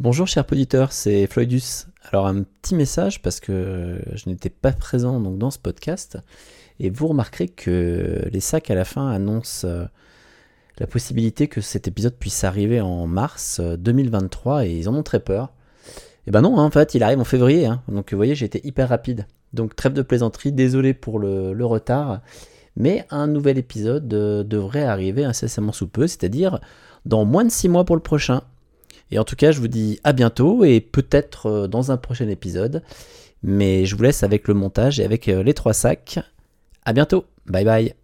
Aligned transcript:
Bonjour 0.00 0.26
chers 0.26 0.44
auditeurs, 0.50 0.92
c'est 0.92 1.26
Floydus. 1.26 1.86
Alors 2.10 2.26
un 2.26 2.42
petit 2.42 2.74
message 2.74 3.22
parce 3.22 3.40
que 3.40 4.00
je 4.12 4.28
n'étais 4.28 4.50
pas 4.50 4.72
présent 4.72 5.20
dans 5.20 5.50
ce 5.50 5.58
podcast 5.58 6.18
et 6.80 6.90
vous 6.90 7.08
remarquerez 7.08 7.48
que 7.48 8.28
les 8.30 8.40
sacs 8.40 8.70
à 8.70 8.74
la 8.74 8.84
fin 8.84 9.08
annoncent 9.08 9.66
euh, 9.66 9.84
la 10.78 10.86
possibilité 10.86 11.48
que 11.48 11.60
cet 11.60 11.88
épisode 11.88 12.14
puisse 12.14 12.44
arriver 12.44 12.80
en 12.80 13.06
mars 13.06 13.60
2023 13.60 14.56
euh, 14.56 14.64
et 14.64 14.72
ils 14.72 14.88
en 14.88 14.94
ont 14.94 15.02
très 15.02 15.20
peur. 15.20 15.52
Et 16.26 16.30
ben 16.30 16.42
non, 16.42 16.58
hein, 16.58 16.64
en 16.64 16.70
fait, 16.70 16.94
il 16.94 17.02
arrive 17.02 17.20
en 17.20 17.24
février. 17.24 17.66
Hein. 17.66 17.82
Donc 17.88 18.12
vous 18.12 18.16
voyez, 18.16 18.34
j'ai 18.34 18.46
été 18.46 18.66
hyper 18.66 18.88
rapide. 18.88 19.26
Donc 19.52 19.76
trêve 19.76 19.92
de 19.92 20.02
plaisanterie, 20.02 20.52
désolé 20.52 20.94
pour 20.94 21.18
le, 21.18 21.64
retard. 21.64 22.20
Mais 22.76 23.06
un 23.10 23.26
nouvel 23.26 23.58
épisode 23.58 24.12
euh, 24.14 24.42
devrait 24.42 24.84
arriver 24.84 25.24
incessamment 25.24 25.72
sous 25.72 25.88
peu, 25.88 26.06
c'est-à-dire 26.06 26.60
dans 27.04 27.24
moins 27.24 27.44
de 27.44 27.50
6 27.50 27.68
mois 27.68 27.84
pour 27.84 27.96
le 27.96 28.02
prochain. 28.02 28.42
Et 29.10 29.18
en 29.18 29.24
tout 29.24 29.36
cas, 29.36 29.52
je 29.52 29.60
vous 29.60 29.68
dis 29.68 30.00
à 30.04 30.12
bientôt 30.12 30.64
et 30.64 30.80
peut-être 30.80 31.46
euh, 31.46 31.66
dans 31.66 31.90
un 31.92 31.96
prochain 31.96 32.28
épisode. 32.28 32.82
Mais 33.42 33.84
je 33.86 33.96
vous 33.96 34.02
laisse 34.02 34.22
avec 34.22 34.46
le 34.48 34.54
montage 34.54 35.00
et 35.00 35.04
avec 35.04 35.26
les 35.26 35.52
trois 35.52 35.72
sacs. 35.72 36.20
À 36.84 36.92
bientôt. 36.92 37.24
Bye 37.46 37.64
bye. 37.64 37.94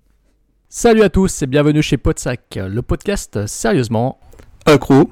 Salut 0.69 1.03
à 1.03 1.09
tous 1.09 1.43
et 1.43 1.47
bienvenue 1.47 1.81
chez 1.81 1.97
Podsac, 1.97 2.59
le 2.61 2.83
podcast 2.83 3.47
sérieusement 3.47 4.19
accro 4.67 5.11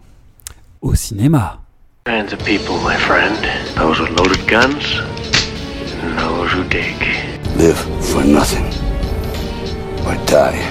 au 0.82 0.94
cinéma. 0.94 1.62
Kinds 2.04 2.32
of 2.32 2.44
people, 2.44 2.76
my 2.84 2.96
friend. 2.96 3.34
Those 3.74 3.98
with 4.00 4.10
loaded 4.18 4.46
guns, 4.46 5.00
and 6.02 6.18
those 6.18 6.52
who 6.52 6.62
dig. 6.68 6.94
Live 7.56 7.78
for 8.00 8.22
nothing, 8.22 8.66
or 10.06 10.14
die 10.26 10.62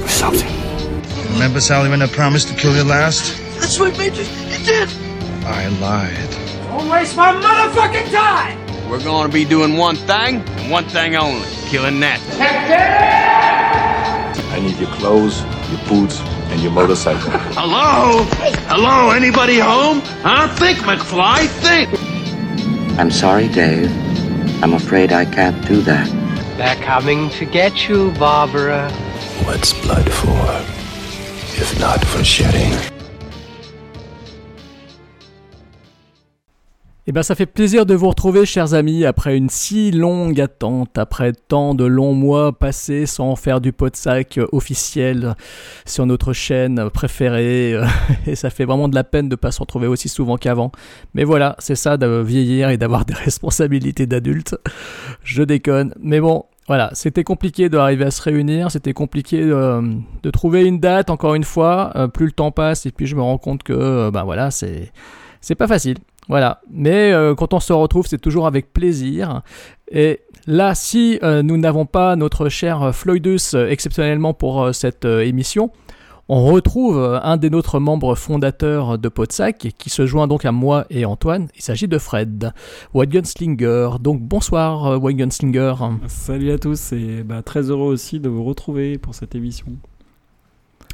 for 0.00 0.08
something. 0.08 0.52
Remember, 1.32 1.60
Sally, 1.60 1.88
when 1.88 2.02
I 2.02 2.06
promised 2.06 2.48
to 2.48 2.54
kill 2.54 2.74
you 2.74 2.82
last? 2.84 3.36
That's 3.60 3.78
what 3.78 3.96
made 3.96 4.16
you. 4.16 4.24
You 4.24 4.64
did. 4.64 4.88
I 5.44 5.68
lied. 5.80 6.30
Don't 6.68 6.88
waste 6.90 7.16
my 7.16 7.32
motherfucking 7.32 8.10
time. 8.12 8.58
We're 8.90 9.02
going 9.02 9.28
to 9.28 9.32
be 9.32 9.44
doing 9.44 9.76
one 9.76 9.96
thing, 9.96 10.42
and 10.58 10.70
one 10.70 10.84
thing 10.84 11.16
only: 11.16 11.46
killing 11.68 12.00
that. 12.00 12.20
I 14.52 14.60
need 14.60 14.76
your 14.78 14.90
clothes, 14.92 15.42
your 15.70 15.80
boots, 15.88 16.20
and 16.50 16.60
your 16.60 16.72
motorcycle. 16.72 17.30
Hello? 17.30 18.24
Hello? 18.68 19.10
Anybody 19.10 19.58
home? 19.58 20.00
Huh? 20.22 20.48
Think, 20.56 20.78
McFly, 20.78 21.46
think! 21.46 21.90
I'm 22.98 23.10
sorry, 23.10 23.48
Dave. 23.48 23.90
I'm 24.62 24.72
afraid 24.72 25.12
I 25.12 25.24
can't 25.26 25.66
do 25.66 25.82
that. 25.82 26.08
They're 26.56 26.74
coming 26.76 27.28
to 27.30 27.44
get 27.44 27.86
you, 27.86 28.12
Barbara. 28.12 28.90
What's 29.44 29.74
blood 29.74 30.10
for, 30.10 30.38
if 31.60 31.78
not 31.78 32.02
for 32.06 32.24
shedding? 32.24 32.95
Eh 37.08 37.12
bien, 37.12 37.22
ça 37.22 37.36
fait 37.36 37.46
plaisir 37.46 37.86
de 37.86 37.94
vous 37.94 38.08
retrouver, 38.08 38.44
chers 38.44 38.74
amis, 38.74 39.04
après 39.04 39.36
une 39.36 39.48
si 39.48 39.92
longue 39.92 40.40
attente, 40.40 40.98
après 40.98 41.30
tant 41.30 41.72
de 41.76 41.84
longs 41.84 42.14
mois 42.14 42.50
passés 42.50 43.06
sans 43.06 43.36
faire 43.36 43.60
du 43.60 43.72
pot 43.72 43.88
de 43.88 43.94
sac 43.94 44.40
officiel 44.50 45.36
sur 45.84 46.04
notre 46.04 46.32
chaîne 46.32 46.90
préférée. 46.90 47.80
Et 48.26 48.34
ça 48.34 48.50
fait 48.50 48.64
vraiment 48.64 48.88
de 48.88 48.96
la 48.96 49.04
peine 49.04 49.28
de 49.28 49.34
ne 49.34 49.36
pas 49.36 49.52
se 49.52 49.60
retrouver 49.60 49.86
aussi 49.86 50.08
souvent 50.08 50.36
qu'avant. 50.36 50.72
Mais 51.14 51.22
voilà, 51.22 51.54
c'est 51.60 51.76
ça 51.76 51.96
de 51.96 52.08
vieillir 52.22 52.70
et 52.70 52.76
d'avoir 52.76 53.04
des 53.04 53.14
responsabilités 53.14 54.08
d'adulte. 54.08 54.56
Je 55.22 55.44
déconne. 55.44 55.94
Mais 56.00 56.18
bon, 56.18 56.46
voilà, 56.66 56.90
c'était 56.92 57.22
compliqué 57.22 57.68
d'arriver 57.68 58.06
à 58.06 58.10
se 58.10 58.20
réunir, 58.20 58.72
c'était 58.72 58.94
compliqué 58.94 59.44
de, 59.44 60.30
trouver 60.32 60.64
une 60.64 60.80
date, 60.80 61.10
encore 61.10 61.36
une 61.36 61.44
fois. 61.44 61.92
Euh, 61.94 62.08
plus 62.08 62.26
le 62.26 62.32
temps 62.32 62.50
passe, 62.50 62.84
et 62.84 62.90
puis 62.90 63.06
je 63.06 63.14
me 63.14 63.22
rends 63.22 63.38
compte 63.38 63.62
que, 63.62 64.10
ben 64.10 64.24
voilà, 64.24 64.50
c'est 64.50 64.90
pas 65.56 65.68
facile. 65.68 65.98
Voilà. 66.28 66.60
Mais 66.70 67.12
euh, 67.12 67.34
quand 67.34 67.54
on 67.54 67.60
se 67.60 67.72
retrouve, 67.72 68.06
c'est 68.06 68.18
toujours 68.18 68.46
avec 68.46 68.72
plaisir. 68.72 69.42
Et 69.90 70.20
là, 70.46 70.74
si 70.74 71.18
euh, 71.22 71.42
nous 71.42 71.56
n'avons 71.56 71.86
pas 71.86 72.16
notre 72.16 72.48
cher 72.48 72.94
Floydus 72.94 73.54
euh, 73.54 73.68
exceptionnellement 73.68 74.34
pour 74.34 74.74
cette 74.74 75.04
émission, 75.04 75.70
on 76.28 76.44
retrouve 76.44 77.20
un 77.22 77.36
des 77.36 77.50
nôtres 77.50 77.78
membres 77.78 78.16
fondateurs 78.16 78.98
de 78.98 79.08
Podsac 79.08 79.68
qui 79.78 79.90
se 79.90 80.06
joint 80.06 80.26
donc 80.26 80.44
à 80.44 80.50
moi 80.50 80.84
et 80.90 81.04
Antoine. 81.04 81.46
Il 81.54 81.62
s'agit 81.62 81.86
de 81.86 81.98
Fred, 81.98 82.52
Gunslinger. 82.96 83.90
Donc 84.00 84.22
bonsoir 84.22 84.98
Gunslinger. 84.98 85.74
Salut 86.08 86.50
à 86.50 86.58
tous 86.58 86.90
et 86.90 87.22
bah, 87.22 87.42
très 87.42 87.70
heureux 87.70 87.92
aussi 87.92 88.18
de 88.18 88.28
vous 88.28 88.42
retrouver 88.42 88.98
pour 88.98 89.14
cette 89.14 89.36
émission 89.36 89.66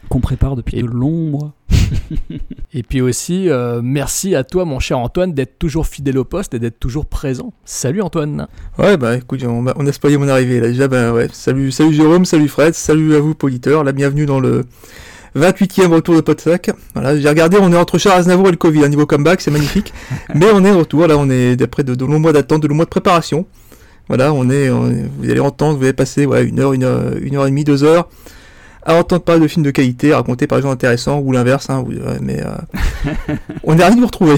qu'on 0.09 0.21
prépare 0.21 0.57
depuis 0.57 0.83
de 0.83 0.87
longs 0.87 1.31
mois. 1.31 1.53
et 2.75 2.83
puis 2.83 3.01
aussi, 3.01 3.49
euh, 3.49 3.81
merci 3.83 4.35
à 4.35 4.45
toi, 4.45 4.65
mon 4.65 4.79
cher 4.79 4.99
Antoine, 4.99 5.33
d'être 5.33 5.59
toujours 5.59 5.87
fidèle 5.87 6.19
au 6.19 6.25
poste 6.25 6.55
et 6.55 6.59
d'être 6.59 6.79
toujours 6.79 7.07
présent. 7.07 7.53
Salut 7.65 8.03
Antoine. 8.03 8.49
Ouais, 8.79 8.97
bah 8.97 9.17
écoute, 9.17 9.43
on, 9.45 9.65
on 9.75 9.87
a 9.87 9.93
spoilé 9.93 10.17
mon 10.17 10.29
arrivée 10.29 10.61
là. 10.61 10.69
Déjà, 10.69 10.89
bah 10.89 11.13
ouais, 11.13 11.29
salut, 11.33 11.71
salut 11.71 11.93
Jérôme, 11.93 12.25
salut 12.25 12.49
Fred, 12.49 12.75
salut 12.75 13.15
à 13.15 13.21
vous, 13.21 13.35
auditeurs. 13.43 13.85
La 13.85 13.93
bienvenue 13.93 14.27
dans 14.27 14.41
le 14.41 14.65
28e 15.37 15.87
retour 15.89 16.15
de 16.17 16.21
Podsac. 16.21 16.71
Voilà, 16.95 17.19
j'ai 17.19 17.29
regardé, 17.29 17.59
on 17.61 17.73
est 17.73 17.77
entre 17.77 17.99
Charles 17.99 18.21
Aznavour 18.21 18.49
et 18.49 18.53
le 18.53 18.57
Covid. 18.57 18.84
Un 18.84 18.89
niveau 18.89 19.07
comeback, 19.07 19.41
c'est 19.41 19.51
magnifique. 19.51 19.93
Mais 20.34 20.47
on 20.53 20.65
est 20.65 20.71
de 20.71 20.77
retour. 20.77 21.07
Là, 21.07 21.17
on 21.19 21.31
est 21.31 21.57
d'après 21.57 21.84
de, 21.84 22.05
longs 22.05 22.21
mois 22.21 22.33
d'attente, 22.33 22.63
de 22.63 22.69
longs 22.69 22.75
mois 22.75 22.84
de 22.84 22.91
préparation. 22.91 23.47
Voilà, 24.09 24.33
on 24.33 24.51
est, 24.51 24.69
vous 24.69 25.31
allez 25.31 25.41
entendre, 25.41 25.79
vous 25.79 25.84
allez 25.84 25.93
passer 25.93 26.27
ouais, 26.27 26.45
une 26.45 26.59
heure, 26.59 26.73
une 26.73 26.83
heure, 26.83 27.17
une 27.17 27.37
heure 27.37 27.47
et 27.47 27.51
demie, 27.51 27.65
deux 27.65 27.84
heures 27.84 28.09
à 28.84 28.94
entendre 28.94 29.22
parler 29.22 29.41
de 29.41 29.48
films 29.48 29.65
de 29.65 29.70
qualité 29.70 30.15
racontés 30.15 30.47
par 30.47 30.59
des 30.59 30.62
gens 30.62 30.70
intéressants 30.70 31.20
ou 31.20 31.32
l'inverse, 31.32 31.70
hein, 31.70 31.84
mais 32.20 32.43
euh, 32.43 32.50
on 33.65 33.78
est 33.78 33.82
ravis 33.82 33.97
de 33.97 34.00
vous 34.00 34.06
retrouver. 34.06 34.37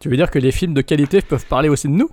Tu 0.00 0.08
veux 0.08 0.16
dire 0.16 0.30
que 0.30 0.38
les 0.38 0.52
films 0.52 0.74
de 0.74 0.80
qualité 0.80 1.22
peuvent 1.22 1.46
parler 1.46 1.68
aussi 1.68 1.88
de 1.88 1.92
nous? 1.92 2.10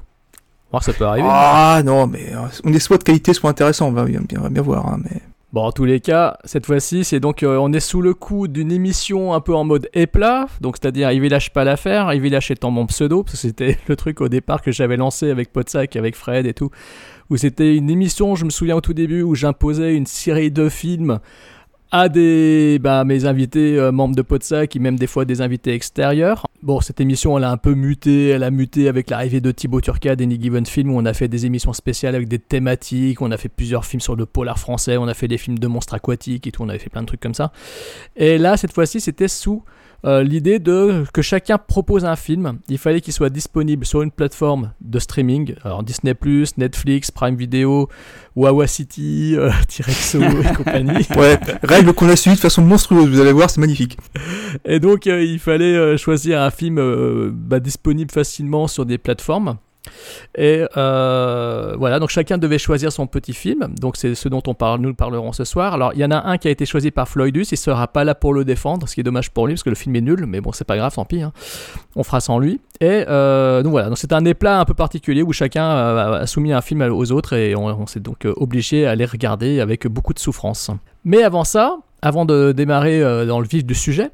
Moi, 0.71 0.81
ça 0.81 0.93
peut 0.93 1.05
arriver. 1.05 1.27
Ah 1.29 1.81
non, 1.85 2.07
mais 2.07 2.33
euh, 2.33 2.47
on 2.63 2.73
est 2.73 2.79
soit 2.79 2.97
de 2.97 3.03
qualité, 3.03 3.33
soit 3.33 3.49
intéressant, 3.49 3.87
on 3.87 3.91
va 3.91 4.05
bien, 4.05 4.21
bien, 4.21 4.61
voir. 4.61 4.87
Hein, 4.87 4.99
mais... 5.03 5.21
Bon, 5.53 5.61
en 5.61 5.71
tous 5.71 5.85
les 5.85 6.01
cas, 6.01 6.37
cette 6.43 6.65
fois-ci, 6.65 7.05
c'est 7.05 7.21
donc 7.21 7.41
euh, 7.41 7.57
on 7.57 7.71
est 7.71 7.79
sous 7.79 8.01
le 8.01 8.13
coup 8.13 8.47
d'une 8.49 8.71
émission 8.71 9.33
un 9.33 9.39
peu 9.39 9.55
en 9.55 9.63
mode 9.63 9.87
éplat, 9.93 10.47
donc 10.59 10.75
c'est-à-dire 10.77 11.11
il 11.11 11.23
lâche 11.29 11.51
pas 11.51 11.63
l'affaire, 11.63 12.13
il 12.13 12.29
lâche 12.29 12.51
étant 12.51 12.71
mon 12.71 12.85
pseudo, 12.87 13.23
parce 13.23 13.35
que 13.35 13.47
c'était 13.47 13.77
le 13.87 13.95
truc 13.95 14.19
au 14.19 14.27
départ 14.27 14.61
que 14.61 14.71
j'avais 14.71 14.97
lancé 14.97 15.31
avec 15.31 15.53
Podsac, 15.53 15.95
avec 15.95 16.15
Fred 16.15 16.45
et 16.45 16.53
tout, 16.53 16.71
où 17.29 17.37
c'était 17.37 17.75
une 17.75 17.89
émission, 17.89 18.35
je 18.35 18.43
me 18.43 18.49
souviens 18.49 18.75
au 18.75 18.81
tout 18.81 18.93
début, 18.93 19.21
où 19.21 19.33
j'imposais 19.33 19.95
une 19.95 20.07
série 20.07 20.51
de 20.51 20.67
films 20.67 21.19
à 21.97 22.09
des 22.09 22.77
bah, 22.77 23.05
mes 23.05 23.23
invités 23.23 23.79
euh, 23.79 23.93
membres 23.93 24.17
de 24.17 24.21
Podsac 24.21 24.75
et 24.75 24.79
même 24.79 24.99
des 24.99 25.07
fois 25.07 25.23
des 25.23 25.39
invités 25.39 25.73
extérieurs. 25.73 26.45
Bon, 26.61 26.81
cette 26.81 26.99
émission 26.99 27.37
elle 27.37 27.45
a 27.45 27.51
un 27.51 27.55
peu 27.55 27.73
muté, 27.73 28.27
elle 28.27 28.43
a 28.43 28.51
muté 28.51 28.89
avec 28.89 29.09
l'arrivée 29.09 29.39
de 29.39 29.49
Thibaut 29.49 29.79
Turcade 29.79 30.19
d'Any 30.19 30.37
Given 30.41 30.65
Film 30.65 30.91
où 30.91 30.99
on 30.99 31.05
a 31.05 31.13
fait 31.13 31.29
des 31.29 31.45
émissions 31.45 31.71
spéciales 31.71 32.13
avec 32.13 32.27
des 32.27 32.37
thématiques, 32.37 33.21
on 33.21 33.31
a 33.31 33.37
fait 33.37 33.47
plusieurs 33.47 33.85
films 33.85 34.01
sur 34.01 34.17
le 34.17 34.25
polar 34.25 34.59
français, 34.59 34.97
on 34.97 35.07
a 35.07 35.13
fait 35.13 35.29
des 35.29 35.37
films 35.37 35.57
de 35.57 35.67
monstres 35.67 35.93
aquatiques 35.93 36.45
et 36.47 36.51
tout, 36.51 36.63
on 36.63 36.67
avait 36.67 36.79
fait 36.79 36.89
plein 36.89 37.01
de 37.01 37.07
trucs 37.07 37.21
comme 37.21 37.33
ça. 37.33 37.53
Et 38.17 38.37
là, 38.37 38.57
cette 38.57 38.73
fois-ci, 38.73 38.99
c'était 38.99 39.29
sous 39.29 39.63
euh, 40.03 40.23
l'idée 40.23 40.59
de 40.59 41.03
que 41.13 41.21
chacun 41.21 41.57
propose 41.57 42.05
un 42.05 42.15
film. 42.15 42.59
Il 42.69 42.77
fallait 42.77 43.01
qu'il 43.01 43.13
soit 43.13 43.29
disponible 43.29 43.85
sur 43.85 44.01
une 44.01 44.11
plateforme 44.11 44.71
de 44.81 44.99
streaming, 44.99 45.55
alors 45.63 45.83
Disney+, 45.83 46.13
Netflix, 46.57 47.11
Prime 47.11 47.35
Video, 47.35 47.89
Wawa 48.35 48.67
City, 48.67 49.35
euh, 49.35 49.49
T-Rexo 49.67 50.21
et 50.21 50.53
compagnie. 50.55 51.07
Ouais, 51.17 51.39
règle 51.63 51.93
qu'on 51.93 52.09
a 52.09 52.15
suivi 52.15 52.35
de 52.35 52.41
façon 52.41 52.61
monstrueuse, 52.61 53.09
vous 53.09 53.19
allez 53.19 53.33
voir, 53.33 53.49
c'est 53.49 53.61
magnifique. 53.61 53.97
Et 54.65 54.79
donc 54.79 55.07
euh, 55.07 55.23
il 55.23 55.39
fallait 55.39 55.97
choisir 55.97 56.41
un 56.41 56.51
film 56.51 57.31
bah, 57.31 57.59
disponible 57.59 58.11
facilement 58.11 58.67
sur 58.67 58.85
des 58.85 58.97
plateformes. 58.97 59.57
Et 60.37 60.65
euh, 60.77 61.75
voilà, 61.77 61.99
donc 61.99 62.09
chacun 62.09 62.37
devait 62.37 62.57
choisir 62.57 62.91
son 62.91 63.07
petit 63.07 63.33
film. 63.33 63.67
Donc 63.79 63.97
c'est 63.97 64.15
ce 64.15 64.29
dont 64.29 64.43
on 64.47 64.53
parle, 64.53 64.81
nous 64.81 64.93
parlerons 64.93 65.31
ce 65.31 65.43
soir. 65.43 65.73
Alors 65.73 65.91
il 65.93 65.99
y 65.99 66.05
en 66.05 66.11
a 66.11 66.27
un 66.27 66.37
qui 66.37 66.47
a 66.47 66.51
été 66.51 66.65
choisi 66.65 66.91
par 66.91 67.07
Floydus, 67.07 67.45
il 67.51 67.57
sera 67.57 67.87
pas 67.87 68.03
là 68.03 68.15
pour 68.15 68.33
le 68.33 68.45
défendre, 68.45 68.87
ce 68.87 68.95
qui 68.95 69.01
est 69.01 69.03
dommage 69.03 69.31
pour 69.31 69.47
lui 69.47 69.53
parce 69.53 69.63
que 69.63 69.69
le 69.69 69.75
film 69.75 69.95
est 69.95 70.01
nul, 70.01 70.25
mais 70.27 70.41
bon 70.41 70.51
c'est 70.51 70.65
pas 70.65 70.77
grave, 70.77 70.93
tant 70.93 71.05
pis. 71.05 71.21
Hein. 71.21 71.31
On 71.95 72.03
fera 72.03 72.19
sans 72.19 72.39
lui. 72.39 72.61
Et 72.81 73.05
euh, 73.07 73.63
donc 73.63 73.71
voilà, 73.71 73.89
donc 73.89 73.97
c'est 73.97 74.13
un 74.13 74.25
éplat 74.25 74.59
un 74.59 74.65
peu 74.65 74.73
particulier 74.73 75.21
où 75.21 75.31
chacun 75.31 75.69
a 75.69 76.27
soumis 76.27 76.53
un 76.53 76.61
film 76.61 76.81
aux 76.81 77.11
autres 77.11 77.33
et 77.33 77.55
on, 77.55 77.85
s'est 77.87 77.99
donc 77.99 78.27
obligé 78.35 78.85
à 78.85 78.95
les 78.95 79.05
regarder 79.05 79.59
avec 79.59 79.87
beaucoup 79.87 80.13
de 80.13 80.19
souffrance. 80.19 80.71
Mais 81.03 81.23
avant 81.23 81.43
ça, 81.43 81.77
avant 82.01 82.25
de 82.25 82.51
démarrer 82.51 83.01
euh, 83.01 83.25
dans 83.25 83.39
le 83.39 83.47
vif 83.47 83.65
du 83.65 83.75
sujet, 83.75 84.11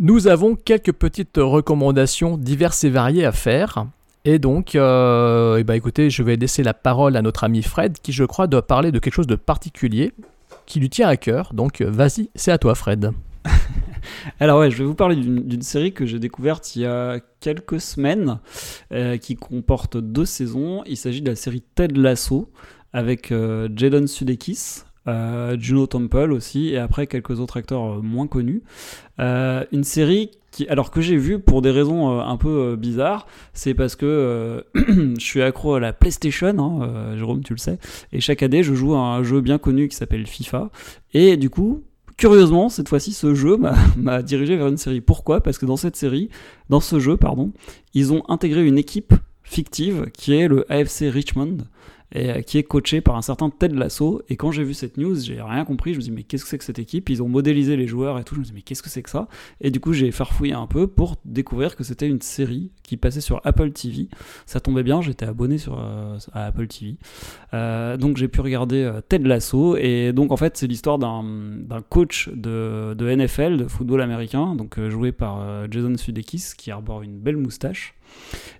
nous 0.00 0.28
avons 0.28 0.54
quelques 0.54 0.92
petites 0.92 1.36
recommandations 1.36 2.36
diverses 2.36 2.84
et 2.84 2.90
variées 2.90 3.24
à 3.24 3.32
faire. 3.32 3.86
Et 4.24 4.38
donc, 4.38 4.74
euh, 4.74 5.56
eh 5.58 5.64
ben, 5.64 5.74
écoutez, 5.74 6.10
je 6.10 6.22
vais 6.22 6.36
laisser 6.36 6.62
la 6.62 6.74
parole 6.74 7.16
à 7.16 7.22
notre 7.22 7.44
ami 7.44 7.62
Fred, 7.62 7.98
qui 8.02 8.12
je 8.12 8.24
crois 8.24 8.46
doit 8.46 8.66
parler 8.66 8.92
de 8.92 8.98
quelque 8.98 9.14
chose 9.14 9.26
de 9.26 9.34
particulier, 9.34 10.12
qui 10.66 10.78
lui 10.78 10.90
tient 10.90 11.08
à 11.08 11.16
cœur. 11.16 11.52
Donc, 11.54 11.80
vas-y, 11.80 12.28
c'est 12.34 12.52
à 12.52 12.58
toi, 12.58 12.74
Fred. 12.74 13.12
Alors 14.40 14.60
ouais, 14.60 14.70
je 14.70 14.76
vais 14.76 14.84
vous 14.84 14.94
parler 14.94 15.16
d'une 15.16 15.62
série 15.62 15.92
que 15.92 16.04
j'ai 16.04 16.18
découverte 16.18 16.76
il 16.76 16.82
y 16.82 16.86
a 16.86 17.20
quelques 17.40 17.80
semaines, 17.80 18.38
euh, 18.92 19.16
qui 19.16 19.36
comporte 19.36 19.96
deux 19.96 20.26
saisons. 20.26 20.82
Il 20.86 20.98
s'agit 20.98 21.22
de 21.22 21.30
la 21.30 21.36
série 21.36 21.62
Ted 21.74 21.98
Lasso 21.98 22.50
avec 22.92 23.32
euh, 23.32 23.68
Jaden 23.74 24.06
Sudeikis. 24.06 24.82
euh, 25.08 25.56
Juno 25.58 25.86
Temple 25.86 26.32
aussi, 26.32 26.68
et 26.68 26.78
après 26.78 27.06
quelques 27.06 27.40
autres 27.40 27.56
acteurs 27.56 27.94
euh, 27.98 28.00
moins 28.02 28.26
connus. 28.26 28.62
Euh, 29.18 29.64
une 29.72 29.84
série 29.84 30.30
alors 30.68 30.90
que 30.90 31.00
j'ai 31.00 31.16
vu 31.16 31.38
pour 31.38 31.62
des 31.62 31.70
raisons 31.70 32.10
euh, 32.18 32.22
un 32.22 32.36
peu 32.36 32.48
euh, 32.72 32.76
bizarres, 32.76 33.26
c'est 33.54 33.74
parce 33.74 33.96
que 33.96 34.06
euh, 34.06 34.60
je 34.74 35.24
suis 35.24 35.42
accro 35.42 35.74
à 35.74 35.80
la 35.80 35.92
PlayStation, 35.92 36.58
hein, 36.58 37.16
Jérôme, 37.16 37.42
tu 37.42 37.52
le 37.54 37.58
sais, 37.58 37.78
et 38.12 38.20
chaque 38.20 38.42
année 38.42 38.62
je 38.62 38.74
joue 38.74 38.94
à 38.94 38.98
un 38.98 39.22
jeu 39.22 39.40
bien 39.40 39.58
connu 39.58 39.88
qui 39.88 39.96
s'appelle 39.96 40.26
FIFA, 40.26 40.70
et 41.14 41.36
du 41.36 41.50
coup, 41.50 41.82
curieusement, 42.16 42.68
cette 42.68 42.88
fois-ci, 42.88 43.12
ce 43.12 43.34
jeu 43.34 43.56
m'a- 43.56 43.74
m'a 43.96 44.22
dirigé 44.22 44.56
vers 44.56 44.66
une 44.68 44.76
série. 44.76 45.00
Pourquoi? 45.00 45.40
Parce 45.40 45.56
que 45.58 45.66
dans 45.66 45.76
cette 45.76 45.96
série, 45.96 46.28
dans 46.68 46.80
ce 46.80 46.98
jeu, 46.98 47.16
pardon, 47.16 47.52
ils 47.94 48.12
ont 48.12 48.22
intégré 48.28 48.66
une 48.66 48.76
équipe 48.78 49.14
fictive 49.42 50.06
qui 50.12 50.34
est 50.34 50.46
le 50.48 50.70
AFC 50.70 51.04
Richmond 51.10 51.56
et 52.12 52.30
euh, 52.30 52.40
qui 52.42 52.58
est 52.58 52.62
coaché 52.62 53.00
par 53.00 53.16
un 53.16 53.22
certain 53.22 53.50
Ted 53.50 53.74
Lasso. 53.74 54.22
Et 54.28 54.36
quand 54.36 54.50
j'ai 54.50 54.64
vu 54.64 54.74
cette 54.74 54.96
news, 54.96 55.18
j'ai 55.20 55.40
rien 55.40 55.64
compris. 55.64 55.94
Je 55.94 55.98
me 55.98 56.02
dis 56.02 56.10
mais 56.10 56.22
qu'est-ce 56.22 56.44
que 56.44 56.50
c'est 56.50 56.58
que 56.58 56.64
cette 56.64 56.78
équipe? 56.78 57.08
Ils 57.08 57.22
ont 57.22 57.28
modélisé 57.28 57.76
les 57.76 57.86
joueurs 57.86 58.18
et 58.18 58.24
tout. 58.24 58.34
Je 58.34 58.40
me 58.40 58.44
dis 58.44 58.52
mais 58.54 58.62
qu'est-ce 58.62 58.82
que 58.82 58.88
c'est 58.88 59.02
que 59.02 59.10
ça? 59.10 59.28
Et 59.60 59.70
du 59.70 59.80
coup 59.80 59.92
j'ai 59.92 60.10
farfouillé 60.10 60.52
un 60.52 60.66
peu 60.66 60.86
pour 60.86 61.16
découvrir 61.24 61.76
que 61.76 61.84
c'était 61.84 62.08
une 62.08 62.20
série 62.20 62.70
qui 62.82 62.96
passait 62.96 63.20
sur 63.20 63.40
Apple 63.44 63.70
TV. 63.70 64.08
Ça 64.46 64.60
tombait 64.60 64.82
bien, 64.82 65.00
j'étais 65.00 65.26
abonné 65.26 65.58
sur 65.58 65.78
euh, 65.78 66.18
à 66.32 66.46
Apple 66.46 66.66
TV. 66.66 66.96
Euh, 67.54 67.96
donc 67.96 68.16
j'ai 68.16 68.28
pu 68.28 68.40
regarder 68.40 68.90
Ted 69.08 69.26
Lasso 69.26 69.76
et 69.76 70.12
donc 70.12 70.32
en 70.32 70.36
fait 70.36 70.56
c'est 70.56 70.66
l'histoire 70.66 70.98
d'un 70.98 71.82
coach 71.88 72.28
de, 72.34 72.94
de 72.94 73.14
NFL, 73.14 73.56
de 73.56 73.68
football 73.68 74.00
américain, 74.00 74.54
donc 74.54 74.80
joué 74.88 75.12
par 75.12 75.70
Jason 75.70 75.96
Sudeikis 75.96 76.52
qui 76.56 76.70
arbore 76.70 77.02
une 77.02 77.18
belle 77.18 77.36
moustache 77.36 77.94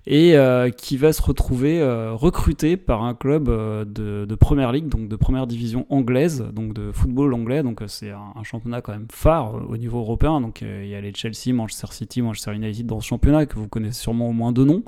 et 0.06 0.36
euh, 0.36 0.70
qui 0.70 0.96
va 0.96 1.12
se 1.12 1.22
retrouver 1.22 1.80
euh, 1.80 2.14
recruté 2.14 2.76
par 2.76 3.04
un 3.04 3.14
club 3.14 3.48
euh, 3.48 3.84
de, 3.84 4.24
de 4.24 4.34
première 4.34 4.72
ligue, 4.72 4.88
donc 4.88 5.08
de 5.08 5.16
première 5.16 5.46
division 5.46 5.86
anglaise, 5.90 6.44
donc 6.52 6.72
de 6.72 6.90
football 6.92 7.34
anglais. 7.34 7.62
Donc 7.62 7.82
c'est 7.86 8.10
un, 8.10 8.42
championnat 8.42 8.80
quand 8.80 8.92
même 8.92 9.08
phare 9.12 9.54
au 9.68 9.76
niveau 9.76 9.98
européen. 9.98 10.40
Donc 10.40 10.62
il 10.62 10.86
y 10.86 10.94
a 10.94 11.00
les 11.00 11.12
Chelsea, 11.14 11.54
Manchester 11.54 11.88
City, 11.90 12.22
Manchester 12.22 12.54
United 12.54 12.86
dans 12.86 13.00
ce 13.00 13.06
championnat 13.06 13.46
que 13.46 13.56
vous 13.56 13.68
connaissez 13.68 14.00
sûrement 14.00 14.28
au 14.28 14.32
moins 14.32 14.52
deux 14.52 14.64
noms. 14.64 14.82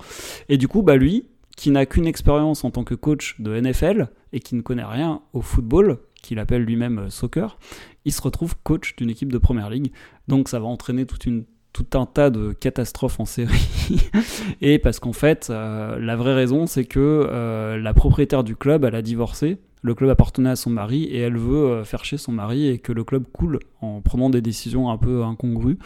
Et 0.49 0.56
du 0.56 0.69
coup, 0.69 0.82
bah 0.82 0.97
lui, 0.97 1.26
qui 1.56 1.70
n'a 1.70 1.87
qu'une 1.87 2.06
expérience 2.06 2.64
en 2.64 2.70
tant 2.70 2.85
que 2.85 2.94
coach 2.94 3.41
de 3.41 3.61
NFL 3.61 4.09
et 4.32 4.41
qui 4.41 4.55
ne 4.55 4.62
connaît 4.62 4.85
rien 4.85 5.20
au 5.35 5.43
football, 5.43 5.99
qu'il 6.23 6.38
appelle 6.38 6.62
lui-même 6.62 7.11
soccer, 7.11 7.59
il 8.05 8.12
se 8.12 8.23
retrouve 8.23 8.56
coach 8.62 8.97
d'une 8.97 9.11
équipe 9.11 9.31
de 9.31 9.38
première 9.38 9.69
ligue. 9.69 9.93
Donc 10.29 10.49
ça 10.49 10.59
va 10.59 10.67
entraîner 10.67 11.05
toute 11.05 11.26
une 11.26 11.44
tout 11.72 11.86
un 11.94 12.06
tas 12.06 12.30
de 12.30 12.52
catastrophes 12.52 13.19
en 13.20 13.24
série. 13.24 13.69
et 14.60 14.78
parce 14.78 15.00
qu'en 15.00 15.12
fait, 15.12 15.48
euh, 15.50 15.98
la 15.98 16.16
vraie 16.16 16.34
raison, 16.34 16.66
c'est 16.66 16.84
que 16.84 17.00
euh, 17.00 17.78
la 17.78 17.94
propriétaire 17.94 18.44
du 18.44 18.56
club, 18.56 18.84
elle 18.84 18.94
a 18.94 19.02
divorcé. 19.02 19.58
Le 19.84 19.94
club 19.94 20.10
appartenait 20.10 20.50
à 20.50 20.56
son 20.56 20.70
mari 20.70 21.04
et 21.04 21.19
elle 21.19 21.36
veut 21.36 21.66
euh, 21.66 21.84
faire 21.84 22.04
chier 22.04 22.19
son 22.19 22.30
mari 22.30 22.69
et 22.69 22.78
que 22.78 22.92
le 22.92 23.02
club 23.02 23.24
coule 23.32 23.58
en 23.80 24.00
prenant 24.00 24.30
des 24.30 24.40
décisions 24.40 24.90
un 24.90 24.98
peu 24.98 25.24
incongrues. 25.24 25.78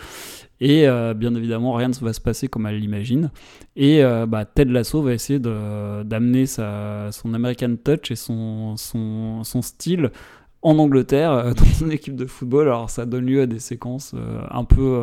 Et 0.61 0.87
bien 1.15 1.35
évidemment, 1.35 1.75
rien 1.75 1.89
ne 1.89 1.95
va 1.95 2.15
se 2.15 2.21
passer 2.21 2.49
comme 2.49 2.67
elle 2.67 2.79
l'imagine. 2.79 3.31
Et 3.77 4.03
bah, 4.27 4.47
Ted 4.47 4.73
Lasso 4.73 5.03
va 5.03 5.13
essayer 5.13 5.39
d'amener 5.39 6.47
son 6.47 7.35
American 7.35 7.77
touch 7.77 8.11
et 8.11 8.17
son, 8.17 8.75
son, 8.79 9.61
style 9.61 10.11
en 10.63 10.79
Angleterre 10.79 11.55
dans 11.55 11.85
une 11.87 11.93
équipe 11.93 12.17
de 12.17 12.25
football. 12.25 12.69
Alors 12.69 12.89
ça 12.89 13.05
donne 13.05 13.27
lieu 13.27 13.43
à 13.43 13.47
des 13.47 13.59
séquences 13.59 14.15
un 14.51 14.65
peu 14.65 14.99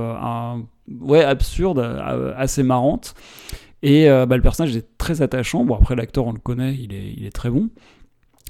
ouais, 0.88 1.24
absurdes, 1.24 1.80
euh, 1.80 2.34
assez 2.38 2.64
marrantes. 2.64 3.16
Et 3.82 4.10
euh, 4.10 4.26
bah, 4.26 4.38
le 4.38 4.42
personnage 4.42 4.76
est 4.76 4.98
très 4.98 5.22
attachant. 5.22 5.66
Bon 5.66 5.76
après 5.76 5.96
l'acteur 5.96 6.26
on 6.26 6.32
le 6.32 6.40
connaît, 6.40 6.76
il 6.76 6.94
est, 6.94 7.14
il 7.18 7.26
est 7.26 7.32
très 7.36 7.50
bon. 7.50 7.70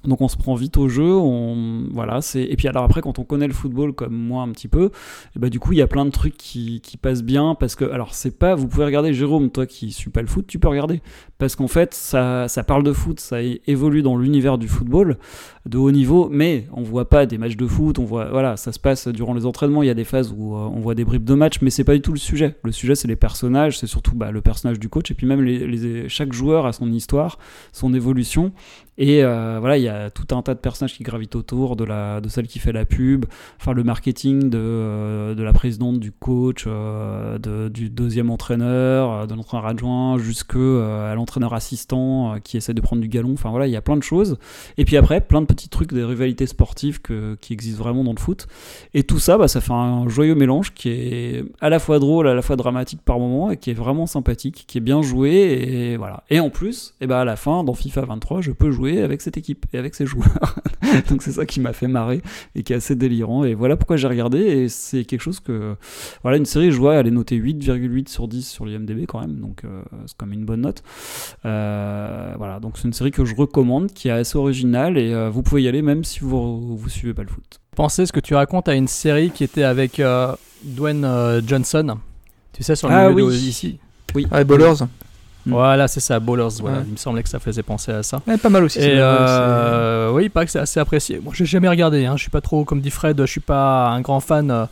Donc 0.06 0.20
on 0.20 0.28
se 0.28 0.36
prend 0.36 0.56
vite 0.56 0.76
au 0.78 0.90
jeu, 0.90 1.14
on 1.16 1.86
voilà, 1.92 2.22
c'est 2.22 2.44
et 2.44 2.56
puis 2.58 2.68
alors 2.68 2.84
après 2.84 3.02
quand 3.02 3.20
on 3.20 3.24
connaît 3.24 3.48
le 3.48 3.54
football 3.54 3.94
comme 3.94 4.14
moi 4.14 4.44
un 4.44 4.50
petit 4.50 4.68
peu, 4.68 4.92
et 5.36 5.40
bah 5.40 5.50
du 5.50 5.60
coup 5.62 5.72
il 5.72 5.78
y 5.78 5.82
a 5.82 5.88
plein 5.88 6.04
de 6.04 6.10
trucs 6.10 6.36
qui, 6.36 6.82
qui 6.82 6.98
passent 6.98 7.24
bien 7.24 7.56
parce 7.58 7.76
que 7.76 7.86
alors 7.86 8.14
c'est 8.14 8.38
pas 8.38 8.54
vous 8.56 8.68
pouvez 8.68 8.84
regarder 8.84 9.14
Jérôme 9.14 9.50
toi 9.50 9.66
qui 9.66 9.92
suis 9.94 10.10
pas 10.10 10.22
le 10.22 10.28
foot, 10.28 10.46
tu 10.46 10.60
peux 10.60 10.68
regarder 10.68 11.02
parce 11.38 11.56
qu'en 11.56 11.70
fait 11.70 11.94
ça 11.94 12.48
ça 12.50 12.64
parle 12.66 12.84
de 12.84 12.92
foot, 12.92 13.22
ça 13.22 13.38
évolue 13.42 14.02
dans 14.02 14.18
l'univers 14.18 14.58
du 14.58 14.68
football 14.68 15.18
de 15.66 15.78
haut 15.78 15.92
niveau, 15.92 16.28
mais 16.30 16.68
on 16.74 16.82
voit 16.82 17.08
pas 17.08 17.26
des 17.26 17.38
matchs 17.38 17.56
de 17.56 17.66
foot, 17.68 17.98
on 17.98 18.04
voit 18.04 18.30
voilà, 18.30 18.58
ça 18.58 18.74
se 18.74 18.80
passe 18.80 19.08
durant 19.08 19.34
les 19.34 19.46
entraînements, 19.46 19.84
il 19.84 19.88
y 19.88 19.90
a 19.90 19.94
des 19.94 20.04
phases 20.04 20.34
où 20.38 20.56
euh, 20.56 20.60
on 20.74 20.82
voit 20.82 20.96
des 20.96 21.06
bribes 21.06 21.24
de 21.24 21.34
matchs, 21.36 21.62
mais 21.62 21.70
c'est 21.70 21.86
pas 21.86 21.94
du 21.94 22.02
tout 22.02 22.12
le 22.12 22.20
sujet. 22.20 22.58
Le 22.66 22.74
sujet 22.74 22.96
c'est 22.96 23.08
les 23.08 23.16
personnages, 23.16 23.80
c'est 23.80 23.88
surtout 23.88 24.16
bah, 24.16 24.32
le 24.32 24.42
personnage 24.42 24.80
du 24.80 24.90
coach 24.90 25.12
et 25.12 25.14
puis 25.14 25.26
même 25.28 25.42
les, 25.42 25.66
les- 25.66 26.10
chaque 26.10 26.34
joueur 26.34 26.66
a 26.66 26.74
son 26.74 26.92
histoire, 26.92 27.40
son 27.72 27.94
évolution 27.94 28.52
et 28.98 29.24
euh, 29.24 29.58
voilà, 29.60 29.78
il 29.78 29.84
y 29.84 29.88
a 29.90 30.10
tout 30.10 30.36
un 30.36 30.42
tas 30.42 30.54
de 30.54 30.60
personnages 30.60 30.96
qui 30.96 31.04
gravitent 31.04 31.36
autour 31.36 31.76
de, 31.76 31.84
la, 31.84 32.22
de 32.22 32.30
celle 32.30 32.48
qui 32.48 32.60
fait 32.60 32.72
la 32.72 32.86
pub, 32.86 33.26
enfin 33.60 33.74
le 33.74 33.84
marketing 33.84 34.50
de, 34.50 34.58
euh, 34.60 35.36
de 35.36 35.44
la 35.44 35.54
présidente, 35.54 36.00
du 36.00 36.12
coach, 36.12 36.66
euh, 36.68 37.38
de- 37.40 37.70
du 37.70 37.90
deuxième 37.90 38.30
entraîneur, 38.30 39.26
de 39.28 39.34
l'entraîneur 39.34 39.66
adjoint, 39.66 40.18
jusque 40.18 40.56
à 40.56 41.14
l'entraîneur 41.16 41.54
assistant 41.54 42.36
qui 42.44 42.58
essaie 42.58 42.74
de 42.74 42.82
prendre 42.82 43.02
du 43.02 43.08
galon. 43.08 43.34
Enfin 43.34 43.50
voilà, 43.50 43.68
il 43.68 43.72
y 43.72 43.76
a 43.76 43.82
plein 43.82 43.98
de 43.98 44.04
choses. 44.04 44.38
Et 44.78 44.86
puis 44.86 44.98
après, 44.98 45.22
plein 45.22 45.42
de 45.42 45.46
petits 45.48 45.70
trucs, 45.70 45.94
des 45.94 46.04
rivalités 46.04 46.46
sportives 46.46 47.02
que, 47.02 47.36
qui 47.42 47.54
existent 47.54 47.82
vraiment 47.84 48.04
dans 48.04 48.14
le 48.14 48.20
foot. 48.20 48.48
Et 48.94 49.04
tout 49.04 49.20
ça, 49.20 49.38
bah, 49.38 49.48
ça 49.48 49.62
fait 49.62 49.74
un 49.74 50.08
joyeux 50.10 50.36
mélange 50.36 50.74
qui 50.74 50.90
est 50.90 51.46
à 51.62 51.70
la 51.70 51.80
fois 51.80 52.00
drôle, 52.00 52.28
à 52.28 52.34
la 52.36 52.42
fois 52.42 52.56
dramatique 52.56 53.02
par 53.04 53.18
moment, 53.20 53.50
et 53.52 53.58
qui 53.58 53.72
est 53.72 53.76
vraiment 53.76 54.06
sympathique, 54.06 54.66
qui 54.68 54.78
est 54.78 54.82
bien 54.82 55.02
joué. 55.02 55.32
Et 55.34 55.98
voilà. 55.98 56.24
Et 56.30 56.40
en 56.40 56.50
plus, 56.50 56.94
et 57.02 57.08
bah, 57.08 57.22
à 57.22 57.26
la 57.26 57.36
fin, 57.36 57.64
dans 57.64 57.74
FIFA 57.74 58.02
23, 58.06 58.42
je 58.42 58.52
peux 58.52 58.70
jouer 58.72 58.83
avec 58.92 59.22
cette 59.22 59.38
équipe 59.38 59.66
et 59.74 59.78
avec 59.78 59.96
ces 59.96 60.06
joueurs. 60.06 60.56
Donc 61.10 61.22
c'est 61.24 61.32
ça 61.32 61.46
qui 61.46 61.60
m'a 61.60 61.74
fait 61.74 61.88
marrer 61.88 62.22
et 62.56 62.64
qui 62.64 62.74
est 62.74 62.76
assez 62.76 62.96
délirant. 62.96 63.44
Et 63.44 63.54
voilà 63.54 63.76
pourquoi 63.78 63.98
j'ai 63.98 64.08
regardé. 64.08 64.40
Et 64.40 64.70
c'est 64.70 65.06
quelque 65.06 65.22
chose 65.22 65.40
que. 65.40 65.76
Voilà, 66.22 66.38
une 66.38 66.46
série, 66.46 66.72
je 66.72 66.78
vois, 66.78 66.96
elle 66.96 67.08
est 67.08 67.12
notée 67.12 67.38
8,8 67.38 68.10
sur 68.10 68.28
10 68.28 68.48
sur 68.48 68.66
l'IMDB 68.66 69.06
quand 69.08 69.22
même. 69.22 69.40
Donc 69.40 69.64
euh, 69.64 69.82
c'est 70.06 70.18
comme 70.18 70.34
une 70.34 70.46
bonne 70.46 70.62
note. 70.62 70.84
Euh, 71.46 72.34
voilà, 72.38 72.60
donc 72.60 72.78
c'est 72.78 72.88
une 72.88 72.94
série 72.94 73.12
que 73.12 73.26
je 73.26 73.36
recommande, 73.36 73.92
qui 73.94 74.08
est 74.08 74.12
assez 74.12 74.38
originale. 74.38 74.98
Et 74.98 75.14
euh, 75.14 75.30
vous 75.30 75.44
pouvez 75.44 75.64
y 75.64 75.68
aller 75.68 75.82
même 75.82 76.04
si 76.04 76.20
vous, 76.20 76.78
vous 76.78 76.90
suivez 76.90 77.14
pas 77.14 77.24
le 77.24 77.30
foot. 77.30 77.60
Pensez 77.76 78.06
ce 78.06 78.14
que 78.14 78.20
tu 78.20 78.36
racontes 78.36 78.68
à 78.70 78.76
une 78.76 78.88
série 78.88 79.32
qui 79.32 79.44
était 79.44 79.64
avec 79.64 80.00
euh, 80.00 80.36
Dwayne 80.64 81.04
euh, 81.06 81.42
Johnson. 81.46 81.98
Tu 82.54 82.64
sais, 82.64 82.76
sur 82.76 82.88
le 82.88 82.94
Ah 82.94 83.10
oui. 83.10 83.24
ici. 83.36 83.80
Oui. 84.14 84.28
Ah, 84.30 84.44
Ballers. 84.44 84.86
Voilà, 85.46 85.88
c'est 85.88 86.00
ça. 86.00 86.20
Voilà. 86.20 86.46
Ouais. 86.48 86.72
Il 86.88 86.94
me 86.94 86.98
semblait 86.98 87.24
que 87.24 87.30
ça 87.30 87.40
faisait 87.40 87.64
penser 87.64 87.92
à 87.92 88.02
ça. 88.04 88.22
Ouais, 88.28 88.38
pas 88.38 88.50
mal 88.50 88.64
aussi. 88.64 88.80
Et 88.80 88.82
c'est- 88.84 88.94
euh, 88.98 90.12
oui, 90.12 90.26
il 90.26 90.30
paraît 90.30 90.46
que 90.46 90.52
c'est 90.52 90.60
assez 90.60 90.80
apprécié. 90.80 91.20
Moi, 91.20 91.34
j'ai 91.36 91.46
jamais 91.46 91.68
regardé. 91.68 92.06
Hein. 92.06 92.16
Je 92.18 92.22
suis 92.22 92.32
pas 92.32 92.42
trop, 92.42 92.64
comme 92.66 92.80
dit 92.82 92.90
Fred, 92.92 93.20
je 93.20 93.26
suis 93.26 93.40
pas 93.42 93.88
un 93.90 94.02
grand 94.02 94.20
fan 94.20 94.50
euh, 94.52 94.66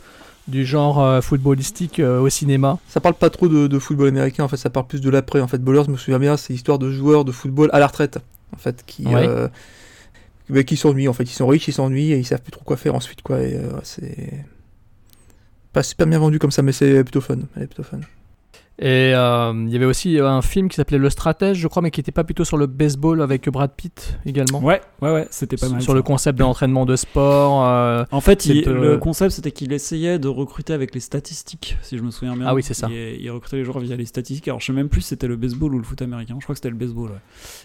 du 0.48 0.64
genre 0.64 1.00
euh, 1.02 1.20
footballistique 1.20 2.00
euh, 2.00 2.20
au 2.20 2.28
cinéma. 2.28 2.78
Ça 2.88 3.00
parle 3.00 3.14
pas 3.14 3.30
trop 3.30 3.48
de, 3.48 3.66
de 3.66 3.78
football 3.78 4.08
américain, 4.08 4.44
en 4.44 4.48
fait, 4.48 4.56
ça 4.56 4.70
parle 4.70 4.86
plus 4.86 5.00
de 5.00 5.10
l'après. 5.10 5.40
En 5.40 5.46
fait, 5.48 5.58
Ballers, 5.58 5.84
je 5.86 5.90
me 5.90 5.96
souviens 5.96 6.18
bien, 6.18 6.36
c'est 6.36 6.52
l'histoire 6.52 6.78
de 6.78 6.90
joueurs 6.90 7.24
de 7.24 7.32
football 7.32 7.68
à 7.72 7.78
la 7.78 7.86
retraite, 7.86 8.18
en 8.54 8.58
fait, 8.58 8.82
qui, 8.86 9.06
Ouais. 9.06 9.26
euh, 9.28 9.48
bah, 10.48 10.62
qui 10.64 10.76
s'ennuient, 10.76 11.08
en 11.08 11.12
fait. 11.12 11.24
Ils 11.24 11.28
sont 11.34 11.46
riches, 11.46 11.68
ils 11.68 11.72
s'ennuient 11.72 12.12
et 12.12 12.18
ils 12.18 12.26
savent 12.26 12.40
plus 12.42 12.50
trop 12.52 12.62
quoi 12.64 12.76
faire 12.76 12.94
ensuite, 12.94 13.22
quoi. 13.22 13.40
Et 13.40 13.54
euh, 13.56 13.70
c'est 13.82 14.44
pas 15.72 15.82
super 15.82 16.06
bien 16.06 16.18
vendu 16.18 16.38
comme 16.38 16.50
ça, 16.50 16.62
mais 16.62 16.72
c'est 16.72 17.04
plutôt 17.04 17.20
fun. 17.20 17.36
Elle 17.56 17.62
est 17.64 17.66
plutôt 17.66 17.82
fun. 17.84 18.00
Et 18.84 19.14
euh, 19.14 19.52
il 19.66 19.72
y 19.72 19.76
avait 19.76 19.84
aussi 19.84 20.18
un 20.18 20.42
film 20.42 20.68
qui 20.68 20.74
s'appelait 20.74 20.98
Le 20.98 21.08
Stratège, 21.08 21.56
je 21.56 21.68
crois, 21.68 21.82
mais 21.82 21.92
qui 21.92 22.00
était 22.00 22.10
pas 22.10 22.24
plutôt 22.24 22.44
sur 22.44 22.56
le 22.56 22.66
baseball 22.66 23.22
avec 23.22 23.48
Brad 23.48 23.70
Pitt 23.76 24.18
également. 24.26 24.58
Ouais, 24.58 24.80
ouais, 25.00 25.12
ouais, 25.12 25.28
c'était 25.30 25.56
pas 25.56 25.68
mal. 25.68 25.80
Sur 25.80 25.92
ça. 25.92 25.96
le 25.96 26.02
concept 26.02 26.36
de 26.36 26.42
l'entraînement 26.42 26.84
de 26.84 26.96
sport. 26.96 27.64
euh, 27.64 28.04
En 28.10 28.20
fait, 28.20 28.44
il- 28.46 28.68
euh, 28.68 28.80
le 28.94 28.98
concept 28.98 29.30
c'était 29.30 29.52
qu'il 29.52 29.72
essayait 29.72 30.18
de 30.18 30.26
recruter 30.26 30.72
avec 30.72 30.94
les 30.94 31.00
statistiques, 31.00 31.76
si 31.82 31.96
je 31.96 32.02
me 32.02 32.10
souviens 32.10 32.36
bien. 32.36 32.46
Ah 32.48 32.54
oui, 32.54 32.64
c'est 32.64 32.74
ça. 32.74 32.88
Il, 32.90 33.20
il 33.22 33.30
recrutait 33.30 33.58
les 33.58 33.64
joueurs 33.64 33.78
via 33.78 33.94
les 33.94 34.04
statistiques. 34.04 34.48
Alors 34.48 34.58
je 34.60 34.66
sais 34.66 34.72
même 34.72 34.88
plus 34.88 35.02
si 35.02 35.08
c'était 35.10 35.28
le 35.28 35.36
baseball 35.36 35.74
ou 35.76 35.78
le 35.78 35.84
foot 35.84 36.02
américain. 36.02 36.34
Je 36.40 36.44
crois 36.44 36.54
que 36.54 36.58
c'était 36.58 36.70
le 36.70 36.74
baseball. 36.76 37.10
Ouais. 37.10 37.16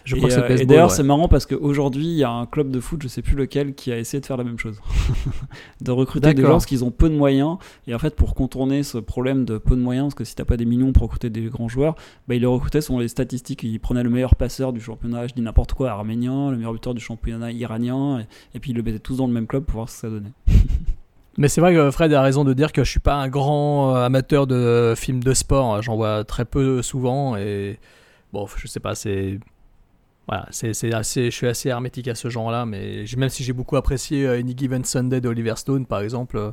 Je 0.04 0.14
et, 0.14 0.18
crois 0.18 0.28
que 0.28 0.34
c'est 0.36 0.40
le 0.40 0.44
euh, 0.46 0.48
baseball, 0.50 0.62
Et 0.62 0.66
d'ailleurs, 0.66 0.90
ouais. 0.90 0.94
c'est 0.96 1.02
marrant 1.02 1.26
parce 1.26 1.46
qu'aujourd'hui, 1.46 2.06
il 2.06 2.16
y 2.16 2.22
a 2.22 2.30
un 2.30 2.46
club 2.46 2.70
de 2.70 2.78
foot, 2.78 3.00
je 3.02 3.08
sais 3.08 3.22
plus 3.22 3.34
lequel, 3.34 3.74
qui 3.74 3.90
a 3.90 3.98
essayé 3.98 4.20
de 4.20 4.26
faire 4.26 4.36
la 4.36 4.44
même 4.44 4.58
chose. 4.60 4.80
de 5.80 5.90
recruter 5.90 6.32
des 6.32 6.42
joueurs 6.42 6.52
parce 6.54 6.66
qu'ils 6.66 6.84
ont 6.84 6.92
peu 6.92 7.08
de 7.08 7.16
moyens. 7.16 7.56
Et 7.88 7.94
en 7.94 7.98
fait, 7.98 8.14
pour 8.14 8.36
contourner 8.36 8.84
ce 8.84 8.98
problème 8.98 9.44
de 9.44 9.58
peu 9.58 9.74
de 9.74 9.80
moyens, 9.80 10.06
parce 10.06 10.14
que 10.14 10.24
si 10.24 10.36
t'as 10.36 10.44
pas 10.44 10.56
des 10.56 10.64
millions 10.64 10.92
pour 10.92 11.07
recruter 11.08 11.30
des 11.30 11.42
grands 11.46 11.68
joueurs, 11.68 11.94
bah, 12.28 12.34
ils 12.34 12.40
les 12.40 12.46
recrutaient 12.46 12.80
selon 12.80 12.98
les 12.98 13.08
statistiques. 13.08 13.62
Ils 13.62 13.80
prenaient 13.80 14.02
le 14.02 14.10
meilleur 14.10 14.36
passeur 14.36 14.72
du 14.72 14.80
championnat, 14.80 15.26
je 15.26 15.34
dis 15.34 15.42
n'importe 15.42 15.72
quoi, 15.72 15.90
arménien, 15.90 16.50
le 16.50 16.56
meilleur 16.56 16.72
buteur 16.72 16.94
du 16.94 17.00
championnat 17.00 17.50
iranien, 17.52 18.24
et, 18.54 18.60
puis 18.60 18.70
ils 18.70 18.76
le 18.76 18.82
mettaient 18.82 18.98
tous 18.98 19.16
dans 19.16 19.26
le 19.26 19.32
même 19.32 19.46
club 19.46 19.64
pour 19.64 19.76
voir 19.76 19.88
ce 19.88 19.94
que 19.94 20.00
ça 20.00 20.10
donnait. 20.10 20.32
Mais 21.38 21.48
c'est 21.48 21.60
vrai 21.60 21.72
que 21.72 21.90
Fred 21.92 22.12
a 22.12 22.20
raison 22.20 22.44
de 22.44 22.52
dire 22.52 22.72
que 22.72 22.82
je 22.82 22.90
suis 22.90 23.00
pas 23.00 23.14
un 23.14 23.28
grand 23.28 23.94
euh, 23.94 24.04
amateur 24.04 24.48
de 24.48 24.94
films 24.96 25.22
de 25.22 25.34
sport. 25.34 25.80
J'en 25.82 25.94
vois 25.94 26.24
très 26.24 26.44
peu 26.44 26.82
souvent 26.82 27.36
et 27.36 27.78
bon, 28.32 28.48
je 28.56 28.66
sais 28.66 28.80
pas, 28.80 28.96
c'est 28.96 29.38
voilà, 30.28 30.46
c'est 30.50 30.92
assez, 30.92 31.30
je 31.30 31.34
suis 31.34 31.46
assez 31.46 31.70
hermétique 31.70 32.06
à 32.06 32.14
ce 32.14 32.28
genre-là. 32.28 32.66
Mais 32.66 33.04
même 33.16 33.30
si 33.30 33.42
j'ai 33.42 33.54
beaucoup 33.54 33.76
apprécié 33.76 34.26
euh, 34.26 34.38
Any 34.38 34.54
Given 34.54 34.84
Sunday 34.84 35.22
d'Oliver 35.22 35.54
Stone, 35.56 35.86
par 35.86 36.00
exemple, 36.00 36.36
euh, 36.36 36.50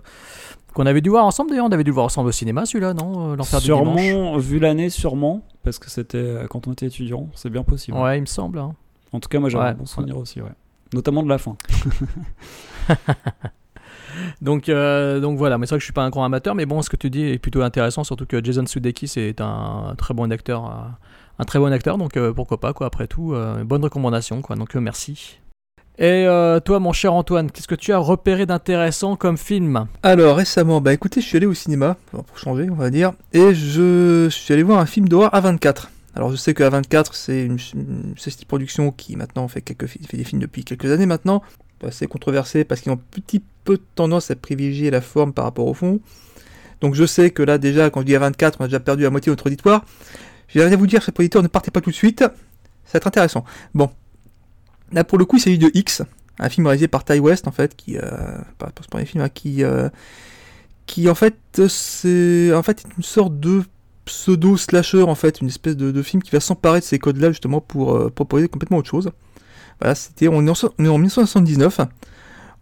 qu'on 0.76 0.86
avait 0.86 1.02
dû 1.02 1.10
voir 1.10 1.26
ensemble. 1.26 1.50
D'ailleurs, 1.50 1.66
on 1.66 1.72
avait 1.72 1.84
dû 1.84 1.90
le 1.90 1.96
voir 1.96 2.06
ensemble 2.06 2.30
au 2.30 2.32
cinéma, 2.32 2.66
celui-là, 2.68 2.94
non 2.94 3.32
Euh, 3.32 3.36
L'enfer 3.36 3.60
du 3.62 3.66
dimanche. 3.66 4.00
Sûrement, 4.02 4.38
vu 4.38 4.60
l'année, 4.60 4.90
sûrement, 4.92 5.42
parce 5.64 5.80
que 5.80 5.90
c'était 5.90 6.18
euh, 6.20 6.48
quand 6.48 6.68
on 6.68 6.74
était 6.74 6.86
étudiant, 6.86 7.28
c'est 7.34 7.50
bien 7.50 7.64
possible. 7.64 7.98
Ouais, 7.98 8.18
il 8.20 8.22
me 8.22 8.26
semble. 8.28 8.60
hein. 8.60 8.76
En 9.12 9.20
tout 9.20 9.30
cas, 9.30 9.40
moi 9.40 9.50
j'ai 9.50 9.58
Ouais, 9.58 9.64
un 9.70 9.74
bon 9.74 9.86
souvenir 9.88 10.18
aussi, 10.18 10.42
ouais. 10.42 10.52
Notamment 10.94 11.24
de 11.24 11.30
la 11.30 11.38
fin. 11.40 11.56
donc, 14.42 14.70
euh, 14.70 15.20
donc 15.20 15.38
voilà, 15.38 15.58
mais 15.58 15.66
c'est 15.66 15.72
vrai 15.72 15.78
que 15.78 15.82
je 15.82 15.86
suis 15.86 15.94
pas 15.94 16.04
un 16.04 16.10
grand 16.10 16.24
amateur, 16.24 16.56
mais 16.56 16.66
bon, 16.66 16.82
ce 16.82 16.90
que 16.90 16.98
tu 16.98 17.10
dis 17.10 17.24
est 17.24 17.40
plutôt 17.40 17.62
intéressant, 17.62 18.04
surtout 18.04 18.26
que 18.26 18.44
Jason 18.44 18.66
Sudeikis 18.66 19.14
est 19.18 19.42
un 19.42 19.96
très 19.98 20.14
bon 20.14 20.32
acteur, 20.32 20.66
un 21.40 21.44
très 21.46 21.60
bon 21.60 21.72
acteur, 21.72 21.98
donc 21.98 22.18
euh, 22.18 22.34
pourquoi 22.34 22.60
pas, 22.60 22.74
quoi, 22.74 22.88
après 22.88 23.08
tout, 23.08 23.34
bonne 23.66 23.84
recommandation, 23.84 24.42
quoi, 24.42 24.56
donc 24.56 24.76
merci. 24.76 25.40
Et 25.98 26.28
toi, 26.66 26.80
mon 26.80 26.94
cher 26.94 27.14
Antoine, 27.14 27.52
qu'est-ce 27.52 27.68
que 27.68 27.76
tu 27.76 27.94
as 27.94 27.98
repéré 27.98 28.46
d'intéressant 28.46 29.16
comme 29.16 29.38
film? 29.38 29.88
Alors 30.04 30.38
récemment, 30.38 30.82
bah 30.82 30.94
écoutez, 30.94 31.22
je 31.22 31.26
suis 31.26 31.38
allé 31.38 31.46
au 31.46 31.54
cinéma, 31.54 31.98
pour 32.12 32.38
changer, 32.38 32.70
on 32.70 32.76
va 32.76 32.90
dire, 32.90 33.14
et 33.34 33.54
je 33.54 34.28
suis 34.30 34.54
allé 34.54 34.64
voir 34.64 34.80
un 34.80 34.86
film 34.86 35.08
d'horreur 35.08 35.32
A24. 35.32 35.88
Alors 36.16 36.32
je 36.32 36.38
sais 36.38 36.54
que 36.54 36.64
A24, 36.64 37.10
c'est 37.12 37.46
une, 37.46 37.58
une, 37.74 38.16
production 38.48 38.92
qui 38.92 39.18
maintenant 39.18 39.48
fait, 39.48 39.62
quelques, 39.62 39.86
des 40.14 40.24
films 40.24 40.42
depuis 40.42 40.64
quelques 40.64 40.92
années 40.92 41.06
maintenant, 41.06 41.42
assez 41.86 42.08
controversé 42.08 42.64
parce 42.64 42.82
qu'ils 42.82 42.92
ont 42.92 42.96
un 42.96 43.22
petit 43.22 43.44
peu 43.64 43.80
tendance 43.96 44.32
à 44.32 44.36
privilégier 44.36 44.92
la 44.92 45.02
forme 45.02 45.34
par 45.34 45.46
rapport 45.46 45.68
au 45.68 45.74
fond. 45.74 46.00
Donc 46.82 46.96
je 46.96 47.06
sais 47.06 47.32
que 47.32 47.44
là 47.44 47.58
déjà, 47.58 47.90
quand 47.90 48.02
je 48.02 48.06
dis 48.06 48.14
A24, 48.14 48.54
on 48.60 48.64
a 48.64 48.68
déjà 48.68 48.80
perdu 48.80 49.04
la 49.04 49.10
moitié 49.10 49.30
de 49.30 49.32
notre 49.32 49.48
auditoire. 49.48 49.84
Je 50.48 50.60
vais 50.60 50.76
vous 50.76 50.88
dire, 50.88 51.04
ce 51.04 51.12
auditeur, 51.18 51.42
ne 51.42 51.48
partez 51.48 51.72
pas 51.72 51.82
tout 51.82 51.90
de 51.90 51.96
suite, 51.96 52.20
ça 52.20 52.94
va 52.94 52.98
être 52.98 53.08
intéressant. 53.08 53.44
Bon, 53.74 53.90
là 54.96 55.04
pour 55.04 55.20
le 55.20 55.26
coup, 55.26 55.38
il 55.38 55.42
s'agit 55.42 55.60
de 55.60 55.70
X, 55.74 56.02
un 56.40 56.50
film 56.50 56.66
réalisé 56.66 56.88
par 56.88 57.04
Ty 57.04 57.20
West 57.20 57.48
en 57.48 57.52
fait, 57.52 57.76
qui, 57.76 57.98
euh, 57.98 58.02
pas, 58.58 58.72
ce 58.82 59.06
film, 59.06 59.24
hein, 59.24 59.30
qui, 59.30 59.64
euh, 59.64 59.90
qui 60.88 61.10
en 61.10 61.16
fait, 61.16 61.36
c'est 61.68 62.54
en 62.54 62.64
fait 62.64 62.84
une 62.98 63.04
sorte 63.04 63.40
de 63.40 63.64
pseudo 64.06 64.58
slasher 64.58 65.04
en 65.04 65.16
fait, 65.16 65.42
une 65.42 65.48
espèce 65.48 65.76
de, 65.78 66.02
film 66.02 66.24
qui 66.24 66.32
va 66.32 66.40
s'emparer 66.40 66.80
de 66.80 66.86
ces 66.86 67.00
codes-là 67.00 67.30
justement 67.30 67.62
pour 67.62 67.96
euh, 67.96 68.10
proposer 68.10 68.48
complètement 68.48 68.78
autre 68.78 68.90
chose. 68.90 69.12
Voilà, 69.80 69.96
c'était 69.96 70.28
on, 70.28 70.46
est 70.48 70.50
en, 70.50 70.70
on 70.80 70.86
est 70.86 70.90
en 70.90 70.98
1979. 70.98 71.82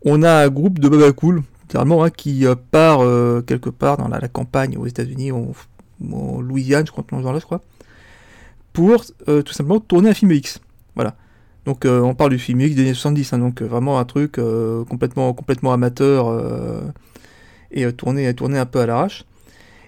On 0.06 0.24
a 0.24 0.46
un 0.46 0.50
groupe 0.50 0.80
de 0.80 0.90
baba 0.90 1.12
cool, 1.14 1.44
littéralement, 1.62 2.04
hein, 2.04 2.10
qui 2.10 2.46
euh, 2.46 2.56
part 2.56 3.00
quelque 3.46 3.70
part 3.70 3.98
dans 3.98 4.08
la, 4.08 4.28
campagne 4.28 4.78
aux 4.78 4.88
États-Unis, 4.88 5.32
en, 5.32 5.54
Louisiane, 6.42 6.86
je 6.86 6.92
crois, 6.92 7.06
dans 7.12 7.32
là, 7.32 7.40
je 7.40 7.46
crois, 7.46 7.62
pour 8.74 9.06
tout 9.06 9.54
simplement 9.54 9.80
tourner 9.80 10.10
un 10.10 10.14
film 10.14 10.32
X. 10.32 10.60
Voilà. 10.96 11.16
Donc 11.66 11.86
on 11.86 12.14
parle 12.14 12.32
du 12.32 12.40
film 12.40 12.62
X 12.62 12.76
des 12.76 12.82
années 12.82 12.94
70, 12.94 13.34
hein, 13.34 13.40
donc 13.40 13.62
vraiment 13.62 14.00
un 14.00 14.06
truc 14.06 14.40
complètement, 14.90 15.34
complètement 15.34 15.72
amateur 15.72 16.84
et 17.72 17.92
tourné, 17.94 18.34
tourné 18.34 18.58
un 18.58 18.66
peu 18.66 18.80
à 18.80 18.86
l'arrache. 18.86 19.26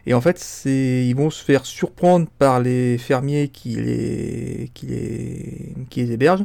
Et 0.07 0.13
en 0.13 0.21
fait, 0.21 0.39
ils 0.65 1.13
vont 1.13 1.29
se 1.29 1.43
faire 1.43 1.65
surprendre 1.65 2.27
par 2.37 2.59
les 2.59 2.97
fermiers 2.97 3.49
qui 3.49 3.69
les, 3.75 4.71
qui 4.73 4.85
les, 4.85 5.75
qui 5.89 6.03
les 6.03 6.11
hébergent, 6.11 6.43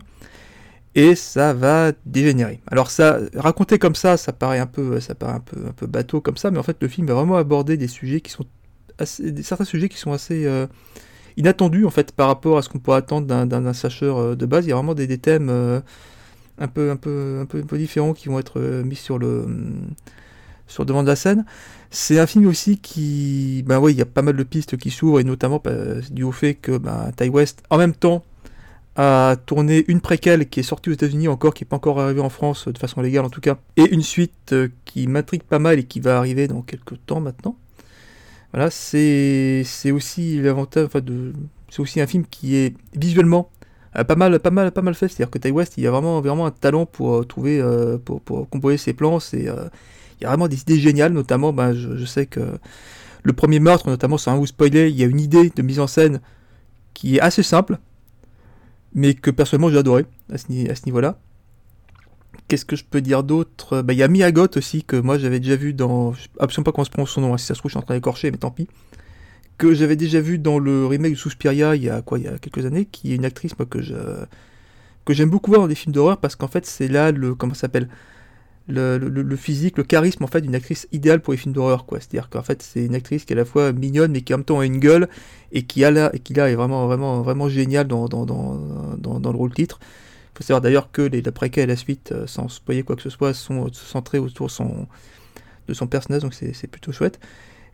et 0.95 1.15
ça 1.15 1.53
va 1.53 1.93
dégénérer. 2.07 2.61
Alors 2.67 2.91
ça, 2.91 3.21
raconter 3.35 3.79
comme 3.79 3.95
ça, 3.95 4.17
ça 4.17 4.33
paraît 4.33 4.59
un 4.59 4.67
peu, 4.67 4.99
ça 5.01 5.15
paraît 5.15 5.35
un 5.35 5.41
peu, 5.41 5.67
un 5.69 5.73
peu 5.73 5.87
bateau 5.87 6.21
comme 6.21 6.39
ça, 6.39 6.51
mais 6.51 6.59
en 6.59 6.63
fait, 6.63 6.79
le 6.81 6.89
film 6.89 7.07
va 7.07 7.15
vraiment 7.15 7.37
aborder 7.37 7.77
des 7.77 7.87
sujets 7.87 8.21
qui 8.21 8.31
sont 8.31 8.47
assez, 8.99 9.43
certains 9.43 9.65
sujets 9.65 9.89
qui 9.89 9.99
sont 9.99 10.13
assez 10.13 10.49
euh, 11.31 11.41
inattendus 11.41 11.85
en 11.85 11.91
fait 11.91 12.13
par 12.13 12.29
rapport 12.29 12.59
à 12.59 12.63
ce 12.63 12.69
qu'on 12.69 12.79
pourrait 12.79 12.99
attendre 12.99 13.27
d'un 13.27 13.73
sacheur 13.73 14.19
euh, 14.19 14.37
de 14.37 14.47
base. 14.47 14.67
Il 14.67 14.71
y 14.71 14.73
a 14.73 14.77
vraiment 14.77 14.95
des, 14.95 15.19
thèmes 15.19 15.49
euh, 15.51 15.81
un 16.59 16.69
peu, 16.69 16.91
un 16.91 16.97
peu, 16.97 17.41
un 17.41 17.47
peu, 17.47 17.79
différents 17.79 18.13
qui 18.13 18.29
vont 18.29 18.39
être 18.39 18.61
mis 18.61 18.97
sur 18.97 19.19
le, 19.19 19.47
sur 20.67 20.83
le 20.83 20.89
devant 20.89 21.03
de 21.03 21.09
la 21.09 21.17
scène. 21.17 21.45
C'est 21.91 22.19
un 22.21 22.27
film 22.27 22.47
aussi 22.47 22.79
qui, 22.79 23.65
ben 23.67 23.81
oui, 23.81 23.93
il 23.93 23.99
y 23.99 24.03
a 24.03 24.07
pas 24.07 24.23
mal 24.23 24.37
de 24.37 24.43
pistes 24.45 24.77
qui 24.77 24.91
s'ouvrent, 24.91 25.19
et 25.19 25.25
notamment 25.25 25.61
bah, 25.63 25.73
dû 26.11 26.23
au 26.23 26.33
fait 26.33 26.55
que 26.55 26.79
ben, 26.79 27.11
Ty 27.17 27.29
West, 27.29 27.63
en 27.71 27.79
même 27.79 27.95
temps, 27.95 28.25
a 28.97 29.37
tourné 29.47 29.85
une 29.89 30.01
préquelle 30.01 30.49
qui 30.49 30.61
est 30.61 30.65
sortie 30.65 30.91
aux 30.91 30.93
États-Unis 30.93 31.29
encore, 31.29 31.55
qui 31.55 31.65
n'est 31.65 31.69
pas 31.69 31.77
encore 31.77 32.01
arrivée 32.01 32.21
en 32.21 32.29
France 32.29 32.69
de 32.69 32.79
façon 32.79 33.01
légale 33.01 33.25
en 33.25 33.31
tout 33.31 33.41
cas, 33.41 33.57
et 33.77 33.89
une 33.93 34.03
suite 34.03 34.53
euh, 34.53 34.69
qui 34.85 35.07
m'intrigue 35.07 35.43
pas 35.43 35.59
mal 35.59 35.79
et 35.79 35.85
qui 35.85 36.01
va 36.01 36.19
arriver 36.19 36.49
dans 36.49 36.63
quelques 36.63 37.05
temps 37.07 37.21
maintenant. 37.21 37.57
Voilà, 38.53 38.71
c'est 38.71 39.65
aussi 39.93 40.41
l'avantage, 40.41 40.87
enfin 40.87 41.01
c'est 41.69 41.81
aussi 41.81 42.01
un 42.01 42.07
film 42.07 42.25
qui 42.29 42.57
est 42.57 42.75
visuellement 42.97 43.51
euh, 43.97 44.05
pas 44.05 44.17
mal, 44.17 44.39
pas 44.41 44.51
mal, 44.51 44.73
pas 44.73 44.83
mal 44.83 44.95
fait. 44.95 45.09
C'est-à-dire 45.09 45.31
que 45.31 45.39
Ty 45.39 45.51
West, 45.51 45.75
il 45.77 45.87
a 45.87 45.91
vraiment, 45.91 46.21
vraiment 46.21 46.47
un 46.47 46.51
talent 46.51 46.87
pour 46.87 47.17
euh, 47.17 47.25
trouver, 47.25 47.63
pour, 48.05 48.21
pour 48.21 48.49
composer 48.49 48.77
ses 48.77 48.93
plans. 48.93 49.21
C'est 49.21 49.49
il 50.21 50.25
y 50.25 50.27
a 50.27 50.29
vraiment 50.29 50.49
des 50.49 50.61
idées 50.61 50.79
géniales, 50.79 51.13
notamment, 51.13 51.53
ben, 51.53 51.73
je, 51.73 52.05
sais 52.05 52.27
que 52.27 52.59
le 53.23 53.33
premier 53.33 53.59
meurtre, 53.59 53.89
notamment 53.89 54.19
sans 54.19 54.37
vous 54.37 54.47
spoiler, 54.47 54.91
il 54.91 54.97
y 54.97 55.03
a 55.03 55.07
une 55.07 55.21
idée 55.21 55.51
de 55.51 55.63
mise 55.63 55.81
en 55.81 55.87
scène 55.87 56.21
qui 56.93 57.17
est 57.17 57.21
assez 57.21 57.43
simple, 57.43 57.79
mais 58.95 59.15
que 59.15 59.31
personnellement 59.31 59.71
j'ai 59.71 59.79
adoré 59.79 60.05
à 60.31 60.37
ce, 60.37 60.85
niveau-là. 60.85 61.19
Qu'est-ce 62.51 62.65
que 62.65 62.75
je 62.75 62.83
peux 62.83 63.01
dire 63.01 63.23
d'autre? 63.23 63.81
Ben, 63.83 63.93
Il 63.93 64.01
y 64.01 64.03
a 64.03 64.09
Miyagot 64.09 64.49
aussi, 64.57 64.83
que 64.83 64.97
moi 64.97 65.19
j'avais 65.19 65.39
déjà 65.39 65.55
vu 65.55 65.73
dans. 65.73 66.15
Je 66.15 66.23
sais 66.23 66.29
absolument 66.41 66.65
pas 66.65 66.73
comment 66.73 66.85
se 66.85 66.91
prononce 66.91 67.11
son 67.11 67.21
nom, 67.21 67.33
hein, 67.33 67.39
si 67.39 67.47
ça 67.47 67.55
se 67.55 67.61
trouve 67.61 67.71
je 67.71 67.75
suis 67.75 67.79
en 67.79 67.83
train 67.83 67.95
d'écorcher, 67.95 68.33
mais 68.33 68.39
tant 68.39 68.51
pis. 68.51 68.67
Que 69.57 69.73
j'avais 69.73 69.95
déjà 69.95 70.21
vu 70.21 70.37
dans 70.37 70.59
le 70.59 70.85
remake 70.85 71.13
de 71.13 71.17
Suspiria 71.17 71.77
il 71.77 71.85
y 71.85 71.89
a 71.89 72.03
quoi 72.03 72.19
Il 72.19 72.25
y 72.25 72.29
a 72.29 72.39
quelques 72.39 72.67
années, 72.67 72.87
qui 72.87 73.13
est 73.13 73.15
une 73.15 73.25
actrice 73.25 73.55
que 73.71 73.81
je 73.81 73.95
que 75.05 75.15
j'aime 75.15 75.31
beaucoup 75.31 75.53
voir 75.53 75.63
dans 75.63 75.69
des 75.69 75.77
films 75.77 75.93
d'horreur 75.93 76.19
parce 76.19 76.35
qu'en 76.35 76.49
fait 76.49 76.67
c'est 76.67 76.89
là 76.89 77.13
le 77.13 77.37
comment 77.37 77.55
s'appelle? 77.55 77.89
Le, 78.67 79.37
physique, 79.37 79.79
le 79.79 79.85
charisme 79.85 80.23
en 80.23 80.29
fait 80.29 80.41
d'une 80.43 80.55
actrice 80.55 80.87
idéale 80.93 81.21
pour 81.21 81.33
les 81.33 81.37
films 81.37 81.55
d'horreur 81.55 81.87
quoi. 81.87 81.99
C'est-à-dire 82.01 82.29
qu'en 82.31 82.43
fait 82.43 82.63
c'est 82.63 82.85
une 82.85 82.97
actrice 82.97 83.25
qui 83.25 83.33
est 83.33 83.37
à 83.37 83.39
la 83.39 83.45
fois 83.45 83.73
mignonne 83.73 84.11
mais 84.11 84.23
qui 84.23 84.35
en 84.35 84.39
même 84.39 84.45
temps 84.45 84.59
a 84.59 84.67
une 84.67 84.79
gueule 84.79 85.09
et 85.53 85.63
qui 85.63 85.85
a 85.85 85.91
là 85.93 86.11
et 86.13 86.19
qui 86.19 86.35
là 86.35 86.51
est 86.51 86.55
vraiment 86.57 86.87
vraiment 86.87 87.23
vraiment 87.23 87.49
génial 87.49 87.87
dans 87.87 88.09
dans, 88.09 88.27
dans, 88.27 89.21
dans, 89.21 89.33
le 89.33 89.39
rôle 89.39 89.53
titre. 89.55 89.79
Faut 90.41 90.47
savoir 90.47 90.63
d'ailleurs 90.63 90.91
que 90.91 91.03
les 91.03 91.21
préquels 91.21 91.65
et 91.65 91.67
la 91.67 91.77
suite, 91.77 92.13
euh, 92.13 92.27
sans 92.27 92.49
spoiler 92.49 92.83
quoi 92.83 92.97
que 92.97 93.03
ce 93.03 93.11
soit, 93.11 93.35
sont 93.35 93.71
centrés 93.75 94.19
autour 94.19 94.51
son, 94.51 94.87
de 95.69 95.75
son 95.75 95.87
personnage, 95.87 96.23
donc 96.23 96.33
c'est 96.33 96.67
plutôt 96.67 96.93
chouette. 96.93 97.21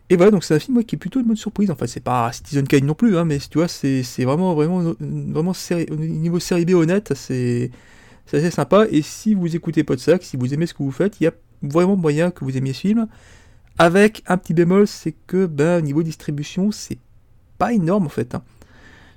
Et 0.09 0.17
voilà, 0.17 0.31
donc 0.31 0.43
c'est 0.43 0.53
un 0.53 0.59
film 0.59 0.83
qui 0.83 0.95
est 0.95 0.99
plutôt 0.99 1.21
une 1.21 1.27
bonne 1.27 1.37
surprise. 1.37 1.71
Enfin, 1.71 1.87
c'est 1.87 2.03
pas 2.03 2.29
Citizen 2.33 2.67
Kane 2.67 2.85
non 2.85 2.93
plus, 2.93 3.17
hein, 3.17 3.23
mais 3.23 3.39
tu 3.39 3.57
vois, 3.57 3.69
c'est 3.69 4.03
vraiment, 4.19 4.53
vraiment, 4.53 4.93
vraiment 4.99 5.53
au 5.91 5.95
niveau 5.95 6.39
série 6.39 6.65
B 6.65 6.71
honnête, 6.71 7.13
c'est 7.15 7.71
assez 8.33 8.51
sympa. 8.51 8.85
Et 8.91 9.01
si 9.01 9.33
vous 9.33 9.55
écoutez 9.55 9.85
Podsac, 9.85 10.23
si 10.23 10.35
vous 10.35 10.53
aimez 10.53 10.65
ce 10.65 10.73
que 10.73 10.83
vous 10.83 10.91
faites, 10.91 11.21
il 11.21 11.23
y 11.23 11.27
a 11.27 11.33
vraiment 11.61 11.95
moyen 11.95 12.31
que 12.31 12.43
vous 12.43 12.57
aimiez 12.57 12.73
ce 12.73 12.81
film. 12.81 13.07
Avec 13.77 14.23
un 14.27 14.37
petit 14.37 14.53
bémol, 14.53 14.87
c'est 14.87 15.13
que 15.27 15.45
ben, 15.45 15.77
au 15.77 15.81
niveau 15.81 16.03
distribution, 16.03 16.71
c'est 16.71 16.97
pas 17.57 17.71
énorme 17.71 18.07
en 18.07 18.09
fait. 18.09 18.35
Hein. 18.35 18.43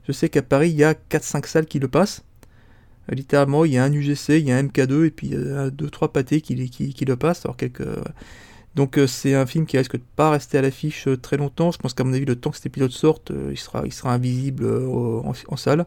Je 0.06 0.12
sais 0.12 0.28
qu'à 0.28 0.42
Paris, 0.42 0.70
il 0.70 0.76
y 0.76 0.84
a 0.84 0.94
4-5 0.94 1.46
salles 1.46 1.66
qui 1.66 1.78
le 1.78 1.88
passent. 1.88 2.22
Euh, 3.10 3.14
littéralement, 3.14 3.64
il 3.64 3.72
y 3.72 3.78
a 3.78 3.84
un 3.84 3.92
UGC, 3.92 4.38
il 4.38 4.48
y 4.48 4.52
a 4.52 4.56
un 4.56 4.62
MK2 4.62 5.06
et 5.06 5.10
puis 5.10 5.30
2-3 5.30 6.12
pâtés 6.12 6.40
qui, 6.40 6.70
qui, 6.70 7.04
le 7.04 7.16
passent. 7.16 7.46
Quelques... 7.56 7.86
Donc 8.76 8.98
euh, 8.98 9.06
c'est 9.06 9.34
un 9.34 9.46
film 9.46 9.66
qui 9.66 9.78
risque 9.78 9.96
de 9.96 10.02
pas 10.16 10.30
rester 10.30 10.58
à 10.58 10.62
l'affiche 10.62 11.08
euh, 11.08 11.16
très 11.16 11.36
longtemps. 11.36 11.72
Je 11.72 11.78
pense 11.78 11.94
qu'à 11.94 12.04
mon 12.04 12.12
avis, 12.12 12.24
le 12.24 12.36
temps 12.36 12.50
que 12.50 12.56
cet 12.56 12.66
épisode 12.66 12.92
sorte, 12.92 13.32
il, 13.50 13.58
sera, 13.58 13.82
invisible 14.12 14.66
en 14.66 15.56
salle. 15.56 15.86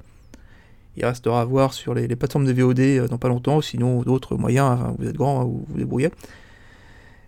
Il 0.96 1.06
restera 1.06 1.42
à 1.42 1.46
voir 1.46 1.74
sur 1.74 1.94
les, 1.94 2.08
plateformes 2.16 2.46
de 2.46 2.54
VOD 2.54 2.80
euh, 2.80 3.08
dans 3.08 3.18
pas 3.18 3.28
longtemps, 3.28 3.62
sinon 3.62 4.04
d'autres 4.04 4.38
moyens, 4.38 4.80
vous 5.00 5.08
êtes 5.08 5.16
grand, 5.16 5.44
vous 5.46 5.66
vous 5.68 5.78
débrouillez. 5.78 6.10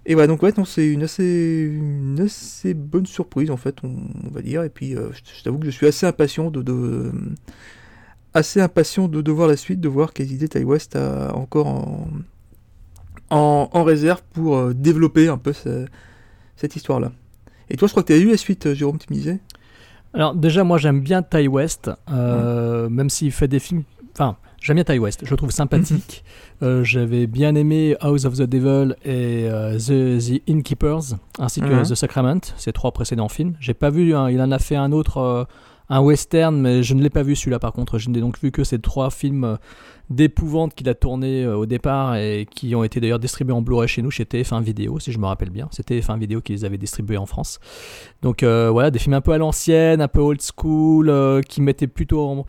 Et 0.05 0.13
voilà, 0.13 0.27
donc 0.27 0.43
ouais, 0.43 0.53
c'est 0.65 0.87
une 0.87 1.01
assez, 1.01 2.73
bonne 2.75 3.07
surprise 3.07 3.49
en 3.49 3.57
fait, 3.57 3.77
on, 3.83 4.29
va 4.31 4.41
dire. 4.43 4.63
Et 4.63 4.69
puis 4.69 4.95
euh, 4.95 5.09
je, 5.13 5.43
t'avoue 5.43 5.57
que 5.57 5.65
je 5.65 5.71
suis 5.71 5.87
assez 5.87 6.05
impatient 6.05 6.51
de 6.51 7.11
assez 8.35 8.61
impatient 8.61 9.07
de, 9.07 9.21
de, 9.21 9.31
voir 9.31 9.47
la 9.47 9.57
suite, 9.57 9.79
de 9.79 9.87
voir 9.87 10.13
quelles 10.13 10.31
idées 10.31 10.49
Ty 10.49 10.63
West 10.63 10.95
a 10.95 11.35
encore 11.35 11.67
en, 11.67 12.07
en, 13.71 13.83
réserve 13.83 14.21
pour 14.33 14.57
euh, 14.57 14.73
développer 14.73 15.29
un 15.29 15.37
peu 15.37 15.53
cette 16.55 16.75
histoire-là. 16.75 17.11
Et 17.69 17.77
toi, 17.77 17.87
je 17.87 17.93
crois 17.93 18.03
que 18.03 18.07
tu 18.07 18.13
as 18.13 18.17
eu 18.17 18.29
la 18.29 18.37
suite, 18.37 18.73
Jérôme, 18.73 18.99
tu 18.99 19.07
me 19.09 19.15
disais? 19.15 19.39
Alors 20.13 20.35
déjà, 20.35 20.63
moi 20.63 20.77
j'aime 20.77 21.01
bien 21.01 21.23
Ty 21.23 21.47
West, 21.47 21.89
euh, 22.11 22.89
même 22.89 23.09
s'il 23.09 23.31
fait 23.31 23.47
des 23.47 23.59
films... 23.59 23.83
Enfin, 24.13 24.37
j'aime 24.61 24.75
bien 24.75 24.83
Ty 24.83 24.99
West, 24.99 25.21
je 25.23 25.31
le 25.31 25.37
trouve 25.37 25.51
sympathique. 25.51 26.23
Euh, 26.63 26.85
j'avais 26.85 27.27
bien 27.27 27.53
aimé 27.53 27.97
House 27.99 28.23
of 28.23 28.37
the 28.37 28.43
Devil 28.43 28.95
et 29.03 29.45
euh, 29.49 29.77
the, 29.77 30.41
Innkeepers, 30.47 31.17
ainsi 31.37 31.59
que 31.59 31.65
mhm. 31.65 31.83
The 31.83 31.95
Sacrament, 31.95 32.39
ces 32.55 32.71
trois 32.71 32.93
précédents 32.93 33.27
films. 33.27 33.55
J'ai 33.59 33.73
pas 33.73 33.89
vu, 33.89 34.11
il 34.11 34.15
en 34.15 34.51
a 34.51 34.57
fait 34.57 34.77
un 34.77 34.93
autre 34.93 35.47
un 35.89 36.01
western, 36.01 36.59
mais 36.59 36.83
je 36.83 36.93
ne 36.93 37.03
l'ai 37.03 37.09
pas 37.09 37.23
vu 37.23 37.35
celui-là 37.35 37.59
par 37.59 37.73
contre. 37.73 37.97
Je 37.97 38.09
n'ai 38.09 38.19
donc 38.19 38.39
vu 38.39 38.51
que 38.51 38.63
ces 38.63 38.79
trois 38.79 39.09
films 39.09 39.43
euh, 39.43 39.55
d'épouvante 40.09 40.73
qu'il 40.73 40.89
a 40.89 40.93
tourné 40.93 41.43
euh, 41.43 41.55
au 41.55 41.65
départ 41.65 42.15
et 42.15 42.47
qui 42.49 42.75
ont 42.75 42.83
été 42.83 42.99
d'ailleurs 42.99 43.19
distribués 43.19 43.53
en 43.53 43.61
Blu-ray 43.61 43.87
chez 43.87 44.01
nous, 44.01 44.11
chez 44.11 44.23
TF1 44.23 44.63
Vidéo, 44.63 44.99
si 44.99 45.11
je 45.11 45.19
me 45.19 45.25
rappelle 45.25 45.49
bien. 45.49 45.67
C'était 45.71 45.99
TF1 45.99 46.19
Vidéo 46.19 46.41
qui 46.41 46.53
les 46.53 46.65
avait 46.65 46.77
distribués 46.77 47.17
en 47.17 47.25
France. 47.25 47.59
Donc 48.21 48.43
euh, 48.43 48.69
voilà, 48.71 48.91
des 48.91 48.99
films 48.99 49.13
un 49.13 49.21
peu 49.21 49.31
à 49.31 49.37
l'ancienne, 49.37 50.01
un 50.01 50.07
peu 50.07 50.19
old 50.19 50.41
school, 50.41 51.41
qui 51.47 51.61
mettaient 51.61 51.87
plutôt 51.87 52.45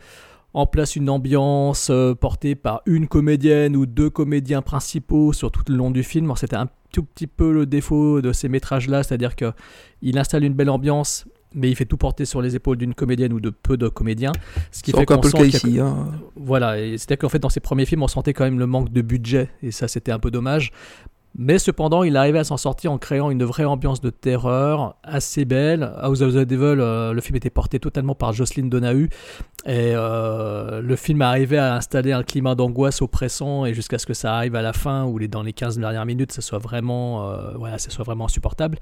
en, 0.53 0.65
place 0.65 0.95
une 0.95 1.07
ambiance 1.07 1.91
portée 2.19 2.55
par 2.55 2.81
une 2.87 3.07
comédienne 3.07 3.75
ou 3.75 3.85
deux 3.85 4.09
comédiens 4.09 4.63
principaux 4.63 5.31
sur 5.31 5.51
tout 5.51 5.61
le 5.67 5.75
long 5.75 5.91
du 5.91 6.01
film. 6.01 6.33
C'était 6.35 6.55
un 6.55 6.67
tout 6.91 7.03
petit 7.03 7.27
peu 7.27 7.51
le 7.51 7.67
défaut 7.67 8.21
de 8.21 8.33
ces 8.33 8.49
métrages-là, 8.49 9.03
c'est-à-dire 9.03 9.35
qu'il 9.35 10.17
installe 10.17 10.43
une 10.43 10.53
belle 10.53 10.71
ambiance, 10.71 11.27
mais 11.57 11.69
il 11.69 11.75
fait 11.75 11.85
tout 11.85 11.97
porter 11.97 12.25
sur 12.25 12.41
les 12.41 12.55
épaules 12.55 12.77
d'une 12.77 12.93
comédienne 12.93 13.33
ou 13.33 13.39
de 13.39 13.49
peu 13.49 13.75
de 13.75 13.89
comédiens. 13.89 14.31
Ce 14.71 14.83
qui 14.83 14.91
fait 14.91 15.05
qu'on 15.05 15.21
sent 15.21 15.39
le 15.39 15.47
ici. 15.47 15.79
Voilà, 16.35 16.77
c'est-à-dire 16.77 17.17
qu'en 17.17 17.29
fait 17.29 17.39
dans 17.39 17.49
ses 17.49 17.59
premiers 17.59 17.85
films 17.85 18.03
on 18.03 18.07
sentait 18.07 18.33
quand 18.33 18.45
même 18.45 18.59
le 18.59 18.67
manque 18.67 18.91
de 18.91 19.01
budget 19.01 19.49
et 19.63 19.71
ça 19.71 19.87
c'était 19.87 20.11
un 20.11 20.19
peu 20.19 20.31
dommage. 20.31 20.71
Mais 21.35 21.59
cependant, 21.59 22.03
il 22.03 22.17
arrivait 22.17 22.39
à 22.39 22.43
s'en 22.43 22.57
sortir 22.57 22.91
en 22.91 22.97
créant 22.97 23.29
une 23.29 23.43
vraie 23.43 23.65
ambiance 23.65 24.01
de 24.01 24.09
terreur 24.09 24.95
assez 25.03 25.45
belle. 25.45 25.93
House 25.97 26.21
of 26.21 26.33
the 26.33 26.39
Devil, 26.39 26.79
euh, 26.79 27.13
le 27.13 27.21
film 27.21 27.35
était 27.35 27.51
porté 27.51 27.79
totalement 27.79 28.15
par 28.15 28.33
Jocelyn 28.33 28.67
Donahue. 28.67 29.09
Et 29.65 29.93
euh, 29.93 30.81
le 30.81 30.95
film 30.95 31.21
arrivait 31.21 31.57
à 31.57 31.75
installer 31.75 32.11
un 32.11 32.23
climat 32.23 32.55
d'angoisse 32.55 33.01
oppressant 33.01 33.65
et 33.65 33.73
jusqu'à 33.73 33.99
ce 33.99 34.05
que 34.05 34.13
ça 34.13 34.35
arrive 34.35 34.55
à 34.55 34.61
la 34.61 34.73
fin 34.73 35.11
les, 35.17 35.27
dans 35.27 35.43
les 35.43 35.53
15 35.53 35.77
dernières 35.77 36.05
minutes, 36.05 36.31
ça 36.31 36.41
soit 36.41 36.59
vraiment, 36.59 37.29
euh, 37.29 37.51
voilà, 37.55 37.77
ça 37.77 37.89
soit 37.89 38.05
vraiment 38.05 38.25
insupportable. 38.25 38.79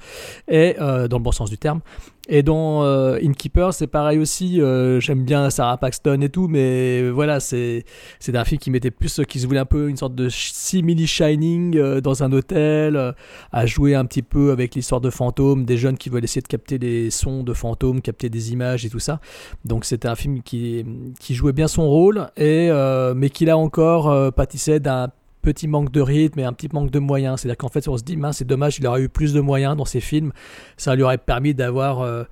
Et 0.47 0.75
dans 0.77 1.17
le 1.17 1.23
bon 1.23 1.31
sens 1.31 1.49
du 1.49 1.57
terme. 1.57 1.81
Et 2.27 2.41
dans 2.41 2.83
euh, 2.83 3.19
Innkeeper, 3.21 3.73
c'est 3.73 3.87
pareil 3.87 4.17
aussi. 4.17 4.59
Euh, 4.59 4.99
j'aime 4.99 5.23
bien 5.23 5.49
Sarah 5.51 5.77
Paxton 5.77 6.21
et 6.21 6.29
tout, 6.29 6.47
mais 6.47 7.09
voilà, 7.09 7.39
c'est 7.39 7.85
un 8.33 8.43
film 8.43 8.59
qui 8.59 8.71
mettait 8.71 8.91
plus, 8.91 9.21
qui 9.27 9.39
se 9.39 9.45
voulait 9.45 9.59
un 9.59 9.65
peu 9.65 9.89
une 9.89 9.97
sorte 9.97 10.15
de 10.15 10.29
simili 10.29 11.05
Shining 11.05 11.77
euh, 11.77 12.01
dans 12.01 12.23
un 12.23 12.31
hôtel, 12.35 13.13
à 13.51 13.65
jouer 13.65 13.95
un 13.95 14.05
petit 14.05 14.21
peu 14.21 14.51
avec 14.51 14.75
l'histoire 14.75 15.01
de 15.01 15.09
fantômes, 15.09 15.65
des 15.65 15.77
jeunes 15.77 15.97
qui 15.97 16.09
veulent 16.09 16.23
essayer 16.23 16.41
de 16.41 16.47
capter 16.47 16.77
les 16.77 17.09
sons 17.09 17.43
de 17.43 17.53
fantômes, 17.53 18.01
capter 18.01 18.29
des 18.29 18.51
images 18.51 18.85
et 18.85 18.89
tout 18.89 18.99
ça. 18.99 19.19
Donc 19.63 19.85
c'était 19.85 20.07
un 20.07 20.15
film 20.15 20.41
qui 20.41 20.85
jouait 21.29 21.53
bien 21.53 21.67
son 21.67 21.87
rôle 21.87 22.27
et 22.37 22.69
mais 23.15 23.29
qui 23.29 23.45
là 23.45 23.57
encore 23.57 24.33
pâtissait 24.33 24.79
d'un 24.79 25.09
petit 25.45 25.67
manque 25.67 25.91
de 25.91 26.01
rythme 26.01 26.39
et 26.39 26.43
un 26.43 26.51
petit 26.51 26.69
manque 26.73 26.91
de 26.91 26.99
moyens. 26.99 27.39
C'est-à-dire 27.39 27.57
qu'en 27.57 27.69
fait, 27.69 27.87
on 27.87 27.97
se 27.97 28.03
dit, 28.03 28.17
mince, 28.17 28.37
c'est 28.37 28.45
dommage, 28.45 28.79
il 28.79 28.87
aurait 28.87 29.03
eu 29.03 29.09
plus 29.09 29.31
de 29.31 29.39
moyens 29.39 29.77
dans 29.77 29.85
ses 29.85 30.01
films. 30.01 30.33
Ça 30.75 30.95
lui 30.95 31.03
aurait 31.03 31.19
permis 31.19 31.53
d'avoir, 31.53 32.01
euh, 32.01 32.23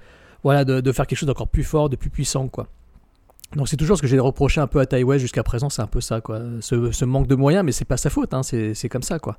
voilà, 0.43 0.65
de, 0.65 0.91
faire 0.91 1.07
quelque 1.07 1.19
chose 1.19 1.27
d'encore 1.27 1.47
plus 1.47 1.63
fort, 1.63 1.89
de 1.89 1.95
plus 1.95 2.09
puissant, 2.09 2.47
quoi. 2.49 2.67
Donc 3.55 3.69
c'est 3.69 3.77
toujours 3.77 3.97
ce 3.97 4.01
que 4.01 4.07
j'ai 4.07 4.19
reproché 4.19 4.61
un 4.61 4.67
peu 4.67 4.79
à 4.79 4.85
Taiwan 4.85 5.17
jusqu'à 5.17 5.43
présent, 5.43 5.69
c'est 5.69 5.81
un 5.81 5.87
peu 5.87 6.01
ça, 6.01 6.21
quoi. 6.21 6.41
Ce, 6.61 7.05
manque 7.05 7.27
de 7.27 7.35
moyens, 7.35 7.63
mais 7.63 7.71
c'est 7.71 7.85
pas 7.85 7.97
sa 7.97 8.09
faute, 8.09 8.33
hein, 8.33 8.41
c'est 8.43 8.89
comme 8.89 9.03
ça, 9.03 9.19
quoi. 9.19 9.37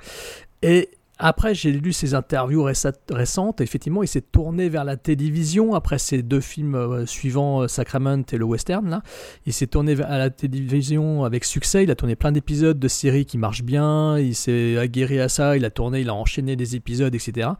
Et 0.62 0.90
après, 1.18 1.54
j'ai 1.54 1.70
lu 1.70 1.92
ses 1.92 2.14
interviews 2.14 2.66
récentes. 3.10 3.60
Effectivement, 3.60 4.02
il 4.02 4.08
s'est 4.08 4.20
tourné 4.20 4.68
vers 4.68 4.82
la 4.84 4.96
télévision 4.96 5.74
après 5.74 5.98
ses 5.98 6.22
deux 6.22 6.40
films 6.40 6.74
euh, 6.74 7.06
suivants, 7.06 7.62
euh, 7.62 7.68
Sacrament 7.68 8.24
et 8.32 8.36
le 8.36 8.44
western. 8.44 8.88
Là. 8.90 9.02
Il 9.46 9.52
s'est 9.52 9.68
tourné 9.68 9.94
vers 9.94 10.10
la 10.10 10.30
télévision 10.30 11.22
avec 11.22 11.44
succès. 11.44 11.84
Il 11.84 11.90
a 11.92 11.94
tourné 11.94 12.16
plein 12.16 12.32
d'épisodes 12.32 12.78
de 12.78 12.88
séries 12.88 13.26
qui 13.26 13.38
marchent 13.38 13.62
bien. 13.62 14.18
Il 14.18 14.34
s'est 14.34 14.76
aguerri 14.76 15.20
à 15.20 15.28
ça. 15.28 15.56
Il 15.56 15.64
a 15.64 15.70
tourné, 15.70 16.00
il 16.00 16.08
a 16.08 16.14
enchaîné 16.14 16.56
des 16.56 16.74
épisodes, 16.74 17.14
etc. 17.14 17.50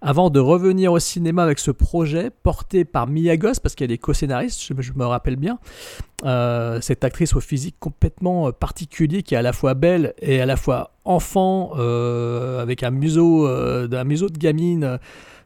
Avant 0.00 0.30
de 0.30 0.38
revenir 0.38 0.92
au 0.92 1.00
cinéma 1.00 1.42
avec 1.42 1.58
ce 1.58 1.72
projet 1.72 2.30
porté 2.30 2.84
par 2.84 3.08
Mia 3.08 3.36
Goss, 3.36 3.58
parce 3.58 3.74
qu'elle 3.74 3.90
est 3.90 3.98
co-scénariste, 3.98 4.72
je, 4.78 4.92
me 4.92 5.04
rappelle 5.04 5.36
bien. 5.36 5.58
Euh, 6.24 6.80
cette 6.82 7.02
actrice 7.04 7.34
au 7.34 7.40
physique 7.40 7.76
complètement 7.80 8.52
particulier 8.52 9.22
qui 9.22 9.34
est 9.34 9.38
à 9.38 9.42
la 9.42 9.54
fois 9.54 9.72
belle 9.72 10.12
et 10.20 10.42
à 10.42 10.46
la 10.46 10.56
fois 10.56 10.92
enfant 11.06 11.72
euh, 11.78 12.60
avec 12.60 12.82
un 12.82 12.90
museau, 12.90 13.46
euh, 13.48 13.88
un 13.90 14.04
museau 14.04 14.28
de 14.28 14.36
gamine 14.36 14.98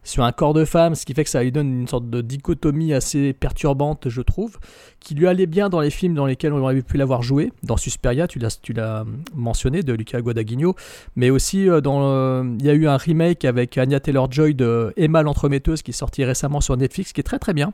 sur 0.05 0.23
un 0.23 0.31
corps 0.31 0.53
de 0.53 0.63
femme, 0.63 0.95
ce 0.95 1.05
qui 1.05 1.13
fait 1.13 1.23
que 1.23 1.29
ça 1.29 1.43
lui 1.43 1.51
donne 1.51 1.81
une 1.81 1.87
sorte 1.87 2.09
de 2.09 2.21
dichotomie 2.21 2.93
assez 2.93 3.33
perturbante, 3.33 4.07
je 4.07 4.21
trouve, 4.21 4.57
qui 4.99 5.15
lui 5.15 5.27
allait 5.27 5.47
bien 5.47 5.67
dans 5.67 5.81
les 5.81 5.89
films 5.89 6.13
dans 6.13 6.25
lesquels 6.25 6.53
on 6.53 6.59
aurait 6.59 6.81
pu 6.81 6.97
l'avoir 6.97 7.23
joué, 7.23 7.51
dans 7.63 7.75
Susperia, 7.75 8.27
tu 8.27 8.39
l'as, 8.39 8.59
tu 8.61 8.71
l'as 8.71 9.03
mentionné, 9.33 9.81
de 9.81 9.93
Luca 9.93 10.21
Guadagnino, 10.21 10.75
mais 11.15 11.31
aussi 11.31 11.67
euh, 11.67 11.81
dans, 11.81 12.43
il 12.43 12.65
y 12.65 12.69
a 12.69 12.73
eu 12.73 12.87
un 12.87 12.97
remake 12.97 13.45
avec 13.45 13.77
Anya 13.77 13.99
Taylor-Joy 13.99 14.53
de 14.53 14.93
Emma 14.95 15.23
l'entremetteuse 15.23 15.81
qui 15.81 15.91
est 15.91 15.95
sorti 15.95 16.23
récemment 16.23 16.61
sur 16.61 16.77
Netflix, 16.77 17.11
qui 17.11 17.21
est 17.21 17.23
très 17.23 17.39
très 17.39 17.53
bien. 17.53 17.73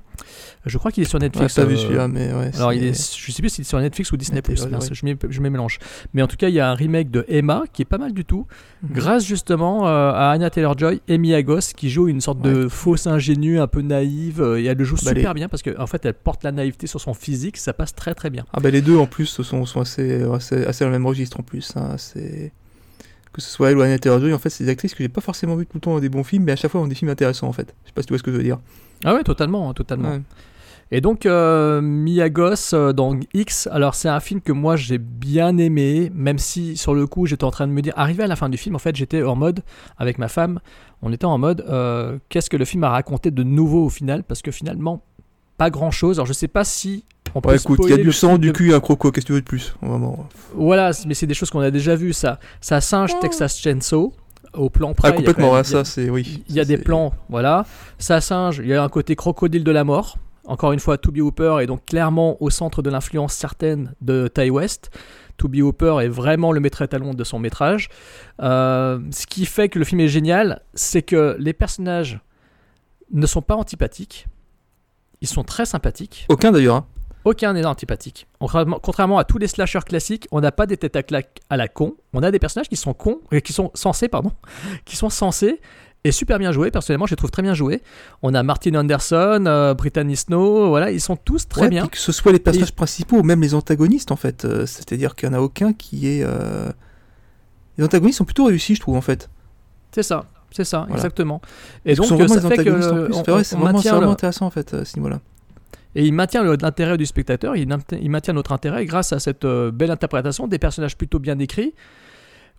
Je 0.65 0.77
crois 0.77 0.91
qu'il 0.91 1.03
est 1.03 1.07
sur 1.07 1.19
Netflix. 1.19 1.57
Ouais, 1.57 1.65
vu 1.65 1.77
celui-là, 1.77 2.07
mais 2.07 2.33
ouais. 2.33 2.51
Alors, 2.55 2.71
il 2.73 2.83
est, 2.83 3.17
je 3.17 3.31
sais 3.31 3.41
plus 3.41 3.49
s'il 3.49 3.63
est 3.63 3.67
sur 3.67 3.79
Netflix 3.79 4.11
ou 4.11 4.17
Disney+, 4.17 4.41
Plus, 4.41 4.57
je, 4.57 5.05
me 5.05 5.15
je 5.29 5.41
mélange. 5.41 5.79
Mais 6.13 6.21
en 6.21 6.27
tout 6.27 6.37
cas, 6.37 6.47
il 6.47 6.55
y 6.55 6.59
a 6.59 6.69
un 6.69 6.75
remake 6.75 7.11
de 7.11 7.25
Emma 7.27 7.63
qui 7.73 7.81
est 7.81 7.85
pas 7.85 7.97
mal 7.97 8.13
du 8.13 8.23
tout, 8.23 8.47
mhm. 8.83 8.89
grâce 8.93 9.25
justement 9.25 9.87
euh, 9.87 10.11
à 10.11 10.31
Anya 10.31 10.49
Taylor-Joy 10.49 11.01
et 11.07 11.17
Mia 11.17 11.41
Goss 11.43 11.73
qui 11.73 11.89
joue 11.89 12.07
une 12.07 12.20
une 12.21 12.23
sorte 12.23 12.41
de 12.41 12.67
fausse 12.67 13.07
ingénue 13.07 13.59
un 13.59 13.65
peu 13.65 13.81
naïve 13.81 14.43
euh, 14.43 14.61
et 14.61 14.65
elle 14.65 14.77
le 14.77 14.83
joue 14.83 14.95
bah, 15.03 15.09
super 15.09 15.33
bien 15.33 15.49
parce 15.49 15.63
qu'en 15.63 15.81
en 15.81 15.87
fait 15.87 16.05
elle 16.05 16.13
porte 16.13 16.43
la 16.43 16.51
naïveté 16.51 16.85
sur 16.85 17.01
son 17.01 17.15
physique, 17.15 17.57
ça 17.57 17.73
passe 17.73 17.95
très 17.95 18.13
très 18.13 18.29
bien. 18.29 18.45
Ah 18.53 18.59
bah 18.59 18.69
les 18.69 18.83
deux 18.83 18.95
en 18.95 19.07
plus 19.07 19.25
sont, 19.25 19.65
sont 19.65 19.81
assez, 19.81 20.21
assez, 20.21 20.63
assez, 20.65 20.83
dans 20.83 20.91
le 20.91 20.97
même 20.97 21.07
registre 21.07 21.39
en 21.39 21.43
plus. 21.43 21.73
Hein. 21.75 21.95
C'est 21.97 22.51
que 23.33 23.41
ce 23.41 23.49
soit 23.49 23.71
elle 23.71 23.77
ou 23.77 23.81
Annette 23.81 24.05
Joy, 24.05 24.33
en 24.33 24.37
fait, 24.37 24.49
c'est 24.49 24.65
des 24.65 24.69
actrices 24.69 24.93
que 24.93 25.03
j'ai 25.03 25.09
pas 25.09 25.21
forcément 25.21 25.55
vu 25.55 25.65
tout 25.65 25.77
le 25.77 25.81
temps 25.81 25.93
dans 25.93 25.99
des 25.99 26.09
bons 26.09 26.23
films, 26.23 26.43
mais 26.43 26.51
à 26.51 26.55
chaque 26.55 26.69
fois 26.69 26.81
ont 26.81 26.87
des 26.87 26.95
films 26.95 27.09
intéressants 27.09 27.47
en 27.47 27.53
fait. 27.53 27.73
Je 27.83 27.89
sais 27.89 27.93
pas 27.93 28.01
si 28.01 28.07
tu 28.07 28.13
vois 28.13 28.19
ce 28.19 28.23
que 28.23 28.31
je 28.31 28.37
veux 28.37 28.43
dire. 28.43 28.59
Ah 29.03 29.15
ouais, 29.15 29.23
totalement, 29.23 29.69
hein, 29.69 29.73
totalement. 29.73 30.19
Et 30.93 30.99
donc, 30.99 31.25
euh, 31.25 31.79
Miyagos 31.79 32.73
euh, 32.73 32.91
dans 32.91 33.17
X, 33.33 33.69
alors 33.71 33.95
c'est 33.95 34.09
un 34.09 34.19
film 34.19 34.41
que 34.41 34.51
moi 34.51 34.75
j'ai 34.75 34.97
bien 34.97 35.57
aimé, 35.57 36.11
même 36.13 36.37
si 36.37 36.75
sur 36.75 36.93
le 36.93 37.07
coup 37.07 37.25
j'étais 37.25 37.45
en 37.45 37.51
train 37.51 37.65
de 37.65 37.71
me 37.71 37.81
dire, 37.81 37.93
arrivé 37.95 38.23
à 38.23 38.27
la 38.27 38.35
fin 38.35 38.49
du 38.49 38.57
film, 38.57 38.75
en 38.75 38.79
fait 38.79 38.93
j'étais 38.93 39.23
en 39.23 39.37
mode, 39.37 39.61
avec 39.97 40.17
ma 40.17 40.27
femme, 40.27 40.59
on 41.01 41.13
était 41.13 41.25
en 41.25 41.37
mode, 41.37 41.65
euh, 41.69 42.17
qu'est-ce 42.27 42.49
que 42.49 42.57
le 42.57 42.65
film 42.65 42.83
a 42.83 42.89
raconté 42.89 43.31
de 43.31 43.41
nouveau 43.41 43.85
au 43.85 43.89
final? 43.89 44.23
Parce 44.23 44.41
que 44.41 44.51
finalement, 44.51 45.01
pas 45.57 45.69
grand 45.69 45.91
chose. 45.91 46.17
Alors 46.17 46.27
je 46.27 46.33
sais 46.33 46.49
pas 46.49 46.65
si 46.65 47.05
on 47.35 47.39
peut 47.39 47.55
écoute, 47.55 47.79
il 47.85 47.91
y 47.91 47.93
a 47.93 47.97
du 47.97 48.11
sang, 48.11 48.37
du 48.37 48.51
cul, 48.51 48.73
un 48.73 48.81
croco, 48.81 49.11
qu'est-ce 49.11 49.25
que 49.25 49.27
tu 49.27 49.33
veux 49.33 49.41
de 49.41 49.45
plus 49.45 49.73
Vraiment? 49.81 50.27
Voilà, 50.55 50.91
mais 51.07 51.13
c'est 51.13 51.27
des 51.27 51.33
choses 51.33 51.51
qu'on 51.51 51.61
a 51.61 51.71
déjà 51.71 51.95
vues, 51.95 52.11
ça. 52.11 52.37
Ça 52.59 52.81
singe 52.81 53.17
Texas 53.21 53.57
Chainsaw 53.57 54.13
au 54.53 54.69
plan 54.69 54.93
près. 54.93 55.07
Ah, 55.07 55.11
complètement, 55.13 55.63
ça 55.63 55.85
c'est 55.85 56.09
oui. 56.09 56.43
Il 56.49 56.55
y 56.55 56.59
a 56.59 56.65
des 56.65 56.77
plans, 56.77 57.13
voilà. 57.29 57.65
Ça 57.97 58.19
singe, 58.19 58.59
il 58.61 58.67
y 58.67 58.73
a 58.73 58.83
un 58.83 58.89
côté 58.89 59.15
crocodile 59.15 59.63
de 59.63 59.71
la 59.71 59.85
mort. 59.85 60.17
Encore 60.45 60.71
une 60.71 60.79
fois, 60.79 60.97
Toby 60.97 61.21
Hooper 61.21 61.57
est 61.61 61.67
donc 61.67 61.85
clairement 61.85 62.41
au 62.41 62.49
centre 62.49 62.81
de 62.81 62.89
l'influence 62.89 63.33
certaine 63.33 63.93
de 64.01 64.27
Ty 64.27 64.49
West. 64.49 64.89
Toby 65.37 65.61
Hooper 65.61 65.97
est 66.01 66.07
vraiment 66.07 66.51
le 66.51 66.59
maître 66.59 66.81
étalon 66.81 67.13
de 67.13 67.23
son 67.23 67.39
métrage. 67.39 67.89
Euh, 68.41 68.99
ce 69.11 69.27
qui 69.27 69.45
fait 69.45 69.69
que 69.69 69.79
le 69.79 69.85
film 69.85 70.01
est 70.01 70.07
génial, 70.07 70.61
c'est 70.73 71.01
que 71.01 71.35
les 71.39 71.53
personnages 71.53 72.19
ne 73.11 73.25
sont 73.25 73.41
pas 73.41 73.55
antipathiques. 73.55 74.27
Ils 75.21 75.27
sont 75.27 75.43
très 75.43 75.65
sympathiques. 75.65 76.25
Aucun 76.29 76.51
d'ailleurs. 76.51 76.77
Hein. 76.77 76.85
Aucun 77.23 77.53
n'est 77.53 77.65
antipathique. 77.65 78.27
Contrairement 78.39 79.19
à 79.19 79.23
tous 79.23 79.37
les 79.37 79.47
slashers 79.47 79.81
classiques, 79.85 80.27
on 80.31 80.41
n'a 80.41 80.51
pas 80.51 80.65
des 80.65 80.77
têtes 80.77 80.95
à 80.95 81.03
claque 81.03 81.39
à 81.51 81.57
la 81.57 81.67
con. 81.67 81.95
On 82.13 82.23
a 82.23 82.31
des 82.31 82.39
personnages 82.39 82.67
qui 82.67 82.75
sont 82.75 82.93
cons, 82.93 83.19
euh, 83.31 83.39
qui 83.39 83.53
sont 83.53 83.69
censés, 83.75 84.07
pardon, 84.07 84.31
qui 84.85 84.95
sont 84.95 85.09
censés 85.09 85.61
et 86.03 86.11
super 86.11 86.39
bien 86.39 86.51
joué. 86.51 86.71
Personnellement, 86.71 87.05
je 87.05 87.11
les 87.11 87.17
trouve 87.17 87.31
très 87.31 87.41
bien 87.41 87.53
joués. 87.53 87.81
On 88.21 88.33
a 88.33 88.43
Martin 88.43 88.75
Anderson, 88.75 89.43
euh, 89.45 89.73
Brittany 89.73 90.15
Snow, 90.15 90.69
voilà, 90.69 90.91
ils 90.91 91.01
sont 91.01 91.15
tous 91.15 91.47
très 91.47 91.69
bien. 91.69 91.87
Que 91.87 91.97
ce 91.97 92.11
soit 92.11 92.31
les 92.31 92.39
personnages 92.39 92.73
principaux 92.73 93.17
ou 93.17 93.23
même 93.23 93.41
les 93.41 93.53
antagonistes, 93.53 94.11
en 94.11 94.15
fait. 94.15 94.45
Euh, 94.45 94.65
c'est-à-dire 94.65 95.15
qu'il 95.15 95.29
n'y 95.29 95.35
en 95.35 95.39
a 95.39 95.41
aucun 95.41 95.73
qui 95.73 96.07
est. 96.07 96.23
Euh, 96.23 96.71
les 97.77 97.83
antagonistes 97.83 98.17
sont 98.17 98.25
plutôt 98.25 98.45
réussis, 98.45 98.75
je 98.75 98.81
trouve, 98.81 98.95
en 98.95 99.01
fait. 99.01 99.29
C'est 99.91 100.03
ça, 100.03 100.25
c'est 100.51 100.63
ça, 100.63 100.87
exactement. 100.91 101.41
Et 101.85 101.95
donc, 101.95 102.07
ça 102.07 102.49
fait 102.49 102.63
que. 102.63 103.09
C'est 103.43 103.55
vraiment, 103.55 104.11
intéressant, 104.11 104.45
en 104.47 104.51
fait, 104.51 104.73
à 104.73 104.85
ce 104.85 104.97
niveau-là. 104.97 105.19
Et 105.93 106.05
il 106.05 106.13
maintient 106.13 106.43
l'intérêt 106.43 106.97
du 106.97 107.05
spectateur, 107.05 107.57
il, 107.57 107.67
maintient 107.67 108.33
notre 108.33 108.53
intérêt 108.53 108.85
grâce 108.85 109.11
à 109.11 109.19
cette 109.19 109.45
belle 109.45 109.91
interprétation 109.91 110.47
des 110.47 110.57
personnages 110.57 110.97
plutôt 110.97 111.19
bien 111.19 111.35
décrits. 111.35 111.73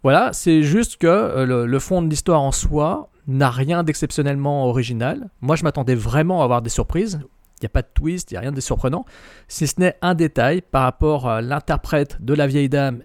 Voilà, 0.02 0.30
c'est 0.32 0.62
juste 0.62 0.96
que 0.96 1.44
le, 1.44 1.78
fond 1.78 2.02
de 2.02 2.08
l'histoire 2.08 2.40
en 2.40 2.52
soi, 2.52 3.10
n'a 3.26 3.50
rien 3.50 3.82
d'exceptionnellement 3.84 4.66
original. 4.66 5.28
Moi, 5.40 5.56
je 5.56 5.64
m'attendais 5.64 5.94
vraiment 5.94 6.40
à 6.40 6.44
avoir 6.44 6.62
des 6.62 6.70
surprises. 6.70 7.20
Il 7.60 7.64
n'y 7.64 7.66
a 7.66 7.70
pas 7.70 7.82
de 7.82 7.88
twist, 7.94 8.30
il 8.30 8.34
n'y 8.34 8.38
a 8.38 8.40
rien 8.40 8.52
de 8.52 8.60
surprenant. 8.60 9.04
Si 9.46 9.66
ce 9.66 9.78
n'est 9.78 9.94
un 10.02 10.14
détail 10.14 10.62
par 10.62 10.82
rapport 10.82 11.28
à 11.28 11.40
l'interprète 11.40 12.18
de 12.20 12.34
la 12.34 12.46
vieille 12.46 12.68
dame 12.68 13.02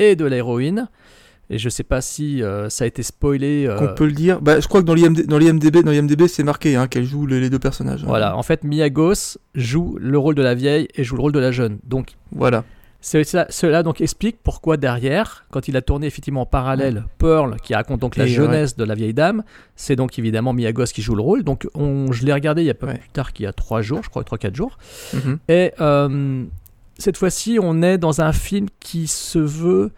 et 0.00 0.16
de 0.16 0.24
l'héroïne. 0.24 0.88
Et 1.52 1.58
je 1.58 1.66
ne 1.66 1.70
sais 1.70 1.82
pas 1.82 2.00
si 2.00 2.42
euh, 2.42 2.68
ça 2.68 2.84
a 2.84 2.86
été 2.86 3.02
spoilé. 3.02 3.66
Euh, 3.66 3.76
On 3.80 3.94
peut 3.94 4.06
le 4.06 4.12
dire. 4.12 4.40
Bah, 4.40 4.60
je 4.60 4.68
crois 4.68 4.82
que 4.82 4.86
dans 4.86 4.94
l'IMDB, 4.94 5.82
dans 5.82 5.90
l'IMDB, 5.90 6.28
c'est 6.28 6.44
marqué 6.44 6.76
hein, 6.76 6.86
qu'elle 6.86 7.04
joue 7.04 7.26
les, 7.26 7.50
deux 7.50 7.58
personnages. 7.58 8.02
Hein. 8.04 8.08
Voilà. 8.08 8.36
En 8.36 8.42
fait, 8.42 8.62
Miyagos 8.62 9.38
joue 9.54 9.96
le 10.00 10.16
rôle 10.16 10.36
de 10.36 10.42
la 10.42 10.54
vieille 10.54 10.88
et 10.94 11.02
joue 11.02 11.16
le 11.16 11.22
rôle 11.22 11.32
de 11.32 11.40
la 11.40 11.50
jeune. 11.50 11.78
Donc. 11.84 12.14
Voilà. 12.32 12.64
Cela, 13.02 13.82
donc 13.82 14.00
explique 14.02 14.38
pourquoi 14.42 14.76
derrière, 14.76 15.46
quand 15.50 15.68
il 15.68 15.76
a 15.76 15.82
tourné 15.82 16.06
effectivement 16.06 16.42
en 16.42 16.46
parallèle 16.46 17.04
Pearl, 17.18 17.56
qui 17.62 17.74
raconte 17.74 18.00
donc 18.00 18.16
la 18.16 18.26
jeunesse 18.26 18.76
de 18.76 18.84
la 18.84 18.94
vieille 18.94 19.14
dame, 19.14 19.42
c'est 19.74 19.96
donc 19.96 20.18
évidemment 20.18 20.52
Miyagos 20.52 20.86
qui 20.86 21.00
joue 21.00 21.14
le 21.14 21.22
rôle. 21.22 21.42
Donc 21.42 21.66
on, 21.74 22.12
je 22.12 22.26
l'ai 22.26 22.32
regardé 22.32 22.62
il 22.62 22.66
y 22.66 22.70
a 22.70 22.74
pas 22.74 22.88
plus 22.88 23.08
tard 23.12 23.32
qu'il 23.32 23.44
y 23.44 23.46
a 23.46 23.52
3 23.52 23.80
jours, 23.80 24.02
je 24.02 24.10
crois 24.10 24.22
3-4 24.22 24.54
jours. 24.54 24.76
Mhm. 25.14 25.38
Et 25.48 25.72
euh, 25.80 26.44
cette 26.98 27.16
fois-ci, 27.16 27.58
on 27.60 27.80
est 27.82 27.96
dans 27.96 28.20
un 28.20 28.32
film 28.32 28.66
qui 28.80 29.06
se 29.06 29.38
veut 29.38 29.92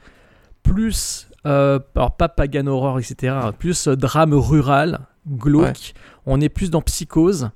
plus, 0.62 1.28
euh, 1.44 1.80
alors 1.96 2.16
pas 2.16 2.28
pagan 2.28 2.68
horror, 2.68 3.00
etc., 3.00 3.34
plus 3.58 3.88
drame 3.88 4.32
rural, 4.32 5.00
glauque. 5.28 5.94
On 6.24 6.40
est 6.40 6.48
plus 6.48 6.70
dans 6.70 6.82
psychose. 6.82 7.50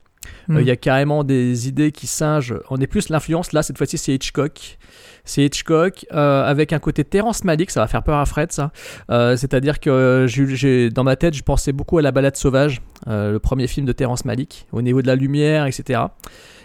Euh, 0.50 0.54
mhm. 0.54 0.60
Il 0.60 0.66
y 0.66 0.70
a 0.72 0.76
carrément 0.76 1.22
des 1.22 1.68
idées 1.68 1.92
qui 1.92 2.08
singent. 2.08 2.56
On 2.68 2.78
est 2.78 2.88
plus 2.88 3.08
l'influence, 3.10 3.52
là, 3.52 3.62
cette 3.62 3.78
fois-ci, 3.78 3.96
c'est 3.96 4.12
Hitchcock. 4.12 4.78
C'est 5.26 5.44
Hitchcock 5.44 6.06
euh, 6.12 6.44
avec 6.44 6.72
un 6.72 6.78
côté 6.78 7.04
Terrence 7.04 7.44
Malick, 7.44 7.70
ça 7.70 7.80
va 7.80 7.88
faire 7.88 8.02
peur 8.02 8.16
à 8.16 8.24
Fred 8.24 8.52
ça. 8.52 8.72
Euh, 9.10 9.36
c'est-à-dire 9.36 9.80
que 9.80 10.26
j'ai, 10.28 10.88
dans 10.88 11.04
ma 11.04 11.16
tête, 11.16 11.34
je 11.34 11.42
pensais 11.42 11.72
beaucoup 11.72 11.98
à 11.98 12.02
La 12.02 12.12
Balade 12.12 12.36
sauvage, 12.36 12.80
euh, 13.08 13.32
le 13.32 13.38
premier 13.38 13.66
film 13.66 13.84
de 13.84 13.92
Terrence 13.92 14.24
Malick, 14.24 14.66
au 14.72 14.80
niveau 14.80 15.02
de 15.02 15.06
la 15.08 15.16
lumière, 15.16 15.66
etc. 15.66 16.00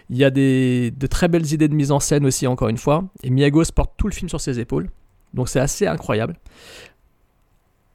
Il 0.10 0.17
y 0.17 0.24
a 0.24 0.30
des, 0.30 0.91
de 0.91 1.08
très 1.08 1.28
belles 1.28 1.52
idées 1.52 1.67
de 1.67 1.76
mise 1.76 1.91
en 1.91 2.00
scène 2.00 2.26
aussi, 2.26 2.45
encore 2.45 2.69
une 2.69 2.78
fois. 2.78 3.04
Et 3.24 3.30
Miyagos 3.30 3.65
porte 3.74 3.93
tout 3.97 4.08
le 4.08 4.13
film 4.13 4.30
sur 4.30 4.39
ses 4.39 4.60
épaules. 4.60 4.89
Donc 5.34 5.50
c'est 5.50 5.60
assez 5.60 5.88
incroyable. 5.88 6.36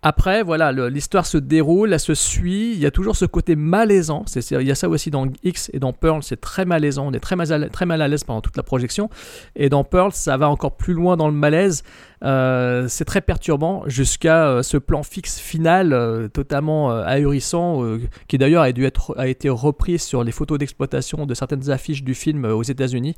Après, 0.08 0.44
voilà, 0.44 0.70
l'histoire 0.88 1.26
se 1.26 1.36
déroule, 1.36 1.92
elle 1.92 1.98
se 1.98 2.14
suit. 2.14 2.72
Il 2.74 2.78
y 2.78 2.86
a 2.86 2.92
toujours 2.92 3.16
ce 3.16 3.24
côté 3.24 3.56
malaisant. 3.56 4.24
Il 4.52 4.62
y 4.62 4.70
a 4.70 4.74
ça 4.76 4.88
aussi 4.88 5.10
dans 5.10 5.26
X 5.42 5.68
et 5.72 5.80
dans 5.80 5.92
Pearl, 5.92 6.22
c'est 6.22 6.40
très 6.40 6.64
malaisant. 6.64 7.08
On 7.08 7.12
est 7.12 7.18
très 7.18 7.34
mal, 7.34 7.52
à, 7.52 7.68
très 7.68 7.86
mal 7.86 8.00
à 8.00 8.06
l'aise 8.06 8.22
pendant 8.22 8.40
toute 8.40 8.56
la 8.56 8.62
projection. 8.62 9.10
Et 9.56 9.68
dans 9.68 9.82
Pearl, 9.82 10.12
ça 10.12 10.36
va 10.36 10.48
encore 10.48 10.76
plus 10.76 10.94
loin 10.94 11.16
dans 11.16 11.26
le 11.26 11.34
malaise. 11.34 11.82
Euh, 12.24 12.86
c'est 12.88 13.04
très 13.04 13.20
perturbant 13.20 13.82
jusqu'à 13.86 14.46
euh, 14.46 14.62
ce 14.62 14.78
plan 14.78 15.02
fixe 15.02 15.38
final 15.38 15.92
euh, 15.92 16.28
totalement 16.28 16.90
ahurissant, 16.90 17.82
qui 18.28 18.38
d'ailleurs 18.38 18.62
a, 18.62 18.68
a 19.16 19.26
été 19.26 19.48
repris 19.48 19.98
sur 19.98 20.24
les 20.24 20.32
photos 20.32 20.58
d'exploitation 20.58 21.26
de 21.26 21.34
certaines 21.34 21.68
affiches 21.70 22.04
du 22.04 22.14
film 22.14 22.44
aux 22.44 22.62
États-Unis. 22.62 23.16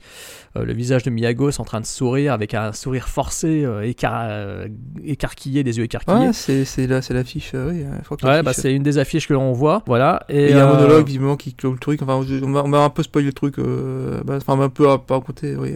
Le 0.57 0.73
visage 0.73 1.03
de 1.03 1.11
Miyagos 1.11 1.61
en 1.61 1.65
train 1.65 1.81
de 1.81 1.87
sourire 1.87 2.33
avec 2.33 2.55
un 2.55 2.73
sourire 2.73 3.09
forcé, 3.09 3.67
écar- 3.85 4.69
écarquillé, 5.05 5.63
des 5.63 5.79
yeux 5.79 5.85
écarquillés. 5.85 6.33
C'est 6.79 6.87
la- 6.87 7.03
c'est 7.03 7.13
l'affiche, 7.15 7.51
euh, 7.55 7.71
oui. 7.73 7.85
je 7.99 8.05
crois 8.05 8.17
que 8.17 8.25
Ouais, 8.25 8.31
l'affiche, 8.31 8.45
bah, 8.45 8.53
c'est 8.53 8.73
une 8.73 8.83
des 8.85 8.99
affiches 8.99 9.27
que 9.27 9.35
l'on 9.35 9.53
voit. 9.53 9.83
Voilà. 9.87 10.23
Et, 10.29 10.51
il 10.51 10.57
y 10.57 10.61
a 10.61 10.67
un 10.69 10.71
euh, 10.71 10.75
monologue 10.75 11.07
visiblement 11.07 11.37
qui 11.37 11.53
clôt 11.55 11.73
le 11.73 11.79
truc. 11.79 12.01
Enfin, 12.03 12.15
on 12.43 12.47
m'a 12.49 12.63
on 12.63 12.69
m'a 12.69 12.85
un 12.85 12.91
peu 12.91 13.03
spoilé 13.03 13.27
le 13.27 13.33
truc. 13.33 13.59
euh, 13.59 14.23
bah, 14.25 14.35
enfin, 14.37 14.53
on 14.53 14.57
m'a 14.59 14.65
un 14.65 14.69
peu 14.69 14.85
pas 15.07 15.15
raconté. 15.15 15.57
Oui. 15.57 15.75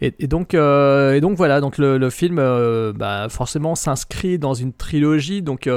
Et, 0.00 0.14
et 0.18 0.26
donc, 0.26 0.54
et 0.54 1.20
donc 1.20 1.36
voilà, 1.36 1.60
donc 1.60 1.76
le, 1.78 1.98
le 1.98 2.10
film 2.10 2.36
bah, 2.96 3.26
forcément 3.28 3.74
s'inscrit 3.74 4.38
dans 4.38 4.54
une 4.54 4.72
trilogie, 4.72 5.42
donc 5.42 5.68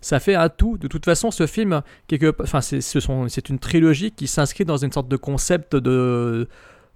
ça 0.00 0.18
fait 0.20 0.34
un 0.34 0.48
tout. 0.48 0.76
De 0.78 0.88
toute 0.88 1.04
façon, 1.04 1.30
ce 1.30 1.46
film, 1.46 1.82
quelque, 2.08 2.34
enfin 2.42 2.60
c'est 2.60 2.80
ce 2.80 2.98
sont- 3.00 3.28
c'est 3.28 3.48
une 3.48 3.58
trilogie 3.58 4.10
qui 4.10 4.26
s'inscrit 4.26 4.64
dans 4.64 4.76
une 4.76 4.90
sorte 4.92 5.08
de 5.08 5.16
concept 5.16 5.76
de 5.76 6.48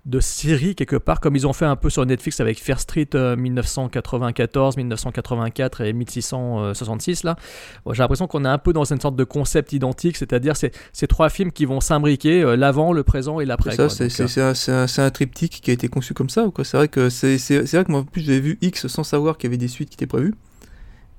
de 0.06 0.18
série 0.18 0.74
quelque 0.74 0.96
part, 0.96 1.20
comme 1.20 1.36
ils 1.36 1.46
ont 1.46 1.52
fait 1.52 1.66
un 1.66 1.76
peu 1.76 1.90
sur 1.90 2.04
Netflix 2.06 2.40
avec 2.40 2.58
Fair 2.58 2.80
Street 2.80 3.08
euh, 3.14 3.36
1994, 3.36 4.76
1984 4.78 5.82
et 5.82 5.92
1666 5.92 7.24
là. 7.24 7.36
Bon, 7.84 7.92
J'ai 7.92 8.02
l'impression 8.02 8.26
qu'on 8.26 8.44
est 8.44 8.48
un 8.48 8.58
peu 8.58 8.72
dans 8.72 8.84
une 8.84 9.00
sorte 9.00 9.16
de 9.16 9.24
concept 9.24 9.72
identique, 9.74 10.16
c'est-à-dire 10.16 10.56
c'est 10.56 10.72
ces 10.92 11.06
trois 11.06 11.28
films 11.28 11.52
qui 11.52 11.66
vont 11.66 11.80
s'imbriquer 11.80 12.42
euh, 12.42 12.56
l'avant, 12.56 12.92
le 12.92 13.02
présent 13.02 13.40
et 13.40 13.44
l'après. 13.44 13.70
C'est 13.72 13.76
ça, 13.88 14.08
c'est 14.28 14.40
euh, 14.40 14.54
c'est 14.54 14.72
un, 15.00 15.04
un- 15.06 15.10
triptyque 15.10 15.60
qui 15.62 15.70
a 15.70 15.74
été 15.74 15.88
conçu 15.88 16.14
comme 16.14 16.30
ça. 16.30 16.44
ou 16.44 16.50
quoi 16.50 16.64
C'est 16.64 16.76
vrai 16.78 16.88
que 16.88 17.08
c'est 17.10 17.36
vrai 17.36 17.84
que 17.84 17.90
moi 17.90 18.00
en 18.00 18.04
plus 18.04 18.22
j'avais 18.22 18.40
vu 18.40 18.58
X 18.62 18.86
sans 18.86 19.04
savoir 19.04 19.36
qu'il 19.36 19.48
y 19.48 19.50
avait 19.50 19.58
des 19.58 19.68
suites 19.68 19.90
qui 19.90 19.94
étaient 19.96 20.06
prévues. 20.06 20.34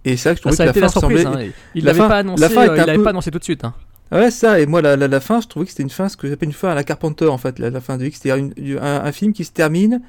Et 0.05 0.17
c'est 0.17 0.29
vrai 0.29 0.35
que 0.35 0.41
je 0.41 0.43
Bah, 0.45 0.51
trouvais 0.51 0.57
ça 0.57 0.63
a 0.63 0.65
que 0.65 0.71
été 0.71 0.79
la 0.81 0.87
surprise. 0.89 1.21
semblait. 1.23 1.47
hein. 1.49 1.51
Il 1.75 1.85
la 1.85 1.93
l'avait 1.93 2.07
pas 2.07 2.17
annoncé. 2.17 2.41
la 2.41 2.49
fin 2.49 2.61
euh, 2.67 2.75
il 2.75 2.77
l'avait 2.79 2.95
peu- 2.95 3.03
pas 3.03 3.09
annoncé 3.11 3.29
tout 3.29 3.37
de 3.37 3.43
suite. 3.43 3.63
hein. 3.63 3.75
Ouais, 4.11 4.29
ça, 4.29 4.59
et 4.59 4.65
moi, 4.65 4.81
la, 4.81 4.97
la, 4.97 5.19
fin, 5.21 5.39
je 5.39 5.47
trouvais 5.47 5.65
que 5.65 5.71
c'était 5.71 5.83
une 5.83 5.89
fin, 5.89 6.09
ce 6.09 6.17
que 6.17 6.27
j'appelle 6.27 6.49
une 6.49 6.53
fin 6.53 6.69
à 6.69 6.75
la 6.75 6.83
Carpenter, 6.83 7.27
en 7.27 7.37
fait, 7.37 7.59
la, 7.59 7.79
fin 7.79 7.97
de 7.97 8.05
X, 8.05 8.19
c'est-à-dire 8.21 8.83
un, 8.83 9.11
film 9.13 9.31
qui 9.31 9.45
se 9.45 9.51
termine 9.51 10.01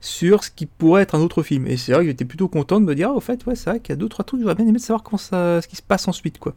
sur 0.00 0.44
ce 0.44 0.50
qui 0.52 0.66
pourrait 0.66 1.02
être 1.02 1.16
un 1.16 1.20
autre 1.20 1.42
film. 1.42 1.66
Et 1.66 1.76
c'est 1.76 1.92
vrai 1.92 2.02
que 2.02 2.10
j'étais 2.10 2.24
plutôt 2.24 2.46
content 2.46 2.80
de 2.80 2.86
me 2.86 2.94
dire, 2.94 3.08
ah, 3.10 3.14
au 3.14 3.20
fait, 3.20 3.44
ouais, 3.46 3.56
c'est 3.56 3.70
vrai 3.70 3.80
qu'il 3.80 3.90
y 3.90 3.94
a 3.94 3.96
deux, 3.96 4.08
trois 4.08 4.24
trucs, 4.24 4.40
j'aurais 4.40 4.54
bien 4.54 4.66
aimé 4.66 4.78
de 4.78 4.82
savoir 4.82 5.02
comment 5.02 5.18
ça, 5.18 5.60
ce 5.60 5.66
qui 5.66 5.74
se 5.74 5.82
passe 5.82 6.06
ensuite, 6.06 6.38
quoi. 6.38 6.54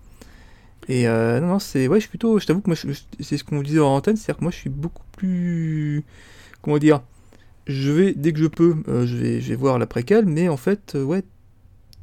Et 0.88 1.08
euh, 1.08 1.40
non, 1.40 1.48
non, 1.48 1.60
c'est, 1.60 1.88
ouais, 1.88 1.98
je 1.98 2.02
suis 2.02 2.10
plutôt, 2.10 2.38
je 2.40 2.46
t'avoue 2.46 2.62
que 2.62 2.70
moi, 2.70 2.78
c'est 3.20 3.38
ce 3.38 3.44
qu'on 3.44 3.62
disait 3.62 3.80
en 3.80 3.96
antenne, 3.96 4.16
c'est-à-dire 4.16 4.38
que 4.38 4.44
moi, 4.44 4.52
je 4.52 4.58
suis 4.58 4.70
beaucoup 4.70 5.04
plus, 5.14 6.04
comment 6.62 6.78
dire, 6.78 7.02
je 7.66 7.92
vais, 7.92 8.14
dès 8.14 8.34
que 8.34 8.40
je 8.40 8.48
peux, 8.48 8.76
euh, 8.88 9.08
je 9.08 9.16
vais, 9.16 9.42
je 9.42 9.50
vais 9.50 9.56
voir 9.56 9.80
la 9.80 9.88
préquelle, 9.88 10.26
mais 10.26 10.48
en 10.48 10.58
fait, 10.58 10.94
euh, 10.96 11.04
ouais, 11.04 11.24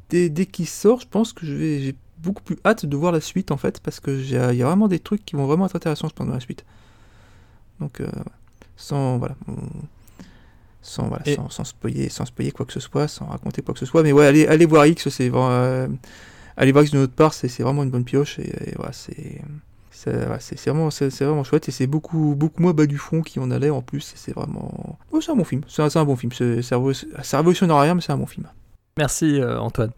dès, 0.09 0.29
dès 0.29 0.45
qu'il 0.45 0.67
sort, 0.67 0.99
je 0.99 1.07
pense 1.07 1.31
que 1.31 1.45
je 1.45 1.53
vais, 1.53 1.95
beaucoup 2.21 2.43
plus 2.43 2.57
hâte 2.65 2.85
de 2.85 2.95
voir 2.97 3.11
la 3.11 3.21
suite 3.21 3.51
en 3.51 3.57
fait 3.57 3.79
parce 3.79 3.99
que 3.99 4.11
il 4.11 4.29
y 4.29 4.63
a 4.63 4.65
vraiment 4.65 4.87
des 4.87 4.99
trucs 4.99 5.25
qui 5.25 5.35
vont 5.35 5.45
vraiment 5.45 5.65
être 5.65 5.75
intéressants 5.75 6.07
je 6.09 6.13
pense 6.13 6.27
dans 6.27 6.33
la 6.33 6.39
suite. 6.39 6.65
Donc 7.79 7.99
euh, 8.01 8.07
sans 8.75 9.17
voilà 9.17 9.35
sans 10.81 11.07
voilà 11.07 11.23
Et- 11.27 11.35
sans, 11.35 11.49
sans 11.49 11.63
spoiler 11.63 12.09
sans 12.09 12.25
spoiler 12.25 12.51
quoi 12.51 12.65
que 12.65 12.73
ce 12.73 12.79
soit, 12.79 13.07
sans 13.07 13.25
raconter 13.25 13.61
quoi 13.61 13.73
que 13.73 13.79
ce 13.79 13.85
soit, 13.85 14.03
mais 14.03 14.11
ouais 14.11 14.25
allez 14.25 14.47
allez 14.47 14.65
voir 14.65 14.85
X 14.87 15.09
c'est 15.09 15.29
vraiment 15.29 15.51
euh, 15.51 15.87
allez 16.57 16.71
voir 16.71 16.83
X 16.83 16.91
de 16.91 16.99
notre 16.99 17.13
part 17.13 17.33
c'est 17.33 17.47
vraiment 17.61 17.83
une 17.83 17.89
bonne 17.91 18.05
pioche 18.05 18.39
et, 18.39 18.49
et 18.69 18.73
voilà 18.75 18.93
c'est 18.93 19.41
ouais, 20.07 20.39
vraiment 20.65 20.89
vraiment 20.89 21.43
chouette 21.43 21.69
et 21.69 21.71
c'est 21.71 21.87
beaucoup 21.87 22.33
beaucoup 22.35 22.61
moins 22.63 22.73
bas 22.73 22.87
du 22.87 22.97
front 22.97 23.21
qui 23.21 23.39
en 23.39 23.51
allait 23.51 23.69
en 23.69 23.81
plus 23.81 24.13
c'est 24.15 24.33
vraiment 24.33 24.97
c'est 25.19 25.31
un 25.31 25.35
bon 25.35 25.43
film 25.43 25.61
c'est 25.67 25.95
un, 25.95 26.05
bon 26.05 26.15
film 26.15 26.31
c'est 26.31 26.61
ça 26.63 26.79
ça 27.21 27.37
révolutionne 27.37 27.71
rien 27.71 27.93
mais 27.93 28.01
c'est 28.01 28.11
un 28.11 28.17
bon 28.17 28.25
film. 28.25 28.47
Merci 28.97 29.39
euh, 29.39 29.59
Antoine. 29.59 29.91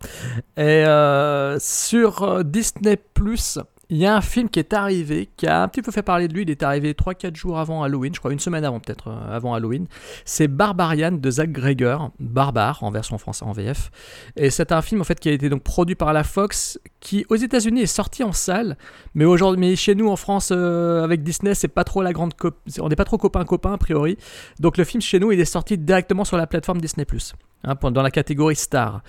Et 0.56 0.86
euh, 0.86 1.58
sur 1.60 2.23
euh, 2.23 2.43
Disney 2.43 2.97
Plus, 3.13 3.58
il 3.89 3.97
y 3.97 4.06
a 4.06 4.15
un 4.15 4.21
film 4.21 4.49
qui 4.49 4.60
est 4.60 4.71
arrivé, 4.73 5.29
qui 5.36 5.47
a 5.47 5.63
un 5.63 5.67
petit 5.67 5.82
peu 5.82 5.91
fait 5.91 6.03
parler 6.03 6.27
de 6.27 6.34
lui. 6.34 6.43
Il 6.43 6.49
est 6.51 6.62
arrivé 6.62 6.93
3-4 6.93 7.36
jours 7.36 7.60
avant 7.60 7.84
Halloween, 7.84 8.13
je 8.13 8.19
crois 8.19 8.32
une 8.32 8.39
semaine 8.39 8.63
avant 8.63 8.79
peut-être, 8.79 9.12
avant 9.29 9.56
Halloween. 9.56 9.88
C'est 10.25 10.47
Barbarian 10.47 11.12
de 11.12 11.32
Zach 11.32 11.51
Greger, 11.51 11.97
Barbare 12.19 12.84
en 12.84 12.91
version 12.91 13.17
française 13.17 13.47
en 13.47 13.51
VF. 13.51 13.91
Et 14.36 14.51
c'est 14.51 14.71
un 14.71 14.82
film 14.82 15.01
en 15.01 15.03
fait 15.03 15.19
qui 15.19 15.29
a 15.29 15.32
été 15.32 15.49
donc 15.49 15.63
produit 15.63 15.95
par 15.95 16.13
la 16.13 16.23
Fox, 16.23 16.79
qui 16.99 17.25
aux 17.29 17.36
États-Unis 17.36 17.82
est 17.82 17.88
sorti 17.88 18.23
en 18.23 18.32
salle, 18.32 18.77
mais 19.15 19.25
aujourd'hui, 19.25 19.75
chez 19.75 19.95
nous 19.95 20.08
en 20.08 20.15
France 20.15 20.51
avec 20.51 21.23
Disney, 21.23 21.56
c'est 21.56 21.67
pas 21.67 21.84
trop 21.84 22.01
la 22.01 22.13
grande, 22.13 22.34
on 22.79 22.89
n'est 22.89 22.95
pas 22.95 23.06
trop 23.06 23.17
copain 23.17 23.43
copain 23.43 23.73
a 23.73 23.77
priori. 23.77 24.17
Donc 24.60 24.77
le 24.77 24.84
film 24.84 25.01
chez 25.01 25.19
nous, 25.19 25.32
il 25.32 25.39
est 25.39 25.45
sorti 25.45 25.77
directement 25.77 26.25
sur 26.25 26.38
la 26.38 26.47
plateforme 26.47 26.79
Disney 26.79 27.06
hein, 27.63 27.76
dans 27.91 28.02
la 28.02 28.12
catégorie 28.12 28.56
Star. 28.56 29.02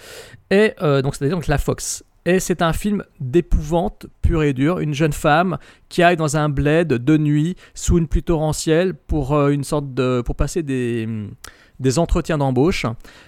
Et 0.51 0.73
euh, 0.83 1.03
donc 1.03 1.15
c'est 1.15 1.29
donc 1.29 1.47
la 1.47 1.59
Fox. 1.59 2.05
Et 2.27 2.41
c'est 2.41 2.63
un 2.63 2.73
film 2.73 3.05
d'épouvante 3.21 4.07
pure 4.23 4.43
et 4.43 4.55
dure. 4.55 4.79
Une 4.79 4.95
jeune 4.95 5.13
femme 5.13 5.59
qui 5.91 6.03
aille 6.03 6.17
dans 6.17 6.39
un 6.39 6.49
bled 6.49 6.89
de 6.89 7.17
nuit 7.19 7.55
sous 7.75 7.99
une 7.99 8.09
pluie 8.09 8.23
torrentielle 8.23 8.95
pour 8.95 9.35
euh, 9.35 9.51
une 9.51 9.65
sorte 9.65 9.93
de 9.93 10.23
pour 10.25 10.35
passer 10.35 10.63
des 10.63 11.07
des 11.81 11.99
entretiens 11.99 12.39
d'embauche 12.39 12.87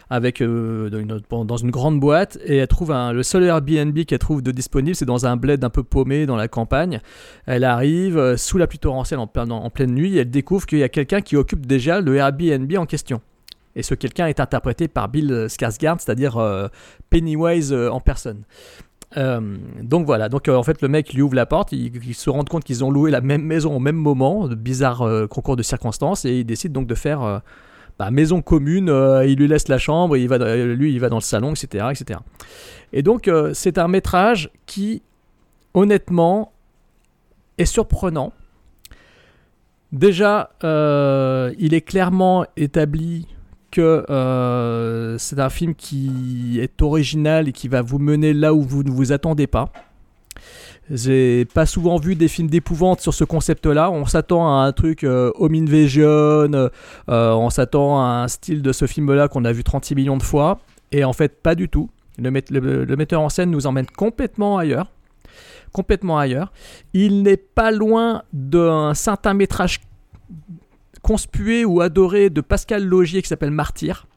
avec 0.09 0.41
euh, 0.41 0.89
dans, 0.89 1.57
une, 1.57 1.71
grande 1.73 1.99
boîte 1.99 2.39
et 2.45 2.59
elle 2.59 2.69
trouve 2.69 2.93
un, 2.93 3.12
le 3.12 3.25
seul 3.25 3.43
Airbnb 3.43 3.99
qu'elle 4.05 4.21
trouve 4.21 4.41
de 4.41 4.53
disponible 4.53 4.95
c'est 4.95 5.05
dans 5.05 5.27
un 5.27 5.37
bled 5.37 5.65
un 5.65 5.69
peu 5.69 5.83
paumé 5.83 6.27
dans 6.27 6.37
la 6.37 6.47
campagne 6.47 7.01
elle 7.47 7.65
arrive 7.65 8.37
sous 8.37 8.57
la 8.57 8.69
pluie 8.69 8.79
torrentielle 8.79 9.19
en, 9.19 9.29
en 9.35 9.71
pleine 9.71 9.93
nuit 9.93 10.17
et 10.17 10.21
elle 10.21 10.31
découvre 10.31 10.65
qu'il 10.65 10.79
y 10.79 10.85
a 10.85 10.89
quelqu'un 10.89 11.23
qui 11.23 11.35
occupe 11.35 11.67
déjà 11.67 12.01
le 12.01 12.15
Airbnb 12.15 12.73
en 12.79 12.87
question 12.87 13.21
et 13.77 13.83
ce 13.83 13.95
quelqu'un 13.95 14.27
est 14.27 14.41
interprété 14.41 14.89
par 14.89 15.09
Bill 15.09 15.47
Skarsgård, 15.49 16.01
c'est-à-dire 16.01 16.39
euh, 16.39 16.69
Pennywise 17.11 17.73
euh, 17.73 17.91
en 17.91 18.01
personne. 18.01 18.43
Euh, 19.17 19.57
donc 19.83 20.07
voilà, 20.07 20.29
donc 20.29 20.49
en 20.49 20.62
fait 20.65 20.83
le 20.83 20.89
mec 20.89 21.12
lui 21.12 21.23
ouvre 21.23 21.37
la 21.37 21.47
porte, 21.47 21.71
il, 21.73 21.95
il 22.05 22.15
se 22.15 22.29
rend 22.29 22.43
compte 22.43 22.65
qu'ils 22.65 22.85
ont 22.85 22.91
loué 22.91 23.11
la 23.11 23.21
même 23.21 23.43
maison 23.43 23.77
au 23.77 23.79
même 23.79 23.97
moment, 23.97 24.49
bizarre 24.49 25.07
concours 25.29 25.55
de 25.55 25.62
circonstances, 25.62 26.25
et 26.25 26.41
il 26.41 26.45
décide 26.45 26.73
donc 26.73 26.89
de 26.89 26.95
faire 26.97 27.43
bah, 28.01 28.11
maison 28.11 28.43
commune, 28.43 28.89
il 29.25 29.37
lui 29.37 29.47
laisse 29.47 29.69
la 29.69 29.79
chambre, 29.79 30.17
il 30.17 30.29
va, 30.29 30.57
lui 30.57 30.93
il 30.93 30.99
va 30.99 31.09
dans 31.09 31.19
le 31.19 31.23
salon, 31.23 31.53
etc. 31.53 31.87
etc. 31.93 32.19
Et 32.93 33.03
donc 33.03 33.31
c'est 33.53 33.79
un 33.79 33.87
métrage 33.87 34.51
qui 34.67 35.03
honnêtement 35.73 36.53
est 37.59 37.65
surprenant. 37.65 38.33
Déjà, 39.93 40.51
il 40.62 41.75
est 41.75 41.87
clairement 41.87 42.45
établi 42.57 43.29
euh, 43.81 45.17
c'est 45.19 45.39
un 45.41 45.51
film 45.51 45.75
qui 45.75 46.59
est 46.61 46.83
original 46.83 47.49
et 47.49 47.53
qui 47.53 47.69
va 47.69 47.83
vous 47.83 47.99
mener 47.99 48.33
là 48.33 48.55
où 48.55 48.62
vous 48.62 48.83
ne 48.83 48.91
vous 48.91 49.12
attendez 49.12 49.47
pas. 49.47 49.71
J'ai 50.91 51.47
pas 51.47 51.67
souvent 51.67 51.97
vu 51.99 52.15
des 52.15 52.29
films 52.29 52.49
d'épouvante 52.49 53.01
sur 53.01 53.12
ce 53.12 53.25
concept-là. 53.25 53.91
On 53.91 54.07
s'attend 54.07 54.47
à 54.47 54.65
un 54.67 54.73
truc 54.73 55.03
euh, 55.03 55.33
home 55.35 55.55
invasion, 55.55 56.05
euh, 56.05 56.69
on 57.09 57.51
s'attend 57.51 58.01
à 58.01 58.05
un 58.23 58.29
style 58.29 58.62
de 58.62 58.73
ce 58.73 58.87
film-là 58.87 59.27
qu'on 59.29 59.45
a 59.45 59.53
vu 59.53 59.65
36 59.65 59.95
millions 59.97 60.17
de 60.17 60.23
fois. 60.23 60.61
Et 60.93 61.03
en 61.03 61.12
fait, 61.12 61.43
pas 61.43 61.57
du 61.57 61.69
tout. 61.69 61.91
Le- 62.19 62.85
le 62.85 62.97
metteur 62.97 63.21
en 63.21 63.29
scène 63.29 63.51
nous 63.51 63.67
emmène 63.67 63.87
complètement 63.87 64.59
ailleurs. 64.59 64.87
Complètement 65.73 66.19
ailleurs. 66.19 66.53
Il 66.95 67.23
n'est 67.25 67.37
pas 67.37 67.73
loin 67.73 68.23
d'un 68.33 68.95
certain 68.95 69.35
métrage 69.35 69.81
conspué 71.07 71.64
ou 71.64 71.83
adoré 71.83 72.31
de 72.31 72.40
Pascal 72.40 72.85
Logier 72.85 73.23
qui 73.23 73.29
s'appelle 73.29 73.53
Martyr. 73.53 74.09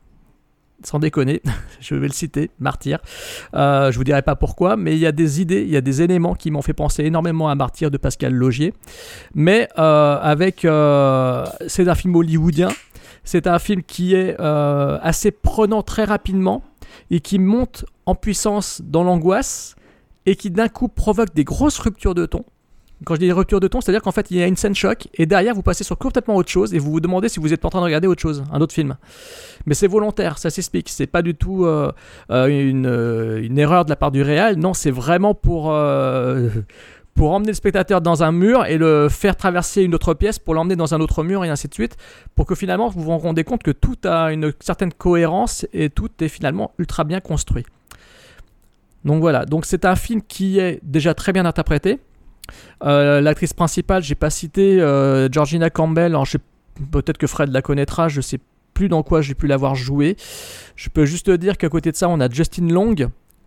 Sans 0.83 0.97
déconner, 0.97 1.39
je 1.79 1.93
vais 1.93 2.07
le 2.07 2.13
citer, 2.13 2.49
Martyr. 2.57 2.97
Euh, 3.53 3.91
je 3.91 3.97
vous 3.97 4.03
dirai 4.03 4.23
pas 4.23 4.35
pourquoi, 4.35 4.75
mais 4.75 4.95
il 4.95 4.99
y 4.99 5.05
a 5.05 5.11
des 5.11 5.39
idées, 5.39 5.61
il 5.61 5.69
y 5.69 5.77
a 5.77 5.81
des 5.81 6.01
éléments 6.01 6.33
qui 6.33 6.49
m'ont 6.49 6.63
fait 6.63 6.73
penser 6.73 7.03
énormément 7.03 7.47
à 7.47 7.53
Martyr 7.53 7.91
de 7.91 7.97
Pascal 7.97 8.33
Logier. 8.33 8.73
Mais 9.35 9.67
euh, 9.77 10.17
avec, 10.19 10.65
euh, 10.65 11.45
c'est 11.67 11.87
un 11.87 11.93
film 11.93 12.15
hollywoodien. 12.15 12.69
C'est 13.23 13.45
un 13.45 13.59
film 13.59 13.83
qui 13.83 14.15
est 14.15 14.35
euh, 14.39 14.97
assez 15.03 15.29
prenant 15.29 15.83
très 15.83 16.05
rapidement 16.05 16.63
et 17.11 17.19
qui 17.19 17.37
monte 17.37 17.85
en 18.07 18.15
puissance 18.15 18.81
dans 18.83 19.03
l'angoisse 19.03 19.75
et 20.25 20.35
qui 20.35 20.49
d'un 20.49 20.69
coup 20.69 20.87
provoque 20.87 21.35
des 21.35 21.43
grosses 21.43 21.77
ruptures 21.77 22.15
de 22.15 22.25
ton. 22.25 22.45
Quand 23.05 23.15
je 23.15 23.19
dis 23.21 23.31
rupture 23.31 23.61
de 23.61 23.67
ton, 23.67 23.79
c'est-à-dire 23.79 24.01
qu'en 24.01 24.11
fait 24.11 24.29
il 24.29 24.37
y 24.37 24.43
a 24.43 24.47
une 24.47 24.57
scène 24.57 24.75
choc 24.75 25.07
et 25.13 25.25
derrière 25.25 25.55
vous 25.55 25.61
passez 25.61 25.85
sur 25.85 25.97
complètement 25.97 26.35
autre 26.35 26.49
chose 26.49 26.73
et 26.73 26.79
vous 26.79 26.91
vous 26.91 26.99
demandez 26.99 27.29
si 27.29 27.39
vous 27.39 27.53
êtes 27.53 27.63
en 27.63 27.69
train 27.69 27.79
de 27.79 27.85
regarder 27.85 28.07
autre 28.07 28.21
chose, 28.21 28.43
un 28.51 28.59
autre 28.59 28.73
film. 28.73 28.97
Mais 29.65 29.73
c'est 29.73 29.87
volontaire, 29.87 30.37
ça 30.37 30.49
s'explique. 30.49 30.89
C'est 30.89 31.07
pas 31.07 31.21
du 31.21 31.33
tout 31.33 31.65
euh, 31.65 31.91
euh, 32.29 32.47
une, 32.47 32.87
euh, 32.87 33.41
une 33.41 33.57
erreur 33.57 33.85
de 33.85 33.89
la 33.89 33.95
part 33.95 34.11
du 34.11 34.21
réal. 34.21 34.57
Non, 34.57 34.73
c'est 34.73 34.91
vraiment 34.91 35.33
pour 35.33 35.73
pour 37.15 37.31
emmener 37.31 37.49
le 37.49 37.53
spectateur 37.53 38.01
dans 38.01 38.23
un 38.23 38.31
mur 38.31 38.65
et 38.65 38.77
le 38.77 39.09
faire 39.09 39.35
traverser 39.35 39.83
une 39.83 39.93
autre 39.93 40.13
pièce 40.13 40.39
pour 40.39 40.53
l'emmener 40.53 40.75
dans 40.77 40.93
un 40.93 41.01
autre 41.01 41.23
mur 41.23 41.43
et 41.43 41.49
ainsi 41.49 41.67
de 41.67 41.73
suite, 41.73 41.97
pour 42.35 42.45
que 42.45 42.55
finalement 42.55 42.87
vous 42.87 43.01
vous 43.01 43.17
rendez 43.17 43.43
compte 43.43 43.61
que 43.61 43.71
tout 43.71 43.97
a 44.05 44.31
une 44.31 44.53
certaine 44.61 44.93
cohérence 44.93 45.65
et 45.73 45.89
tout 45.89 46.09
est 46.21 46.29
finalement 46.29 46.71
ultra 46.77 47.03
bien 47.03 47.19
construit. 47.19 47.65
Donc 49.05 49.21
voilà, 49.21 49.45
donc 49.45 49.65
c'est 49.65 49.85
un 49.85 49.95
film 49.95 50.21
qui 50.21 50.59
est 50.59 50.79
déjà 50.83 51.13
très 51.13 51.33
bien 51.33 51.45
interprété. 51.45 51.99
Euh, 52.83 53.21
L'actrice 53.21 53.53
principale, 53.53 54.03
j'ai 54.03 54.15
pas 54.15 54.29
cité 54.29 54.81
euh, 54.81 55.27
Georgina 55.31 55.69
Campbell. 55.69 56.11
Alors, 56.13 56.25
je 56.25 56.33
sais- 56.33 56.39
peut-être 56.91 57.17
que 57.17 57.27
Fred 57.27 57.51
la 57.51 57.61
connaîtra. 57.61 58.07
Je 58.09 58.21
sais 58.21 58.39
plus 58.73 58.87
dans 58.89 59.03
quoi 59.03 59.21
j'ai 59.21 59.33
pu 59.35 59.47
l'avoir 59.47 59.75
joué. 59.75 60.15
Je 60.75 60.89
peux 60.89 61.05
juste 61.05 61.29
dire 61.29 61.57
qu'à 61.57 61.69
côté 61.69 61.91
de 61.91 61.95
ça, 61.97 62.07
on 62.09 62.19
a 62.19 62.29
Justin 62.29 62.67
Long 62.67 62.95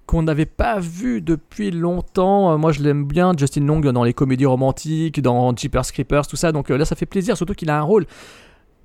qu'on 0.05 0.23
n'avait 0.25 0.47
pas 0.47 0.79
vu 0.81 1.21
depuis 1.23 1.71
longtemps. 1.71 2.53
Euh, 2.53 2.57
Moi, 2.59 2.73
je 2.73 2.83
l'aime 2.83 3.05
bien, 3.07 3.33
Justin 3.39 3.65
Long, 3.67 3.81
dans 3.81 4.05
les 4.05 4.13
comédies 4.13 4.47
romantiques, 4.47 5.21
dans 5.23 5.55
Jeepers 5.57 5.91
Creepers, 5.93 6.27
tout 6.27 6.37
ça. 6.37 6.53
Donc 6.53 6.69
là, 6.69 6.85
ça 6.85 6.97
fait 6.97 7.07
plaisir, 7.07 7.37
surtout 7.37 7.55
qu'il 7.55 7.71
a 7.71 7.79
un 7.79 7.83
rôle 7.83 8.05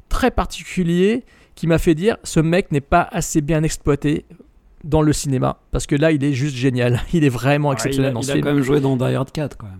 très 0.09 0.31
particulier 0.31 1.25
qui 1.55 1.67
m'a 1.67 1.79
fait 1.79 1.95
dire 1.95 2.17
ce 2.23 2.39
mec 2.39 2.71
n'est 2.71 2.79
pas 2.81 3.01
assez 3.11 3.41
bien 3.41 3.63
exploité 3.63 4.25
dans 4.83 5.01
le 5.01 5.11
cinéma 5.11 5.57
parce 5.71 5.85
que 5.87 5.95
là 5.95 6.11
il 6.11 6.23
est 6.23 6.31
juste 6.33 6.55
génial 6.55 7.01
il 7.13 7.23
est 7.25 7.29
vraiment 7.29 7.73
exceptionnel 7.73 8.11
il 8.11 8.11
a, 8.11 8.13
dans 8.13 8.21
il 8.21 8.25
ce 8.25 8.31
a 8.31 8.33
film 8.35 8.45
quand 8.45 8.53
même 8.53 8.63
joué 8.63 8.79
dans 8.79 8.95
Die 8.95 9.03
Hard 9.15 9.31
4 9.31 9.57
quand 9.57 9.65
même. 9.65 9.79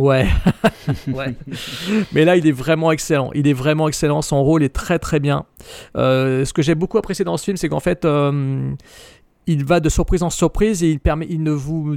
Ouais. 0.00 0.26
ouais. 1.08 1.34
Mais 2.12 2.24
là, 2.24 2.36
il 2.36 2.46
est 2.46 2.52
vraiment 2.52 2.90
excellent. 2.90 3.30
Il 3.34 3.46
est 3.46 3.52
vraiment 3.52 3.88
excellent. 3.88 4.22
Son 4.22 4.42
rôle 4.42 4.62
est 4.62 4.74
très 4.74 4.98
très 4.98 5.20
bien. 5.20 5.44
Euh, 5.96 6.44
ce 6.44 6.52
que 6.52 6.62
j'ai 6.62 6.74
beaucoup 6.74 6.98
apprécié 6.98 7.24
dans 7.24 7.36
ce 7.36 7.44
film, 7.44 7.56
c'est 7.56 7.68
qu'en 7.68 7.80
fait, 7.80 8.04
euh, 8.04 8.72
il 9.46 9.64
va 9.64 9.80
de 9.80 9.88
surprise 9.88 10.22
en 10.22 10.30
surprise 10.30 10.82
et 10.82 10.90
il, 10.90 11.00
permet, 11.00 11.26
il 11.28 11.42
ne 11.42 11.50
vous 11.50 11.96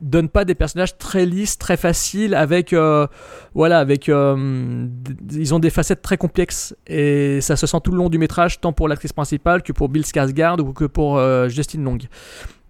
donne 0.00 0.28
pas 0.28 0.44
des 0.44 0.54
personnages 0.54 0.96
très 0.96 1.26
lisses, 1.26 1.58
très 1.58 1.76
faciles, 1.76 2.34
avec 2.34 2.72
euh, 2.72 3.06
voilà, 3.54 3.78
avec 3.78 4.08
euh, 4.08 4.86
ils 5.32 5.54
ont 5.54 5.58
des 5.58 5.70
facettes 5.70 6.02
très 6.02 6.16
complexes 6.16 6.74
et 6.86 7.40
ça 7.40 7.56
se 7.56 7.66
sent 7.66 7.78
tout 7.82 7.90
le 7.90 7.98
long 7.98 8.08
du 8.08 8.18
métrage, 8.18 8.60
tant 8.60 8.72
pour 8.72 8.88
l'actrice 8.88 9.12
principale 9.12 9.62
que 9.62 9.72
pour 9.72 9.88
Bill 9.88 10.02
Skarsgård 10.02 10.60
ou 10.60 10.72
que 10.72 10.84
pour 10.84 11.18
euh, 11.18 11.48
Justin 11.48 11.82
Long. 11.82 11.98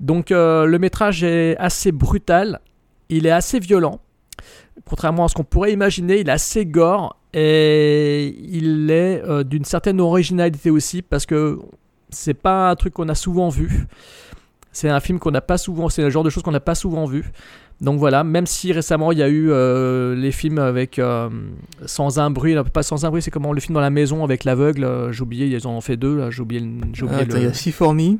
Donc 0.01 0.31
le 0.31 0.77
métrage 0.79 1.23
est 1.25 1.57
assez 1.59 1.93
brutal, 1.93 2.61
il 3.09 3.27
est 3.27 3.31
assez 3.31 3.59
violent 3.59 4.01
contrairement 4.85 5.25
à 5.25 5.29
ce 5.29 5.35
qu'on 5.35 5.45
pourrait 5.45 5.73
imaginer, 5.73 6.21
il 6.21 6.29
est 6.29 6.33
assez 6.33 6.67
gore 6.67 7.17
et 7.35 8.35
il 8.49 8.91
est 8.91 9.23
euh, 9.25 9.45
d'une 9.45 9.65
certaine 9.65 10.01
originalité 10.01 10.71
aussi 10.71 11.03
parce 11.03 11.27
que 11.27 11.59
c'est 12.11 12.35
pas 12.35 12.71
un 12.71 12.75
truc 12.75 12.95
qu'on 12.95 13.09
a 13.09 13.15
souvent 13.15 13.49
vu. 13.49 13.87
C'est 14.73 14.89
un 14.89 15.01
film 15.01 15.19
qu'on 15.19 15.31
n'a 15.31 15.41
pas 15.41 15.59
souvent, 15.59 15.89
c'est 15.89 16.03
le 16.03 16.11
genre 16.11 16.23
de 16.23 16.31
choses 16.31 16.43
qu'on 16.43 16.53
n'a 16.53 16.61
pas 16.61 16.75
souvent 16.75 17.07
vu. 17.07 17.33
Donc 17.81 17.99
voilà, 17.99 18.25
même 18.25 18.47
si 18.47 18.73
récemment 18.73 19.13
il 19.13 19.19
y 19.19 19.23
a 19.23 19.29
eu 19.29 19.51
euh, 19.51 20.15
les 20.17 20.33
films 20.33 20.59
avec 20.59 20.99
euh, 20.99 21.29
Sans 21.87 22.19
un 22.19 22.31
bruit, 22.31 22.55
là, 22.55 22.65
pas 22.65 22.83
Sans 22.83 23.05
un 23.05 23.11
bruit, 23.11 23.23
c'est 23.23 23.31
comment 23.31 23.53
le 23.53 23.61
film 23.61 23.75
dans 23.75 23.81
la 23.81 23.91
maison 23.91 24.25
avec 24.25 24.45
l'aveugle, 24.45 25.11
j'ai 25.13 25.23
oublié, 25.23 25.47
ils 25.47 25.67
en 25.67 25.73
ont 25.73 25.81
fait 25.81 25.97
deux, 25.97 26.31
j'ai 26.31 26.43
oublié, 26.43 26.61
Attends, 26.61 27.35
le... 27.35 27.37
il 27.37 27.43
y 27.45 27.47
a 27.47 27.53
Six 27.53 27.73
for 27.73 27.95
Me. 27.95 28.17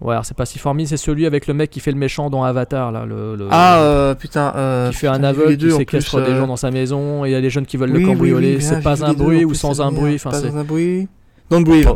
Ouais, 0.00 0.12
alors 0.12 0.24
c'est 0.26 0.36
pas 0.36 0.44
si 0.44 0.58
formidable, 0.58 0.88
c'est 0.90 1.02
celui 1.02 1.24
avec 1.24 1.46
le 1.46 1.54
mec 1.54 1.70
qui 1.70 1.80
fait 1.80 1.90
le 1.90 1.96
méchant 1.96 2.28
dans 2.28 2.44
Avatar, 2.44 2.92
là, 2.92 3.06
le... 3.06 3.34
le- 3.34 3.48
Ah, 3.50 3.80
euh, 3.80 4.14
putain. 4.14 4.52
euh, 4.54 4.90
qui 4.90 4.96
fait 4.96 5.06
un 5.06 5.14
putain, 5.14 5.28
aveugle, 5.28 5.50
les 5.50 5.56
deux, 5.56 5.70
qui 5.70 5.76
séquestre 5.76 6.16
plus, 6.16 6.26
des 6.26 6.32
euh, 6.32 6.38
gens 6.38 6.46
dans 6.46 6.56
sa 6.56 6.70
maison, 6.70 7.24
et 7.24 7.30
il 7.30 7.32
y 7.32 7.34
a 7.34 7.40
des 7.40 7.48
jeunes 7.48 7.64
qui 7.64 7.78
veulent 7.78 7.92
oui, 7.92 8.02
le 8.02 8.06
cambrioler. 8.06 8.56
oui, 8.56 8.62
c'est 8.62 8.76
ah, 8.76 8.80
pas 8.82 9.04
un 9.04 9.14
deux, 9.14 9.24
bruit 9.24 9.44
ou 9.44 9.54
sans 9.54 9.80
un 9.80 9.90
bruit. 9.90 10.16
Enfin, 10.16 10.32
c'est 10.32 10.50
sans 10.50 10.56
un 10.58 10.64
bruit. 10.64 11.08
Don't 11.50 11.64
breathe. 11.64 11.88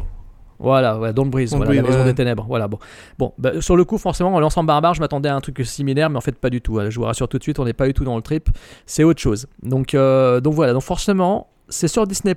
Voilà, 0.62 0.98
ouais, 0.98 1.14
Don't 1.14 1.30
Breathe, 1.30 1.50
Don't 1.50 1.56
voilà, 1.58 1.72
la 1.74 1.80
Breathe, 1.80 1.90
maison 1.90 2.04
ouais. 2.04 2.10
des 2.10 2.14
ténèbres. 2.14 2.44
Voilà, 2.46 2.68
bon. 2.68 2.78
Bon, 3.18 3.32
bah, 3.38 3.62
sur 3.62 3.76
le 3.76 3.84
coup, 3.84 3.96
forcément, 3.96 4.34
en 4.34 4.40
lançant 4.40 4.62
Barbare, 4.62 4.92
je 4.92 5.00
m'attendais 5.00 5.30
à 5.30 5.34
un 5.34 5.40
truc 5.40 5.64
similaire, 5.64 6.10
mais 6.10 6.18
en 6.18 6.20
fait, 6.20 6.38
pas 6.38 6.50
du 6.50 6.60
tout. 6.60 6.78
Je 6.90 6.98
vous 6.98 7.06
rassure 7.06 7.28
tout 7.28 7.38
de 7.38 7.42
suite, 7.42 7.58
on 7.58 7.64
n'est 7.64 7.72
pas 7.72 7.86
du 7.86 7.94
tout 7.94 8.04
dans 8.04 8.16
le 8.16 8.22
trip. 8.22 8.50
C'est 8.84 9.02
autre 9.02 9.20
chose. 9.20 9.46
Donc, 9.62 9.94
euh, 9.94 10.40
donc 10.40 10.52
voilà, 10.52 10.74
donc 10.74 10.82
forcément, 10.82 11.48
c'est 11.70 11.88
sur 11.88 12.06
Disney 12.06 12.34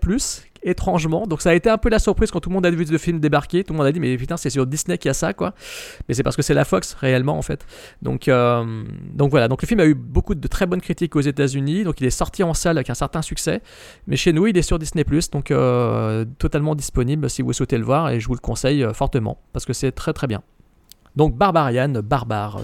étrangement. 0.63 1.25
Donc 1.27 1.41
ça 1.41 1.51
a 1.51 1.53
été 1.53 1.69
un 1.69 1.77
peu 1.77 1.89
la 1.89 1.99
surprise 1.99 2.31
quand 2.31 2.39
tout 2.39 2.49
le 2.49 2.55
monde 2.55 2.65
a 2.65 2.71
vu 2.71 2.83
le 2.85 2.97
film 2.97 3.19
débarquer. 3.19 3.63
Tout 3.63 3.73
le 3.73 3.77
monde 3.77 3.87
a 3.87 3.91
dit 3.91 3.99
mais 3.99 4.17
putain 4.17 4.37
c'est 4.37 4.49
sur 4.49 4.65
Disney 4.65 4.97
qu'il 4.97 5.09
y 5.09 5.11
a 5.11 5.13
ça 5.13 5.33
quoi. 5.33 5.53
Mais 6.07 6.13
c'est 6.13 6.23
parce 6.23 6.35
que 6.35 6.41
c'est 6.41 6.53
la 6.53 6.65
Fox 6.65 6.93
réellement 6.93 7.37
en 7.37 7.41
fait. 7.41 7.65
Donc 8.01 8.27
euh, 8.27 8.83
donc 9.13 9.31
voilà. 9.31 9.47
Donc 9.47 9.61
le 9.61 9.67
film 9.67 9.79
a 9.79 9.85
eu 9.85 9.93
beaucoup 9.93 10.35
de 10.35 10.47
très 10.47 10.65
bonnes 10.65 10.81
critiques 10.81 11.15
aux 11.15 11.21
États-Unis. 11.21 11.83
Donc 11.83 12.01
il 12.01 12.07
est 12.07 12.11
sorti 12.11 12.43
en 12.43 12.53
salle 12.53 12.77
avec 12.77 12.89
un 12.89 12.95
certain 12.95 13.21
succès. 13.21 13.61
Mais 14.07 14.15
chez 14.15 14.33
nous 14.33 14.47
il 14.47 14.57
est 14.57 14.61
sur 14.61 14.79
Disney 14.79 15.03
donc 15.31 15.51
euh, 15.51 16.25
totalement 16.37 16.75
disponible 16.75 17.29
si 17.29 17.41
vous 17.41 17.53
souhaitez 17.53 17.77
le 17.77 17.83
voir 17.83 18.09
et 18.09 18.19
je 18.19 18.27
vous 18.27 18.33
le 18.33 18.39
conseille 18.39 18.83
euh, 18.83 18.93
fortement 18.93 19.37
parce 19.51 19.65
que 19.65 19.73
c'est 19.73 19.91
très 19.91 20.13
très 20.13 20.27
bien. 20.27 20.41
Donc 21.15 21.35
Barbarian, 21.35 21.89
Barbare 22.03 22.61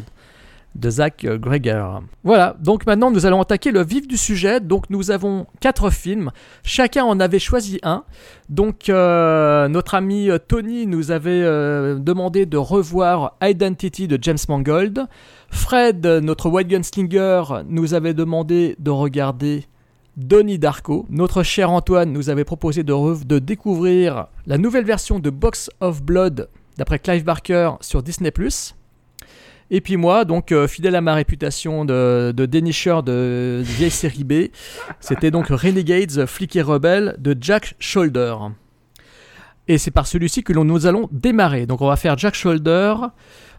de 0.76 0.90
Zach 0.90 1.26
Greger. 1.26 1.86
Voilà, 2.24 2.56
donc 2.60 2.86
maintenant 2.86 3.12
nous 3.12 3.26
allons 3.26 3.42
attaquer 3.42 3.72
le 3.72 3.84
vif 3.84 4.08
du 4.08 4.18
sujet. 4.18 4.60
Donc 4.60 4.90
nous 4.90 5.12
avons 5.12 5.48
quatre 5.60 5.90
films, 5.90 6.32
chacun 6.64 7.04
en 7.04 7.20
avait 7.20 7.40
choisi 7.40 7.80
un. 7.84 8.04
Donc 8.50 8.90
euh, 8.90 9.68
notre 9.68 9.96
ami 9.96 10.30
euh, 10.30 10.38
Tony 10.38 10.88
nous 10.88 11.12
avait 11.12 11.42
euh, 11.44 11.98
demandé 12.00 12.46
de 12.46 12.58
revoir 12.58 13.36
Identity 13.42 14.08
de 14.08 14.18
James 14.22 14.38
Mangold. 14.48 15.06
Fred, 15.50 16.06
notre 16.06 16.50
White 16.50 16.68
Gunslinger, 16.68 17.44
nous 17.68 17.94
avait 17.94 18.14
demandé 18.14 18.76
de 18.80 18.92
regarder 18.92 19.66
Donnie 20.18 20.60
Darko. 20.60 21.06
Notre 21.10 21.44
cher 21.44 21.72
Antoine 21.72 22.12
nous 22.12 22.30
avait 22.30 22.44
proposé 22.44 22.84
de, 22.84 23.24
de 23.26 23.40
découvrir 23.40 24.28
la 24.46 24.58
nouvelle 24.58 24.86
version 24.86 25.20
de 25.20 25.30
Box 25.30 25.70
of 25.80 26.04
Blood 26.04 26.50
d'après 26.78 27.00
Clive 27.00 27.24
Barker 27.24 27.72
sur 27.82 28.04
Disney⁇ 28.04 28.30
et 29.72 29.82
puis 29.82 29.98
moi, 29.98 30.26
donc 30.26 30.52
euh, 30.52 30.68
fidèle 30.68 30.96
à 30.96 31.02
ma 31.02 31.14
réputation 31.14 31.86
de, 31.86 32.34
de 32.36 32.46
dénicheur 32.46 33.04
de, 33.04 33.62
vieille 33.64 33.92
série 33.92 34.24
B, 34.24 34.34
c'était 35.00 35.32
donc 35.32 35.48
Renegades, 35.48 36.26
flic 36.26 36.56
et 36.56 36.62
rebelle 36.62 37.16
de 37.20 37.36
Jack 37.40 37.76
Shoulder. 37.80 38.36
Et 39.68 39.78
c'est 39.78 39.92
par 39.92 40.08
celui-ci 40.08 40.44
que 40.44 40.54
nous 40.54 40.88
allons 40.88 41.08
démarrer. 41.12 41.68
Donc 41.68 41.82
on 41.82 41.88
va 41.88 41.96
faire 41.96 42.18
Jack 42.18 42.34
Shoulder, 42.34 42.96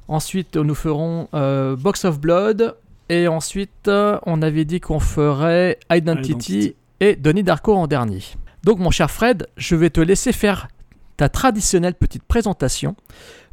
ensuite 0.08 0.56
nous 0.56 0.74
ferons 0.74 1.28
euh, 1.34 1.76
Box 1.76 2.04
of 2.04 2.18
Blood, 2.18 2.74
et 3.08 3.28
ensuite 3.28 3.86
euh, 3.86 4.18
on 4.26 4.42
avait 4.42 4.64
dit 4.64 4.80
qu'on 4.80 5.00
ferait 5.00 5.78
Identity, 5.92 6.30
Identity. 6.30 6.74
et 6.98 7.14
Donnie 7.14 7.44
Darko 7.44 7.74
en 7.74 7.86
dernier. 7.86 8.22
Donc 8.64 8.80
mon 8.80 8.90
cher 8.90 9.10
Fred, 9.10 9.46
je 9.56 9.76
vais 9.76 9.90
te 9.90 10.00
laisser 10.00 10.32
faire 10.32 10.68
ta 11.16 11.28
traditionnelle 11.28 11.94
petite 11.94 12.24
présentation 12.24 12.96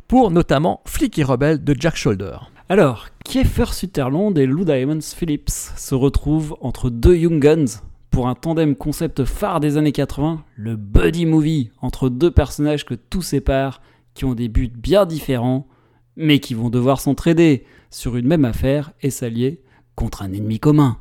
pour 0.07 0.31
notamment 0.31 0.81
Flic 0.85 1.19
et 1.19 1.23
rebelle 1.23 1.63
de 1.63 1.75
Jack 1.77 1.95
Shoulder. 1.95 2.37
Alors, 2.69 3.07
Kiefer 3.23 3.73
Sutherland 3.73 4.37
et 4.37 4.45
Lou 4.45 4.63
Diamonds 4.65 5.01
Phillips 5.01 5.49
se 5.49 5.95
retrouvent 5.95 6.57
entre 6.61 6.89
deux 6.89 7.15
Young 7.15 7.39
Guns 7.41 7.81
pour 8.09 8.27
un 8.27 8.35
tandem 8.35 8.75
concept 8.75 9.25
phare 9.25 9.59
des 9.59 9.77
années 9.77 9.91
80, 9.91 10.43
le 10.55 10.75
buddy 10.75 11.25
movie 11.25 11.71
entre 11.81 12.09
deux 12.09 12.31
personnages 12.31 12.85
que 12.85 12.93
tout 12.93 13.21
sépare, 13.21 13.81
qui 14.13 14.25
ont 14.25 14.33
des 14.33 14.49
buts 14.49 14.71
bien 14.75 15.05
différents, 15.05 15.67
mais 16.15 16.39
qui 16.39 16.53
vont 16.53 16.69
devoir 16.69 16.99
s'entraider 16.99 17.65
sur 17.91 18.15
une 18.15 18.27
même 18.27 18.45
affaire 18.45 18.91
et 19.01 19.11
s'allier 19.11 19.61
contre 19.95 20.23
un 20.23 20.33
ennemi 20.33 20.59
commun. 20.59 20.97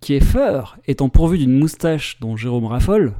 Kiefer 0.00 0.62
étant 0.86 1.08
pourvu 1.08 1.38
d'une 1.38 1.58
moustache 1.58 2.18
dont 2.20 2.36
Jérôme 2.36 2.66
raffole, 2.66 3.14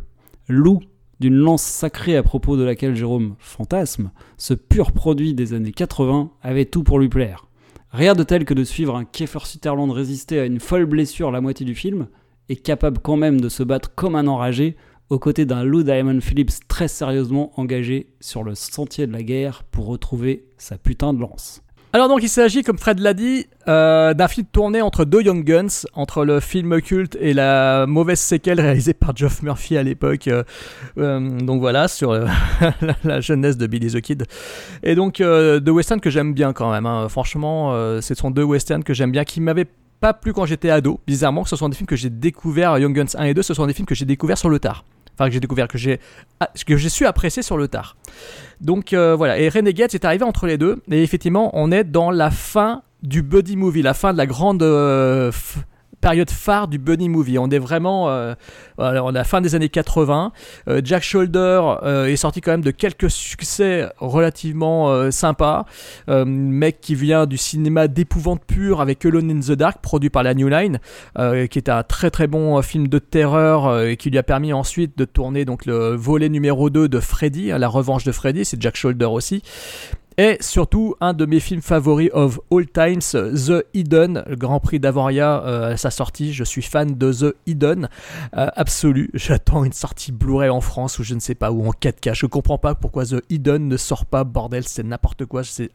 Lou 0.49 0.81
d'une 1.21 1.35
lance 1.35 1.63
sacrée 1.63 2.17
à 2.17 2.23
propos 2.23 2.57
de 2.57 2.63
laquelle 2.63 2.95
Jérôme 2.95 3.35
fantasme, 3.39 4.11
ce 4.37 4.55
pur 4.55 4.93
produit 4.93 5.35
des 5.35 5.53
années 5.53 5.73
80 5.73 6.31
avait 6.43 6.65
tout 6.65 6.83
pour 6.83 6.99
lui 6.99 7.09
plaire. 7.09 7.47
Rien 7.91 8.15
de 8.15 8.23
tel 8.23 8.45
que 8.45 8.55
de 8.55 8.65
suivre 8.65 8.97
un 8.97 9.05
Kiefer 9.05 9.45
Sutherland 9.45 9.91
résister 9.91 10.39
à 10.39 10.45
une 10.45 10.61
folle 10.61 10.87
blessure 10.87 11.31
la 11.31 11.41
moitié 11.41 11.65
du 11.65 11.75
film, 11.75 12.09
et 12.49 12.57
capable 12.57 12.99
quand 12.99 13.17
même 13.17 13.41
de 13.41 13.49
se 13.49 13.63
battre 13.63 13.95
comme 13.95 14.15
un 14.15 14.27
enragé, 14.27 14.77
aux 15.11 15.19
côtés 15.19 15.47
d'un 15.47 15.65
Lou 15.65 15.83
Diamond 15.83 16.21
Phillips 16.21 16.69
très 16.69 16.89
sérieusement 16.89 17.53
engagé 17.59 18.09
sur 18.21 18.43
le 18.43 18.55
sentier 18.55 19.07
de 19.07 19.13
la 19.13 19.23
guerre 19.23 19.65
pour 19.65 19.87
retrouver 19.87 20.45
sa 20.59 20.77
putain 20.77 21.15
de 21.15 21.21
lance. 21.21 21.63
Alors 21.95 22.09
donc 22.09 22.23
il 22.23 22.29
s'agit, 22.29 22.63
comme 22.63 22.77
Fred 22.77 22.99
l'a 23.01 23.15
dit, 23.15 23.47
euh, 23.67 24.13
d'un 24.13 24.29
film 24.29 24.47
tourné 24.53 24.83
entre 24.83 25.07
deux 25.07 25.23
Young 25.23 25.43
Guns, 25.43 25.87
entre 25.95 26.27
le 26.27 26.39
film 26.39 26.83
culte 26.83 27.17
et 27.19 27.33
la 27.33 27.87
mauvaise 27.87 28.21
séquelle 28.21 28.61
réalisée 28.61 28.93
par 28.93 29.17
Geoff 29.17 29.43
Murphy 29.43 29.79
à 29.79 29.83
l'époque. 29.83 30.29
euh, 30.29 30.43
euh, 30.99 31.19
donc 31.41 31.61
voilà, 31.61 31.89
sur 31.89 32.13
la, 33.05 33.21
jeunesse 33.23 33.57
de 33.57 33.67
Billy 33.67 33.91
the 33.91 34.03
Kid. 34.03 34.25
Et 34.83 34.95
donc 34.95 35.19
deux 35.21 35.71
westerns 35.71 36.01
que 36.01 36.11
j'aime 36.11 36.35
bien 36.35 36.53
quand 36.53 36.71
même. 36.71 36.85
hein. 36.85 37.09
Franchement, 37.09 37.73
ce 38.03 38.15
sont 38.15 38.31
deux 38.31 38.45
westerns 38.45 38.85
que 38.85 38.93
j'aime 38.93 39.11
bien, 39.11 39.25
qui 39.25 39.41
m'avaient 39.41 39.69
pas 40.01 40.13
plu 40.13 40.35
quand 40.35 40.45
j'étais 40.45 40.69
ado. 40.69 41.01
Bizarrement, 41.07 41.47
ce 41.47 41.57
sont 41.57 41.71
des 41.71 41.77
films 41.77 41.87
que 41.87 41.97
j'ai 41.97 42.11
découverts, 42.11 42.79
Young 42.79 42.95
Guns 42.95 43.17
1 43.19 43.25
et 43.25 43.35
2, 43.35 43.41
ce 43.41 43.55
sont 43.55 43.67
des 43.67 43.73
films 43.73 43.87
que 43.87 43.95
j'ai 43.95 44.05
découverts 44.05 44.39
sur 44.39 44.51
le 44.51 44.59
tard. 44.59 44.85
Enfin, 45.19 45.27
que 45.27 45.35
j'ai 45.35 45.41
découvert, 45.41 45.67
que 45.67 45.79
j'ai 45.79 45.99
ah, 46.39 46.49
que 46.65 46.77
j'ai 46.77 46.89
su 46.89 47.05
apprécier 47.05 47.43
sur 47.43 47.57
le 47.57 47.67
tard. 47.67 47.97
Donc 48.61 48.93
euh, 48.93 49.17
voilà, 49.17 49.37
et 49.37 49.49
Renegade 49.49 49.93
est 49.93 50.05
arrivé 50.05 50.25
entre 50.25 50.47
les 50.47 50.59
deux, 50.59 50.81
et 50.89 51.03
effectivement, 51.03 51.51
on 51.55 51.73
est 51.73 51.83
dans 51.83 52.13
la 52.13 52.31
fin 52.31 52.83
du 53.03 53.23
buddy 53.23 53.57
movie, 53.57 53.83
la 53.83 53.95
fin 53.95 54.13
de 54.13 54.19
la 54.19 54.27
grande 54.27 54.63
euh, 54.63 55.33
période 56.01 56.31
phare 56.31 56.69
du 56.69 56.79
buddy 56.79 57.09
movie. 57.09 57.39
On 57.39 57.49
est 57.51 57.59
vraiment 57.59 58.09
euh, 58.09 58.35
est 58.79 58.83
à 58.83 59.13
la 59.13 59.25
fin 59.25 59.41
des 59.41 59.55
années 59.55 59.69
80. 59.69 60.33
Euh, 60.69 60.81
Jack 60.85 61.03
Shoulder 61.03 61.63
euh, 61.83 62.07
est 62.07 62.17
sorti 62.17 62.41
quand 62.41 62.53
même 62.53 62.63
de 62.63 62.71
quelques 62.71 63.11
succès 63.11 63.89
relativement 63.99 64.91
euh, 64.91 65.11
sympas. 65.11 65.67
Euh, 66.09 66.25
mec 66.25 66.81
qui 66.81 66.95
vient 66.95 67.27
du 67.27 67.37
cinéma 67.37 67.89
d'épouvante 67.89 68.43
pure 68.47 68.81
avec 68.81 69.05
Alone 69.05 69.31
in 69.31 69.41
the 69.41 69.53
Dark, 69.53 69.81
produit 69.81 70.11
par 70.11 70.23
la 70.23 70.35
New 70.35 70.49
Line, 70.49 70.79
qui 71.17 71.59
est 71.59 71.69
un 71.69 71.83
très 71.83 72.11
très 72.11 72.27
bon 72.27 72.61
film 72.63 72.89
de 72.89 72.99
terreur 72.99 73.81
et 73.81 73.97
qui 73.97 74.11
lui 74.11 74.19
a 74.19 74.23
permis 74.23 74.53
ensuite 74.53 74.97
de 74.97 75.05
tourner 75.05 75.45
donc 75.45 75.67
le 75.67 75.95
volet 75.95 76.29
numéro 76.29 76.71
2 76.71 76.89
de 76.89 77.01
Freddy, 77.01 77.49
la 77.49 77.69
revanche 77.69 78.05
de 78.05 78.13
Freddy, 78.13 78.45
c'est 78.45 78.61
Jack 78.61 78.77
Shoulder 78.77 79.07
aussi. 79.07 79.43
Et 80.21 80.37
surtout, 80.41 80.97
un 81.01 81.13
de 81.13 81.27
mes 81.27 81.39
films 81.39 81.63
favoris 81.63 82.11
of 82.13 82.41
all 82.51 82.67
times, 82.67 83.13
The 83.13 83.65
Hidden, 83.73 84.25
Grand 84.31 84.59
Prix 84.59 84.81
d'Avoria 84.81 85.45
euh, 85.47 85.77
sa 85.77 85.93
sortie. 85.93 86.33
Je 86.33 86.43
suis 86.43 86.61
fan 86.61 86.99
de 86.99 87.13
The 87.13 87.37
Hidden, 87.47 87.89
euh, 88.37 88.49
absolu. 88.57 89.11
J'attends 89.15 89.63
une 89.63 89.73
sortie 89.73 90.11
Blu-ray 90.11 90.49
en 90.49 90.61
France 90.61 90.99
ou 90.99 91.05
je 91.05 91.15
ne 91.15 91.21
sais 91.21 91.37
pas, 91.37 91.53
ou 91.53 91.65
en 91.69 91.71
4K. 91.71 92.15
Je 92.15 92.27
comprends 92.27 92.59
pas 92.59 92.75
pourquoi 92.75 93.07
The 93.07 93.23
Hidden 93.31 93.69
ne 93.69 93.77
sort 93.77 94.07
pas, 94.07 94.25
bordel, 94.25 94.65
c'est 94.65 94.83
n'importe 94.83 95.25
quoi. 95.25 95.45
C'est 95.45 95.71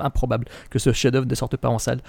improbable 0.00 0.46
que 0.70 0.80
ce 0.80 0.92
chef-d'œuvre 0.92 1.28
ne 1.28 1.34
sorte 1.36 1.56
pas 1.56 1.68
en 1.68 1.78
salle. 1.78 2.00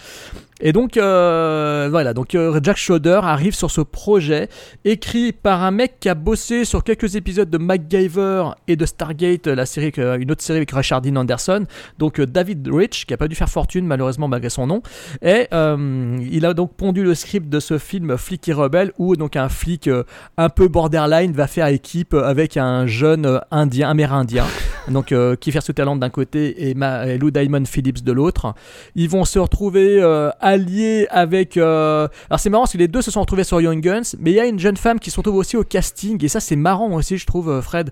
Et 0.62 0.74
donc, 0.74 0.98
euh, 0.98 1.88
voilà, 1.92 2.16
donc 2.16 2.36
Jack 2.64 2.78
Schroeder 2.78 3.20
arrive 3.22 3.54
sur 3.54 3.70
ce 3.70 3.82
projet 3.82 4.50
écrit 4.86 5.34
par 5.34 5.62
un 5.62 5.70
mec 5.70 6.00
qui 6.00 6.10
a 6.10 6.16
bossé 6.16 6.66
sur 6.66 6.84
quelques 6.84 7.16
épisodes 7.16 7.50
de 7.52 7.60
MacGyver 7.60 8.56
et 8.68 8.76
de 8.76 8.86
Stargate, 8.88 9.46
la 9.46 9.68
série, 9.68 9.92
une 9.96 10.32
autre 10.32 10.42
série 10.42 10.58
avec 10.58 10.72
Richard 10.72 11.02
Dean 11.02 11.18
Anderson 11.18 11.68
donc 11.98 12.20
euh, 12.20 12.26
David 12.26 12.68
Rich, 12.72 13.06
qui 13.06 13.14
a 13.14 13.18
pas 13.18 13.28
dû 13.28 13.36
faire 13.36 13.50
fortune 13.50 13.86
malheureusement 13.86 14.28
malgré 14.28 14.50
son 14.50 14.68
nom, 14.68 14.82
et 15.22 15.48
euh, 15.54 16.18
il 16.30 16.46
a 16.46 16.54
donc 16.54 16.76
pondu 16.76 17.04
le 17.04 17.16
script 17.16 17.50
de 17.50 17.60
ce 17.60 17.78
film 17.78 18.18
Flic 18.18 18.48
et 18.48 18.54
rebelle, 18.54 18.92
où 18.98 19.16
donc 19.16 19.36
un 19.36 19.50
flic 19.50 19.88
euh, 19.88 20.04
un 20.38 20.50
peu 20.50 20.68
borderline 20.68 21.32
va 21.32 21.48
faire 21.48 21.68
équipe 21.68 22.14
avec 22.14 22.58
un 22.58 22.88
jeune 22.88 23.42
indien, 23.52 23.90
amérindien, 23.90 24.46
donc 24.90 25.14
Kiefer 25.40 25.62
Sutherland 25.62 26.00
d'un 26.00 26.10
côté 26.10 26.70
et, 26.70 26.74
Lou 27.18 27.32
Diamond 27.32 27.66
Phillips 27.66 28.04
de 28.04 28.12
l'autre. 28.12 28.54
Ils 28.96 29.10
vont 29.10 29.26
se 29.26 29.40
retrouver 29.40 30.02
alliés 30.40 31.08
avec. 31.10 31.58
alors 31.58 32.10
c'est 32.38 32.50
marrant 32.50 32.64
parce 32.64 32.74
que 32.74 32.78
les 32.78 32.88
deux 32.88 33.02
se 33.02 33.12
sont 33.12 33.22
retrouvés 33.22 33.44
sur 33.44 33.62
Young 33.62 33.82
Guns, 33.82 34.16
mais 34.20 34.32
il 34.32 34.36
y 34.36 34.40
a 34.40 34.46
une 34.46 34.60
jeune 34.60 34.78
femme 34.78 35.00
qui 35.00 35.12
se 35.12 35.18
retrouve 35.18 35.36
aussi 35.36 35.58
au 35.58 35.64
casting, 35.64 36.24
et 36.24 36.28
ça 36.28 36.40
c'est 36.40 36.56
marrant 36.56 36.92
aussi, 36.94 37.18
je 37.18 37.26
trouve, 37.26 37.62
Fred. 37.62 37.92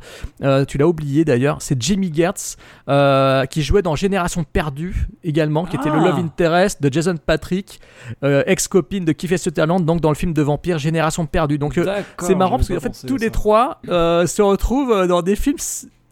tu 0.68 0.78
l'as 0.78 0.88
oublié 0.88 1.26
d'ailleurs, 1.26 1.62
c'est 1.62 1.82
Jimmy 1.82 2.12
Gertz 2.14 2.58
qui 3.50 3.62
jouait 3.62 3.82
dans 3.82 3.96
Génération 3.96 4.44
Perdue 4.44 5.08
également, 5.24 5.66
qui 5.66 5.76
était 5.76 5.90
le 5.90 5.98
Love 5.98 6.16
ah. 6.18 6.20
Interest 6.20 6.82
de 6.82 6.92
Jason 6.92 7.16
Patrick, 7.18 7.80
euh, 8.24 8.44
ex-copine 8.46 9.06
de 9.06 9.12
Kiefer 9.12 9.38
Sutherland, 9.38 9.86
donc 9.86 10.02
dans 10.02 10.10
le 10.10 10.16
film 10.16 10.34
de 10.34 10.42
vampire 10.42 10.78
Génération 10.78 11.26
Perdue. 11.26 11.58
Donc 11.58 11.78
euh, 11.78 12.02
c'est 12.20 12.36
marrant 12.36 12.58
parce 12.58 12.68
qu'en 12.70 12.80
fait 12.80 13.06
tous 13.06 13.18
les 13.18 13.30
trois 13.30 13.82
euh, 13.90 14.26
se 14.28 14.42
retrouvent 14.42 15.08
dans 15.08 15.22
des 15.22 15.36
films 15.36 15.58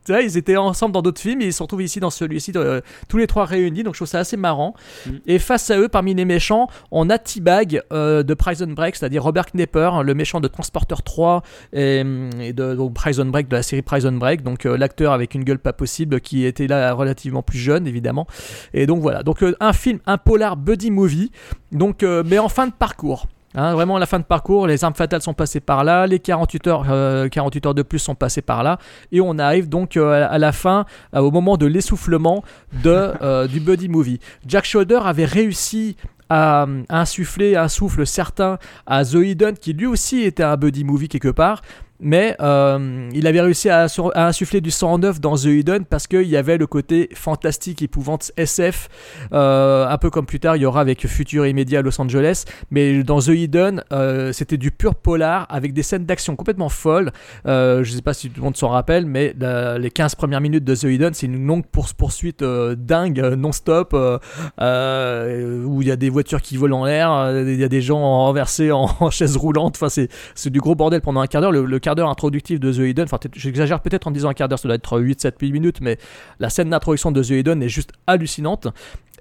ils 0.09 0.37
étaient 0.37 0.57
ensemble 0.57 0.93
dans 0.93 1.01
d'autres 1.01 1.21
films 1.21 1.41
et 1.41 1.45
ils 1.45 1.53
se 1.53 1.61
retrouvent 1.61 1.81
ici 1.81 1.99
dans 1.99 2.09
celui-ci, 2.09 2.51
euh, 2.55 2.81
tous 3.07 3.17
les 3.17 3.27
trois 3.27 3.45
réunis. 3.45 3.83
Donc 3.83 3.93
je 3.93 3.99
trouve 3.99 4.07
ça 4.07 4.19
assez 4.19 4.37
marrant. 4.37 4.73
Mm. 5.05 5.11
Et 5.27 5.39
face 5.39 5.69
à 5.69 5.77
eux, 5.77 5.87
parmi 5.87 6.13
les 6.13 6.25
méchants, 6.25 6.67
on 6.91 7.09
a 7.09 7.17
T-Bag 7.17 7.81
euh, 7.91 8.23
de 8.23 8.33
Prison 8.33 8.67
Break, 8.67 8.95
c'est-à-dire 8.95 9.23
Robert 9.23 9.45
Knepper, 9.53 9.91
le 10.03 10.13
méchant 10.13 10.39
de 10.39 10.47
Transporter 10.47 10.95
3 11.03 11.43
et, 11.73 12.03
de 12.03 12.89
Prison 12.89 13.25
Break, 13.25 13.47
de 13.47 13.55
la 13.55 13.63
série 13.63 13.81
Prison 13.81 14.13
Break. 14.13 14.43
Donc 14.43 14.65
euh, 14.65 14.77
l'acteur 14.77 15.13
avec 15.13 15.35
une 15.35 15.43
gueule 15.43 15.59
pas 15.59 15.73
possible 15.73 16.21
qui 16.21 16.45
était 16.45 16.67
là 16.67 16.93
relativement 16.93 17.43
plus 17.43 17.59
jeune, 17.59 17.87
évidemment. 17.87 18.27
Et 18.73 18.87
donc 18.87 19.01
voilà. 19.01 19.23
Donc 19.23 19.43
un 19.59 19.73
film, 19.73 19.99
un 20.05 20.17
polar 20.17 20.57
buddy 20.57 20.91
movie, 20.91 21.31
donc, 21.71 22.03
mais 22.03 22.39
en 22.39 22.49
fin 22.49 22.67
de 22.67 22.73
parcours. 22.73 23.27
Hein, 23.53 23.73
vraiment, 23.73 23.97
la 23.97 24.05
fin 24.05 24.19
de 24.19 24.23
parcours, 24.23 24.65
les 24.65 24.83
armes 24.83 24.93
fatales 24.93 25.21
sont 25.21 25.33
passées 25.33 25.59
par 25.59 25.83
là, 25.83 26.07
les 26.07 26.19
48 26.19 26.67
heures, 26.67 27.29
48 27.29 27.65
euh, 27.65 27.69
heures 27.69 27.73
de 27.75 27.81
plus 27.81 27.99
sont 27.99 28.15
passées 28.15 28.41
par 28.41 28.63
là, 28.63 28.77
et 29.11 29.19
on 29.19 29.37
arrive 29.39 29.67
donc 29.67 29.97
euh, 29.97 30.27
à 30.29 30.37
la 30.37 30.51
fin, 30.53 30.85
euh, 31.15 31.19
au 31.19 31.31
moment 31.31 31.57
de 31.57 31.65
l'essoufflement 31.65 32.43
du 32.71 33.59
buddy 33.59 33.89
movie. 33.89 34.19
Jack 34.47 34.65
Schroeder 34.65 34.99
avait 35.03 35.25
réussi 35.25 35.97
à, 36.29 36.65
insuffler 36.87 37.57
un 37.57 37.67
souffle 37.67 38.05
certain 38.07 38.57
à 38.85 39.03
The 39.03 39.15
Hidden, 39.15 39.57
qui 39.57 39.73
lui 39.73 39.85
aussi 39.85 40.21
était 40.21 40.43
un 40.43 40.55
buddy 40.55 40.85
movie 40.85 41.09
quelque 41.09 41.27
part, 41.27 41.61
mais 42.01 42.35
euh, 42.41 43.09
il 43.13 43.27
avait 43.27 43.41
réussi 43.41 43.69
à, 43.69 43.87
insuffler 44.15 44.59
du 44.59 44.71
sang 44.71 44.97
neuf 44.97 45.21
dans 45.21 45.35
The 45.35 45.45
Hidden 45.45 45.85
parce 45.85 46.07
qu'il 46.07 46.27
y 46.27 46.35
avait 46.35 46.57
le 46.57 46.67
côté 46.67 47.09
fantastique, 47.13 47.81
épouvante 47.81 48.31
SF, 48.37 48.89
euh, 49.33 49.87
un 49.87 49.97
peu 49.97 50.09
comme 50.09 50.25
plus 50.25 50.39
tard 50.39 50.55
il 50.55 50.63
y 50.63 50.65
aura 50.65 50.81
avec 50.81 51.07
Futur 51.07 51.45
Immédiat 51.45 51.81
Los 51.81 52.01
Angeles, 52.01 52.45
mais 52.71 53.03
dans 53.03 53.19
The 53.19 53.29
Hidden 53.29 53.83
euh, 53.93 54.33
c'était 54.33 54.57
du 54.57 54.71
pur 54.71 54.95
polar 54.95 55.45
avec 55.49 55.73
des 55.73 55.83
scènes 55.83 56.05
d'action 56.05 56.35
complètement 56.35 56.69
folles. 56.69 57.11
je 57.45 57.79
ne 57.79 57.83
sais 57.83 58.01
pas 58.01 58.13
si 58.13 58.29
tout 58.29 58.41
le 58.41 58.45
monde 58.45 58.57
s'en 58.57 58.69
rappelle, 58.69 59.05
mais 59.05 59.35
les 59.79 59.91
15 59.91 60.15
premières 60.15 60.41
minutes 60.41 60.63
de 60.63 60.75
The 60.75 60.83
Hidden 60.83 61.13
c'est 61.13 61.27
une 61.27 61.45
longue 61.45 61.65
poursuite 61.67 62.43
dingue, 62.43 63.19
non-stop, 63.37 63.93
où 63.93 65.81
il 65.81 65.87
y 65.87 65.91
a 65.91 65.95
des 65.95 66.09
voitures 66.09 66.41
qui 66.41 66.57
volent 66.57 66.81
en 66.81 66.85
l'air, 66.85 67.31
il 67.45 67.59
y 67.59 67.63
a 67.63 67.69
des 67.69 67.81
gens 67.81 67.99
renversés 67.99 68.71
en, 68.71 68.89
en 68.99 69.09
chaise 69.11 69.37
roulante, 69.37 69.75
enfin 69.79 69.89
c'est 69.89 70.49
du 70.49 70.59
gros 70.59 70.73
bordel 70.73 71.01
pendant 71.01 71.21
un 71.21 71.27
quart 71.27 71.41
d'heure. 71.41 71.51
D'heure 71.95 72.10
introductif 72.10 72.60
de 72.60 72.71
The 72.71 72.89
Hidden, 72.89 73.06
enfin 73.06 73.19
j'exagère 73.34 73.82
peut-être 73.82 74.08
en 74.08 74.12
disant 74.12 74.30
un 74.30 74.34
quart 74.34 74.47
d'heure, 74.47 74.60
ça 74.60 74.67
doit 74.67 74.75
être 74.75 74.99
8, 74.99 75.21
7, 75.21 75.36
8 75.39 75.51
minutes, 75.51 75.82
mais 75.82 75.97
la 76.39 76.49
scène 76.49 76.69
d'introduction 76.69 77.12
de 77.12 77.23
The 77.23 77.30
Hidden 77.30 77.62
est 77.63 77.69
juste 77.69 77.91
hallucinante. 78.08 78.67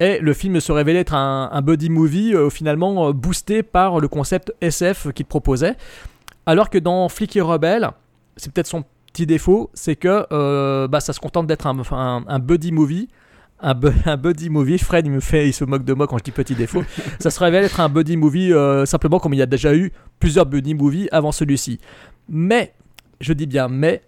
Et 0.01 0.19
le 0.19 0.33
film 0.33 0.59
se 0.61 0.73
révélait 0.73 1.01
être 1.01 1.15
un, 1.15 1.61
buddy 1.61 1.91
movie 1.91 2.35
euh, 2.35 2.49
finalement 2.49 3.09
euh, 3.09 3.13
boosté 3.13 3.63
par 3.63 4.01
le 4.01 4.09
concept 4.09 4.53
SF 4.63 5.13
qu'il 5.13 5.27
proposait. 5.27 5.77
Alors 6.47 6.71
que 6.71 6.79
dans 6.79 7.09
Flick 7.11 7.37
et 7.37 7.43
Rebelle, 7.43 7.91
c'est 8.39 8.51
peut-être 8.51 8.67
son 8.67 8.83
petit 9.13 9.27
défaut, 9.27 9.71
c'est 9.75 9.97
que 9.97 10.27
euh, 10.33 10.89
bah, 10.89 11.01
ça 11.01 11.13
se 11.13 11.21
contente 11.21 11.47
d'être 11.47 11.67
un, 11.67 12.25
un, 12.27 12.39
buddy 12.39 12.73
movie 12.73 13.09
un, 13.61 13.75
un, 14.07 14.17
buddy 14.17 14.49
movie. 14.49 14.79
Fred, 14.79 15.05
il 15.05 15.13
me 15.13 15.21
fait, 15.21 15.49
il 15.49 15.53
se 15.53 15.65
moque 15.65 15.85
de 15.85 15.93
moi 15.93 16.07
quand 16.07 16.17
je 16.17 16.25
dis 16.25 16.31
petit 16.31 16.55
défaut. 16.55 16.83
ça 17.21 17.31
se 17.31 17.39
révèle 17.39 17.65
être 17.65 17.81
un 17.81 17.91
buddy 17.91 18.17
movie 18.17 18.55
simplement 18.87 19.19
comme 19.19 19.35
il 19.35 19.39
y 19.39 19.43
a 19.43 19.47
déjà 19.47 19.75
eu 19.75 19.93
plusieurs 20.19 20.47
buddy 20.47 20.73
movies 20.73 21.09
avant 21.13 21.31
celui-ci. 21.31 21.79
Mais, 22.31 22.73
je 23.21 23.33
dis 23.33 23.47
bien 23.47 23.69
mais, 23.69 24.03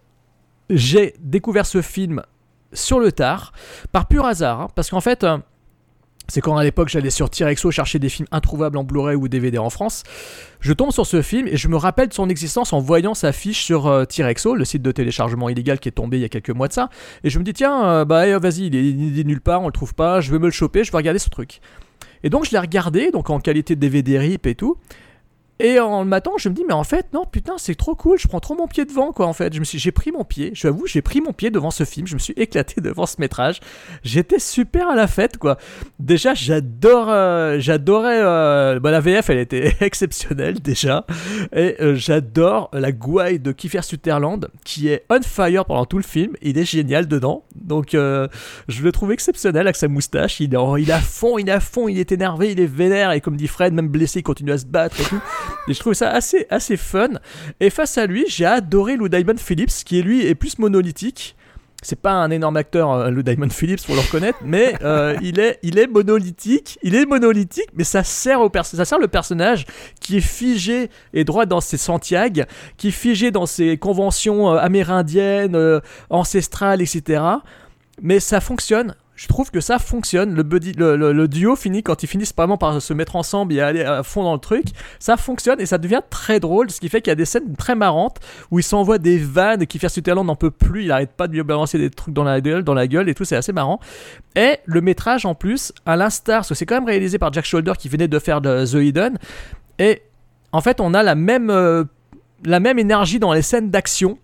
j'ai 0.71 1.15
découvert 1.21 1.67
ce 1.67 1.83
film 1.83 2.23
sur 2.73 2.99
le 2.99 3.13
tard, 3.13 3.53
par 3.91 4.09
pur 4.09 4.25
hasard, 4.25 4.61
hein, 4.63 4.69
parce 4.75 4.89
qu'en 4.89 5.03
fait, 5.03 5.25
euh, 5.25 5.37
c'est 6.29 6.41
quand 6.41 6.57
à 6.57 6.65
l'époque 6.65 6.89
j'allais 6.89 7.11
sur 7.11 7.29
Tirexo 7.29 7.71
chercher 7.71 7.99
des 7.99 8.09
films 8.09 8.29
introuvables 8.31 8.79
en 8.79 8.85
Blu-ray 8.85 9.17
ou 9.17 9.29
DVD 9.29 9.59
en 9.59 9.71
France. 9.71 10.05
Je 10.61 10.73
tombe 10.73 10.93
sur 10.93 11.05
ce 11.05 11.21
film 11.21 11.49
et 11.49 11.57
je 11.57 11.69
me 11.69 11.77
rappelle 11.77 12.09
de 12.09 12.15
son 12.15 12.29
existence 12.29 12.73
en 12.73 12.79
voyant 12.79 13.13
sa 13.15 13.33
fiche 13.33 13.63
sur 13.63 13.87
euh, 13.87 14.05
Tirexo, 14.05 14.55
le 14.55 14.65
site 14.65 14.83
de 14.83 14.93
téléchargement 14.93 15.49
illégal 15.49 15.79
qui 15.79 15.89
est 15.89 15.93
tombé 15.93 16.19
il 16.19 16.21
y 16.21 16.25
a 16.25 16.29
quelques 16.29 16.51
mois 16.51 16.69
de 16.69 16.73
ça. 16.73 16.89
Et 17.25 17.31
je 17.31 17.39
me 17.39 17.45
dis, 17.45 17.53
tiens, 17.53 17.85
euh, 17.85 18.05
bah 18.05 18.27
eh, 18.27 18.39
vas-y, 18.39 18.67
il 18.67 18.75
il 18.75 19.19
est, 19.19 19.25
nulle 19.25 19.41
part, 19.41 19.63
on 19.63 19.67
le 19.67 19.73
trouve 19.73 19.95
pas, 19.95 20.21
je 20.21 20.31
vais 20.31 20.39
me 20.39 20.47
le 20.47 20.53
choper, 20.53 20.85
je 20.85 20.93
vais 20.93 20.97
regarder 20.97 21.19
ce 21.19 21.29
truc. 21.29 21.61
Et 22.23 22.31
donc 22.31 22.47
je 22.47 22.53
l'ai 22.53 22.59
regardé, 22.59 23.11
donc 23.11 23.29
en 23.29 23.41
qualité 23.41 23.75
de 23.75 23.81
DVD 23.81 24.19
RIP 24.19 24.47
et 24.47 24.55
tout. 24.55 24.77
Et 25.65 25.79
en 25.79 26.03
le 26.03 26.09
matin, 26.09 26.33
je 26.39 26.49
me 26.49 26.55
dis, 26.55 26.65
mais 26.67 26.75
en 26.75 26.83
fait, 26.83 27.07
non, 27.13 27.25
putain, 27.25 27.55
c'est 27.57 27.77
trop 27.77 27.95
cool, 27.95 28.19
je 28.19 28.27
prends 28.27 28.41
trop 28.41 28.57
mon 28.57 28.67
pied 28.67 28.85
devant, 28.85 29.13
quoi, 29.13 29.29
en 29.29 29.33
fait. 29.33 29.53
J'ai 29.63 29.93
pris 29.93 30.11
mon 30.11 30.25
pied, 30.25 30.51
je 30.55 30.63
j'avoue, 30.63 30.89
j'ai 30.89 31.03
pris 31.03 31.21
mon 31.21 31.33
pied 31.33 31.51
devant 31.51 31.71
ce 31.71 31.85
film, 31.85 32.05
je 32.09 32.15
me 32.15 32.19
suis 32.19 32.35
éclaté 32.37 32.81
devant 32.81 33.07
ce 33.07 33.21
métrage. 33.21 33.61
J'étais 34.03 34.41
super 34.41 34.89
à 34.89 34.97
la 34.97 35.07
fête, 35.07 35.39
quoi. 35.39 35.59
Déjà, 36.01 36.35
j'adore, 36.35 37.07
euh, 37.11 37.61
j'adorais, 37.61 38.21
euh, 38.21 38.81
bah, 38.81 38.91
la 38.91 38.99
VF, 38.99 39.31
elle 39.31 39.39
était 39.39 39.77
exceptionnelle, 39.81 40.61
déjà. 40.61 41.07
Et 41.55 41.77
euh, 41.81 41.95
j'adore 41.95 42.69
la 42.73 42.91
gouaille 42.91 43.39
de 43.39 43.53
Kiefer 43.53 43.83
Sutherland, 43.83 44.49
qui 44.65 44.89
est 44.89 45.05
on 45.11 45.23
fire 45.23 45.65
pendant 45.65 45.85
tout 45.85 45.99
le 45.99 46.03
film. 46.03 46.33
Il 46.43 46.59
est 46.59 46.65
génial 46.65 47.07
dedans. 47.07 47.45
Donc, 47.55 47.91
je 47.93 48.83
le 48.83 48.91
trouve 48.91 49.13
exceptionnel 49.13 49.69
avec 49.69 49.77
sa 49.77 49.87
moustache. 49.87 50.41
Il 50.41 50.55
est, 50.55 50.59
il 50.79 50.91
est 50.91 50.93
à 50.93 51.01
fond, 51.01 51.39
il 51.39 51.49
est 51.49 51.53
à 51.53 51.61
fond, 51.61 51.87
il 51.87 52.01
est 52.01 52.11
énervé, 52.11 52.51
il 52.51 52.59
est 52.59 52.67
vénère, 52.67 53.13
et 53.13 53.21
comme 53.21 53.37
dit 53.37 53.47
Fred, 53.47 53.73
même 53.73 53.89
blessé, 53.89 54.21
il 54.21 54.23
continue 54.25 54.51
à 54.51 54.59
se 54.59 54.67
battre 54.67 55.01
et 55.01 55.05
tout. 55.05 55.21
Et 55.69 55.75
je 55.75 55.79
trouve 55.79 55.95
ça 55.95 56.11
assez, 56.11 56.47
assez 56.51 56.77
fun. 56.77 57.09
Et 57.61 57.71
face 57.71 57.99
à 57.99 58.07
lui, 58.07 58.25
j'ai 58.29 58.47
adoré 58.47 58.97
Lou 58.97 59.09
Diamond 59.09 59.37
Phillips, 59.37 59.85
qui 59.85 60.03
lui 60.03 60.27
est 60.27 60.35
plus 60.35 60.59
monolithique. 60.59 61.37
C'est 61.85 62.01
pas 62.01 62.13
un 62.13 62.31
énorme 62.31 62.57
acteur, 62.57 62.93
euh, 62.93 63.11
Lou 63.11 63.23
Diamond 63.23 63.49
Phillips, 63.49 63.85
pour 63.85 63.97
le 63.97 64.01
reconnaître, 64.03 64.39
mais 64.45 64.77
euh, 64.83 65.17
il, 65.21 65.41
est, 65.41 65.59
il 65.63 65.79
est 65.79 65.89
monolithique. 65.89 66.79
Il 66.83 66.95
est 66.95 67.07
monolithique, 67.07 67.71
mais 67.75 67.83
ça 67.83 68.05
sert, 68.05 68.41
au 68.41 68.51
ça 68.63 68.85
sert 68.85 68.99
le 68.99 69.09
personnage 69.09 69.67
qui 70.01 70.17
est 70.17 70.21
figé 70.21 70.91
et 71.13 71.25
droit 71.25 71.45
dans 71.45 71.61
ses 71.61 71.77
Santiago, 71.77 72.43
qui 72.77 72.89
est 72.89 72.93
figé 72.93 73.33
dans 73.33 73.47
ses 73.47 73.79
conventions 73.79 74.53
euh, 74.53 74.59
amérindiennes, 74.59 75.81
ancestrales, 76.09 76.83
etc. 76.83 77.23
Mais 78.01 78.21
ça 78.21 78.41
fonctionne 78.41 78.95
je 79.23 79.29
trouve 79.29 79.53
que 79.53 79.61
ça 79.61 79.79
fonctionne. 79.79 80.35
Le, 80.35 81.29
duo 81.29 81.55
finit 81.55 81.85
quand 81.85 82.03
ils 82.03 82.09
finissent 82.09 82.35
vraiment 82.37 82.59
par 82.59 82.83
se 82.83 82.93
mettre 82.93 83.15
ensemble 83.15 83.55
et 83.55 83.61
aller 83.61 83.85
à 83.85 84.03
fond 84.03 84.25
dans 84.25 84.33
le 84.33 84.41
truc. 84.41 84.65
Ça 84.99 85.17
fonctionne 85.17 85.61
et 85.61 85.67
ça 85.67 85.79
devient 85.79 86.01
très 86.11 86.41
drôle, 86.41 86.73
ce 86.73 86.81
qui 86.81 86.89
fait 86.89 87.01
qu'il 87.01 87.13
y 87.13 87.13
a 87.13 87.15
des 87.15 87.25
scènes 87.25 87.55
très 87.55 87.77
marrantes 87.77 88.17
où 88.51 88.59
ils 88.59 88.65
s'envoient 88.65 88.99
des 88.99 89.19
vannes 89.19 89.69
qui 89.69 89.79
faire 89.79 89.93
Sutherland 89.93 90.27
n'en 90.27 90.35
peut 90.35 90.51
plus. 90.51 90.87
Il 90.87 90.91
arrête 90.91 91.13
pas 91.13 91.29
de 91.29 91.35
lui 91.35 91.43
balancer 91.45 91.79
des 91.79 91.89
trucs 91.89 92.13
dans 92.13 92.25
la 92.25 92.41
gueule, 92.41 92.65
dans 92.65 92.75
la 92.75 92.89
gueule 92.89 93.09
et 93.09 93.15
tout. 93.15 93.25
C'est 93.25 93.37
assez 93.37 93.53
marrant. 93.53 93.79
Et 94.35 94.59
le 94.65 94.81
métrage 94.81 95.25
en 95.25 95.37
plus, 95.37 95.73
à 95.87 95.95
l'instar, 95.95 96.39
parce 96.39 96.49
que 96.49 96.55
c'est 96.57 96.67
quand 96.67 96.75
même 96.75 96.87
réalisé 96.89 97.21
par 97.21 97.33
Jack 97.33 97.45
Shoulder 97.45 97.75
qui 97.79 97.89
venait 97.89 98.09
de 98.09 98.19
faire 98.19 98.43
The 98.43 98.75
Hidden. 98.75 99.19
Et 99.79 100.03
en 100.51 100.63
fait, 100.63 100.81
on 100.81 100.95
a 100.95 101.05
la 101.05 101.15
même, 101.15 101.49
euh, 101.49 101.85
la 102.45 102.59
même 102.59 102.81
énergie 102.81 103.21
dans 103.21 103.33
les 103.33 103.43
scènes 103.43 103.71
d'action 103.71 104.19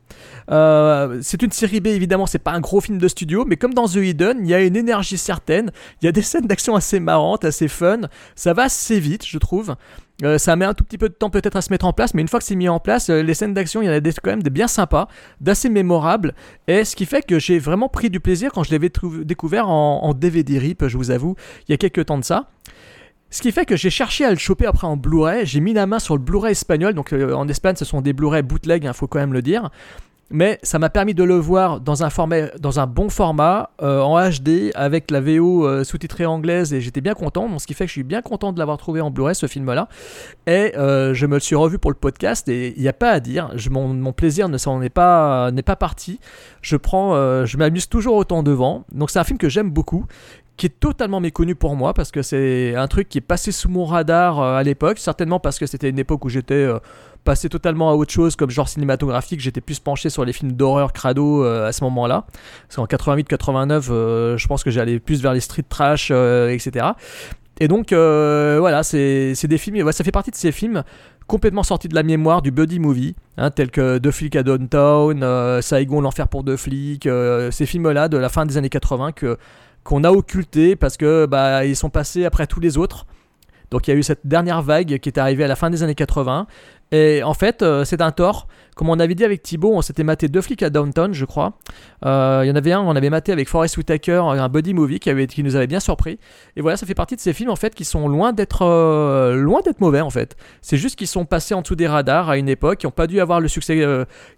Euh, 0.50 1.18
c'est 1.22 1.42
une 1.42 1.52
série 1.52 1.80
B, 1.80 1.88
évidemment, 1.88 2.26
c'est 2.26 2.38
pas 2.38 2.52
un 2.52 2.60
gros 2.60 2.80
film 2.80 2.98
de 2.98 3.08
studio, 3.08 3.44
mais 3.46 3.56
comme 3.56 3.74
dans 3.74 3.86
The 3.86 3.96
Hidden, 3.96 4.38
il 4.40 4.48
y 4.48 4.54
a 4.54 4.62
une 4.62 4.76
énergie 4.76 5.18
certaine, 5.18 5.70
il 6.00 6.06
y 6.06 6.08
a 6.08 6.12
des 6.12 6.22
scènes 6.22 6.46
d'action 6.46 6.74
assez 6.74 7.00
marrantes, 7.00 7.44
assez 7.44 7.68
fun, 7.68 8.02
ça 8.34 8.54
va 8.54 8.64
assez 8.64 8.98
vite, 8.98 9.26
je 9.26 9.38
trouve. 9.38 9.76
Euh, 10.24 10.36
ça 10.36 10.56
met 10.56 10.64
un 10.64 10.74
tout 10.74 10.82
petit 10.82 10.98
peu 10.98 11.08
de 11.08 11.14
temps 11.14 11.30
peut-être 11.30 11.54
à 11.54 11.62
se 11.62 11.70
mettre 11.70 11.86
en 11.86 11.92
place, 11.92 12.14
mais 12.14 12.22
une 12.22 12.28
fois 12.28 12.40
que 12.40 12.46
c'est 12.46 12.56
mis 12.56 12.68
en 12.68 12.80
place, 12.80 13.08
euh, 13.10 13.22
les 13.22 13.34
scènes 13.34 13.54
d'action, 13.54 13.82
il 13.82 13.86
y 13.86 13.88
en 13.88 13.92
a 13.92 14.00
quand 14.00 14.30
même 14.30 14.42
des 14.42 14.50
bien 14.50 14.68
sympas, 14.68 15.08
d'assez 15.40 15.68
mémorables, 15.68 16.34
et 16.66 16.84
ce 16.84 16.96
qui 16.96 17.06
fait 17.06 17.22
que 17.22 17.38
j'ai 17.38 17.58
vraiment 17.58 17.88
pris 17.88 18.10
du 18.10 18.18
plaisir 18.18 18.50
quand 18.52 18.64
je 18.64 18.72
l'avais 18.72 18.90
découvert 19.24 19.68
en, 19.68 20.14
DVD 20.14 20.58
RIP, 20.58 20.88
je 20.88 20.96
vous 20.96 21.10
avoue, 21.10 21.36
il 21.68 21.72
y 21.72 21.74
a 21.74 21.76
quelques 21.76 22.06
temps 22.06 22.18
de 22.18 22.24
ça. 22.24 22.48
Ce 23.30 23.42
qui 23.42 23.52
fait 23.52 23.66
que 23.66 23.76
j'ai 23.76 23.90
cherché 23.90 24.24
à 24.24 24.30
le 24.30 24.38
choper 24.38 24.64
après 24.64 24.86
en 24.86 24.96
Blu-ray. 24.96 25.44
J'ai 25.44 25.60
mis 25.60 25.74
la 25.74 25.86
main 25.86 25.98
sur 25.98 26.16
le 26.16 26.22
Blu-ray 26.22 26.52
espagnol. 26.52 26.94
Donc 26.94 27.12
en 27.12 27.46
Espagne, 27.46 27.76
ce 27.76 27.84
sont 27.84 28.00
des 28.00 28.14
Blu-ray 28.14 28.42
bootleg, 28.42 28.84
il 28.84 28.86
hein, 28.86 28.94
faut 28.94 29.06
quand 29.06 29.18
même 29.18 29.34
le 29.34 29.42
dire. 29.42 29.68
Mais 30.30 30.58
ça 30.62 30.78
m'a 30.78 30.90
permis 30.90 31.14
de 31.14 31.24
le 31.24 31.36
voir 31.36 31.80
dans 31.80 32.02
un, 32.02 32.10
format, 32.10 32.48
dans 32.58 32.80
un 32.80 32.86
bon 32.86 33.08
format, 33.08 33.70
euh, 33.82 34.00
en 34.00 34.18
HD, 34.28 34.72
avec 34.74 35.10
la 35.10 35.20
VO 35.20 35.66
euh, 35.66 35.84
sous-titrée 35.84 36.26
anglaise, 36.26 36.74
et 36.74 36.80
j'étais 36.80 37.00
bien 37.00 37.14
content. 37.14 37.48
Donc, 37.48 37.60
ce 37.60 37.66
qui 37.66 37.74
fait 37.74 37.84
que 37.84 37.88
je 37.88 37.94
suis 37.94 38.02
bien 38.02 38.20
content 38.20 38.52
de 38.52 38.58
l'avoir 38.58 38.76
trouvé 38.76 39.00
en 39.00 39.10
Blu-ray, 39.10 39.34
ce 39.34 39.46
film-là. 39.46 39.88
Et 40.46 40.72
je 40.74 41.26
me 41.26 41.34
le 41.34 41.40
suis 41.40 41.56
revu 41.56 41.78
pour 41.78 41.90
le 41.90 41.96
podcast, 41.96 42.48
et 42.48 42.74
il 42.76 42.82
n'y 42.82 42.88
a 42.88 42.92
pas 42.92 43.10
à 43.10 43.20
dire. 43.20 43.50
Je, 43.56 43.70
mon, 43.70 44.12
plaisir 44.12 44.48
ne 44.48 44.58
s'en 44.58 44.82
est 44.82 44.88
pas, 44.88 45.50
n'est 45.50 45.62
pas 45.62 45.76
parti. 45.76 46.20
Je 46.62 46.76
je 46.76 47.56
m'amuse 47.56 47.88
toujours 47.88 48.16
autant 48.16 48.42
devant. 48.42 48.84
Donc, 48.92 49.10
c'est 49.10 49.18
un 49.18 49.24
film 49.24 49.38
que 49.38 49.48
j'aime 49.48 49.70
beaucoup, 49.70 50.06
qui 50.58 50.66
est 50.66 50.80
totalement 50.80 51.20
méconnu 51.20 51.54
pour 51.54 51.76
moi 51.76 51.94
parce 51.94 52.10
que 52.10 52.20
c'est 52.20 52.74
un 52.74 52.88
truc 52.88 53.08
qui 53.08 53.18
est 53.18 53.22
passé 53.22 53.52
sous 53.52 53.70
mon 53.70 53.86
radar 53.86 54.40
euh, 54.40 54.56
à 54.56 54.62
l'époque, 54.62 54.98
certainement 54.98 55.40
parce 55.40 55.58
que 55.58 55.66
c'était 55.66 55.88
une 55.88 56.00
époque 56.00 56.24
où 56.24 56.28
j'étais 56.28 56.68
euh, 57.18 57.24
passé 57.24 57.48
totalement 57.48 57.90
à 57.90 57.94
autre 57.94 58.12
chose 58.12 58.36
comme 58.36 58.50
genre 58.50 58.68
cinématographique, 58.68 59.40
j'étais 59.40 59.60
plus 59.60 59.78
penché 59.78 60.10
sur 60.10 60.24
les 60.24 60.32
films 60.32 60.52
d'horreur 60.52 60.92
crado 60.92 61.44
euh, 61.44 61.68
à 61.68 61.72
ce 61.72 61.84
moment-là. 61.84 62.26
Parce 62.68 62.76
qu'en 62.76 62.86
88-89, 62.86 64.36
je 64.36 64.46
pense 64.46 64.64
que 64.64 64.70
j'allais 64.70 64.98
plus 64.98 65.22
vers 65.22 65.32
les 65.32 65.40
street 65.40 65.64
trash, 65.68 66.10
etc. 66.10 66.86
Et 67.60 67.68
donc 67.68 67.92
voilà, 67.92 68.82
c'est 68.82 69.34
des 69.44 69.58
films, 69.58 69.90
ça 69.92 70.04
fait 70.04 70.12
partie 70.12 70.30
de 70.30 70.36
ces 70.36 70.52
films 70.52 70.84
complètement 71.26 71.62
sortis 71.62 71.88
de 71.88 71.94
la 71.94 72.02
mémoire 72.02 72.40
du 72.40 72.50
buddy 72.50 72.78
movie, 72.78 73.14
hein, 73.36 73.50
tels 73.50 73.70
que 73.70 73.98
Deux 73.98 74.12
flics 74.12 74.36
à 74.36 74.42
Downtown, 74.42 75.60
Saigon, 75.60 76.00
l'enfer 76.00 76.28
pour 76.28 76.44
deux 76.44 76.56
flics, 76.56 77.08
ces 77.50 77.66
films-là 77.66 78.08
de 78.08 78.16
la 78.16 78.28
fin 78.28 78.46
des 78.46 78.56
années 78.56 78.70
80 78.70 79.12
que 79.12 79.36
qu'on 79.88 80.04
a 80.04 80.10
occulté 80.10 80.76
parce 80.76 80.98
que 80.98 81.24
bah, 81.24 81.64
ils 81.64 81.76
sont 81.76 81.88
passés 81.88 82.26
après 82.26 82.46
tous 82.46 82.60
les 82.60 82.76
autres. 82.76 83.06
Donc 83.70 83.86
il 83.86 83.90
y 83.90 83.94
a 83.94 83.96
eu 83.96 84.02
cette 84.02 84.26
dernière 84.26 84.62
vague 84.62 84.98
qui 84.98 85.08
est 85.08 85.18
arrivée 85.18 85.44
à 85.44 85.48
la 85.48 85.56
fin 85.56 85.70
des 85.70 85.82
années 85.82 85.94
80. 85.94 86.46
Et 86.90 87.22
en 87.22 87.34
fait, 87.34 87.62
euh, 87.62 87.84
c'est 87.84 88.00
un 88.00 88.12
tort. 88.12 88.48
Comme 88.74 88.88
on 88.88 88.98
avait 89.00 89.14
dit 89.14 89.24
avec 89.24 89.42
Thibaut, 89.42 89.72
on 89.74 89.82
s'était 89.82 90.04
maté 90.04 90.28
deux 90.28 90.40
flics 90.40 90.62
à 90.62 90.70
Downtown, 90.70 91.12
je 91.12 91.24
crois. 91.24 91.54
Euh, 92.06 92.42
il 92.44 92.48
y 92.48 92.50
en 92.50 92.54
avait 92.54 92.72
un, 92.72 92.80
on 92.80 92.94
avait 92.94 93.10
maté 93.10 93.32
avec 93.32 93.48
Forest 93.48 93.76
Whitaker, 93.76 94.22
un 94.24 94.48
buddy 94.48 94.72
movie 94.72 95.00
qui, 95.00 95.42
nous 95.42 95.56
avait 95.56 95.66
bien 95.66 95.80
surpris. 95.80 96.18
Et 96.56 96.62
voilà, 96.62 96.76
ça 96.76 96.86
fait 96.86 96.94
partie 96.94 97.16
de 97.16 97.20
ces 97.20 97.32
films 97.32 97.50
en 97.50 97.56
fait 97.56 97.74
qui 97.74 97.84
sont 97.84 98.08
loin 98.08 98.32
d'être 98.32 98.62
euh, 98.62 99.60
mauvais 99.80 100.00
en 100.00 100.10
fait. 100.10 100.36
C'est 100.62 100.76
juste 100.76 100.96
qu'ils 100.96 101.08
sont 101.08 101.24
passés 101.24 101.54
en 101.54 101.62
dessous 101.62 101.74
des 101.74 101.88
radars 101.88 102.30
à 102.30 102.38
une 102.38 102.48
époque, 102.48 102.78
qui 102.78 102.86
n'ont 102.86 102.92
pas 102.92 103.08
dû 103.08 103.20
avoir 103.20 103.40
le 103.40 103.48
succès 103.48 103.84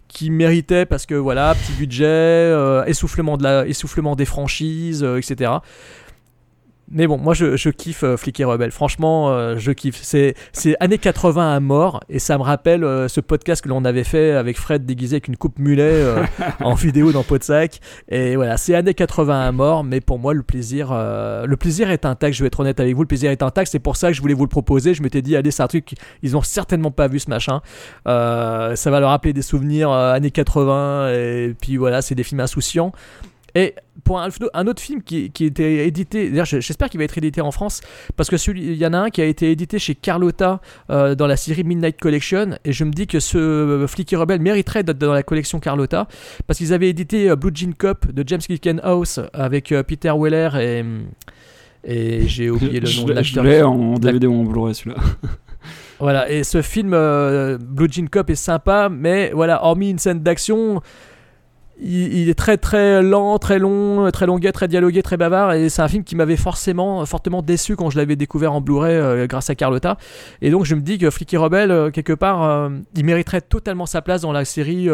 qu'ils 0.07 0.31
méritaient 0.31 0.87
parce 0.87 1.05
que 1.05 1.15
voilà, 1.15 1.53
petit 1.53 1.73
budget, 1.73 2.51
essoufflement, 2.87 3.37
de 3.37 3.43
la, 3.43 3.67
essoufflement 3.67 4.15
des 4.15 4.25
franchises, 4.25 5.03
etc. 5.03 5.51
Mais 6.93 7.07
bon, 7.07 7.17
moi 7.17 7.33
je, 7.33 7.55
je 7.55 7.69
kiffe 7.69 8.03
euh, 8.03 8.17
Flicky 8.17 8.43
Rebelle. 8.43 8.71
Franchement, 8.71 9.31
euh, 9.31 9.55
je 9.57 9.71
kiffe. 9.71 9.99
C'est, 10.01 10.35
c'est 10.51 10.75
années 10.81 10.97
80 10.97 11.55
à 11.55 11.59
mort 11.61 12.01
et 12.09 12.19
ça 12.19 12.37
me 12.37 12.43
rappelle 12.43 12.83
euh, 12.83 13.07
ce 13.07 13.21
podcast 13.21 13.63
que 13.63 13.69
l'on 13.69 13.85
avait 13.85 14.03
fait 14.03 14.31
avec 14.31 14.57
Fred 14.57 14.85
déguisé 14.85 15.15
avec 15.15 15.29
une 15.29 15.37
coupe 15.37 15.57
mulet 15.57 15.83
euh, 15.83 16.23
en 16.59 16.73
vidéo 16.73 17.13
dans 17.13 17.23
Podsac. 17.23 17.79
Et 18.09 18.35
voilà, 18.35 18.57
c'est 18.57 18.75
années 18.75 18.93
80 18.93 19.47
à 19.47 19.51
mort, 19.53 19.85
mais 19.85 20.01
pour 20.01 20.19
moi 20.19 20.33
le 20.33 20.43
plaisir, 20.43 20.91
le 20.91 21.55
plaisir 21.55 21.89
est 21.91 22.05
intact. 22.05 22.35
Je 22.35 22.43
vais 22.43 22.47
être 22.47 22.59
honnête 22.59 22.79
avec 22.79 22.93
vous, 22.93 23.03
le 23.03 23.07
plaisir 23.07 23.31
est 23.31 23.41
intact. 23.41 23.71
C'est 23.71 23.79
pour 23.79 23.95
ça 23.95 24.09
que 24.09 24.13
je 24.13 24.21
voulais 24.21 24.33
vous 24.33 24.43
le 24.43 24.49
proposer. 24.49 24.93
Je 24.93 25.01
m'étais 25.01 25.21
dit, 25.21 25.35
allez, 25.35 25.51
c'est 25.51 25.63
un 25.63 25.67
truc, 25.67 25.93
ils 26.21 26.35
ont 26.35 26.41
certainement 26.41 26.91
pas 26.91 27.07
vu 27.07 27.19
ce 27.19 27.29
machin. 27.29 27.61
ça 28.05 28.91
va 28.91 28.99
leur 28.99 29.09
rappeler 29.09 29.33
des 29.33 29.41
souvenirs 29.41 29.91
années 29.91 30.31
80 30.31 31.09
et 31.09 31.55
puis 31.59 31.77
voilà, 31.77 32.01
c'est 32.01 32.15
des 32.15 32.23
films 32.23 32.41
insouciants. 32.41 32.91
Et 33.55 33.75
pour 34.03 34.19
un, 34.19 34.67
autre 34.67 34.81
film 34.81 35.03
qui, 35.03 35.29
qui 35.31 35.45
était 35.45 35.87
édité, 35.87 36.29
d'ailleurs 36.29 36.45
j'espère 36.45 36.89
qu'il 36.89 36.97
va 36.97 37.03
être 37.03 37.17
édité 37.17 37.41
en 37.41 37.51
France, 37.51 37.81
parce 38.15 38.29
que 38.29 38.51
il 38.51 38.75
y 38.75 38.85
en 38.85 38.93
a 38.93 38.97
un 38.97 39.09
qui 39.09 39.21
a 39.21 39.25
été 39.25 39.51
édité 39.51 39.79
chez 39.79 39.95
Carlotta 39.95 40.61
euh, 40.89 41.15
dans 41.15 41.27
la 41.27 41.37
série 41.37 41.63
Midnight 41.63 41.99
Collection, 41.99 42.57
et 42.63 42.71
je 42.71 42.83
me 42.83 42.91
dis 42.91 43.07
que 43.07 43.19
ce 43.19 43.37
euh, 43.37 43.87
Flicky 43.87 44.15
Rebel 44.15 44.39
mériterait 44.39 44.83
d'être 44.83 44.97
dans 44.97 45.13
la 45.13 45.23
collection 45.23 45.59
Carlotta, 45.59 46.07
parce 46.47 46.59
qu'ils 46.59 46.73
avaient 46.73 46.89
édité 46.89 47.29
euh, 47.29 47.35
Blue 47.35 47.51
Jean 47.53 47.73
Cup 47.73 48.11
de 48.11 48.23
James 48.25 48.41
House 48.83 49.19
avec 49.33 49.73
Peter 49.87 50.13
Weller 50.17 50.49
et, 50.55 50.83
et 51.83 52.27
j'ai 52.27 52.49
oublié 52.49 52.79
le 52.79 52.89
nom 52.97 53.05
de 53.05 53.13
l'acteur. 53.13 53.43
Je 53.43 53.49
l'ai 53.49 53.61
en 53.61 53.95
DVD 53.95 54.27
ou 54.27 54.41
en 54.41 54.43
Blu-ray 54.43 54.75
celui-là. 54.75 55.01
Voilà, 55.99 56.31
et 56.31 56.43
ce 56.43 56.63
film 56.63 56.89
Blue 57.59 57.87
Jean 57.91 58.07
Cup 58.07 58.31
est 58.31 58.35
sympa, 58.35 58.89
mais 58.89 59.29
voilà, 59.35 59.63
hormis 59.63 59.91
une 59.91 59.99
scène 59.99 60.21
d'action, 60.21 60.81
il, 61.83 62.29
est 62.29 62.35
très 62.35 62.57
très 62.57 63.01
lent, 63.01 63.39
très 63.39 63.57
long, 63.57 64.09
très 64.11 64.27
longuet, 64.27 64.51
très 64.51 64.67
dialogué, 64.67 65.01
très 65.01 65.17
bavard. 65.17 65.53
Et 65.53 65.69
c'est 65.69 65.81
un 65.81 65.87
film 65.87 66.03
qui 66.03 66.15
m'avait 66.15 66.37
forcément 66.37 67.03
fortement 67.05 67.41
déçu 67.41 67.75
quand 67.75 67.89
je 67.89 67.97
l'avais 67.97 68.15
découvert 68.15 68.53
en 68.53 68.61
Blu-ray 68.61 68.95
euh, 68.95 69.27
grâce 69.27 69.49
à 69.49 69.55
Carlotta. 69.55 69.97
Et 70.41 70.51
donc 70.51 70.65
je 70.65 70.75
me 70.75 70.81
dis 70.81 70.99
que 70.99 71.09
Flicky 71.09 71.37
Rebel, 71.37 71.71
euh, 71.71 71.89
quelque 71.89 72.13
part, 72.13 72.43
euh, 72.43 72.69
il 72.95 73.03
mériterait 73.03 73.41
totalement 73.41 73.87
sa 73.87 74.01
place 74.01 74.21
dans 74.21 74.31
la 74.31 74.45
série 74.45 74.89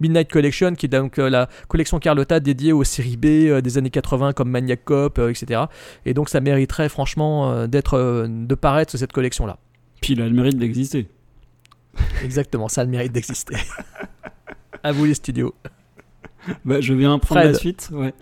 Midnight 0.00 0.30
Collection, 0.30 0.74
qui 0.74 0.86
est 0.86 0.90
donc 0.90 1.16
la 1.16 1.48
collection 1.68 1.98
Carlotta 1.98 2.38
dédiée 2.40 2.72
aux 2.72 2.84
séries 2.84 3.16
B 3.16 3.60
des 3.60 3.78
années 3.78 3.90
80 3.90 4.32
comme 4.32 4.50
Maniac 4.50 4.84
Cop, 4.84 5.18
etc. 5.18 5.62
Et 6.06 6.14
donc 6.14 6.28
ça 6.28 6.40
mériterait 6.40 6.88
franchement 6.88 7.66
d'être 7.66 8.26
de 8.28 8.54
paraître 8.54 8.90
sur 8.90 8.98
cette 8.98 9.12
collection-là. 9.12 9.58
Puis 10.00 10.14
il 10.14 10.22
a 10.22 10.28
le 10.28 10.34
mérite 10.34 10.58
d'exister. 10.58 11.08
Exactement, 12.24 12.68
ça 12.68 12.82
a 12.82 12.84
le 12.84 12.90
mérite 12.90 13.12
d'exister. 13.12 13.56
à 14.82 14.92
vous 14.92 15.04
les 15.04 15.14
studios. 15.14 15.54
Bah, 16.64 16.80
je 16.80 16.94
viens 16.94 17.18
prendre 17.18 17.42
la 17.42 17.54
suite. 17.54 17.90
Ouais. 17.92 18.14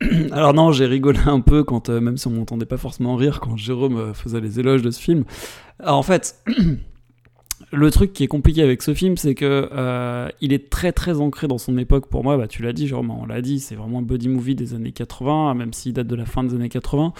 Alors 0.32 0.54
non, 0.54 0.72
j'ai 0.72 0.86
rigolé 0.86 1.20
un 1.26 1.40
peu 1.40 1.64
quand, 1.64 1.88
euh, 1.88 2.00
même 2.00 2.16
si 2.16 2.26
on 2.26 2.30
m'entendait 2.30 2.66
pas 2.66 2.76
forcément 2.76 3.16
rire, 3.16 3.40
quand 3.40 3.56
Jérôme 3.56 3.96
euh, 3.96 4.14
faisait 4.14 4.40
les 4.40 4.60
éloges 4.60 4.82
de 4.82 4.90
ce 4.90 5.00
film. 5.00 5.24
Alors 5.78 5.98
en 5.98 6.02
fait, 6.02 6.42
le 7.72 7.90
truc 7.90 8.12
qui 8.12 8.24
est 8.24 8.28
compliqué 8.28 8.62
avec 8.62 8.82
ce 8.82 8.94
film, 8.94 9.16
c'est 9.16 9.34
que 9.34 9.68
euh, 9.72 10.28
il 10.40 10.52
est 10.52 10.70
très 10.70 10.92
très 10.92 11.20
ancré 11.20 11.48
dans 11.48 11.58
son 11.58 11.76
époque. 11.78 12.08
Pour 12.08 12.24
moi, 12.24 12.36
bah, 12.36 12.48
tu 12.48 12.62
l'as 12.62 12.72
dit, 12.72 12.86
Jérôme, 12.86 13.10
on 13.10 13.26
l'a 13.26 13.40
dit, 13.40 13.60
c'est 13.60 13.74
vraiment 13.74 13.98
un 13.98 14.02
buddy 14.02 14.28
movie 14.28 14.54
des 14.54 14.74
années 14.74 14.92
80, 14.92 15.54
même 15.54 15.72
s'il 15.72 15.92
date 15.92 16.06
de 16.06 16.16
la 16.16 16.26
fin 16.26 16.44
des 16.44 16.54
années 16.54 16.68
80. 16.68 17.12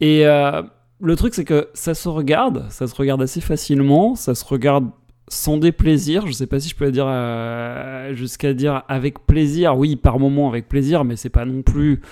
Et 0.00 0.24
le 0.24 1.16
truc, 1.16 1.34
c'est 1.34 1.44
que 1.44 1.68
ça 1.74 1.94
se 1.94 2.08
regarde, 2.08 2.66
ça 2.70 2.86
se 2.86 2.94
regarde 2.94 3.20
assez 3.22 3.40
facilement, 3.40 4.14
ça 4.14 4.34
se 4.34 4.44
regarde 4.44 4.90
sans 5.28 5.56
déplaisir, 5.56 6.26
je 6.26 6.32
sais 6.32 6.46
pas 6.46 6.60
si 6.60 6.68
je 6.68 6.74
peux 6.74 6.90
dire 6.90 7.06
euh, 7.08 8.14
jusqu'à 8.14 8.52
dire 8.52 8.82
avec 8.88 9.26
plaisir, 9.26 9.76
oui 9.76 9.96
par 9.96 10.18
moment 10.18 10.48
avec 10.48 10.68
plaisir, 10.68 11.04
mais 11.04 11.16
c'est 11.16 11.30
pas 11.30 11.44
non 11.44 11.62
plus 11.62 12.02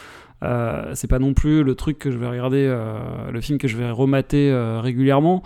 euh, 0.42 0.90
c'est 0.94 1.06
pas 1.06 1.20
non 1.20 1.34
plus 1.34 1.62
le 1.62 1.74
truc 1.76 1.98
que 1.98 2.10
je 2.10 2.18
vais 2.18 2.26
regarder, 2.26 2.66
euh, 2.68 3.30
le 3.30 3.40
film 3.40 3.58
que 3.58 3.68
je 3.68 3.76
vais 3.76 3.90
remater 3.90 4.52
régulièrement. 4.80 5.42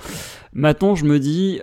Maintenant, 0.54 0.94
je 0.94 1.04
me 1.04 1.18
dis, 1.18 1.60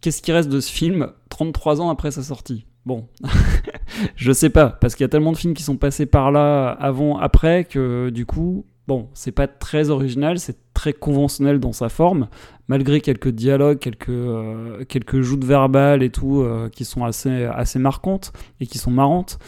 qu'est-ce 0.00 0.22
qui 0.22 0.32
reste 0.32 0.48
de 0.48 0.60
ce 0.60 0.70
film 0.70 1.08
33 1.30 1.80
ans 1.80 1.90
après 1.90 2.10
sa 2.10 2.22
sortie? 2.22 2.66
Bon, 2.84 3.08
je 4.16 4.30
sais 4.30 4.50
pas, 4.50 4.68
parce 4.68 4.94
qu'il 4.94 5.02
y 5.02 5.06
a 5.06 5.08
tellement 5.08 5.32
de 5.32 5.36
films 5.36 5.54
qui 5.54 5.64
sont 5.64 5.76
passés 5.76 6.06
par 6.06 6.30
là 6.30 6.68
avant, 6.68 7.18
après, 7.18 7.64
que 7.64 8.10
du 8.10 8.26
coup, 8.26 8.64
bon, 8.86 9.08
c'est 9.14 9.32
pas 9.32 9.46
très 9.46 9.90
original, 9.90 10.38
c'est 10.38 10.56
très 10.74 10.92
conventionnel 10.92 11.58
dans 11.58 11.72
sa 11.72 11.88
forme, 11.88 12.28
malgré 12.68 13.00
quelques 13.00 13.30
dialogues, 13.30 13.78
quelques, 13.78 14.08
euh, 14.08 15.22
joutes 15.22 15.44
verbales 15.44 16.02
et 16.02 16.10
tout, 16.10 16.42
euh, 16.42 16.68
qui 16.68 16.84
sont 16.84 17.04
assez, 17.04 17.44
assez 17.44 17.78
marquantes 17.78 18.32
et 18.60 18.66
qui 18.66 18.78
sont 18.78 18.90
marrantes. 18.90 19.38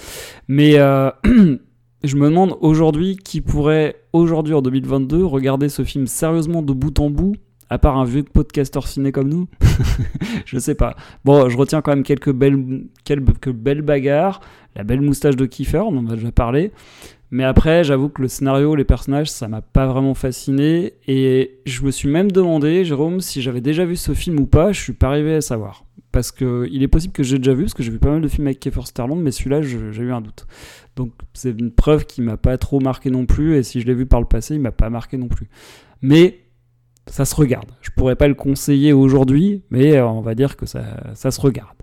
Mais 0.49 0.79
euh, 0.79 1.11
je 1.25 2.17
me 2.17 2.29
demande 2.29 2.57
aujourd'hui 2.61 3.17
qui 3.17 3.41
pourrait, 3.41 3.97
aujourd'hui 4.13 4.55
en 4.55 4.63
2022, 4.63 5.25
regarder 5.25 5.69
ce 5.69 5.85
film 5.85 6.07
sérieusement 6.07 6.63
de 6.63 6.73
bout 6.73 6.99
en 6.99 7.11
bout, 7.11 7.37
à 7.71 7.79
part 7.79 7.99
un 7.99 8.05
vieux 8.05 8.23
podcaster 8.23 8.81
ciné 8.87 9.13
comme 9.13 9.29
nous? 9.29 9.47
je 10.47 10.59
sais 10.59 10.75
pas. 10.75 10.97
Bon, 11.25 11.49
je 11.49 11.57
retiens 11.57 11.83
quand 11.83 11.93
même 11.93 12.03
quelques 12.03 12.33
belles, 12.33 12.87
quelques 13.05 13.53
belles 13.53 13.83
bagarres, 13.83 14.41
la 14.75 14.85
belle 14.85 15.03
moustache 15.03 15.37
de 15.37 15.45
Kiefer, 15.45 15.79
on 15.81 15.99
en 15.99 16.07
a 16.09 16.15
déjà 16.15 16.33
parlé. 16.33 16.73
Mais 17.31 17.45
après, 17.45 17.85
j'avoue 17.85 18.09
que 18.09 18.23
le 18.23 18.29
scénario, 18.29 18.75
les 18.75 18.85
personnages, 18.85 19.31
ça 19.31 19.49
m'a 19.49 19.61
pas 19.61 19.87
vraiment 19.87 20.15
fasciné. 20.15 20.95
Et 21.07 21.61
je 21.67 21.83
me 21.85 21.91
suis 21.91 22.09
même 22.09 22.31
demandé, 22.31 22.85
Jérôme, 22.85 23.21
si 23.21 23.43
j'avais 23.43 23.61
déjà 23.61 23.85
vu 23.85 23.97
ce 23.97 24.15
film 24.15 24.41
ou 24.41 24.47
pas. 24.47 24.73
Je 24.73 24.81
suis 24.81 24.95
pas 24.95 25.09
arrivé 25.09 25.35
à 25.35 25.41
savoir. 25.41 25.85
Parce 26.11 26.33
que 26.33 26.67
il 26.73 26.83
est 26.83 26.89
possible 26.89 27.13
que 27.13 27.23
j'ai 27.23 27.37
déjà 27.39 27.53
vu, 27.53 27.65
parce 27.65 27.75
que 27.75 27.83
j'ai 27.83 27.91
vu 27.91 27.99
pas 27.99 28.11
mal 28.11 28.23
de 28.23 28.29
films 28.29 28.47
avec 28.47 28.61
Kiefer 28.61 28.81
Sutherland, 28.87 29.21
mais 29.21 29.31
celui-là, 29.31 29.61
j'ai 29.61 30.03
eu 30.03 30.13
un 30.13 30.23
doute. 30.23 30.47
Donc 30.97 31.13
c'est 31.35 31.51
une 31.51 31.71
preuve 31.71 32.07
qui 32.07 32.23
m'a 32.23 32.39
pas 32.39 32.57
trop 32.57 32.81
marqué 32.81 33.11
non 33.11 33.27
plus. 33.27 33.57
Et 33.57 33.63
si 33.63 33.81
je 33.81 33.87
l'ai 33.87 33.95
vu 33.95 34.07
par 34.07 34.21
le 34.21 34.27
passé, 34.27 34.55
il 34.55 34.61
m'a 34.61 34.73
pas 34.73 34.89
marqué 34.89 35.19
non 35.19 35.29
plus. 35.29 35.49
Mais 36.01 36.39
ça 37.07 37.27
se 37.27 37.35
regarde. 37.35 37.71
Je 37.83 37.91
pourrais 37.91 38.17
pas 38.17 38.27
le 38.27 38.35
conseiller 38.35 38.95
aujourd'hui, 38.95 39.63
mais 39.71 40.01
on 40.01 40.23
va 40.23 40.35
dire 40.35 40.57
que 40.57 40.65
ça 40.67 41.31
se 41.31 41.41
regarde. 41.41 41.77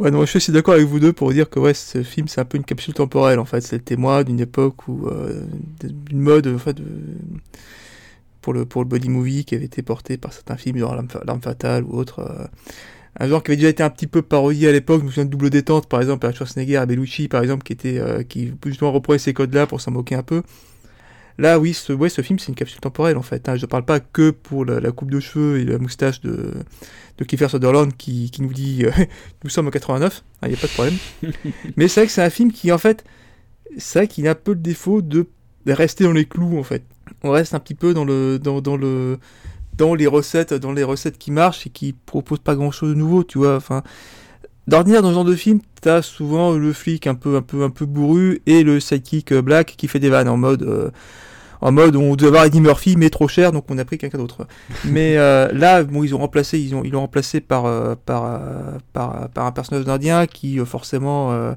Ouais, 0.00 0.10
je 0.26 0.38
suis 0.38 0.52
d'accord 0.52 0.74
avec 0.74 0.86
vous 0.86 0.98
deux 0.98 1.12
pour 1.12 1.30
dire 1.32 1.50
que 1.50 1.60
ouais, 1.60 1.74
ce 1.74 2.02
film 2.02 2.26
c'est 2.26 2.40
un 2.40 2.44
peu 2.46 2.56
une 2.56 2.64
capsule 2.64 2.94
temporelle 2.94 3.38
en 3.38 3.44
fait. 3.44 3.60
C'est 3.60 3.76
le 3.76 3.82
témoin 3.82 4.24
d'une 4.24 4.40
époque 4.40 4.88
où 4.88 5.06
euh, 5.08 5.44
d'une 5.82 6.20
mode 6.20 6.46
en 6.46 6.58
fait, 6.58 6.78
pour 8.40 8.52
le 8.52 8.64
pour 8.64 8.82
le 8.82 8.88
body 8.88 9.08
movie 9.10 9.44
qui 9.44 9.54
avait 9.54 9.66
été 9.66 9.82
porté 9.82 10.16
par 10.16 10.32
certains 10.32 10.56
films 10.56 10.78
genre 10.78 10.94
L'arme 10.94 11.08
fa- 11.08 11.22
L'arme 11.26 11.42
fatale 11.42 11.84
ou 11.84 11.92
autre. 11.96 12.20
euh, 12.20 12.46
un 13.20 13.28
genre 13.28 13.42
qui 13.42 13.50
avait 13.52 13.56
déjà 13.56 13.70
été 13.70 13.82
un 13.82 13.90
petit 13.90 14.06
peu 14.08 14.22
parodié 14.22 14.68
à 14.68 14.72
l'époque. 14.72 15.00
Je 15.02 15.06
me 15.06 15.10
souviens 15.10 15.26
Double 15.26 15.50
Détente 15.50 15.88
par 15.88 16.00
exemple, 16.00 16.26
avec 16.26 16.36
Schwarzenegger 16.38 16.80
et 16.82 16.86
Bellucci 16.86 17.28
par 17.28 17.42
exemple, 17.42 17.64
qui 17.64 17.72
était 17.74 17.98
euh, 17.98 18.22
qui 18.24 18.52
justement 18.66 18.92
reprenait 18.92 19.18
ces 19.18 19.34
codes-là 19.34 19.66
pour 19.66 19.80
s'en 19.80 19.92
moquer 19.92 20.16
un 20.16 20.22
peu. 20.24 20.42
Là, 21.40 21.58
oui, 21.58 21.72
ce, 21.74 21.92
ouais, 21.92 22.08
ce 22.10 22.20
film, 22.22 22.38
c'est 22.38 22.48
une 22.48 22.54
capsule 22.54 22.80
temporelle, 22.80 23.16
en 23.16 23.22
fait. 23.22 23.48
hein. 23.48 23.56
Je 23.56 23.62
ne 23.62 23.66
parle 23.66 23.84
pas 23.84 23.98
que 24.00 24.30
pour 24.30 24.64
la, 24.64 24.78
la 24.78 24.92
coupe 24.92 25.10
de 25.10 25.20
cheveux 25.20 25.58
et 25.58 25.64
la 25.64 25.78
moustache 25.78 26.20
de, 26.20 26.52
de 27.18 27.24
Kiefer 27.24 27.48
Sutherland 27.48 27.96
qui, 27.96 28.30
qui 28.30 28.42
nous 28.42 28.52
dit 28.52 28.84
euh, 28.84 28.90
«Nous 29.44 29.50
sommes 29.50 29.66
en 29.66 29.70
89 29.70 30.22
il 30.42 30.48
n'y 30.48 30.54
a 30.54 30.58
pas 30.58 30.66
de 30.66 30.72
problème. 30.72 30.94
Mais 31.76 31.88
c'est 31.88 32.00
vrai 32.00 32.06
que 32.06 32.12
c'est 32.12 32.22
un 32.22 32.30
film 32.30 32.52
qui, 32.52 32.70
en 32.70 32.78
fait, 32.78 33.04
c'est 33.78 34.00
vrai 34.00 34.08
qu'il 34.08 34.28
a 34.28 34.32
un 34.32 34.34
peu 34.34 34.52
le 34.52 34.60
défaut 34.60 35.02
de 35.02 35.26
rester 35.66 36.04
dans 36.04 36.12
les 36.12 36.26
clous, 36.26 36.58
en 36.58 36.62
fait. 36.62 36.82
On 37.22 37.30
reste 37.30 37.54
un 37.54 37.60
petit 37.60 37.74
peu 37.74 37.94
dans 37.94 38.04
le... 38.04 38.38
Dans, 38.38 38.60
dans 38.60 38.76
le 38.76 39.18
dans 39.78 39.94
les 39.94 40.06
recettes 40.06 40.52
dans 40.52 40.72
les 40.72 40.82
recettes 40.82 41.16
qui 41.16 41.30
marchent 41.30 41.66
et 41.66 41.70
qui 41.70 41.94
proposent 41.94 42.40
pas 42.40 42.54
grand 42.54 42.70
chose 42.70 42.90
de 42.90 42.94
nouveau 42.94 43.24
tu 43.24 43.38
vois 43.38 43.56
enfin 43.56 43.82
d'ordinaire 44.66 45.00
dans 45.00 45.08
ce 45.08 45.14
genre 45.14 45.24
de 45.24 45.34
film 45.34 45.60
t'as 45.80 46.02
souvent 46.02 46.52
le 46.52 46.72
flic 46.74 47.06
un 47.06 47.14
peu 47.14 47.36
un 47.36 47.40
peu 47.42 47.62
un 47.62 47.70
peu 47.70 47.86
bourru 47.86 48.42
et 48.46 48.62
le 48.62 48.78
sidekick 48.78 49.32
euh, 49.32 49.40
black 49.40 49.74
qui 49.78 49.88
fait 49.88 49.98
des 49.98 50.10
vannes 50.10 50.28
en 50.28 50.36
mode 50.36 50.62
euh, 50.64 50.90
en 51.60 51.72
mode 51.72 51.96
on 51.96 52.16
devait 52.16 52.28
avoir 52.28 52.44
Eddie 52.44 52.60
Murphy 52.60 52.96
mais 52.96 53.10
trop 53.10 53.28
cher 53.28 53.52
donc 53.52 53.64
on 53.68 53.78
a 53.78 53.84
pris 53.84 53.98
quelqu'un 53.98 54.18
d'autre 54.18 54.46
mais 54.84 55.16
euh, 55.16 55.48
là 55.52 55.82
bon 55.82 56.02
ils 56.02 56.14
ont 56.14 56.18
remplacé 56.18 56.58
ils 56.58 56.74
ont 56.74 56.82
ils 56.84 56.92
l'ont 56.92 57.00
remplacé 57.00 57.40
par 57.40 57.66
euh, 57.66 57.94
par, 58.04 58.24
euh, 58.24 58.78
par 58.92 59.28
par 59.30 59.46
un 59.46 59.52
personnage 59.52 59.88
indien 59.88 60.26
qui 60.26 60.58
forcément 60.64 61.54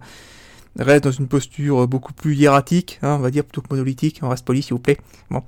reste 0.80 1.04
dans 1.04 1.12
une 1.12 1.28
posture 1.28 1.88
beaucoup 1.88 2.14
plus 2.14 2.36
hiératique, 2.36 3.00
hein, 3.04 3.16
on 3.20 3.20
va 3.20 3.30
dire 3.30 3.44
plutôt 3.44 3.62
que 3.62 3.68
monolithique, 3.70 4.20
on 4.24 4.30
reste 4.30 4.46
poli 4.46 4.64
s'il 4.64 4.74
vous 4.74 4.80
plaît. 4.80 4.98
Bon. 5.30 5.44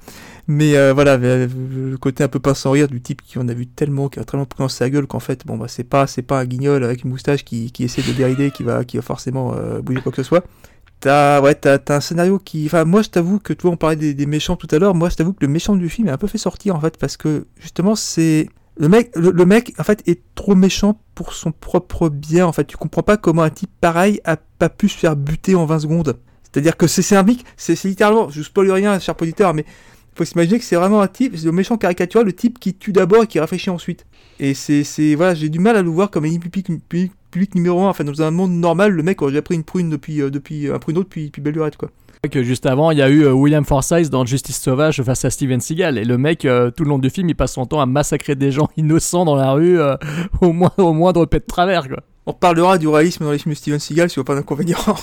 Mais 0.48 0.78
euh, 0.78 0.94
voilà, 0.94 1.18
le 1.18 1.96
côté 1.98 2.24
un 2.24 2.28
peu 2.28 2.40
pince 2.40 2.60
sans 2.60 2.72
rire 2.72 2.88
du 2.88 3.02
type 3.02 3.22
qui 3.24 3.40
en 3.40 3.48
a 3.48 3.54
vu 3.54 3.66
tellement, 3.66 4.10
qui 4.10 4.20
a 4.20 4.24
tellement 4.24 4.46
pris 4.46 4.60
dans 4.60 4.70
sa 4.70 4.90
gueule 4.90 5.08
qu'en 5.08 5.20
fait, 5.20 5.46
bon 5.46 5.58
bah 5.58 5.68
c'est 5.68 5.84
pas 5.84 6.06
c'est 6.06 6.22
pas 6.22 6.40
un 6.40 6.46
guignol 6.46 6.84
avec 6.84 7.04
une 7.04 7.10
moustache 7.10 7.44
qui, 7.44 7.72
qui 7.72 7.84
essaie 7.84 8.04
de 8.04 8.12
dérider, 8.12 8.52
qui 8.52 8.64
va 8.64 8.86
qui 8.86 8.98
va 8.98 9.04
forcément 9.04 9.56
euh, 9.56 9.82
bouger 9.82 10.02
quoi 10.02 10.12
que 10.12 10.18
ce 10.18 10.24
soit. 10.24 10.44
T'as 11.06 11.40
ouais, 11.40 11.54
t'as 11.54 11.78
un 11.90 12.02
scénario 12.02 12.40
qui. 12.40 12.66
Enfin, 12.66 12.84
moi 12.84 13.04
je 13.04 13.10
t'avoue 13.10 13.38
que 13.38 13.54
toi 13.54 13.70
on 13.70 13.78
parlait 13.78 13.96
des, 13.96 14.26
méchants 14.26 14.56
tout 14.56 14.68
à 14.72 14.80
l'heure, 14.80 14.96
moi 14.96 15.10
je 15.10 15.16
t'avoue 15.16 15.34
que 15.34 15.46
le 15.46 15.48
méchant 15.48 15.76
du 15.76 15.88
film 15.88 16.08
est 16.08 16.12
un 16.12 16.18
peu 16.18 16.26
fait 16.26 16.40
sortir 16.40 16.76
en 16.76 16.80
fait 16.80 16.98
parce 16.98 17.16
que 17.16 17.46
justement 17.60 17.94
c'est. 17.94 18.50
Le 18.78 18.90
mec, 18.90 19.12
le, 19.16 19.46
mec, 19.46 19.74
en 19.78 19.84
fait, 19.84 20.02
est 20.06 20.20
trop 20.34 20.54
méchant 20.56 21.00
pour 21.14 21.34
son 21.34 21.52
propre 21.54 22.10
bien. 22.10 22.46
En 22.48 22.52
fait, 22.52 22.66
tu 22.66 22.76
comprends 22.76 23.04
pas 23.04 23.18
comment 23.18 23.44
un 23.44 23.52
type 23.52 23.70
pareil 23.80 24.20
a 24.26 24.36
pas 24.36 24.68
pu 24.68 24.90
se 24.90 24.98
faire 24.98 25.16
buter 25.16 25.54
en 25.54 25.66
20 25.66 25.80
secondes. 25.80 26.18
C'est-à-dire 26.44 26.76
que 26.76 26.88
c'est 26.88 27.16
un 27.16 27.24
mec, 27.24 27.46
c'est 27.56 27.82
littéralement, 27.84 28.30
je 28.30 28.42
spoil 28.42 28.72
rien, 28.72 29.00
cher 29.00 29.16
auditeur, 29.22 29.54
mais 29.54 29.64
faut 30.16 30.26
s'imaginer 30.26 30.58
que 30.60 30.66
c'est 30.66 30.76
vraiment 30.76 31.02
un 31.02 31.08
type, 31.08 31.38
c'est 31.38 31.46
le 31.46 31.52
méchant 31.52 31.78
caricatural, 31.78 32.26
le 32.26 32.34
type 32.34 32.60
qui 32.60 32.74
tue 32.74 32.92
d'abord 32.92 33.24
et 33.24 33.28
qui 33.28 33.40
réfléchit 33.40 33.70
ensuite. 33.70 34.06
Et 34.40 34.54
c'est, 34.54 34.84
c'est, 34.84 35.16
voilà, 35.16 35.36
j'ai 35.36 35.50
du 35.50 35.60
mal 35.60 35.78
à 35.78 35.82
le 35.82 35.90
voir 35.90 36.10
comme 36.10 36.26
un 36.26 36.38
public, 36.38 36.66
public, 36.90 37.14
public 37.36 37.54
numéro 37.54 37.82
un. 37.84 37.90
Enfin, 37.90 38.06
dans 38.06 38.22
un 38.22 38.32
monde 38.32 38.54
normal, 38.54 38.94
le 38.94 39.04
mec 39.04 39.22
aurait 39.22 39.32
déjà 39.32 39.42
pris 39.42 39.56
une 39.56 39.66
prune 39.66 39.90
depuis, 39.90 40.22
euh, 40.22 40.30
depuis 40.30 40.70
un 40.70 40.80
pruneau 40.80 41.04
depuis, 41.04 41.26
depuis 41.26 41.42
belle 41.42 41.56
lurette, 41.56 41.76
quoi. 41.76 41.90
que 42.32 42.44
juste 42.44 42.66
avant, 42.66 42.92
il 42.92 42.98
y 42.98 43.02
a 43.02 43.10
eu 43.10 43.26
euh, 43.26 43.34
William 43.34 43.66
Forsythe 43.66 44.10
dans 44.10 44.26
Justice 44.26 44.58
Sauvage 44.58 45.04
face 45.04 45.26
à 45.26 45.30
Steven 45.30 45.60
Seagal. 45.60 45.98
Et 45.98 46.06
le 46.06 46.18
mec, 46.18 46.46
euh, 46.46 46.72
tout 46.72 46.86
le 46.86 46.90
long 46.90 46.98
du 46.98 47.10
film, 47.10 47.28
il 47.28 47.36
passe 47.36 47.52
son 47.54 47.66
temps 47.66 47.82
à 47.82 47.86
massacrer 47.86 48.36
des 48.36 48.52
gens 48.52 48.70
innocents 48.78 49.26
dans 49.26 49.36
la 49.36 49.52
rue 49.52 49.82
euh, 49.82 49.98
au, 50.40 50.54
moins, 50.54 50.72
au 50.78 50.94
moindre 50.94 51.26
pet 51.26 51.40
de 51.40 51.46
travers. 51.46 51.90
Quoi. 51.90 52.00
On 52.26 52.32
parlera 52.32 52.78
du 52.78 52.88
réalisme 52.88 53.26
dans 53.26 53.32
les 53.32 53.38
films 53.38 53.54
de 53.54 53.58
Steven 53.58 53.80
Seagal, 53.80 54.10
si 54.10 54.16
vous 54.16 54.24
pas 54.24 54.36
d'inconvénient. 54.36 54.78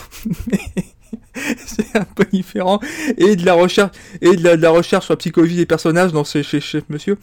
C'est 1.67 1.95
un 1.95 2.05
peu 2.05 2.25
différent. 2.33 2.81
Et 3.19 3.37
de 3.37 3.45
la 3.45 3.53
recherche, 3.53 3.91
et 4.23 4.37
de 4.37 4.43
la, 4.43 4.57
de 4.57 4.63
la 4.63 4.71
recherche 4.71 5.05
sur 5.05 5.13
la 5.13 5.19
psychologie 5.19 5.57
des 5.57 5.67
personnages 5.67 6.13
dans 6.13 6.25
ce 6.25 6.41
chez 6.41 6.83
Monsieur. 6.89 7.19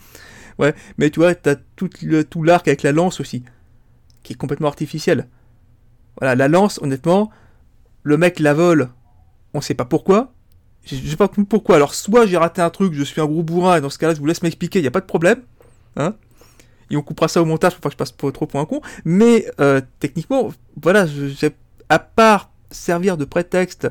Ouais, 0.60 0.72
mais 0.98 1.10
tu 1.10 1.18
vois, 1.18 1.34
t'as 1.34 1.56
tout 1.74 2.42
l'arc 2.44 2.68
avec 2.68 2.84
la 2.84 2.92
lance 2.92 3.18
aussi, 3.18 3.42
complètement 4.34 4.68
artificiel. 4.68 5.28
Voilà, 6.18 6.34
la 6.34 6.48
lance, 6.48 6.78
honnêtement, 6.82 7.30
le 8.02 8.16
mec 8.16 8.38
la 8.38 8.54
vole, 8.54 8.88
on 9.54 9.60
sait 9.60 9.74
pas 9.74 9.84
pourquoi. 9.84 10.32
Je 10.84 10.96
sais 10.96 11.16
pas 11.16 11.28
pourquoi. 11.28 11.76
Alors, 11.76 11.94
soit 11.94 12.26
j'ai 12.26 12.36
raté 12.36 12.62
un 12.62 12.70
truc, 12.70 12.94
je 12.94 13.02
suis 13.02 13.20
un 13.20 13.26
gros 13.26 13.42
bourrin, 13.42 13.76
et 13.76 13.80
dans 13.80 13.90
ce 13.90 13.98
cas-là, 13.98 14.14
je 14.14 14.20
vous 14.20 14.26
laisse 14.26 14.42
m'expliquer, 14.42 14.80
il 14.80 14.86
a 14.86 14.90
pas 14.90 15.00
de 15.00 15.06
problème. 15.06 15.42
Hein 15.96 16.14
et 16.90 16.96
on 16.96 17.02
coupera 17.02 17.28
ça 17.28 17.40
au 17.40 17.44
montage 17.44 17.74
pour 17.74 17.80
pas 17.80 17.88
que 17.88 17.94
je 17.94 17.96
passe 17.96 18.12
pas 18.12 18.30
trop 18.32 18.46
pour 18.46 18.60
un 18.60 18.66
con. 18.66 18.80
Mais 19.04 19.46
euh, 19.60 19.80
techniquement, 20.00 20.52
voilà, 20.80 21.06
je, 21.06 21.48
à 21.88 21.98
part 21.98 22.50
servir 22.70 23.16
de 23.16 23.24
prétexte 23.24 23.88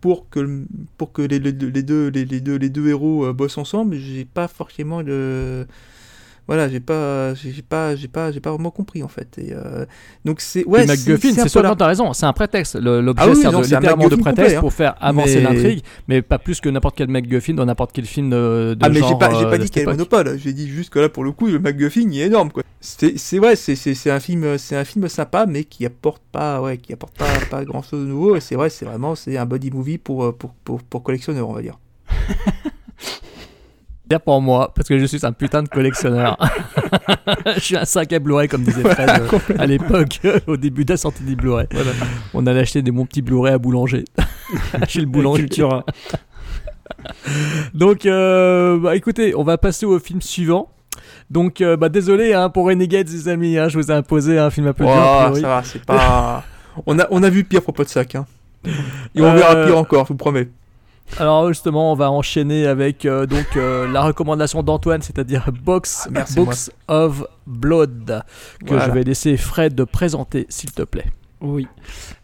pour 0.00 0.28
que 0.28 0.64
pour 0.96 1.12
que 1.12 1.22
les, 1.22 1.38
les, 1.38 1.52
les 1.52 1.82
deux 1.82 2.08
les, 2.08 2.24
deux 2.24 2.56
les 2.56 2.68
deux 2.68 2.88
héros 2.88 3.26
euh, 3.26 3.32
bossent 3.32 3.58
ensemble, 3.58 3.96
j'ai 3.96 4.24
pas 4.24 4.48
forcément 4.48 5.02
le 5.02 5.66
voilà, 6.48 6.68
j'ai 6.68 6.80
pas 6.80 7.34
j'ai 7.34 7.62
pas 7.62 7.96
j'ai 7.96 8.08
pas 8.08 8.30
j'ai 8.32 8.40
pas 8.40 8.50
vraiment 8.50 8.70
compris 8.70 9.02
en 9.02 9.08
fait. 9.08 9.36
Et 9.38 9.52
euh, 9.52 9.84
donc 10.24 10.40
c'est 10.40 10.64
ouais, 10.64 10.86
MacGuffin, 10.86 11.32
c'est 11.34 11.62
non, 11.62 11.74
t'as 11.74 11.86
raison, 11.86 12.12
c'est 12.12 12.26
un 12.26 12.32
prétexte. 12.32 12.76
Le- 12.76 13.00
L'objet 13.00 13.24
Ah 13.26 13.30
oui, 13.30 13.36
sert 13.36 13.52
non, 13.52 13.58
de, 13.60 13.64
littéralement 13.64 14.08
de 14.08 14.16
prétexte 14.16 14.36
complet, 14.36 14.56
hein. 14.56 14.60
pour 14.60 14.72
faire 14.72 14.94
avancer 15.00 15.36
Mais- 15.36 15.42
l'intrigue, 15.42 15.82
mais 16.08 16.22
pas 16.22 16.38
plus 16.38 16.60
que 16.60 16.68
n'importe 16.68 16.96
quel 16.96 17.08
MacGuffin 17.08 17.54
dans 17.54 17.66
n'importe 17.66 17.92
quel 17.92 18.04
film 18.06 18.30
de, 18.30 18.74
de 18.78 18.84
Ah 18.84 18.88
mais 18.88 19.00
j'ai 19.02 19.18
pas, 19.18 19.30
j'ai 19.34 19.44
euh, 19.46 19.50
pas 19.50 19.58
dit 19.58 19.68
qu'il 19.70 19.82
y 19.82 19.84
avait 19.84 19.92
monopole, 19.96 20.38
j'ai 20.38 20.52
dit 20.52 20.68
juste 20.68 20.90
que 20.90 20.98
là 21.00 21.08
pour 21.08 21.24
le 21.24 21.32
coup 21.32 21.46
le 21.46 21.58
MacGuffin 21.58 22.02
il 22.10 22.20
est 22.20 22.26
énorme 22.26 22.50
quoi. 22.52 22.62
C'est 22.80 23.38
ouais, 23.40 23.56
c'est 23.56 24.10
un 24.10 24.20
film 24.20 24.58
c'est 24.58 24.76
un 24.76 24.84
film 24.84 25.08
sympa 25.08 25.46
mais 25.46 25.64
qui 25.64 25.84
apporte 25.84 26.22
pas 26.30 26.60
ouais, 26.62 26.78
qui 26.78 26.92
apporte 26.92 27.16
pas 27.18 27.26
pas 27.50 27.64
grand-chose 27.64 28.02
de 28.04 28.08
nouveau 28.08 28.36
et 28.36 28.40
c'est 28.40 28.54
vrai, 28.54 28.70
c'est 28.70 28.84
vraiment 28.84 29.14
c'est 29.16 29.36
un 29.36 29.46
body 29.46 29.70
movie 29.72 29.98
pour 29.98 30.24
euh, 30.24 30.32
pour 30.32 30.52
pour, 30.62 30.82
pour 30.82 31.02
collectionneur, 31.02 31.48
on 31.48 31.52
va 31.54 31.62
dire. 31.62 31.78
Bien 34.08 34.20
pour 34.20 34.40
moi, 34.40 34.72
parce 34.74 34.88
que 34.88 34.98
je 34.98 35.04
suis 35.04 35.26
un 35.26 35.32
putain 35.32 35.62
de 35.64 35.68
collectionneur. 35.68 36.38
je 37.56 37.60
suis 37.60 37.76
un 37.76 37.84
sac 37.84 38.12
à 38.12 38.18
Blu-ray, 38.20 38.46
comme 38.48 38.62
disait 38.62 38.88
Fred 38.88 39.10
euh, 39.10 39.38
à 39.58 39.66
l'époque, 39.66 40.20
au 40.46 40.56
début 40.56 40.84
de 40.84 40.92
la 40.92 40.96
sortie 40.96 41.24
des 41.24 41.34
Blu-ray. 41.34 41.66
On 42.32 42.46
allait 42.46 42.60
acheter 42.60 42.82
des 42.82 42.92
bons 42.92 43.04
petits 43.04 43.22
Blu-ray 43.22 43.52
à 43.54 43.58
boulanger. 43.58 44.04
Chez 44.88 45.00
le 45.00 45.06
boulanger. 45.06 45.48
Donc, 47.74 48.06
euh, 48.06 48.78
bah, 48.78 48.94
écoutez, 48.94 49.34
on 49.34 49.42
va 49.42 49.58
passer 49.58 49.86
au 49.86 49.98
film 49.98 50.22
suivant. 50.22 50.70
Donc, 51.30 51.60
euh, 51.60 51.76
bah, 51.76 51.88
désolé 51.88 52.32
hein, 52.32 52.48
pour 52.48 52.66
Renegades, 52.66 53.08
les 53.08 53.28
amis, 53.28 53.58
hein, 53.58 53.68
je 53.68 53.78
vous 53.78 53.90
ai 53.90 53.94
imposé 53.94 54.38
un 54.38 54.50
film 54.50 54.68
un 54.68 54.72
peu 54.72 54.84
dur. 54.84 54.92
Oh, 54.94 55.34
ça 55.34 55.40
va, 55.48 55.62
c'est 55.64 55.84
pas 55.84 56.44
on 56.84 56.98
a 56.98 57.06
on 57.10 57.22
a 57.22 57.30
vu 57.30 57.42
pire 57.44 57.62
propos 57.62 57.84
de 57.84 57.88
sac 57.88 58.16
hein. 58.16 58.26
Et 59.14 59.22
on 59.22 59.24
Euh, 59.24 59.34
verra 59.34 59.64
pire 59.66 59.78
encore, 59.78 60.04
je 60.04 60.08
vous 60.08 60.16
promets. 60.16 60.48
Alors 61.18 61.48
justement, 61.48 61.92
on 61.92 61.94
va 61.94 62.10
enchaîner 62.10 62.66
avec 62.66 63.06
euh, 63.06 63.26
donc 63.26 63.56
euh, 63.56 63.90
la 63.90 64.02
recommandation 64.02 64.62
d'Antoine, 64.62 65.02
c'est-à-dire 65.02 65.50
Box, 65.64 66.04
Ah, 66.06 66.10
merci, 66.12 66.34
Books 66.34 66.70
of 66.88 67.24
Blood, 67.46 68.22
que 68.60 68.66
Voilà. 68.66 68.86
je 68.86 68.90
vais 68.90 69.04
laisser 69.04 69.36
Fred 69.36 69.74
de 69.74 69.84
présenter, 69.84 70.46
s'il 70.48 70.72
te 70.72 70.82
plaît. 70.82 71.06
Oui. 71.40 71.66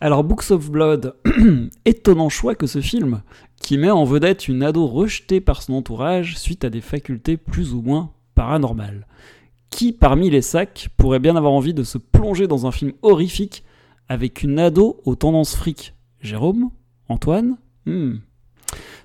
Alors, 0.01 0.25
Books 0.25 0.51
of 0.51 0.71
Blood, 0.71 1.15
étonnant 1.85 2.29
choix 2.29 2.55
que 2.55 2.67
ce 2.67 2.81
film, 2.81 3.23
qui 3.61 3.79
met 3.79 3.91
en 3.91 4.05
vedette 4.05 4.49
une 4.49 4.63
ado 4.63 4.87
rejetée 4.87 5.41
par 5.41 5.63
son 5.63 5.75
entourage 5.75 6.37
suite 6.37 6.65
à 6.65 6.71
des 6.71 6.81
facultés 6.81 7.37
plus 7.37 7.75
ou 7.75 7.83
moins 7.83 8.11
paranormales. 8.35 9.07
Qui 9.71 9.93
parmi 9.93 10.29
les 10.29 10.43
sacs 10.43 10.89
pourrait 10.97 11.19
bien 11.21 11.37
avoir 11.37 11.53
envie 11.53 11.73
de 11.75 11.83
se 11.85 11.99
plonger 11.99 12.47
dans 12.47 12.67
un 12.67 12.73
film 12.73 12.93
horrifique 13.03 13.65
avec 14.09 14.43
une 14.43 14.59
ado 14.59 15.01
aux 15.05 15.15
tendances 15.15 15.55
fric? 15.55 15.95
Jérôme? 16.21 16.71
Antoine? 17.09 17.57
Hmm. 17.87 18.17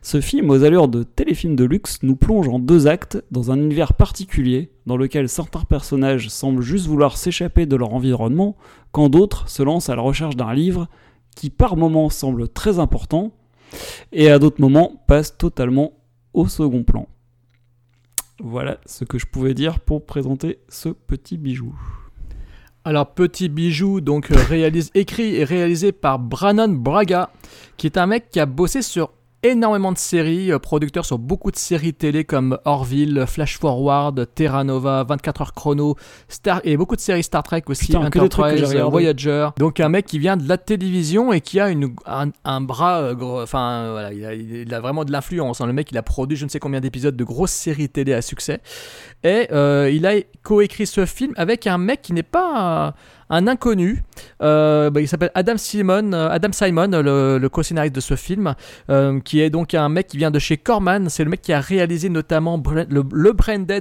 Ce 0.02 0.22
film 0.22 0.50
aux 0.50 0.64
allures 0.64 0.88
de 0.88 1.04
téléfilm 1.04 1.56
de 1.56 1.66
luxe 1.66 2.00
nous 2.04 2.16
plonge 2.16 2.48
en 2.48 2.60
deux 2.60 2.88
actes 2.88 3.24
dans 3.32 3.52
un 3.52 3.58
univers 3.58 3.94
particulier 3.94 4.72
dans 4.86 4.98
lequel 4.98 5.28
certains 5.28 5.64
personnages 5.64 6.30
semblent 6.30 6.62
juste 6.62 6.88
vouloir 6.88 7.18
s'échapper 7.18 7.66
de 7.66 7.76
leur 7.76 7.94
environnement 7.94 8.56
quand 8.92 9.10
d'autres 9.10 9.50
se 9.50 9.64
lancent 9.64 9.90
à 9.90 9.96
la 9.96 10.02
recherche 10.02 10.36
d'un 10.36 10.54
livre 10.54 10.88
qui 11.36 11.50
par 11.50 11.76
moments 11.78 12.10
semble 12.10 12.48
très 12.48 12.80
important 12.80 13.32
et 14.12 14.30
à 14.30 14.40
d'autres 14.40 14.62
moments 14.62 15.04
passe 15.08 15.38
totalement 15.38 15.92
au 16.34 16.48
second 16.48 16.84
plan. 16.84 17.08
Voilà 18.40 18.80
ce 18.86 19.04
que 19.04 19.18
je 19.18 19.26
pouvais 19.26 19.54
dire 19.54 19.80
pour 19.80 20.06
présenter 20.06 20.60
ce 20.70 20.90
petit 20.90 21.38
bijou. 21.38 21.76
Alors 22.86 23.14
petit 23.14 23.50
bijou, 23.50 24.00
donc 24.00 24.32
euh, 24.32 24.36
réalise, 24.48 24.92
écrit 24.96 25.36
et 25.36 25.44
réalisé 25.44 25.92
par 25.92 26.20
Brannon 26.20 26.70
Braga, 26.70 27.32
qui 27.76 27.86
est 27.86 27.98
un 27.98 28.06
mec 28.06 28.30
qui 28.30 28.40
a 28.40 28.46
bossé 28.46 28.82
sur 28.82 29.12
énormément 29.44 29.92
de 29.92 29.98
séries, 29.98 30.52
euh, 30.52 30.60
producteur 30.60 31.06
sur 31.06 31.20
beaucoup 31.20 31.52
de 31.52 31.56
séries 31.58 31.94
télé 31.94 32.24
comme 32.24 32.58
Orville, 32.66 33.26
Flash 33.28 33.58
Forward, 33.60 34.28
Terra 34.36 34.64
Nova, 34.64 35.04
24 35.08 35.42
heures 35.42 35.54
chrono, 35.54 35.96
Star 36.28 36.60
et 36.64 36.76
beaucoup 36.78 36.96
de 36.96 37.02
séries 37.02 37.24
Star 37.24 37.44
Trek 37.44 37.64
aussi, 37.68 37.88
Putain, 37.88 38.06
Enterprise. 38.06 38.76
Voyager. 38.90 39.50
Donc 39.58 39.80
un 39.80 39.90
mec 39.90 40.06
qui 40.06 40.20
vient 40.20 40.38
de 40.38 40.48
la 40.48 40.58
télévision 40.58 41.32
et 41.34 41.42
qui 41.42 41.60
a 41.60 41.70
une, 41.70 41.94
un, 42.06 42.32
un 42.46 42.62
bras, 42.62 43.00
euh, 43.02 43.44
enfin 43.44 43.70
euh, 43.72 43.92
voilà, 43.92 44.14
il 44.14 44.26
a, 44.26 44.34
il 44.34 44.74
a 44.74 44.80
vraiment 44.80 45.06
de 45.06 45.12
l'influence. 45.12 45.62
hein. 45.62 45.68
Le 45.68 45.74
mec, 45.74 45.92
il 45.92 45.98
a 45.98 46.04
produit 46.04 46.38
je 46.38 46.46
ne 46.46 46.50
sais 46.50 46.60
combien 46.60 46.80
d'épisodes 46.82 47.16
de 47.16 47.24
grosses 47.24 47.52
séries 47.52 47.90
télé 47.90 48.14
à 48.14 48.22
succès. 48.22 48.60
Et 49.24 49.48
euh, 49.52 49.90
il 49.94 50.06
a 50.06 50.14
coécrit 50.44 50.88
ce 50.88 51.06
film 51.06 51.34
avec 51.38 51.68
un 51.68 51.78
mec 51.78 52.02
qui 52.02 52.14
n'est 52.14 52.24
pas 52.24 52.96
un 53.30 53.48
inconnu. 53.48 54.04
Euh, 54.42 54.90
bah, 54.90 55.02
il 55.02 55.08
s'appelle 55.08 55.32
Adam 55.36 55.58
Simon, 55.58 56.14
euh, 56.14 56.30
Adam 56.30 56.50
le, 57.02 57.48
co-scénariste 57.48 57.96
de 57.96 58.00
ce 58.00 58.16
film, 58.16 58.56
euh, 58.90 59.20
qui 59.20 59.42
est 59.42 59.50
donc 59.50 59.74
un 59.74 59.90
mec 59.90 60.08
qui 60.08 60.18
vient 60.18 60.32
de 60.32 60.40
chez 60.40 60.58
Corman. 60.58 61.10
C'est 61.10 61.24
le 61.24 61.30
mec 61.30 61.42
qui 61.42 61.54
a 61.54 61.60
réalisé 61.60 62.10
notamment 62.10 62.62
le, 62.90 63.04
le 63.12 63.34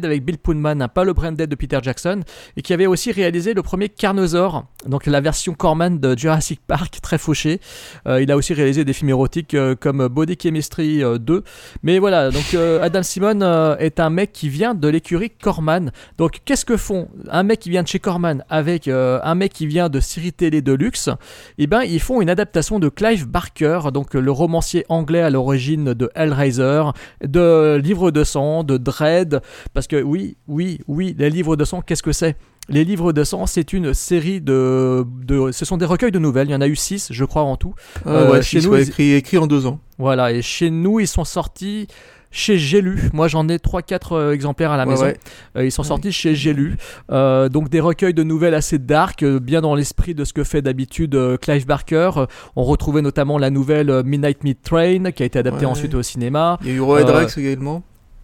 avec 0.05 0.25
Bill 0.25 0.39
Pullman, 0.39 0.81
hein, 0.81 0.89
pas 0.89 1.05
le 1.05 1.13
Branded 1.13 1.49
de 1.49 1.55
Peter 1.55 1.79
Jackson, 1.83 2.21
et 2.57 2.63
qui 2.63 2.73
avait 2.73 2.87
aussi 2.87 3.13
réalisé 3.13 3.55
le 3.55 3.63
premier 3.63 3.89
Carnosaur, 3.89 4.67
donc 4.89 5.07
la 5.07 5.21
version 5.21 5.55
Corman 5.55 5.99
de 5.99 6.17
Jurassic 6.17 6.61
Park, 6.67 6.99
très 7.03 7.19
fauché. 7.19 7.61
Euh, 8.07 8.23
il 8.23 8.31
a 8.31 8.37
aussi 8.37 8.55
réalisé 8.55 8.85
des 8.85 8.93
films 8.93 9.11
érotiques 9.11 9.55
euh, 9.55 9.75
comme 9.75 10.07
Body 10.09 10.37
Chemistry 10.41 11.03
euh, 11.03 11.19
2. 11.19 11.43
Mais 11.83 11.99
voilà, 11.99 12.31
donc 12.31 12.55
euh, 12.55 12.83
Adam 12.83 13.03
Simon 13.03 13.41
euh, 13.43 13.77
est 13.79 14.01
un 14.01 14.11
mec 14.11 14.33
qui 14.33 14.49
vient 14.49 14.75
de 14.75 14.89
l'écurie 14.89 15.31
Corman. 15.31 15.91
Donc 16.19 16.41
qu'est-ce 16.45 16.65
que 16.65 16.77
font 16.77 17.09
un 17.31 17.43
mec 17.43 17.61
qui 17.61 17.71
vient 17.71 17.83
de 17.83 17.89
chez 17.89 17.99
Corman 17.99 18.45
avec 18.49 18.89
euh, 18.89 19.21
un 19.23 19.35
mec 19.35 19.53
qui 19.53 19.67
vient 19.67 19.89
de 19.89 20.01
série 20.01 20.33
télé 20.33 20.63
de 20.63 20.73
luxe? 20.73 21.11
Eh 21.59 21.67
ben, 21.67 21.83
ils 21.83 22.01
font 22.01 22.21
une 22.21 22.31
adaptation 22.31 22.79
de 22.79 22.89
Clive 22.89 23.27
Barker, 23.29 23.81
donc 23.93 24.15
le 24.15 24.31
romancier 24.31 24.85
anglais 24.89 25.23
à 25.23 25.31
l'origine 25.31 25.95
de 25.95 26.11
Hellraiser, 26.15 26.83
de 27.25 27.81
Livres 27.83 28.11
de 28.11 28.25
sang, 28.25 28.65
de 28.65 28.77
Dread. 28.77 29.41
Parce 29.75 29.87
que 29.87 30.03
oui, 30.03 30.37
oui, 30.47 30.81
oui, 30.87 31.15
les 31.19 31.31
livres 31.31 31.57
de 31.57 31.65
sang, 31.65 31.81
qu'est-ce 31.81 32.03
que 32.03 32.13
c'est? 32.13 32.37
Les 32.69 32.85
livres 32.85 33.13
de 33.13 33.23
sang, 33.25 33.47
c'est 33.47 33.73
une 33.73 33.95
série 33.95 34.41
de, 34.41 35.05
de, 35.25 35.51
ce 35.53 35.65
sont 35.65 35.77
des 35.77 35.87
recueils 35.87 36.13
de 36.13 36.19
nouvelles. 36.19 36.49
Il 36.49 36.53
y 36.53 36.57
en 36.57 36.61
a 36.61 36.67
eu 36.69 36.77
six, 36.77 37.09
je 37.13 37.25
crois 37.25 37.43
en 37.43 37.57
tout. 37.57 37.75
Ah 38.05 38.11
Euh, 38.11 38.31
ouais, 38.33 38.43
chez 38.43 38.61
six, 38.61 38.67
nous, 38.67 38.73
ouais, 38.73 38.83
ils- 38.83 38.89
écrit, 38.89 39.13
écrit 39.13 39.39
en 39.39 39.47
deux 39.47 39.67
ans. 39.67 39.79
voilà, 39.99 40.33
et 40.33 40.43
chez 40.43 40.71
nous, 40.71 41.01
ils 41.01 41.07
sont 41.09 41.25
sortis 41.25 41.87
chez 42.33 42.59
J'ai 42.59 42.83
lu. 42.83 43.09
Moi, 43.15 43.29
j'en 43.29 43.49
ai 43.49 43.57
3-4 43.59 44.13
euh, 44.13 44.33
exemplaires 44.33 44.71
à 44.71 44.77
la 44.77 44.85
Ouais, 44.85 44.91
maison. 44.91 45.05
ouais. 45.07 45.17
Euh, 45.57 45.65
ils 45.65 45.71
sont 45.73 45.85
sortis 45.85 46.13
chez 46.13 46.35
J'ai 46.35 46.53
lu. 46.53 46.77
Euh, 47.11 47.49
donc, 47.49 47.71
des 47.71 47.81
recueils 47.81 48.13
de 48.13 48.23
nouvelles 48.25 48.53
assez 48.55 48.79
dark, 48.79 49.23
euh, 49.23 49.39
bien 49.39 49.63
dans 49.63 49.75
l'esprit 49.75 50.15
de 50.15 50.25
ce 50.25 50.35
que 50.35 50.45
fait 50.45 50.61
d'habitude 50.61 51.15
euh, 51.15 51.39
Clive 51.39 51.67
Barker. 51.67 52.11
Euh, 52.19 52.27
on 52.57 52.65
retrouvait 52.65 53.01
notamment 53.01 53.39
la 53.39 53.49
nouvelle 53.49 53.89
euh, 53.89 54.03
Midnight 54.03 54.45
Meat 54.45 54.61
Train, 54.63 55.13
qui 55.13 55.23
a 55.23 55.27
été 55.27 55.39
adaptée 55.39 55.65
Ouais. 55.65 55.71
ensuite 55.71 55.95
au 55.95 56.03
cinéma. 56.03 56.59
Il 56.63 56.69
y 56.69 56.71
a 56.73 56.75
eu 56.75 56.81
Roy 56.81 57.01
Euh, 57.09 57.13
Rex 57.21 57.39
également. 57.39 57.83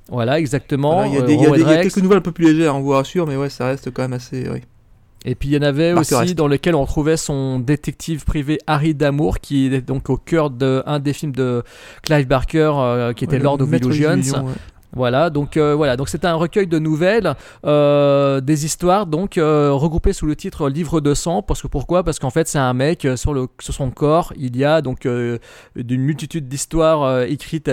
Voilà, 0.09 0.39
exactement. 0.39 0.95
Voilà, 0.95 1.09
il 1.09 1.15
y 1.15 1.19
a, 1.19 1.23
Euh, 1.23 1.57
y 1.57 1.61
y 1.61 1.65
a 1.65 1.83
quelques 1.83 1.97
nouvelles 1.99 2.19
un 2.19 2.23
peu 2.23 2.33
plus 2.33 2.53
légères, 2.53 2.77
on 2.77 2.81
vous 2.81 2.91
rassure, 2.91 3.27
mais 3.27 3.37
ouais, 3.37 3.49
ça 3.51 3.67
reste 3.67 3.91
quand 3.93 4.03
même 4.03 4.13
assez. 4.13 4.49
oui. 4.51 4.61
Et 5.25 5.37
puis 5.37 5.51
il 5.51 5.55
y 5.55 5.57
en 5.59 5.63
avait 5.63 5.93
aussi 5.93 6.15
reste. 6.17 6.35
dans 6.35 6.49
lequel 6.49 6.75
on 6.75 6.83
retrouvait 6.83 7.17
son 7.17 7.61
détective 7.61 8.25
privé 8.25 8.59
Harry 8.67 8.93
Damour, 8.93 9.39
qui 9.39 9.67
est 9.73 9.81
donc 9.81 10.11
au 10.11 10.17
cœur 10.17 10.51
de 10.51 10.83
un 10.85 10.99
des 10.99 11.13
films 11.13 11.31
de 11.31 11.63
Clive 12.03 12.27
Barker, 12.27 12.73
euh, 12.75 13.13
qui 13.13 13.23
était 13.25 13.37
Ouais, 13.37 13.43
Lord 13.45 13.61
of. 13.61 13.69
Illusions, 13.73 14.47
ouais. 14.47 14.53
Voilà, 14.95 15.31
donc 15.31 15.57
euh, 15.57 15.75
voilà, 15.75 15.97
donc 15.97 16.11
c'était 16.11 16.27
un 16.27 16.35
recueil 16.35 16.67
de 16.67 16.79
nouvelles, 16.79 17.35
euh, 17.65 18.43
des 18.43 18.67
histoires 18.67 19.07
donc 19.07 19.39
euh, 19.39 19.73
regroupées 19.73 20.13
sous 20.13 20.27
le 20.27 20.37
titre 20.37 20.69
Livre 20.69 21.01
de 21.01 21.15
sang. 21.15 21.41
Parce 21.41 21.63
que 21.63 21.67
pourquoi? 21.67 22.05
Parce 22.05 22.19
qu'en 22.19 22.29
fait 22.29 22.47
c'est 22.47 22.59
un 22.59 22.75
mec 22.75 23.07
euh, 23.07 23.17
sur 23.17 23.33
le 23.33 23.47
sur 23.59 23.73
son 23.73 23.91
corps, 23.91 24.35
il 24.37 24.55
y 24.55 24.67
a 24.67 24.83
donc 24.83 25.07
euh, 25.07 25.39
d'une 25.77 26.03
multitude 26.03 26.47
d'histoires 26.47 27.23
écrites 27.23 27.71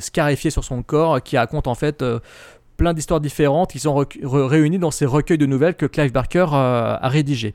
scarifiées 0.00 0.50
sur 0.50 0.62
son 0.62 0.84
corps 0.84 1.20
qui 1.20 1.36
racontent 1.36 1.68
en 1.70 1.74
fait 1.74 2.04
plein 2.76 2.94
d'histoires 2.94 3.20
différentes 3.20 3.72
qui 3.72 3.80
sont 3.80 4.06
réunies 4.22 4.78
dans 4.78 4.92
ces 4.92 5.06
recueils 5.06 5.38
de 5.38 5.46
nouvelles 5.46 5.74
que 5.74 5.86
Clive 5.86 6.12
Barker 6.12 6.46
a 6.52 7.08
rédigés. 7.08 7.54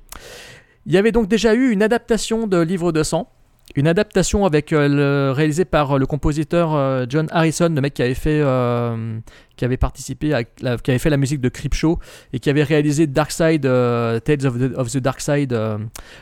Il 0.86 0.93
y 0.93 0.97
avait 0.97 1.11
donc 1.11 1.28
déjà 1.28 1.55
eu 1.55 1.71
une 1.71 1.82
adaptation 1.82 2.45
de 2.45 2.59
Livre 2.59 2.91
de 2.91 3.03
sang. 3.03 3.32
Une 3.76 3.88
adaptation 3.88 4.45
avec 4.45 4.71
euh, 4.71 4.88
le, 4.88 5.32
réalisée 5.34 5.65
par 5.65 5.91
euh, 5.95 5.99
le 5.99 6.05
compositeur 6.05 6.73
euh, 6.73 7.05
John 7.09 7.28
Harrison, 7.32 7.67
le 7.69 7.82
mec 7.82 7.93
qui 7.93 8.01
avait 8.03 8.13
fait, 8.13 8.39
euh, 8.41 9.19
qui 9.57 9.65
avait 9.65 9.76
participé, 9.76 10.34
à, 10.34 10.43
la- 10.61 10.78
qui 10.78 10.91
avait 10.91 10.97
fait 10.97 11.09
la 11.09 11.17
musique 11.17 11.41
de 11.41 11.49
Creepshow 11.49 11.99
et 12.32 12.39
qui 12.39 12.49
avait 12.49 12.63
réalisé 12.63 13.05
Dark 13.05 13.32
Side, 13.32 13.63
Tales 13.63 14.45
of 14.78 14.91
the, 14.91 14.97
Dark 14.97 15.19
Side, 15.19 15.51
euh, 15.51 15.78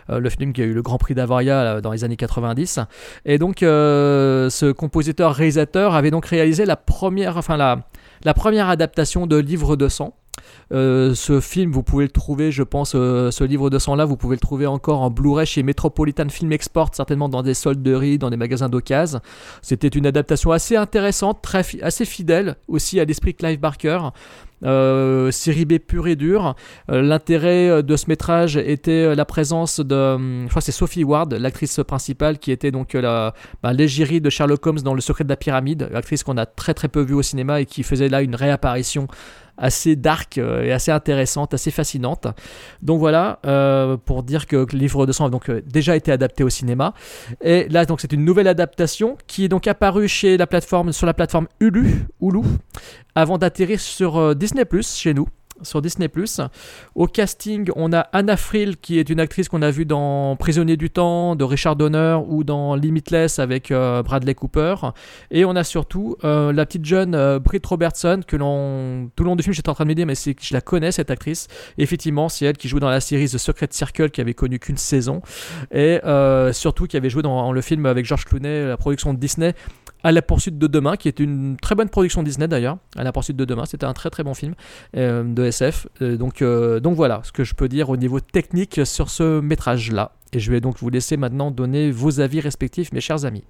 le 0.09 0.29
film 0.29 0.51
qui 0.51 0.61
a 0.63 0.65
eu 0.65 0.73
le 0.73 0.81
Grand 0.81 0.97
Prix 0.97 1.13
d'Avaria 1.13 1.79
dans 1.81 1.91
les 1.91 2.03
années 2.03 2.15
90. 2.17 2.79
Et 3.25 3.37
donc, 3.37 3.57
ce 3.59 4.71
compositeur-réalisateur 4.71 5.93
avait 5.95 6.11
donc 6.11 6.25
réalisé 6.25 6.65
la 6.65 6.75
première, 6.75 7.37
enfin 7.37 7.57
la, 7.57 7.87
la 8.23 8.33
première 8.33 8.69
adaptation 8.69 9.27
de 9.27 9.37
Livre 9.37 9.75
de 9.75 9.87
sang. 9.89 10.15
Euh, 10.71 11.13
ce 11.13 11.39
film, 11.39 11.71
vous 11.71 11.83
pouvez 11.83 12.05
le 12.05 12.11
trouver, 12.11 12.51
je 12.51 12.63
pense, 12.63 12.93
euh, 12.95 13.31
ce 13.31 13.43
livre 13.43 13.69
de 13.69 13.77
sang 13.77 13.95
là, 13.95 14.05
vous 14.05 14.17
pouvez 14.17 14.35
le 14.35 14.39
trouver 14.39 14.65
encore 14.65 15.01
en 15.01 15.09
Blu-ray 15.09 15.45
chez 15.45 15.63
Metropolitan 15.63 16.29
Film 16.29 16.51
Export, 16.51 16.89
certainement 16.93 17.29
dans 17.29 17.43
des 17.43 17.53
solderies, 17.53 18.17
dans 18.17 18.29
des 18.29 18.37
magasins 18.37 18.69
d'occasion. 18.69 19.19
C'était 19.61 19.87
une 19.87 20.05
adaptation 20.05 20.51
assez 20.51 20.75
intéressante, 20.75 21.41
très 21.41 21.63
assez 21.81 22.05
fidèle 22.05 22.55
aussi 22.67 22.99
à 22.99 23.05
l'esprit 23.05 23.33
Clive 23.33 23.59
Barker. 23.59 23.99
Euh, 24.65 25.29
série 25.31 25.65
B 25.65 25.77
pure 25.77 26.07
et 26.07 26.15
dure. 26.15 26.55
L'intérêt 26.87 27.83
de 27.83 27.95
ce 27.97 28.05
métrage 28.07 28.55
était 28.55 29.13
la 29.13 29.25
présence 29.25 29.81
de, 29.81 29.95
hum, 29.95 30.43
je 30.45 30.49
crois 30.49 30.61
c'est 30.61 30.71
Sophie 30.71 31.03
Ward, 31.03 31.33
l'actrice 31.33 31.81
principale, 31.85 32.39
qui 32.39 32.49
était 32.49 32.71
donc 32.71 32.93
la 32.93 33.33
bah, 33.61 33.73
l'égérie 33.73 34.21
de 34.21 34.29
Sherlock 34.29 34.65
Holmes 34.65 34.79
dans 34.79 34.93
Le 34.93 35.01
Secret 35.01 35.25
de 35.25 35.29
la 35.29 35.35
Pyramide, 35.35 35.89
actrice 35.93 36.23
qu'on 36.23 36.37
a 36.37 36.45
très 36.45 36.73
très 36.73 36.87
peu 36.87 37.01
vue 37.01 37.13
au 37.15 37.21
cinéma 37.21 37.59
et 37.59 37.65
qui 37.65 37.83
faisait 37.83 38.07
là 38.07 38.21
une 38.21 38.35
réapparition 38.35 39.07
assez 39.57 39.95
dark 39.95 40.37
euh, 40.37 40.63
et 40.63 40.71
assez 40.71 40.91
intéressante, 40.91 41.53
assez 41.53 41.71
fascinante. 41.71 42.27
Donc 42.81 42.99
voilà, 42.99 43.39
euh, 43.45 43.97
pour 43.97 44.23
dire 44.23 44.47
que 44.47 44.55
le 44.55 44.77
livre 44.77 45.05
de 45.05 45.11
sang 45.11 45.25
a 45.25 45.29
donc 45.29 45.49
euh, 45.49 45.61
déjà 45.65 45.95
été 45.95 46.11
adapté 46.11 46.43
au 46.43 46.49
cinéma. 46.49 46.93
Et 47.41 47.67
là, 47.69 47.85
donc 47.85 48.01
c'est 48.01 48.11
une 48.11 48.25
nouvelle 48.25 48.47
adaptation 48.47 49.17
qui 49.27 49.45
est 49.45 49.49
donc 49.49 49.67
apparue 49.67 50.07
chez 50.07 50.37
la 50.37 50.47
plateforme, 50.47 50.91
sur 50.91 51.05
la 51.05 51.13
plateforme 51.13 51.47
Hulu, 51.59 52.05
Hulu 52.21 52.41
avant 53.15 53.37
d'atterrir 53.37 53.79
sur 53.79 54.35
Disney 54.35 54.63
chez 54.81 55.13
nous. 55.13 55.27
Sur 55.61 55.81
Disney 55.81 56.09
Au 56.95 57.07
casting, 57.07 57.69
on 57.75 57.93
a 57.93 57.99
Anna 57.99 58.37
Friel, 58.37 58.77
qui 58.77 58.99
est 58.99 59.09
une 59.09 59.19
actrice 59.19 59.49
qu'on 59.49 59.61
a 59.61 59.71
vue 59.71 59.85
dans 59.85 60.35
Prisonnier 60.35 60.77
du 60.77 60.89
Temps, 60.89 61.35
de 61.35 61.43
Richard 61.43 61.75
Donner, 61.75 62.17
ou 62.27 62.43
dans 62.43 62.75
Limitless 62.75 63.39
avec 63.39 63.71
euh, 63.71 64.01
Bradley 64.03 64.33
Cooper. 64.33 64.75
Et 65.31 65.45
on 65.45 65.55
a 65.55 65.63
surtout 65.63 66.17
euh, 66.23 66.51
la 66.51 66.65
petite 66.65 66.85
jeune 66.85 67.15
euh, 67.15 67.39
Britt 67.39 67.65
Robertson, 67.65 68.21
que 68.25 68.35
l'on. 68.35 69.09
Tout 69.15 69.23
le 69.23 69.29
long 69.29 69.35
du 69.35 69.43
film, 69.43 69.53
j'étais 69.53 69.69
en 69.69 69.75
train 69.75 69.85
de 69.85 69.89
me 69.89 69.95
dire, 69.95 70.05
mais 70.05 70.15
c'est 70.15 70.35
je 70.41 70.53
la 70.53 70.61
connais, 70.61 70.91
cette 70.91 71.11
actrice. 71.11 71.47
Effectivement, 71.77 72.29
c'est 72.29 72.45
elle 72.45 72.57
qui 72.57 72.67
joue 72.67 72.79
dans 72.79 72.89
la 72.89 72.99
série 72.99 73.29
The 73.29 73.37
Secret 73.37 73.67
Circle, 73.71 74.09
qui 74.09 74.21
avait 74.21 74.33
connu 74.33 74.59
qu'une 74.59 74.77
saison. 74.77 75.21
Et 75.71 75.99
surtout, 76.51 76.87
qui 76.87 76.97
avait 76.97 77.09
joué 77.09 77.21
dans 77.21 77.51
le 77.51 77.61
film 77.61 77.85
avec 77.85 78.05
George 78.05 78.25
Clooney, 78.25 78.67
la 78.67 78.77
production 78.77 79.13
de 79.13 79.19
Disney, 79.19 79.53
à 80.03 80.11
la 80.11 80.21
poursuite 80.21 80.57
de 80.57 80.67
demain, 80.67 80.97
qui 80.97 81.07
est 81.07 81.19
une 81.19 81.57
très 81.57 81.75
bonne 81.75 81.89
production 81.89 82.23
Disney 82.23 82.47
d'ailleurs. 82.47 82.77
À 82.95 83.03
la 83.03 83.11
poursuite 83.11 83.37
de 83.37 83.45
demain, 83.45 83.65
c'était 83.65 83.85
un 83.85 83.93
très 83.93 84.09
très 84.09 84.23
bon 84.23 84.33
film 84.33 84.53
euh, 84.97 85.23
de 85.23 85.45
SF. 85.45 85.87
Euh, 86.01 86.17
donc, 86.17 86.41
euh, 86.41 86.79
donc 86.79 86.95
voilà 86.95 87.21
ce 87.23 87.31
que 87.31 87.43
je 87.43 87.55
peux 87.55 87.69
dire 87.69 87.89
au 87.89 87.97
niveau 87.97 88.19
technique 88.19 88.81
sur 88.85 89.09
ce 89.09 89.39
métrage-là. 89.39 90.11
Et 90.33 90.39
je 90.39 90.51
vais 90.51 90.59
donc 90.59 90.79
vous 90.79 90.89
laisser 90.89 91.15
maintenant 91.15 91.51
donner 91.51 91.91
vos 91.91 92.19
avis 92.19 92.41
respectifs, 92.41 92.91
mes 92.91 93.01
chers 93.01 93.23
amis. 93.23 93.45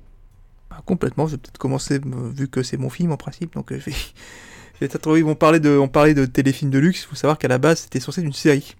Bah, 0.69 0.81
complètement, 0.85 1.25
je 1.25 1.31
vais 1.31 1.37
peut-être 1.37 1.57
commencer, 1.57 1.99
vu 2.35 2.47
que 2.47 2.61
c'est 2.61 2.77
mon 2.77 2.89
film 2.89 3.11
en 3.11 3.17
principe, 3.17 3.55
donc 3.55 3.73
je 3.73 3.77
vais... 3.77 3.91
je 4.81 4.85
vais 4.85 5.23
on 5.23 5.35
parlait 5.35 5.59
de, 5.59 5.77
on 5.77 5.87
parlait 5.87 6.13
de 6.13 6.25
téléfilm 6.25 6.69
de 6.69 6.77
luxe, 6.77 7.03
il 7.03 7.07
faut 7.07 7.15
savoir 7.15 7.37
qu'à 7.37 7.47
la 7.47 7.57
base 7.57 7.79
c'était 7.79 7.99
censé 7.99 8.21
être 8.21 8.27
une 8.27 8.33
série. 8.33 8.75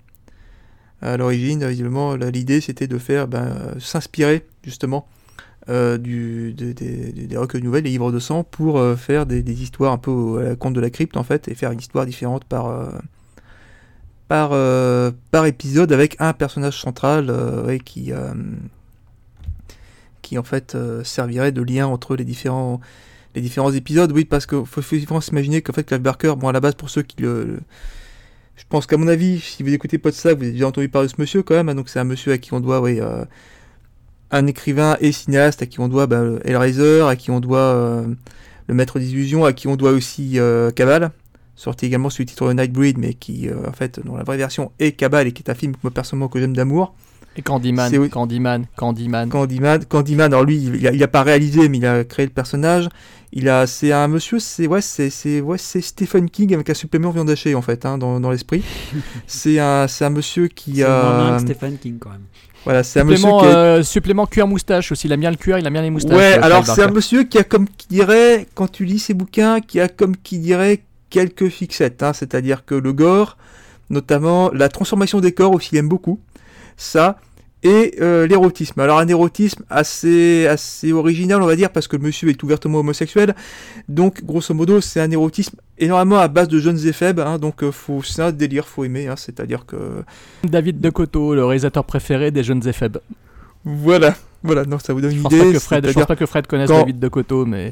À 1.02 1.18
l'origine, 1.18 1.68
visiblement, 1.68 2.16
l'idée 2.16 2.62
c'était 2.62 2.88
de 2.88 2.98
faire, 2.98 3.28
ben, 3.28 3.76
s'inspirer 3.80 4.46
justement 4.64 5.08
euh, 5.70 5.98
des- 5.98 7.38
recueils 7.38 7.62
de 7.62 7.66
nouvelles, 7.66 7.84
des 7.84 7.90
livres 7.90 8.12
de 8.12 8.20
sang, 8.20 8.44
pour 8.44 8.78
euh, 8.78 8.96
faire 8.96 9.26
des, 9.26 9.62
histoires 9.62 9.94
un 9.94 9.98
peu 9.98 10.40
à 10.40 10.50
la 10.50 10.56
conte 10.56 10.74
de 10.74 10.82
la 10.82 10.90
crypte 10.90 11.18
en 11.18 11.24
fait, 11.24 11.48
et 11.48 11.56
faire 11.56 11.72
une 11.72 11.80
histoire 11.80 12.06
différente 12.06 12.44
par, 12.44 12.68
euh, 12.68 12.92
par, 14.28 14.50
par 15.32 15.46
épisode 15.46 15.92
avec 15.92 16.16
un 16.20 16.34
personnage 16.34 16.80
central 16.82 17.32
qui, 17.86 18.12
qui 20.22 20.38
en 20.38 20.44
fait 20.44 20.78
servirait 21.04 21.52
de 21.52 21.62
lien 21.62 21.88
entre 21.88 22.16
les 22.16 22.26
différents, 22.26 22.82
les 23.36 23.42
différents 23.42 23.72
épisodes. 23.72 24.12
Oui, 24.12 24.26
parce 24.26 24.46
qu'il 24.46 24.66
faut, 24.66 24.82
faut, 24.82 24.98
faut 24.98 25.22
s'imaginer 25.22 25.62
qu'en 25.62 25.74
fait 25.74 25.84
Clive 25.84 26.02
Barker, 26.02 26.34
bon 26.38 26.48
à 26.48 26.52
la 26.52 26.60
base 26.60 26.76
pour 26.76 26.90
ceux 26.90 27.04
qui 27.04 27.22
le... 27.22 27.60
je 28.56 28.64
pense 28.70 28.88
qu'à 28.88 28.98
mon 28.98 29.08
avis, 29.08 29.40
si 29.40 29.62
vous 29.64 29.74
écoutez 29.74 29.98
pas 29.98 30.10
de 30.10 30.16
ça, 30.16 30.34
vous 30.34 30.42
avez 30.42 30.52
déjà 30.52 30.68
entendu 30.68 30.90
parler 30.90 31.08
de 31.08 31.14
ce 31.14 31.22
monsieur 31.22 31.44
quand 31.44 31.56
même, 31.56 31.70
hein, 31.70 31.76
donc 31.76 31.90
c'est 31.90 32.00
un 32.00 32.06
monsieur 32.06 32.32
à 32.32 32.38
qui 32.38 32.54
on 32.54 32.60
doit, 32.60 32.82
oui, 32.82 33.00
un 34.34 34.48
écrivain 34.48 34.98
et 35.00 35.12
cinéaste 35.12 35.62
à 35.62 35.66
qui 35.68 35.80
on 35.80 35.88
doit 35.88 36.08
bah, 36.08 36.24
Hellraiser, 36.44 37.02
à 37.08 37.16
qui 37.16 37.32
on 37.32 37.40
doit 37.40 37.60
euh, 37.60 38.06
le 38.68 38.74
Maître 38.74 39.00
des 39.00 39.12
Illusions, 39.14 39.46
à 39.46 39.54
qui 39.54 39.68
on 39.68 39.76
doit 39.76 39.92
aussi 39.92 40.40
euh, 40.40 40.72
Cabal, 40.72 41.12
sorti 41.56 41.86
également 41.86 42.10
sous 42.10 42.24
le 42.24 42.26
titre 42.26 42.52
Nightbreed, 42.52 42.98
mais 42.98 43.14
qui 43.14 43.48
euh, 43.48 43.70
en 43.70 43.72
fait 43.72 44.02
dans 44.04 44.18
la 44.18 44.24
vraie 44.24 44.38
version 44.38 44.72
est 44.80 44.94
Cabal 44.94 45.28
et 45.28 45.32
qui 45.32 45.44
est 45.44 45.52
un 45.52 45.56
film 45.56 45.74
moi 45.84 45.92
personnellement 45.92 46.28
que 46.28 46.40
j'aime 46.40 46.56
d'amour. 46.56 46.96
Et 47.36 47.42
Candyman. 47.42 48.10
Candyman, 48.10 48.66
Candyman. 48.76 49.30
Candyman, 49.30 49.86
Candyman, 49.86 50.34
alors 50.34 50.46
lui, 50.46 50.58
il 50.58 50.88
a, 50.88 50.92
il 50.92 51.02
a 51.02 51.08
pas 51.08 51.24
réalisé, 51.24 51.68
mais 51.68 51.78
il 51.80 51.86
a 51.86 52.04
créé 52.04 52.26
le 52.26 52.32
personnage. 52.32 52.90
Il 53.32 53.50
a, 53.50 53.66
c'est 53.66 53.92
un 53.92 54.08
monsieur, 54.08 54.38
c'est 54.38 54.68
ouais, 54.68 54.82
c'est, 54.82 55.10
c'est, 55.10 55.42
ouais, 55.42 55.58
c'est 55.58 55.82
Stephen 55.82 56.30
King 56.30 56.54
avec 56.54 56.70
un 56.70 56.76
supplément 56.76 57.10
viande 57.10 57.32
hachée 57.32 57.56
en 57.56 57.64
fait, 57.64 57.86
hein, 57.86 57.98
dans, 57.98 58.20
dans 58.20 58.30
l'esprit. 58.30 58.64
c'est 59.28 59.58
un, 59.58 59.88
c'est 59.88 60.06
un 60.06 60.12
monsieur 60.12 60.48
qui 60.48 60.78
C'est 60.78 60.88
moins 60.88 61.18
bien 61.18 61.34
a, 61.34 61.38
que 61.38 61.52
Stephen 61.52 61.78
King 61.80 61.98
quand 62.00 62.12
même. 62.12 62.26
Voilà, 62.64 62.84
c'est 62.84 63.02
un 63.02 63.04
monsieur 63.04 63.28
qui 63.28 63.46
euh, 63.46 63.84
supplément 63.84 64.26
cuir 64.26 64.48
moustache 64.48 64.92
aussi. 64.92 65.08
Il 65.08 65.12
aime 65.12 65.20
bien 65.20 65.32
le 65.32 65.38
cuir, 65.38 65.58
il 65.58 65.68
aime 65.68 65.74
bien 65.74 65.82
les 65.82 65.90
moustaches. 65.90 66.16
ouais, 66.16 66.38
euh, 66.38 66.44
alors 66.44 66.66
c'est 66.66 66.84
un 66.84 66.92
monsieur 66.92 67.24
qui 67.24 67.38
a 67.38 67.44
comme 67.44 67.68
qui 67.68 67.88
dirait, 67.88 68.48
quand 68.56 68.72
tu 68.72 68.86
lis 68.86 69.00
ses 69.00 69.14
bouquins, 69.14 69.60
qui 69.60 69.80
a 69.80 69.88
comme 69.88 70.16
qui 70.16 70.40
dirait 70.40 70.84
quelques 71.10 71.50
fixettes, 71.50 72.04
hein, 72.04 72.14
c'est-à-dire 72.14 72.66
que 72.66 72.76
le 72.76 72.94
gore, 72.94 73.38
notamment 73.90 74.50
la 74.52 74.70
transformation 74.70 75.20
des 75.20 75.34
corps 75.34 75.54
aussi, 75.54 75.70
il 75.74 75.78
aime 75.78 75.90
beaucoup. 75.90 76.20
ça 76.78 77.18
et 77.64 77.96
euh, 78.02 78.28
l'érotisme. 78.28 78.80
Alors 78.82 79.00
un 79.00 79.08
érotisme 79.08 79.64
assez 79.70 80.48
assez 80.48 80.92
original, 80.92 81.42
on 81.42 81.46
va 81.46 81.56
dire, 81.56 81.70
parce 81.72 81.88
que 81.88 81.96
le 81.96 82.04
monsieur 82.04 82.30
est 82.30 82.44
ouvertement 82.44 82.80
homosexuel. 82.80 83.36
Donc 83.88 84.24
grosso 84.24 84.54
modo, 84.54 84.82
c'est 84.82 85.00
un 85.00 85.10
érotisme 85.12 85.58
énormément 85.80 86.18
à 86.20 86.28
base 86.28 86.48
de 86.48 86.60
jeunes 86.60 86.86
éphèbes. 86.88 87.20
Hein, 87.20 87.38
donc 87.38 87.64
euh, 87.64 87.72
faut, 87.72 88.02
c'est 88.04 88.22
un 88.22 88.32
délire, 88.32 88.68
faut 88.68 88.84
aimer. 88.84 89.08
Hein, 89.08 89.16
C'est-à-dire 89.18 89.66
que 89.66 90.04
David 90.44 90.80
de 90.82 90.90
Coteau, 90.90 91.34
le 91.36 91.46
réalisateur 91.46 91.84
préféré 91.86 92.32
des 92.32 92.44
jeunes 92.44 92.68
éphèbes. 92.68 92.98
Voilà, 93.66 94.16
voilà. 94.44 94.66
Non, 94.66 94.78
ça 94.80 94.92
vous 94.94 95.00
donne 95.02 95.12
Je 95.12 95.16
une 95.18 95.24
pense, 95.24 95.32
idée. 95.34 95.46
pas 95.46 95.52
que 95.54 95.60
Fred, 95.60 95.88
je 95.88 95.94
pense 95.94 96.06
pas 96.06 96.16
que 96.18 96.26
Fred 96.26 96.48
connaisse 96.48 96.70
quand- 96.70 96.80
David 96.80 97.00
de 97.00 97.08
Coteau, 97.08 97.46
mais 97.46 97.72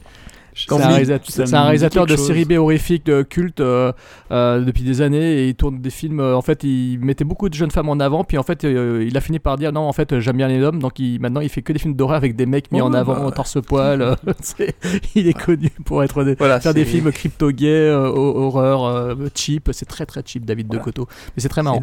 c'est 0.53 0.71
un, 0.73 0.87
réalisateur- 0.87 2.03
un 2.03 2.05
de 2.05 2.15
séries 2.17 2.45
B 2.45 2.51
horrifiques, 2.53 3.05
de 3.05 3.21
culte 3.23 3.59
euh, 3.61 3.91
euh, 4.31 4.61
depuis 4.61 4.83
des 4.83 5.01
années 5.01 5.39
et 5.43 5.47
il 5.49 5.55
tourne 5.55 5.79
des 5.79 5.89
films. 5.89 6.19
euh, 6.19 6.35
en 6.35 6.41
fait, 6.41 6.63
il 6.63 6.99
mettait 6.99 7.23
beaucoup 7.23 7.47
de 7.49 7.53
jeunes 7.53 7.71
femmes 7.71 7.89
en 7.89 7.99
avant, 7.99 8.23
puis 8.23 8.37
en 8.37 8.43
fait, 8.43 8.63
il 8.63 9.15
a 9.15 9.21
fini 9.21 9.39
par 9.39 9.57
dire 9.57 9.71
non, 9.71 9.81
en 9.81 9.93
fait, 9.93 10.19
j'aime 10.19 10.37
bien 10.37 10.47
les 10.47 10.61
hommes, 10.61 10.79
donc 10.79 10.99
il, 10.99 11.19
maintenant 11.21 11.41
il 11.41 11.49
fait 11.49 11.61
que 11.61 11.71
des 11.73 11.79
films 11.79 11.95
d'horreur 11.95 12.17
avec 12.17 12.35
des 12.35 12.45
mecs 12.45 12.71
mis 12.71 12.81
en 12.81 12.93
avant, 12.93 13.25
bah. 13.25 13.31
torse-poil. 13.35 14.15
il 15.15 15.27
est 15.27 15.33
connu 15.33 15.69
pour 15.85 16.03
être 16.03 16.23
des, 16.23 16.35
Voilà, 16.35 16.59
faire 16.59 16.73
des 16.73 16.85
films 16.85 17.11
crypto-gays, 17.11 17.91
ho- 17.93 18.35
horreur, 18.43 19.15
cheap. 19.35 19.69
C'est 19.73 19.85
très 19.85 20.05
très 20.05 20.21
cheap, 20.25 20.45
David 20.45 20.67
Voilà. 20.67 20.79
de 20.79 20.83
Coteau. 20.85 21.07
Mais 21.35 21.41
c'est 21.41 21.49
très 21.49 21.63
marrant. 21.63 21.79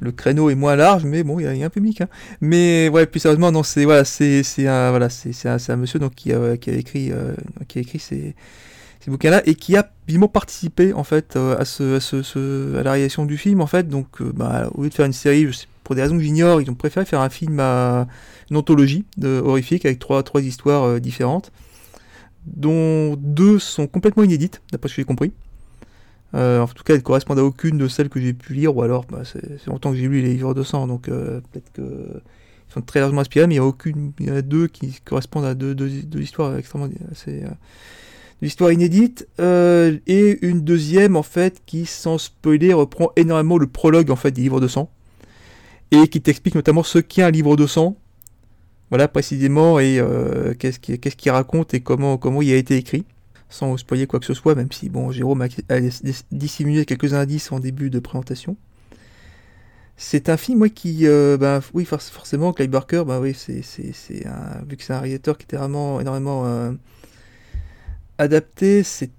Le, 0.00 0.12
créneau 0.12 0.50
est 0.50 0.54
moins 0.54 0.76
large, 0.76 1.04
mais 1.04 1.22
bon, 1.22 1.38
il 1.38 1.44
y, 1.56 1.62
a- 1.62 1.66
un 1.66 1.70
public. 1.70 2.00
Hein. 2.00 2.08
Mais 2.40 2.88
ouais, 2.88 3.06
plus 3.06 3.20
sérieusement, 3.20 3.52
non, 3.52 3.62
c'est 3.62 3.84
voilà, 3.84 4.04
c'est 4.04 4.42
un 4.66 4.90
voilà, 4.90 5.08
c'est 5.08 5.46
un, 5.46 5.76
monsieur 5.76 5.98
donc 5.98 6.14
qui 6.14 6.32
a, 6.32 6.54
écrit 6.54 7.12
euh, 7.12 7.34
qui 7.68 7.78
a 7.78 7.82
écrit 7.82 7.98
ces, 7.98 8.34
ces 9.04 9.10
bouquins-là 9.10 9.42
et 9.46 9.54
qui 9.54 9.76
a 9.76 9.90
vivement 10.08 10.28
participé 10.28 10.94
en 10.94 11.04
fait 11.04 11.36
euh, 11.36 11.56
à 11.58 12.82
la 12.82 12.90
réalisation 12.92 13.26
du 13.26 13.36
film 13.36 13.60
en 13.60 13.66
fait. 13.66 13.88
Donc, 13.88 14.20
euh, 14.20 14.32
bah, 14.34 14.70
au 14.74 14.82
lieu 14.82 14.88
de 14.88 14.94
faire 14.94 15.06
une 15.06 15.12
série, 15.12 15.46
pour 15.82 15.94
des 15.94 16.02
raisons 16.02 16.16
que 16.16 16.22
j'ignore, 16.22 16.62
ils 16.62 16.70
ont 16.70 16.74
préféré 16.74 17.04
faire 17.04 17.20
un 17.20 17.28
film 17.28 17.60
à 17.60 18.06
une 18.50 18.56
anthologie 18.56 19.04
de 19.18 19.42
horrifique 19.44 19.84
avec 19.84 19.98
trois 19.98 20.22
trois 20.22 20.40
histoires 20.40 20.84
euh, 20.84 21.00
différentes, 21.00 21.52
dont 22.46 23.16
deux 23.16 23.58
sont 23.58 23.86
complètement 23.86 24.22
inédites, 24.22 24.62
d'après 24.72 24.88
ce 24.88 24.94
que 24.94 25.02
j'ai 25.02 25.06
compris. 25.06 25.32
Euh, 26.34 26.60
en 26.60 26.66
tout 26.66 26.82
cas, 26.82 26.94
elles 26.94 27.00
ne 27.00 27.04
correspondent 27.04 27.38
à 27.38 27.44
aucune 27.44 27.78
de 27.78 27.86
celles 27.86 28.08
que 28.08 28.20
j'ai 28.20 28.32
pu 28.32 28.54
lire, 28.54 28.76
ou 28.76 28.82
alors 28.82 29.04
bah, 29.10 29.22
c'est 29.24 29.66
longtemps 29.66 29.90
que 29.90 29.96
j'ai 29.96 30.08
lu 30.08 30.20
les 30.20 30.34
livres 30.34 30.54
de 30.54 30.62
sang, 30.62 30.86
donc 30.86 31.08
euh, 31.08 31.40
peut-être 31.52 31.72
que 31.72 31.82
ils 31.82 32.72
sont 32.72 32.80
très 32.80 32.98
largement 32.98 33.20
inspirés, 33.20 33.46
mais 33.46 33.54
il 33.54 33.58
y 33.58 33.60
a 33.60 33.64
aucune, 33.64 34.12
il 34.18 34.26
y 34.26 34.30
en 34.30 34.34
a 34.34 34.42
deux 34.42 34.66
qui 34.66 34.98
correspondent 35.04 35.44
à 35.44 35.54
deux, 35.54 35.88
histoires 36.18 36.56
extrêmement 36.56 36.88
assez, 37.12 37.44
euh, 37.44 37.48
deux 38.42 38.48
histoires 38.48 38.72
inédites, 38.72 39.28
euh, 39.38 39.96
et 40.08 40.44
une 40.44 40.62
deuxième 40.62 41.14
en 41.14 41.22
fait 41.22 41.62
qui, 41.66 41.86
sans 41.86 42.18
spoiler, 42.18 42.72
reprend 42.72 43.12
énormément 43.14 43.58
le 43.58 43.68
prologue 43.68 44.10
en 44.10 44.16
fait 44.16 44.32
des 44.32 44.42
livres 44.42 44.60
de 44.60 44.66
sang, 44.66 44.90
et 45.92 46.08
qui 46.08 46.20
t'explique 46.20 46.56
notamment 46.56 46.82
ce 46.82 46.98
qu'est 46.98 47.22
un 47.22 47.30
livre 47.30 47.54
de 47.56 47.68
sang, 47.68 47.96
voilà 48.90 49.06
précisément, 49.06 49.78
et 49.78 50.02
qu'est-ce 50.58 50.80
qu'il 50.80 51.30
raconte 51.30 51.74
et 51.74 51.80
comment 51.80 52.42
il 52.42 52.52
a 52.52 52.56
été 52.56 52.76
écrit 52.76 53.04
sans 53.54 53.76
spoiler 53.76 54.08
quoi 54.08 54.18
que 54.18 54.26
ce 54.26 54.34
soit, 54.34 54.56
même 54.56 54.72
si 54.72 54.88
bon, 54.88 55.12
Jérôme 55.12 55.42
a, 55.42 55.48
dissimulé 56.32 56.84
quelques 56.84 57.14
indices 57.14 57.52
en 57.52 57.60
début 57.60 57.88
de 57.88 58.00
présentation. 58.00 58.56
C'est 59.96 60.28
un 60.28 60.36
film, 60.36 60.58
moi, 60.58 60.68
qui, 60.68 61.06
euh, 61.06 61.36
ben, 61.36 61.60
oui, 61.72 61.84
for- 61.84 62.02
forcément, 62.02 62.52
Clive 62.52 62.70
Barker, 62.70 63.04
ben 63.06 63.20
oui, 63.20 63.32
c'est, 63.32 63.60
vu 63.60 64.76
que 64.76 64.82
c'est 64.82 64.92
un 64.92 64.98
réalisateur 64.98 65.38
qui 65.38 65.44
était 65.44 65.56
vraiment 65.56 66.00
énormément 66.00 66.44
euh, 66.46 66.72
adapté, 68.18 68.82
c'est 68.82 69.12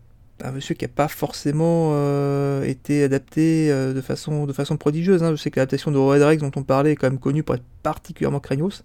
un 0.43 0.51
monsieur 0.51 0.75
qui 0.75 0.83
n'a 0.83 0.89
pas 0.89 1.07
forcément 1.07 1.91
euh, 1.93 2.63
été 2.63 3.03
adapté 3.03 3.71
euh, 3.71 3.93
de 3.93 4.01
façon, 4.01 4.45
de 4.45 4.51
façon 4.51 4.75
prodigieuse. 4.75 5.23
hein. 5.23 5.31
Je 5.31 5.37
sais 5.37 5.49
que 5.49 5.61
l'adaptation 5.61 5.91
de 5.91 5.97
Red 5.97 6.23
Rex 6.23 6.41
dont 6.41 6.51
on 6.57 6.63
parlait 6.63 6.91
est 6.91 6.95
quand 6.97 7.09
même 7.09 7.19
connue 7.19 7.41
pour 7.41 7.55
être 7.55 7.63
particulièrement 7.83 8.41
craignos. 8.41 8.83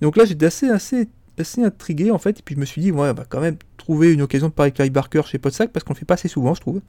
Donc 0.00 0.16
là, 0.16 0.24
j'étais 0.24 0.46
assez, 0.46 0.68
assez, 0.70 1.08
assez 1.38 1.64
intrigué 1.64 2.12
en 2.12 2.18
fait, 2.18 2.38
et 2.38 2.42
puis 2.44 2.54
je 2.54 2.60
me 2.60 2.64
suis 2.64 2.80
dit, 2.80 2.92
ouais, 2.92 3.12
va 3.12 3.24
quand 3.28 3.40
même 3.40 3.56
trouver 3.90 4.12
une 4.12 4.22
occasion 4.22 4.46
de 4.48 4.52
parler 4.52 4.68
avec 4.68 4.76
Clive 4.76 4.92
Barker 4.92 5.22
chez 5.26 5.38
Podsac 5.38 5.72
parce 5.72 5.82
qu'on 5.82 5.94
le 5.94 5.98
fait 5.98 6.04
pas 6.04 6.14
assez 6.14 6.28
souvent, 6.28 6.54
je 6.54 6.60
trouve. 6.60 6.80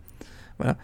Voilà. 0.60 0.78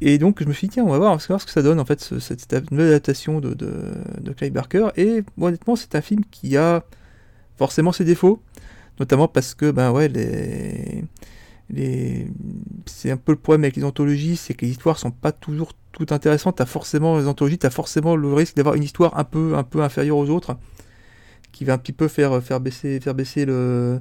Et 0.00 0.18
donc 0.18 0.42
je 0.42 0.48
me 0.48 0.52
suis 0.52 0.66
dit, 0.66 0.74
tiens, 0.74 0.84
on 0.84 0.90
va 0.90 0.98
voir, 0.98 1.12
on 1.12 1.16
va 1.16 1.24
voir 1.28 1.40
ce 1.40 1.46
que 1.46 1.52
ça 1.52 1.62
donne 1.62 1.78
en 1.78 1.84
fait, 1.84 2.00
ce- 2.00 2.18
cette, 2.18 2.52
nouvelle 2.72 2.88
adaptation 2.88 3.40
de, 3.40 3.54
de, 3.54 3.94
de 4.20 4.48
Barker. 4.48 4.88
Et 4.96 5.22
honnêtement, 5.40 5.76
c'est 5.76 5.94
un 5.94 6.00
film 6.00 6.22
qui 6.32 6.56
a 6.56 6.82
forcément 7.56 7.92
ses 7.92 8.04
défauts, 8.04 8.42
notamment 8.98 9.28
parce 9.28 9.54
que, 9.54 9.70
ben 9.70 9.92
ouais, 9.92 10.08
les. 10.08 11.04
Les... 11.70 12.28
C'est 12.86 13.10
un 13.10 13.16
peu 13.16 13.32
le 13.32 13.38
problème 13.38 13.64
avec 13.64 13.76
les 13.76 13.84
anthologies, 13.84 14.36
c'est 14.36 14.54
que 14.54 14.64
les 14.64 14.72
histoires 14.72 14.98
sont 14.98 15.10
pas 15.12 15.32
toujours 15.32 15.72
toutes 15.92 16.10
intéressantes. 16.12 16.56
T'as 16.56 16.66
forcément 16.66 17.18
les 17.18 17.26
anthologies, 17.28 17.58
t'as 17.58 17.70
forcément 17.70 18.16
le 18.16 18.32
risque 18.34 18.56
d'avoir 18.56 18.74
une 18.74 18.82
histoire 18.84 19.16
un 19.18 19.24
peu, 19.24 19.56
un 19.56 19.64
peu 19.64 19.80
inférieure 19.82 20.16
aux 20.16 20.28
autres, 20.30 20.56
qui 21.52 21.64
va 21.64 21.74
un 21.74 21.78
petit 21.78 21.92
peu 21.92 22.08
faire, 22.08 22.42
faire 22.42 22.60
baisser, 22.60 23.00
faire 23.00 23.14
baisser 23.14 23.44
le, 23.46 24.00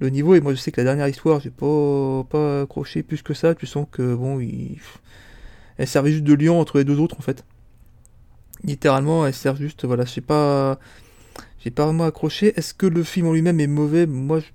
le 0.00 0.10
niveau. 0.10 0.34
Et 0.34 0.40
moi, 0.40 0.52
je 0.54 0.58
sais 0.58 0.72
que 0.72 0.80
la 0.80 0.84
dernière 0.84 1.08
histoire, 1.08 1.40
j'ai 1.40 1.50
pas, 1.50 2.24
pas 2.28 2.62
accroché 2.62 3.02
plus 3.02 3.22
que 3.22 3.34
ça. 3.34 3.54
Tu 3.54 3.66
sens 3.66 3.86
que 3.90 4.14
bon, 4.14 4.40
il... 4.40 4.78
elle 5.78 5.86
servait 5.86 6.12
juste 6.12 6.24
de 6.24 6.34
lien 6.34 6.52
entre 6.52 6.78
les 6.78 6.84
deux 6.84 6.98
autres 6.98 7.16
en 7.18 7.22
fait. 7.22 7.44
Littéralement, 8.64 9.26
elle 9.26 9.34
sert 9.34 9.56
juste, 9.56 9.86
voilà, 9.86 10.04
je 10.04 10.10
sais 10.10 10.20
pas, 10.20 10.78
j'ai 11.60 11.70
pas 11.70 11.86
vraiment 11.86 12.04
accroché. 12.04 12.52
Est-ce 12.58 12.74
que 12.74 12.86
le 12.86 13.02
film 13.04 13.28
en 13.28 13.32
lui-même 13.32 13.60
est 13.60 13.66
mauvais? 13.66 14.06
Moi, 14.06 14.40
je 14.40 14.46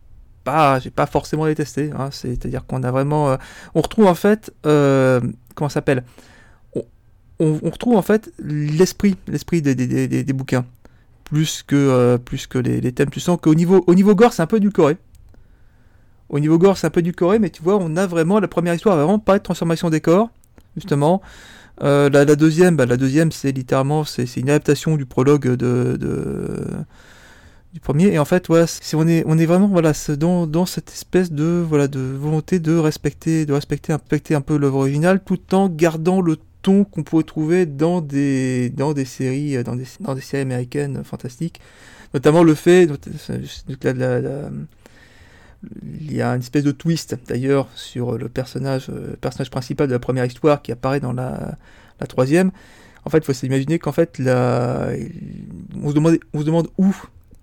pas, 0.46 0.80
j'ai 0.80 0.91
pas 0.91 1.08
forcément 1.08 1.46
détesté. 1.46 1.91
Hein. 1.98 2.10
C'est-à-dire 2.12 2.66
qu'on 2.66 2.84
a 2.84 2.91
vraiment, 2.91 3.32
euh, 3.32 3.38
on 3.74 3.82
retrouve 3.82 4.06
en 4.06 4.16
fait, 4.16 4.54
euh, 4.66 5.20
comment 5.56 5.68
s'appelle? 5.68 6.06
On, 6.74 6.86
on, 7.39 7.70
retrouve 7.70 7.98
en 7.98 8.02
fait 8.02 8.32
l'esprit, 8.39 9.18
l'esprit 9.28 9.62
des, 9.62 9.76
des, 9.76 10.08
des, 10.08 10.34
bouquins, 10.34 10.66
plus 11.26 11.64
que, 11.64 11.76
euh, 11.76 12.18
plus 12.18 12.48
que 12.48 12.58
les, 12.58 12.80
les 12.80 12.91
thèmes. 12.93 13.10
Tu 13.10 13.20
sens 13.20 13.38
qu'au 13.41 13.56
niveau, 13.56 13.84
au 13.88 13.96
niveau 13.96 14.16
gore, 14.16 14.32
c'est 14.32 14.43
un 14.43 14.48
peu 14.48 14.58
édulcoré. 14.58 14.96
Au 16.36 16.39
niveau 16.41 16.57
gore, 16.57 16.77
c'est 16.77 16.86
un 16.86 16.89
peu 16.89 16.99
édulcoré, 16.99 17.39
mais 17.39 17.49
tu 17.49 17.63
vois, 17.63 17.77
on 17.79 17.95
a 17.95 18.05
vraiment 18.05 18.41
la 18.41 18.49
première 18.49 18.73
histoire, 18.73 18.97
vraiment 18.97 19.19
pas 19.19 19.38
de 19.38 19.43
transformation 19.43 19.89
des 19.89 20.01
corps, 20.01 20.29
justement. 20.75 21.21
Euh, 21.81 22.09
la, 22.09 22.25
deuxième, 22.36 22.75
bah, 22.75 22.86
la 22.86 22.97
deuxième, 22.97 23.31
c'est 23.31 23.53
littéralement, 23.53 24.03
c'est 24.03 24.25
une 24.36 24.49
adaptation 24.49 24.97
du 24.97 25.05
prologue 25.05 25.55
du 27.73 27.79
premier. 27.79 28.07
Et 28.07 28.19
en 28.19 28.25
fait, 28.25 28.47
voilà, 28.47 28.65
on 28.95 29.07
est 29.07 29.45
vraiment 29.45 29.69
dans, 29.69 30.65
cette 30.65 30.89
espèce 30.89 31.31
de 31.31 31.65
volonté 31.65 32.59
de 32.59 32.75
respecter 32.75 33.45
de 33.45 33.53
respecter 33.53 33.93
respecter 33.93 34.36
un 34.36 34.41
peu 34.41 34.57
l'œuvre 34.57 34.79
originale, 34.79 35.21
tout 35.23 35.55
en 35.55 35.69
gardant 35.69 36.19
le 36.19 36.36
ton 36.61 36.83
qu'on 36.83 37.03
pourrait 37.03 37.23
trouver 37.23 37.65
dans 37.65 38.01
des 38.01 38.69
des 38.69 39.05
séries 39.05 39.55
américaines 40.33 41.01
fantastiques, 41.05 41.61
notamment 42.13 42.43
le 42.43 42.55
fait 42.55 42.89
il 45.84 46.13
y 46.13 46.22
a 46.22 46.30
une 46.30 46.41
espèce 46.41 46.63
de 46.63 46.72
twist 46.72 47.18
d'ailleurs 47.28 47.68
sur 47.76 48.18
le 48.18 48.30
personnage, 48.30 48.88
euh, 48.89 49.16
principal 49.49 49.88
de 49.88 49.93
la 49.93 49.99
première 49.99 50.26
histoire 50.26 50.61
qui 50.61 50.72
apparaît 50.72 50.99
dans 50.99 51.13
la, 51.13 51.57
troisième. 52.07 52.51
En 53.05 53.09
fait, 53.09 53.20
il 53.20 53.24
faut 53.24 53.34
s'imaginer 53.34 53.80
qu'en 53.80 53.91
fait, 53.91 54.20
on, 54.20 54.24
se 55.89 55.93
demande, 55.93 56.68
où 56.78 56.95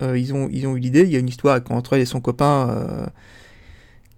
euh, 0.02 0.18
ils, 0.18 0.34
ont, 0.34 0.48
eu 0.48 0.78
l'idée. 0.78 1.02
Il 1.02 1.10
y 1.10 1.16
a 1.16 1.18
une 1.18 1.28
histoire 1.28 1.60
entre 1.70 1.94
elle 1.94 2.00
et 2.00 2.06
son 2.06 2.20
copain 2.20 2.68
euh, 2.70 3.06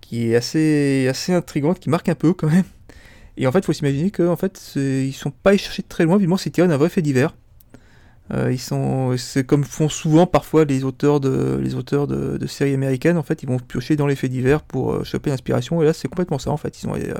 qui 0.00 0.30
est 0.30 0.36
assez, 0.36 1.08
intrigante, 1.28 1.80
qui 1.80 1.90
marque 1.90 2.08
un 2.08 2.14
peu 2.14 2.32
quand 2.32 2.48
même. 2.48 2.64
Et 3.36 3.46
en 3.46 3.52
fait, 3.52 3.58
il 3.58 3.64
faut 3.64 3.72
s'imaginer 3.72 4.10
qu'en 4.10 4.28
en 4.28 4.36
fait, 4.36 4.72
ils 4.76 5.12
sont 5.12 5.30
pas 5.30 5.50
allés 5.50 5.58
chercher 5.58 5.82
très 5.82 6.04
loin, 6.04 6.16
vivement, 6.16 6.36
c'est 6.36 6.50
tiré 6.50 6.68
d'un 6.68 6.76
vrai 6.76 6.88
fait 6.88 7.02
divers. 7.02 7.34
Euh, 8.32 8.50
ils 8.50 8.58
sont, 8.58 9.14
c'est 9.18 9.44
comme 9.44 9.64
font 9.64 9.90
souvent 9.90 10.26
parfois 10.26 10.64
les 10.64 10.84
auteurs 10.84 11.20
de, 11.20 11.58
les 11.60 11.74
auteurs 11.74 12.06
de, 12.06 12.46
séries 12.46 12.74
américaines. 12.74 13.18
En 13.18 13.22
fait, 13.22 13.42
ils 13.42 13.48
vont 13.48 13.58
piocher 13.58 13.96
dans 13.96 14.06
les 14.06 14.16
faits 14.16 14.30
divers 14.30 14.62
pour 14.62 14.92
euh, 14.92 15.04
choper 15.04 15.30
l'inspiration. 15.30 15.82
Et 15.82 15.84
là, 15.84 15.92
c'est 15.92 16.08
complètement 16.08 16.38
ça. 16.38 16.50
En 16.50 16.56
fait, 16.56 16.82
ils 16.82 16.88
ont 16.88 16.94
euh, 16.94 17.14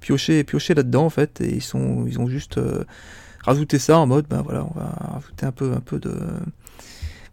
pioché, 0.00 0.44
pioché 0.44 0.74
là-dedans. 0.74 1.06
En 1.06 1.10
fait, 1.10 1.40
et 1.40 1.54
ils 1.54 1.62
sont, 1.62 2.04
ils 2.06 2.20
ont 2.20 2.26
juste 2.26 2.58
euh, 2.58 2.84
rajouté 3.42 3.78
ça 3.78 3.98
en 3.98 4.06
mode, 4.06 4.26
ben 4.28 4.42
voilà, 4.42 4.64
on 4.64 4.78
va 4.78 4.94
rajouter 5.14 5.46
un 5.46 5.52
peu, 5.52 5.72
un 5.72 5.80
peu 5.80 5.98
de, 5.98 6.14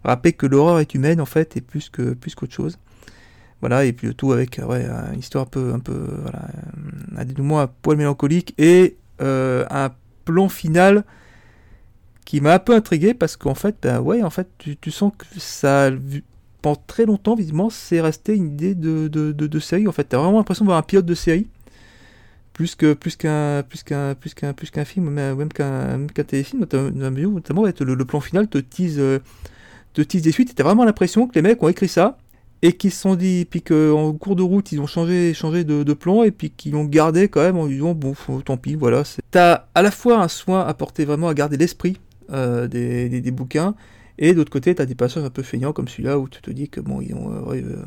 rappeler 0.03 0.33
que 0.33 0.45
l'horreur 0.45 0.79
est 0.79 0.93
humaine 0.93 1.19
en 1.19 1.25
fait, 1.25 1.57
et 1.57 1.61
plus 1.61 1.89
que, 1.89 2.13
plus 2.13 2.33
qu'autre 2.35 2.53
chose. 2.53 2.77
Voilà, 3.59 3.85
et 3.85 3.93
puis 3.93 4.07
le 4.07 4.13
tout 4.13 4.31
avec 4.31 4.61
ouais, 4.65 4.85
une 5.13 5.19
histoire 5.19 5.45
un 5.45 5.47
peu, 5.47 5.73
un 5.73 5.79
peu, 5.79 6.07
voilà, 6.21 6.41
un 7.17 7.25
dénouement 7.25 7.61
un 7.61 7.67
poil 7.67 7.97
mélancolique 7.97 8.53
et 8.59 8.97
un 9.19 9.89
plan 10.25 10.49
final 10.49 11.03
qui 12.25 12.41
m'a 12.41 12.55
un 12.55 12.59
peu 12.59 12.73
intrigué 12.73 13.13
parce 13.13 13.37
qu'en 13.37 13.55
fait, 13.55 13.77
ben 13.81 14.01
ouais, 14.01 14.23
en 14.23 14.29
fait, 14.29 14.47
tu, 14.57 14.91
sens 14.91 15.13
que 15.17 15.25
ça, 15.37 15.91
pendant 16.61 16.81
très 16.87 17.05
longtemps, 17.05 17.35
visiblement, 17.35 17.69
c'est 17.69 18.01
resté 18.01 18.35
une 18.35 18.47
idée 18.47 18.75
de, 18.75 19.07
de, 19.07 19.31
de, 19.31 19.59
série. 19.59 19.87
En 19.87 19.91
fait, 19.91 20.05
t'as 20.05 20.17
vraiment 20.17 20.39
l'impression 20.39 20.65
de 20.65 20.69
voir 20.69 20.79
un 20.79 20.83
pilote 20.83 21.05
de 21.05 21.15
série 21.15 21.47
plus 22.53 22.75
que 22.75 22.93
plus 22.93 23.17
qu'un 23.17 23.63
plus 23.63 23.83
qu'un 23.83 24.15
plus 24.15 24.33
qu'un 24.33 24.53
plus 24.53 24.71
qu'un 24.71 24.85
film, 24.85 25.09
même, 25.09 25.37
même 25.37 25.51
qu'un 25.51 26.07
qu 26.07 26.23
téléfilm, 26.23 26.61
notamment, 26.61 27.63
le, 27.65 28.05
plan 28.05 28.21
final 28.21 28.47
te 28.47 28.57
tease, 28.57 28.95
euh, 28.97 29.19
te 29.93 30.01
tease 30.01 30.21
des 30.21 30.31
suites. 30.31 30.55
T'as 30.55 30.63
vraiment 30.63 30.85
l'impression 30.85 31.27
que 31.27 31.35
les 31.35 31.41
mecs 31.41 31.61
ont 31.61 31.67
écrit 31.67 31.89
ça 31.89 32.17
et 32.61 32.73
qu'ils 32.73 32.91
se 32.91 33.01
sont 33.01 33.15
dit, 33.15 33.45
puis 33.47 33.61
qu'en 33.61 34.13
cours 34.13 34.35
de 34.35 34.41
route, 34.41 34.71
ils 34.71 34.79
ont 34.79 34.87
changé, 34.87 35.33
changé 35.33 35.63
de, 35.63 35.93
plan, 35.93 36.23
et 36.23 36.31
puis 36.31 36.49
qu'ils 36.49 36.71
l'ont 36.71 36.85
gardé 36.85 37.27
quand 37.27 37.41
même 37.41 37.57
en 37.57 37.67
disant, 37.67 37.93
bon, 37.93 38.15
tant 38.43 38.57
pis, 38.57 38.75
voilà. 38.75 39.03
T'as 39.29 39.65
à 39.75 39.81
la 39.81 39.91
fois 39.91 40.21
un 40.23 40.27
soin 40.27 40.65
apporté 40.65 41.05
vraiment 41.05 41.27
à 41.27 41.33
garder 41.33 41.57
l'esprit 41.57 41.97
euh, 42.31 42.67
des, 42.67 43.09
des, 43.09 43.31
bouquins. 43.31 43.75
Et 44.17 44.33
d'autre 44.33 44.51
côté, 44.51 44.75
tu 44.75 44.81
as 44.81 44.85
des 44.85 44.95
passages 44.95 45.23
un 45.23 45.29
peu 45.29 45.43
feignants 45.43 45.73
comme 45.73 45.87
celui-là 45.87 46.17
où 46.19 46.27
tu 46.29 46.41
te 46.41 46.51
dis 46.51 46.69
que 46.69 46.79
bon, 46.79 47.01
ils 47.01 47.13
ont 47.13 47.31
euh, 47.31 47.55
euh, 47.55 47.83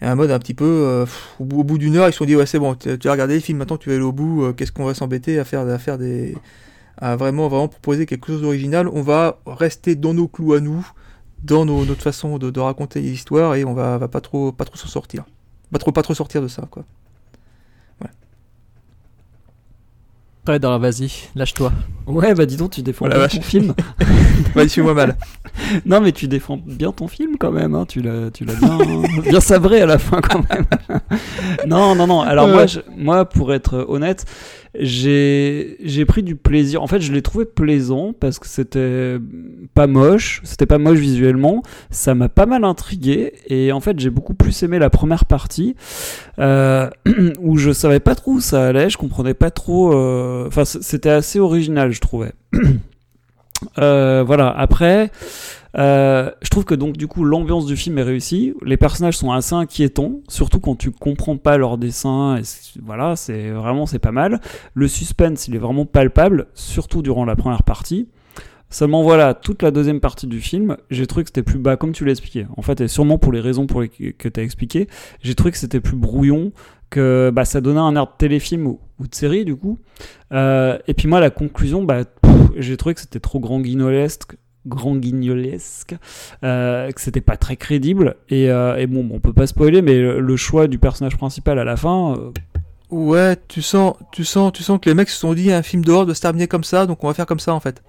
un 0.00 0.14
mode 0.14 0.30
un 0.30 0.38
petit 0.38 0.54
peu 0.54 1.04
au 1.40 1.44
bout, 1.44 1.78
d'une 1.78 1.96
heure, 1.96 2.08
ils 2.08 2.12
se 2.12 2.18
sont 2.18 2.24
dit 2.24 2.36
ouais 2.36 2.46
c'est 2.46 2.60
bon, 2.60 2.74
tu 2.76 2.88
as 2.90 3.12
regardé 3.12 3.34
les 3.34 3.40
films, 3.40 3.58
maintenant 3.58 3.76
tu 3.76 3.88
vas 3.88 3.96
aller 3.96 4.04
au 4.04 4.12
bout. 4.12 4.52
Qu'est-ce 4.54 4.70
qu'on 4.70 4.84
va 4.84 4.94
s'embêter 4.94 5.38
à 5.40 5.44
faire, 5.44 5.66
à 5.68 5.78
faire 5.78 5.98
des, 5.98 6.36
à 6.98 7.16
vraiment 7.16 7.48
vraiment 7.48 7.68
proposer 7.68 8.06
quelque 8.06 8.28
chose 8.28 8.42
d'original. 8.42 8.88
On 8.88 9.02
va 9.02 9.40
rester 9.46 9.96
dans 9.96 10.14
nos 10.14 10.28
clous 10.28 10.52
à 10.54 10.60
nous, 10.60 10.88
dans 11.42 11.64
notre 11.64 12.02
façon 12.02 12.38
de, 12.38 12.50
de 12.50 12.60
raconter 12.60 13.00
l'histoire 13.00 13.56
et 13.56 13.64
on 13.64 13.74
va, 13.74 13.98
va 13.98 14.08
pas 14.08 14.20
trop, 14.20 14.52
pas 14.52 14.64
trop 14.64 14.76
s'en 14.76 14.88
sortir, 14.88 15.24
pas 15.72 15.78
trop, 15.78 15.90
pas 15.90 16.02
trop 16.02 16.14
sortir 16.14 16.42
de 16.42 16.48
ça 16.48 16.66
quoi. 16.70 16.84
Alors 20.54 20.78
vas-y, 20.78 21.10
lâche-toi. 21.34 21.72
Ouais, 22.06 22.34
bah 22.34 22.46
dis 22.46 22.56
donc, 22.56 22.70
tu 22.70 22.82
défends 22.82 23.06
Oh 23.06 23.08
bien 23.14 23.28
ton 23.28 23.42
film. 23.42 23.74
Bah, 24.54 24.62
il 24.64 24.82
moi 24.82 24.94
mal. 24.94 25.16
non, 25.86 26.00
mais 26.00 26.12
tu 26.12 26.28
défends 26.28 26.58
bien 26.64 26.92
ton 26.92 27.08
film 27.08 27.36
quand 27.38 27.50
même. 27.50 27.74
Hein. 27.74 27.84
Tu 27.88 28.00
l'as, 28.00 28.30
tu 28.30 28.44
l'as 28.44 28.54
bien, 28.54 28.78
bien 29.28 29.40
sabré 29.40 29.80
à 29.82 29.86
la 29.86 29.98
fin 29.98 30.20
quand 30.20 30.42
même. 30.48 30.64
non, 31.66 31.94
non, 31.96 32.06
non. 32.06 32.20
Alors 32.22 32.46
moi, 32.48 32.66
je- 32.66 32.78
moi, 32.96 33.24
pour 33.28 33.52
être 33.52 33.84
honnête, 33.88 34.24
j'ai, 34.80 36.04
pris 36.06 36.22
du 36.22 36.36
plaisir. 36.36 36.82
En 36.82 36.86
fait, 36.86 37.00
je 37.00 37.12
l'ai 37.12 37.22
trouvé 37.22 37.44
plaisant 37.44 38.12
parce 38.18 38.38
que 38.38 38.46
c'était 38.46 39.16
pas 39.74 39.86
moche, 39.86 40.40
c'était 40.44 40.66
pas 40.66 40.78
moche 40.78 40.98
visuellement. 40.98 41.62
Ça 41.90 42.14
m'a 42.14 42.28
pas 42.28 42.46
mal 42.46 42.64
intrigué 42.64 43.34
et 43.48 43.72
en 43.72 43.80
fait, 43.80 43.98
j'ai 43.98 44.10
beaucoup 44.10 44.34
plus 44.34 44.62
aimé 44.62 44.78
la 44.78 44.90
première 44.90 45.24
partie 45.24 45.74
euh, 46.38 46.88
où 47.40 47.56
je 47.56 47.72
savais 47.72 48.00
pas 48.00 48.14
trop 48.14 48.32
où 48.32 48.40
ça 48.40 48.68
allait, 48.68 48.90
je 48.90 48.98
comprenais 48.98 49.34
pas 49.34 49.50
trop. 49.50 49.92
euh, 49.92 50.46
Enfin, 50.46 50.64
c'était 50.64 51.10
assez 51.10 51.40
original, 51.40 51.92
je 51.92 52.00
trouvais. 52.00 52.32
Euh, 53.78 54.22
voilà. 54.24 54.50
Après, 54.56 55.10
euh, 55.76 56.30
je 56.40 56.48
trouve 56.48 56.64
que 56.64 56.74
donc 56.74 56.96
du 56.96 57.06
coup 57.06 57.24
l'ambiance 57.24 57.66
du 57.66 57.76
film 57.76 57.98
est 57.98 58.02
réussie. 58.02 58.54
Les 58.64 58.76
personnages 58.76 59.16
sont 59.16 59.32
assez 59.32 59.54
inquiétants, 59.54 60.20
surtout 60.28 60.60
quand 60.60 60.76
tu 60.76 60.90
comprends 60.90 61.36
pas 61.36 61.56
leur 61.58 61.78
dessin. 61.78 62.36
Et 62.38 62.42
voilà, 62.82 63.16
c'est 63.16 63.50
vraiment 63.50 63.86
c'est 63.86 63.98
pas 63.98 64.12
mal. 64.12 64.40
Le 64.74 64.88
suspense, 64.88 65.48
il 65.48 65.54
est 65.54 65.58
vraiment 65.58 65.86
palpable, 65.86 66.46
surtout 66.54 67.02
durant 67.02 67.24
la 67.24 67.36
première 67.36 67.62
partie. 67.62 68.08
Seulement 68.70 69.02
voilà, 69.02 69.32
toute 69.32 69.62
la 69.62 69.70
deuxième 69.70 69.98
partie 69.98 70.26
du 70.26 70.42
film, 70.42 70.76
j'ai 70.90 71.06
trouvé 71.06 71.24
que 71.24 71.30
c'était 71.30 71.42
plus 71.42 71.58
bas, 71.58 71.76
comme 71.76 71.92
tu 71.92 72.04
l'as 72.04 72.10
expliqué. 72.10 72.46
En 72.54 72.60
fait, 72.60 72.82
et 72.82 72.88
sûrement 72.88 73.16
pour 73.16 73.32
les 73.32 73.40
raisons 73.40 73.66
pour 73.66 73.80
les 73.80 73.88
que 73.88 74.28
tu 74.28 74.40
as 74.40 74.42
expliqué, 74.42 74.88
j'ai 75.22 75.34
trouvé 75.34 75.52
que 75.52 75.56
c'était 75.56 75.80
plus 75.80 75.96
brouillon, 75.96 76.52
que 76.90 77.30
bah, 77.32 77.46
ça 77.46 77.62
donnait 77.62 77.80
un 77.80 77.96
air 77.96 78.04
de 78.04 78.12
téléfilm 78.18 78.66
ou, 78.66 78.80
de 79.00 79.14
série 79.14 79.46
du 79.46 79.56
coup. 79.56 79.78
Euh, 80.32 80.78
et 80.86 80.92
puis 80.92 81.08
moi, 81.08 81.18
la 81.18 81.30
conclusion, 81.30 81.82
bah, 81.82 82.04
j'ai 82.56 82.76
trouvé 82.76 82.94
que 82.94 83.00
c'était 83.00 83.20
trop 83.20 83.40
grand 83.40 83.60
guignolesque, 83.60 84.36
grand 84.66 84.96
guignolesque, 84.96 85.94
euh, 86.44 86.90
que 86.90 87.00
c'était 87.00 87.20
pas 87.20 87.36
très 87.36 87.56
crédible. 87.56 88.16
Et, 88.28 88.50
euh, 88.50 88.76
et 88.76 88.86
bon, 88.86 89.08
on 89.12 89.20
peut 89.20 89.32
pas 89.32 89.46
spoiler, 89.46 89.80
mais 89.82 89.98
le, 89.98 90.20
le 90.20 90.36
choix 90.36 90.66
du 90.66 90.78
personnage 90.78 91.16
principal 91.16 91.58
à 91.58 91.64
la 91.64 91.76
fin, 91.76 92.14
euh, 92.18 92.30
Ouais, 92.90 93.36
tu 93.48 93.60
sens, 93.60 93.96
tu 94.12 94.24
sens, 94.24 94.50
tu 94.52 94.62
sens 94.62 94.78
que 94.80 94.88
les 94.88 94.94
mecs 94.94 95.10
se 95.10 95.18
sont 95.20 95.34
dit 95.34 95.52
un 95.52 95.62
film 95.62 95.84
d'horreur 95.84 96.06
doit 96.06 96.14
se 96.14 96.22
terminer 96.22 96.48
comme 96.48 96.64
ça, 96.64 96.86
donc 96.86 97.04
on 97.04 97.06
va 97.08 97.12
faire 97.12 97.26
comme 97.26 97.38
ça 97.38 97.52
en 97.52 97.60
fait. 97.60 97.82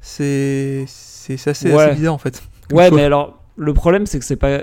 C'est, 0.00 0.84
c'est, 0.88 1.36
c'est 1.36 1.50
assez, 1.50 1.72
Ouais. 1.72 1.82
assez 1.84 1.94
bizarre 1.96 2.14
en 2.14 2.18
fait. 2.18 2.42
Ouais, 2.72 2.90
mais 2.90 3.04
alors 3.04 3.38
le 3.56 3.74
problème 3.74 4.06
c'est 4.06 4.18
que 4.18 4.24
c'est 4.24 4.36
pas 4.36 4.62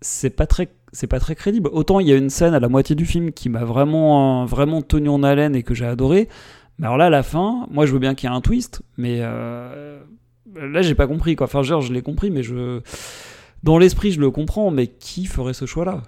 c'est 0.00 0.30
pas 0.30 0.46
très 0.46 0.68
c'est 0.92 1.08
pas 1.08 1.18
très 1.20 1.34
crédible. 1.34 1.68
Autant 1.72 2.00
il 2.00 2.06
y 2.08 2.12
a 2.12 2.16
une 2.16 2.30
scène 2.30 2.54
à 2.54 2.60
la 2.60 2.68
moitié 2.68 2.94
du 2.96 3.04
film 3.04 3.32
qui 3.32 3.48
m'a 3.48 3.64
vraiment 3.64 4.44
vraiment 4.46 4.80
tenu 4.80 5.08
en 5.08 5.22
haleine 5.22 5.54
et 5.56 5.62
que 5.62 5.74
j'ai 5.74 5.84
adoré. 5.86 6.28
Mais 6.78 6.86
alors 6.86 6.96
là 6.98 7.06
à 7.06 7.10
la 7.10 7.22
fin, 7.22 7.66
moi 7.70 7.84
je 7.84 7.92
veux 7.92 7.98
bien 7.98 8.14
qu'il 8.14 8.30
y 8.30 8.32
ait 8.32 8.36
un 8.36 8.40
twist, 8.40 8.80
mais 8.96 9.20
là 10.60 10.82
j'ai 10.82 10.94
pas 10.94 11.06
compris 11.06 11.36
quoi. 11.36 11.46
Enfin 11.46 11.62
genre 11.62 11.80
je 11.80 11.92
l'ai 11.92 12.02
compris, 12.02 12.30
mais 12.30 12.42
je 12.42 12.80
dans 13.62 13.78
l'esprit 13.78 14.12
je 14.12 14.20
le 14.20 14.30
comprends, 14.30 14.70
mais 14.70 14.86
qui 14.86 15.26
ferait 15.26 15.54
ce 15.54 15.66
choix-là? 15.66 16.02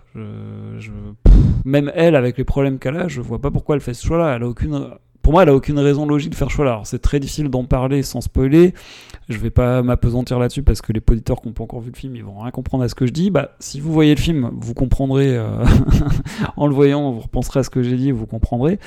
Même 1.65 1.93
elle 1.95 2.17
avec 2.17 2.39
les 2.39 2.45
problèmes 2.45 2.79
qu'elle 2.79 2.97
a, 2.97 3.09
je 3.09 3.21
vois 3.21 3.41
pas 3.41 3.51
pourquoi 3.51 3.77
elle 3.77 3.83
fait 3.83 3.95
ce 3.95 4.07
choix-là. 4.07 4.37
Elle 4.37 4.43
a 4.43 4.49
aucune 4.49 4.91
pour 5.29 5.35
moi, 5.35 5.43
elle 5.43 5.51
a 5.51 5.55
aucune 5.55 5.79
raison 5.79 6.07
logique 6.07 6.31
de 6.31 6.37
faire 6.37 6.49
ce 6.49 6.55
choix-là. 6.55 6.71
Alors, 6.71 6.87
c'est 6.87 7.01
très 7.01 7.21
difficile 7.21 7.51
d'en 7.51 7.65
parler 7.65 8.03
sans 8.03 8.23
spoiler. 8.23 8.73
Je 9.29 9.37
vais 9.37 9.51
pas 9.51 9.83
m'apesantir 9.83 10.39
là-dessus 10.39 10.63
parce 10.63 10.81
que 10.81 10.91
les 10.91 11.03
auditeurs 11.07 11.43
qui 11.43 11.49
n'ont 11.49 11.53
pas 11.53 11.65
encore 11.65 11.81
vu 11.81 11.91
le 11.91 11.99
film, 11.99 12.17
ils 12.17 12.25
vont 12.25 12.39
rien 12.39 12.51
comprendre 12.51 12.83
à 12.83 12.89
ce 12.89 12.95
que 12.95 13.05
je 13.07 13.13
dis. 13.13 13.29
Bah, 13.29 13.51
si 13.61 13.79
vous 13.79 13.93
voyez 13.93 14.15
le 14.15 14.21
film, 14.23 14.51
vous 14.55 14.73
comprendrez. 14.73 15.37
euh, 15.37 15.67
en 16.57 16.67
le 16.67 16.75
voyant, 16.75 17.13
vous 17.13 17.21
repenserez 17.21 17.61
à 17.61 17.63
ce 17.63 17.69
que 17.69 17.83
j'ai 17.83 17.97
dit, 17.97 18.11
vous 18.11 18.25
comprendrez. 18.25 18.79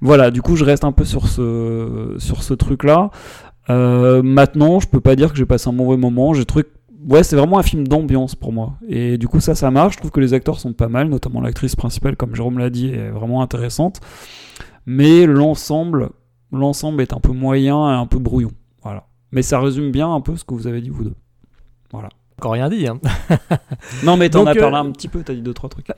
Voilà, 0.00 0.30
du 0.30 0.40
coup, 0.40 0.54
je 0.54 0.64
reste 0.64 0.84
un 0.84 0.92
peu 0.92 1.04
sur 1.04 1.26
ce, 1.26 2.14
sur 2.18 2.44
ce 2.44 2.54
truc-là. 2.54 3.10
Euh, 3.70 4.22
maintenant, 4.22 4.80
je 4.80 4.88
peux 4.88 5.00
pas 5.00 5.16
dire 5.16 5.30
que 5.30 5.38
j'ai 5.38 5.46
passé 5.46 5.68
un 5.68 5.72
mauvais 5.72 5.96
moment. 5.96 6.34
J'ai 6.34 6.44
trouvé 6.44 6.64
ouais, 7.06 7.22
c'est 7.22 7.36
vraiment 7.36 7.58
un 7.58 7.62
film 7.62 7.86
d'ambiance 7.86 8.34
pour 8.34 8.52
moi. 8.52 8.74
Et 8.88 9.18
du 9.18 9.28
coup, 9.28 9.40
ça, 9.40 9.54
ça 9.54 9.70
marche. 9.70 9.94
Je 9.94 9.98
trouve 9.98 10.10
que 10.10 10.20
les 10.20 10.34
acteurs 10.34 10.58
sont 10.58 10.72
pas 10.72 10.88
mal, 10.88 11.08
notamment 11.08 11.40
l'actrice 11.40 11.76
principale, 11.76 12.16
comme 12.16 12.34
Jérôme 12.34 12.58
l'a 12.58 12.70
dit, 12.70 12.88
est 12.88 13.10
vraiment 13.10 13.42
intéressante. 13.42 14.00
Mais 14.86 15.26
l'ensemble, 15.26 16.10
l'ensemble 16.52 17.02
est 17.02 17.12
un 17.12 17.20
peu 17.20 17.32
moyen 17.32 17.90
et 17.90 17.94
un 17.94 18.06
peu 18.06 18.18
brouillon. 18.18 18.52
Voilà. 18.82 19.04
Mais 19.32 19.42
ça 19.42 19.60
résume 19.60 19.90
bien 19.90 20.12
un 20.12 20.20
peu 20.20 20.36
ce 20.36 20.44
que 20.44 20.54
vous 20.54 20.66
avez 20.66 20.80
dit 20.80 20.88
vous 20.88 21.04
deux. 21.04 21.14
Voilà. 21.92 22.08
Encore 22.38 22.52
rien 22.52 22.68
dit. 22.68 22.86
Hein. 22.86 23.00
Non, 24.04 24.16
mais 24.16 24.30
t'en 24.30 24.46
as 24.46 24.54
parlé 24.54 24.76
euh, 24.76 24.80
un 24.80 24.90
petit 24.92 25.08
peu, 25.08 25.22
t'as 25.22 25.34
dit 25.34 25.42
deux, 25.42 25.54
trois 25.54 25.68
trucs. 25.68 25.88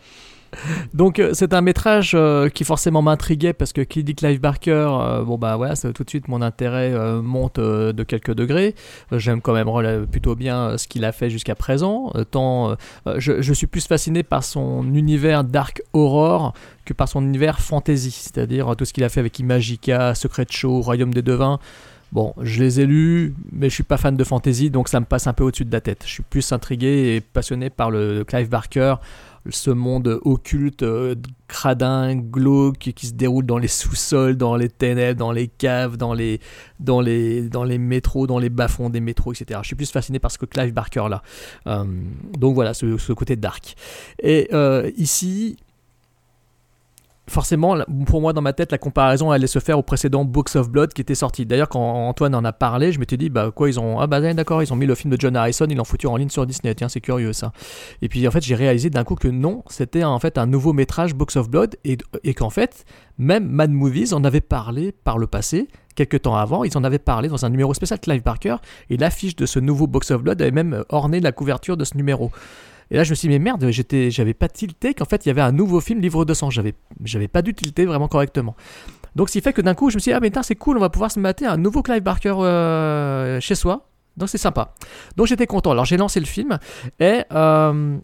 Donc 0.94 1.18
euh, 1.18 1.30
c'est 1.32 1.54
un 1.54 1.60
métrage 1.60 2.12
euh, 2.14 2.48
qui 2.48 2.64
forcément 2.64 3.02
m'intriguait 3.02 3.52
parce 3.52 3.72
que 3.72 3.80
qui 3.80 4.04
dit 4.04 4.14
Clive 4.14 4.40
Barker, 4.40 4.88
euh, 4.90 5.22
bon 5.22 5.38
bah 5.38 5.56
voilà, 5.56 5.74
tout 5.76 6.04
de 6.04 6.10
suite 6.10 6.28
mon 6.28 6.42
intérêt 6.42 6.92
monte 7.22 7.60
de 7.60 8.02
quelques 8.02 8.34
degrés. 8.34 8.74
J'aime 9.12 9.40
quand 9.40 9.52
même 9.52 10.06
plutôt 10.06 10.34
bien 10.34 10.76
ce 10.78 10.88
qu'il 10.88 11.04
a 11.04 11.12
fait 11.12 11.30
jusqu'à 11.30 11.54
présent. 11.54 12.12
Tant, 12.30 12.76
je, 13.16 13.40
je 13.40 13.52
suis 13.52 13.66
plus 13.66 13.86
fasciné 13.86 14.22
par 14.22 14.44
son 14.44 14.82
univers 14.94 15.44
dark 15.44 15.82
horror 15.92 16.54
que 16.84 16.92
par 16.92 17.08
son 17.08 17.22
univers 17.22 17.60
fantasy, 17.60 18.10
c'est-à-dire 18.10 18.74
tout 18.76 18.84
ce 18.84 18.92
qu'il 18.92 19.04
a 19.04 19.08
fait 19.08 19.20
avec 19.20 19.38
Imagica, 19.38 20.14
Secret 20.14 20.46
Show, 20.50 20.80
Royaume 20.80 21.14
des 21.14 21.22
Devins. 21.22 21.58
Bon, 22.12 22.34
je 22.42 22.60
les 22.60 22.80
ai 22.80 22.86
lus, 22.86 23.34
mais 23.52 23.68
je 23.68 23.74
suis 23.74 23.84
pas 23.84 23.96
fan 23.96 24.16
de 24.16 24.24
fantasy, 24.24 24.68
donc 24.70 24.88
ça 24.88 24.98
me 24.98 25.04
passe 25.04 25.28
un 25.28 25.32
peu 25.32 25.44
au-dessus 25.44 25.64
de 25.64 25.72
la 25.72 25.80
tête. 25.80 26.02
Je 26.04 26.10
suis 26.10 26.22
plus 26.24 26.50
intrigué 26.50 27.14
et 27.14 27.20
passionné 27.20 27.70
par 27.70 27.92
le 27.92 28.24
Clive 28.24 28.48
Barker, 28.48 28.96
ce 29.48 29.70
monde 29.70 30.20
occulte, 30.24 30.82
euh, 30.82 31.14
cradin, 31.48 32.14
glauque, 32.14 32.78
qui 32.78 33.06
se 33.06 33.14
déroule 33.14 33.46
dans 33.46 33.58
les 33.58 33.68
sous-sols, 33.68 34.36
dans 34.36 34.56
les 34.56 34.68
ténèbres, 34.68 35.18
dans 35.18 35.32
les 35.32 35.48
caves, 35.48 35.96
dans 35.96 36.12
les, 36.12 36.40
dans 36.78 37.00
les, 37.00 37.48
dans 37.48 37.64
les 37.64 37.78
métros, 37.78 38.26
dans 38.26 38.38
les 38.38 38.50
bas-fonds 38.50 38.90
des 38.90 39.00
métros, 39.00 39.32
etc. 39.32 39.60
Je 39.62 39.68
suis 39.68 39.76
plus 39.76 39.90
fasciné 39.90 40.18
par 40.18 40.30
ce 40.30 40.38
que 40.38 40.46
Clive 40.46 40.72
Barker 40.72 41.06
là. 41.08 41.22
Euh, 41.66 41.84
donc 42.38 42.54
voilà, 42.54 42.74
ce, 42.74 42.98
ce 42.98 43.12
côté 43.12 43.36
dark. 43.36 43.74
Et 44.22 44.48
euh, 44.52 44.90
ici, 44.96 45.56
forcément, 47.30 47.76
pour 48.06 48.20
moi, 48.20 48.32
dans 48.32 48.42
ma 48.42 48.52
tête, 48.52 48.72
la 48.72 48.78
comparaison 48.78 49.30
allait 49.30 49.46
se 49.46 49.60
faire 49.60 49.78
au 49.78 49.82
précédent 49.82 50.24
Books 50.24 50.56
of 50.56 50.68
Blood 50.68 50.92
qui 50.92 51.00
était 51.00 51.14
sorti. 51.14 51.46
D'ailleurs, 51.46 51.68
quand 51.68 51.80
Antoine 51.80 52.34
en 52.34 52.44
a 52.44 52.52
parlé, 52.52 52.92
je 52.92 52.98
m'étais 52.98 53.16
dit, 53.16 53.30
bah 53.30 53.50
quoi, 53.54 53.68
ils 53.68 53.78
ont. 53.78 54.00
Ah 54.00 54.06
bah 54.06 54.20
d'accord, 54.34 54.62
ils 54.62 54.72
ont 54.72 54.76
mis 54.76 54.86
le 54.86 54.94
film 54.94 55.14
de 55.14 55.20
John 55.20 55.36
Harrison, 55.36 55.66
ils 55.68 55.76
l'ont 55.76 55.84
foutu 55.84 56.06
en 56.08 56.16
ligne 56.16 56.28
sur 56.28 56.44
Disney. 56.44 56.74
Tiens, 56.74 56.88
c'est 56.88 57.00
curieux 57.00 57.32
ça. 57.32 57.52
Et 58.02 58.08
puis 58.08 58.26
en 58.26 58.30
fait, 58.30 58.42
j'ai 58.42 58.56
réalisé 58.56 58.90
d'un 58.90 59.04
coup 59.04 59.14
que 59.14 59.28
non, 59.28 59.62
c'était 59.68 60.04
en 60.04 60.18
fait 60.18 60.38
un 60.38 60.46
nouveau 60.46 60.72
métrage 60.72 61.14
Books 61.14 61.36
of 61.36 61.48
Blood 61.48 61.76
et, 61.84 62.34
qu'en 62.34 62.50
fait, 62.50 62.84
même 63.18 63.46
Mad 63.48 63.70
Movies 63.70 64.12
en 64.12 64.24
avait 64.24 64.40
parlé 64.40 64.92
par 64.92 65.16
le 65.16 65.26
passé. 65.26 65.68
Quelques 65.94 66.22
temps 66.22 66.36
avant, 66.36 66.64
ils 66.64 66.76
en 66.76 66.84
avaient 66.84 66.98
parlé 66.98 67.28
dans 67.28 67.44
un 67.44 67.50
numéro 67.50 67.74
spécial 67.74 68.00
Clive 68.00 68.22
Barker 68.22 68.56
et 68.88 68.96
l'affiche 68.96 69.36
de 69.36 69.46
ce 69.46 69.58
nouveau 69.58 69.86
Box 69.86 70.10
of 70.10 70.22
Blood 70.22 70.40
avait 70.40 70.50
même 70.50 70.84
orné 70.88 71.20
la 71.20 71.32
couverture 71.32 71.76
de 71.76 71.84
ce 71.84 71.96
numéro. 71.96 72.30
Et 72.90 72.96
là, 72.96 73.04
je 73.04 73.10
me 73.10 73.14
suis 73.14 73.28
dit, 73.28 73.32
mais 73.32 73.38
merde, 73.38 73.70
j'étais, 73.70 74.10
j'avais 74.10 74.34
pas 74.34 74.48
tilté 74.48 74.94
qu'en 74.94 75.04
fait, 75.04 75.24
il 75.24 75.28
y 75.28 75.30
avait 75.30 75.40
un 75.40 75.52
nouveau 75.52 75.80
film, 75.80 76.00
Livre 76.00 76.24
de 76.24 76.34
sang. 76.34 76.50
J'avais, 76.50 76.74
j'avais 77.04 77.28
pas 77.28 77.42
dû 77.42 77.54
tilter 77.54 77.86
vraiment 77.86 78.08
correctement. 78.08 78.56
Donc, 79.16 79.28
ce 79.28 79.34
qui 79.34 79.40
fait 79.40 79.52
que 79.52 79.60
d'un 79.60 79.74
coup, 79.74 79.90
je 79.90 79.96
me 79.96 80.00
suis 80.00 80.10
dit, 80.10 80.14
ah, 80.14 80.20
mais 80.20 80.32
c'est 80.42 80.56
cool, 80.56 80.76
on 80.76 80.80
va 80.80 80.90
pouvoir 80.90 81.10
se 81.10 81.20
mater 81.20 81.46
un 81.46 81.56
nouveau 81.56 81.82
Clive 81.82 82.02
Barker 82.02 82.34
euh, 82.38 83.40
chez 83.40 83.54
soi. 83.54 83.86
Donc, 84.16 84.28
c'est 84.28 84.38
sympa. 84.38 84.74
Donc, 85.16 85.26
j'étais 85.26 85.46
content. 85.46 85.70
Alors, 85.70 85.84
j'ai 85.84 85.96
lancé 85.96 86.20
le 86.20 86.26
film 86.26 86.58
et 86.98 87.22
euh, 87.32 87.96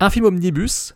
un 0.00 0.10
film 0.10 0.24
omnibus. 0.24 0.94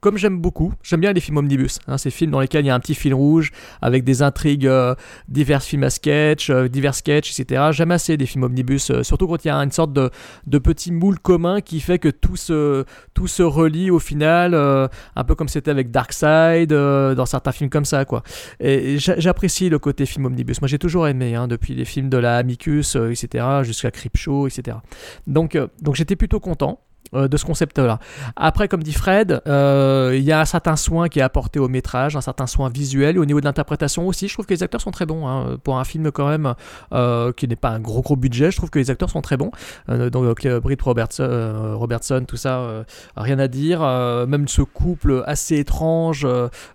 Comme 0.00 0.16
j'aime 0.16 0.38
beaucoup, 0.40 0.72
j'aime 0.82 1.00
bien 1.00 1.12
les 1.12 1.20
films 1.20 1.36
omnibus, 1.36 1.78
hein, 1.86 1.98
ces 1.98 2.10
films 2.10 2.30
dans 2.30 2.40
lesquels 2.40 2.64
il 2.64 2.68
y 2.68 2.70
a 2.70 2.74
un 2.74 2.80
petit 2.80 2.94
fil 2.94 3.12
rouge 3.12 3.50
avec 3.82 4.02
des 4.02 4.22
intrigues, 4.22 4.66
euh, 4.66 4.94
divers 5.28 5.62
films 5.62 5.84
à 5.84 5.90
sketch, 5.90 6.48
euh, 6.48 6.68
divers 6.68 6.94
sketchs, 6.94 7.38
etc. 7.38 7.68
J'aime 7.72 7.90
assez 7.90 8.16
des 8.16 8.24
films 8.24 8.44
omnibus, 8.44 8.90
euh, 8.90 9.02
surtout 9.02 9.28
quand 9.28 9.44
il 9.44 9.48
y 9.48 9.50
a 9.50 9.56
une 9.56 9.70
sorte 9.72 9.92
de, 9.92 10.10
petit 10.58 10.90
moule 10.90 11.18
commun 11.18 11.60
qui 11.60 11.80
fait 11.80 11.98
que 11.98 12.08
tout 12.08 12.36
se, 12.36 12.84
tout 13.12 13.26
se 13.26 13.42
relie 13.42 13.90
au 13.90 13.98
final, 13.98 14.54
un 14.54 15.24
peu 15.24 15.34
comme 15.34 15.48
c'était 15.48 15.70
avec 15.70 15.90
Darkseid, 15.90 16.70
dans 16.72 17.26
certains 17.26 17.52
films 17.52 17.70
comme 17.70 17.84
ça, 17.84 18.04
quoi. 18.04 18.22
Et, 18.58 18.94
et 18.94 18.98
j'a- 18.98 19.18
j'apprécie 19.18 19.68
le 19.68 19.78
côté 19.78 20.06
film 20.06 20.26
omnibus. 20.26 20.60
Moi, 20.62 20.68
j'ai 20.68 20.78
toujours 20.78 21.08
aimé, 21.08 21.34
hein, 21.34 21.46
depuis 21.48 21.74
les 21.74 21.84
films 21.84 22.08
de 22.08 22.16
la 22.16 22.36
Amicus, 22.38 22.96
etc., 22.96 23.44
jusqu'à 23.62 23.90
Creepshow, 23.90 24.46
etc. 24.46 24.78
Donc, 25.26 25.58
donc 25.82 25.94
j'étais 25.94 26.16
plutôt 26.16 26.40
content. 26.40 26.80
Euh, 27.12 27.26
de 27.26 27.36
ce 27.36 27.44
concept-là. 27.44 27.98
Après, 28.36 28.68
comme 28.68 28.84
dit 28.84 28.92
Fred, 28.92 29.42
euh, 29.48 30.12
il 30.14 30.22
y 30.22 30.30
a 30.30 30.40
un 30.40 30.44
certain 30.44 30.76
soin 30.76 31.08
qui 31.08 31.18
est 31.18 31.22
apporté 31.22 31.58
au 31.58 31.66
métrage, 31.66 32.14
un 32.14 32.20
certain 32.20 32.46
soin 32.46 32.68
visuel, 32.68 33.16
et 33.16 33.18
au 33.18 33.24
niveau 33.24 33.40
de 33.40 33.46
l'interprétation 33.46 34.06
aussi, 34.06 34.28
je 34.28 34.34
trouve 34.34 34.46
que 34.46 34.54
les 34.54 34.62
acteurs 34.62 34.80
sont 34.80 34.92
très 34.92 35.06
bons. 35.06 35.26
hein. 35.26 35.58
Pour 35.64 35.78
un 35.78 35.84
film 35.84 36.12
quand 36.12 36.28
même 36.28 36.54
euh, 36.92 37.32
qui 37.32 37.48
n'est 37.48 37.56
pas 37.56 37.70
un 37.70 37.80
gros 37.80 38.02
gros 38.02 38.14
budget, 38.14 38.52
je 38.52 38.56
trouve 38.56 38.70
que 38.70 38.78
les 38.78 38.90
acteurs 38.92 39.10
sont 39.10 39.22
très 39.22 39.36
bons. 39.36 39.50
Donc 39.88 40.46
Britt 40.62 40.82
Robertson, 40.82 41.74
Robertson, 41.76 42.24
tout 42.28 42.36
ça, 42.36 42.84
rien 43.16 43.38
à 43.38 43.48
dire. 43.48 43.80
Même 44.28 44.46
ce 44.46 44.62
couple 44.62 45.24
assez 45.26 45.56
étrange, 45.56 46.26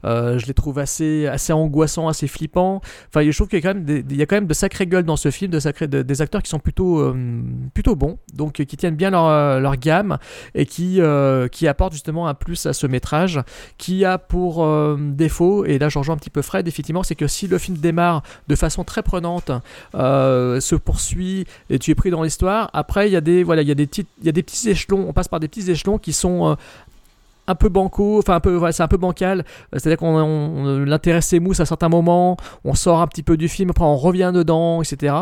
je 0.03 0.45
les 0.45 0.53
trouve 0.53 0.80
assez, 0.80 1.28
assez 1.28 1.53
angoissants, 1.53 2.09
assez 2.09 2.28
flippants. 2.28 2.82
Enfin, 3.07 3.23
je 3.23 3.36
trouve 3.36 3.47
qu'il 3.47 3.59
y 3.59 3.65
a 3.65 4.26
quand 4.26 4.36
même, 4.36 4.47
de 4.47 4.53
sacrées 4.53 4.88
gueules 4.88 5.05
dans 5.05 5.15
ce 5.15 5.32
film, 5.32 5.51
des 5.51 6.21
acteurs 6.21 6.43
qui 6.43 6.49
sont 6.49 6.59
plutôt, 6.59 7.13
plutôt 7.73 7.95
bons, 7.95 8.17
donc 8.34 8.53
qui 8.53 8.78
tiennent 8.78 8.95
bien 8.95 9.11
leur 9.11 9.78
gamme 9.78 10.14
et 10.53 10.66
qui, 10.66 11.01
euh, 11.01 11.47
qui 11.47 11.68
apportent 11.68 11.93
justement 11.93 12.28
un 12.28 12.34
plus 12.34 12.66
à 12.66 12.74
ce 12.74 12.88
métrage, 12.88 13.41
qui 13.78 14.05
a 14.05 14.18
pour 14.18 14.63
euh, 14.63 14.97
défaut, 14.99 15.66
et 15.66 15.78
là 15.80 15.89
je 15.89 15.99
rejoins 15.99 16.16
un 16.16 16.18
petit 16.18 16.30
peu 16.30 16.41
Fred, 16.41 16.68
effectivement, 16.68 17.03
c'est 17.03 17.16
que 17.16 17.28
si 17.28 17.47
le 17.47 17.57
film 17.57 17.78
démarre 17.78 18.24
de 18.47 18.55
façon 18.55 18.84
très 18.84 19.03
prenante, 19.03 19.51
euh, 19.95 20.59
se 20.59 20.76
poursuit 20.76 21.45
et 21.70 21.80
tu 21.80 21.91
es 21.91 21.95
pris 21.95 22.09
dans 22.09 22.24
l'histoire, 22.24 22.70
après 22.74 23.09
il 23.09 23.13
y 23.13 23.18
a 23.18 23.22
des 23.22 23.43
voilà, 23.43 23.61
il 23.61 23.70
y 23.70 23.76
il 23.76 24.26
y 24.26 24.30
a 24.30 24.32
des 24.32 24.43
petits 24.43 24.70
échelons, 24.70 25.05
on 25.07 25.13
passe 25.13 25.28
par 25.28 25.39
des 25.39 25.47
petits 25.47 25.70
échelons 25.70 25.97
qui 25.97 26.13
sont 26.13 26.55
un 27.47 27.55
peu 27.55 27.69
banco, 27.69 28.19
enfin 28.19 28.35
un 28.35 28.39
peu, 28.39 28.59
c'est 28.71 28.83
un 28.83 28.87
peu 28.87 28.97
bancal. 28.97 29.39
Euh, 29.39 29.77
C'est-à-dire 29.77 29.97
qu'on 29.97 30.15
on- 30.17 30.79
l'intérêt 30.85 31.17
à 31.17 31.65
certains 31.65 31.89
moments, 31.89 32.37
on 32.63 32.73
sort 32.73 33.01
un 33.01 33.07
petit 33.07 33.23
peu 33.23 33.37
du 33.37 33.47
film, 33.47 33.69
après 33.69 33.83
on 33.85 33.97
revient 33.97 34.31
dedans, 34.33 34.81
etc. 34.81 35.13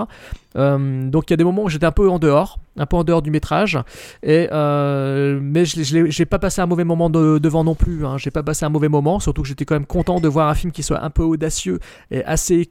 Euh, 0.55 1.09
donc 1.09 1.23
il 1.29 1.31
y 1.31 1.35
a 1.35 1.37
des 1.37 1.43
moments 1.43 1.63
où 1.63 1.69
j'étais 1.69 1.85
un 1.85 1.91
peu 1.91 2.09
en 2.09 2.19
dehors, 2.19 2.59
un 2.77 2.85
peu 2.85 2.95
en 2.95 3.03
dehors 3.03 3.21
du 3.23 3.31
métrage, 3.31 3.79
et 4.21 4.47
euh, 4.51 5.39
mais 5.41 5.65
je 5.65 6.05
j'ai 6.09 6.25
pas 6.25 6.39
passé 6.39 6.61
un 6.61 6.67
mauvais 6.67 6.83
moment 6.83 7.09
de- 7.09 7.39
devant 7.39 7.63
non 7.63 7.75
plus. 7.75 8.05
Hein. 8.05 8.17
J'ai 8.17 8.31
pas 8.31 8.43
passé 8.43 8.63
un 8.65 8.69
mauvais 8.69 8.89
moment, 8.89 9.19
surtout 9.19 9.41
que 9.41 9.47
j'étais 9.47 9.65
quand 9.65 9.75
même 9.75 9.85
content 9.85 10.19
de 10.19 10.27
voir 10.27 10.49
un 10.49 10.55
film 10.55 10.71
qui 10.71 10.83
soit 10.83 11.03
un 11.03 11.09
peu 11.09 11.23
audacieux 11.23 11.79
et 12.11 12.23
assez 12.23 12.69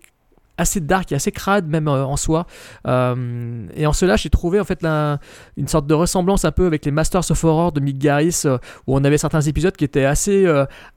assez 0.62 0.80
dark 0.80 1.12
et 1.12 1.14
assez 1.14 1.30
crade 1.30 1.68
même 1.68 1.88
euh, 1.88 2.04
en 2.04 2.16
soi. 2.16 2.46
Euh, 2.86 3.66
et 3.74 3.86
en 3.86 3.92
cela 3.92 4.16
j'ai 4.16 4.30
trouvé 4.30 4.58
en 4.58 4.64
fait 4.64 4.82
une 4.84 5.68
sorte 5.68 5.86
de 5.86 5.94
ressemblance 5.94 6.44
un 6.44 6.52
peu 6.52 6.66
avec 6.66 6.84
les 6.84 6.90
Masters 6.90 7.30
of 7.30 7.44
Horror 7.44 7.72
de 7.72 7.80
Mick 7.80 7.98
Garris 7.98 8.42
euh, 8.46 8.56
où 8.86 8.96
on 8.96 9.04
avait 9.04 9.18
certains 9.18 9.42
épisodes 9.42 9.76
qui 9.76 9.84
étaient 9.84 10.04
assez 10.04 10.46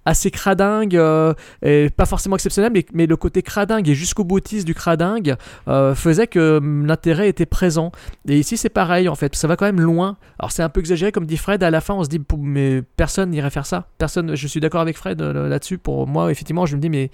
assez 0.05 0.31
cradingues 0.31 1.01
et 1.61 1.89
pas 1.89 2.05
forcément 2.05 2.35
exceptionnels 2.35 2.71
mais, 2.93 3.05
le 3.05 3.17
côté 3.17 3.41
cradingue 3.41 3.87
et 3.89 3.93
jusqu'au 3.93 4.23
boutiste 4.23 4.65
du 4.65 4.73
cradingue 4.73 5.35
faisait 5.95 6.27
que 6.27 6.57
hum, 6.57 6.85
l'intérêt 6.85 7.29
était 7.29 7.45
présent. 7.45 7.91
Et 8.27 8.39
ici 8.39 8.57
c'est 8.57 8.69
pareil 8.69 9.09
en 9.09 9.15
fait. 9.15 9.35
Ça 9.35 9.47
va 9.47 9.55
quand 9.55 9.65
même 9.65 9.81
loin. 9.81 10.17
Alors 10.39 10.51
c'est 10.51 10.63
un 10.63 10.69
peu 10.69 10.79
exagéré 10.79 11.11
comme 11.11 11.25
dit 11.25 11.37
Fred 11.37 11.61
à 11.63 11.69
la 11.69 11.81
fin 11.81 11.93
on 11.93 12.03
se 12.03 12.09
dit 12.09 12.21
mais 12.37 12.81
personne 12.95 13.31
n'irait 13.31 13.49
faire 13.49 13.65
ça. 13.65 13.87
Personne 13.97 14.35
je 14.35 14.47
suis 14.47 14.59
d'accord 14.59 14.81
avec 14.81 14.97
Fred 14.97 15.21
là-dessus. 15.21 15.77
Pour 15.77 16.07
moi 16.07 16.31
effectivement 16.31 16.65
je 16.65 16.75
me 16.75 16.81
dis 16.81 16.89
mais 16.89 17.11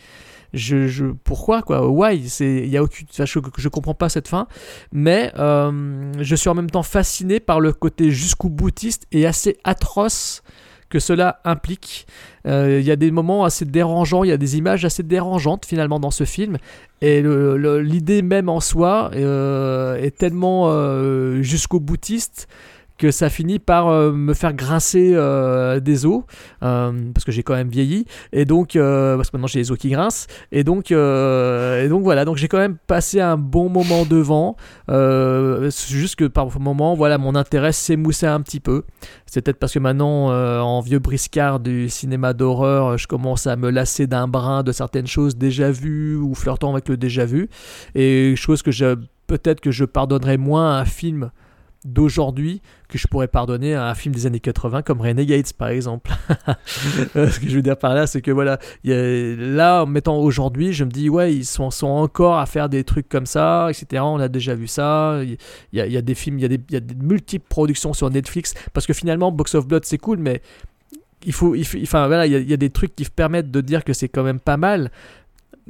je, 0.54 0.88
je 0.88 1.06
pourquoi 1.24 1.62
quoi 1.62 1.88
why 1.88 2.28
c'est 2.28 2.58
il 2.64 2.70
y 2.70 2.78
a 2.78 2.84
aucune 2.84 3.08
je, 3.12 3.40
je 3.58 3.70
comprends 3.70 3.94
pas 3.94 4.10
cette 4.10 4.28
fin 4.28 4.48
mais 4.92 5.32
euh, 5.38 6.12
je 6.20 6.36
suis 6.36 6.50
en 6.50 6.56
même 6.56 6.70
temps 6.70 6.84
fasciné 6.84 7.40
par 7.40 7.60
le 7.60 7.74
côté 7.74 8.12
jusqu'au 8.12 8.50
boutiste 8.50 9.08
et 9.12 9.26
assez 9.26 9.58
atroce 9.64 10.44
que 10.90 11.00
cela 11.00 11.40
implique. 11.46 12.06
Euh, 12.46 12.80
Il 12.82 12.86
y 12.86 12.92
a 12.92 12.98
des 12.98 13.12
moments 13.12 13.46
assez 13.46 13.64
dérangeants, 13.64 14.26
il 14.26 14.30
y 14.30 14.34
a 14.34 14.38
des 14.38 14.58
images 14.58 14.84
assez 14.84 15.04
dérangeantes 15.04 15.66
finalement 15.66 16.02
dans 16.02 16.12
ce 16.12 16.26
film, 16.26 16.58
et 17.00 17.24
l'idée 17.24 18.22
même 18.22 18.50
en 18.50 18.60
soi 18.60 19.10
euh, 19.16 19.96
est 19.96 20.18
tellement 20.18 20.70
jusqu'au 21.42 21.80
boutiste 21.80 22.50
que 23.02 23.10
ça 23.10 23.32
finit 23.32 23.58
par 23.58 23.88
euh, 23.88 24.12
me 24.12 24.36
faire 24.36 24.54
grincer 24.54 25.14
euh, 25.16 25.80
des 25.80 26.06
os, 26.06 26.22
euh, 26.62 26.92
parce 27.16 27.26
que 27.26 27.32
j'ai 27.32 27.42
quand 27.42 27.56
même 27.56 27.70
vieilli, 27.70 28.06
et 28.32 28.46
donc, 28.46 28.74
parce 28.74 29.30
que 29.32 29.36
maintenant 29.36 29.48
j'ai 29.48 29.58
les 29.58 29.72
os 29.72 29.78
qui 29.80 29.90
grincent, 29.90 30.28
et 30.52 30.64
donc, 30.64 30.92
et 30.92 31.88
donc 31.90 32.04
voilà, 32.04 32.26
donc 32.26 32.38
j'ai 32.38 32.48
quand 32.48 32.60
même 32.60 32.78
passé 32.86 33.20
un 33.20 33.38
bon 33.38 33.70
moment 33.70 34.06
devant, 34.06 34.56
juste 34.88 36.16
que 36.16 36.26
par 36.26 36.60
moment, 36.60 36.94
voilà, 36.94 37.18
mon 37.18 37.34
intérêt 37.34 37.72
s'émoussait 37.72 38.28
un 38.28 38.42
petit 38.42 38.60
peu. 38.60 38.84
C'est 39.26 39.42
peut-être 39.42 39.58
parce 39.58 39.74
que 39.74 39.80
maintenant, 39.80 40.28
en 40.28 40.82
vieux 40.82 41.00
briscard 41.00 41.60
du 41.60 41.90
cinéma 41.90 42.34
d'horreur, 42.34 43.00
je 43.00 43.08
commence 43.08 43.48
à 43.48 43.56
me 43.56 43.72
lasser 43.72 44.06
d'un 44.06 44.28
brin 44.28 44.62
de 44.62 44.72
certaines 44.72 45.08
choses 45.08 45.36
déjà 45.36 45.72
vues 45.72 46.18
ou 46.18 46.36
flirtant 46.36 46.72
avec 46.72 46.88
le 46.88 46.98
déjà 46.98 47.26
vu, 47.26 47.50
et 47.96 48.36
chose 48.36 48.62
que 48.62 48.72
je 48.72 48.96
peut-être 49.26 49.62
que 49.62 49.72
je 49.72 49.86
pardonnerais 49.86 50.38
moins 50.38 50.76
à 50.78 50.82
un 50.82 50.86
film 50.86 51.32
d'aujourd'hui 51.84 52.62
que 52.90 52.98
je 52.98 53.08
pourrais 53.08 53.28
pardonner 53.28 53.74
à 53.74 53.88
un 53.88 53.96
film 53.96 54.14
des 54.14 54.26
années 54.26 54.40
80 54.40 54.84
comme 54.84 55.02
Renegades 55.02 55.54
par 55.54 55.70
exemple. 55.70 56.12
Euh, 57.16 57.30
Ce 57.30 57.40
que 57.40 57.50
je 57.50 57.56
veux 57.56 57.62
dire 57.62 57.78
par 57.78 57.94
là, 57.94 58.08
c'est 58.08 58.22
que 58.22 58.32
voilà, 58.32 58.60
là 58.84 59.84
en 59.84 59.86
mettant 59.86 60.18
aujourd'hui, 60.18 60.74
je 60.74 60.84
me 60.84 60.90
dis 60.90 61.10
ouais, 61.10 61.34
ils 61.34 61.46
sont, 61.46 61.72
encore 61.84 62.38
à 62.38 62.46
faire 62.46 62.70
des 62.70 62.84
trucs 62.84 63.10
comme 63.10 63.26
ça, 63.26 63.68
etc. 63.70 64.04
On 64.06 64.20
a 64.20 64.28
déjà 64.28 64.56
vu 64.56 64.68
ça. 64.68 65.20
Il 65.24 65.38
y 65.74 65.98
a, 65.98 66.02
des 66.02 66.16
films, 66.16 66.40
il 66.40 66.52
y 66.52 66.74
y 66.74 66.76
a 66.76 66.80
des 66.80 66.96
multiples 66.96 67.46
productions 67.50 67.94
sur 67.94 68.10
Netflix 68.10 68.54
parce 68.74 68.86
que 68.86 68.94
finalement 68.94 69.32
Box 69.32 69.56
of 69.56 69.68
Blood 69.68 69.86
c'est 69.86 69.98
cool, 69.98 70.18
mais 70.20 70.42
il 71.26 71.34
faut, 71.34 71.56
enfin 71.82 72.08
voilà, 72.08 72.26
il 72.26 72.34
y, 72.34 72.36
il 72.36 72.50
y 72.50 72.54
a 72.54 72.58
des 72.58 72.70
trucs 72.70 72.96
qui 72.96 73.06
permettent 73.06 73.52
de 73.52 73.62
dire 73.62 73.84
que 73.84 73.94
c'est 73.94 74.10
quand 74.10 74.24
même 74.24 74.40
pas 74.40 74.58
mal. 74.58 74.92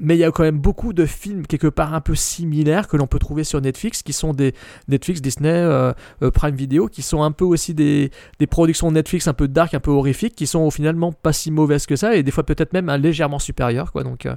Mais 0.04 0.16
il 0.16 0.20
y 0.20 0.24
a 0.24 0.32
quand 0.32 0.44
même 0.44 0.58
beaucoup 0.58 0.94
de 0.94 1.06
films 1.06 1.46
quelque 1.46 1.68
part 1.68 1.94
un 1.94 2.02
peu 2.02 2.16
similaires 2.16 2.88
que 2.88 2.98
l'on 2.98 3.06
peut 3.06 3.20
trouver 3.20 3.44
sur 3.44 3.62
Netflix, 3.62 4.02
qui 4.02 4.14
sont 4.14 4.34
des 4.34 4.54
Netflix, 4.88 5.22
Disney, 5.22 5.52
euh, 5.52 5.94
euh, 6.24 6.32
Prime 6.32 6.56
Video, 6.56 6.88
qui 6.88 7.04
sont 7.04 7.22
un 7.22 7.32
peu 7.32 7.46
aussi 7.46 7.76
des, 7.76 8.10
des 8.40 8.48
productions 8.48 8.92
Netflix 8.92 9.28
un 9.28 9.34
peu 9.34 9.48
dark, 9.48 9.76
un 9.76 9.80
peu 9.80 9.92
horrifiques, 9.92 10.36
qui 10.36 10.48
sont 10.48 10.72
finalement 10.72 11.12
pas 11.12 11.34
si 11.34 11.52
mauvaises 11.52 11.86
que 11.86 11.96
ça, 11.96 12.16
et 12.16 12.24
des 12.24 12.32
fois 12.32 12.44
peut-être 12.44 12.74
même 12.74 12.90
légèrement 12.96 13.40
supérieur, 13.40 13.92
quoi. 13.92 14.04
Donc, 14.04 14.26
euh, 14.26 14.36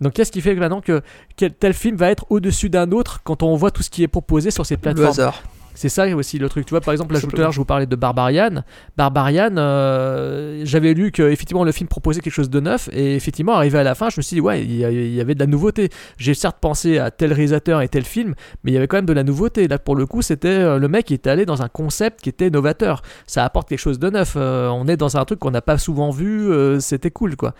donc 0.00 0.12
qu'est-ce 0.14 0.32
qui 0.32 0.40
fait 0.40 0.54
que 0.54 0.60
maintenant 0.60 0.80
que 0.80 1.00
quel, 1.36 1.54
tel 1.54 1.72
film 1.72 1.96
va 1.96 2.10
être 2.10 2.26
au-dessus 2.30 2.68
d'un 2.68 2.90
autre 2.90 3.20
quand 3.22 3.44
on 3.44 3.54
voit 3.54 3.70
tout 3.70 3.82
ce 3.82 3.90
qui 3.90 4.02
est 4.02 4.08
proposé 4.08 4.50
sur 4.50 4.66
ces 4.66 4.76
plateformes? 4.76 5.08
hasard. 5.08 5.42
C'est 5.76 5.88
ça 5.88 6.06
aussi 6.16 6.38
le 6.38 6.48
truc. 6.48 6.66
Tu 6.66 6.70
vois, 6.70 6.80
par 6.80 6.92
exemple, 6.92 7.14
là, 7.14 7.20
Tout 7.20 7.28
à 7.34 7.38
l'heure, 7.38 7.52
je 7.52 7.58
vous 7.58 7.64
parlais 7.64 7.86
de 7.86 7.96
Barbarian. 7.96 8.64
Barbarian, 8.96 9.56
euh, 9.56 10.62
j'avais 10.64 10.94
lu 10.94 11.12
que 11.12 11.22
effectivement 11.22 11.64
le 11.64 11.72
film 11.72 11.88
proposait 11.88 12.20
quelque 12.20 12.32
chose 12.32 12.50
de 12.50 12.60
neuf, 12.60 12.88
et 12.92 13.14
effectivement, 13.14 13.52
arrivé 13.52 13.78
à 13.78 13.82
la 13.84 13.94
fin, 13.94 14.10
je 14.10 14.16
me 14.18 14.22
suis 14.22 14.36
dit, 14.36 14.40
ouais, 14.40 14.64
il 14.64 14.76
y, 14.76 15.20
avait 15.20 15.34
de 15.34 15.40
la 15.40 15.46
nouveauté. 15.46 15.90
J'ai 16.18 16.34
certes 16.34 16.58
pensé 16.60 16.98
à 16.98 17.10
tel 17.10 17.32
réalisateur 17.32 17.82
et 17.82 17.88
tel 17.88 18.04
film, 18.04 18.34
mais 18.64 18.72
il 18.72 18.74
y 18.74 18.76
avait 18.76 18.88
quand 18.88 18.96
même 18.96 19.06
de 19.06 19.12
la 19.12 19.22
nouveauté. 19.22 19.68
Là, 19.68 19.78
pour 19.78 19.94
le 19.94 20.06
coup, 20.06 20.22
c'était 20.22 20.48
euh, 20.48 20.78
le 20.78 20.88
mec 20.88 21.06
qui 21.06 21.14
était 21.14 21.30
allé 21.30 21.46
dans 21.46 21.62
un 21.62 21.68
concept 21.68 22.20
qui 22.22 22.28
était 22.28 22.50
novateur. 22.50 23.02
Ça 23.26 23.44
apporte 23.44 23.68
quelque 23.68 23.78
chose 23.78 23.98
de 23.98 24.10
neuf. 24.10 24.34
Euh, 24.36 24.68
on 24.68 24.88
est 24.88 24.96
dans 24.96 25.16
un 25.16 25.24
truc 25.24 25.38
qu'on 25.38 25.50
n'a 25.50 25.62
pas 25.62 25.78
souvent 25.78 26.10
vu, 26.10 26.50
euh, 26.50 26.80
c'était 26.80 27.10
cool, 27.10 27.36
quoi. 27.36 27.54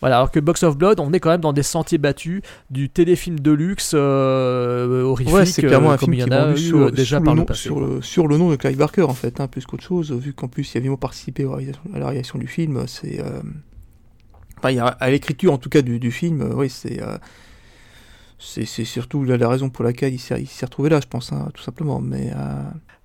Voilà, 0.00 0.16
alors 0.18 0.30
que 0.30 0.38
Box 0.38 0.62
of 0.62 0.76
Blood, 0.78 1.00
on 1.00 1.12
est 1.12 1.18
quand 1.20 1.30
même 1.30 1.40
dans 1.40 1.52
des 1.52 1.64
sentiers 1.64 1.98
battus 1.98 2.40
du 2.70 2.88
téléfilm 2.88 3.40
de 3.40 3.50
luxe 3.50 3.92
euh, 3.94 5.02
horrifique, 5.02 5.34
Ouais, 5.34 5.44
c'est 5.44 5.62
clairement 5.62 5.90
euh, 5.90 5.94
un 5.94 5.96
comme 5.96 6.12
film 6.12 6.14
il 6.14 6.20
y 6.20 6.24
qui 6.24 6.32
a 6.32 6.46
vendu 6.46 6.60
sur, 6.60 6.78
euh, 6.82 6.90
déjà 6.92 7.20
par 7.20 7.34
le 7.34 7.40
nom, 7.40 7.44
passé. 7.44 7.62
sur, 7.62 7.80
le, 7.80 8.00
sur 8.00 8.28
le 8.28 8.38
nom 8.38 8.48
de 8.50 8.56
Clive 8.56 8.76
Barker 8.78 9.02
en 9.02 9.14
fait, 9.14 9.40
hein, 9.40 9.48
plus 9.48 9.66
qu'autre 9.66 9.82
chose, 9.82 10.12
vu 10.12 10.32
qu'en 10.32 10.46
plus 10.46 10.72
il 10.72 10.78
a 10.78 10.80
vivement 10.80 10.96
participé 10.96 11.44
à 11.44 11.98
la 11.98 12.04
réalisation, 12.06 12.38
du 12.38 12.46
film, 12.46 12.84
c'est... 12.86 13.20
euh, 13.20 13.40
Enfin, 14.58 14.70
il 14.70 14.76
y 14.76 14.80
a- 14.80 14.86
à 14.86 15.10
l'écriture 15.10 15.52
en 15.52 15.58
tout 15.58 15.68
cas 15.68 15.82
du, 15.82 15.98
du 15.98 16.10
film, 16.12 16.48
oui, 16.54 16.68
c'est... 16.70 17.00
c'est 18.38 18.64
surtout 18.84 19.24
la, 19.24 19.36
la 19.36 19.48
raison 19.48 19.68
pour 19.68 19.84
laquelle 19.84 20.14
il 20.14 20.18
s'est 20.20 20.36
retrouvé 20.64 20.90
là, 20.90 21.00
je 21.02 21.08
pense, 21.08 21.32
hein, 21.32 21.48
tout 21.54 21.62
simplement. 21.62 22.00
Mais 22.00 22.32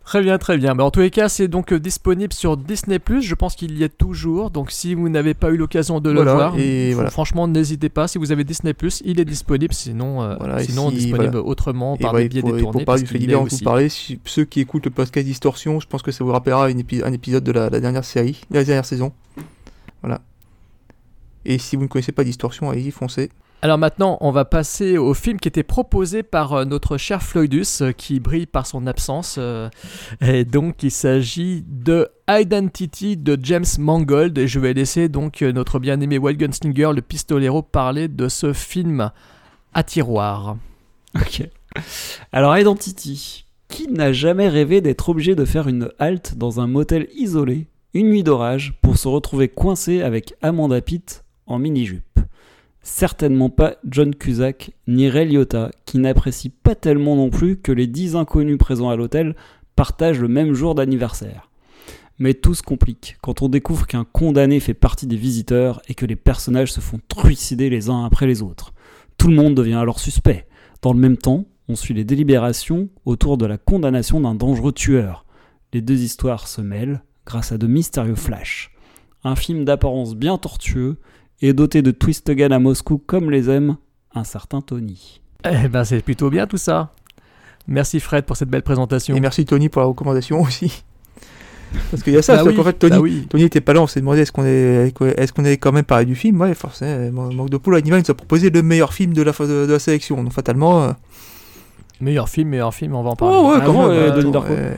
Très 0.05 0.21
bien, 0.21 0.37
très 0.37 0.57
bien. 0.57 0.73
Mais 0.73 0.83
en 0.83 0.91
tous 0.91 0.99
les 0.99 1.09
cas, 1.09 1.29
c'est 1.29 1.47
donc 1.47 1.71
euh, 1.71 1.79
disponible 1.79 2.33
sur 2.33 2.57
Disney+. 2.57 2.99
Je 3.21 3.35
pense 3.35 3.55
qu'il 3.55 3.77
y 3.77 3.83
est 3.83 3.97
toujours. 3.97 4.51
Donc, 4.51 4.69
si 4.69 4.95
vous 4.95 5.07
n'avez 5.07 5.33
pas 5.33 5.49
eu 5.49 5.55
l'occasion 5.57 6.01
de 6.01 6.11
Voilà, 6.11 6.31
le 6.31 6.37
voir, 6.37 6.59
et 6.59 6.93
voilà. 6.93 7.09
franchement, 7.09 7.47
n'hésitez 7.47 7.87
pas. 7.87 8.09
Si 8.09 8.17
vous 8.17 8.33
avez 8.33 8.43
Disney+, 8.43 8.73
il 9.05 9.19
est 9.21 9.25
disponible. 9.25 9.73
Sinon, 9.73 10.21
euh, 10.21 10.35
Voilà, 10.37 10.59
sinon 10.61 10.89
si- 10.89 10.97
disponible 10.97 11.37
autrement 11.37 11.95
par 11.95 12.13
ouais, 12.13 12.23
des 12.23 12.29
biais 12.29 12.41
pour, 12.41 12.51
détournés. 12.53 12.71
pour 12.79 12.85
parler 12.85 13.01
du 13.03 13.07
fait 13.07 13.17
vous 13.17 13.89
si- 13.89 14.19
ceux 14.25 14.43
qui 14.43 14.59
écoutent 14.59 14.85
le 14.85 14.91
podcast 14.91 15.25
Distorsion, 15.25 15.79
je 15.79 15.87
pense 15.87 16.01
que 16.01 16.11
ça 16.11 16.21
vous 16.23 16.31
rappellera 16.33 16.69
une 16.69 16.81
épi- 16.81 17.01
un 17.03 17.13
épisode 17.13 17.45
de 17.45 17.53
la, 17.53 17.69
la 17.69 17.79
dernière 17.79 18.03
série, 18.03 18.41
la 18.51 18.63
dernière 18.65 18.85
saison. 18.85 19.13
Voilà. 20.01 20.19
Et 21.45 21.57
si 21.57 21.77
vous 21.77 21.83
ne 21.83 21.87
connaissez 21.87 22.11
pas 22.11 22.25
Distorsion, 22.25 22.69
allez-y, 22.69 22.91
foncez. 22.91 23.29
Alors 23.63 23.77
maintenant, 23.77 24.17
on 24.19 24.31
va 24.31 24.43
passer 24.43 24.97
au 24.97 25.13
film 25.13 25.39
qui 25.39 25.47
était 25.47 25.63
proposé 25.63 26.21
par 26.21 26.51
euh, 26.51 26.65
notre 26.65 26.97
cher 26.97 27.23
Floydus, 27.23 27.79
euh, 27.79 27.93
qui 27.93 28.19
brille 28.19 28.45
par 28.45 28.67
son 28.67 28.87
absence. 28.87 29.37
euh, 29.39 29.69
et 30.19 30.43
donc, 30.43 30.83
il 30.83 30.91
s'agit 30.91 31.63
de 31.65 32.09
Identity 32.27 33.15
de 33.15 33.39
James 33.41 33.63
Mangold. 33.79 34.37
Et 34.37 34.49
je 34.49 34.59
vais 34.59 34.73
laisser 34.73 35.07
donc 35.07 35.39
notre 35.41 35.79
bien-aimé 35.79 36.17
Wild 36.17 36.37
Gunslinger, 36.41 36.91
le 36.93 37.01
pistolero, 37.01 37.61
parler 37.61 38.09
de 38.09 38.27
ce 38.27 38.51
film 38.51 39.11
à 39.73 39.83
tiroir. 39.83 40.57
Ok. 41.15 41.47
Alors, 42.33 42.57
Identity. 42.57 43.45
Qui 43.69 43.87
n'a 43.87 44.11
jamais 44.11 44.49
rêvé 44.49 44.81
d'être 44.81 45.07
obligé 45.07 45.35
de 45.35 45.45
faire 45.45 45.69
une 45.69 45.87
halte 45.99 46.35
dans 46.35 46.59
un 46.59 46.67
motel 46.67 47.07
isolé, 47.15 47.67
une 47.93 48.09
nuit 48.09 48.23
d'orage, 48.23 48.77
pour 48.81 48.97
se 48.97 49.07
retrouver 49.07 49.47
coincé 49.47 50.01
avec 50.01 50.33
Amanda 50.41 50.81
Pitt 50.81 51.23
en 51.47 51.59
mini-jupe? 51.59 52.19
Certainement 52.83 53.49
pas 53.49 53.77
John 53.89 54.13
Cusack 54.13 54.71
ni 54.87 55.09
Ray 55.09 55.37
qui 55.85 55.97
n'apprécient 55.99 56.51
pas 56.63 56.75
tellement 56.75 57.15
non 57.15 57.29
plus 57.29 57.57
que 57.57 57.71
les 57.71 57.87
10 57.87 58.17
inconnus 58.17 58.57
présents 58.57 58.89
à 58.89 58.97
l'hôtel 58.97 59.35
partagent 59.77 60.19
le 60.19 60.27
même 60.27 60.53
jour 60.53 60.75
d'anniversaire. 60.75 61.49
Mais 62.19 62.33
tout 62.33 62.53
se 62.53 62.61
complique 62.61 63.17
quand 63.21 63.41
on 63.41 63.47
découvre 63.47 63.87
qu'un 63.87 64.03
condamné 64.03 64.59
fait 64.59 64.73
partie 64.73 65.07
des 65.07 65.15
visiteurs 65.15 65.81
et 65.87 65.95
que 65.95 66.05
les 66.05 66.17
personnages 66.17 66.73
se 66.73 66.81
font 66.81 66.99
trucider 67.07 67.69
les 67.69 67.89
uns 67.89 68.05
après 68.05 68.27
les 68.27 68.41
autres. 68.41 68.73
Tout 69.17 69.29
le 69.29 69.35
monde 69.35 69.55
devient 69.55 69.73
alors 69.75 69.99
suspect. 69.99 70.45
Dans 70.81 70.93
le 70.93 70.99
même 70.99 71.17
temps, 71.17 71.45
on 71.69 71.75
suit 71.75 71.93
les 71.93 72.03
délibérations 72.03 72.89
autour 73.05 73.37
de 73.37 73.45
la 73.45 73.57
condamnation 73.57 74.19
d'un 74.19 74.35
dangereux 74.35 74.73
tueur. 74.73 75.25
Les 75.71 75.81
deux 75.81 76.03
histoires 76.03 76.49
se 76.49 76.59
mêlent 76.59 77.01
grâce 77.25 77.53
à 77.53 77.57
de 77.57 77.65
mystérieux 77.65 78.15
flashs. 78.15 78.71
Un 79.23 79.37
film 79.37 79.63
d'apparence 79.63 80.15
bien 80.15 80.37
tortueux 80.37 80.97
et 81.43 81.53
doté 81.53 81.81
de 81.81 81.91
twist 81.91 82.31
gun 82.31 82.49
à 82.51 82.57
Moscou 82.59 82.97
comme 83.05 83.29
les 83.29 83.49
aime 83.49 83.77
un 84.15 84.23
certain 84.23 84.61
Tony. 84.61 85.21
Eh 85.49 85.67
ben 85.67 85.83
c'est 85.83 86.01
plutôt 86.01 86.29
bien 86.29 86.47
tout 86.47 86.57
ça. 86.57 86.93
Merci 87.67 87.99
Fred 87.99 88.25
pour 88.25 88.37
cette 88.37 88.49
belle 88.49 88.61
présentation. 88.63 89.15
Et 89.15 89.19
merci 89.19 89.45
Tony 89.45 89.69
pour 89.69 89.81
la 89.81 89.87
recommandation 89.87 90.41
aussi. 90.41 90.83
Parce 91.89 92.03
qu'il 92.03 92.13
y 92.13 92.17
a 92.17 92.21
ça, 92.21 92.35
Bah 92.37 92.43
oui, 92.45 92.55
qu'en 92.55 92.63
fait 92.63 92.73
Tony, 92.73 92.91
bah 92.95 92.99
oui. 93.01 93.27
Tony 93.29 93.43
était 93.45 93.59
pas 93.61 93.73
là, 93.73 93.81
on 93.81 93.87
s'est 93.87 93.99
demandé 93.99 94.21
est-ce 94.21 94.31
qu'on 94.31 94.45
est, 94.45 94.93
est-ce 95.17 95.33
qu'on 95.33 95.43
est 95.43 95.57
quand 95.57 95.71
même 95.71 95.83
parlé 95.85 96.05
du 96.05 96.15
film? 96.15 96.39
Ouais, 96.39 96.53
forcément, 96.53 97.33
manque 97.33 97.49
de 97.49 97.57
poule, 97.57 97.75
Animal 97.75 98.01
nous 98.01 98.11
a 98.11 98.13
proposé 98.13 98.49
le 98.51 98.61
meilleur 98.61 98.93
film 98.93 99.13
de 99.13 99.21
la, 99.23 99.31
de, 99.31 99.65
de 99.65 99.71
la 99.71 99.79
sélection, 99.79 100.21
donc 100.23 100.33
fatalement. 100.33 100.83
euh, 100.83 100.91
Meilleur 101.99 102.29
film, 102.29 102.49
meilleur 102.49 102.73
film, 102.73 102.93
on 102.95 103.01
va 103.03 103.11
en 103.11 103.15
parler. 103.15 103.35
Oh 103.39 103.49
ouais, 103.49 103.57
Ah 103.61 103.67
même. 103.67 103.75
euh, 103.89 104.75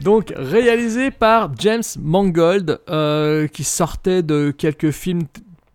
Donc 0.00 0.32
réalisé 0.36 1.10
par 1.10 1.52
James 1.58 1.82
Mangold, 2.00 2.80
euh, 2.88 3.46
qui 3.48 3.64
sortait 3.64 4.22
de 4.22 4.50
quelques 4.50 4.90
films 4.90 5.22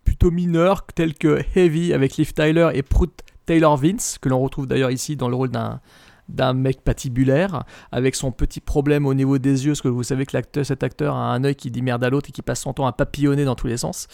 plutôt 0.04 0.30
mineurs 0.30 0.84
tels 0.86 1.14
que 1.14 1.40
Heavy 1.54 1.92
avec 1.92 2.16
Liv 2.16 2.32
Tyler 2.32 2.70
et 2.74 2.82
Prout 2.82 3.22
Taylor 3.46 3.76
Vince, 3.76 4.18
que 4.20 4.28
l'on 4.28 4.40
retrouve 4.40 4.66
d'ailleurs 4.66 4.90
ici 4.90 5.16
dans 5.16 5.28
le 5.28 5.36
rôle 5.36 5.50
d'un 5.50 5.80
d'un 6.28 6.52
mec 6.52 6.82
patibulaire 6.82 7.64
avec 7.92 8.14
son 8.14 8.32
petit 8.32 8.60
problème 8.60 9.06
au 9.06 9.14
niveau 9.14 9.38
des 9.38 9.64
yeux 9.64 9.72
parce 9.72 9.80
que 9.82 9.88
vous 9.88 10.02
savez 10.02 10.26
que 10.26 10.62
cet 10.62 10.82
acteur 10.82 11.14
a 11.16 11.32
un 11.32 11.42
œil 11.44 11.54
qui 11.54 11.70
dit 11.70 11.80
merde 11.82 12.04
à 12.04 12.10
l'autre 12.10 12.28
et 12.28 12.32
qui 12.32 12.42
passe 12.42 12.60
son 12.60 12.72
temps 12.72 12.86
à 12.86 12.92
papillonner 12.92 13.44
dans 13.44 13.54
tous 13.54 13.66
les 13.66 13.76
sens 13.78 14.06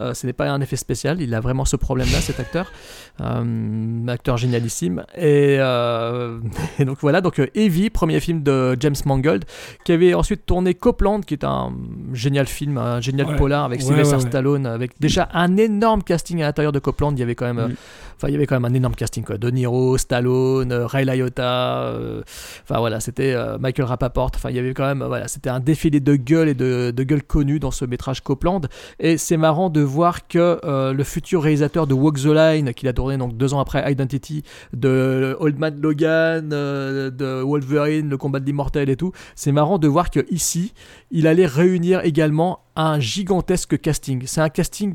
Euh, 0.00 0.12
ce 0.14 0.26
n'est 0.26 0.32
pas 0.32 0.50
un 0.50 0.60
effet 0.60 0.76
spécial 0.76 1.20
il 1.20 1.32
a 1.34 1.40
vraiment 1.40 1.64
ce 1.64 1.76
problème 1.76 2.08
là 2.12 2.20
cet 2.20 2.40
acteur 2.40 2.72
euh, 3.20 4.06
acteur 4.08 4.36
génialissime 4.36 5.04
et, 5.16 5.56
euh, 5.60 6.38
et 6.78 6.84
donc 6.84 6.98
voilà 7.00 7.20
donc 7.20 7.38
euh, 7.38 7.46
Heavy 7.54 7.90
premier 7.90 8.20
film 8.20 8.42
de 8.42 8.76
James 8.80 8.94
Mangold 9.04 9.44
qui 9.84 9.92
avait 9.92 10.14
ensuite 10.14 10.46
tourné 10.46 10.74
Copland 10.74 11.20
qui 11.24 11.34
est 11.34 11.44
un 11.44 11.72
génial 12.12 12.46
film 12.46 12.78
un 12.78 13.00
génial 13.00 13.22
Ouais. 13.22 13.36
polar 13.36 13.64
avec 13.64 13.78
Ouais, 13.80 13.86
Sylvester 13.86 14.16
ouais. 14.16 14.22
Stallone 14.22 14.66
avec 14.66 14.98
déjà 15.00 15.28
un 15.32 15.56
énorme 15.56 16.02
casting 16.02 16.42
à 16.42 16.46
l'intérieur 16.46 16.72
de 16.72 16.80
Copland 16.80 17.12
il 17.12 17.20
y 17.20 17.22
avait 17.22 17.34
quand 17.36 17.46
même 17.52 17.68
Mm. 17.68 17.74
Enfin, 18.22 18.30
il 18.30 18.34
y 18.34 18.36
avait 18.36 18.46
quand 18.46 18.54
même 18.54 18.70
un 18.70 18.74
énorme 18.74 18.94
casting, 18.94 19.24
quoi. 19.24 19.36
De 19.36 19.50
Niro, 19.50 19.98
Stallone, 19.98 20.70
euh, 20.70 20.86
Ray 20.86 21.04
Liotta, 21.04 21.88
euh, 21.88 22.22
enfin 22.62 22.78
voilà, 22.78 23.00
c'était 23.00 23.32
euh, 23.32 23.58
Michael 23.58 23.86
Rappaport. 23.86 24.30
Enfin, 24.36 24.50
il 24.50 24.54
y 24.54 24.60
avait 24.60 24.74
quand 24.74 24.86
même, 24.86 25.02
voilà, 25.02 25.26
c'était 25.26 25.50
un 25.50 25.58
défilé 25.58 25.98
de 25.98 26.14
gueules 26.14 26.48
et 26.48 26.54
de, 26.54 26.92
de 26.92 27.02
gueules 27.02 27.24
connues 27.24 27.58
dans 27.58 27.72
ce 27.72 27.84
métrage 27.84 28.20
Copland. 28.20 28.60
Et 29.00 29.16
c'est 29.16 29.36
marrant 29.36 29.70
de 29.70 29.80
voir 29.80 30.28
que 30.28 30.60
le 30.92 31.04
futur 31.04 31.42
réalisateur 31.42 31.88
de 31.88 31.94
Walk 31.94 32.20
the 32.20 32.26
Line, 32.26 32.74
qu'il 32.74 32.86
a 32.86 32.92
tourné 32.92 33.16
donc 33.16 33.36
deux 33.36 33.54
ans 33.54 33.58
après 33.58 33.90
Identity, 33.90 34.44
de 34.72 35.36
Old 35.40 35.58
Man 35.58 35.80
Logan, 35.80 36.48
de 36.48 37.42
Wolverine, 37.42 38.08
le 38.08 38.16
combat 38.16 38.38
de 38.38 38.46
l'immortel 38.46 38.88
et 38.88 38.96
tout, 38.96 39.10
c'est 39.34 39.50
marrant 39.50 39.78
de 39.78 39.88
voir 39.88 40.10
que 40.10 40.24
ici, 40.30 40.74
il 41.10 41.26
allait 41.26 41.46
réunir 41.46 42.04
également 42.04 42.60
un 42.76 43.00
gigantesque 43.00 43.80
casting. 43.80 44.22
C'est 44.26 44.40
un 44.40 44.48
casting 44.48 44.94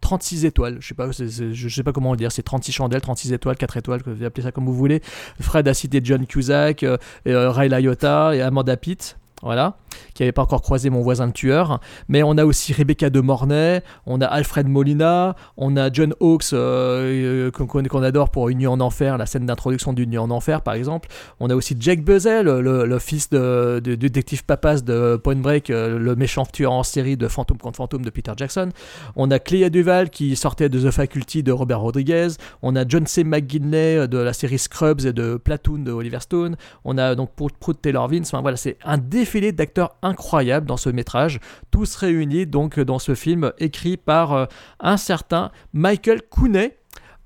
36 0.00 0.44
étoiles, 0.44 0.78
je 0.80 0.88
sais 0.88 0.94
pas, 0.94 1.10
sais 1.12 1.82
pas 1.82 1.92
comment 1.92 2.12
le 2.12 2.16
dire, 2.16 2.32
c'est 2.32 2.42
36 2.42 2.72
chandelles, 2.72 3.00
36 3.00 3.32
étoiles, 3.32 3.56
4 3.56 3.76
étoiles, 3.78 4.00
vous 4.06 4.24
appelez 4.24 4.42
ça 4.42 4.52
comme 4.52 4.64
vous 4.64 4.74
voulez. 4.74 5.02
Fred 5.40 5.66
a 5.68 5.74
cité 5.74 6.00
John 6.02 6.26
Cusack, 6.26 6.82
euh, 6.82 6.96
euh, 7.26 7.50
Ray 7.50 7.68
Liotta 7.68 8.34
et 8.34 8.40
Amanda 8.40 8.76
Pitt. 8.76 9.18
Voilà, 9.42 9.76
qui 10.14 10.22
n'avait 10.22 10.32
pas 10.32 10.42
encore 10.42 10.62
croisé 10.62 10.90
mon 10.90 11.00
voisin 11.00 11.26
le 11.26 11.32
tueur. 11.32 11.80
Mais 12.08 12.24
on 12.24 12.36
a 12.38 12.44
aussi 12.44 12.72
Rebecca 12.72 13.08
de 13.08 13.20
Mornay, 13.20 13.82
on 14.04 14.20
a 14.20 14.26
Alfred 14.26 14.66
Molina, 14.66 15.36
on 15.56 15.76
a 15.76 15.92
John 15.92 16.12
Hawkes, 16.18 16.52
euh, 16.52 17.48
euh, 17.48 17.50
qu'on 17.52 18.02
adore 18.02 18.30
pour 18.30 18.48
Une 18.48 18.58
nuit 18.58 18.66
en 18.66 18.80
enfer, 18.80 19.16
la 19.16 19.26
scène 19.26 19.46
d'introduction 19.46 19.92
d'Une 19.92 20.10
nuit 20.10 20.18
en 20.18 20.30
enfer 20.30 20.62
par 20.62 20.74
exemple. 20.74 21.08
On 21.38 21.50
a 21.50 21.54
aussi 21.54 21.76
Jake 21.78 22.02
Buzzell, 22.02 22.46
le, 22.46 22.98
fils 22.98 23.30
de, 23.30 23.80
du 23.82 23.96
détective 23.96 24.44
Papas 24.44 24.80
de 24.80 25.16
Point 25.22 25.36
Break, 25.36 25.70
euh, 25.70 25.98
le 26.00 26.16
méchant 26.16 26.44
tueur 26.44 26.72
en 26.72 26.82
série 26.82 27.16
de 27.16 27.28
Fantôme 27.28 27.58
contre 27.58 27.76
Fantôme 27.76 28.04
de 28.04 28.10
Peter 28.10 28.32
Jackson. 28.36 28.70
On 29.14 29.30
a 29.30 29.38
Clea 29.38 29.70
Duval 29.70 30.10
qui 30.10 30.34
sortait 30.34 30.68
de 30.68 30.80
The 30.80 30.90
Faculty 30.90 31.44
de 31.44 31.52
Robert 31.52 31.80
Rodriguez. 31.80 32.28
On 32.62 32.74
a 32.74 32.86
John 32.88 33.06
C. 33.06 33.22
McGinley 33.22 34.08
de 34.08 34.18
la 34.18 34.32
série 34.32 34.58
Scrubs 34.58 35.06
et 35.06 35.12
de 35.12 35.36
Platoon 35.36 35.78
de 35.78 35.92
Oliver 35.92 36.20
Stone. 36.20 36.56
On 36.84 36.98
a 36.98 37.14
donc 37.14 37.30
Prout 37.36 37.80
Taylor 37.80 38.08
Vince. 38.08 38.32
Voilà, 38.32 38.56
c'est 38.56 38.78
un 38.84 38.98
défilé 39.28 39.52
d'acteurs 39.52 39.94
incroyables 40.02 40.66
dans 40.66 40.76
ce 40.78 40.88
métrage, 40.88 41.38
tous 41.70 41.94
réunis 41.96 42.46
donc 42.46 42.80
dans 42.80 42.98
ce 42.98 43.14
film 43.14 43.52
écrit 43.58 43.96
par 43.98 44.32
euh, 44.32 44.46
un 44.80 44.96
certain 44.96 45.50
Michael 45.74 46.22
Cooney. 46.22 46.78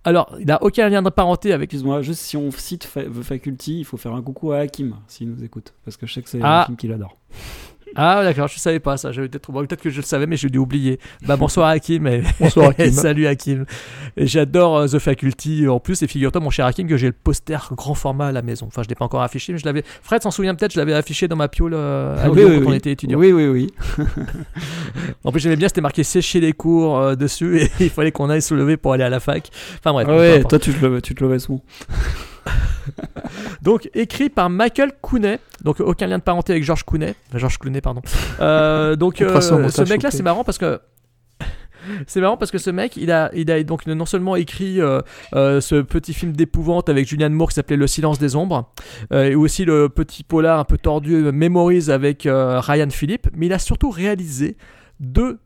Alors, 0.05 0.34
il 0.40 0.46
n'a 0.46 0.61
aucun 0.64 0.88
lien 0.88 1.00
de 1.00 1.11
parenté 1.11 1.53
avec 1.53 1.72
Excuse-moi, 1.72 2.03
juste 2.03 2.20
si 2.22 2.36
on 2.36 2.50
cite 2.50 2.82
Fa- 2.82 3.05
The 3.05 3.22
Faculty, 3.22 3.78
il 3.80 3.84
faut 3.84 3.96
faire 3.96 4.14
un 4.14 4.22
coucou 4.22 4.50
à 4.50 4.59
Hakim 4.59 4.96
s'il 5.07 5.30
nous 5.30 5.44
écoute, 5.44 5.74
parce 5.84 5.96
que 5.96 6.07
je 6.09 6.14
sais 6.14 6.22
que 6.22 6.28
c'est 6.28 6.40
Ah. 6.42 6.62
un 6.62 6.64
film 6.64 6.76
qu'il 6.76 6.92
adore. 6.92 7.16
Ah 7.97 8.22
d'accord, 8.24 8.49
je 8.49 8.59
savais 8.59 8.80
pas 8.80 8.97
ça. 8.97 9.12
J'avais 9.12 9.28
peut-être 9.28 9.51
bon, 9.51 9.64
peut-être 9.66 9.82
que 9.82 9.90
je 9.90 9.97
le 9.97 10.03
savais, 10.03 10.26
mais 10.26 10.36
j'ai 10.36 10.49
dû 10.49 10.59
oublier. 10.59 10.99
Bah 11.26 11.36
bonsoir 11.36 11.68
Hakim. 11.68 12.07
Et... 12.07 12.22
Bonsoir, 12.40 12.70
Hakim. 12.70 12.90
Salut 12.93 13.26
Hakim. 13.26 13.66
J'adore 14.16 14.78
euh, 14.78 14.86
The 14.86 14.99
Faculty 14.99 15.68
en 15.68 15.80
plus. 15.80 16.03
Et 16.03 16.07
figure-toi 16.07 16.40
mon 16.40 16.51
cher 16.51 16.66
Hakim 16.66 16.88
que 16.88 16.97
j'ai 16.97 17.09
le 17.09 17.12
poster 17.12 17.59
grand 17.72 17.95
format 17.95 18.28
à 18.28 18.32
la 18.32 18.43
maison. 18.43 18.66
Enfin 18.66 18.82
je 18.82 18.88
l'ai 18.88 18.95
pas 18.95 19.05
encore 19.05 19.22
affiché, 19.22 19.53
mais 19.53 19.59
je 19.59 19.64
l'avais. 19.64 19.84
Fred 20.03 20.22
s'en 20.22 20.30
souvient 20.30 20.55
peut-être. 20.55 20.72
Je 20.72 20.78
l'avais 20.78 20.95
affiché 20.95 21.28
dans 21.28 21.36
ma 21.36 21.49
piole 21.49 21.74
euh, 21.74 22.16
à 22.24 22.30
oui, 22.30 22.43
quand 22.43 22.70
on 22.70 22.72
était 22.72 22.93
étudiant. 22.93 23.18
Oui, 23.18 23.32
oui, 23.32 23.47
oui. 23.47 23.72
En 25.24 25.32
plus 25.32 25.40
j'aimais 25.40 25.57
bien, 25.57 25.68
c'était 25.68 25.80
marqué 25.80 26.05
sécher 26.05 26.40
les 26.40 26.53
cours 26.53 26.99
euh, 26.99 27.14
dessus 27.14 27.61
et 27.61 27.70
il 27.80 27.90
fallait 27.90 28.12
qu'on 28.12 28.30
aille 28.30 28.43
se 28.43 28.55
lever 28.55 28.76
pour 28.76 28.93
aller 28.93 29.05
à 29.05 29.11
la 29.11 29.20
fac. 29.20 29.51
Enfin 29.78 29.93
bref. 29.93 30.09
Ouais, 30.09 30.43
toi 30.45 30.59
tu 30.59 30.72
te, 30.72 30.84
le, 30.84 31.03
tu 31.03 31.14
te 31.14 31.22
levais 31.22 31.38
souvent. 31.38 31.62
Donc 33.62 33.88
écrit 33.95 34.28
par 34.28 34.51
Michael 34.51 34.93
Cooney, 35.01 35.38
donc 35.62 35.80
aucun 35.80 36.07
lien 36.07 36.18
de 36.18 36.22
parenté 36.22 36.53
avec 36.53 36.64
George 36.64 36.84
Clooney, 36.84 37.14
Enfin, 37.28 37.38
George 37.38 37.59
Clooney 37.59 37.80
pardon. 37.80 38.03
Euh, 38.40 38.97
donc 38.97 39.20
euh, 39.20 39.40
ce 39.40 39.88
mec-là 39.88 40.11
c'est 40.11 40.22
marrant 40.22 40.45
parce 40.45 40.59
que 40.59 40.80
c'est 42.07 42.20
marrant 42.20 42.36
parce 42.36 42.51
que 42.51 42.59
ce 42.59 42.70
mec 42.70 42.97
il 42.97 43.11
a 43.11 43.30
il 43.34 43.51
a 43.51 43.62
donc 43.62 43.86
non 43.86 44.07
seulement 44.07 44.36
écrit 44.36 44.80
euh, 44.80 45.01
euh, 45.34 45.61
ce 45.61 45.76
petit 45.76 46.14
film 46.14 46.32
d'épouvante 46.32 46.88
avec 46.88 47.09
Julianne 47.09 47.32
Moore 47.32 47.51
qui 47.51 47.55
s'appelait 47.55 47.76
Le 47.76 47.86
Silence 47.86 48.18
des 48.18 48.36
ombres 48.36 48.70
euh, 49.12 49.30
et 49.30 49.34
aussi 49.34 49.64
le 49.64 49.88
petit 49.88 50.24
polar 50.24 50.59
un 50.59 50.64
peu 50.64 50.78
tordu 50.78 51.14
Memories 51.32 51.90
avec 51.90 52.28
Ryan 52.28 52.90
Philippe, 52.90 53.28
mais 53.34 53.47
il 53.47 53.53
a 53.53 53.59
surtout 53.59 53.90
réalisé 53.90 54.57
deux 55.01 55.38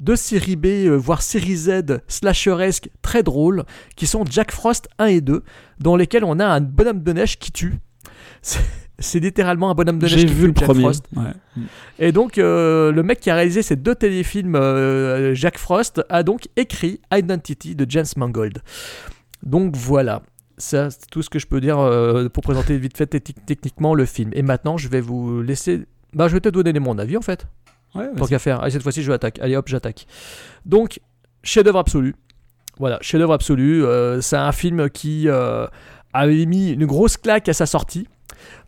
deux 0.00 0.16
séries 0.16 0.56
B, 0.56 0.66
euh, 0.66 0.96
voire 0.96 1.22
série 1.22 1.56
Z 1.56 2.00
slasheresques 2.08 2.88
très 3.02 3.22
drôles, 3.22 3.64
qui 3.96 4.06
sont 4.06 4.24
Jack 4.28 4.52
Frost 4.52 4.88
1 4.98 5.06
et 5.06 5.20
2, 5.20 5.42
dans 5.78 5.96
lesquels 5.96 6.24
on 6.24 6.38
a 6.38 6.46
un 6.46 6.60
bonhomme 6.60 7.02
de 7.02 7.12
neige 7.12 7.38
qui 7.38 7.52
tue. 7.52 7.74
C'est- 8.42 9.18
littéralement 9.20 9.70
un 9.70 9.74
bonhomme 9.74 9.98
de 9.98 10.04
neige 10.04 10.12
J'ai 10.14 10.26
qui 10.26 10.32
vu 10.34 10.40
tue, 10.42 10.46
le 10.48 10.52
Jack 10.54 10.64
premier. 10.64 10.82
Frost. 10.82 11.04
Ouais. 11.16 11.62
Et 11.98 12.12
donc, 12.12 12.36
euh, 12.36 12.92
le 12.92 13.02
mec 13.02 13.18
qui 13.20 13.30
a 13.30 13.34
réalisé 13.34 13.62
ces 13.62 13.76
deux 13.76 13.94
téléfilms, 13.94 14.56
euh, 14.56 15.34
Jack 15.34 15.56
Frost, 15.58 16.02
a 16.10 16.22
donc 16.22 16.48
écrit 16.56 17.00
Identity 17.10 17.74
de 17.74 17.86
James 17.88 18.04
Mangold. 18.16 18.58
Donc 19.42 19.74
voilà. 19.76 20.22
Ça, 20.58 20.90
c'est 20.90 21.06
tout 21.10 21.22
ce 21.22 21.30
que 21.30 21.38
je 21.38 21.46
peux 21.46 21.62
dire 21.62 21.78
euh, 21.78 22.28
pour 22.28 22.42
présenter 22.42 22.76
vite 22.76 22.94
fait 22.94 23.10
techni- 23.10 23.34
techniquement 23.46 23.94
le 23.94 24.04
film. 24.04 24.30
Et 24.34 24.42
maintenant, 24.42 24.76
je 24.76 24.88
vais 24.88 25.00
vous 25.00 25.40
laisser. 25.40 25.86
Bah, 26.12 26.28
je 26.28 26.34
vais 26.34 26.40
te 26.40 26.50
donner 26.50 26.78
mon 26.78 26.98
avis 26.98 27.16
en 27.16 27.22
fait. 27.22 27.46
Ouais, 27.94 28.08
Tant 28.16 28.26
qu'à 28.26 28.38
faire. 28.38 28.60
Allez, 28.60 28.70
cette 28.70 28.82
fois-ci, 28.82 29.02
je 29.02 29.12
attaque. 29.12 29.38
Allez 29.40 29.56
hop, 29.56 29.68
j'attaque. 29.68 30.06
Donc, 30.64 31.00
chef-d'œuvre 31.42 31.78
absolu. 31.78 32.14
Voilà, 32.78 32.98
chef-d'œuvre 33.00 33.32
absolu. 33.32 33.84
Euh, 33.84 34.20
c'est 34.20 34.36
un 34.36 34.52
film 34.52 34.88
qui 34.90 35.28
euh, 35.28 35.66
avait 36.12 36.46
mis 36.46 36.70
une 36.70 36.86
grosse 36.86 37.16
claque 37.16 37.48
à 37.48 37.52
sa 37.52 37.66
sortie. 37.66 38.06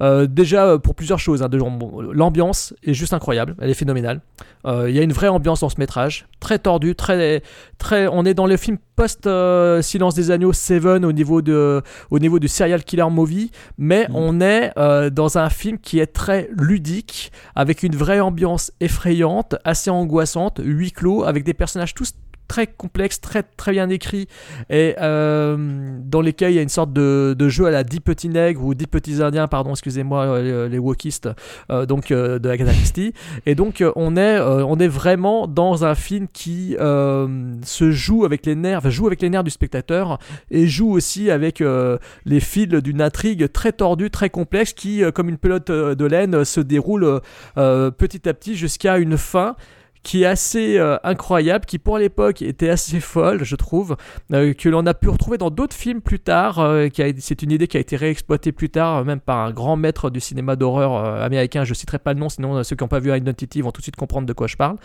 Euh, 0.00 0.26
déjà 0.26 0.66
euh, 0.66 0.78
pour 0.78 0.94
plusieurs 0.94 1.18
choses. 1.18 1.42
hein, 1.42 1.48
bon, 1.48 2.00
L'ambiance 2.12 2.74
est 2.82 2.94
juste 2.94 3.12
incroyable, 3.12 3.54
elle 3.60 3.70
est 3.70 3.74
phénoménale. 3.74 4.20
Euh, 4.66 4.88
Il 4.88 4.94
y 4.96 4.98
a 4.98 5.02
une 5.02 5.12
vraie 5.12 5.28
ambiance 5.28 5.60
dans 5.60 5.68
ce 5.68 5.78
métrage, 5.78 6.26
très 6.40 6.58
tordu, 6.58 6.94
très, 6.94 7.42
très. 7.78 8.06
On 8.06 8.24
est 8.24 8.34
dans 8.34 8.46
le 8.46 8.56
film 8.56 8.78
post 8.96 9.26
euh, 9.26 9.82
Silence 9.82 10.14
des 10.14 10.30
agneaux 10.30 10.52
Seven 10.52 11.04
au 11.04 11.12
niveau 11.12 11.42
de, 11.42 11.82
au 12.10 12.18
niveau 12.18 12.38
du 12.38 12.48
serial 12.48 12.84
killer 12.84 13.08
movie, 13.10 13.50
mais 13.78 14.06
Mhm. 14.08 14.14
on 14.16 14.40
est 14.40 14.72
dans 15.10 15.38
un 15.38 15.48
film 15.50 15.78
qui 15.78 15.98
est 15.98 16.06
très 16.12 16.48
ludique, 16.56 17.32
avec 17.54 17.82
une 17.82 17.96
vraie 17.96 18.20
ambiance 18.20 18.72
effrayante, 18.80 19.56
assez 19.64 19.90
angoissante, 19.90 20.60
huis 20.62 20.92
clos, 20.92 21.24
avec 21.24 21.44
des 21.44 21.54
personnages 21.54 21.94
tous 21.94 22.14
très 22.52 22.66
complexes, 22.66 23.18
très 23.18 23.42
très 23.42 23.72
bien 23.72 23.88
écrits 23.88 24.28
et 24.68 24.94
euh, 25.00 25.56
dans 26.04 26.20
lesquels 26.20 26.52
il 26.52 26.56
y 26.56 26.58
a 26.58 26.62
une 26.62 26.68
sorte 26.68 26.92
de, 26.92 27.48
jeu 27.48 27.64
à 27.64 27.70
la 27.70 27.82
10 27.82 28.00
petits 28.00 28.28
nègres 28.28 28.62
ou 28.62 28.74
10 28.74 28.86
petits 28.88 29.22
indiens, 29.22 29.48
pardon, 29.48 29.70
excusez-moi, 29.70 30.42
les, 30.42 30.68
les 30.68 30.78
wokistes, 30.78 31.30
euh, 31.70 31.86
donc 31.86 32.10
euh, 32.10 32.38
de 32.38 32.50
Agatha 32.50 32.72
Christie. 32.72 33.14
Et 33.46 33.54
donc 33.54 33.80
euh, 33.80 33.90
on 33.96 34.18
est 34.18 34.36
euh, 34.36 34.66
on 34.66 34.78
est 34.78 34.88
vraiment 34.88 35.46
dans 35.46 35.86
un 35.86 35.94
film 35.94 36.26
qui 36.30 36.76
euh, 36.78 37.56
se 37.62 37.90
joue 37.90 38.26
avec 38.26 38.44
les 38.44 38.54
nerfs, 38.54 38.90
joue 38.90 39.06
avec 39.06 39.22
les 39.22 39.30
nerfs 39.30 39.44
du 39.44 39.50
spectateur 39.50 40.18
et 40.50 40.66
joue 40.66 40.90
aussi 40.90 41.30
avec 41.30 41.62
euh, 41.62 41.96
les 42.26 42.40
fils 42.40 42.68
d'une 42.68 43.00
intrigue 43.00 43.50
très 43.50 43.72
tordue, 43.72 44.10
très 44.10 44.28
complexe 44.28 44.74
qui, 44.74 45.02
euh, 45.02 45.10
comme 45.10 45.30
une 45.30 45.38
pelote 45.38 45.70
euh, 45.70 45.94
de 45.94 46.04
laine, 46.04 46.34
euh, 46.34 46.44
se 46.44 46.60
déroule 46.60 47.20
euh, 47.56 47.90
petit 47.90 48.28
à 48.28 48.34
petit 48.34 48.56
jusqu'à 48.56 48.98
une 48.98 49.16
fin 49.16 49.56
qui 50.02 50.22
est 50.22 50.26
assez 50.26 50.78
euh, 50.78 50.96
incroyable, 51.04 51.64
qui 51.64 51.78
pour 51.78 51.98
l'époque 51.98 52.42
était 52.42 52.68
assez 52.68 53.00
folle, 53.00 53.44
je 53.44 53.56
trouve, 53.56 53.96
euh, 54.32 54.52
que 54.52 54.68
l'on 54.68 54.86
a 54.86 54.94
pu 54.94 55.08
retrouver 55.08 55.38
dans 55.38 55.50
d'autres 55.50 55.76
films 55.76 56.00
plus 56.00 56.18
tard. 56.18 56.58
euh, 56.58 56.88
c'est 57.18 57.42
une 57.42 57.50
idée 57.50 57.68
qui 57.68 57.76
a 57.76 57.80
été 57.80 57.96
réexploitée 57.96 58.52
plus 58.52 58.70
tard, 58.70 59.04
même 59.04 59.20
par 59.20 59.38
un 59.38 59.52
grand 59.52 59.76
maître 59.76 60.10
du 60.10 60.20
cinéma 60.20 60.56
d'horreur 60.56 61.22
américain. 61.22 61.64
Je 61.64 61.74
citerai 61.74 61.98
pas 61.98 62.14
le 62.14 62.20
nom, 62.20 62.28
sinon 62.28 62.62
ceux 62.64 62.76
qui 62.76 62.82
n'ont 62.82 62.88
pas 62.88 62.98
vu 62.98 63.16
Identity 63.16 63.60
vont 63.60 63.70
tout 63.70 63.80
de 63.80 63.84
suite 63.84 63.96
comprendre 63.96 64.26
de 64.26 64.32
quoi 64.32 64.46
je 64.46 64.56
parle. 64.56 64.76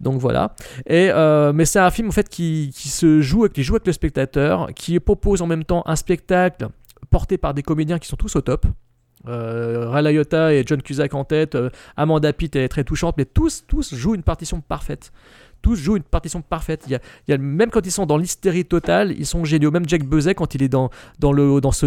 Donc 0.00 0.20
voilà. 0.20 0.54
Mais 0.88 1.64
c'est 1.64 1.78
un 1.78 1.90
film 1.90 2.08
en 2.08 2.12
fait 2.12 2.28
qui, 2.28 2.72
qui 2.74 2.88
se 2.88 3.20
joue, 3.20 3.48
qui 3.48 3.62
joue 3.62 3.74
avec 3.74 3.86
le 3.86 3.92
spectateur, 3.92 4.68
qui 4.74 4.98
propose 5.00 5.42
en 5.42 5.46
même 5.46 5.64
temps 5.64 5.82
un 5.86 5.96
spectacle 5.96 6.68
porté 7.10 7.38
par 7.38 7.54
des 7.54 7.62
comédiens 7.62 7.98
qui 7.98 8.08
sont 8.08 8.16
tous 8.16 8.36
au 8.36 8.40
top. 8.40 8.66
Euh, 9.28 10.50
et 10.50 10.62
John 10.66 10.82
Cusack 10.82 11.14
en 11.14 11.24
tête, 11.24 11.54
euh, 11.54 11.70
Amanda 11.96 12.32
Pitt 12.32 12.56
est 12.56 12.68
très 12.68 12.84
touchante, 12.84 13.16
mais 13.18 13.24
tous, 13.24 13.64
tous 13.66 13.94
jouent 13.94 14.14
une 14.14 14.22
partition 14.22 14.60
parfaite. 14.60 15.12
Tous 15.60 15.76
jouent 15.76 15.96
une 15.96 16.02
partition 16.02 16.42
parfaite. 16.42 16.82
Il 16.86 16.92
y 16.92 16.94
a, 16.96 17.00
il 17.28 17.30
y 17.30 17.34
a- 17.34 17.38
même 17.38 17.70
quand 17.70 17.86
ils 17.86 17.92
sont 17.92 18.04
dans 18.04 18.16
l'hystérie 18.16 18.64
totale, 18.64 19.14
ils 19.16 19.26
sont 19.26 19.44
géniaux. 19.44 19.70
Même 19.70 19.88
Jack 19.88 20.02
Buzet, 20.04 20.34
quand 20.34 20.56
il 20.56 20.62
est 20.64 20.68
dans, 20.68 20.90
dans, 21.20 21.32
le, 21.32 21.60
dans, 21.60 21.70
ce, 21.70 21.86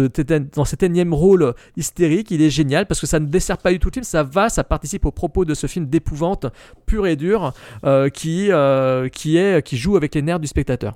dans 0.54 0.64
cet 0.64 0.82
énième 0.82 1.12
rôle 1.12 1.52
hystérique, 1.76 2.30
il 2.30 2.40
est 2.40 2.48
génial 2.48 2.86
parce 2.86 3.00
que 3.02 3.06
ça 3.06 3.20
ne 3.20 3.26
dessert 3.26 3.58
pas 3.58 3.70
du 3.72 3.78
tout 3.78 3.88
le 3.88 3.92
film. 3.92 4.04
Ça 4.04 4.22
va, 4.22 4.48
ça 4.48 4.64
participe 4.64 5.04
au 5.04 5.10
propos 5.10 5.44
de 5.44 5.52
ce 5.52 5.66
film 5.66 5.86
d'épouvante 5.88 6.46
pur 6.86 7.06
et 7.06 7.16
dur 7.16 7.52
euh, 7.84 8.08
qui, 8.08 8.50
euh, 8.50 9.08
qui, 9.10 9.36
est, 9.36 9.62
qui 9.62 9.76
joue 9.76 9.96
avec 9.98 10.14
les 10.14 10.22
nerfs 10.22 10.40
du 10.40 10.46
spectateur. 10.46 10.94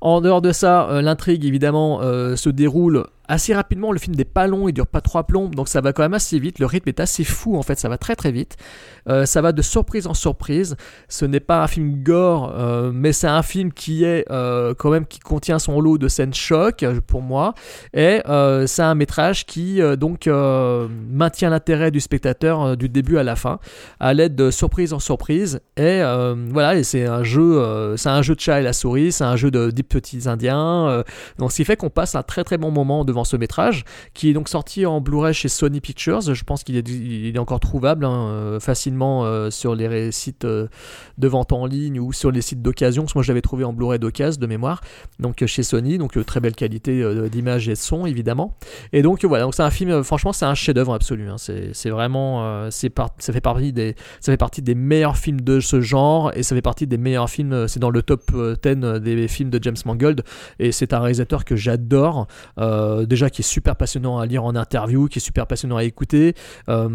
En 0.00 0.20
dehors 0.20 0.42
de 0.42 0.50
ça, 0.50 1.00
l'intrigue 1.00 1.44
évidemment 1.44 2.00
se 2.02 2.48
déroule 2.50 3.06
assez 3.32 3.54
rapidement. 3.54 3.92
Le 3.92 3.98
film 3.98 4.14
n'est 4.14 4.24
pas 4.24 4.46
long, 4.46 4.68
il 4.68 4.72
dure 4.72 4.86
pas 4.86 5.00
trois 5.00 5.24
plombes, 5.24 5.54
donc 5.54 5.68
ça 5.68 5.80
va 5.80 5.92
quand 5.92 6.02
même 6.02 6.14
assez 6.14 6.38
vite. 6.38 6.58
Le 6.58 6.66
rythme 6.66 6.90
est 6.90 7.00
assez 7.00 7.24
fou 7.24 7.56
en 7.56 7.62
fait, 7.62 7.78
ça 7.78 7.88
va 7.88 7.96
très 7.96 8.14
très 8.14 8.30
vite. 8.30 8.56
Euh, 9.08 9.26
ça 9.26 9.40
va 9.40 9.52
de 9.52 9.62
surprise 9.62 10.06
en 10.06 10.14
surprise. 10.14 10.76
Ce 11.08 11.24
n'est 11.24 11.40
pas 11.40 11.62
un 11.62 11.66
film 11.66 12.02
gore, 12.02 12.52
euh, 12.54 12.90
mais 12.92 13.12
c'est 13.12 13.26
un 13.26 13.42
film 13.42 13.72
qui 13.72 14.04
est 14.04 14.30
euh, 14.30 14.74
quand 14.74 14.90
même 14.90 15.06
qui 15.06 15.18
contient 15.18 15.58
son 15.58 15.80
lot 15.80 15.96
de 15.98 16.08
scènes 16.08 16.34
choc 16.34 16.84
pour 17.06 17.22
moi. 17.22 17.54
Et 17.94 18.20
c'est 18.66 18.82
un 18.82 18.94
métrage 18.94 19.46
qui 19.46 19.80
donc 19.98 20.26
maintient 20.26 21.50
l'intérêt 21.50 21.90
du 21.90 22.00
spectateur 22.00 22.76
du 22.76 22.88
début 22.88 23.16
à 23.16 23.22
la 23.22 23.36
fin, 23.36 23.58
à 23.98 24.12
l'aide 24.12 24.34
de 24.34 24.50
surprise 24.50 24.92
en 24.92 24.98
surprise. 24.98 25.60
Et 25.76 26.02
voilà, 26.50 26.82
c'est 26.84 27.06
un 27.06 27.22
jeu, 27.22 27.94
c'est 27.96 28.08
un 28.08 28.22
jeu 28.22 28.34
de 28.34 28.40
chat 28.40 28.60
et 28.60 28.62
la 28.62 28.72
souris, 28.72 29.12
c'est 29.12 29.24
un 29.24 29.36
jeu 29.36 29.50
de 29.50 29.70
des 29.70 29.82
petits 29.82 30.28
indiens. 30.28 31.02
donc 31.38 31.52
ce 31.52 31.56
qui 31.56 31.64
fait 31.64 31.76
qu'on 31.76 31.90
passe 31.90 32.14
un 32.14 32.22
très 32.22 32.44
très 32.44 32.58
bon 32.58 32.70
moment 32.70 33.04
devant 33.04 33.21
ce 33.24 33.36
métrage, 33.36 33.84
qui 34.14 34.30
est 34.30 34.32
donc 34.32 34.48
sorti 34.48 34.86
en 34.86 35.00
Blu-ray 35.00 35.34
chez 35.34 35.48
Sony 35.48 35.80
Pictures. 35.80 36.20
Je 36.20 36.44
pense 36.44 36.64
qu'il 36.64 36.76
est, 36.76 37.38
encore 37.38 37.60
trouvable 37.60 38.04
hein, 38.04 38.28
euh, 38.28 38.60
facilement 38.60 39.24
euh, 39.24 39.50
sur 39.50 39.74
les 39.74 40.12
sites 40.12 40.44
euh, 40.44 40.68
de 41.18 41.28
vente 41.28 41.52
en 41.52 41.66
ligne 41.66 41.98
ou 41.98 42.12
sur 42.12 42.30
les 42.30 42.42
sites 42.42 42.62
d'occasion. 42.62 43.06
Moi 43.14 43.22
je 43.22 43.28
l'avais 43.28 43.42
trouvé 43.42 43.64
en 43.64 43.72
Blu-ray 43.72 43.98
d'occasion 43.98 44.40
de 44.40 44.46
mémoire, 44.46 44.80
donc 45.18 45.44
chez 45.44 45.62
Sony, 45.62 45.98
donc 45.98 46.24
très 46.24 46.40
belle 46.40 46.54
qualité 46.54 47.02
d'image 47.28 47.68
et 47.68 47.72
de 47.72 47.76
son 47.76 48.06
évidemment. 48.06 48.56
Et 48.92 49.02
donc 49.02 49.24
voilà, 49.24 49.44
donc 49.44 49.54
c'est 49.54 49.62
un 49.62 49.70
film, 49.70 50.02
franchement 50.04 50.32
c'est 50.32 50.44
un 50.44 50.54
chef-d'œuvre 50.54 50.94
absolu. 50.94 51.28
hein. 51.28 51.36
C'est 51.38 51.90
vraiment, 51.90 52.68
par- 52.94 53.10
ça 53.18 53.32
fait 53.32 53.40
partie 53.40 53.72
des, 53.72 53.94
ça 54.20 54.32
fait 54.32 54.36
partie 54.36 54.62
des 54.62 54.74
meilleurs 54.74 55.16
films 55.16 55.40
de 55.40 55.60
ce 55.60 55.80
genre 55.80 56.32
et 56.34 56.42
ça 56.42 56.54
fait 56.54 56.62
partie 56.62 56.86
des 56.86 56.98
meilleurs 56.98 57.30
films. 57.30 57.68
C'est 57.68 57.80
dans 57.80 57.90
le 57.90 58.02
top 58.02 58.30
euh, 58.34 58.56
10 58.62 59.00
des 59.00 59.28
films 59.28 59.50
de 59.50 59.62
James 59.62 59.76
Mangold 59.84 60.22
et 60.58 60.72
c'est 60.72 60.92
un 60.92 61.00
réalisateur 61.00 61.44
que 61.44 61.56
j'adore. 61.56 62.26
Déjà 63.06 63.30
qui 63.30 63.42
est 63.42 63.44
super 63.44 63.76
passionnant 63.76 64.18
à 64.18 64.26
lire 64.26 64.44
en 64.44 64.54
interview, 64.56 65.06
qui 65.08 65.18
est 65.18 65.22
super 65.22 65.46
passionnant 65.46 65.76
à 65.76 65.84
écouter. 65.84 66.34
euh, 66.68 66.88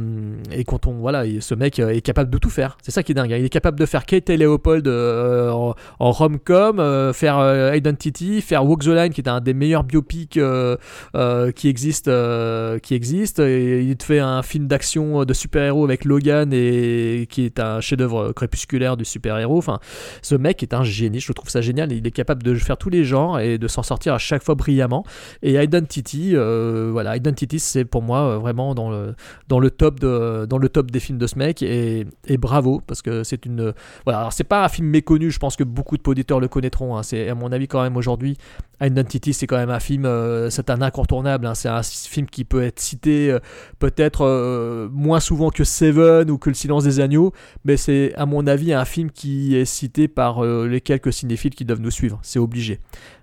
et 0.52 0.64
quand 0.64 0.88
on 0.88 0.94
voilà, 0.94 1.26
il- 1.26 1.42
ce 1.42 1.56
mec 1.56 1.80
euh, 1.80 1.90
est 1.90 2.02
capable 2.02 2.30
de 2.30 2.38
tout 2.38 2.50
faire. 2.50 2.78
C'est 2.82 2.92
ça 2.92 3.04
qui 3.04 3.12
est 3.12 3.16
dingue. 3.16 3.32
hein. 3.34 3.38
Il 3.38 3.46
est 3.46 3.50
capable 3.50 3.80
de 3.80 3.86
faire 3.86 4.06
Kate 4.06 4.30
et 4.30 4.38
Leopold 4.38 4.88
euh, 4.88 5.52
en, 5.52 5.76
en 6.00 6.12
rom-com, 6.12 6.80
euh, 6.80 7.14
faire 7.14 7.38
euh, 7.40 7.76
Identity, 7.76 8.42
faire 8.42 8.66
Walk 8.66 8.84
the 8.84 8.88
Line 8.88 9.10
qui 9.14 9.22
est 9.22 9.30
un 9.30 9.42
des 9.42 9.54
meilleurs 9.54 9.84
biopics 9.84 10.38
euh, 10.38 10.78
euh, 11.16 11.52
qui 11.52 11.68
existe, 11.70 12.08
euh, 12.08 12.80
qui 12.80 12.94
existe. 12.94 13.40
Il 13.40 13.96
te 13.98 14.04
fait 14.04 14.20
un 14.20 14.42
film 14.44 14.68
d'action 14.68 15.26
de 15.26 15.34
super-héros 15.34 15.84
avec 15.86 16.06
Logan 16.06 16.50
et 16.54 17.28
qui 17.30 17.46
est 17.46 17.60
un 17.60 17.80
chef-d'œuvre 17.82 18.32
crépusculaire 18.34 18.98
du 18.98 19.06
super-héros. 19.06 19.58
Enfin, 19.58 19.80
ce 20.22 20.36
mec 20.36 20.64
est 20.64 20.74
un 20.74 20.84
génie. 20.84 21.20
Je 21.20 21.32
trouve 21.34 21.50
ça 21.50 21.62
génial. 21.62 21.92
Il 21.92 22.06
est 22.06 22.12
capable 22.12 22.44
de 22.44 22.54
faire 22.56 22.78
tous 22.78 22.90
les 22.90 23.04
genres 23.04 23.40
et 23.40 23.58
de 23.58 23.68
s'en 23.68 23.84
sortir 23.84 24.14
à 24.14 24.18
chaque 24.18 24.44
fois 24.44 24.56
brillamment. 24.56 25.04
Et 25.42 25.54
Identity, 25.62 25.97
euh, 26.36 27.16
Identity, 27.16 27.60
c'est 27.60 27.86
pour 27.86 28.02
moi 28.02 28.20
euh, 28.20 28.38
vraiment 28.38 28.76
dans 28.76 28.90
le 28.90 29.72
top 29.78 30.92
des 30.92 31.00
films 31.00 31.18
de 31.18 31.28
ce 31.28 31.38
mec 31.38 31.62
et, 31.62 32.06
bravo 32.38 32.82
parce 32.86 33.02
que 33.02 33.24
c'est 33.24 33.46
une 33.46 33.74
voilà. 34.06 34.30
C'est 34.32 34.44
pas 34.44 34.64
un 34.66 34.70
film 34.70 34.88
méconnu. 34.88 35.32
Je 35.32 35.40
pense 35.40 35.56
que 35.56 35.64
beaucoup 35.64 35.98
de 35.98 36.04
auditeurs 36.08 36.40
le 36.40 36.48
connaîtront. 36.48 36.98
hein. 36.98 37.04
C'est 37.04 37.30
à 37.30 37.36
mon 37.36 37.52
avis 37.52 37.68
quand 37.68 37.82
même 37.82 37.98
aujourd'hui 37.98 38.38
Identity, 38.80 39.34
c'est 39.34 39.48
quand 39.48 39.58
même 39.58 39.72
un 39.72 39.80
film, 39.80 40.06
euh, 40.06 40.52
c'est 40.52 40.70
un 40.70 40.82
incontournable. 40.82 41.48
hein. 41.48 41.56
C'est 41.56 41.70
un 41.70 41.82
film 41.84 42.28
qui 42.28 42.44
peut 42.44 42.64
être 42.64 42.80
cité 42.80 43.36
peut-être 43.80 44.90
moins 44.92 45.20
souvent 45.20 45.50
que 45.50 45.64
Seven 45.64 46.30
ou 46.30 46.38
que 46.38 46.50
Le 46.50 46.56
Silence 46.56 46.84
des 46.84 47.00
Agneaux, 47.00 47.34
mais 47.66 47.78
c'est 47.78 48.14
à 48.16 48.26
mon 48.26 48.46
avis 48.46 48.74
un 48.74 48.86
film 48.86 49.10
qui 49.12 49.56
est 49.56 49.66
cité 49.66 50.08
par 50.08 50.44
les 50.44 50.82
quelques 50.82 51.12
cinéphiles 51.12 51.56
qui 51.56 51.66
doivent 51.66 51.82
nous 51.82 51.92
suivre. 51.92 52.20
C'est 52.22 52.40
obligé. 52.40 52.80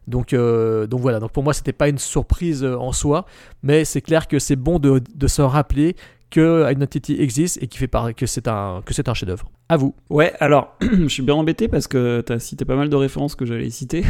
Donc, 0.06 0.32
euh, 0.32 0.86
donc 0.86 1.00
voilà. 1.00 1.20
Donc 1.20 1.32
pour 1.32 1.42
moi, 1.42 1.52
c'était 1.52 1.72
pas 1.72 1.88
une 1.88 1.98
surprise 1.98 2.64
euh, 2.64 2.76
en 2.76 2.92
soi, 2.92 3.26
mais 3.62 3.84
c'est 3.84 4.00
clair 4.00 4.28
que 4.28 4.38
c'est 4.38 4.56
bon 4.56 4.78
de, 4.78 5.00
de 5.14 5.26
se 5.26 5.42
rappeler 5.42 5.96
que 6.30 6.70
Identity 6.70 7.16
existe 7.20 7.62
et 7.62 7.68
qui 7.68 7.78
fait 7.78 7.90
que 8.16 8.26
c'est 8.26 8.48
un 8.48 8.82
un 9.06 9.14
chef-d'œuvre. 9.14 9.50
À 9.68 9.76
vous. 9.76 9.94
Ouais, 10.10 10.32
alors, 10.40 10.76
je 10.80 11.06
suis 11.06 11.22
bien 11.22 11.34
embêté 11.34 11.68
parce 11.68 11.86
que 11.86 12.22
tu 12.26 12.32
as 12.32 12.40
cité 12.40 12.64
pas 12.64 12.74
mal 12.74 12.88
de 12.88 12.96
références 12.96 13.36
que 13.36 13.46
j'allais 13.46 13.70
citer. 13.70 14.04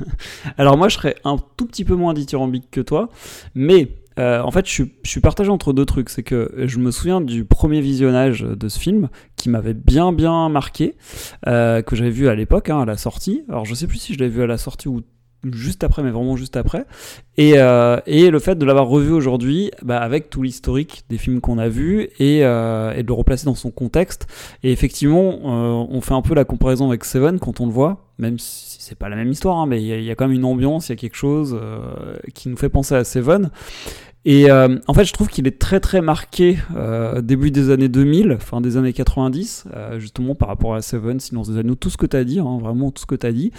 alors, 0.58 0.78
moi, 0.78 0.88
je 0.88 0.96
serais 0.96 1.16
un 1.24 1.36
tout 1.56 1.66
petit 1.66 1.84
peu 1.84 1.94
moins 1.94 2.14
dithyrambique 2.14 2.70
que 2.70 2.80
toi, 2.80 3.10
mais 3.54 3.88
euh, 4.18 4.40
en 4.40 4.50
fait, 4.50 4.66
je 4.66 4.84
je 5.02 5.10
suis 5.10 5.20
partagé 5.20 5.50
entre 5.50 5.74
deux 5.74 5.84
trucs. 5.84 6.08
C'est 6.08 6.22
que 6.22 6.50
je 6.56 6.78
me 6.78 6.90
souviens 6.90 7.20
du 7.20 7.44
premier 7.44 7.82
visionnage 7.82 8.40
de 8.40 8.68
ce 8.68 8.78
film 8.78 9.10
qui 9.36 9.50
m'avait 9.50 9.74
bien, 9.74 10.14
bien 10.14 10.48
marqué, 10.48 10.96
que 11.44 11.84
j'avais 11.92 12.08
vu 12.10 12.28
à 12.28 12.34
l'époque, 12.34 12.70
hein, 12.70 12.80
à 12.80 12.86
la 12.86 12.96
sortie. 12.96 13.44
Alors, 13.50 13.66
je 13.66 13.74
sais 13.74 13.86
plus 13.86 13.98
si 13.98 14.14
je 14.14 14.18
l'avais 14.18 14.32
vu 14.32 14.42
à 14.42 14.46
la 14.46 14.56
sortie 14.56 14.88
ou 14.88 15.02
juste 15.54 15.84
après, 15.84 16.02
mais 16.02 16.10
vraiment 16.10 16.36
juste 16.36 16.56
après. 16.56 16.84
Et, 17.36 17.54
euh, 17.56 17.98
et 18.06 18.30
le 18.30 18.38
fait 18.38 18.56
de 18.56 18.64
l'avoir 18.64 18.86
revu 18.86 19.12
aujourd'hui, 19.12 19.70
bah, 19.82 19.98
avec 19.98 20.30
tout 20.30 20.42
l'historique 20.42 21.04
des 21.08 21.18
films 21.18 21.40
qu'on 21.40 21.58
a 21.58 21.68
vus 21.68 22.08
et, 22.18 22.44
euh, 22.44 22.94
de 22.94 23.06
le 23.06 23.12
replacer 23.12 23.44
dans 23.44 23.54
son 23.54 23.70
contexte. 23.70 24.26
Et 24.62 24.72
effectivement, 24.72 25.40
euh, 25.44 25.86
on 25.90 26.00
fait 26.00 26.14
un 26.14 26.22
peu 26.22 26.34
la 26.34 26.44
comparaison 26.44 26.88
avec 26.88 27.04
Seven 27.04 27.38
quand 27.38 27.60
on 27.60 27.66
le 27.66 27.72
voit, 27.72 28.06
même 28.18 28.38
si 28.38 28.76
c'est 28.80 28.98
pas 28.98 29.08
la 29.08 29.16
même 29.16 29.30
histoire, 29.30 29.58
hein, 29.58 29.66
mais 29.66 29.82
il 29.82 29.86
y, 29.86 30.04
y 30.04 30.10
a 30.10 30.14
quand 30.14 30.26
même 30.26 30.36
une 30.36 30.44
ambiance, 30.44 30.88
il 30.88 30.92
y 30.92 30.94
a 30.94 30.96
quelque 30.96 31.16
chose 31.16 31.58
qui 32.34 32.48
nous 32.48 32.56
fait 32.56 32.68
penser 32.68 32.94
à 32.94 33.04
Seven. 33.04 33.50
Et 34.28 34.50
euh, 34.50 34.76
en 34.88 34.92
fait, 34.92 35.04
je 35.04 35.12
trouve 35.12 35.28
qu'il 35.28 35.46
est 35.46 35.56
très 35.60 35.78
très 35.78 36.00
marqué 36.00 36.58
euh, 36.74 37.22
début 37.22 37.52
des 37.52 37.70
années 37.70 37.88
2000, 37.88 38.38
fin 38.40 38.60
des 38.60 38.76
années 38.76 38.92
90, 38.92 39.66
euh, 39.72 40.00
justement 40.00 40.34
par 40.34 40.48
rapport 40.48 40.74
à 40.74 40.82
Seven, 40.82 41.20
Silence 41.20 41.48
des 41.48 41.60
Anneaux, 41.60 41.76
tout 41.76 41.90
ce 41.90 41.96
que 41.96 42.06
tu 42.06 42.16
as 42.16 42.24
dit, 42.24 42.40
hein, 42.40 42.58
vraiment 42.60 42.90
tout 42.90 43.02
ce 43.02 43.06
que 43.06 43.14
tu 43.14 43.24
as 43.24 43.30
dit. 43.30 43.52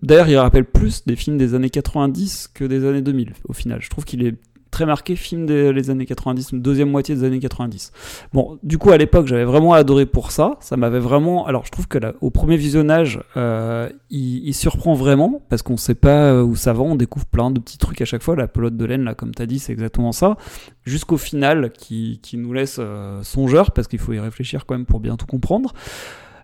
D'ailleurs, 0.00 0.28
il 0.28 0.36
rappelle 0.36 0.64
plus 0.64 1.04
des 1.06 1.16
films 1.16 1.38
des 1.38 1.54
années 1.54 1.70
90 1.70 2.50
que 2.54 2.64
des 2.64 2.86
années 2.86 3.02
2000, 3.02 3.32
au 3.48 3.52
final. 3.52 3.82
Je 3.82 3.90
trouve 3.90 4.04
qu'il 4.04 4.24
est 4.24 4.36
très 4.72 4.86
marqué 4.86 5.14
film 5.14 5.46
des 5.46 5.90
années 5.90 6.06
90, 6.06 6.52
une 6.52 6.62
deuxième 6.62 6.90
moitié 6.90 7.14
des 7.14 7.24
années 7.24 7.38
90. 7.38 7.92
Bon, 8.32 8.58
du 8.62 8.78
coup, 8.78 8.90
à 8.90 8.96
l'époque, 8.96 9.26
j'avais 9.28 9.44
vraiment 9.44 9.74
adoré 9.74 10.06
pour 10.06 10.32
ça. 10.32 10.56
Ça 10.60 10.76
m'avait 10.76 10.98
vraiment. 10.98 11.46
Alors, 11.46 11.64
je 11.66 11.70
trouve 11.70 11.86
que 11.86 11.98
là, 11.98 12.14
au 12.22 12.30
premier 12.30 12.56
visionnage, 12.56 13.20
euh, 13.36 13.88
il, 14.10 14.52
surprend 14.54 14.94
vraiment 14.94 15.42
parce 15.48 15.62
qu'on 15.62 15.76
sait 15.76 15.94
pas 15.94 16.32
euh, 16.32 16.42
où 16.42 16.56
ça 16.56 16.72
va. 16.72 16.80
On 16.80 16.96
découvre 16.96 17.26
plein 17.26 17.50
de 17.50 17.60
petits 17.60 17.78
trucs 17.78 18.00
à 18.00 18.06
chaque 18.06 18.22
fois. 18.22 18.34
La 18.34 18.48
pelote 18.48 18.76
de 18.76 18.84
laine, 18.84 19.04
là, 19.04 19.14
comme 19.14 19.34
tu 19.34 19.42
as 19.42 19.46
dit, 19.46 19.58
c'est 19.58 19.72
exactement 19.72 20.12
ça. 20.12 20.36
Jusqu'au 20.84 21.18
final, 21.18 21.70
qui, 21.70 22.18
qui 22.22 22.38
nous 22.38 22.54
laisse 22.54 22.78
euh, 22.80 23.22
songeur 23.22 23.72
parce 23.72 23.88
qu'il 23.88 23.98
faut 23.98 24.14
y 24.14 24.18
réfléchir 24.18 24.64
quand 24.64 24.74
même 24.74 24.86
pour 24.86 25.00
bien 25.00 25.16
tout 25.16 25.26
comprendre. 25.26 25.74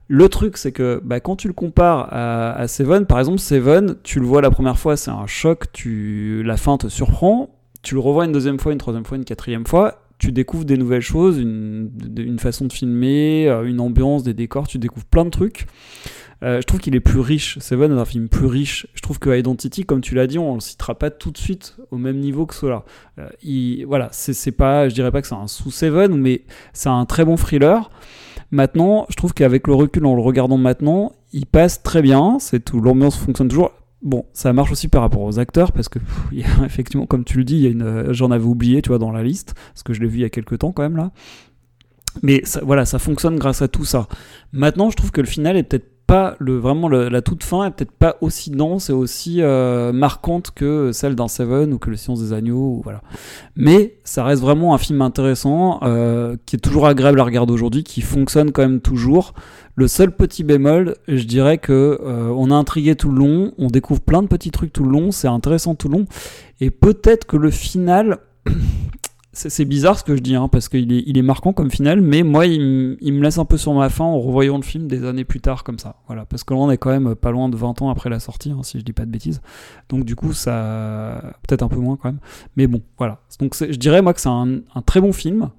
Le 0.06 0.28
truc, 0.28 0.58
c'est 0.58 0.72
que 0.72 1.00
bah, 1.02 1.20
quand 1.20 1.36
tu 1.36 1.48
le 1.48 1.54
compares 1.54 2.08
à, 2.10 2.52
à 2.52 2.68
Seven, 2.68 3.06
par 3.06 3.18
exemple, 3.18 3.38
Seven, 3.38 3.96
tu 4.02 4.20
le 4.20 4.26
vois 4.26 4.42
la 4.42 4.50
première 4.50 4.78
fois, 4.78 4.96
c'est 4.98 5.10
un 5.10 5.26
choc, 5.26 5.72
tu, 5.72 6.42
la 6.44 6.56
fin 6.56 6.78
te 6.78 6.88
surprend, 6.88 7.57
tu 7.88 7.94
le 7.94 8.00
revois 8.00 8.26
une 8.26 8.32
deuxième 8.32 8.60
fois, 8.60 8.72
une 8.72 8.78
troisième 8.78 9.06
fois, 9.06 9.16
une 9.16 9.24
quatrième 9.24 9.66
fois, 9.66 10.02
tu 10.18 10.30
découvres 10.30 10.66
des 10.66 10.76
nouvelles 10.76 11.00
choses, 11.00 11.38
une, 11.38 12.38
façon 12.38 12.66
de 12.66 12.72
filmer, 12.74 13.48
euh, 13.48 13.64
une 13.64 13.80
ambiance, 13.80 14.22
des 14.22 14.34
décors, 14.34 14.68
tu 14.68 14.76
découvres 14.76 15.06
plein 15.06 15.24
de 15.24 15.30
trucs. 15.30 15.64
Euh, 16.42 16.60
je 16.60 16.66
trouve 16.66 16.80
qu'il 16.80 16.94
est 16.94 17.00
plus 17.00 17.20
riche. 17.20 17.58
Seven 17.60 17.90
est 17.90 17.98
un 17.98 18.04
film 18.04 18.28
plus 18.28 18.44
riche. 18.44 18.86
Je 18.92 19.00
trouve 19.00 19.18
que 19.18 19.30
Identity, 19.30 19.86
comme 19.86 20.02
tu 20.02 20.14
l'as 20.14 20.26
dit, 20.26 20.38
on 20.38 20.52
le 20.52 20.60
citera 20.60 20.96
pas 20.96 21.10
tout 21.10 21.30
de 21.30 21.38
suite 21.38 21.78
au 21.90 21.96
même 21.96 22.18
niveau 22.18 22.44
que 22.44 22.54
cela. 22.54 22.84
Euh, 23.18 23.26
il, 23.42 23.86
voilà, 23.86 24.10
c'est 24.12 24.52
pas, 24.52 24.90
je 24.90 24.94
dirais 24.94 25.10
pas 25.10 25.22
que 25.22 25.26
c'est 25.26 25.34
un 25.34 25.46
sous 25.46 25.70
Seven, 25.70 26.14
mais 26.14 26.42
c'est 26.74 26.90
un 26.90 27.06
très 27.06 27.24
bon 27.24 27.38
thriller. 27.38 27.88
Maintenant, 28.50 29.06
je 29.08 29.16
trouve 29.16 29.32
qu'avec 29.32 29.66
le 29.66 29.72
recul, 29.72 30.04
en 30.04 30.14
le 30.14 30.20
regardant 30.20 30.58
maintenant, 30.58 31.12
il 31.32 31.46
passe 31.46 31.82
très 31.82 32.02
bien. 32.02 32.36
C'est 32.38 32.62
tout, 32.62 32.82
l'ambiance 32.82 33.16
fonctionne 33.16 33.48
toujours. 33.48 33.72
Bon, 34.00 34.26
ça 34.32 34.52
marche 34.52 34.70
aussi 34.70 34.86
par 34.86 35.02
rapport 35.02 35.22
aux 35.22 35.38
acteurs 35.38 35.72
parce 35.72 35.88
que 35.88 35.98
effectivement, 36.64 37.06
comme 37.06 37.24
tu 37.24 37.38
le 37.38 37.44
dis, 37.44 37.66
une, 37.66 38.12
j'en 38.12 38.30
avais 38.30 38.44
oublié, 38.44 38.82
tu 38.82 38.88
vois, 38.88 38.98
dans 38.98 39.10
la 39.10 39.22
liste 39.22 39.54
parce 39.72 39.82
que 39.82 39.92
je 39.92 40.00
l'ai 40.00 40.06
vu 40.06 40.18
il 40.18 40.22
y 40.22 40.24
a 40.24 40.30
quelques 40.30 40.58
temps 40.58 40.72
quand 40.72 40.82
même 40.82 40.96
là. 40.96 41.10
Mais 42.22 42.42
voilà, 42.62 42.84
ça 42.84 42.98
fonctionne 42.98 43.38
grâce 43.38 43.62
à 43.62 43.68
tout 43.68 43.84
ça. 43.84 44.08
Maintenant, 44.52 44.90
je 44.90 44.96
trouve 44.96 45.10
que 45.10 45.20
le 45.20 45.26
final 45.26 45.56
est 45.56 45.62
peut-être 45.62 45.97
pas 46.08 46.36
le 46.38 46.56
vraiment 46.56 46.88
la 46.88 47.20
toute 47.20 47.44
fin 47.44 47.66
est 47.66 47.70
peut-être 47.70 47.92
pas 47.92 48.16
aussi 48.22 48.50
dense 48.50 48.88
et 48.88 48.94
aussi 48.94 49.42
euh, 49.42 49.92
marquante 49.92 50.50
que 50.54 50.90
celle 50.90 51.14
d'un 51.14 51.28
Seven 51.28 51.74
ou 51.74 51.78
que 51.78 51.90
le 51.90 51.96
Science 51.96 52.20
des 52.20 52.32
Agneaux 52.32 52.76
ou 52.78 52.80
voilà. 52.82 53.02
Mais 53.56 53.96
ça 54.04 54.24
reste 54.24 54.40
vraiment 54.40 54.74
un 54.74 54.78
film 54.78 55.02
intéressant 55.02 55.80
euh, 55.82 56.36
qui 56.46 56.56
est 56.56 56.60
toujours 56.60 56.86
agréable 56.86 57.20
à 57.20 57.24
regarder 57.24 57.52
aujourd'hui 57.52 57.84
qui 57.84 58.00
fonctionne 58.00 58.52
quand 58.52 58.62
même 58.62 58.80
toujours. 58.80 59.34
Le 59.74 59.86
seul 59.86 60.10
petit 60.10 60.44
bémol 60.44 60.96
je 61.08 61.24
dirais 61.24 61.58
que 61.58 62.00
euh, 62.02 62.32
on 62.34 62.50
a 62.50 62.54
intrigué 62.54 62.96
tout 62.96 63.10
le 63.10 63.18
long 63.18 63.52
on 63.58 63.66
découvre 63.66 64.00
plein 64.00 64.22
de 64.22 64.28
petits 64.28 64.50
trucs 64.50 64.72
tout 64.72 64.84
le 64.84 64.90
long 64.90 65.10
c'est 65.10 65.28
intéressant 65.28 65.74
tout 65.74 65.88
le 65.90 65.98
long. 65.98 66.06
Et 66.62 66.70
peut-être 66.70 67.26
que 67.26 67.36
le 67.36 67.50
final 67.50 68.16
c'est 69.38 69.64
bizarre 69.64 69.98
ce 69.98 70.02
que 70.02 70.16
je 70.16 70.20
dis, 70.20 70.34
hein, 70.34 70.48
parce 70.48 70.68
qu'il 70.68 71.16
est, 71.16 71.22
marquant 71.22 71.52
comme 71.52 71.70
final, 71.70 72.00
mais 72.00 72.24
moi, 72.24 72.46
il, 72.46 72.60
me 73.00 73.22
laisse 73.22 73.38
un 73.38 73.44
peu 73.44 73.56
sur 73.56 73.72
ma 73.72 73.88
faim 73.88 74.04
en 74.04 74.18
revoyant 74.18 74.56
le 74.56 74.62
film 74.62 74.88
des 74.88 75.04
années 75.04 75.24
plus 75.24 75.40
tard, 75.40 75.62
comme 75.62 75.78
ça. 75.78 75.96
Voilà, 76.08 76.24
parce 76.26 76.42
que 76.42 76.54
là, 76.54 76.60
on 76.60 76.70
est 76.70 76.78
quand 76.78 76.90
même 76.90 77.14
pas 77.14 77.30
loin 77.30 77.48
de 77.48 77.56
20 77.56 77.82
ans 77.82 77.90
après 77.90 78.10
la 78.10 78.18
sortie, 78.18 78.50
hein, 78.50 78.62
si 78.62 78.80
je 78.80 78.84
dis 78.84 78.92
pas 78.92 79.06
de 79.06 79.10
bêtises. 79.10 79.40
Donc, 79.88 80.04
du 80.04 80.16
coup, 80.16 80.32
ça. 80.32 81.22
Peut-être 81.46 81.62
un 81.62 81.68
peu 81.68 81.78
moins 81.78 81.96
quand 81.96 82.08
même. 82.08 82.20
Mais 82.56 82.66
bon, 82.66 82.82
voilà. 82.96 83.20
Donc, 83.38 83.54
je 83.56 83.76
dirais, 83.76 84.02
moi, 84.02 84.12
que 84.12 84.20
c'est 84.20 84.28
un, 84.28 84.60
très 84.84 85.00
bon 85.00 85.12
film, 85.12 85.50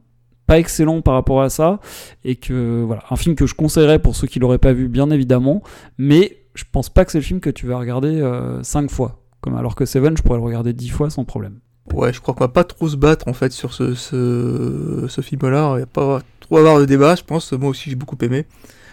pas 0.45 0.59
excellent 0.59 1.01
par 1.01 1.13
rapport 1.13 1.41
à 1.41 1.49
ça, 1.49 1.79
et 2.25 2.35
que, 2.35 2.83
voilà, 2.85 3.03
un 3.09 3.15
film 3.15 3.35
que 3.35 3.45
je 3.45 3.55
conseillerais 3.55 3.99
pour 3.99 4.15
ceux 4.15 4.27
qui 4.27 4.39
l'auraient 4.39 4.57
pas 4.57 4.73
vu, 4.73 4.89
bien 4.89 5.09
évidemment, 5.09 5.63
mais 5.97 6.39
je 6.55 6.65
pense 6.69 6.89
pas 6.89 7.05
que 7.05 7.11
c'est 7.11 7.19
le 7.19 7.23
film 7.23 7.39
que 7.39 7.49
tu 7.49 7.65
vas 7.65 7.77
regarder 7.77 8.19
5 8.61 8.83
euh, 8.83 8.87
fois. 8.89 9.21
Comme 9.41 9.55
alors 9.55 9.75
que 9.75 9.85
Seven, 9.85 10.17
je 10.17 10.21
pourrais 10.21 10.39
le 10.39 10.43
regarder 10.43 10.73
10 10.73 10.89
fois 10.89 11.09
sans 11.09 11.23
problème. 11.23 11.59
Ouais, 11.93 12.13
je 12.13 12.21
crois 12.21 12.33
qu'on 12.33 12.43
va 12.43 12.49
pas 12.49 12.63
trop 12.63 12.87
se 12.87 12.95
battre 12.95 13.27
en 13.27 13.33
fait 13.33 13.51
sur 13.51 13.73
ce, 13.73 13.95
ce, 13.95 15.05
ce 15.07 15.21
film-là. 15.21 15.75
Il 15.77 15.79
va 15.81 15.85
pas 15.85 16.21
trop 16.39 16.57
avoir 16.57 16.79
de 16.79 16.85
débat, 16.85 17.15
je 17.15 17.23
pense. 17.23 17.51
Moi 17.53 17.69
aussi, 17.69 17.89
j'ai 17.89 17.95
beaucoup 17.95 18.17
aimé. 18.21 18.45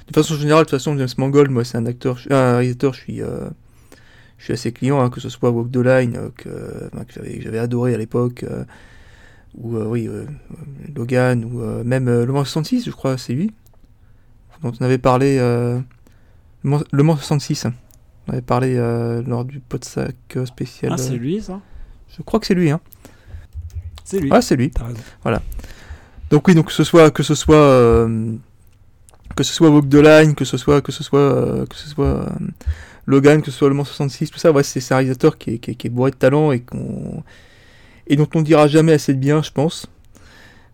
De 0.09 0.15
façon 0.15 0.35
générale, 0.37 0.65
de 0.65 0.71
toute 0.71 0.79
façon, 0.79 0.97
James 0.97 1.09
Mangold, 1.19 1.51
moi, 1.51 1.65
c'est 1.65 1.79
un 1.79 1.87
acteur, 1.87 2.19
un 2.31 2.57
réalisateur, 2.57 2.95
je 2.95 3.01
suis, 3.01 3.23
euh, 3.23 3.49
je 4.39 4.45
suis 4.45 4.53
assez 4.53 4.73
client, 4.73 5.01
hein, 5.01 5.11
que 5.11 5.21
ce 5.21 5.29
soit 5.29 5.51
Walk 5.51 5.71
the 5.73 5.79
Line, 5.79 6.17
euh, 6.17 6.29
que, 6.37 6.89
que 7.07 7.43
j'avais 7.43 7.59
adoré 7.59 7.93
à 7.95 7.99
l'époque, 7.99 8.45
euh, 8.45 8.65
ou 9.57 9.77
oui, 9.77 10.09
Logan, 10.95 11.45
ou 11.45 11.83
même 11.83 12.07
Le 12.07 12.27
Mans 12.27 12.45
66, 12.45 12.85
je 12.85 12.91
crois, 12.91 13.17
c'est 13.17 13.33
lui, 13.33 13.53
dont 14.63 14.73
on 14.79 14.85
avait 14.85 14.99
parlé, 14.99 15.39
Le 15.39 15.83
Mans 17.03 17.17
66. 17.17 17.67
On 18.29 18.33
avait 18.33 18.43
parlé 18.43 18.75
lors 19.27 19.47
du 19.47 19.61
Podsac 19.61 20.15
spécial. 20.45 20.93
Ah, 20.93 20.99
c'est 20.99 21.17
lui, 21.17 21.41
ça? 21.41 21.63
Je 22.17 22.23
crois 22.23 22.41
que 22.41 22.47
c'est 22.47 22.55
lui. 22.55 22.71
Hein. 22.71 22.81
C'est 24.05 24.21
lui. 24.21 24.31
Ah, 24.33 24.41
c'est 24.41 24.57
lui. 24.57 24.71
Voilà. 25.23 25.43
Donc 26.31 26.47
oui, 26.49 26.55
donc 26.55 26.67
que 26.67 26.73
ce 26.73 26.85
soit 26.85 27.11
que 27.11 27.23
ce 27.23 27.35
soit 27.35 27.57
euh, 27.57 28.33
que 29.37 29.45
ce 29.45 29.53
soit 29.53 29.69
Walk 29.69 29.89
the 29.89 29.95
Line, 29.95 30.35
que 30.35 30.45
ce 30.45 30.57
soit 30.57 30.81
que 30.81 30.93
ce 30.93 31.03
soit 31.03 31.19
euh, 31.19 31.67
que 31.67 31.77
ce 31.77 31.89
soit 31.89 32.07
euh, 32.07 32.27
Logan, 33.07 33.43
que 33.43 33.51
ce 33.51 33.59
soit 33.59 33.69
Le 33.69 33.75
Mans 33.75 33.85
66, 33.85 34.31
tout 34.31 34.39
ça, 34.39 34.51
ouais, 34.51 34.63
c'est 34.63 34.81
un 34.93 34.97
réalisateur 34.97 35.39
qui 35.39 35.55
est, 35.55 35.59
qui, 35.59 35.87
est, 35.87 35.91
bourré 35.91 36.11
de 36.11 36.17
talent 36.17 36.51
et 36.53 36.61
qu'on 36.61 37.23
et 38.09 38.17
dont 38.17 38.29
on 38.35 38.41
ne 38.41 38.45
dira 38.45 38.67
jamais 38.69 38.93
assez 38.93 39.15
de 39.15 39.19
bien, 39.19 39.43
je 39.43 39.51
pense. 39.51 39.87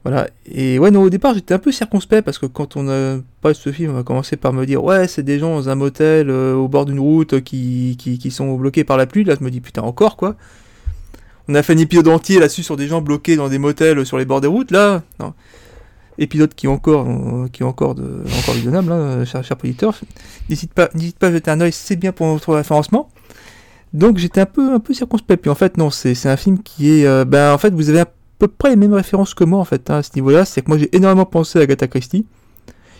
Voilà. 0.04 0.28
Et 0.46 0.78
ouais, 0.78 0.90
non, 0.90 1.02
au 1.02 1.10
départ, 1.10 1.34
j'étais 1.34 1.54
un 1.54 1.58
peu 1.58 1.70
circonspect 1.70 2.24
parce 2.24 2.38
que 2.38 2.46
quand 2.46 2.76
on 2.76 2.88
a 2.88 3.18
parlé 3.40 3.54
de 3.54 3.58
ce 3.58 3.70
film, 3.70 3.94
on 3.94 3.98
a 3.98 4.02
commencé 4.02 4.36
par 4.36 4.52
me 4.52 4.66
dire 4.66 4.82
ouais, 4.82 5.06
c'est 5.08 5.22
des 5.22 5.38
gens 5.38 5.54
dans 5.54 5.68
un 5.68 5.74
motel 5.74 6.30
au 6.30 6.68
bord 6.68 6.86
d'une 6.86 7.00
route 7.00 7.40
qui, 7.42 7.96
qui, 7.98 8.18
qui, 8.18 8.30
sont 8.30 8.54
bloqués 8.56 8.84
par 8.84 8.96
la 8.96 9.06
pluie. 9.06 9.24
Là, 9.24 9.36
je 9.38 9.44
me 9.44 9.50
dis 9.50 9.60
putain 9.60 9.82
encore 9.82 10.16
quoi. 10.16 10.36
On 11.48 11.54
a 11.54 11.62
fait 11.62 11.74
un 11.74 11.78
épisode 11.78 12.08
entier 12.08 12.38
là-dessus 12.38 12.62
sur 12.62 12.76
des 12.76 12.86
gens 12.86 13.00
bloqués 13.00 13.36
dans 13.36 13.48
des 13.48 13.58
motels 13.58 14.04
sur 14.06 14.18
les 14.18 14.24
bords 14.24 14.40
des 14.40 14.48
routes. 14.48 14.70
Là. 14.70 15.02
Épisode 16.18 16.54
qui 16.54 16.66
est 16.66 16.68
encore, 16.68 17.06
euh, 17.08 17.48
qui 17.48 17.64
encore, 17.64 17.94
de, 17.94 18.22
encore 18.38 18.54
visionnable, 18.54 18.92
hein, 18.92 19.24
cher, 19.24 19.42
cher 19.42 19.56
N'hésite 20.48 20.72
pas, 20.72 20.88
n'hésite 20.94 21.18
pas 21.18 21.28
à 21.28 21.32
jeter 21.32 21.50
un 21.50 21.60
oeil, 21.60 21.72
c'est 21.72 21.96
bien 21.96 22.12
pour 22.12 22.26
notre 22.26 22.54
référencement. 22.54 23.08
Donc 23.92 24.18
j'étais 24.18 24.40
un 24.40 24.46
peu, 24.46 24.74
un 24.74 24.80
peu 24.80 24.94
circonspect. 24.94 25.40
Puis 25.40 25.50
en 25.50 25.54
fait, 25.54 25.76
non, 25.76 25.90
c'est, 25.90 26.26
un 26.26 26.36
film 26.36 26.62
qui 26.62 26.90
est. 26.90 27.06
Euh, 27.06 27.24
ben, 27.24 27.52
en 27.52 27.58
fait, 27.58 27.72
vous 27.72 27.90
avez 27.90 28.00
à 28.00 28.08
peu 28.38 28.48
près 28.48 28.70
les 28.70 28.76
mêmes 28.76 28.94
références 28.94 29.34
que 29.34 29.44
moi 29.44 29.58
en 29.58 29.64
fait 29.64 29.90
hein, 29.90 29.96
à 29.96 30.02
ce 30.02 30.10
niveau-là. 30.14 30.44
C'est 30.44 30.62
que 30.62 30.68
moi 30.68 30.78
j'ai 30.78 30.94
énormément 30.94 31.26
pensé 31.26 31.58
à 31.58 31.62
Agatha 31.62 31.86
Christie. 31.88 32.26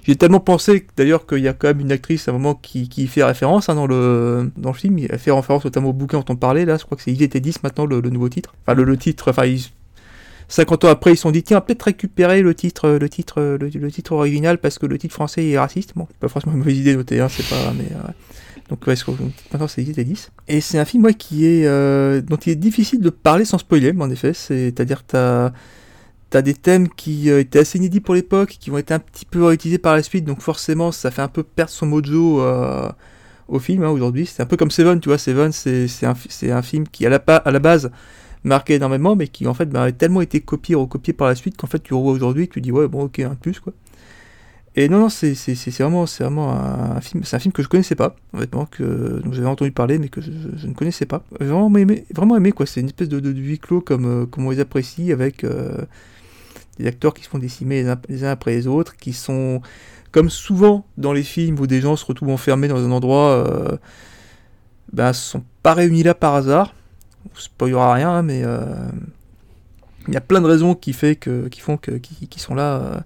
J'ai 0.04 0.16
tellement 0.16 0.40
pensé 0.40 0.86
d'ailleurs 0.96 1.26
qu'il 1.26 1.38
y 1.38 1.48
a 1.48 1.52
quand 1.52 1.68
même 1.68 1.80
une 1.80 1.92
actrice 1.92 2.26
à 2.26 2.32
un 2.32 2.34
moment 2.34 2.54
qui, 2.54 3.06
fait 3.06 3.22
référence 3.22 3.68
hein, 3.68 3.74
dans, 3.74 3.86
le, 3.86 4.50
dans 4.56 4.70
le 4.70 4.76
film. 4.76 4.98
Elle 4.98 5.18
fait 5.18 5.30
référence 5.30 5.64
notamment 5.64 5.90
au 5.90 5.92
bouquin 5.92 6.18
dont 6.18 6.32
on 6.32 6.36
parlait 6.36 6.64
là. 6.64 6.76
Je 6.76 6.84
crois 6.84 6.96
que 6.96 7.02
c'est 7.02 7.12
Il 7.12 7.22
était 7.22 7.40
10 7.40 7.62
maintenant 7.62 7.86
le, 7.86 8.00
nouveau 8.00 8.28
titre. 8.28 8.54
Enfin 8.66 8.74
le, 8.74 8.96
titre, 8.96 9.30
enfin 9.30 9.44
50 10.48 10.84
ans 10.84 10.88
après 10.88 11.12
ils 11.12 11.16
se 11.16 11.22
sont 11.22 11.30
dit 11.30 11.42
tiens 11.42 11.62
peut-être 11.62 11.84
récupérer 11.84 12.42
le 12.42 12.54
titre 12.54 12.90
le 12.90 13.08
titre 13.08 13.56
le, 13.58 13.90
titre 13.90 14.12
original 14.12 14.58
parce 14.58 14.78
que 14.78 14.84
le 14.84 14.98
titre 14.98 15.14
français 15.14 15.48
est 15.48 15.58
raciste. 15.58 15.92
Bon, 15.94 16.08
pas 16.18 16.28
forcément 16.28 16.54
une 16.54 16.58
mauvaise 16.58 16.78
idée 16.78 16.96
notée, 16.96 17.20
hein, 17.20 17.28
c'est 17.30 17.48
pas 17.48 17.72
mais 17.76 17.86
euh, 17.92 18.10
donc 18.68 18.86
ouais, 18.86 18.94
maintenant 19.52 19.68
c'est 19.68 19.82
Il 19.82 19.90
était 19.90 20.04
10. 20.04 20.32
Et 20.48 20.60
c'est 20.60 20.78
un 20.78 20.84
film 20.84 21.02
moi 21.02 21.12
qui 21.12 21.46
est 21.46 21.66
euh, 21.66 22.20
dont 22.20 22.36
il 22.36 22.52
est 22.52 22.56
difficile 22.56 23.00
de 23.00 23.10
parler 23.10 23.44
sans 23.44 23.58
spoiler, 23.58 23.94
en 23.98 24.10
effet, 24.10 24.32
c'est-à-dire 24.32 25.06
que 25.06 25.50
t'as 26.32 26.42
des 26.42 26.54
thèmes 26.54 26.88
qui 26.88 27.30
euh, 27.30 27.40
étaient 27.40 27.58
assez 27.58 27.78
inédits 27.78 28.00
pour 28.00 28.14
l'époque, 28.14 28.56
qui 28.58 28.70
vont 28.70 28.78
être 28.78 28.90
un 28.90 28.98
petit 28.98 29.26
peu 29.26 29.44
réutilisés 29.44 29.76
par 29.78 29.94
la 29.94 30.02
suite, 30.02 30.24
donc 30.24 30.40
forcément 30.40 30.90
ça 30.90 31.10
fait 31.10 31.20
un 31.20 31.28
peu 31.28 31.42
perdre 31.42 31.70
son 31.70 31.84
mojo 31.84 32.40
euh, 32.40 32.90
au 33.48 33.58
film 33.58 33.84
hein, 33.84 33.90
aujourd'hui. 33.90 34.24
C'est 34.24 34.42
un 34.42 34.46
peu 34.46 34.56
comme 34.56 34.70
Seven, 34.70 34.98
tu 34.98 35.10
vois, 35.10 35.18
Seven 35.18 35.52
c'est 35.52 35.86
un, 36.04 36.14
un, 36.50 36.62
film 36.62 36.88
qui 36.88 37.04
à 37.04 37.10
la, 37.10 37.16
à 37.18 37.50
la 37.50 37.58
base 37.58 37.90
marquait 38.44 38.76
énormément, 38.76 39.14
mais 39.14 39.28
qui 39.28 39.46
en 39.46 39.52
fait 39.52 39.66
bah, 39.66 39.82
a 39.82 39.92
tellement 39.92 40.22
été 40.22 40.40
copié, 40.40 40.74
recopié 40.74 41.12
par 41.12 41.28
la 41.28 41.34
suite 41.34 41.58
qu'en 41.58 41.66
fait 41.66 41.82
tu 41.82 41.92
revois 41.92 42.12
aujourd'hui, 42.12 42.48
tu 42.48 42.62
dis 42.62 42.72
ouais 42.72 42.88
bon 42.88 43.02
ok 43.04 43.20
un 43.20 43.34
plus 43.34 43.60
quoi. 43.60 43.74
Et 44.74 44.88
non 44.88 45.00
non 45.00 45.10
c'est 45.10 45.34
vraiment 45.80 46.04
vraiment 46.04 46.50
un, 46.50 47.00
film 47.02 47.24
c'est 47.24 47.36
un 47.36 47.40
film 47.40 47.52
que 47.52 47.62
je 47.62 47.68
connaissais 47.68 47.94
pas 47.94 48.16
honnêtement 48.32 48.64
que 48.64 49.20
j'avais 49.32 49.46
entendu 49.46 49.70
parler 49.70 49.98
mais 49.98 50.08
que 50.08 50.22
je, 50.22 50.66
ne 50.66 50.72
connaissais 50.72 51.04
pas 51.04 51.22
vraiment 51.38 51.68
aimé 51.76 52.06
vraiment 52.14 52.38
aimé 52.38 52.52
quoi 52.52 52.64
c'est 52.64 52.80
une 52.80 52.86
espèce 52.86 53.10
de, 53.10 53.20
de, 53.20 53.38
huis 53.38 53.58
clos 53.58 53.82
comme 53.82 54.06
euh, 54.06 54.24
comme 54.24 54.46
on 54.46 54.50
les 54.50 54.60
apprécie 54.60 55.12
avec 55.12 55.44
des 56.82 56.88
acteurs 56.88 57.14
qui 57.14 57.24
se 57.24 57.28
font 57.28 57.38
décimer 57.38 57.84
les 58.08 58.24
uns, 58.24 58.30
après 58.30 58.52
les 58.52 58.66
autres, 58.66 58.96
qui 58.96 59.12
sont, 59.12 59.62
comme 60.10 60.28
souvent 60.28 60.84
dans 60.98 61.12
les 61.12 61.22
films 61.22 61.58
où 61.60 61.66
des 61.66 61.80
gens 61.80 61.96
se 61.96 62.04
retrouvent 62.04 62.30
enfermés 62.30 62.68
dans 62.68 62.84
un 62.84 62.90
endroit, 62.90 63.30
euh, 63.30 63.76
ben, 64.92 65.12
sont 65.12 65.44
pas 65.62 65.74
réunis 65.74 66.02
là 66.02 66.14
par 66.14 66.34
hasard. 66.34 66.74
N'y 67.62 67.72
aura 67.72 67.94
rien, 67.94 68.10
hein, 68.10 68.22
mais 68.22 68.42
euh, 68.44 68.66
il 70.08 70.14
y 70.14 70.16
a 70.16 70.20
plein 70.20 70.40
de 70.40 70.46
raisons 70.46 70.74
qui, 70.74 70.92
fait 70.92 71.14
que, 71.14 71.48
qui 71.48 71.60
font 71.60 71.76
que, 71.76 71.92
qui, 71.92 72.40
sont 72.40 72.54
là. 72.54 73.04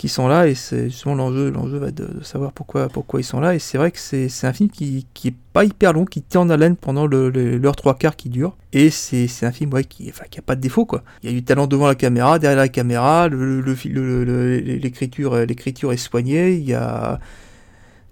Qui 0.00 0.08
sont 0.08 0.28
là 0.28 0.46
et 0.46 0.54
c'est 0.54 0.84
justement 0.84 1.14
l'enjeu 1.14 1.50
l'enjeu 1.50 1.76
va 1.76 1.90
de, 1.90 2.22
savoir 2.22 2.52
pourquoi 2.52 2.88
pourquoi 2.88 3.20
ils 3.20 3.24
sont 3.24 3.38
là. 3.38 3.54
Et 3.54 3.58
c'est 3.58 3.76
vrai 3.76 3.90
que 3.90 3.98
c'est 3.98 4.46
un 4.46 4.52
film 4.54 4.70
qui, 4.70 5.06
qui 5.12 5.28
est 5.28 5.34
pas 5.52 5.62
hyper 5.62 5.92
long 5.92 6.06
qui 6.06 6.22
tient 6.22 6.40
en 6.40 6.48
haleine 6.48 6.74
pendant 6.74 7.06
l'heure 7.06 7.76
trois 7.76 7.94
quarts 7.94 8.16
qui 8.16 8.30
dure. 8.30 8.56
Et 8.72 8.88
c'est 8.88 9.28
un 9.42 9.52
film 9.52 9.74
ouais, 9.74 9.84
qui 9.84 10.08
enfin 10.08 10.24
qui 10.30 10.38
a 10.38 10.42
pas 10.42 10.56
de 10.56 10.62
défaut 10.62 10.86
quoi. 10.86 11.02
Il 11.22 11.28
y 11.28 11.32
a 11.34 11.36
du 11.36 11.44
talent 11.44 11.66
devant 11.66 11.86
la 11.86 11.96
caméra 11.96 12.38
derrière 12.38 12.58
la 12.58 12.70
caméra 12.70 13.28
le 13.28 13.60
l'écriture 13.60 15.36
l'écriture 15.36 15.92
est 15.92 15.98
soignée. 15.98 16.54
Il 16.54 16.64
y 16.64 16.72
a 16.72 17.20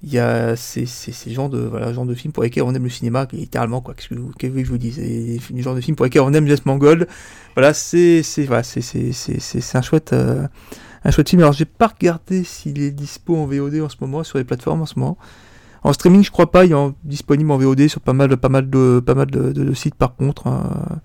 il 0.03 0.13
y 0.13 0.19
a 0.19 0.57
ces, 0.57 0.85
ces, 0.85 1.13
ces 1.13 1.33
genres 1.33 1.49
de 1.49 1.59
voilà 1.59 1.91
genre 1.95 2.05
de 2.05 2.15
films 2.15 2.33
pour 2.33 2.43
lesquels 2.43 2.65
on 2.65 2.75
aime 2.75 2.85
le 2.85 2.91
cinéma 2.91 3.27
littéralement 3.33 3.81
quoi. 3.81 3.95
Qu'est-ce 3.95 4.09
que, 4.11 4.15
que, 4.39 4.65
je 4.65 4.71
vous 4.71 4.77
dise 4.77 4.99
les 4.99 5.41
genres 5.63 5.75
de 5.75 5.81
films 5.81 5.97
pour 5.97 6.05
lesquels 6.05 6.21
on 6.21 6.35
aime 6.35 6.47
Jess 6.47 6.67
Mangold. 6.67 7.09
Voilà 7.57 7.73
c'est 7.73 8.23
c'est 8.23 8.45
voilà, 8.45 8.63
c'est 8.63 8.83
c'est 8.83 9.77
un 9.77 9.83
chouette 9.83 10.13
euh, 10.13 10.47
un 11.05 11.11
chouette 11.11 11.29
film. 11.29 11.43
Alors 11.43 11.53
j'ai 11.53 11.65
pas 11.65 11.89
regardé 11.89 12.45
s'il 12.45 12.81
est 12.81 12.91
dispo 12.91 13.37
en 13.37 13.47
VOD 13.47 13.81
en 13.81 13.89
ce 13.89 13.97
moment 14.01 14.25
sur 14.25 14.39
les 14.39 14.45
plateformes 14.45 14.83
en 14.83 14.87
ce 14.87 14.99
moment. 14.99 15.19
En 15.85 15.93
streaming, 15.93 16.25
je 16.25 16.31
crois 16.31 16.51
pas, 16.51 16.65
il 16.65 16.73
est 16.73 16.93
disponible 17.05 17.51
en 17.51 17.59
VOD 17.59 17.89
sur 17.89 18.01
pas 18.01 18.13
mal, 18.13 18.37
pas 18.37 18.49
mal 18.49 18.69
de, 18.69 19.01
pas 19.05 19.15
mal 19.15 19.31
de, 19.31 19.75
sites 19.75 19.95
par 19.95 20.17
contre 20.17 20.49
hein, 20.49 21.01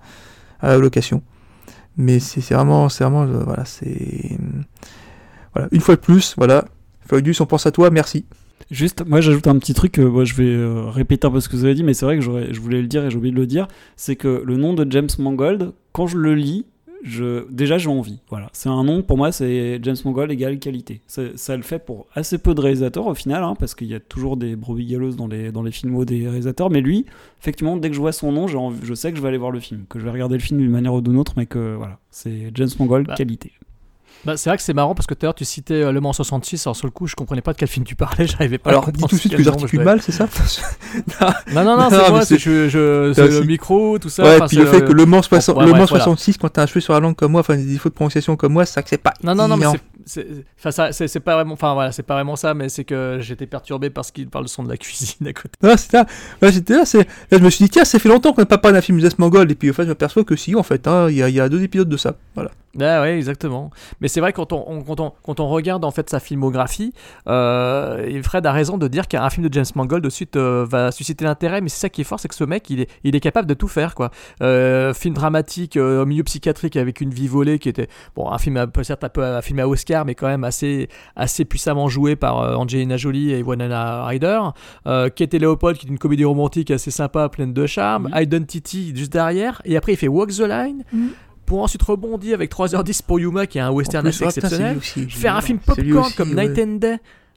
à 0.60 0.68
la 0.68 0.78
location. 0.78 1.22
Mais 1.96 2.18
c'est 2.18 2.54
vraiment, 2.54 2.88
c'est 2.88 3.04
vraiment, 3.04 3.22
euh, 3.22 3.44
voilà, 3.44 3.64
c'est 3.64 4.36
voilà. 5.54 5.68
Une 5.70 5.80
fois 5.80 5.94
de 5.94 6.00
plus, 6.00 6.34
voilà. 6.36 6.64
Floydus, 7.06 7.36
on 7.40 7.46
pense 7.46 7.66
à 7.66 7.70
toi, 7.70 7.90
merci. 7.90 8.24
Juste, 8.70 9.04
moi 9.06 9.20
j'ajoute 9.20 9.46
un 9.46 9.58
petit 9.58 9.74
truc, 9.74 9.98
moi 9.98 10.24
je 10.24 10.34
vais 10.34 10.44
euh, 10.44 10.88
répéter 10.88 11.26
un 11.26 11.30
peu 11.30 11.38
ce 11.40 11.48
que 11.48 11.56
vous 11.56 11.64
avez 11.64 11.74
dit, 11.74 11.84
mais 11.84 11.92
c'est 11.92 12.06
vrai 12.06 12.16
que 12.16 12.22
je 12.22 12.60
voulais 12.60 12.80
le 12.80 12.88
dire 12.88 13.04
et 13.04 13.10
j'ai 13.10 13.16
oublié 13.16 13.32
de 13.32 13.38
le 13.38 13.46
dire, 13.46 13.68
c'est 13.94 14.16
que 14.16 14.42
le 14.44 14.56
nom 14.56 14.72
de 14.72 14.90
James 14.90 15.08
Mangold, 15.18 15.72
quand 15.92 16.06
je 16.06 16.16
le 16.16 16.34
lis, 16.34 16.64
je, 17.04 17.50
déjà 17.52 17.78
j'ai 17.78 17.88
envie. 17.90 18.18
Voilà, 18.30 18.48
c'est 18.52 18.68
un 18.68 18.82
nom 18.82 19.02
pour 19.02 19.16
moi, 19.16 19.30
c'est 19.30 19.78
James 19.82 19.96
Mangold 20.04 20.32
égale 20.32 20.58
qualité. 20.58 21.02
Ça, 21.06 21.22
ça, 21.36 21.56
le 21.56 21.62
fait 21.62 21.78
pour 21.78 22.06
assez 22.14 22.38
peu 22.38 22.54
de 22.54 22.60
réalisateurs 22.60 23.06
au 23.06 23.14
final, 23.14 23.42
hein, 23.44 23.54
parce 23.58 23.74
qu'il 23.74 23.86
y 23.88 23.94
a 23.94 24.00
toujours 24.00 24.36
des 24.36 24.56
brebis 24.56 24.86
galeuses 24.86 25.16
dans 25.16 25.26
les 25.28 25.52
dans 25.52 25.62
les 25.62 25.70
films 25.70 26.04
des 26.04 26.26
réalisateurs. 26.26 26.70
Mais 26.70 26.80
lui, 26.80 27.04
effectivement, 27.40 27.76
dès 27.76 27.90
que 27.90 27.94
je 27.94 28.00
vois 28.00 28.12
son 28.12 28.32
nom, 28.32 28.46
je 28.48 28.94
sais 28.94 29.10
que 29.10 29.16
je 29.16 29.22
vais 29.22 29.28
aller 29.28 29.38
voir 29.38 29.50
le 29.50 29.60
film, 29.60 29.84
que 29.88 29.98
je 29.98 30.04
vais 30.04 30.10
regarder 30.10 30.34
le 30.36 30.42
film 30.42 30.60
d'une 30.60 30.70
manière 30.70 30.94
ou 30.94 31.00
d'une 31.00 31.16
autre, 31.16 31.34
mais 31.36 31.46
que 31.46 31.74
voilà, 31.76 31.98
c'est 32.10 32.50
James 32.54 32.68
Mangold 32.78 33.06
Bah. 33.06 33.14
qualité. 33.14 33.52
Bah, 34.24 34.36
c'est 34.36 34.48
vrai 34.50 34.56
que 34.56 34.62
c'est 34.62 34.72
marrant 34.74 34.94
parce 34.94 35.06
que 35.06 35.14
tout 35.14 35.24
à 35.24 35.26
l'heure 35.26 35.34
tu 35.34 35.44
citais 35.44 35.74
euh, 35.82 35.92
Le 35.92 36.00
Mans 36.00 36.12
66, 36.12 36.66
alors 36.66 36.76
sur 36.76 36.86
le 36.86 36.90
coup 36.90 37.06
je 37.06 37.14
comprenais 37.14 37.42
pas 37.42 37.52
de 37.52 37.58
quel 37.58 37.68
film 37.68 37.84
tu 37.84 37.94
parlais, 37.94 38.26
j'arrivais 38.28 38.58
pas 38.58 38.70
à 38.70 38.72
Alors, 38.72 38.84
dis 38.86 38.92
comprendre 38.92 39.10
tout 39.10 39.16
de 39.16 39.20
suite 39.20 39.36
que 39.36 39.42
j'articule 39.42 39.82
mal, 39.82 40.00
c'est 40.02 40.12
ça? 40.12 40.26
Non, 41.52 41.64
non, 41.64 41.76
non, 41.76 41.88
c'est 41.90 42.10
moi, 42.10 42.24
c'est- 42.24 42.38
je- 42.38 42.68
je- 42.68 43.12
Ça 43.14 43.26
le 43.26 43.38
aussi. 43.38 43.46
micro, 43.46 43.98
tout 43.98 44.08
ça. 44.08 44.22
Ouais, 44.24 44.38
puis 44.46 44.56
le 44.56 44.66
fait 44.66 44.82
que 44.84 44.92
le 44.92 45.06
Mans, 45.06 45.18
Bon, 45.18 45.22
60 45.22 45.56
ouais, 45.56 45.64
le 45.64 45.70
bref, 45.70 45.80
Mans 45.82 45.86
voilà. 45.86 46.04
66, 46.04 46.38
quand 46.38 46.48
t'as 46.48 46.62
un 46.62 46.66
cheveu 46.66 46.80
sur 46.80 46.92
la 46.94 47.00
langue 47.00 47.14
comme 47.16 47.32
moi, 47.32 47.40
enfin 47.40 47.56
des 47.56 47.64
défauts 47.64 47.88
de 47.88 47.94
prononciation 47.94 48.36
comme 48.36 48.52
moi, 48.52 48.64
c'est 48.66 48.74
vrai 48.74 48.82
que 48.82 48.88
c'est 48.90 48.98
pas. 48.98 49.12
Non, 49.22 49.34
non, 49.34 49.46
non, 49.48 49.56
mais 49.56 49.66
c'est- 50.06 50.26
ça- 51.08 51.20
pas 51.20 51.34
vraiment, 51.36 51.54
enfin 51.54 51.72
voilà, 51.74 51.92
c'est 51.92 52.02
pas 52.02 52.14
vraiment 52.14 52.36
ça, 52.36 52.52
mais 52.54 52.68
c'est 52.68 52.84
que 52.84 53.18
j'étais 53.20 53.46
perturbé 53.46 53.90
parce 53.90 54.10
qu'il 54.10 54.28
parle 54.28 54.44
le 54.44 54.48
son 54.48 54.62
de 54.62 54.68
la 54.68 54.76
cuisine 54.76 55.26
à 55.26 55.32
côté. 55.32 55.50
Non, 55.62 55.74
c'est 55.76 55.90
ça. 55.92 56.06
Ouais, 56.42 56.52
j'étais 56.52 56.74
là, 56.74 56.84
c'est... 56.84 56.98
là, 56.98 57.04
je 57.32 57.38
me 57.38 57.50
suis 57.50 57.64
dit, 57.64 57.70
tiens, 57.70 57.84
ça 57.84 57.98
fait 57.98 58.08
longtemps 58.08 58.32
qu'on 58.32 58.42
n'a 58.42 58.46
pas 58.46 58.58
parlé 58.58 58.76
d'un 58.78 58.82
film 58.82 58.98
de 58.98 59.02
James 59.02 59.12
Mangold, 59.18 59.50
et 59.50 59.54
puis 59.54 59.70
en 59.70 59.72
fait, 59.72 59.84
je 59.84 59.88
m'aperçois 59.88 60.24
que 60.24 60.36
si, 60.36 60.54
en 60.54 60.62
fait, 60.62 60.86
hein, 60.88 61.08
il 61.10 61.16
y, 61.16 61.22
a, 61.22 61.28
il 61.28 61.34
y 61.34 61.40
a 61.40 61.48
deux 61.48 61.62
épisodes 61.62 61.88
de 61.88 61.96
ça. 61.96 62.16
Voilà. 62.34 62.50
Ah 62.80 63.02
ouais, 63.02 63.16
exactement. 63.16 63.70
Mais 64.00 64.08
c'est 64.08 64.20
vrai 64.20 64.32
quand 64.32 64.52
on, 64.52 64.64
on- 64.66 64.82
quand 64.82 65.00
on 65.00 65.12
quand 65.22 65.40
on 65.40 65.48
regarde 65.48 65.84
en 65.84 65.90
fait 65.90 66.08
sa 66.10 66.20
filmographie, 66.20 66.92
euh, 67.28 68.22
Fred 68.22 68.44
a 68.46 68.52
raison 68.52 68.78
de 68.78 68.88
dire 68.88 69.08
qu'un 69.08 69.28
film 69.30 69.46
de 69.48 69.52
James 69.52 69.64
Mangold 69.74 70.02
de 70.04 70.10
suite 70.10 70.36
euh, 70.36 70.66
va 70.68 70.90
susciter 70.92 71.24
l'intérêt. 71.24 71.60
Mais 71.60 71.68
c'est 71.68 71.80
ça 71.80 71.88
qui 71.88 72.00
est 72.00 72.04
fort, 72.04 72.20
c'est 72.20 72.28
que 72.28 72.34
ce 72.34 72.44
mec, 72.44 72.68
il 72.70 72.80
est 72.80 72.90
il 73.04 73.14
est 73.16 73.20
capable 73.20 73.46
de 73.48 73.54
tout 73.54 73.68
faire 73.68 73.94
quoi. 73.94 74.10
Euh, 74.42 74.92
film 74.94 75.14
dramatique 75.14 75.76
au 75.76 76.04
milieu 76.06 76.22
psychiatrique 76.24 76.76
avec 76.76 77.00
une 77.00 77.10
vie 77.10 77.28
volée 77.28 77.58
qui 77.58 77.68
était 77.68 77.88
bon 78.16 78.30
un 78.30 78.38
film 78.38 78.64
certes 78.82 79.04
un 79.04 79.08
peu 79.08 79.22
un 79.24 79.42
film 79.42 79.58
à 79.60 79.68
Oscar, 79.68 80.04
mais 80.04 80.14
quand 80.14 80.26
même 80.26 80.44
assez 80.44 80.88
assez 81.16 81.44
puissamment 81.44 81.88
joué 81.88 82.16
par 82.16 82.58
Angelina 82.58 82.96
Jolie 82.96 83.32
et 83.32 83.42
Winona 83.42 84.04
Ryder. 84.06 84.40
Kate 84.84 85.34
et 85.34 85.38
Leopold 85.38 85.76
qui 85.78 85.86
est 85.86 85.90
une 85.90 85.98
comédie 85.98 86.24
romantique 86.24 86.70
assez 86.70 86.90
sympa, 86.90 87.28
pleine 87.28 87.52
de 87.52 87.66
charme. 87.66 88.08
Identity 88.14 88.94
juste 88.94 89.12
derrière, 89.12 89.60
et 89.64 89.76
après 89.76 89.92
il 89.92 89.96
fait 89.96 90.08
Walk 90.08 90.30
the 90.30 90.40
Line 90.40 90.84
pour 91.46 91.62
ensuite 91.62 91.82
rebondir 91.82 92.34
avec 92.34 92.50
3h10 92.50 93.02
pour 93.06 93.18
Yuma 93.20 93.46
qui 93.46 93.58
est 93.58 93.62
un 93.62 93.70
western 93.70 94.02
plus, 94.04 94.10
assez 94.10 94.18
c'est 94.40 94.40
exceptionnel 94.40 94.78
aussi, 94.78 95.08
faire 95.08 95.36
un 95.36 95.40
film 95.40 95.58
popcorn 95.58 95.98
aussi, 96.06 96.14
comme 96.16 96.34
ouais. 96.34 96.48
Night 96.48 96.58
and 96.58 96.76
Day. 96.76 96.96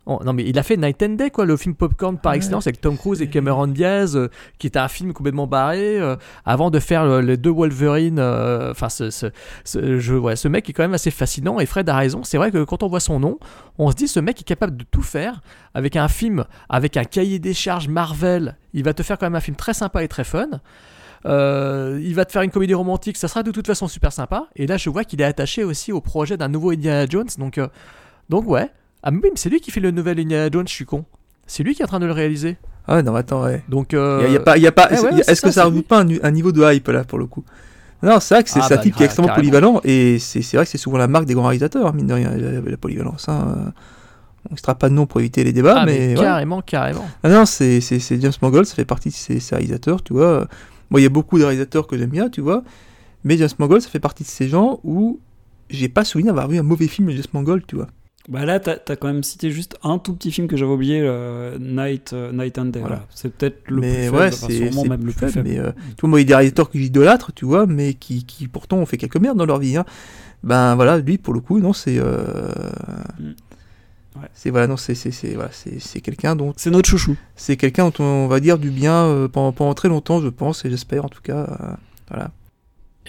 Oh, 0.09 0.21
non 0.23 0.31
mais 0.31 0.45
il 0.47 0.57
a 0.57 0.63
fait 0.63 0.77
Night 0.77 1.03
and 1.03 1.15
Day 1.15 1.29
quoi 1.31 1.45
le 1.45 1.57
film 1.57 1.75
popcorn 1.75 2.17
par 2.17 2.31
excellence 2.31 2.65
avec 2.65 2.79
Tom 2.79 2.95
Cruise 2.97 3.21
et 3.21 3.27
Cameron 3.27 3.67
Diaz 3.67 4.15
euh, 4.15 4.29
qui 4.57 4.67
était 4.67 4.79
un 4.79 4.87
film 4.87 5.11
complètement 5.11 5.47
barré 5.47 5.99
euh, 5.99 6.15
avant 6.45 6.71
de 6.71 6.79
faire 6.79 7.05
le- 7.05 7.19
les 7.19 7.35
deux 7.35 7.49
Wolverine 7.51 8.17
euh, 8.17 8.71
enfin 8.71 8.87
ce, 8.87 9.09
ce, 9.09 9.25
ce, 9.65 9.99
je, 9.99 10.15
ouais, 10.15 10.37
ce 10.37 10.47
mec 10.47 10.69
est 10.69 10.71
quand 10.71 10.83
même 10.83 10.93
assez 10.93 11.11
fascinant 11.11 11.59
et 11.59 11.65
Fred 11.65 11.89
a 11.89 11.97
raison. 11.97 12.23
C'est 12.23 12.37
vrai 12.37 12.51
que 12.51 12.63
quand 12.63 12.83
on 12.83 12.87
voit 12.87 13.01
son 13.01 13.19
nom 13.19 13.37
on 13.79 13.91
se 13.91 13.97
dit 13.97 14.07
ce 14.07 14.21
mec 14.21 14.39
est 14.39 14.45
capable 14.45 14.77
de 14.77 14.85
tout 14.89 15.01
faire 15.01 15.41
avec 15.73 15.97
un 15.97 16.07
film 16.07 16.45
avec 16.69 16.95
un 16.95 17.03
cahier 17.03 17.39
des 17.39 17.53
charges 17.53 17.89
Marvel. 17.89 18.55
Il 18.73 18.85
va 18.85 18.93
te 18.93 19.03
faire 19.03 19.17
quand 19.17 19.25
même 19.25 19.35
un 19.35 19.41
film 19.41 19.57
très 19.57 19.73
sympa 19.73 20.05
et 20.05 20.07
très 20.07 20.23
fun 20.23 20.47
euh, 21.27 21.99
il 22.01 22.15
va 22.15 22.25
te 22.25 22.31
faire 22.31 22.41
une 22.41 22.51
comédie 22.51 22.73
romantique, 22.73 23.17
ça 23.17 23.27
sera 23.27 23.43
de 23.43 23.51
toute 23.51 23.67
façon 23.67 23.87
super 23.87 24.11
sympa. 24.13 24.47
Et 24.55 24.65
là, 24.67 24.77
je 24.77 24.89
vois 24.89 25.03
qu'il 25.03 25.21
est 25.21 25.25
attaché 25.25 25.63
aussi 25.63 25.91
au 25.91 26.01
projet 26.01 26.37
d'un 26.37 26.47
nouveau 26.47 26.71
Indiana 26.71 27.05
Jones. 27.09 27.27
Donc, 27.37 27.57
euh, 27.57 27.67
donc 28.29 28.47
ouais. 28.47 28.69
Ah, 29.03 29.11
mais 29.11 29.19
c'est 29.35 29.49
lui 29.49 29.59
qui 29.59 29.71
fait 29.71 29.79
le 29.79 29.91
nouvel 29.91 30.19
Indiana 30.19 30.49
Jones, 30.51 30.67
je 30.67 30.73
suis 30.73 30.85
con. 30.85 31.05
C'est 31.45 31.63
lui 31.63 31.75
qui 31.75 31.81
est 31.81 31.85
en 31.85 31.87
train 31.87 31.99
de 31.99 32.05
le 32.05 32.11
réaliser. 32.11 32.57
Ah, 32.87 33.01
non, 33.01 33.15
attends, 33.15 33.43
ouais. 33.43 33.63
Donc, 33.69 33.93
euh, 33.93 34.21
y 34.23 34.25
a, 34.25 34.29
y 34.29 34.35
a 34.37 34.39
pas, 34.39 34.57
il 34.57 34.63
y 34.63 34.67
a 34.67 34.71
pas, 34.71 34.87
eh 34.91 34.99
ouais, 34.99 35.13
a- 35.27 35.31
est-ce 35.31 35.41
que 35.41 35.51
ça, 35.51 35.65
rajoute 35.65 35.87
pas 35.87 36.01
un, 36.01 36.07
un 36.23 36.31
niveau 36.31 36.51
de 36.51 36.63
hype 36.73 36.87
là 36.87 37.03
pour 37.03 37.19
le 37.19 37.25
coup? 37.25 37.43
Non, 38.01 38.19
c'est 38.19 38.35
vrai 38.35 38.43
que 38.43 38.49
c'est 38.49 38.59
Ah, 38.61 38.65
un 38.65 38.69
bah, 38.69 38.77
type 38.77 38.95
qui 38.95 39.03
est 39.03 39.05
extrêmement 39.07 39.27
carrément. 39.27 39.41
polyvalent 39.49 39.81
et 39.83 40.19
c'est 40.19 40.41
vrai 40.55 40.65
que 40.65 40.71
c'est 40.71 40.77
souvent 40.77 40.97
la 40.97 41.07
marque 41.07 41.25
des 41.25 41.33
grands 41.33 41.43
réalisateurs, 41.47 41.93
mine 41.93 42.07
de 42.07 42.13
rien, 42.13 42.29
la, 42.31 42.61
la 42.61 42.77
polyvalence. 42.77 43.27
Hein. 43.27 43.55
euh, 43.57 43.71
On 44.51 44.53
ne 44.71 44.73
pas 44.75 44.87
de 44.89 44.93
nom 44.93 45.05
pour 45.05 45.19
éviter 45.19 45.43
les 45.43 45.51
débats, 45.51 45.79
ah, 45.79 45.85
mais. 45.85 45.97
mais 45.99 46.07
ouais. 46.17 46.23
carrément, 46.23 46.61
carrément. 46.61 47.05
Ah 47.23 47.29
non, 47.29 47.45
c'est 47.45 47.81
James 48.21 48.31
Mangold, 48.41 48.65
ça 48.65 48.75
fait 48.75 48.85
partie 48.85 49.09
de 49.09 49.13
ces 49.13 49.39
réalisateurs, 49.51 50.01
tu 50.03 50.13
vois. 50.13 50.47
Moi, 50.89 50.99
il 50.99 51.03
y 51.03 51.07
a 51.07 51.09
beaucoup 51.09 51.37
de 51.37 51.43
réalisateurs 51.43 51.87
que 51.87 51.97
j'aime 51.97 52.09
bien, 52.09 52.29
tu 52.29 52.41
vois. 52.41 52.63
Mais 53.23 53.37
James 53.37 53.49
Mangold, 53.59 53.81
ça 53.81 53.89
fait 53.89 53.99
partie 53.99 54.23
de 54.23 54.27
ces 54.29 54.47
gens 54.47 54.79
où 54.83 55.19
j'ai 55.69 55.89
pas 55.89 56.05
souvenir 56.05 56.33
d'avoir 56.33 56.49
vu 56.49 56.57
un 56.57 56.63
mauvais 56.63 56.87
film 56.87 57.07
de 57.07 57.13
James 57.13 57.25
Mangold, 57.33 57.63
tu 57.67 57.75
vois. 57.75 57.87
Bah 58.29 58.43
là, 58.43 58.59
t'as 58.59 58.75
as 58.89 58.95
quand 58.97 59.07
même 59.07 59.23
cité 59.23 59.51
juste 59.51 59.77
un 59.83 59.99
tout 59.99 60.13
petit 60.13 60.31
film 60.31 60.47
que 60.47 60.57
j'avais 60.57 60.71
oublié, 60.71 60.99
euh, 61.01 61.57
Night, 61.59 62.11
euh, 62.11 62.33
Night 62.33 62.57
and 62.59 62.65
Day. 62.65 62.81
Voilà. 62.81 63.05
C'est 63.09 63.33
peut-être 63.33 63.69
le 63.69 63.79
mais 63.79 63.93
plus 63.93 64.01
faible, 64.03 64.17
ouais, 64.17 64.27
enfin, 64.27 64.47
c'est 64.49 64.57
sûrement 64.57 64.83
même 64.83 65.05
le 65.05 65.13
plus 65.13 65.29
faible. 65.29 65.47
Mais 65.47 65.57
euh, 65.57 65.71
tu 65.95 66.01
vois, 66.01 66.09
moi, 66.09 66.19
il 66.19 66.23
y 66.23 66.25
a 66.25 66.27
des 66.27 66.35
réalisateurs 66.35 66.69
que 66.69 66.77
j'idolâtre, 66.77 67.31
tu 67.33 67.45
vois, 67.45 67.65
mais 67.65 67.93
qui, 67.93 68.25
qui 68.25 68.49
pourtant 68.49 68.77
ont 68.77 68.85
fait 68.85 68.97
quelques 68.97 69.15
merdes 69.17 69.37
dans 69.37 69.45
leur 69.45 69.59
vie. 69.59 69.77
hein. 69.77 69.85
Ben 70.43 70.75
voilà, 70.75 70.97
lui, 70.99 71.17
pour 71.17 71.33
le 71.33 71.39
coup, 71.39 71.59
non, 71.59 71.71
c'est. 71.71 71.99
Mm. 71.99 73.33
Ouais. 74.21 74.27
C'est 74.33 74.49
voilà, 74.49 74.67
non, 74.67 74.77
c'est 74.77 74.95
c'est 74.95 75.11
c'est 75.11 75.33
voilà, 75.35 75.49
c'est 75.51 76.01
quelqu'un 76.01 76.35
dont 76.35 76.53
C'est 76.57 76.69
notre 76.71 76.89
chouchou. 76.89 77.15
c'est 77.35 77.57
quelqu'un 77.57 77.89
dont 77.89 78.03
on 78.03 78.27
va 78.27 78.39
dire 78.39 78.57
du 78.57 78.69
bien 78.71 79.05
euh, 79.05 79.27
pendant, 79.27 79.51
pendant 79.51 79.73
très 79.73 79.89
longtemps, 79.89 80.21
je 80.21 80.27
pense, 80.29 80.65
et 80.65 80.69
j'espère 80.69 81.05
en 81.05 81.09
tout 81.09 81.21
cas. 81.21 81.37
euh, 81.61 81.73
voilà. 82.09 82.31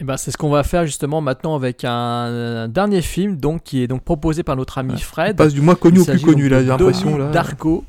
Et 0.01 0.05
ben, 0.05 0.17
c'est 0.17 0.31
ce 0.31 0.37
qu'on 0.37 0.51
va 0.51 0.63
faire 0.63 0.87
justement 0.87 1.21
maintenant 1.21 1.57
avec 1.57 1.85
un, 1.85 1.91
un 1.91 2.69
dernier 2.69 3.03
film 3.03 3.37
donc, 3.37 3.65
qui 3.65 3.83
est 3.83 3.89
donc 3.89 4.05
proposé 4.05 4.43
par 4.45 4.55
notre 4.55 4.79
ami 4.79 4.97
Fred. 5.01 5.37
passe 5.37 5.55
du 5.55 5.61
moins 5.61 5.75
connu 5.75 5.99
au 5.99 6.05
plus 6.05 6.21
connu 6.21 6.49
là, 6.49 6.61
j'ai 6.61 6.69
l'impression 6.69 7.11
Donnie 7.11 7.25
là. 7.25 7.31
Darko. 7.31 7.85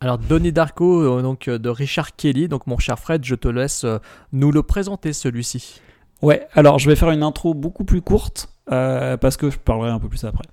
Alors 0.00 0.18
Donnie 0.18 0.52
Darko, 0.52 1.18
euh, 1.18 1.22
donc 1.22 1.48
euh, 1.48 1.58
de 1.58 1.68
Richard 1.68 2.14
Kelly. 2.14 2.46
Donc 2.46 2.68
mon 2.68 2.78
cher 2.78 2.98
Fred, 3.00 3.24
je 3.24 3.34
te 3.34 3.48
laisse 3.48 3.82
euh, 3.82 3.98
nous 4.32 4.52
le 4.52 4.62
présenter 4.62 5.12
celui-ci. 5.12 5.80
Ouais, 6.22 6.46
alors 6.54 6.78
je 6.78 6.88
vais 6.88 6.94
faire 6.94 7.10
une 7.10 7.24
intro 7.24 7.52
beaucoup 7.54 7.82
plus 7.84 8.00
courte, 8.00 8.48
euh, 8.70 9.16
parce 9.16 9.36
que 9.36 9.50
je 9.50 9.58
parlerai 9.58 9.90
un 9.90 9.98
peu 9.98 10.08
plus 10.08 10.24
après. 10.24 10.44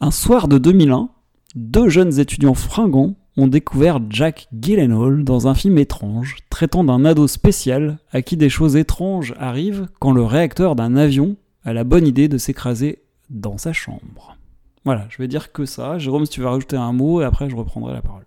Un 0.00 0.12
soir 0.12 0.46
de 0.46 0.58
2001, 0.58 1.08
deux 1.56 1.88
jeunes 1.88 2.20
étudiants 2.20 2.54
fringants 2.54 3.16
ont 3.36 3.48
découvert 3.48 3.98
Jack 4.10 4.46
Gyllenhaal 4.52 5.24
dans 5.24 5.48
un 5.48 5.54
film 5.54 5.76
étrange, 5.76 6.36
traitant 6.50 6.84
d'un 6.84 7.04
ado 7.04 7.26
spécial 7.26 7.98
à 8.12 8.22
qui 8.22 8.36
des 8.36 8.48
choses 8.48 8.76
étranges 8.76 9.34
arrivent 9.38 9.88
quand 9.98 10.12
le 10.12 10.22
réacteur 10.22 10.76
d'un 10.76 10.94
avion 10.94 11.36
a 11.64 11.72
la 11.72 11.82
bonne 11.82 12.06
idée 12.06 12.28
de 12.28 12.38
s'écraser 12.38 13.02
dans 13.28 13.58
sa 13.58 13.72
chambre. 13.72 14.36
Voilà, 14.84 15.04
je 15.10 15.18
vais 15.18 15.26
dire 15.26 15.50
que 15.50 15.64
ça. 15.64 15.98
Jérôme, 15.98 16.26
si 16.26 16.30
tu 16.30 16.40
veux 16.42 16.46
rajouter 16.46 16.76
un 16.76 16.92
mot, 16.92 17.20
et 17.20 17.24
après 17.24 17.50
je 17.50 17.56
reprendrai 17.56 17.92
la 17.92 18.02
parole. 18.02 18.24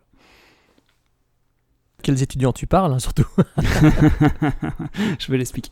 Quels 2.04 2.22
étudiants 2.22 2.52
tu 2.52 2.68
parles, 2.68 2.92
hein, 2.92 3.00
surtout? 3.00 3.28
Je 5.20 5.32
vais 5.32 5.38
l'expliquer. 5.38 5.72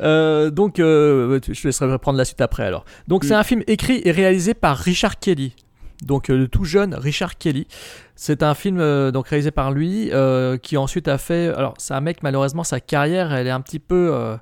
Euh, 0.00 0.50
donc, 0.50 0.78
euh, 0.78 1.40
je 1.50 1.60
te 1.60 1.66
laisserai 1.68 1.90
reprendre 1.90 2.18
la 2.18 2.24
suite 2.24 2.40
après 2.40 2.64
alors. 2.64 2.84
Donc, 3.08 3.24
c'est 3.24 3.34
Mm. 3.34 3.38
un 3.38 3.44
film 3.44 3.62
écrit 3.66 4.00
et 4.04 4.10
réalisé 4.10 4.54
par 4.54 4.76
Richard 4.76 5.18
Kelly. 5.18 5.54
Donc, 6.02 6.28
euh, 6.28 6.36
le 6.36 6.48
tout 6.48 6.64
jeune 6.64 6.94
Richard 6.94 7.38
Kelly. 7.38 7.66
C'est 8.14 8.42
un 8.42 8.54
film 8.54 8.78
euh, 8.80 9.10
donc 9.10 9.28
réalisé 9.28 9.50
par 9.50 9.70
lui 9.72 10.10
qui 10.62 10.76
ensuite 10.76 11.08
a 11.08 11.18
fait. 11.18 11.48
Alors, 11.48 11.74
c'est 11.78 11.94
un 11.94 12.00
mec, 12.00 12.22
malheureusement, 12.22 12.64
sa 12.64 12.80
carrière, 12.80 13.32
elle 13.32 13.46
est 13.46 13.50
un 13.50 13.60
petit 13.60 13.78
peu. 13.78 14.36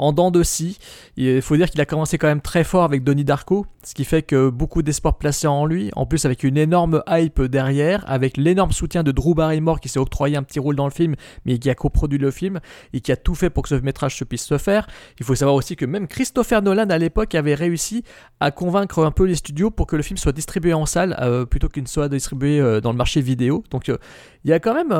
En 0.00 0.12
dents 0.12 0.30
de 0.30 0.42
scie. 0.42 0.78
Il 1.16 1.42
faut 1.42 1.56
dire 1.56 1.70
qu'il 1.70 1.80
a 1.80 1.86
commencé 1.86 2.18
quand 2.18 2.26
même 2.26 2.40
très 2.40 2.64
fort 2.64 2.84
avec 2.84 3.04
Donnie 3.04 3.24
Darko, 3.24 3.66
ce 3.84 3.94
qui 3.94 4.04
fait 4.04 4.22
que 4.22 4.48
beaucoup 4.48 4.82
d'espoir 4.82 5.18
placé 5.18 5.46
en 5.46 5.66
lui, 5.66 5.90
en 5.94 6.06
plus 6.06 6.24
avec 6.24 6.42
une 6.42 6.56
énorme 6.56 7.02
hype 7.08 7.42
derrière, 7.42 8.02
avec 8.08 8.36
l'énorme 8.36 8.72
soutien 8.72 9.02
de 9.02 9.12
Drew 9.12 9.34
Barrymore 9.34 9.78
qui 9.78 9.88
s'est 9.88 9.98
octroyé 9.98 10.36
un 10.36 10.42
petit 10.42 10.58
rôle 10.58 10.74
dans 10.74 10.86
le 10.86 10.90
film, 10.90 11.14
mais 11.44 11.58
qui 11.58 11.68
a 11.68 11.74
coproduit 11.74 12.18
le 12.18 12.30
film 12.30 12.60
et 12.94 13.00
qui 13.00 13.12
a 13.12 13.16
tout 13.16 13.34
fait 13.34 13.50
pour 13.50 13.62
que 13.62 13.68
ce 13.68 13.74
métrage 13.74 14.16
se 14.16 14.24
puisse 14.24 14.44
se 14.44 14.56
faire. 14.58 14.86
Il 15.18 15.26
faut 15.26 15.34
savoir 15.34 15.54
aussi 15.54 15.76
que 15.76 15.84
même 15.84 16.08
Christopher 16.08 16.62
Nolan 16.62 16.88
à 16.88 16.98
l'époque 16.98 17.34
avait 17.34 17.54
réussi 17.54 18.02
à 18.40 18.50
convaincre 18.50 19.04
un 19.04 19.10
peu 19.10 19.24
les 19.24 19.34
studios 19.34 19.70
pour 19.70 19.86
que 19.86 19.96
le 19.96 20.02
film 20.02 20.16
soit 20.16 20.32
distribué 20.32 20.72
en 20.72 20.86
salle 20.86 21.14
euh, 21.20 21.44
plutôt 21.44 21.68
qu'il 21.68 21.82
ne 21.82 21.88
soit 21.88 22.08
distribué 22.08 22.58
euh, 22.58 22.80
dans 22.80 22.92
le 22.92 22.98
marché 22.98 23.20
vidéo. 23.20 23.62
Donc 23.70 23.90
euh, 23.90 23.98
il 24.44 24.50
y 24.50 24.54
a 24.54 24.60
quand 24.60 24.72
même 24.72 24.92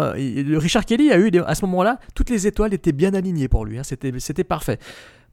Richard 0.58 0.84
Kelly 0.84 1.10
a 1.10 1.18
eu 1.18 1.30
à 1.46 1.54
ce 1.54 1.64
moment-là 1.64 1.98
toutes 2.14 2.28
les 2.28 2.46
étoiles 2.46 2.74
étaient 2.74 2.92
bien 2.92 3.14
alignées 3.14 3.48
pour 3.48 3.64
lui. 3.64 3.78
hein. 3.78 3.82
C'était 3.82 4.44
parfait. 4.44 4.78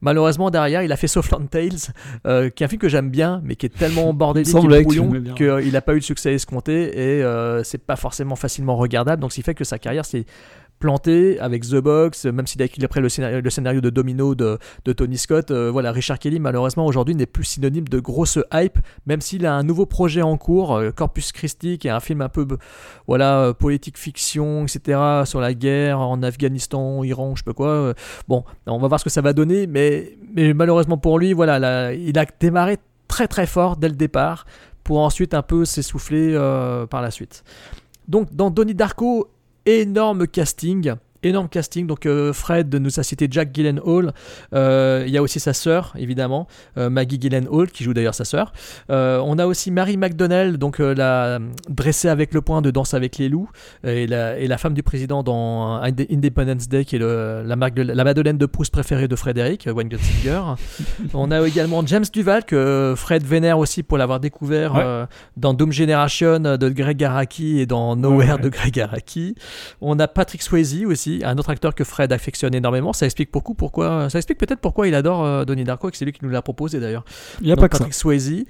Malheureusement 0.00 0.50
derrière 0.50 0.82
il 0.82 0.92
a 0.92 0.96
fait 0.96 1.06
Softland 1.08 1.48
Tales 1.50 1.92
euh, 2.26 2.50
qui 2.50 2.62
est 2.62 2.66
un 2.66 2.68
film 2.68 2.80
que 2.80 2.88
j'aime 2.88 3.10
bien 3.10 3.40
mais 3.42 3.56
qui 3.56 3.66
est 3.66 3.76
tellement 3.76 4.12
bordélique 4.14 4.54
et 4.54 4.82
brouillon 4.82 5.10
qu'il 5.34 5.72
n'a 5.72 5.80
pas 5.80 5.94
eu 5.94 5.98
de 5.98 6.04
succès 6.04 6.34
escompté 6.34 7.16
et 7.18 7.22
euh, 7.22 7.64
c'est 7.64 7.78
pas 7.84 7.96
forcément 7.96 8.36
facilement 8.36 8.76
regardable. 8.76 9.20
Donc 9.20 9.32
ce 9.32 9.36
qui 9.36 9.42
fait 9.42 9.54
que 9.54 9.64
sa 9.64 9.78
carrière 9.78 10.04
s'est 10.04 10.24
planté 10.78 11.38
avec 11.40 11.62
The 11.64 11.76
Box, 11.76 12.24
même 12.26 12.46
s'il 12.46 12.62
a 12.62 12.64
écrit 12.64 12.84
après 12.84 13.00
le 13.00 13.08
scénario, 13.08 13.40
le 13.40 13.50
scénario 13.50 13.80
de 13.80 13.90
Domino 13.90 14.34
de, 14.34 14.58
de 14.84 14.92
Tony 14.92 15.18
Scott. 15.18 15.50
euh, 15.50 15.70
voilà, 15.70 15.92
Richard 15.92 16.18
Kelly, 16.18 16.38
malheureusement, 16.38 16.86
aujourd'hui, 16.86 17.14
n'est 17.14 17.26
plus 17.26 17.44
synonyme 17.44 17.88
de 17.88 17.98
grosse 17.98 18.38
hype, 18.52 18.78
même 19.06 19.20
s'il 19.20 19.46
a 19.46 19.54
un 19.54 19.62
nouveau 19.62 19.86
projet 19.86 20.22
en 20.22 20.36
cours, 20.36 20.76
euh, 20.76 20.90
Corpus 20.90 21.32
Christi, 21.32 21.78
qui 21.78 21.88
est 21.88 21.90
un 21.90 22.00
film 22.00 22.20
un 22.20 22.28
peu, 22.28 22.46
voilà, 23.06 23.40
euh, 23.40 23.52
politique 23.52 23.98
fiction, 23.98 24.64
etc., 24.64 25.00
sur 25.24 25.40
la 25.40 25.54
guerre 25.54 26.00
en 26.00 26.22
Afghanistan, 26.22 27.02
Iran, 27.02 27.34
je 27.34 27.40
sais 27.40 27.44
pas 27.44 27.54
quoi. 27.54 27.94
bon, 28.28 28.44
on 28.66 28.78
va 28.78 28.88
voir 28.88 29.00
ce 29.00 29.04
que 29.04 29.10
ça 29.10 29.20
va 29.20 29.32
donner, 29.32 29.66
mais, 29.66 30.16
mais 30.34 30.54
malheureusement 30.54 30.98
pour 30.98 31.18
lui, 31.18 31.32
voilà, 31.32 31.58
là, 31.58 31.92
il 31.92 32.18
a 32.18 32.24
démarré 32.38 32.78
très 33.08 33.26
très 33.26 33.46
fort 33.46 33.76
dès 33.76 33.88
le 33.88 33.96
départ, 33.96 34.46
pour 34.84 35.00
ensuite 35.00 35.34
un 35.34 35.42
peu 35.42 35.64
s'essouffler 35.64 36.34
par 36.90 37.02
la 37.02 37.10
suite. 37.10 37.44
Donc, 38.06 38.34
dans 38.34 38.50
Donnie 38.50 38.74
Darko, 38.74 39.28
énorme 39.68 40.26
casting, 40.26 40.94
énorme 41.22 41.48
casting. 41.48 41.86
Donc 41.86 42.06
euh, 42.06 42.32
Fred 42.32 42.74
nous 42.74 42.98
a 43.00 43.02
cité 43.02 43.28
Jack 43.30 43.54
Gyllenhaal. 43.54 44.12
Euh, 44.54 45.04
il 45.06 45.12
y 45.12 45.18
a 45.18 45.22
aussi 45.22 45.40
sa 45.40 45.52
sœur, 45.52 45.92
évidemment, 45.98 46.46
euh, 46.76 46.90
Maggie 46.90 47.18
Gyllenhaal, 47.20 47.70
qui 47.70 47.84
joue 47.84 47.94
d'ailleurs 47.94 48.14
sa 48.14 48.24
sœur. 48.24 48.52
Euh, 48.90 49.20
on 49.24 49.38
a 49.38 49.46
aussi 49.46 49.70
Mary 49.70 49.96
McDonnell, 49.96 50.58
donc 50.58 50.80
euh, 50.80 50.94
la 50.94 51.38
dressée 51.68 52.08
avec 52.08 52.34
le 52.34 52.40
point 52.42 52.62
de 52.62 52.70
Danse 52.70 52.94
avec 52.94 53.18
les 53.18 53.28
loups, 53.28 53.48
et 53.84 54.06
la, 54.06 54.38
et 54.38 54.46
la 54.46 54.58
femme 54.58 54.74
du 54.74 54.82
président 54.82 55.22
dans 55.22 55.76
Inde- 55.82 56.06
Independence 56.10 56.68
Day, 56.68 56.84
qui 56.84 56.96
est 56.96 56.98
le- 57.00 57.42
la, 57.44 57.56
marque 57.56 57.74
de, 57.74 57.82
la 57.82 58.04
Madeleine 58.04 58.38
de 58.38 58.46
Proust 58.46 58.72
préférée 58.72 59.08
de 59.08 59.16
Frédéric, 59.16 59.68
Wayne 59.72 59.90
Singer. 59.98 60.42
on 61.14 61.30
a 61.30 61.46
également 61.46 61.84
James 61.86 62.04
Duval, 62.12 62.44
que 62.44 62.94
Fred 62.96 63.24
vénère 63.24 63.58
aussi 63.58 63.82
pour 63.82 63.98
l'avoir 63.98 64.20
découvert 64.20 64.74
Ouais. 64.74 65.04
dans 65.36 65.54
Doom 65.54 65.72
Generation 65.72 66.38
de 66.40 66.68
Greg 66.68 67.02
Araki 67.02 67.58
et 67.60 67.66
dans 67.66 67.96
Nowhere 67.96 68.18
Ouais, 68.28 68.32
ouais. 68.34 68.40
de 68.42 68.48
Greg 68.48 68.78
Araki. 68.80 69.34
On 69.80 69.98
a 69.98 70.06
Patrick 70.08 70.42
Swayze 70.42 70.84
aussi, 70.86 71.07
un 71.24 71.36
autre 71.38 71.50
acteur 71.50 71.74
que 71.74 71.84
Fred 71.84 72.12
affectionne 72.12 72.54
énormément. 72.54 72.92
Ça 72.92 73.06
explique 73.06 73.32
beaucoup 73.32 73.54
pourquoi. 73.54 74.08
Ça 74.10 74.18
explique 74.18 74.38
peut-être 74.38 74.60
pourquoi 74.60 74.88
il 74.88 74.94
adore 74.94 75.24
euh, 75.24 75.44
Donnie 75.44 75.64
Darko 75.64 75.88
et 75.88 75.90
que 75.90 75.96
c'est 75.96 76.04
lui 76.04 76.12
qui 76.12 76.20
nous 76.24 76.30
l'a 76.30 76.42
proposé 76.42 76.80
d'ailleurs. 76.80 77.04
Il 77.40 77.46
n'y 77.46 77.52
a 77.52 77.56
Donc, 77.56 77.62
pas 77.62 77.68
que 77.68 77.76
ça. 77.76 77.84
Patrick 77.84 77.94
Swayze. 77.94 78.44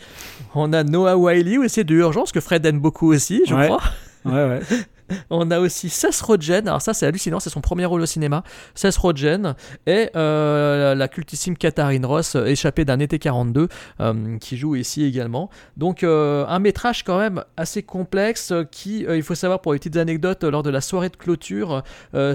On 0.55 0.73
a 0.73 0.83
Noah 0.85 1.17
Wiley 1.17 1.59
aussi 1.59 1.85
de 1.85 1.95
Urgence 1.95 2.33
que 2.33 2.41
Fred 2.41 2.65
aime 2.67 2.81
beaucoup 2.81 3.13
aussi, 3.13 3.43
je 3.47 3.55
Ouais. 3.55 3.67
crois. 3.67 3.83
Ouais, 4.25 4.33
ouais. 4.49 4.61
On 5.31 5.51
a 5.51 5.59
aussi 5.61 5.89
Seth 5.89 6.21
Rogen, 6.21 6.67
alors 6.69 6.83
ça 6.83 6.95
c'est 6.95 7.07
hallucinant, 7.07 7.41
c'est 7.41 7.51
son 7.51 7.61
premier 7.61 7.85
rôle 7.85 8.01
au 8.03 8.07
cinéma. 8.07 8.43
Seth 8.75 8.97
Rogen 8.97 9.55
et 9.87 10.11
euh, 10.17 10.95
la 10.95 11.09
cultissime 11.09 11.57
Katharine 11.57 12.05
Ross, 12.07 12.35
euh, 12.37 12.45
échappée 12.47 12.85
d'un 12.85 12.99
été 13.01 13.19
42, 13.19 13.69
euh, 14.01 14.39
qui 14.39 14.57
joue 14.57 14.77
ici 14.77 15.05
également. 15.05 15.51
Donc 15.77 16.03
euh, 16.03 16.45
un 16.49 16.59
métrage 16.59 17.05
quand 17.05 17.19
même 17.19 17.45
assez 17.57 17.83
complexe 17.83 18.53
qui, 18.71 19.01
il 19.09 19.23
faut 19.23 19.35
savoir 19.35 19.61
pour 19.61 19.73
les 19.73 19.79
petites 19.79 19.97
anecdotes, 19.97 20.45
lors 20.45 20.63
de 20.63 20.71
la 20.71 20.81
soirée 20.81 21.09
de 21.09 21.17
clôture, 21.17 21.83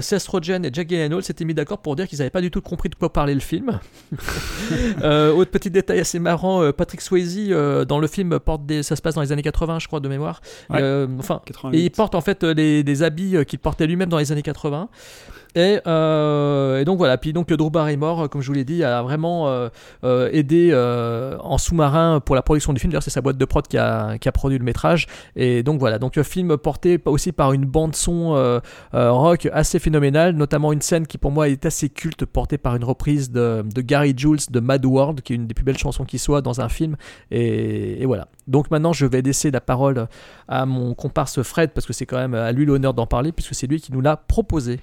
Seth 0.00 0.26
Rogen 0.26 0.64
et 0.64 0.70
Jack 0.72 0.88
Gyllenhaal 0.88 1.22
s'étaient 1.22 1.44
mis 1.44 1.54
d'accord 1.54 1.78
pour 1.78 1.96
dire 1.96 2.08
qu'ils 2.08 2.18
n'avaient 2.18 2.30
pas 2.30 2.40
du 2.40 2.50
tout 2.50 2.60
compris 2.60 2.88
de 2.88 2.94
quoi 2.94 3.12
parlait 3.12 3.34
le 3.34 3.40
film. 3.40 3.78
Autre 5.02 5.50
petit 5.50 5.70
détail 5.70 6.00
assez 6.00 6.18
marrant, 6.18 6.72
Patrick 6.72 7.00
Swayze 7.00 7.48
dans 7.86 7.98
le 7.98 8.06
film 8.06 8.38
porte 8.38 8.66
des, 8.66 8.82
ça 8.82 8.96
se 8.96 9.02
passe 9.02 9.14
dans 9.14 9.20
les 9.20 9.32
années 9.32 9.42
80 9.42 9.78
je 9.78 9.86
crois 9.86 10.00
de 10.00 10.08
mémoire. 10.08 10.40
Ouais. 10.70 11.06
Enfin, 11.18 11.40
88. 11.44 11.78
et 11.78 11.84
il 11.84 11.90
porte 11.90 12.14
en 12.14 12.20
fait 12.20 12.42
les- 12.42 12.63
des 12.82 13.02
habits 13.02 13.36
euh, 13.36 13.44
qu'il 13.44 13.58
portait 13.58 13.86
lui-même 13.86 14.08
dans 14.08 14.18
les 14.18 14.32
années 14.32 14.42
80. 14.42 14.88
Et, 15.54 15.80
euh, 15.86 16.80
et 16.80 16.84
donc 16.84 16.98
voilà, 16.98 17.16
puis 17.16 17.32
donc 17.32 17.52
Drew 17.52 17.70
Barrymore, 17.70 18.22
euh, 18.22 18.28
comme 18.28 18.40
je 18.40 18.48
vous 18.48 18.54
l'ai 18.54 18.64
dit, 18.64 18.82
a 18.82 19.02
vraiment 19.02 19.46
euh, 19.48 20.30
aidé 20.32 20.74
en 21.40 21.58
sous-marin 21.58 22.20
pour 22.20 22.34
la 22.34 22.42
production 22.42 22.72
du 22.72 22.80
film. 22.80 22.90
D'ailleurs, 22.90 23.02
c'est 23.02 23.10
sa 23.10 23.20
boîte 23.20 23.38
de 23.38 23.44
prod 23.44 23.66
qui 23.66 23.78
a, 23.78 24.18
produit 24.32 24.58
le 24.58 24.64
métrage. 24.64 25.06
Et 25.36 25.62
donc 25.62 25.78
voilà, 25.78 25.98
donc 25.98 26.16
le 26.16 26.22
film 26.22 26.56
porté 26.56 27.00
aussi 27.06 27.32
par 27.32 27.52
une 27.52 27.64
bande 27.64 27.94
son 27.94 28.34
euh, 28.94 29.12
rock 29.12 29.48
assez 29.52 29.78
phénoménale, 29.78 30.34
notamment 30.34 30.72
une 30.72 30.80
scène 30.80 31.06
qui 31.06 31.18
pour 31.18 31.30
moi 31.30 31.48
est 31.48 31.64
assez 31.66 31.88
culte, 31.88 32.24
portée 32.24 32.58
par 32.58 32.76
une 32.76 32.84
reprise 32.84 33.30
de, 33.30 33.62
de 33.62 33.80
Gary 33.80 34.14
Jules 34.16 34.38
de 34.50 34.60
Mad 34.60 34.84
World, 34.84 35.20
qui 35.22 35.32
est 35.32 35.36
une 35.36 35.46
des 35.46 35.54
plus 35.54 35.64
belles 35.64 35.78
chansons 35.78 36.04
qui 36.04 36.18
soit 36.18 36.42
dans 36.42 36.60
un 36.60 36.68
film. 36.68 36.96
Et, 37.30 38.02
et 38.02 38.06
voilà. 38.06 38.28
Donc 38.46 38.70
maintenant, 38.70 38.92
je 38.92 39.06
vais 39.06 39.22
laisser 39.22 39.50
la 39.50 39.60
parole 39.60 40.06
à 40.48 40.66
mon 40.66 40.94
comparse 40.94 41.42
Fred, 41.42 41.70
parce 41.70 41.86
que 41.86 41.92
c'est 41.92 42.06
quand 42.06 42.18
même 42.18 42.34
à 42.34 42.52
lui 42.52 42.64
l'honneur 42.64 42.94
d'en 42.94 43.06
parler, 43.06 43.32
puisque 43.32 43.54
c'est 43.54 43.66
lui 43.66 43.80
qui 43.80 43.92
nous 43.92 44.00
l'a 44.00 44.16
proposé. 44.16 44.80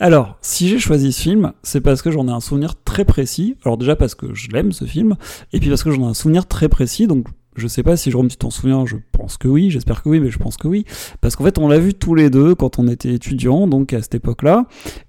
Alors, 0.00 0.36
si 0.42 0.68
j'ai 0.68 0.80
choisi 0.80 1.12
ce 1.12 1.22
film, 1.22 1.52
c'est 1.62 1.80
parce 1.80 2.02
que 2.02 2.10
j'en 2.10 2.26
ai 2.26 2.32
un 2.32 2.40
souvenir 2.40 2.74
très 2.82 3.04
précis. 3.04 3.56
Alors 3.64 3.76
déjà 3.76 3.94
parce 3.94 4.16
que 4.16 4.34
je 4.34 4.50
l'aime 4.50 4.72
ce 4.72 4.84
film, 4.84 5.14
et 5.52 5.60
puis 5.60 5.68
parce 5.68 5.84
que 5.84 5.92
j'en 5.92 6.02
ai 6.02 6.10
un 6.10 6.14
souvenir 6.14 6.46
très 6.46 6.68
précis. 6.68 7.06
Donc 7.06 7.26
je 7.54 7.68
sais 7.68 7.82
pas 7.82 7.96
si 7.96 8.10
Jérôme 8.10 8.28
tu 8.28 8.36
t'en 8.36 8.50
souviens, 8.50 8.86
je 8.86 8.96
pense 9.12 9.36
que 9.36 9.46
oui, 9.46 9.70
j'espère 9.70 10.02
que 10.02 10.08
oui, 10.08 10.20
mais 10.20 10.30
je 10.30 10.38
pense 10.38 10.56
que 10.56 10.66
oui. 10.66 10.84
Parce 11.20 11.36
qu'en 11.36 11.44
fait 11.44 11.58
on 11.58 11.68
l'a 11.68 11.78
vu 11.78 11.94
tous 11.94 12.14
les 12.14 12.30
deux 12.30 12.54
quand 12.54 12.78
on 12.78 12.88
était 12.88 13.12
étudiants, 13.12 13.66
donc 13.66 13.92
à 13.92 14.02
cette 14.02 14.14
époque-là. 14.14 14.66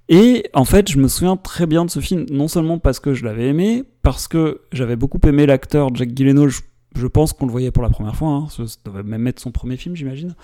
Et 0.09 0.49
en 0.53 0.65
fait 0.65 0.91
je 0.91 0.97
me 0.99 1.07
souviens 1.07 1.37
très 1.37 1.65
bien 1.65 1.85
de 1.85 1.89
ce 1.89 1.99
film, 1.99 2.25
non 2.29 2.47
seulement 2.47 2.77
parce 2.77 2.99
que 2.99 3.13
je 3.13 3.23
l'avais 3.23 3.47
aimé, 3.47 3.83
parce 4.01 4.27
que 4.27 4.61
j'avais 4.71 4.95
beaucoup 4.95 5.19
aimé 5.25 5.45
l'acteur 5.45 5.93
Jack 5.95 6.15
Gyllenhaal. 6.15 6.49
Je, 6.49 7.07
pense 7.07 7.33
qu'on 7.33 7.47
le 7.47 7.51
voyait 7.51 7.71
pour 7.71 7.81
la 7.81 7.89
première 7.89 8.15
fois, 8.15 8.29
hein. 8.29 8.47
ça, 8.51 8.67
ça 8.67 8.77
devait 8.85 9.01
même 9.01 9.25
être 9.25 9.39
son 9.39 9.51
premier 9.51 9.77
film 9.77 9.95
j'imagine. 9.95 10.35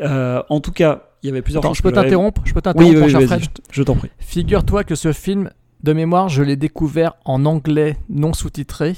Euh, 0.00 0.42
en 0.48 0.58
tout 0.60 0.72
cas, 0.72 1.13
il 1.24 1.28
y 1.28 1.30
avait 1.30 1.42
plusieurs 1.42 1.64
Attends, 1.64 1.74
je 1.74 1.82
peux 1.82 1.90
t'interrompre 1.90 2.42
Je 2.44 2.52
peux 2.52 2.60
t'interrompre, 2.60 3.00
Oui, 3.02 3.26
Fred 3.26 3.40
je 3.72 3.82
t'en 3.82 3.96
prie. 3.96 4.10
Figure-toi 4.18 4.84
que 4.84 4.94
ce 4.94 5.12
film, 5.12 5.50
de 5.82 5.92
mémoire, 5.92 6.28
je 6.28 6.42
l'ai 6.42 6.56
découvert 6.56 7.14
en 7.24 7.44
anglais 7.46 7.96
non 8.10 8.32
sous-titré 8.34 8.94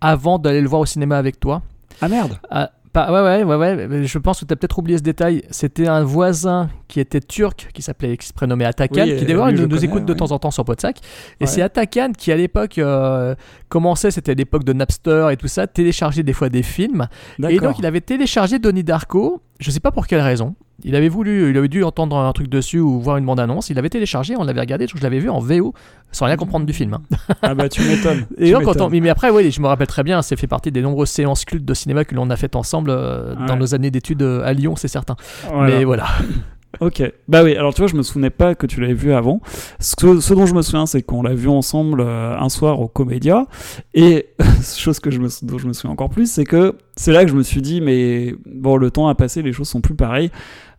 avant 0.00 0.38
d'aller 0.38 0.60
le 0.60 0.68
voir 0.68 0.80
au 0.82 0.86
cinéma 0.86 1.18
avec 1.18 1.40
toi. 1.40 1.62
Ah 2.00 2.08
merde 2.08 2.38
Ah, 2.50 2.70
pas- 2.92 3.10
ouais, 3.12 3.42
ouais, 3.42 3.56
ouais, 3.56 3.86
ouais, 3.88 4.04
je 4.06 4.18
pense 4.18 4.40
que 4.40 4.44
tu 4.44 4.52
as 4.52 4.56
peut-être 4.56 4.78
oublié 4.78 4.98
ce 4.98 5.02
détail. 5.02 5.42
C'était 5.50 5.88
un 5.88 6.04
voisin 6.04 6.70
qui 6.86 7.00
était 7.00 7.20
turc, 7.20 7.68
qui 7.74 7.82
s'appelait, 7.82 8.16
qui 8.16 8.26
se 8.28 8.32
prénommait 8.32 8.64
Atakan, 8.64 9.02
Oui, 9.02 9.16
qui 9.16 9.24
euh, 9.24 9.26
d'ailleurs 9.26 9.50
nous, 9.52 9.66
nous 9.66 9.84
écoute 9.84 10.04
de 10.04 10.14
temps 10.14 10.30
en 10.30 10.38
temps 10.38 10.52
sur 10.52 10.64
Podsac. 10.64 10.98
Et 11.40 11.44
Ouais. 11.44 11.46
c'est 11.48 11.60
Atakan 11.62 12.12
qui, 12.16 12.30
à 12.30 12.36
l'époque, 12.36 12.78
euh, 12.78 13.34
commençait, 13.68 14.12
c'était 14.12 14.34
l'époque 14.36 14.62
de 14.64 14.72
Napster 14.72 15.28
et 15.32 15.36
tout 15.36 15.48
ça, 15.48 15.66
téléchargeait 15.66 16.22
des 16.22 16.32
fois 16.32 16.48
des 16.50 16.62
films. 16.62 17.08
Et 17.48 17.58
donc, 17.58 17.78
il 17.80 17.86
avait 17.86 18.00
téléchargé 18.00 18.58
Donnie 18.60 18.84
Darko, 18.84 19.40
je 19.58 19.70
sais 19.72 19.80
pas 19.80 19.90
pour 19.90 20.06
quelle 20.06 20.20
raison. 20.20 20.54
Il 20.82 20.96
avait 20.96 21.08
voulu, 21.08 21.50
il 21.50 21.56
avait 21.56 21.68
dû 21.68 21.84
entendre 21.84 22.16
un 22.16 22.32
truc 22.32 22.48
dessus 22.48 22.80
ou 22.80 23.00
voir 23.00 23.16
une 23.16 23.24
bande-annonce. 23.24 23.70
Il 23.70 23.78
avait 23.78 23.88
téléchargé, 23.88 24.34
on 24.36 24.42
l'avait 24.44 24.60
regardé, 24.60 24.86
je 24.92 25.00
l'avais 25.02 25.20
vu 25.20 25.30
en 25.30 25.38
VO, 25.38 25.72
sans 26.10 26.26
rien 26.26 26.36
comprendre 26.36 26.66
du 26.66 26.72
film. 26.72 26.94
hein. 26.94 27.02
Ah 27.42 27.54
bah 27.54 27.68
tu 27.68 27.80
m'étonnes. 27.82 28.26
Et 28.38 28.50
donc, 28.52 28.64
quand 28.64 28.80
on- 28.86 28.90
mais 28.90 29.08
après, 29.08 29.30
oui, 29.30 29.50
je 29.52 29.60
me 29.60 29.66
rappelle 29.68 29.86
très 29.86 30.02
bien, 30.02 30.20
c'est 30.20 30.36
fait 30.36 30.46
partie 30.48 30.72
des 30.72 30.82
nombreuses 30.82 31.10
séances 31.10 31.44
cultes 31.44 31.64
de 31.64 31.74
cinéma 31.74 32.04
que 32.04 32.14
l'on 32.14 32.28
a 32.28 32.36
faites 32.36 32.56
ensemble 32.56 32.90
euh, 32.90 33.34
dans 33.46 33.56
nos 33.56 33.74
années 33.74 33.90
d'études 33.92 34.22
euh, 34.22 34.44
à 34.44 34.52
Lyon, 34.52 34.74
c'est 34.76 34.88
certain. 34.88 35.14
Voilà. 35.50 35.74
Mais 35.78 35.84
voilà. 35.84 36.06
Ok. 36.80 37.02
Bah 37.28 37.42
oui, 37.42 37.56
alors 37.56 37.74
tu 37.74 37.80
vois, 37.80 37.88
je 37.88 37.96
me 37.96 38.02
souvenais 38.02 38.30
pas 38.30 38.54
que 38.54 38.66
tu 38.66 38.80
l'avais 38.80 38.94
vu 38.94 39.12
avant. 39.12 39.40
Ce, 39.80 39.94
dont 40.34 40.46
je 40.46 40.54
me 40.54 40.62
souviens, 40.62 40.86
c'est 40.86 41.02
qu'on 41.02 41.22
l'a 41.22 41.34
vu 41.34 41.48
ensemble 41.48 42.00
euh, 42.00 42.36
un 42.38 42.48
soir 42.48 42.80
au 42.80 42.88
Comédia. 42.88 43.46
Et 43.94 44.28
chose 44.76 45.00
que 45.00 45.10
je 45.10 45.20
me, 45.20 45.28
dont 45.42 45.58
je 45.58 45.66
me 45.66 45.72
souviens 45.72 45.90
encore 45.90 46.10
plus, 46.10 46.30
c'est 46.30 46.44
que 46.44 46.76
c'est 46.96 47.12
là 47.12 47.24
que 47.24 47.30
je 47.30 47.36
me 47.36 47.42
suis 47.42 47.62
dit, 47.62 47.80
mais 47.80 48.34
bon, 48.46 48.76
le 48.76 48.90
temps 48.90 49.08
a 49.08 49.14
passé, 49.14 49.42
les 49.42 49.52
choses 49.52 49.68
sont 49.68 49.80
plus 49.80 49.94
pareilles. 49.94 50.30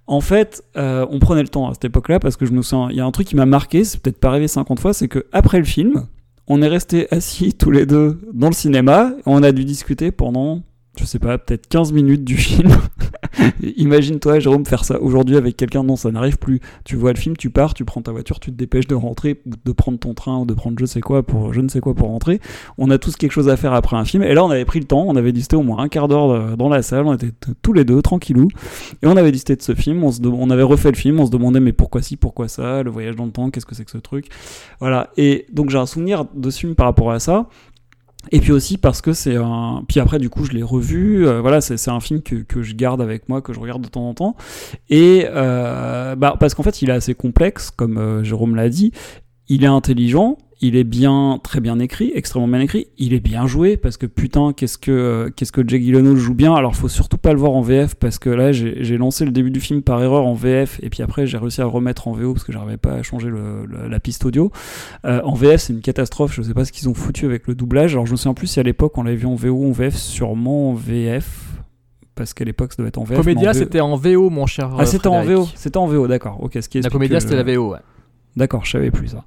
En 0.07 0.21
fait, 0.21 0.63
euh, 0.77 1.05
on 1.09 1.19
prenait 1.19 1.41
le 1.41 1.47
temps 1.47 1.69
à 1.69 1.73
cette 1.73 1.85
époque-là 1.85 2.19
parce 2.19 2.37
que 2.37 2.45
je 2.45 2.51
me 2.51 2.61
souviens, 2.61 2.89
il 2.91 2.95
y 2.95 3.01
a 3.01 3.05
un 3.05 3.11
truc 3.11 3.27
qui 3.27 3.35
m'a 3.35 3.47
marqué, 3.47 3.83
c'est 3.83 3.99
peut-être 3.99 4.19
pas 4.19 4.29
arrivé 4.29 4.47
50 4.47 4.79
fois, 4.79 4.93
c'est 4.93 5.07
que 5.07 5.25
après 5.31 5.57
le 5.57 5.63
film, 5.65 6.05
on 6.47 6.61
est 6.61 6.67
restés 6.67 7.07
assis 7.11 7.53
tous 7.53 7.71
les 7.71 7.85
deux 7.85 8.19
dans 8.33 8.47
le 8.47 8.53
cinéma 8.53 9.11
on 9.25 9.41
a 9.41 9.51
dû 9.51 9.65
discuter 9.65 10.11
pendant, 10.11 10.61
je 10.97 11.05
sais 11.05 11.19
pas, 11.19 11.37
peut-être 11.37 11.67
15 11.67 11.91
minutes 11.93 12.23
du 12.23 12.37
film. 12.37 12.69
Imagine-toi, 13.77 14.39
Jérôme, 14.39 14.65
faire 14.65 14.85
ça 14.85 15.01
aujourd'hui 15.01 15.35
avec 15.35 15.57
quelqu'un. 15.57 15.83
Non, 15.83 15.95
ça 15.95 16.11
n'arrive 16.11 16.37
plus. 16.37 16.61
Tu 16.83 16.95
vois 16.95 17.11
le 17.11 17.17
film, 17.17 17.35
tu 17.35 17.49
pars, 17.49 17.73
tu 17.73 17.85
prends 17.85 18.01
ta 18.01 18.11
voiture, 18.11 18.39
tu 18.39 18.51
te 18.51 18.55
dépêches 18.55 18.87
de 18.87 18.95
rentrer, 18.95 19.41
de 19.45 19.71
prendre 19.71 19.99
ton 19.99 20.13
train, 20.13 20.39
ou 20.39 20.45
de 20.45 20.53
prendre 20.53 20.77
je 20.79 20.85
sais 20.85 21.01
quoi 21.01 21.23
pour 21.23 21.53
je 21.53 21.61
ne 21.61 21.67
sais 21.67 21.79
quoi 21.79 21.93
pour 21.93 22.09
rentrer. 22.09 22.39
On 22.77 22.89
a 22.89 22.97
tous 22.97 23.15
quelque 23.15 23.31
chose 23.31 23.49
à 23.49 23.57
faire 23.57 23.73
après 23.73 23.97
un 23.97 24.05
film. 24.05 24.23
Et 24.23 24.33
là, 24.33 24.43
on 24.43 24.49
avait 24.49 24.65
pris 24.65 24.79
le 24.79 24.85
temps, 24.85 25.05
on 25.07 25.15
avait 25.15 25.31
discuté 25.31 25.55
au 25.55 25.63
moins 25.63 25.79
un 25.79 25.89
quart 25.89 26.07
d'heure 26.07 26.31
euh, 26.31 26.55
dans 26.55 26.69
la 26.69 26.81
salle, 26.81 27.05
on 27.05 27.13
était 27.13 27.31
tous 27.61 27.73
les 27.73 27.83
deux 27.83 28.01
tranquillou. 28.01 28.47
Et 29.01 29.07
on 29.07 29.17
avait 29.17 29.31
discuté 29.31 29.55
de 29.55 29.61
ce 29.61 29.75
film, 29.75 30.03
on 30.03 30.49
avait 30.49 30.63
refait 30.63 30.91
le 30.91 30.97
film, 30.97 31.19
on 31.19 31.25
se 31.25 31.31
demandait 31.31 31.59
mais 31.59 31.73
pourquoi 31.73 32.01
ci, 32.01 32.17
pourquoi 32.17 32.47
ça, 32.47 32.83
le 32.83 32.91
voyage 32.91 33.15
dans 33.15 33.25
le 33.25 33.31
temps, 33.31 33.49
qu'est-ce 33.49 33.65
que 33.65 33.75
c'est 33.75 33.85
que 33.85 33.91
ce 33.91 33.97
truc? 33.97 34.29
Voilà. 34.79 35.09
Et 35.17 35.45
donc 35.51 35.69
j'ai 35.69 35.77
un 35.77 35.85
souvenir 35.85 36.25
de 36.33 36.49
ce 36.49 36.59
film 36.59 36.75
par 36.75 36.87
rapport 36.87 37.11
à 37.11 37.19
ça. 37.19 37.47
Et 38.31 38.39
puis 38.39 38.51
aussi 38.51 38.77
parce 38.77 39.01
que 39.01 39.13
c'est 39.13 39.35
un. 39.35 39.83
Puis 39.87 39.99
après, 39.99 40.19
du 40.19 40.29
coup, 40.29 40.45
je 40.45 40.51
l'ai 40.51 40.63
revu. 40.63 41.27
euh, 41.27 41.41
voilà, 41.41 41.61
c'est 41.61 41.89
un 41.89 41.99
film 41.99 42.21
que, 42.21 42.35
que 42.35 42.63
je 42.63 42.75
garde 42.75 43.01
avec 43.01 43.29
moi, 43.29 43.41
que 43.41 43.53
je 43.53 43.59
regarde 43.59 43.81
de 43.81 43.87
temps 43.87 44.07
en 44.07 44.13
temps. 44.13 44.35
Et 44.89 45.25
euh, 45.29 46.15
bah, 46.15 46.35
parce 46.39 46.53
qu'en 46.53 46.63
fait, 46.63 46.81
il 46.81 46.89
est 46.89 46.93
assez 46.93 47.15
complexe, 47.15 47.71
comme 47.71 47.97
euh, 47.97 48.23
Jérôme 48.23 48.55
l'a 48.55 48.69
dit. 48.69 48.91
Il 49.47 49.63
est 49.63 49.67
intelligent, 49.67 50.37
il 50.61 50.75
est 50.77 50.83
bien, 50.85 51.39
très 51.43 51.59
bien 51.59 51.79
écrit, 51.79 52.11
extrêmement 52.15 52.47
bien 52.47 52.59
écrit. 52.61 52.87
Il 52.97 53.13
est 53.13 53.19
bien 53.19 53.45
joué 53.45 53.75
parce 53.77 53.97
que 53.97 54.05
putain, 54.05 54.53
qu'est-ce 54.55 54.77
que 54.77 54.91
euh, 54.91 55.29
qu'est-ce 55.35 55.51
que 55.51 55.61
Jake 55.67 55.81
Gyllenhaal 55.81 56.15
joue 56.15 56.33
bien. 56.33 56.53
Alors, 56.55 56.75
faut 56.75 56.87
surtout 56.87 57.17
pas 57.17 57.33
le 57.33 57.39
voir 57.39 57.51
en 57.51 57.61
VF 57.61 57.95
parce 57.95 58.19
que 58.19 58.29
là, 58.29 58.51
j'ai 58.53 58.97
lancé 58.97 59.25
le 59.25 59.31
début 59.31 59.51
du 59.51 59.59
film 59.59 59.81
par 59.81 60.01
erreur 60.01 60.25
en 60.25 60.33
VF 60.33 60.79
et 60.81 60.89
puis 60.89 61.03
après, 61.03 61.27
j'ai 61.27 61.37
réussi 61.37 61.59
à 61.61 61.65
le 61.65 61.69
remettre 61.69 62.07
en 62.07 62.13
VO 62.13 62.33
parce 62.33 62.45
que 62.45 62.53
j'arrivais 62.53 62.77
pas 62.77 62.93
à 62.93 63.03
changer 63.03 63.27
le- 63.29 63.65
le- 63.65 63.87
la 63.89 63.99
piste 63.99 64.23
audio. 64.25 64.51
Euh, 65.05 65.21
en 65.23 65.33
VF, 65.33 65.59
c'est 65.61 65.73
une 65.73 65.81
catastrophe. 65.81 66.33
Je 66.33 66.41
sais 66.41 66.53
pas 66.53 66.63
ce 66.65 66.71
qu'ils 66.71 66.87
ont 66.87 66.93
foutu 66.93 67.25
avec 67.25 67.47
le 67.47 67.55
doublage. 67.55 67.93
Alors, 67.93 68.05
je 68.05 68.11
me 68.13 68.17
souviens 68.17 68.33
plus 68.33 68.47
si 68.47 68.59
à 68.59 68.63
l'époque 68.63 68.97
on 68.97 69.03
l'avait 69.03 69.17
vu 69.17 69.27
en 69.27 69.35
VO 69.35 69.49
ou 69.51 69.67
en 69.69 69.71
VF, 69.71 69.95
sûrement 69.95 70.69
en 70.71 70.73
VF. 70.73 71.51
Parce 72.15 72.33
qu'à 72.33 72.45
l'époque, 72.45 72.71
ça 72.71 72.77
devait 72.77 72.87
être 72.87 72.97
en 72.97 73.03
VF. 73.03 73.17
Comédia, 73.19 73.53
c'était 73.53 73.81
en 73.81 73.97
VO, 73.97 74.29
mon 74.29 74.45
cher. 74.45 74.69
Ah, 74.77 74.83
euh, 74.83 74.85
c'était 74.85 75.07
en. 75.07 75.21
VO. 75.23 75.47
C'était 75.53 75.75
en 75.77 75.85
VO, 75.85 76.07
d'accord. 76.07 76.37
Ok, 76.41 76.57
ce 76.61 76.69
qui 76.69 76.79
La 76.79 76.89
Comédia, 76.89 77.19
c'était 77.19 77.35
la 77.35 77.43
VO, 77.43 77.71
ouais. 77.73 77.79
D'accord, 78.35 78.65
je 78.65 78.71
savais 78.71 78.91
plus 78.91 79.07
ça. 79.07 79.23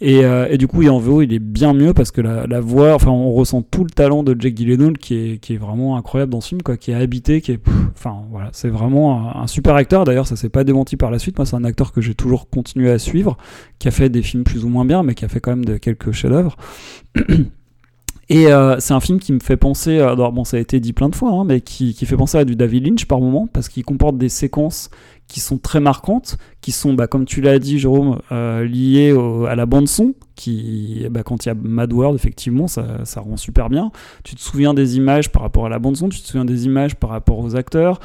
Et, 0.00 0.24
euh, 0.24 0.48
et 0.48 0.56
du 0.56 0.66
coup, 0.66 0.80
et 0.82 0.88
en 0.88 0.98
VO, 0.98 1.20
il 1.20 1.34
est 1.34 1.38
bien 1.38 1.74
mieux 1.74 1.92
parce 1.92 2.10
que 2.10 2.22
la, 2.22 2.46
la 2.46 2.60
voix, 2.60 2.94
enfin, 2.94 3.10
on 3.10 3.32
ressent 3.32 3.60
tout 3.60 3.84
le 3.84 3.90
talent 3.90 4.22
de 4.22 4.34
Jake 4.38 4.56
Gyllenhaal 4.56 4.96
qui 4.96 5.14
est, 5.14 5.38
qui 5.38 5.54
est 5.54 5.58
vraiment 5.58 5.98
incroyable 5.98 6.32
dans 6.32 6.40
ce 6.40 6.48
film, 6.48 6.62
quoi, 6.62 6.78
qui 6.78 6.90
est 6.90 6.94
habité, 6.94 7.42
qui 7.42 7.52
est, 7.52 7.60
enfin, 7.94 8.22
voilà, 8.30 8.48
c'est 8.52 8.70
vraiment 8.70 9.36
un, 9.36 9.46
super 9.46 9.74
acteur. 9.74 10.04
D'ailleurs, 10.04 10.26
ça 10.26 10.36
s'est 10.36 10.48
pas 10.48 10.64
démenti 10.64 10.96
par 10.96 11.10
la 11.10 11.18
suite. 11.18 11.36
Moi, 11.36 11.44
c'est 11.44 11.56
un 11.56 11.64
acteur 11.64 11.92
que 11.92 12.00
j'ai 12.00 12.14
toujours 12.14 12.48
continué 12.48 12.90
à 12.90 12.98
suivre, 12.98 13.36
qui 13.78 13.88
a 13.88 13.90
fait 13.90 14.08
des 14.08 14.22
films 14.22 14.44
plus 14.44 14.64
ou 14.64 14.70
moins 14.70 14.86
bien, 14.86 15.02
mais 15.02 15.14
qui 15.14 15.26
a 15.26 15.28
fait 15.28 15.40
quand 15.40 15.50
même 15.50 15.66
de 15.66 15.76
quelques 15.76 16.12
chefs-d'œuvre. 16.12 16.56
Et 18.28 18.48
euh, 18.48 18.80
c'est 18.80 18.92
un 18.92 19.00
film 19.00 19.20
qui 19.20 19.32
me 19.32 19.38
fait 19.38 19.56
penser, 19.56 20.00
alors 20.00 20.32
bon 20.32 20.42
ça 20.42 20.56
a 20.56 20.60
été 20.60 20.80
dit 20.80 20.92
plein 20.92 21.08
de 21.08 21.14
fois, 21.14 21.30
hein, 21.30 21.44
mais 21.44 21.60
qui, 21.60 21.94
qui 21.94 22.06
fait 22.06 22.16
penser 22.16 22.36
à 22.36 22.44
du 22.44 22.56
David 22.56 22.84
Lynch 22.84 23.04
par 23.04 23.20
moment, 23.20 23.46
parce 23.46 23.68
qu'il 23.68 23.84
comporte 23.84 24.18
des 24.18 24.28
séquences 24.28 24.90
qui 25.28 25.40
sont 25.40 25.58
très 25.58 25.80
marquantes, 25.80 26.36
qui 26.60 26.72
sont, 26.72 26.94
bah, 26.94 27.06
comme 27.06 27.24
tu 27.24 27.40
l'as 27.40 27.58
dit 27.58 27.78
Jérôme, 27.78 28.20
euh, 28.32 28.64
liées 28.64 29.14
à 29.48 29.54
la 29.54 29.66
bande 29.66 29.88
son, 29.88 30.14
qui, 30.34 31.06
bah, 31.10 31.22
quand 31.22 31.44
il 31.44 31.48
y 31.48 31.52
a 31.52 31.54
Mad 31.54 31.92
World, 31.92 32.16
effectivement, 32.16 32.68
ça, 32.68 33.04
ça 33.04 33.20
rend 33.20 33.36
super 33.36 33.68
bien. 33.68 33.90
Tu 34.22 34.34
te 34.34 34.40
souviens 34.40 34.74
des 34.74 34.96
images 34.96 35.30
par 35.30 35.42
rapport 35.42 35.66
à 35.66 35.68
la 35.68 35.78
bande 35.78 35.96
son, 35.96 36.08
tu 36.08 36.20
te 36.20 36.26
souviens 36.26 36.44
des 36.44 36.66
images 36.66 36.94
par 36.94 37.10
rapport 37.10 37.38
aux 37.38 37.56
acteurs, 37.56 38.00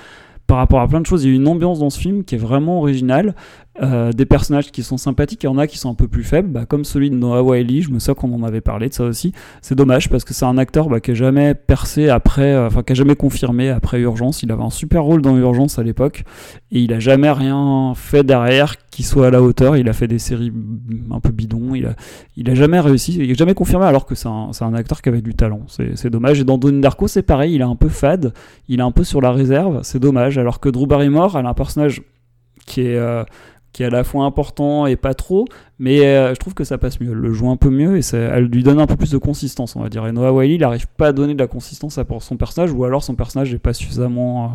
par 0.48 0.58
rapport 0.58 0.82
à 0.82 0.88
plein 0.88 1.02
de 1.02 1.06
choses. 1.06 1.24
Il 1.24 1.30
y 1.30 1.34
a 1.34 1.36
une 1.36 1.48
ambiance 1.48 1.80
dans 1.80 1.90
ce 1.90 2.00
film 2.00 2.24
qui 2.24 2.36
est 2.36 2.40
vraiment 2.40 2.80
originale, 2.80 3.36
euh, 3.82 4.12
des 4.12 4.26
personnages 4.26 4.72
qui 4.72 4.84
sont 4.84 4.98
sympathiques, 4.98 5.44
il 5.44 5.48
y 5.48 5.50
en 5.50 5.58
a 5.58 5.66
qui 5.66 5.78
sont 5.78 5.90
un 5.90 5.96
peu 5.96 6.08
plus 6.08 6.24
faibles, 6.24 6.50
bah, 6.50 6.66
comme 6.66 6.86
celui 6.86 7.10
de 7.10 7.16
Noah 7.16 7.42
Wiley, 7.42 7.82
je 7.82 7.90
me 7.90 8.00
souviens 8.00 8.14
qu'on 8.14 8.34
en 8.34 8.44
avait 8.44 8.62
parlé 8.62 8.90
de 8.90 8.94
ça 8.94 9.06
aussi. 9.06 9.34
C'est 9.62 9.76
dommage 9.76 10.10
parce 10.10 10.24
que 10.24 10.34
c'est 10.34 10.46
un 10.46 10.58
acteur 10.58 10.88
bah, 10.88 11.00
qui 11.00 11.12
a 11.12 11.14
jamais 11.16 11.56
percé 11.56 12.10
après, 12.10 12.54
euh, 12.54 12.68
enfin 12.68 12.84
qui 12.84 12.92
a 12.92 12.96
jamais 12.96 13.16
confirmé 13.16 13.70
après 13.70 14.00
Urgence. 14.00 14.44
Il 14.44 14.52
avait 14.52 14.64
un 14.64 14.70
super 14.70 15.04
rôle 15.04 15.22
dans 15.22 15.36
Urgence 15.36 15.80
à 15.80 15.84
l'époque 15.84 16.24
et 16.72 16.80
il 16.82 16.94
a 16.94 17.00
jamais 17.00 17.32
rien 17.32 17.94
fait 17.96 18.24
derrière 18.24 18.76
qui 18.92 19.04
soit 19.04 19.28
à 19.28 19.32
la 19.32 19.42
hauteur. 19.42 19.78
Il 19.78 19.90
a 19.90 19.94
fait 19.94 20.08
des 20.08 20.20
séries 20.20 20.54
un 21.10 21.20
peu 21.20 21.32
bidons, 21.32 21.74
il 21.74 21.88
a, 21.88 21.96
il 22.38 22.50
a 22.50 22.54
jamais 22.54 22.80
réussi, 22.80 23.16
il 23.16 23.32
a 23.32 23.34
jamais 23.34 23.56
confirmé 23.56 23.86
alors 23.86 24.06
que 24.06 24.14
c'est 24.14 24.28
un, 24.28 24.52
un 24.60 24.74
acteur 24.74 25.02
qui 25.02 25.10
avait 25.10 25.22
du 25.22 25.34
talent. 25.34 25.62
C'est 25.68 25.98
c'est 25.98 26.10
dommage. 26.10 26.40
Et 26.40 26.44
dans 26.44 26.58
Donnie 26.58 26.82
Darko, 26.82 27.08
c'est 27.08 27.24
pareil, 27.24 27.56
il 27.56 27.62
est 27.62 27.64
un 27.64 27.76
peu 27.76 27.90
fade, 27.90 28.34
il 28.68 28.80
est 28.80 28.84
un 28.84 28.92
peu 28.92 29.04
sur 29.04 29.22
la 29.22 29.32
réserve, 29.32 29.80
c'est 29.84 30.00
dommage. 30.00 30.38
Alors 30.38 30.60
que 30.60 30.70
Drew 30.70 30.86
Barrymore, 30.86 31.38
elle 31.38 31.46
a 31.46 31.50
un 31.50 31.54
personnage 31.54 32.02
qui 32.66 32.82
est 32.82 32.96
euh, 32.96 33.24
qui 33.74 33.84
est 33.84 33.86
à 33.86 33.90
la 33.90 34.04
fois 34.04 34.26
important 34.26 34.86
et 34.86 34.96
pas 34.98 35.14
trop, 35.14 35.46
mais 35.80 36.06
euh, 36.06 36.34
je 36.34 36.40
trouve 36.40 36.54
que 36.54 36.64
ça 36.66 36.78
passe 36.78 37.00
mieux. 37.00 37.12
Elle 37.12 37.18
le 37.18 37.32
joue 37.32 37.50
un 37.50 37.56
peu 37.56 37.70
mieux 37.70 37.96
et 37.98 38.02
ça- 38.02 38.18
elle 38.18 38.46
lui 38.46 38.64
donne 38.64 38.80
un 38.80 38.86
peu 38.88 38.98
plus 38.98 39.12
de 39.12 39.18
consistance, 39.18 39.76
on 39.76 39.82
va 39.82 39.88
dire. 39.90 40.06
Et 40.08 40.12
Noah 40.12 40.34
Wiley, 40.34 40.56
il 40.56 40.62
n'arrive 40.62 40.88
pas 40.98 41.08
à 41.08 41.12
donner 41.14 41.34
de 41.34 41.40
la 41.40 41.48
consistance 41.48 41.98
à 41.98 42.06
son 42.20 42.36
personnage, 42.36 42.72
ou 42.74 42.84
alors 42.84 43.04
son 43.04 43.16
personnage 43.16 43.52
n'est 43.54 43.60
pas 43.60 43.74
suffisamment 43.74 44.44
euh, 44.44 44.48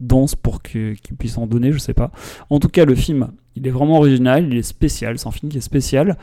dense 0.00 0.34
pour 0.34 0.62
qu'il 0.62 0.96
puisse 1.18 1.36
en 1.36 1.46
donner, 1.46 1.70
je 1.70 1.78
sais 1.78 1.94
pas. 1.94 2.10
En 2.48 2.58
tout 2.60 2.68
cas, 2.68 2.84
le 2.86 2.94
film, 2.94 3.28
il 3.56 3.66
est 3.66 3.70
vraiment 3.70 3.98
original, 3.98 4.46
il 4.50 4.56
est 4.56 4.62
spécial, 4.62 5.18
c'est 5.18 5.28
un 5.28 5.32
film 5.32 5.52
qui 5.52 5.58
est 5.58 5.62
spécial. 5.62 6.16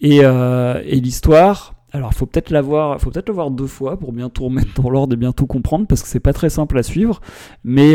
Et, 0.00 0.20
euh, 0.22 0.82
et 0.84 1.00
l'histoire. 1.00 1.72
Alors, 1.92 2.12
faut 2.12 2.26
peut-être 2.26 2.50
la 2.50 2.60
voir, 2.60 3.00
faut 3.00 3.10
peut-être 3.10 3.28
le 3.28 3.34
voir 3.34 3.52
deux 3.52 3.68
fois 3.68 3.96
pour 3.98 4.12
bien 4.12 4.28
tout 4.28 4.44
remettre 4.46 4.74
dans 4.82 4.90
l'ordre 4.90 5.14
et 5.14 5.16
bien 5.16 5.30
tout 5.30 5.46
comprendre, 5.46 5.86
parce 5.86 6.02
que 6.02 6.08
c'est 6.08 6.18
pas 6.18 6.32
très 6.32 6.50
simple 6.50 6.76
à 6.76 6.82
suivre, 6.82 7.20
mais 7.62 7.94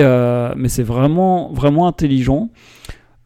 mais 0.56 0.70
c'est 0.70 0.84
vraiment 0.84 1.52
vraiment 1.52 1.86
intelligent. 1.86 2.50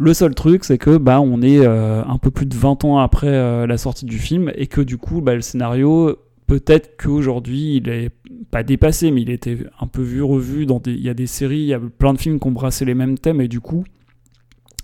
Le 0.03 0.13
seul 0.13 0.35
truc, 0.35 0.65
c'est 0.65 0.77
que 0.77 0.97
bah, 0.97 1.21
on 1.21 1.41
est 1.41 1.65
euh, 1.65 2.03
un 2.03 2.17
peu 2.17 2.29
plus 2.29 2.45
de 2.45 2.53
20 2.53 2.83
ans 2.83 2.97
après 2.97 3.29
euh, 3.29 3.65
la 3.65 3.77
sortie 3.77 4.03
du 4.03 4.19
film 4.19 4.51
et 4.55 4.67
que 4.67 4.81
du 4.81 4.97
coup, 4.97 5.21
bah, 5.21 5.33
le 5.33 5.39
scénario, 5.39 6.19
peut-être 6.45 6.97
qu'aujourd'hui, 7.01 7.77
il 7.77 7.87
est 7.87 8.11
pas 8.51 8.63
dépassé, 8.63 9.11
mais 9.11 9.21
il 9.21 9.29
était 9.29 9.59
un 9.79 9.87
peu 9.87 10.01
vu, 10.01 10.21
revu. 10.21 10.65
Dans 10.65 10.79
des... 10.79 10.91
Il 10.91 10.99
y 10.99 11.07
a 11.07 11.13
des 11.13 11.25
séries, 11.25 11.59
il 11.59 11.67
y 11.67 11.73
a 11.73 11.79
plein 11.79 12.11
de 12.11 12.19
films 12.19 12.41
qui 12.41 12.47
ont 12.49 12.51
brassé 12.51 12.83
les 12.83 12.95
mêmes 12.95 13.17
thèmes 13.17 13.39
et 13.39 13.47
du 13.47 13.61
coup, 13.61 13.85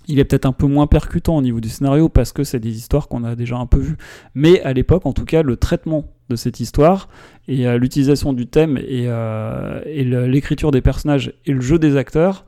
il 0.07 0.19
est 0.19 0.23
peut-être 0.23 0.45
un 0.45 0.53
peu 0.53 0.67
moins 0.67 0.87
percutant 0.87 1.35
au 1.35 1.41
niveau 1.41 1.59
du 1.59 1.67
scénario 1.67 2.07
parce 2.07 2.31
que 2.31 2.45
c'est 2.45 2.61
des 2.61 2.77
histoires 2.77 3.09
qu'on 3.09 3.25
a 3.25 3.35
déjà 3.35 3.57
un 3.57 3.65
peu 3.65 3.79
vues. 3.79 3.97
Mais 4.35 4.61
à 4.61 4.71
l'époque, 4.71 5.05
en 5.05 5.11
tout 5.11 5.25
cas, 5.25 5.43
le 5.43 5.57
traitement 5.57 6.05
de 6.29 6.37
cette 6.37 6.61
histoire 6.61 7.09
et 7.49 7.67
euh, 7.67 7.77
l'utilisation 7.77 8.31
du 8.31 8.47
thème 8.47 8.77
et, 8.77 9.09
l'écriture 10.05 10.71
des 10.71 10.81
personnages 10.81 11.33
et 11.45 11.51
le 11.51 11.59
jeu 11.59 11.77
des 11.77 11.97
acteurs, 11.97 12.45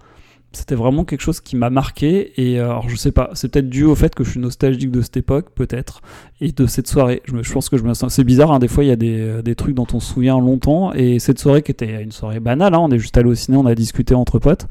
c'était 0.53 0.75
vraiment 0.75 1.05
quelque 1.05 1.21
chose 1.21 1.39
qui 1.39 1.55
m'a 1.55 1.69
marqué 1.69 2.33
et 2.41 2.59
euh, 2.59 2.65
alors 2.65 2.89
je 2.89 2.95
sais 2.95 3.11
pas 3.11 3.29
c'est 3.33 3.49
peut-être 3.49 3.69
dû 3.69 3.85
au 3.85 3.95
fait 3.95 4.13
que 4.13 4.23
je 4.23 4.31
suis 4.31 4.39
nostalgique 4.39 4.91
de 4.91 5.01
cette 5.01 5.17
époque 5.17 5.51
peut-être 5.55 6.01
et 6.41 6.51
de 6.51 6.65
cette 6.65 6.87
soirée. 6.87 7.21
Je, 7.25 7.41
je 7.41 7.53
pense 7.53 7.69
que 7.69 7.77
je 7.77 7.83
me 7.83 7.93
sens 7.93 8.13
c'est 8.13 8.23
bizarre 8.23 8.51
hein, 8.51 8.59
des 8.59 8.67
fois 8.67 8.83
il 8.83 8.87
y 8.87 8.91
a 8.91 8.95
des, 8.97 9.19
euh, 9.19 9.55
trucs 9.55 9.75
dont 9.75 9.87
on 9.93 9.99
se 9.99 10.13
souvient 10.13 10.39
longtemps 10.39 10.93
et 10.93 11.19
cette 11.19 11.39
soirée 11.39 11.61
qui 11.61 11.71
était 11.71 12.01
une 12.01 12.11
soirée 12.11 12.39
banale 12.39 12.73
hein, 12.73 12.79
on 12.79 12.91
est 12.91 12.99
juste 12.99 13.17
allé 13.17 13.29
au 13.29 13.35
ciné 13.35 13.57
on 13.57 13.65
a 13.65 13.75
discuté 13.75 14.13
entre 14.13 14.39
potes. 14.39 14.67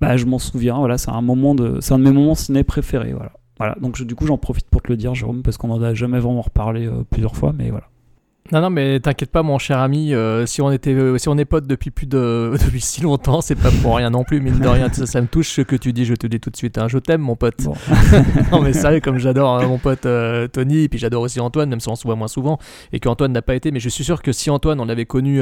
Bah 0.00 0.16
je 0.16 0.26
m'en 0.26 0.38
souviens 0.38 0.78
voilà 0.78 0.98
c'est 0.98 1.10
un 1.10 1.22
moment 1.22 1.54
de 1.54 1.78
c'est 1.80 1.94
un 1.94 1.98
de 1.98 2.04
mes 2.04 2.12
moments 2.12 2.34
ciné 2.34 2.62
préférés 2.62 3.12
voilà. 3.12 3.32
Voilà 3.58 3.76
donc 3.80 4.00
du 4.00 4.14
coup 4.14 4.26
j'en 4.26 4.38
profite 4.38 4.68
pour 4.68 4.82
te 4.82 4.88
le 4.88 4.96
dire 4.96 5.14
Jérôme 5.14 5.42
parce 5.42 5.56
qu'on 5.56 5.70
en 5.70 5.82
a 5.82 5.94
jamais 5.94 6.20
vraiment 6.20 6.42
reparlé 6.42 6.86
euh, 6.86 7.02
plusieurs 7.10 7.34
fois 7.34 7.52
mais 7.56 7.70
voilà 7.70 7.88
Non, 8.52 8.60
non, 8.60 8.70
mais 8.70 9.00
t'inquiète 9.00 9.30
pas, 9.30 9.42
mon 9.42 9.58
cher 9.58 9.78
ami. 9.78 10.14
euh, 10.14 10.46
si 10.46 10.62
on 10.62 10.70
était, 10.70 10.92
euh, 10.94 11.18
si 11.18 11.28
on 11.28 11.36
est 11.36 11.44
potes 11.44 11.66
depuis 11.66 11.90
plus 11.90 12.06
de, 12.06 12.52
depuis 12.64 12.80
si 12.80 13.00
longtemps, 13.02 13.40
c'est 13.40 13.54
pas 13.56 13.70
pour 13.82 13.96
rien 13.96 14.10
non 14.10 14.24
plus, 14.24 14.40
mine 14.40 14.58
de 14.58 14.68
rien. 14.68 14.88
Ça, 14.92 15.06
ça 15.06 15.20
me 15.20 15.26
touche 15.26 15.50
ce 15.50 15.62
que 15.62 15.76
tu 15.76 15.92
dis. 15.92 16.04
Je 16.04 16.14
te 16.14 16.26
dis 16.26 16.38
tout 16.40 16.50
de 16.50 16.56
suite. 16.56 16.78
hein, 16.78 16.86
je 16.88 16.98
t'aime, 16.98 17.20
mon 17.20 17.36
pote. 17.36 17.56
Bon. 17.64 17.74
non, 18.52 18.60
mais 18.62 18.72
sérieux, 18.72 19.00
comme 19.00 19.18
j'adore 19.18 19.56
hein, 19.58 19.66
mon 19.66 19.78
pote 19.78 20.06
euh, 20.06 20.46
Tony, 20.48 20.84
et 20.84 20.88
puis 20.88 20.98
j'adore 20.98 21.22
aussi 21.22 21.40
Antoine, 21.40 21.68
même 21.68 21.80
si 21.80 21.88
on 21.88 21.96
se 21.96 22.04
voit 22.04 22.16
moins 22.16 22.28
souvent, 22.28 22.58
et 22.92 23.00
qu'Antoine 23.00 23.32
n'a 23.32 23.42
pas 23.42 23.54
été. 23.54 23.70
Mais 23.70 23.80
je 23.80 23.88
suis 23.88 24.04
sûr 24.04 24.22
que 24.22 24.32
si 24.32 24.50
Antoine, 24.50 24.80
on 24.80 24.84
l'avait 24.84 25.06
connu, 25.06 25.40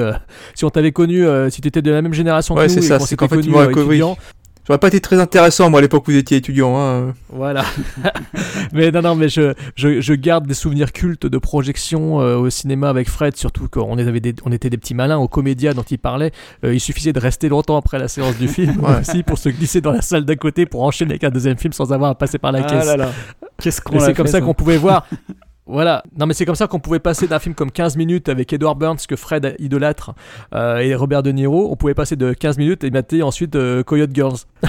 si 0.55 0.64
on 0.64 0.70
t'avait 0.70 0.93
connu, 0.93 1.24
si 1.51 1.60
tu 1.60 1.68
étais 1.68 1.82
de 1.82 1.90
la 1.90 2.02
même 2.02 2.14
génération 2.14 2.55
Ouais, 2.55 2.66
que 2.66 2.72
nous, 2.72 2.74
c'est 2.81 2.85
et 2.86 2.89
ça, 2.89 2.98
qu'on 2.98 3.06
c'est 3.06 3.16
qu'en 3.16 3.28
fait, 3.28 3.36
étudiant, 3.40 4.16
J'aurais 4.66 4.78
pas 4.78 4.89
été 4.89 5.01
très 5.01 5.20
intéressant, 5.20 5.69
moi, 5.69 5.81
à 5.81 5.82
l'époque 5.82 6.09
où 6.09 6.11
vous 6.11 6.16
étiez 6.16 6.39
étudiant. 6.39 6.74
Hein. 6.78 7.15
Voilà. 7.28 7.65
mais 8.73 8.91
non, 8.91 9.03
non, 9.03 9.15
mais 9.15 9.28
je, 9.28 9.53
je, 9.77 10.01
je 10.01 10.15
garde 10.15 10.47
des 10.47 10.55
souvenirs 10.55 10.93
cultes 10.93 11.27
de 11.27 11.39
projection 11.39 12.20
euh, 12.23 12.36
au 12.36 12.49
cinéma 12.51 12.89
avec 12.89 13.09
Fred, 13.11 13.36
surtout 13.36 13.69
qu'on 13.69 13.99
avait 13.99 14.20
des, 14.20 14.35
on 14.45 14.53
était 14.53 14.70
des 14.70 14.78
petits 14.78 14.95
malins 14.95 15.19
au 15.19 15.28
comédia 15.28 15.74
dont 15.74 15.82
il 15.82 15.99
parlait. 15.99 16.32
Euh, 16.65 16.73
il 16.74 16.81
suffisait 16.81 17.12
de 17.12 17.20
rester 17.20 17.49
longtemps 17.51 17.77
après 17.77 17.99
la 17.99 18.09
séance 18.09 18.39
du 18.39 18.49
film 18.49 18.81
Ouais. 18.85 19.01
aussi 19.01 19.23
pour 19.23 19.36
se 19.39 19.49
glisser 19.51 19.81
dans 19.81 19.93
la 19.93 20.01
salle 20.03 20.24
d'à 20.24 20.36
côté 20.36 20.65
pour 20.66 20.82
enchaîner 20.82 21.12
avec 21.12 21.24
un 21.24 21.31
deuxième 21.31 21.59
film 21.59 21.73
sans 21.74 21.93
avoir 21.93 22.11
à 22.12 22.15
passer 22.15 22.39
par 22.39 22.51
la 22.53 22.61
Ah 22.65 22.70
caisse. 22.70 22.86
là 22.86 22.97
là. 22.97 23.11
qu'est-ce 23.61 23.81
qu'on 23.81 23.97
Et 23.97 24.01
c'est 24.01 24.15
comme 24.15 24.27
fait, 24.27 24.32
ça 24.32 24.41
qu'on 24.41 24.55
pouvait 24.55 24.78
voir. 24.78 25.07
Voilà, 25.66 26.03
non 26.19 26.27
mais 26.27 26.35
c'est 26.35 26.45
comme 26.45 26.55
ça 26.57 26.66
qu'on 26.66 26.78
pouvait 26.78 26.99
passer 26.99 27.27
d'un 27.27 27.39
film 27.39 27.55
comme 27.55 27.70
15 27.70 27.97
minutes 27.97 28.28
avec 28.28 28.53
Edward 28.53 28.77
Burns 28.78 28.99
que 29.09 29.16
Fred 29.16 29.57
idolâtre 29.59 30.12
euh, 30.55 30.77
et 30.78 30.95
Robert 30.95 31.23
De 31.23 31.31
Niro, 31.32 31.70
on 31.73 31.77
pouvait 31.77 31.95
passer 31.95 32.16
de 32.16 32.35
15 32.35 32.59
minutes 32.59 32.85
et 32.85 32.91
mater 32.91 33.23
ensuite 33.23 33.57
euh, 33.57 33.82
Coyote 33.82 34.11
Girls. 34.12 34.36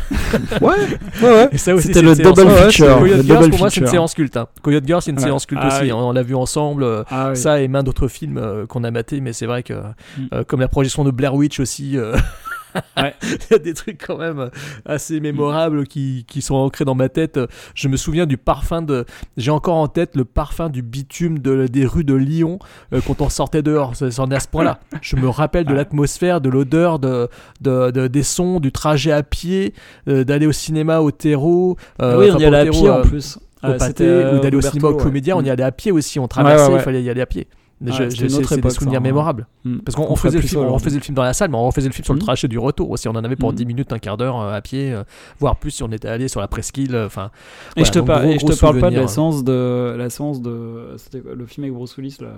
Ouais, 0.61 0.73
ouais, 1.21 1.49
ouais. 1.51 1.57
C'était 1.57 2.01
le 2.01 2.15
double 2.15 2.41
ouais, 2.41 2.63
feature, 2.71 2.97
Coyote 2.99 3.17
le 3.17 3.23
Girls, 3.23 3.39
double 3.39 3.49
pour 3.51 3.59
moi, 3.59 3.69
c'est 3.69 3.81
une 3.81 3.87
séance 3.87 4.13
culte. 4.13 4.37
hein. 4.37 4.47
Coyote 4.61 4.85
Girls, 4.85 5.01
c'est 5.01 5.11
une 5.11 5.17
Ouais. 5.17 5.23
séance 5.23 5.45
culte 5.45 5.61
Ah 5.63 5.67
aussi. 5.67 5.83
oui. 5.85 5.91
On 5.93 6.11
l'a 6.11 6.23
vu 6.23 6.35
ensemble. 6.35 6.83
euh, 6.83 7.03
Ah 7.09 7.29
oui. 7.31 7.37
Ça 7.37 7.59
et 7.61 7.67
main 7.67 7.83
d'autres 7.83 8.07
films 8.07 8.37
euh, 8.37 8.65
qu'on 8.65 8.83
a 8.83 8.91
maté, 8.91 9.21
mais 9.21 9.33
c'est 9.33 9.45
vrai 9.45 9.63
que, 9.63 9.73
Mm. 9.73 10.27
euh, 10.33 10.43
comme 10.45 10.59
la 10.61 10.67
projection 10.67 11.03
de 11.03 11.11
Blair 11.11 11.33
Witch 11.35 11.59
aussi, 11.59 11.97
euh, 11.97 12.15
Ouais. 12.97 13.13
il 13.23 13.37
y 13.51 13.53
a 13.53 13.57
des 13.59 13.73
trucs 13.73 14.03
quand 14.05 14.17
même 14.17 14.39
euh, 14.39 14.49
assez 14.85 15.19
mémorables 15.19 15.85
qui, 15.87 16.25
qui 16.27 16.41
sont 16.41 16.55
ancrés 16.55 16.85
dans 16.85 16.95
ma 16.95 17.09
tête. 17.09 17.39
Je 17.73 17.87
me 17.87 17.97
souviens 17.97 18.25
du 18.25 18.37
parfum 18.37 18.81
de. 18.81 19.05
J'ai 19.37 19.51
encore 19.51 19.75
en 19.75 19.87
tête 19.87 20.15
le 20.15 20.25
parfum 20.25 20.69
du 20.69 20.81
bitume 20.81 21.39
de, 21.39 21.67
des 21.67 21.85
rues 21.85 22.03
de 22.03 22.13
Lyon 22.13 22.59
euh, 22.93 23.01
quand 23.05 23.21
on 23.21 23.29
sortait 23.29 23.61
dehors. 23.61 23.93
C'en 23.95 24.29
est 24.31 24.35
à 24.35 24.39
ce 24.39 24.47
point-là. 24.47 24.79
Je 25.01 25.15
me 25.15 25.29
rappelle 25.29 25.65
de 25.65 25.73
l'atmosphère, 25.73 26.41
de 26.41 26.49
l'odeur, 26.49 26.99
de, 26.99 27.29
de, 27.61 27.91
de- 27.91 28.07
des 28.07 28.23
sons, 28.23 28.59
du 28.59 28.71
trajet 28.71 29.11
à 29.11 29.23
pied, 29.23 29.73
euh, 30.07 30.23
d'aller 30.23 30.47
au 30.47 30.51
cinéma 30.51 30.99
au 31.01 31.11
terreau. 31.11 31.77
euh, 32.01 32.13
Ah 32.13 32.17
oui, 32.19 32.29
on 32.33 32.37
y 32.39 32.45
allait 32.45 32.67
à 32.67 32.71
pied 32.71 32.87
euh, 32.87 33.01
en 33.01 33.01
plus. 33.01 33.37
au 33.37 33.39
Ah, 33.63 33.73
pâté, 33.73 34.05
euh, 34.05 34.37
ou 34.37 34.41
d'aller 34.41 34.57
au 34.57 34.61
cinéma 34.61 34.89
au 34.89 34.95
ouais. 34.97 35.03
comédien, 35.03 35.35
on 35.37 35.41
y 35.41 35.45
Mm. 35.45 35.49
allait 35.49 35.63
à 35.63 35.71
pied 35.71 35.91
aussi, 35.91 36.19
on 36.19 36.27
traversait, 36.27 36.65
ouais, 36.67 36.73
ouais. 36.73 36.79
il 36.79 36.83
fallait 36.83 37.03
y 37.03 37.09
aller 37.09 37.21
à 37.21 37.25
pied. 37.25 37.47
Ah, 37.87 37.91
c'est 38.09 38.21
des 38.23 38.29
souvenirs 38.29 38.71
ça, 38.71 38.85
hein. 38.97 38.99
mémorables. 39.01 39.47
Mm. 39.65 39.79
Parce 39.79 39.95
qu'on 39.95 40.15
faisait, 40.15 40.37
le 40.37 40.43
film, 40.47 40.61
on 40.61 40.65
aujourd'hui. 40.67 40.83
faisait 40.85 40.97
le 40.97 41.03
film 41.03 41.15
dans 41.15 41.23
la 41.23 41.33
salle, 41.33 41.49
mais 41.51 41.57
on 41.57 41.65
refaisait 41.65 41.89
le 41.89 41.93
film 41.93 42.05
sur 42.05 42.13
le 42.13 42.19
Mm. 42.19 42.23
trajet 42.23 42.47
du 42.47 42.57
retour 42.57 42.89
aussi. 42.91 43.07
On 43.07 43.11
en 43.11 43.23
avait 43.23 43.35
pour 43.35 43.51
Mm. 43.51 43.55
10 43.55 43.65
minutes, 43.65 43.91
un 43.93 43.99
quart 43.99 44.15
d'heure 44.17 44.39
euh, 44.39 44.53
à 44.53 44.61
pied, 44.61 44.93
euh, 44.93 45.03
voire 45.39 45.57
plus 45.57 45.71
si 45.71 45.83
on 45.83 45.91
était 45.91 46.07
allé 46.07 46.27
sur 46.29 46.39
la 46.39 46.47
presqu'île. 46.47 46.95
euh, 46.95 47.05
Enfin, 47.05 47.31
Et 47.75 47.83
je 47.83 47.91
te, 47.91 47.99
parle 47.99 48.79
pas 48.79 48.89
de 48.89 48.95
la 48.95 49.03
hein. 49.03 49.07
séance 49.07 49.43
de 49.43 49.95
la 49.97 50.09
séance 50.09 50.41
de 50.41 50.95
le 51.35 51.45
film 51.45 51.65
avec 51.65 51.73
Bruce 51.75 51.97
Willis 51.97 52.17
là 52.21 52.29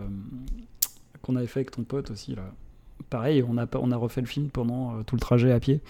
qu'on 1.22 1.36
avait 1.36 1.48
fait 1.48 1.60
avec 1.60 1.72
ton 1.72 1.84
pote 1.84 2.10
aussi 2.12 2.36
là. 2.36 2.44
Pareil, 3.10 3.44
on 3.48 3.58
a 3.58 3.66
on 3.80 3.92
a 3.92 3.96
refait 3.96 4.22
le 4.22 4.28
film 4.28 4.50
pendant 4.50 4.92
euh, 4.92 5.04
tout 5.06 5.16
le 5.16 5.22
trajet 5.22 5.52
à 5.52 5.60
pied. 5.60 5.82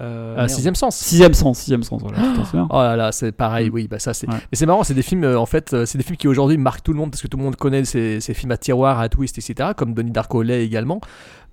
Euh, 0.00 0.34
Ah, 0.34 0.40
merde. 0.40 0.50
Sixième 0.50 0.74
sens. 0.74 0.96
Sixième 0.96 1.34
sens, 1.34 1.58
sixième 1.58 1.82
sens, 1.84 2.02
voilà. 2.02 2.18
Oh 2.70 2.76
là 2.78 2.96
là, 2.96 3.12
c'est 3.12 3.30
pareil, 3.32 3.70
Mm. 3.70 3.74
oui, 3.74 3.88
bah 3.88 3.98
ça 4.00 4.12
c'est. 4.12 4.28
Ouais. 4.28 4.34
Mais 4.50 4.56
c'est 4.56 4.66
marrant, 4.66 4.82
c'est 4.82 4.94
des 4.94 5.02
films, 5.02 5.24
euh, 5.24 5.38
en 5.38 5.46
fait, 5.46 5.72
euh, 5.72 5.86
c'est 5.86 5.98
des 5.98 6.04
films 6.04 6.16
qui 6.16 6.26
aujourd'hui 6.28 6.58
marquent 6.58 6.82
tout 6.82 6.92
le 6.92 6.98
monde 6.98 7.10
parce 7.10 7.22
que 7.22 7.28
tout 7.28 7.36
le 7.36 7.44
monde 7.44 7.56
connaît 7.56 7.84
ces, 7.84 8.20
ces 8.20 8.34
films 8.34 8.50
à 8.52 8.56
tiroir, 8.56 8.98
à 8.98 9.08
twist, 9.08 9.38
etc., 9.38 9.70
comme 9.76 9.94
Donnie 9.94 10.10
Darko 10.10 10.42
l'est 10.42 10.64
également. 10.64 11.00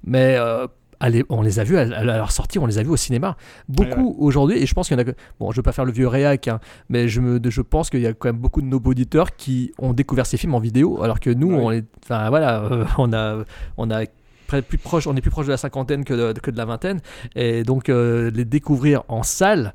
Mais 0.03 0.35
euh, 0.39 0.65
allez, 0.99 1.23
on 1.29 1.43
les 1.43 1.59
a 1.59 1.63
vus 1.63 1.77
à, 1.77 1.81
à 1.81 2.03
leur 2.03 2.31
sortie, 2.31 2.57
on 2.57 2.65
les 2.65 2.79
a 2.79 2.83
vus 2.83 2.89
au 2.89 2.97
cinéma. 2.97 3.37
Beaucoup 3.69 4.15
aujourd'hui, 4.19 4.57
et 4.57 4.65
je 4.65 4.73
pense 4.73 4.87
qu'il 4.87 4.97
y 4.97 4.99
en 4.99 5.01
a. 5.01 5.05
que- 5.05 5.15
Bon, 5.39 5.51
je 5.51 5.57
veux 5.57 5.63
pas 5.63 5.71
faire 5.71 5.85
le 5.85 5.91
vieux 5.91 6.07
réac, 6.07 6.47
hein, 6.47 6.59
mais 6.89 7.07
je, 7.07 7.21
me, 7.21 7.39
je 7.47 7.61
pense 7.61 7.91
qu'il 7.91 8.01
y 8.01 8.07
a 8.07 8.13
quand 8.13 8.29
même 8.29 8.37
beaucoup 8.41 8.61
de 8.63 8.67
nos 8.67 8.79
auditeurs 8.83 9.35
qui 9.35 9.71
ont 9.77 9.93
découvert 9.93 10.25
ces 10.25 10.37
films 10.37 10.55
en 10.55 10.59
vidéo, 10.59 11.03
alors 11.03 11.19
que 11.19 11.29
nous, 11.29 11.51
Ouais. 11.51 11.61
on 11.61 11.71
est. 11.71 11.85
Enfin 12.03 12.29
voilà, 12.29 12.61
euh, 12.63 12.85
on 12.97 13.13
a. 13.13 13.43
On 13.77 13.91
a 13.91 14.01
plus 14.61 14.77
proche, 14.77 15.07
on 15.07 15.15
est 15.15 15.21
plus 15.21 15.31
proche 15.31 15.45
de 15.45 15.51
la 15.51 15.57
cinquantaine 15.57 16.03
que 16.03 16.13
de, 16.13 16.39
que 16.39 16.51
de 16.51 16.57
la 16.57 16.65
vingtaine, 16.65 16.99
et 17.35 17.63
donc 17.63 17.89
euh, 17.89 18.29
les 18.31 18.45
découvrir 18.45 19.03
en 19.07 19.23
salle, 19.23 19.73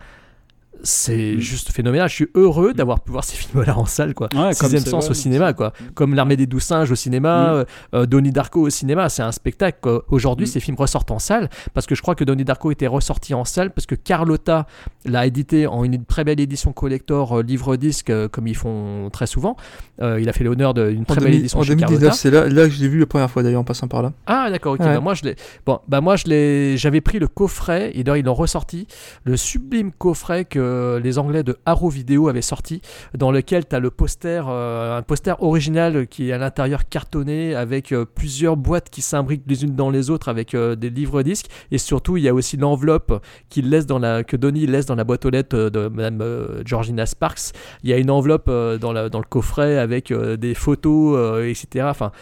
c'est 0.83 1.35
Mm. 1.37 1.41
juste 1.41 1.73
phénoménal. 1.73 2.09
Je 2.09 2.15
suis 2.15 2.29
heureux 2.35 2.73
d'avoir 2.75 3.01
pu 3.01 3.11
voir 3.13 3.25
ces 3.25 3.37
films-là 3.37 3.77
en 3.79 3.87
salle, 3.87 4.15
quoi. 4.15 4.29
Ouais, 4.35 4.53
Sixième 4.55 4.85
sens 4.85 5.11
au 5.11 5.15
cinéma, 5.15 5.53
quoi. 5.53 5.73
Comme 5.95 6.15
L'Armée 6.15 6.37
des 6.37 6.47
Douze 6.47 6.63
Singes 6.63 6.91
au 6.91 6.95
cinéma, 6.95 7.47
Mm. 7.53 7.55
euh, 7.57 7.65
euh, 7.95 8.07
Donnie 8.07 8.31
Darko 8.33 8.63
au 8.67 8.71
cinéma, 8.71 9.09
c'est 9.09 9.23
un 9.23 9.33
spectacle. 9.33 9.79
quoi. 9.81 10.05
Aujourd'hui, 10.09 10.45
Mm. 10.47 10.51
ces 10.51 10.61
films 10.61 10.77
ressortent 10.79 11.11
en 11.11 11.19
salle 11.19 11.49
parce 11.75 11.87
que 11.87 11.95
je 11.95 12.03
crois 12.03 12.15
que 12.15 12.25
Donnie 12.25 12.45
Darko 12.45 12.71
était 12.71 12.87
ressorti 12.87 13.35
en 13.35 13.45
salle 13.45 13.71
parce 13.73 13.87
que 13.87 13.95
Carlotta 13.95 14.67
l'a 15.05 15.27
édité 15.27 15.67
en 15.67 15.85
une 15.85 16.05
très 16.05 16.25
belle 16.25 16.41
édition 16.41 16.73
collector 16.73 17.39
euh, 17.39 17.43
livre-disque, 17.43 18.11
euh, 18.11 18.29
comme 18.29 18.47
ils 18.47 18.57
font 18.57 19.09
très 19.13 19.27
souvent. 19.27 19.57
Il 20.01 20.29
a 20.29 20.33
fait 20.35 20.45
l'honneur 20.45 20.75
d'une 20.75 21.05
très 21.07 21.17
belle 21.17 21.25
2000 21.31 21.41
édition 21.41 21.59
en 21.59 21.63
chez 21.63 21.69
2019, 21.71 22.01
Carlotta. 22.01 22.17
c'est 22.17 22.31
là, 22.31 22.49
là 22.49 22.69
que 22.69 22.75
je 22.75 22.81
l'ai 22.83 22.89
vu 22.89 22.99
la 23.01 23.07
première 23.07 23.31
fois 23.31 23.43
d'ailleurs 23.43 23.63
en 23.63 23.65
passant 23.65 23.89
par 23.89 24.03
là. 24.03 24.13
Ah 24.27 24.49
d'accord, 24.51 24.75
ok. 24.75 24.81
Ouais. 24.81 24.87
Bah, 24.95 25.01
moi 25.01 25.15
je 25.15 25.23
l'ai. 25.25 25.37
Bon, 25.65 25.81
bah 25.89 26.01
moi 26.03 26.17
je 26.17 26.25
l'ai. 26.27 26.77
J'avais 26.77 27.01
pris 27.01 27.19
le 27.19 27.29
coffret 27.29 27.93
et 27.95 28.05
d'ailleurs 28.05 28.19
ils 28.19 28.25
l'ont 28.25 28.35
ressorti, 28.35 28.87
le 29.25 29.37
sublime 29.39 29.93
coffret 29.93 30.45
que 30.45 30.59
les 31.03 31.19
Anglais 31.19 31.43
de 31.43 31.57
Arrow 31.67 31.89
Video 31.89 32.29
avaient 32.29 32.43
sorti, 32.43 32.81
dans 33.17 33.31
lequel 33.31 33.67
tu 33.67 33.75
as 33.75 33.81
le 33.81 33.91
poster, 33.91 34.45
euh, 34.49 34.99
un 34.99 35.03
poster 35.03 35.41
original 35.43 36.07
qui 36.07 36.31
est 36.31 36.33
à 36.33 36.39
l'intérieur 36.39 36.89
cartonné 36.89 37.55
avec 37.55 37.93
euh, 37.93 38.05
plusieurs 38.05 38.57
boîtes 38.57 38.91
qui 38.91 39.03
s'imbriquent 39.03 39.45
les 39.47 39.65
unes 39.65 39.75
dans 39.75 39.91
les 39.91 40.11
autres 40.11 40.29
avec 40.29 40.55
euh, 40.55 40.77
des 40.77 40.91
livres 40.91 41.23
disques 41.23 41.47
et 41.71 41.79
surtout 41.79 42.17
il 42.17 42.25
y 42.25 42.29
a 42.29 42.35
aussi 42.35 42.57
l'enveloppe 42.57 43.23
qu'il 43.49 43.71
laisse 43.71 43.87
dans 43.87 43.99
la 43.99 44.25
que 44.25 44.37
Donnie 44.37 44.67
laisse 44.67 44.87
dans 44.87 44.95
la 44.95 45.05
boîte 45.05 45.25
aux 45.25 45.31
lettres 45.31 45.57
euh, 45.57 45.71
de 45.71 45.89
Madame 45.89 46.21
euh, 46.21 46.63
Georgina 46.65 47.07
Sparks. 47.07 47.53
Il 47.83 47.91
y 47.91 47.93
a 47.93 47.99
une 47.99 48.11
enveloppe 48.11 48.47
euh, 48.49 48.79
dans, 48.79 48.93
la, 48.93 49.09
dans 49.09 49.19
le 49.19 49.25
coffret 49.25 49.79
avec 49.79 50.11
euh, 50.11 50.37
des 50.37 50.55
photos, 50.55 51.17
euh, 51.17 51.49
etc. 51.49 51.87
Enfin, 51.89 52.13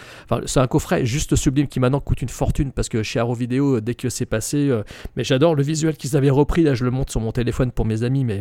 c'est 0.47 0.61
un 0.61 0.67
coffret 0.67 1.05
juste 1.05 1.37
sublime 1.37 1.69
qui 1.69 1.81
maintenant 1.81 2.01
coûte 2.01 2.23
une 2.23 2.29
fortune 2.29 2.73
parce 2.73 2.89
que 2.89 3.03
chez 3.03 3.19
Arrow 3.19 3.35
Video, 3.35 3.77
euh, 3.77 3.81
dès 3.81 3.95
que 3.95 4.09
c'est 4.09 4.27
passé, 4.27 4.69
euh, 4.69 4.83
mais 5.17 5.25
j'adore 5.25 5.55
le 5.55 5.63
visuel 5.63 5.97
qu'ils 5.97 6.17
avaient 6.17 6.31
repris. 6.31 6.63
Là, 6.63 6.75
je 6.75 6.85
le 6.85 6.91
montre 6.91 7.11
sur 7.11 7.21
mon 7.21 7.33
téléphone 7.33 7.71
pour 7.71 7.85
mes 7.85 8.03
amis, 8.03 8.25
mais 8.25 8.34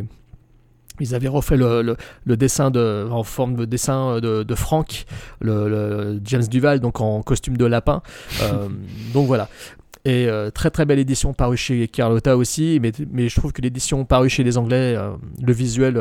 ils 0.99 1.15
avaient 1.15 1.27
refait 1.27 1.57
le, 1.57 1.81
le- 1.81 1.97
le 2.23 2.37
dessin 2.37 2.69
de, 2.69 3.07
en 3.09 3.23
forme 3.23 3.55
de 3.55 3.65
dessin 3.65 4.19
de, 4.19 4.43
de 4.43 4.55
Frank, 4.55 5.05
le, 5.41 5.67
le 5.67 6.19
James 6.23 6.43
Duval, 6.43 6.79
donc 6.79 7.01
en 7.01 7.21
costume 7.23 7.57
de 7.57 7.65
lapin. 7.65 8.01
Euh, 8.43 8.67
donc 9.13 9.27
voilà. 9.27 9.47
Et 10.05 10.27
euh, 10.27 10.51
très 10.51 10.69
très 10.69 10.85
belle 10.85 10.99
édition 10.99 11.33
parue 11.33 11.55
chez 11.55 11.87
Carlotta 11.87 12.35
aussi, 12.35 12.77
mais, 12.81 12.91
mais 13.09 13.29
je 13.29 13.39
trouve 13.39 13.53
que 13.53 13.61
l'édition 13.61 14.03
parue 14.03 14.27
chez 14.29 14.43
les 14.43 14.57
Anglais, 14.57 14.95
euh, 14.97 15.11
le 15.41 15.53
visuel, 15.53 15.95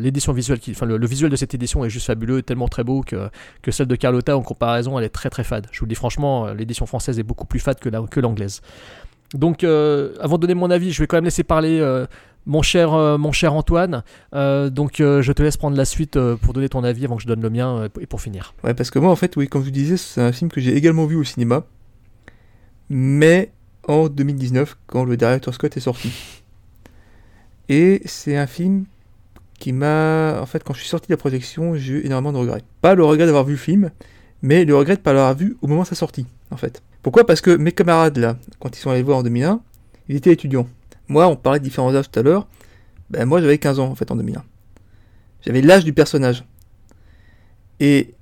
l'édition 0.00 0.32
visuelle, 0.32 0.58
qui, 0.58 0.70
enfin 0.70 0.86
le, 0.86 1.06
visuel 1.06 1.30
de 1.30 1.36
cette 1.36 1.52
édition 1.54 1.84
est 1.84 1.90
juste 1.90 2.06
fabuleux, 2.06 2.40
tellement 2.40 2.66
très 2.68 2.82
beau 2.82 3.02
que, 3.02 3.28
que 3.60 3.70
celle 3.70 3.88
de 3.88 3.94
Carlotta 3.96 4.36
en 4.38 4.40
comparaison, 4.42 4.98
elle 4.98 5.04
est 5.04 5.10
très 5.10 5.28
très 5.28 5.44
fade. 5.44 5.66
Je 5.70 5.80
vous 5.80 5.84
le 5.84 5.90
dis 5.90 5.94
franchement, 5.94 6.46
euh, 6.46 6.54
l'édition 6.54 6.86
française 6.86 7.18
est 7.18 7.22
beaucoup 7.24 7.44
plus 7.44 7.60
fade 7.60 7.78
que, 7.78 7.90
la, 7.90 8.00
que 8.10 8.20
l'anglaise. 8.20 8.62
Donc 9.34 9.64
euh, 9.64 10.14
avant 10.20 10.36
de 10.36 10.42
donner 10.42 10.54
mon 10.54 10.70
avis, 10.70 10.90
je 10.90 11.02
vais 11.02 11.06
quand 11.06 11.18
même 11.18 11.24
laisser 11.24 11.44
parler 11.44 11.78
euh, 11.78 12.06
mon, 12.46 12.62
cher, 12.62 12.92
euh, 12.92 13.18
mon 13.18 13.32
cher 13.32 13.54
Antoine. 13.54 14.02
Euh, 14.34 14.70
donc 14.70 15.00
euh, 15.00 15.22
je 15.22 15.32
te 15.32 15.42
laisse 15.42 15.56
prendre 15.56 15.76
la 15.76 15.84
suite 15.84 16.18
pour 16.42 16.52
donner 16.52 16.68
ton 16.68 16.84
avis 16.84 17.04
avant 17.04 17.16
que 17.16 17.22
je 17.22 17.28
donne 17.28 17.42
le 17.42 17.50
mien 17.50 17.88
et 18.00 18.06
pour 18.06 18.20
finir. 18.20 18.54
Ouais, 18.64 18.74
parce 18.74 18.90
que 18.90 18.98
moi, 18.98 19.10
en 19.10 19.16
fait, 19.16 19.36
oui, 19.36 19.48
comme 19.48 19.62
je 19.62 19.66
vous 19.66 19.72
disais, 19.72 19.96
c'est 19.96 20.20
un 20.20 20.32
film 20.32 20.50
que 20.50 20.60
j'ai 20.60 20.76
également 20.76 21.06
vu 21.06 21.16
au 21.16 21.24
cinéma, 21.24 21.64
mais 22.88 23.52
en 23.88 24.08
2019, 24.08 24.76
quand 24.86 25.04
le 25.04 25.16
Director 25.16 25.54
Scott 25.54 25.76
est 25.76 25.80
sorti. 25.80 26.12
Et 27.68 28.02
c'est 28.04 28.36
un 28.36 28.46
film 28.46 28.84
qui 29.58 29.72
m'a. 29.72 30.40
En 30.40 30.46
fait, 30.46 30.62
quand 30.64 30.74
je 30.74 30.80
suis 30.80 30.88
sorti 30.88 31.08
de 31.08 31.12
la 31.12 31.16
projection, 31.16 31.76
j'ai 31.76 31.94
eu 31.94 32.04
énormément 32.04 32.32
de 32.32 32.38
regrets. 32.38 32.62
Pas 32.80 32.94
le 32.94 33.04
regret 33.04 33.26
d'avoir 33.26 33.44
vu 33.44 33.52
le 33.52 33.58
film, 33.58 33.90
mais 34.42 34.64
le 34.64 34.76
regret 34.76 34.94
de 34.94 35.00
ne 35.00 35.04
pas 35.04 35.12
l'avoir 35.12 35.34
vu 35.34 35.56
au 35.62 35.68
moment 35.68 35.82
de 35.82 35.86
sa 35.86 35.94
sortie, 35.94 36.26
en 36.50 36.56
fait. 36.56 36.82
Pourquoi? 37.02 37.24
Parce 37.26 37.40
que 37.40 37.50
mes 37.56 37.72
camarades, 37.72 38.18
là, 38.18 38.36
quand 38.60 38.76
ils 38.76 38.80
sont 38.80 38.90
allés 38.90 39.02
voir 39.02 39.18
en 39.18 39.22
2001, 39.22 39.60
ils 40.08 40.16
étaient 40.16 40.32
étudiants. 40.32 40.68
Moi, 41.12 41.28
on 41.28 41.36
parlait 41.36 41.58
de 41.60 41.64
différents 41.64 41.94
âges 41.94 42.10
tout 42.10 42.18
à 42.18 42.22
l'heure. 42.22 42.48
Ben, 43.10 43.26
moi, 43.26 43.40
j'avais 43.40 43.58
15 43.58 43.78
ans, 43.80 43.88
en 43.88 43.94
fait, 43.94 44.10
en 44.10 44.16
2001. 44.16 44.42
J'avais 45.42 45.60
l'âge 45.60 45.84
du 45.84 45.92
personnage. 45.92 46.44
Et 47.80 48.14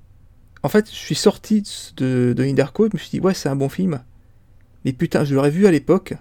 en 0.65 0.69
fait, 0.69 0.91
je 0.91 0.97
suis 0.97 1.15
sorti 1.15 1.63
de, 1.97 2.35
de 2.37 2.53
Darko 2.53 2.89
je 2.89 2.97
me 2.97 2.99
suis 2.99 3.11
dit, 3.11 3.21
ouais, 3.21 3.35
c'est 3.35 3.49
un 3.49 3.57
bon 3.57 3.69
film. 3.69 4.01
Mais 4.85 4.93
putain, 4.93 5.25
je 5.25 5.35
l'aurais 5.35 5.51
vu 5.51 5.67
à 5.67 5.71
l'époque. 5.71 6.15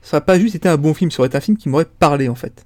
Ça 0.00 0.16
n'a 0.16 0.20
pas 0.22 0.38
juste 0.38 0.54
été 0.54 0.68
un 0.68 0.78
bon 0.78 0.94
film, 0.94 1.10
ça 1.10 1.20
aurait 1.20 1.26
été 1.28 1.36
un 1.36 1.40
film 1.40 1.58
qui 1.58 1.68
m'aurait 1.68 1.84
parlé 1.84 2.28
en 2.28 2.34
fait. 2.34 2.64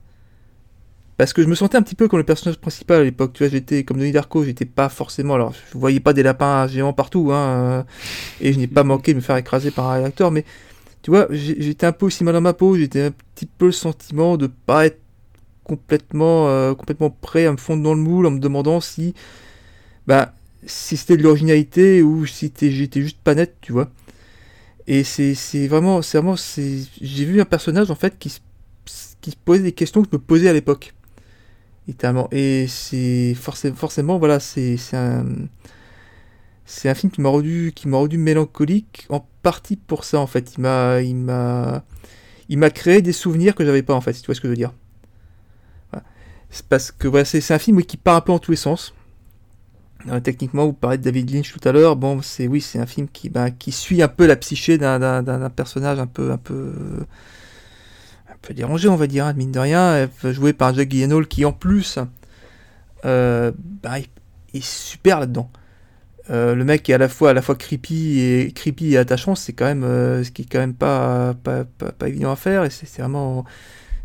Parce 1.16 1.32
que 1.32 1.43
je 1.43 1.48
me 1.48 1.55
sentais 1.55 1.76
un 1.76 1.82
petit 1.82 1.94
peu 1.94 2.06
comme 2.09 2.18
le 2.18 2.24
personnage 2.24 2.59
principal 2.59 3.01
à 3.01 3.05
l'époque. 3.05 3.32
Tu 3.32 3.43
vois, 3.43 3.51
j'étais 3.51 3.84
comme 3.84 3.98
Denis 3.98 4.12
Darko, 4.12 4.44
j'étais 4.44 4.64
pas 4.64 4.89
forcément. 4.89 5.34
Alors, 5.34 5.52
je 5.52 5.78
voyais 5.78 6.01
pas 6.01 6.12
des 6.12 6.22
lapins 6.22 6.66
géants 6.66 6.93
partout, 6.93 7.32
hein. 7.32 7.36
euh, 7.36 7.82
Et 8.40 8.52
je 8.52 8.59
n'ai 8.59 8.66
pas 8.66 8.84
manqué 8.84 9.12
de 9.12 9.16
me 9.16 9.22
faire 9.22 9.36
écraser 9.36 9.70
par 9.70 9.90
un 9.90 9.94
réacteur, 9.94 10.30
mais 10.30 10.44
tu 11.03 11.11
vois, 11.11 11.27
j'étais 11.31 11.87
un 11.87 11.93
peu 11.93 12.07
aussi 12.07 12.24
mal 12.24 12.35
dans 12.35 12.41
ma 12.41 12.53
peau. 12.55 12.77
J'étais 12.77 13.03
un 13.03 13.12
petit 13.35 13.47
peu 13.47 13.66
le 13.66 13.73
sentiment 13.73 14.37
de 14.37 14.47
pas 14.47 14.87
être 14.87 15.01
complètement, 15.65 16.49
euh, 16.49 16.74
complètement 16.74 17.11
prêt 17.11 17.47
à 17.47 17.53
me 17.53 17.57
fondre 17.57 17.83
dans 17.83 17.95
le 17.95 18.01
moule 18.01 18.27
en 18.27 18.31
me 18.33 18.41
demandant 18.41 18.81
si, 18.81 19.15
bah, 20.07 20.35
si 20.66 20.97
c'était 20.97 21.16
de 21.16 21.23
l'originalité 21.23 22.03
ou 22.03 22.27
si 22.27 22.53
j'étais 22.61 23.03
juste 23.03 23.19
pas 23.24 23.35
net, 23.35 23.57
tu 23.61 23.73
vois. 23.73 23.91
Et 24.87 25.05
c'est 25.05 25.35
vraiment, 25.69 26.03
c'est 26.03 26.19
vraiment, 26.19 26.37
j'ai 26.37 27.24
vu 27.24 27.41
un 27.41 27.45
personnage 27.45 27.91
en 27.91 27.95
fait 27.95 28.19
qui, 28.19 28.31
se- 28.31 28.41
qui 29.20 29.31
se 29.31 29.37
posait 29.37 29.62
des 29.62 29.73
questions 29.73 30.03
que 30.03 30.09
je 30.11 30.16
me 30.16 30.23
posais 30.23 30.49
à 30.49 30.53
l'époque. 30.53 30.95
Et 32.33 32.66
c'est 32.69 33.35
forcément, 33.35 33.74
forcément, 33.77 34.19
voilà, 34.19 34.41
c'est 34.41 34.77
un, 34.95 35.24
c'est 36.64 36.89
un 36.89 36.94
film 36.94 37.10
qui 37.12 37.20
m'a 37.20 37.28
rendu, 37.28 37.72
qui 37.74 37.89
m'a 37.89 37.97
rendu 37.98 38.18
mélancolique 38.18 39.06
en 39.09 39.26
partie 39.43 39.76
pour 39.76 40.05
ça 40.05 40.18
en 40.20 40.26
fait. 40.26 40.55
Il 40.56 40.60
m'a, 40.62 41.01
il 41.01 41.16
m'a, 41.16 41.84
il 42.48 42.59
m'a 42.59 42.70
créé 42.70 43.02
des 43.02 43.12
souvenirs 43.12 43.55
que 43.55 43.64
j'avais 43.64 43.82
pas 43.82 43.94
en 43.94 44.01
fait. 44.01 44.12
Si 44.12 44.22
tu 44.22 44.26
vois 44.26 44.34
ce 44.34 44.40
que 44.40 44.48
je 44.48 44.52
veux 44.52 44.56
dire. 44.56 44.72
C'est 46.51 46.66
parce 46.66 46.93
que 46.93 47.09
voilà, 47.09 47.24
c'est 47.24 47.51
un 47.51 47.59
film 47.59 47.82
qui 47.82 47.97
part 47.97 48.16
un 48.16 48.20
peu 48.20 48.30
en 48.30 48.39
tous 48.39 48.51
les 48.51 48.59
sens. 48.59 48.93
Euh, 50.09 50.20
techniquement, 50.20 50.66
vous 50.66 50.74
parlez 50.74 50.98
de 50.98 51.02
David 51.02 51.30
Lynch 51.30 51.52
tout 51.52 51.66
à 51.66 51.72
l'heure. 51.72 51.97
Bon, 51.97 52.20
c'est 52.20 52.47
oui, 52.47 52.60
c'est 52.60 52.78
un 52.78 52.86
film 52.86 53.09
qui, 53.09 53.30
ben, 53.30 53.51
qui 53.51 53.72
suit 53.72 54.02
un 54.02 54.09
peu 54.09 54.26
la 54.26 54.36
psyché 54.36 54.76
d'un, 54.76 55.51
personnage 55.51 55.98
un 55.98 56.06
peu, 56.06 56.30
un 56.30 56.36
peu, 56.36 56.74
un 58.28 58.36
peu 58.43 58.52
dérangé, 58.52 58.89
on 58.89 58.97
va 58.97 59.06
dire, 59.06 59.24
hein, 59.24 59.32
mine 59.32 59.51
de 59.51 59.59
rien, 59.59 59.80
euh, 60.24 60.32
joué 60.32 60.52
par 60.52 60.74
Jack 60.74 60.90
Gyllenhaal, 60.90 61.26
qui 61.26 61.47
en 61.47 61.52
plus, 61.52 61.98
euh, 63.06 63.52
ben, 63.82 64.02
est 64.52 64.64
super 64.64 65.20
là-dedans. 65.20 65.51
Euh, 66.31 66.55
le 66.55 66.65
mec 66.65 66.89
est 66.89 66.94
à 66.94 66.99
la 66.99 67.09
fois 67.09 67.35
creepy 67.55 68.20
et 68.20 68.97
attachant, 68.97 69.35
c'est 69.35 69.53
quand 69.53 69.65
même 69.65 69.85
euh, 69.85 70.23
ce 70.23 70.31
qui 70.31 70.43
est 70.43 70.44
quand 70.51 70.61
même 70.61 70.74
pas 70.74 71.35
pas, 71.35 71.65
pas, 71.65 72.09
évident 72.09 72.31
à 72.31 72.36
faire 72.36 72.65
et 72.65 72.70
c'est 72.70 73.01
vraiment 73.01 73.44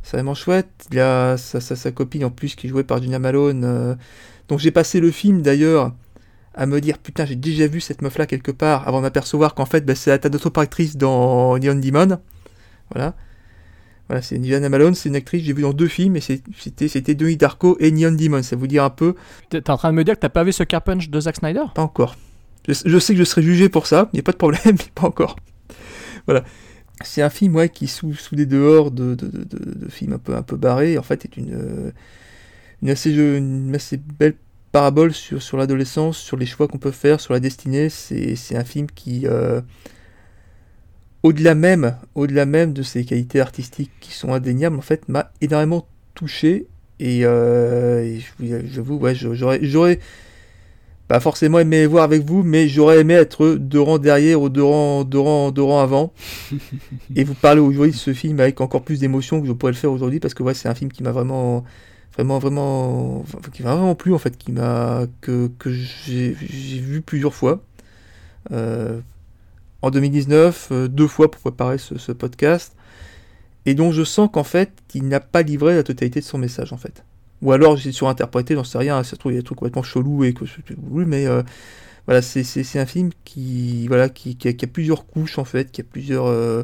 c'est 0.03 0.17
vraiment 0.17 0.33
chouette. 0.33 0.87
Il 0.91 0.97
y 0.97 0.99
a 0.99 1.37
sa, 1.37 1.61
sa, 1.61 1.91
copine 1.91 2.25
en 2.25 2.31
plus 2.31 2.55
qui 2.55 2.67
est 2.67 2.69
jouée 2.69 2.83
par 2.83 3.01
Gina 3.01 3.19
Malone. 3.19 3.63
euh, 3.65 3.95
donc 4.47 4.59
j'ai 4.59 4.71
passé 4.71 4.99
le 4.99 5.11
film 5.11 5.41
d'ailleurs 5.41 5.93
à 6.55 6.65
me 6.65 6.81
dire 6.81 6.97
putain 6.97 7.25
j'ai 7.25 7.35
déjà 7.35 7.67
vu 7.67 7.81
cette 7.81 8.01
meuf 8.01 8.17
là 8.17 8.25
quelque 8.25 8.51
part 8.51 8.87
avant 8.87 8.97
de 8.97 9.03
m'apercevoir 9.03 9.53
qu'en 9.55 9.65
fait 9.65 9.85
bah, 9.85 9.95
c'est 9.95 10.23
la 10.23 10.29
notre 10.29 10.47
autre 10.47 10.61
actrice 10.61 10.97
dans 10.97 11.57
Neon 11.59 11.75
Demon. 11.75 12.19
Voilà. 12.91 13.15
Voilà, 14.09 14.21
c'est 14.21 14.41
Gina 14.41 14.69
Malone, 14.69 14.95
c'est 14.95 15.09
une 15.09 15.15
actrice 15.17 15.41
que 15.41 15.47
j'ai 15.47 15.53
vue 15.53 15.63
dans 15.63 15.73
deux 15.73 15.87
films 15.89 16.15
et 16.15 16.21
c'était 16.21 16.87
c'était 16.87 17.13
Denis 17.15 17.35
Darko 17.37 17.75
et 17.79 17.91
Neon 17.91 18.11
Demon. 18.13 18.41
Ça 18.41 18.55
vous 18.55 18.67
dire 18.67 18.83
un 18.83 18.89
peu 18.89 19.15
T'es 19.49 19.69
en 19.69 19.77
train 19.77 19.91
de 19.91 19.95
me 19.97 20.03
dire 20.03 20.15
que 20.15 20.21
t'as 20.21 20.29
pas 20.29 20.43
vu 20.45 20.53
ce 20.53 20.63
Car 20.63 20.81
Punch 20.81 21.09
de 21.09 21.19
Zack 21.19 21.35
Snyder? 21.37 21.63
Pas 21.75 21.81
encore. 21.81 22.15
Je, 22.67 22.73
je 22.85 22.99
sais 22.99 23.13
que 23.13 23.19
je 23.19 23.25
serai 23.25 23.41
jugé 23.41 23.69
pour 23.69 23.85
ça, 23.87 24.09
il 24.13 24.17
n'y 24.17 24.19
a 24.19 24.23
pas 24.23 24.31
de 24.31 24.37
problème, 24.37 24.61
mais 24.65 24.91
pas 24.95 25.07
encore. 25.07 25.35
Voilà. 26.25 26.43
C'est 27.03 27.21
un 27.21 27.29
film 27.29 27.55
ouais, 27.55 27.69
qui, 27.69 27.87
sous, 27.87 28.13
sous 28.15 28.35
des 28.35 28.45
dehors 28.47 28.89
de, 28.91 29.13
de, 29.13 29.27
de, 29.27 29.43
de- 29.43 29.79
de 29.85 29.89
films 29.89 30.13
un 30.13 30.17
peu, 30.17 30.35
un 30.35 30.41
peu 30.41 30.55
barrés, 30.57 30.97
en 30.97 31.03
fait, 31.03 31.25
est 31.25 31.37
une, 31.37 31.53
euh, 31.53 31.91
une, 32.81 32.89
assez, 32.89 33.13
je- 33.13 33.37
une 33.37 33.75
assez 33.75 33.97
belle 33.97 34.35
parabole 34.71 35.13
sur, 35.13 35.41
sur 35.41 35.57
l'adolescence, 35.57 36.17
sur 36.17 36.37
les 36.37 36.45
choix 36.47 36.67
qu'on 36.67 36.79
peut 36.79 36.91
faire, 36.91 37.19
sur 37.21 37.33
la 37.33 37.39
destinée. 37.39 37.89
C'est 37.89 38.35
c'est 38.35 38.55
un 38.57 38.63
film 38.63 38.87
qui, 38.93 39.27
euh, 39.27 39.61
au-delà 41.23 41.55
même, 41.55 41.97
au-delà 42.15 42.45
même 42.45 42.73
de 42.73 42.83
ses 42.83 43.05
qualités 43.05 43.39
artistiques 43.41 43.91
qui 43.99 44.13
sont 44.13 44.33
indéniables, 44.33 44.77
en 44.77 44.81
fait, 44.81 45.07
m'a 45.09 45.31
énormément 45.41 45.87
touché. 46.15 46.67
Et, 46.99 47.21
euh, 47.25 48.03
et 48.03 48.19
je 48.19 48.27
vous- 48.39 48.67
j'avoue, 48.71 48.95
ouais, 48.97 49.13
j'aurais, 49.15 49.59
j'aurais 49.61 49.99
pas 51.07 51.19
forcément 51.21 51.59
aimé 51.59 51.85
voir 51.85 52.03
avec 52.03 52.23
vous, 52.23 52.43
mais 52.43 52.67
j'aurais 52.67 52.99
aimé 52.99 53.13
être 53.13 53.55
deux 53.55 53.79
rangs 53.79 53.97
derrière 53.97 54.41
ou 54.41 54.49
deux 54.49 54.63
rangs, 54.63 55.03
deux 55.05 55.19
rangs, 55.19 55.51
deux 55.51 55.61
rangs 55.61 55.79
avant. 55.79 56.11
et 57.15 57.23
vous 57.23 57.33
parler 57.33 57.61
aujourd'hui 57.61 57.91
de 57.93 57.97
ce 57.97 58.13
film 58.13 58.39
avec 58.41 58.59
encore 58.59 58.81
plus 58.83 58.99
d'émotion 58.99 59.41
que 59.41 59.47
je 59.47 59.53
pourrais 59.53 59.71
le 59.71 59.77
faire 59.77 59.91
aujourd'hui, 59.91 60.19
parce 60.19 60.33
que 60.33 60.43
ouais, 60.43 60.53
c'est 60.53 60.67
un 60.67 60.75
film 60.75 60.91
qui 60.91 61.03
m'a 61.03 61.11
vraiment, 61.11 61.63
vraiment, 62.15 62.39
vraiment, 62.39 63.23
qui 63.53 63.63
m'a 63.63 63.73
vraiment 63.75 63.95
plu 63.95 64.13
en 64.13 64.17
fait, 64.17 64.37
qui 64.37 64.51
m'a, 64.51 65.03
que, 65.21 65.49
que 65.59 65.71
j'ai 65.71 66.35
j'ai 66.49 66.79
vu 66.79 67.01
plusieurs 67.01 67.33
fois. 67.33 67.61
Euh, 68.51 68.99
en 69.81 69.91
2019, 69.91 70.69
euh, 70.71 70.87
deux 70.87 71.07
fois 71.07 71.29
pour 71.29 71.41
préparer 71.41 71.77
ce, 71.77 72.11
podcast, 72.11 72.75
et 73.65 73.75
dont 73.75 73.91
je 73.91 74.03
sens 74.03 74.29
qu'en 74.31 74.43
fait, 74.43 74.71
il 74.93 75.07
n'a 75.07 75.19
pas 75.19 75.41
livré 75.41 75.75
la 75.75 75.83
totalité 75.83 76.19
de 76.19 76.25
son 76.25 76.37
message 76.37 76.73
en 76.73 76.77
fait. 76.77 77.03
Ou 77.41 77.51
alors 77.51 77.77
j'ai 77.77 77.91
surinterprété, 77.91 78.55
j'en 78.55 78.63
sais 78.63 78.77
rien, 78.77 79.03
ça 79.03 79.11
se 79.11 79.15
trouve 79.17 79.31
il 79.31 79.35
y 79.35 79.37
a 79.37 79.41
des 79.41 79.45
trucs 79.45 79.59
complètement 79.59 79.83
chelous 79.83 80.23
et 80.23 80.33
que 80.33 80.45
mais 80.89 81.27
euh, 81.27 81.43
voilà, 82.07 82.21
c'est, 82.21 82.79
un 82.79 82.85
film 82.85 83.11
qui 83.25 83.87
voilà 83.87 84.09
qui, 84.09 84.37
a, 84.45 84.53
qui 84.53 84.65
a 84.65 84.67
plusieurs 84.67 85.05
couches 85.05 85.37
en 85.37 85.45
fait, 85.45 85.71
qui 85.71 85.81
a 85.81 85.83
plusieurs 85.83 86.25
euh, 86.25 86.63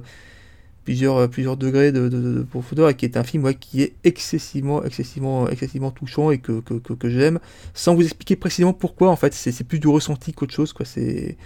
plusieurs, 0.84 1.30
plusieurs 1.30 1.58
degrés 1.58 1.92
de, 1.92 2.10
de, 2.10 2.42
profondeur 2.44 2.90
et 2.90 2.96
qui 2.96 3.06
est 3.06 3.18
un 3.18 3.24
film 3.24 3.54
qui 3.54 3.82
est 3.82 3.94
excessivement, 4.04 4.84
excessivement, 4.84 5.48
excessivement 5.48 5.92
touchant 5.92 6.32
et 6.32 6.40
que, 6.40 6.60
que, 6.62 6.94
que, 6.94 7.10
j'aime, 7.10 7.40
sans 7.74 7.96
vous 7.96 8.04
expliquer 8.04 8.36
précisément 8.36 8.74
pourquoi. 8.74 9.10
En 9.10 9.16
fait, 9.16 9.34
c'est 9.34 9.64
plus 9.64 9.80
du 9.80 9.88
ressenti 9.88 10.34
qu'autre 10.34 10.54
chose. 10.54 10.74
Quoi. 10.74 10.86
C'est, 10.86 11.38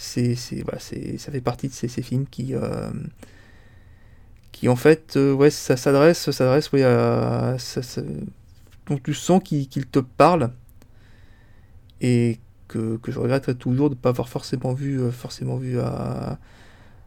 c'est, 0.00 0.62
voilà, 0.62 0.78
ça 0.80 1.32
fait 1.32 1.40
partie 1.40 1.68
de 1.68 1.72
ces, 1.72 1.88
films 2.02 2.26
qui, 2.26 2.54
euh, 2.54 2.90
qui 4.52 4.68
en 4.68 4.76
fait, 4.76 5.16
euh, 5.16 5.32
ouais, 5.32 5.50
ça 5.50 5.76
s'adresse, 5.76 6.30
s'adresse, 6.30 6.72
ouais, 6.72 6.82
à, 6.82 7.56
ça, 7.58 7.82
ça, 7.82 8.02
donc 8.86 9.02
tu 9.02 9.14
sens 9.14 9.42
qu'il 9.42 9.68
te 9.68 9.98
parle 9.98 10.52
et 12.00 12.38
que, 12.68 12.96
que 12.96 13.12
je 13.12 13.18
regretterais 13.18 13.54
toujours 13.54 13.90
de 13.90 13.94
ne 13.94 14.00
pas 14.00 14.08
avoir 14.10 14.28
forcément 14.28 14.72
vu, 14.72 15.00
euh, 15.00 15.10
forcément 15.10 15.56
vu 15.56 15.78
à 15.80 16.38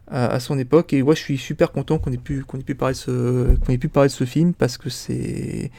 à, 0.06 0.38
son 0.40 0.58
époque. 0.58 0.92
Et 0.92 1.02
ouais, 1.02 1.16
je 1.16 1.20
suis 1.20 1.38
super 1.38 1.72
content 1.72 1.98
qu'on 1.98 2.12
ait 2.12 2.18
pu 2.18 2.44
qu'on 2.44 2.58
ait 2.58 2.62
pu 2.62 2.74
parler 2.74 2.94
ce 2.94 3.54
qu'on 3.56 3.72
ait 3.72 3.78
pu 3.78 3.88
parler 3.88 4.08
de 4.08 4.12
ce 4.14 4.24
film 4.24 4.54
parce 4.54 4.78
que 4.78 4.90
c'est 4.90 5.70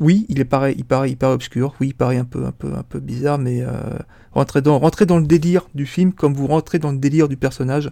oui, 0.00 0.26
il 0.28 0.40
est 0.40 0.44
pareil, 0.44 0.74
il 0.78 0.84
paraît 0.84 1.14
obscur. 1.32 1.74
Oui, 1.80 1.88
il 1.88 1.94
paraît 1.94 2.16
un 2.16 2.24
peu 2.24 2.44
un 2.46 2.52
peu 2.52 2.72
un 2.74 2.82
peu 2.82 2.98
bizarre, 3.00 3.38
mais 3.38 3.62
euh, 3.62 3.98
rentrer 4.32 4.62
dans 4.62 5.18
le 5.18 5.26
délire 5.26 5.68
du 5.74 5.86
film 5.86 6.12
comme 6.12 6.34
vous 6.34 6.46
rentrez 6.46 6.78
dans 6.78 6.90
le 6.90 6.98
délire 6.98 7.28
du 7.28 7.36
personnage. 7.36 7.90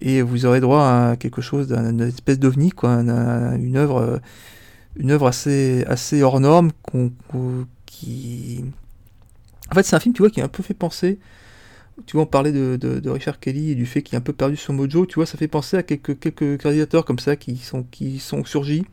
Et 0.00 0.22
vous 0.22 0.44
aurez 0.44 0.60
droit 0.60 0.82
à 0.82 1.16
quelque 1.16 1.40
chose 1.40 1.68
d'une 1.68 2.02
espèce 2.02 2.38
d'ovni, 2.38 2.70
quoi, 2.70 2.90
une 2.90 3.76
œuvre, 3.76 4.20
une 4.96 5.10
œuvre 5.10 5.28
assez, 5.28 5.84
assez 5.86 6.22
hors 6.22 6.40
norme, 6.40 6.72
qui, 7.86 8.64
en 9.70 9.74
fait, 9.74 9.84
c'est 9.84 9.96
un 9.96 10.00
film, 10.00 10.14
tu 10.14 10.22
vois, 10.22 10.30
qui 10.30 10.40
a 10.40 10.44
un 10.44 10.48
peu 10.48 10.62
fait 10.62 10.74
penser 10.74 11.18
tu 12.06 12.16
vois, 12.16 12.24
on 12.24 12.26
parlait 12.26 12.52
de, 12.52 13.08
Richard 13.08 13.38
Kelly 13.38 13.70
et 13.70 13.74
du 13.74 13.86
fait 13.86 14.02
qu'il 14.02 14.16
a 14.16 14.18
un 14.18 14.22
peu 14.22 14.32
perdu 14.32 14.56
son 14.56 14.72
mojo, 14.72 15.06
tu 15.06 15.14
vois, 15.16 15.26
ça 15.26 15.38
fait 15.38 15.48
penser 15.48 15.76
à 15.76 15.82
quelques, 15.82 16.18
quelques 16.18 16.62
réalisateurs 16.62 17.04
comme 17.04 17.18
ça 17.18 17.36
qui 17.36 17.60
qui 17.90 18.18
sont 18.18 18.44
surgis. 18.44 18.84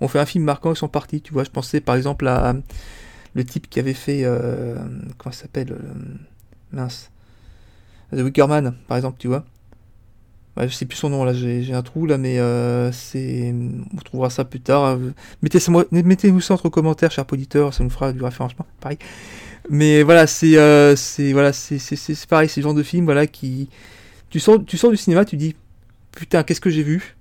On 0.00 0.08
fait 0.08 0.18
un 0.18 0.26
film 0.26 0.44
marquant, 0.44 0.72
ils 0.72 0.76
sont 0.76 0.88
partis, 0.88 1.20
tu 1.20 1.32
vois. 1.32 1.44
Je 1.44 1.50
pensais 1.50 1.80
par 1.80 1.96
exemple 1.96 2.26
à 2.28 2.54
le 3.34 3.44
type 3.44 3.68
qui 3.68 3.80
avait 3.80 3.94
fait. 3.94 4.22
Euh, 4.24 4.76
comment 5.16 5.32
ça 5.32 5.42
s'appelle 5.42 5.72
euh, 5.72 5.94
Mince. 6.72 7.10
The 8.12 8.20
Wickerman, 8.20 8.74
par 8.86 8.96
exemple, 8.96 9.16
tu 9.18 9.28
vois. 9.28 9.44
je 10.56 10.68
sais 10.68 10.86
plus 10.86 10.96
son 10.96 11.10
nom 11.10 11.24
là, 11.24 11.34
j'ai 11.34 11.74
un 11.74 11.82
trou 11.82 12.06
là, 12.06 12.16
mais 12.16 12.38
euh, 12.38 12.90
c'est. 12.92 13.54
On 13.94 13.98
trouvera 13.98 14.30
ça 14.30 14.44
plus 14.44 14.60
tard. 14.60 14.98
Mettez-nous 15.42 15.84
mettez 15.90 16.40
ça 16.40 16.54
entre 16.54 16.68
commentaires, 16.68 17.10
chers 17.10 17.26
auditeurs, 17.30 17.74
ça 17.74 17.84
nous 17.84 17.90
fera 17.90 18.12
du 18.12 18.22
référencement. 18.22 18.66
Pareil. 18.80 18.98
Mais 19.70 20.02
voilà, 20.02 20.26
c'est 20.26 20.56
euh, 20.56 20.94
voilà, 21.32 21.52
pareil, 22.28 22.48
c'est 22.48 22.60
le 22.60 22.62
genre 22.62 22.74
de 22.74 22.82
film 22.82 23.04
voilà 23.04 23.26
qui 23.26 23.68
tu 24.30 24.40
sors 24.40 24.64
tu 24.64 24.78
sors 24.78 24.90
du 24.90 24.96
cinéma, 24.96 25.24
tu 25.24 25.36
dis 25.36 25.54
putain, 26.12 26.42
qu'est-ce 26.42 26.60
que 26.60 26.70
j'ai 26.70 26.82
vu? 26.82 27.16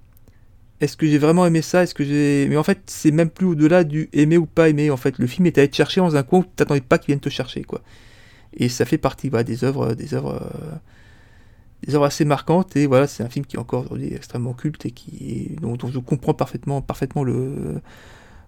Est-ce 0.79 0.95
que 0.95 1.07
j'ai 1.07 1.17
vraiment 1.17 1.45
aimé 1.45 1.61
ça? 1.61 1.83
Est-ce 1.83 1.95
que 1.95 2.03
j'ai 2.03 2.47
mais 2.49 2.57
en 2.57 2.63
fait, 2.63 2.79
c'est 2.85 3.11
même 3.11 3.29
plus 3.29 3.47
au-delà 3.47 3.83
du 3.83 4.09
aimer 4.13 4.37
ou 4.37 4.45
pas 4.45 4.69
aimer. 4.69 4.91
En 4.91 4.97
fait, 4.97 5.17
le 5.17 5.25
film 5.25 5.47
est 5.47 5.57
allé 5.57 5.69
te 5.69 5.75
chercher 5.75 6.01
dans 6.01 6.15
un 6.15 6.23
coin 6.23 6.39
où 6.39 6.43
tu 6.43 6.49
t'attendais 6.55 6.81
pas 6.81 6.97
qu'il 6.97 7.07
vienne 7.07 7.19
te 7.19 7.29
chercher 7.29 7.63
quoi. 7.63 7.81
Et 8.53 8.69
ça 8.69 8.85
fait 8.85 8.97
partie 8.97 9.29
voilà, 9.29 9.43
des 9.43 9.63
œuvres 9.63 9.95
des 9.95 10.13
œuvres 10.13 10.35
euh, 10.35 10.75
des 11.83 11.95
œuvres 11.95 12.05
assez 12.05 12.25
marquantes. 12.25 12.75
Et 12.75 12.85
voilà, 12.85 13.07
c'est 13.07 13.23
un 13.23 13.29
film 13.29 13.45
qui 13.45 13.55
est 13.55 13.59
encore 13.59 13.85
aujourd'hui 13.85 14.13
extrêmement 14.13 14.53
culte 14.53 14.85
et 14.85 14.91
qui 14.91 15.55
dont, 15.61 15.75
dont, 15.75 15.89
je 15.89 15.99
comprends 15.99 16.35
parfaitement 16.35 16.81
parfaitement 16.81 17.23
le 17.23 17.81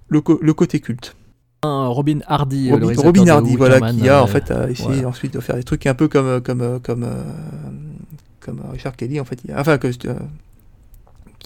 le, 0.07 0.21
le 0.41 0.53
côté 0.53 0.79
culte. 0.79 1.15
Robin 1.63 2.19
Hardy, 2.25 2.71
Robin, 2.71 2.93
Robin 2.95 3.27
Hardy, 3.27 3.55
voilà, 3.57 3.91
qui 3.91 4.07
a 4.07 4.21
en 4.21 4.25
euh, 4.25 4.27
fait 4.27 4.53
essayé 4.69 5.03
ensuite 5.03 5.33
de 5.33 5.39
faire 5.39 5.55
des 5.55 5.63
trucs 5.63 5.87
un 5.87 5.95
peu 5.95 6.07
comme 6.07 6.41
comme 6.41 6.79
comme 6.79 7.03
euh, 7.03 7.23
comme 8.39 8.61
Richard 8.71 8.95
Kelly 8.95 9.19
en 9.19 9.25
fait, 9.25 9.39
enfin 9.53 9.77
que, 9.77 9.89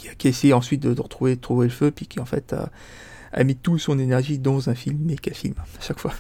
euh, 0.06 0.10
qui, 0.18 0.28
a 0.28 0.30
essayé 0.30 0.54
ensuite 0.54 0.82
de, 0.82 0.90
retrouver 1.02 1.38
trouver 1.38 1.68
le 1.68 1.74
feu, 1.74 1.92
puis 1.92 2.08
qui 2.08 2.20
en 2.20 2.26
fait 2.26 2.54
a, 2.54 2.70
a, 3.32 3.44
mis 3.44 3.56
toute 3.56 3.80
son 3.80 4.00
énergie 4.00 4.40
dans 4.40 4.70
un 4.70 4.76
film, 4.76 5.00
mais 5.02 5.16
qu'un 5.16 5.34
film 5.34 5.56
à 5.58 5.82
chaque 5.82 6.00
fois. 6.00 6.14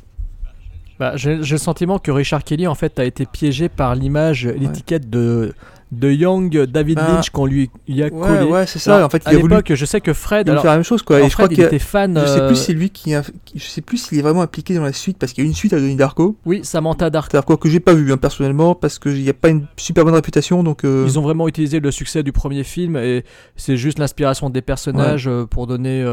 Bah, 0.99 1.15
J'ai 1.15 1.37
le 1.37 1.57
sentiment 1.57 1.99
que 1.99 2.11
Richard 2.11 2.43
Kelly 2.43 2.67
en 2.67 2.75
fait 2.75 2.99
a 2.99 3.03
été 3.03 3.25
piégé 3.25 3.67
par 3.69 3.95
l'image, 3.95 4.45
l'étiquette 4.45 5.09
de 5.09 5.53
de 5.93 6.11
Young 6.11 6.65
David 6.65 6.99
ah. 7.01 7.07
Lynch 7.13 7.29
qu'on 7.29 7.45
lui 7.45 7.69
y 7.87 8.03
a 8.03 8.09
collé. 8.09 8.43
Ouais, 8.43 8.65
c'est 8.65 8.79
ça. 8.79 9.05
en 9.05 9.09
fait, 9.09 9.21
à 9.25 9.33
l'époque, 9.33 9.73
je 9.73 9.85
sais 9.85 10.01
que 10.01 10.13
Fred. 10.13 10.47
Il 10.47 10.53
faire 10.53 10.65
la 10.65 10.75
même 10.75 10.83
chose, 10.83 11.01
quoi. 11.01 11.21
Et 11.21 11.29
je 11.29 11.33
crois 11.33 11.47
qu'il 11.47 11.61
était 11.61 11.79
fan. 11.79 12.19
Je 12.19 12.27
sais 12.27 12.45
plus 12.47 12.51
euh, 12.51 12.55
si 12.55 12.73
lui 12.73 12.89
qui. 12.89 13.13
Je 13.55 13.63
sais 13.63 13.81
plus 13.81 13.97
s'il 13.97 14.19
est 14.19 14.21
vraiment 14.21 14.41
impliqué 14.41 14.75
dans 14.75 14.83
la 14.83 14.93
suite 14.93 15.17
parce 15.17 15.33
qu'il 15.33 15.43
y 15.43 15.47
a 15.47 15.49
une 15.49 15.55
suite 15.55 15.73
à 15.73 15.79
Donnie 15.79 15.95
Darko. 15.95 16.37
Oui, 16.45 16.61
Samantha 16.63 17.09
Darko. 17.09 17.29
Darko 17.33 17.57
que 17.57 17.69
j'ai 17.69 17.79
pas 17.79 17.93
vu 17.93 18.11
hein, 18.11 18.17
personnellement 18.17 18.75
parce 18.75 18.99
qu'il 18.99 19.21
n'y 19.21 19.29
a 19.29 19.33
pas 19.33 19.49
une 19.49 19.65
super 19.77 20.05
bonne 20.05 20.15
réputation. 20.15 20.63
Donc. 20.63 20.83
Euh, 20.83 21.05
Ils 21.07 21.19
ont 21.19 21.21
vraiment 21.21 21.47
utilisé 21.47 21.79
le 21.79 21.91
succès 21.91 22.23
du 22.23 22.31
premier 22.31 22.63
film 22.63 22.97
et 22.97 23.23
c'est 23.55 23.77
juste 23.77 23.99
l'inspiration 23.99 24.49
des 24.49 24.61
personnages 24.61 25.27
euh, 25.27 25.45
pour 25.45 25.67
donner. 25.67 26.03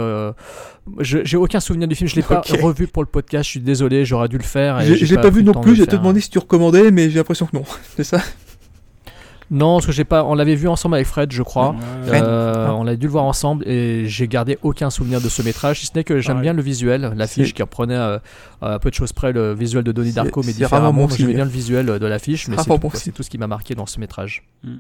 J'ai 1.01 1.37
aucun 1.37 1.61
souvenir 1.61 1.89
du 1.89 1.95
film. 1.95 2.09
Je 2.09 2.17
l'ai 2.17 2.23
pas 2.23 2.43
revu 2.63 2.87
pour 2.87 3.03
le 3.03 3.09
podcast. 3.09 3.45
Je 3.45 3.51
suis 3.51 3.61
désolé. 3.61 4.05
J'aurais 4.05 4.29
dû 4.29 4.39
le 4.39 4.45
faire. 4.45 4.81
Je 4.81 5.05
l'ai 5.05 5.21
pas, 5.21 5.31
vu 5.31 5.43
non 5.43 5.53
plus. 5.55 5.77
J'ai 5.77 5.87
te 5.87 5.97
demandé 5.97 6.21
si 6.21 6.31
tu 6.31 6.39
recommandais, 6.39 6.91
mais 6.91 7.11
j'ai 7.11 7.19
l'impression 7.19 7.47
que 7.47 7.57
non. 7.57 7.65
c'est 7.97 8.05
ça. 8.05 8.21
Non, 9.51 9.77
parce 9.77 9.87
que 9.87 9.93
j'ai 9.93 10.05
pas. 10.05 10.25
On 10.25 10.35
l'avait 10.35 10.55
vu 10.55 10.69
ensemble 10.69 10.95
avec 10.95 11.07
Fred, 11.07 11.33
je 11.33 11.43
crois. 11.43 11.75
Euh, 12.07 12.69
on 12.69 12.87
a 12.87 12.95
dû 12.95 13.07
le 13.07 13.13
voir 13.13 13.25
ensemble 13.25 13.67
et 13.69 14.07
j'ai 14.07 14.29
gardé 14.29 14.59
aucun 14.63 14.91
souvenir 14.91 15.21
de 15.21 15.29
ce 15.29 15.43
métrage, 15.43 15.81
si 15.81 15.87
ce 15.87 15.93
n'est 15.95 16.05
que 16.05 16.21
j'aime 16.21 16.41
bien 16.41 16.53
le 16.53 16.63
visuel, 16.63 17.13
l'affiche 17.17 17.55
qui 17.55 17.63
reprenait 17.63 17.97
euh, 17.97 18.19
à 18.61 18.79
peu 18.79 18.91
de 18.91 18.95
choses 18.95 19.13
près 19.13 19.33
le 19.33 19.53
visuel 19.53 19.85
de 19.85 19.93
Donnie 19.93 20.13
Darko, 20.13 20.43
mais 20.45 20.53
différemment. 20.53 21.09
J'aimais 21.09 21.35
bien 21.35 21.45
le 21.45 21.51
visuel 21.51 21.87
de 21.87 22.07
l'affiche, 22.07 22.49
mais 22.49 22.57
c'est 22.95 23.13
tout, 23.13 23.23
ce 23.23 23.31
qui 23.31 23.39
m'a 23.39 23.47
marqué 23.47 23.75
dans 23.75 23.87
ce 23.87 23.99
métrage. 24.01 24.45
Mm. 24.63 24.77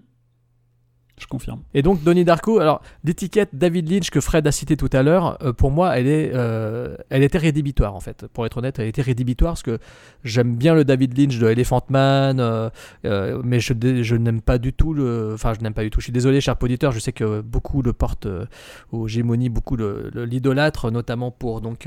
Je 1.20 1.26
confirme. 1.26 1.60
Et 1.74 1.82
donc 1.82 2.02
Donnie 2.02 2.24
Darko, 2.24 2.60
alors 2.60 2.80
l'étiquette 3.04 3.50
David 3.52 3.90
Lynch 3.90 4.10
que 4.10 4.20
Fred 4.20 4.46
a 4.46 4.52
cité 4.52 4.76
tout 4.76 4.88
à 4.90 5.02
l'heure, 5.02 5.36
euh, 5.42 5.52
pour 5.52 5.70
moi, 5.70 5.98
elle 5.98 6.06
est, 6.06 6.30
euh, 6.34 6.96
elle 7.10 7.22
était 7.22 7.36
rédhibitoire 7.36 7.94
en 7.94 8.00
fait. 8.00 8.26
Pour 8.32 8.46
être 8.46 8.56
honnête, 8.56 8.78
elle 8.78 8.88
était 8.88 9.02
rédhibitoire 9.02 9.52
parce 9.52 9.62
que 9.62 9.78
j'aime 10.24 10.56
bien 10.56 10.74
le 10.74 10.82
David 10.82 11.18
Lynch 11.18 11.38
de 11.38 11.46
Elephant 11.46 11.82
Man, 11.90 12.38
euh, 12.40 12.70
mais 13.44 13.60
je, 13.60 13.74
je 14.02 14.16
n'aime 14.16 14.40
pas 14.40 14.56
du 14.56 14.72
tout 14.72 14.94
le, 14.94 15.32
enfin 15.34 15.52
je 15.52 15.60
n'aime 15.60 15.74
pas 15.74 15.82
du 15.82 15.90
tout. 15.90 16.00
Je 16.00 16.04
suis 16.04 16.12
désolé, 16.12 16.40
cher 16.40 16.56
auditeur, 16.58 16.90
je 16.90 17.00
sais 17.00 17.12
que 17.12 17.42
beaucoup 17.42 17.82
le 17.82 17.92
portent 17.92 18.28
aux 18.90 19.06
gémonies, 19.06 19.50
beaucoup 19.50 19.76
l'idolâtre, 19.76 20.90
notamment 20.90 21.30
pour 21.30 21.60
donc 21.60 21.86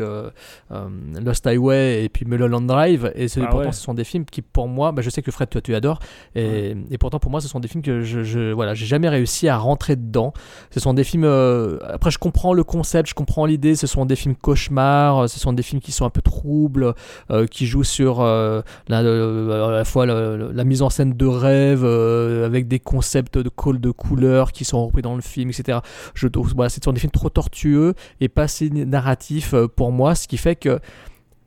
Lost 0.70 1.48
Highway 1.48 2.04
et 2.04 2.10
puis 2.10 2.26
Mulholland 2.26 2.68
Drive. 2.68 3.12
Et 3.16 3.26
ah 3.38 3.48
pourtant 3.48 3.72
ce 3.72 3.82
sont 3.82 3.96
des 3.96 4.04
films 4.04 4.26
qui, 4.26 4.44
pour 4.44 4.68
moi, 4.68 4.92
bah, 4.92 5.02
je 5.02 5.10
sais 5.10 5.24
que 5.24 5.32
Fred 5.32 5.50
toi 5.50 5.62
tu 5.62 5.74
adores, 5.74 6.00
et, 6.36 6.76
et, 6.92 6.98
pourtant 7.00 7.18
pour 7.18 7.32
moi 7.32 7.42
ce 7.42 7.48
sont 7.48 7.60
des 7.60 7.68
films 7.68 7.84
que 7.84 8.02
je, 8.02 8.22
je 8.22 8.52
voilà, 8.52 8.76
j'ai 8.76 8.86
jamais 8.86 9.10
réussi 9.10 9.23
à 9.50 9.58
rentrer 9.58 9.96
dedans. 9.96 10.34
Ce 10.72 10.80
sont 10.80 10.94
des 10.94 11.04
films. 11.04 11.26
Euh, 11.26 11.78
après, 11.88 12.12
je 12.12 12.18
comprends 12.18 12.54
le 12.54 12.64
concept, 12.64 13.10
je 13.10 13.14
comprends 13.14 13.46
l'idée. 13.46 13.76
Ce 13.76 13.88
sont 13.88 14.06
des 14.06 14.16
films 14.16 14.36
cauchemars, 14.36 15.30
ce 15.30 15.40
sont 15.40 15.54
des 15.54 15.64
films 15.64 15.82
qui 15.82 15.92
sont 15.92 16.06
un 16.06 16.10
peu 16.10 16.22
troubles, 16.22 16.94
euh, 17.32 17.48
qui 17.48 17.66
jouent 17.66 17.84
sur 17.84 18.22
euh, 18.22 18.62
la, 18.88 19.02
la 19.02 19.86
fois 19.86 20.06
la, 20.06 20.64
mise 20.64 20.82
en 20.82 20.90
scène 20.90 21.14
de 21.14 21.26
rêve 21.26 21.84
avec 21.84 22.68
des 22.68 22.80
concepts 22.80 23.38
de 23.38 23.50
call 23.50 23.80
de 23.80 23.92
couleurs 23.92 24.52
qui 24.52 24.66
sont 24.66 24.86
repris 24.86 25.02
dans 25.02 25.16
le 25.16 25.22
film, 25.22 25.50
etc. 25.50 25.80
Je 26.14 26.28
trouve, 26.28 26.54
voilà, 26.56 26.70
ce 26.70 26.80
sont 26.84 26.94
des 26.94 27.00
films 27.00 27.12
trop 27.12 27.30
tortueux 27.30 27.94
et 28.22 28.30
pas 28.30 28.44
assez 28.44 28.70
narratifs 28.70 29.54
pour 29.76 29.92
moi, 29.92 30.16
ce 30.16 30.28
qui 30.28 30.38
fait 30.38 30.56
que 30.56 30.80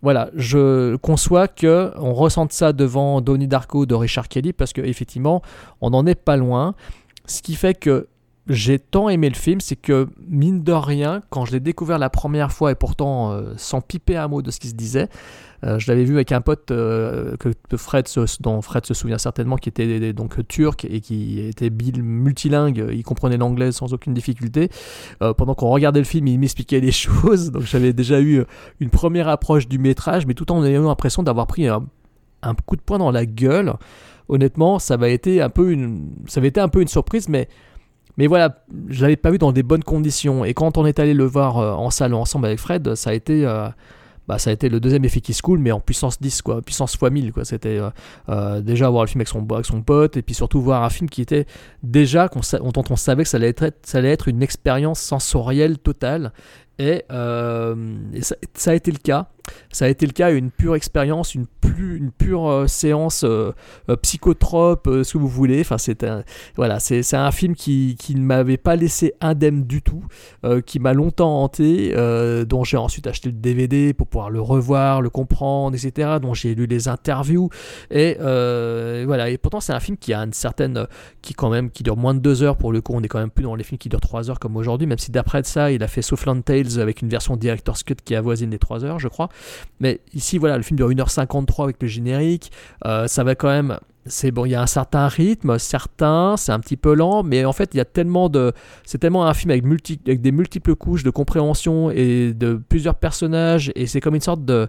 voilà, 0.02 0.30
je 0.34 0.96
conçois 0.96 1.48
que 1.48 1.92
on 1.96 2.12
ressente 2.12 2.52
ça 2.52 2.72
devant 2.72 3.20
Donnie 3.20 3.48
Darko 3.48 3.86
de 3.86 3.94
Richard 3.96 4.28
Kelly 4.28 4.52
parce 4.52 4.72
que 4.72 4.80
effectivement, 4.80 5.42
on 5.80 5.90
n'en 5.90 6.06
est 6.06 6.14
pas 6.14 6.36
loin. 6.36 6.74
Ce 7.26 7.42
qui 7.42 7.54
fait 7.54 7.74
que 7.74 8.08
j'ai 8.48 8.78
tant 8.78 9.08
aimé 9.08 9.28
le 9.28 9.34
film, 9.34 9.60
c'est 9.60 9.76
que 9.76 10.06
mine 10.28 10.62
de 10.62 10.72
rien, 10.72 11.22
quand 11.30 11.44
je 11.44 11.52
l'ai 11.52 11.60
découvert 11.60 11.98
la 11.98 12.10
première 12.10 12.52
fois 12.52 12.70
et 12.70 12.74
pourtant 12.76 13.32
euh, 13.32 13.54
sans 13.56 13.80
piper 13.80 14.16
un 14.16 14.28
mot 14.28 14.40
de 14.40 14.52
ce 14.52 14.60
qui 14.60 14.68
se 14.68 14.74
disait, 14.74 15.08
euh, 15.64 15.80
je 15.80 15.90
l'avais 15.90 16.04
vu 16.04 16.14
avec 16.14 16.30
un 16.30 16.40
pote 16.40 16.70
euh, 16.70 17.36
que 17.36 17.76
Fred 17.76 18.06
dont 18.40 18.62
Fred 18.62 18.86
se 18.86 18.94
souvient 18.94 19.18
certainement, 19.18 19.56
qui 19.56 19.68
était 19.68 20.12
donc 20.12 20.46
turc 20.46 20.84
et 20.84 21.00
qui 21.00 21.40
était 21.40 21.70
multilingue, 21.70 22.86
il 22.92 23.02
comprenait 23.02 23.36
l'anglais 23.36 23.72
sans 23.72 23.92
aucune 23.92 24.14
difficulté. 24.14 24.68
pendant 25.36 25.54
qu'on 25.54 25.70
regardait 25.70 26.00
le 26.00 26.04
film, 26.04 26.28
il 26.28 26.38
m'expliquait 26.38 26.80
les 26.80 26.92
choses, 26.92 27.50
donc 27.50 27.62
j'avais 27.62 27.92
déjà 27.92 28.20
eu 28.20 28.44
une 28.78 28.90
première 28.90 29.28
approche 29.28 29.66
du 29.66 29.78
métrage, 29.78 30.24
mais 30.26 30.34
tout 30.34 30.52
en 30.52 30.64
ayant 30.64 30.82
l'impression 30.82 31.24
d'avoir 31.24 31.48
pris 31.48 31.66
un, 31.66 31.84
un 32.42 32.54
coup 32.54 32.76
de 32.76 32.82
poing 32.82 32.98
dans 32.98 33.10
la 33.10 33.26
gueule 33.26 33.74
honnêtement, 34.28 34.78
ça 34.78 34.94
avait 34.94 35.14
été 35.14 35.40
un 35.40 35.50
peu 35.50 35.70
une, 35.70 36.10
avait 36.36 36.48
été 36.48 36.60
un 36.60 36.68
peu 36.68 36.80
une 36.80 36.88
surprise, 36.88 37.28
mais, 37.28 37.48
voilà, 38.26 38.64
je 38.88 39.02
l'avais 39.02 39.16
pas 39.16 39.30
vu 39.30 39.38
dans 39.38 39.52
des 39.52 39.62
bonnes 39.62 39.84
conditions. 39.84 40.44
Et 40.44 40.54
quand 40.54 40.78
on 40.78 40.86
est 40.86 40.98
allé 40.98 41.14
le 41.14 41.24
voir 41.24 41.58
euh, 41.58 41.72
en 41.72 41.90
salle 41.90 42.14
ensemble 42.14 42.46
avec 42.46 42.58
Fred, 42.58 42.94
ça 42.94 43.10
a 43.10 43.12
été, 43.12 43.46
euh, 43.46 43.68
bah, 44.26 44.38
ça 44.38 44.50
a 44.50 44.52
été 44.52 44.68
le 44.68 44.80
deuxième 44.80 45.04
effet 45.04 45.20
qui 45.20 45.34
se 45.34 45.42
coule, 45.42 45.58
mais 45.58 45.70
en 45.70 45.80
puissance 45.80 46.20
10, 46.20 46.42
quoi, 46.42 46.62
puissance 46.62 46.94
x 46.94 47.10
1000, 47.10 47.32
quoi. 47.32 47.44
C'était 47.44 47.78
euh, 48.28 48.60
déjà 48.62 48.88
voir 48.88 49.04
le 49.04 49.08
film 49.08 49.20
avec 49.20 49.28
son, 49.66 49.82
pote, 49.82 50.16
et 50.16 50.22
puis 50.22 50.34
surtout 50.34 50.60
voir 50.60 50.82
un 50.82 50.90
film 50.90 51.10
qui 51.10 51.20
était 51.20 51.46
déjà, 51.82 52.28
dont 52.28 52.82
on 52.90 52.96
savait 52.96 53.24
que 53.24 53.28
ça 53.28 53.36
allait 53.36 53.48
être, 53.48 53.70
ça 53.82 53.98
allait 53.98 54.12
être 54.12 54.28
une 54.28 54.42
expérience 54.42 55.00
sensorielle 55.00 55.78
totale. 55.78 56.32
Et, 56.78 57.04
ça, 57.08 58.70
a 58.70 58.74
été 58.74 58.90
le 58.90 58.98
cas. 58.98 59.28
Ça 59.70 59.84
a 59.84 59.88
été 59.88 60.06
le 60.06 60.12
cas, 60.12 60.32
une 60.32 60.50
pure 60.50 60.74
expérience, 60.74 61.34
une, 61.34 61.46
une 61.78 62.10
pure 62.10 62.48
euh, 62.48 62.66
séance 62.66 63.24
euh, 63.24 63.52
euh, 63.88 63.96
psychotrope, 63.96 64.88
ce 65.02 65.12
que 65.12 65.18
vous 65.18 65.28
voulez. 65.28 65.60
Enfin, 65.60 65.78
c'est 65.78 66.04
un, 66.04 66.24
voilà, 66.56 66.78
un 67.12 67.30
film 67.30 67.54
qui, 67.54 67.96
qui 67.98 68.14
ne 68.14 68.22
m'avait 68.22 68.56
pas 68.56 68.76
laissé 68.76 69.14
indemne 69.20 69.64
du 69.64 69.82
tout, 69.82 70.04
qui 70.64 70.78
m'a 70.78 70.92
longtemps 70.92 71.42
hanté, 71.42 71.94
dont 72.46 72.64
j'ai 72.64 72.76
ensuite 72.76 73.06
acheté 73.06 73.28
le 73.28 73.34
DVD 73.34 73.92
pour 73.94 74.06
pouvoir 74.06 74.30
le 74.30 74.40
revoir, 74.40 75.02
le 75.02 75.10
comprendre, 75.10 75.76
etc. 75.76 76.18
Dont 76.20 76.34
j'ai 76.34 76.54
lu 76.54 76.66
les 76.66 76.88
interviews. 76.88 77.50
Et 77.90 78.16
voilà, 78.18 79.30
et 79.30 79.38
pourtant 79.38 79.60
c'est 79.60 79.72
un 79.72 79.80
film 79.80 79.96
qui 79.96 80.12
a 80.12 80.20
une 80.20 80.32
certaine, 80.32 80.86
qui 81.22 81.34
quand 81.34 81.50
même, 81.50 81.70
qui 81.70 81.82
dure 81.82 81.96
moins 81.96 82.14
de 82.14 82.20
deux 82.20 82.42
heures 82.42 82.56
pour 82.56 82.72
le 82.72 82.80
coup. 82.80 82.92
On 82.94 83.02
est 83.02 83.08
quand 83.08 83.18
même 83.18 83.30
plus 83.30 83.44
dans 83.44 83.54
les 83.54 83.64
films 83.64 83.78
qui 83.78 83.88
durent 83.88 84.00
trois 84.00 84.30
heures 84.30 84.38
comme 84.38 84.56
aujourd'hui, 84.56 84.86
même 84.86 84.98
si 84.98 85.10
d'après 85.10 85.42
ça, 85.44 85.70
il 85.70 85.82
a 85.82 85.88
fait 85.88 86.02
Southland 86.02 86.42
Tales 86.42 86.78
avec 86.78 87.02
une 87.02 87.08
version 87.08 87.36
Director's 87.36 87.82
Cut 87.82 87.96
qui 88.04 88.14
avoisine 88.14 88.50
les 88.50 88.58
trois 88.58 88.84
heures, 88.84 88.98
je 88.98 89.08
crois. 89.08 89.28
Mais 89.80 90.00
ici, 90.14 90.38
voilà, 90.38 90.56
le 90.56 90.62
film 90.62 90.76
dure 90.76 90.90
1h53 90.90 91.64
avec 91.64 91.76
le 91.80 91.88
générique. 91.88 92.50
Euh, 92.84 93.06
ça 93.06 93.24
va 93.24 93.34
quand 93.34 93.48
même. 93.48 93.78
C'est 94.08 94.30
bon, 94.30 94.44
il 94.44 94.50
y 94.50 94.54
a 94.54 94.62
un 94.62 94.68
certain 94.68 95.08
rythme, 95.08 95.58
certain, 95.58 96.36
c'est 96.36 96.52
un 96.52 96.60
petit 96.60 96.76
peu 96.76 96.94
lent, 96.94 97.24
mais 97.24 97.44
en 97.44 97.52
fait, 97.52 97.70
il 97.74 97.78
y 97.78 97.80
a 97.80 97.84
tellement 97.84 98.28
de. 98.28 98.52
C'est 98.84 98.98
tellement 98.98 99.26
un 99.26 99.34
film 99.34 99.50
avec, 99.50 99.64
multi, 99.64 99.98
avec 100.06 100.20
des 100.20 100.30
multiples 100.30 100.76
couches 100.76 101.02
de 101.02 101.10
compréhension 101.10 101.90
et 101.90 102.32
de 102.32 102.54
plusieurs 102.68 102.94
personnages, 102.94 103.72
et 103.74 103.86
c'est 103.86 104.00
comme 104.00 104.14
une 104.14 104.20
sorte 104.20 104.44
de 104.44 104.68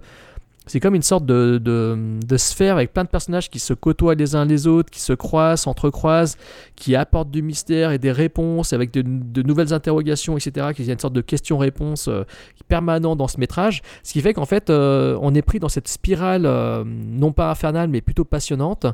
c'est 0.68 0.80
comme 0.80 0.96
une 0.96 1.02
sorte 1.02 1.26
de, 1.26 2.18
sphère 2.38 2.76
avec 2.76 2.94
plein 2.94 3.04
de 3.04 3.10
personnages 3.10 3.50
qui 3.50 3.60
se 3.60 3.74
côtoient 3.74 4.16
les 4.16 4.36
uns 4.36 4.46
les 4.46 4.68
autres, 4.68 4.90
qui 4.90 5.00
se 5.00 5.14
croisent, 5.14 5.62
s'entrecroisent, 5.62 6.38
qui 6.76 6.96
apportent 6.96 7.32
du 7.32 7.42
mystère 7.42 7.92
et 7.92 7.98
des 7.98 8.12
réponses 8.12 8.74
avec 8.74 8.92
de, 8.92 9.42
nouvelles 9.42 9.74
interrogations, 9.74 10.38
etc. 10.38 10.68
Qui 10.76 10.84
y 10.84 10.90
a 10.90 10.94
une 10.94 11.00
sorte 11.00 11.14
de 11.14 11.22
question-réponse 11.22 12.08
euh, 12.10 12.24
permanent 12.68 13.16
dans 13.16 13.28
ce 13.28 13.40
métrage. 13.40 13.82
Ce 14.04 14.14
qui 14.14 14.22
fait 14.22 14.34
qu'en 14.34 14.46
fait, 14.46 14.70
euh, 14.70 15.18
on 15.22 15.34
est 15.34 15.42
pris 15.42 15.60
dans 15.60 15.70
cette 15.70 15.88
spirale, 15.88 16.46
euh, 16.46 16.84
non 16.86 17.32
pas 17.32 17.50
infernale, 17.50 17.90
mais 17.90 18.02
plutôt 18.02 18.26
passionnante, 18.26 18.86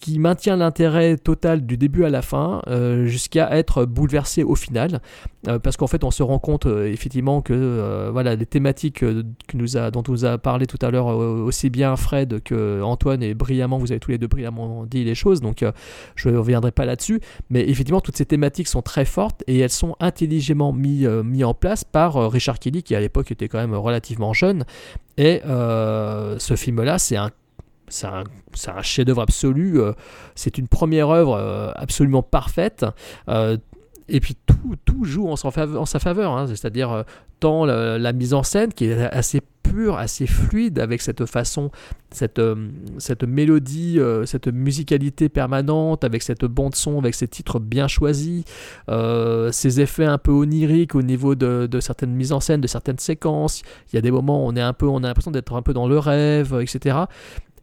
qui 0.00 0.18
maintient 0.18 0.56
l'intérêt 0.56 1.16
total 1.16 1.66
du 1.66 1.76
début 1.76 2.04
à 2.04 2.10
la 2.10 2.22
fin, 2.22 2.62
jusqu'à 3.04 3.56
être 3.56 3.84
bouleversé 3.84 4.42
au 4.42 4.54
final. 4.54 5.00
parce 5.62 5.76
qu'en 5.76 5.86
fait, 5.86 6.04
on 6.04 6.10
se 6.10 6.22
rend 6.22 6.38
compte 6.38 6.66
effectivement 6.66 7.42
que 7.42 8.08
voilà, 8.12 8.36
les 8.36 8.46
thématiques 8.46 9.04
dont 9.04 10.02
nous 10.08 10.24
a 10.24 10.38
parlé 10.38 10.66
tout 10.66 10.78
à 10.80 10.90
l'heure, 10.90 10.93
euh, 10.98 11.44
aussi 11.44 11.70
bien 11.70 11.96
Fred 11.96 12.42
que 12.42 12.82
Antoine 12.82 13.22
et 13.22 13.34
brillamment, 13.34 13.78
vous 13.78 13.92
avez 13.92 14.00
tous 14.00 14.10
les 14.10 14.18
deux 14.18 14.26
brillamment 14.26 14.86
dit 14.86 15.04
les 15.04 15.14
choses, 15.14 15.40
donc 15.40 15.62
euh, 15.62 15.72
je 16.16 16.28
ne 16.28 16.36
reviendrai 16.36 16.72
pas 16.72 16.84
là-dessus. 16.84 17.20
Mais 17.50 17.68
effectivement, 17.68 18.00
toutes 18.00 18.16
ces 18.16 18.26
thématiques 18.26 18.68
sont 18.68 18.82
très 18.82 19.04
fortes 19.04 19.42
et 19.46 19.58
elles 19.58 19.70
sont 19.70 19.96
intelligemment 20.00 20.72
mises 20.72 21.06
euh, 21.06 21.22
mis 21.22 21.44
en 21.44 21.54
place 21.54 21.84
par 21.84 22.30
Richard 22.30 22.58
Kelly, 22.58 22.82
qui 22.82 22.94
à 22.94 23.00
l'époque 23.00 23.30
était 23.30 23.48
quand 23.48 23.58
même 23.58 23.74
relativement 23.74 24.32
jeune. 24.32 24.64
Et 25.16 25.40
ce 25.44 26.54
film-là, 26.56 26.98
c'est 26.98 27.16
un 27.16 27.30
c'est 27.88 28.06
un, 28.06 28.82
chef-d'œuvre 28.82 29.20
absolu. 29.20 29.78
c'est 30.34 30.58
une 30.58 30.68
première 30.68 31.10
œuvre 31.10 31.72
absolument 31.76 32.22
parfaite. 32.22 32.84
et 33.28 34.20
puis 34.20 34.36
tout, 34.46 34.76
tout 34.84 35.04
joue 35.04 35.28
en, 35.28 35.36
sa 35.36 35.98
faveur. 35.98 36.32
Hein. 36.32 36.46
c'est-à-dire 36.48 37.04
tant 37.40 37.64
la, 37.66 38.12
mise 38.12 38.34
en 38.34 38.42
scène 38.42 38.72
qui 38.72 38.86
est 38.86 39.00
assez 39.00 39.40
pur, 39.64 39.98
assez 39.98 40.26
fluide 40.26 40.78
avec 40.78 41.02
cette 41.02 41.26
façon, 41.26 41.70
cette, 42.12 42.38
euh, 42.38 42.68
cette 42.98 43.24
mélodie, 43.24 43.98
euh, 43.98 44.26
cette 44.26 44.46
musicalité 44.46 45.28
permanente, 45.28 46.04
avec 46.04 46.22
cette 46.22 46.44
bande 46.44 46.76
son, 46.76 46.98
avec 46.98 47.14
ces 47.14 47.26
titres 47.26 47.58
bien 47.58 47.88
choisis, 47.88 48.44
euh, 48.88 49.50
ces 49.50 49.80
effets 49.80 50.04
un 50.04 50.18
peu 50.18 50.30
oniriques 50.30 50.94
au 50.94 51.02
niveau 51.02 51.34
de, 51.34 51.66
de, 51.68 51.80
certaines 51.80 52.14
mises 52.14 52.32
en 52.32 52.40
scène, 52.40 52.60
de 52.60 52.68
certaines 52.68 52.98
séquences. 52.98 53.62
Il 53.92 53.96
y 53.96 53.98
a 53.98 54.02
des 54.02 54.12
moments 54.12 54.44
où 54.44 54.48
on 54.48 54.54
est 54.54 54.60
un 54.60 54.74
peu, 54.74 54.86
on 54.86 54.98
a 54.98 55.08
l'impression 55.08 55.32
d'être 55.32 55.54
un 55.54 55.62
peu 55.62 55.72
dans 55.72 55.88
le 55.88 55.98
rêve, 55.98 56.56
etc 56.60 57.06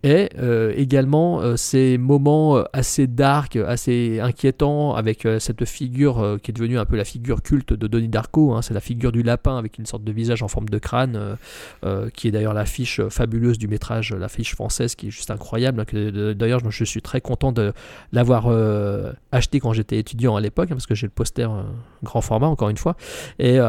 et 0.03 0.29
euh, 0.39 0.73
également 0.75 1.41
euh, 1.41 1.55
ces 1.55 1.97
moments 1.97 2.57
euh, 2.57 2.63
assez 2.73 3.05
dark, 3.05 3.55
assez 3.55 4.19
inquiétants 4.19 4.95
avec 4.95 5.27
cette 5.39 5.65
figure 5.65 6.39
qui 6.41 6.51
est 6.51 6.53
devenue 6.53 6.79
un 6.79 6.85
peu 6.85 6.95
la 6.95 7.05
figure 7.05 7.41
culte 7.41 7.73
de 7.73 7.87
Donnie 7.87 8.07
Darko, 8.07 8.53
hein. 8.53 8.61
c'est 8.61 8.73
la 8.73 8.79
figure 8.79 9.11
du 9.11 9.21
lapin 9.21 9.57
avec 9.57 9.77
une 9.77 9.85
sorte 9.85 10.03
de 10.03 10.11
visage 10.11 10.41
en 10.41 10.47
forme 10.47 10.69
de 10.69 10.79
crâne, 10.79 11.37
qui 12.13 12.27
est 12.27 12.31
d'ailleurs 12.31 12.53
l'affiche 12.53 13.01
fabuleuse 13.09 13.57
du 13.57 13.67
métrage, 13.67 14.13
l'affiche 14.13 14.55
française 14.55 14.95
qui 14.95 15.07
est 15.07 15.11
juste 15.11 15.31
incroyable. 15.31 15.81
Hein, 15.81 16.33
d'ailleurs, 16.35 16.59
je 16.69 16.83
suis 16.83 17.01
très 17.01 17.21
content 17.21 17.51
de 17.51 17.73
l'avoir 18.11 18.47
acheté 19.31 19.59
quand 19.59 19.73
j'étais 19.73 19.97
étudiant 19.97 20.35
à 20.35 20.41
l'époque, 20.41 20.71
hein, 20.71 20.75
parce 20.75 20.87
que 20.87 20.95
j'ai 20.95 21.07
le 21.07 21.11
poster 21.11 21.49
grand 22.03 22.21
format 22.21 22.47
encore 22.47 22.69
une 22.69 22.77
fois. 22.77 22.95
Et, 23.39 23.59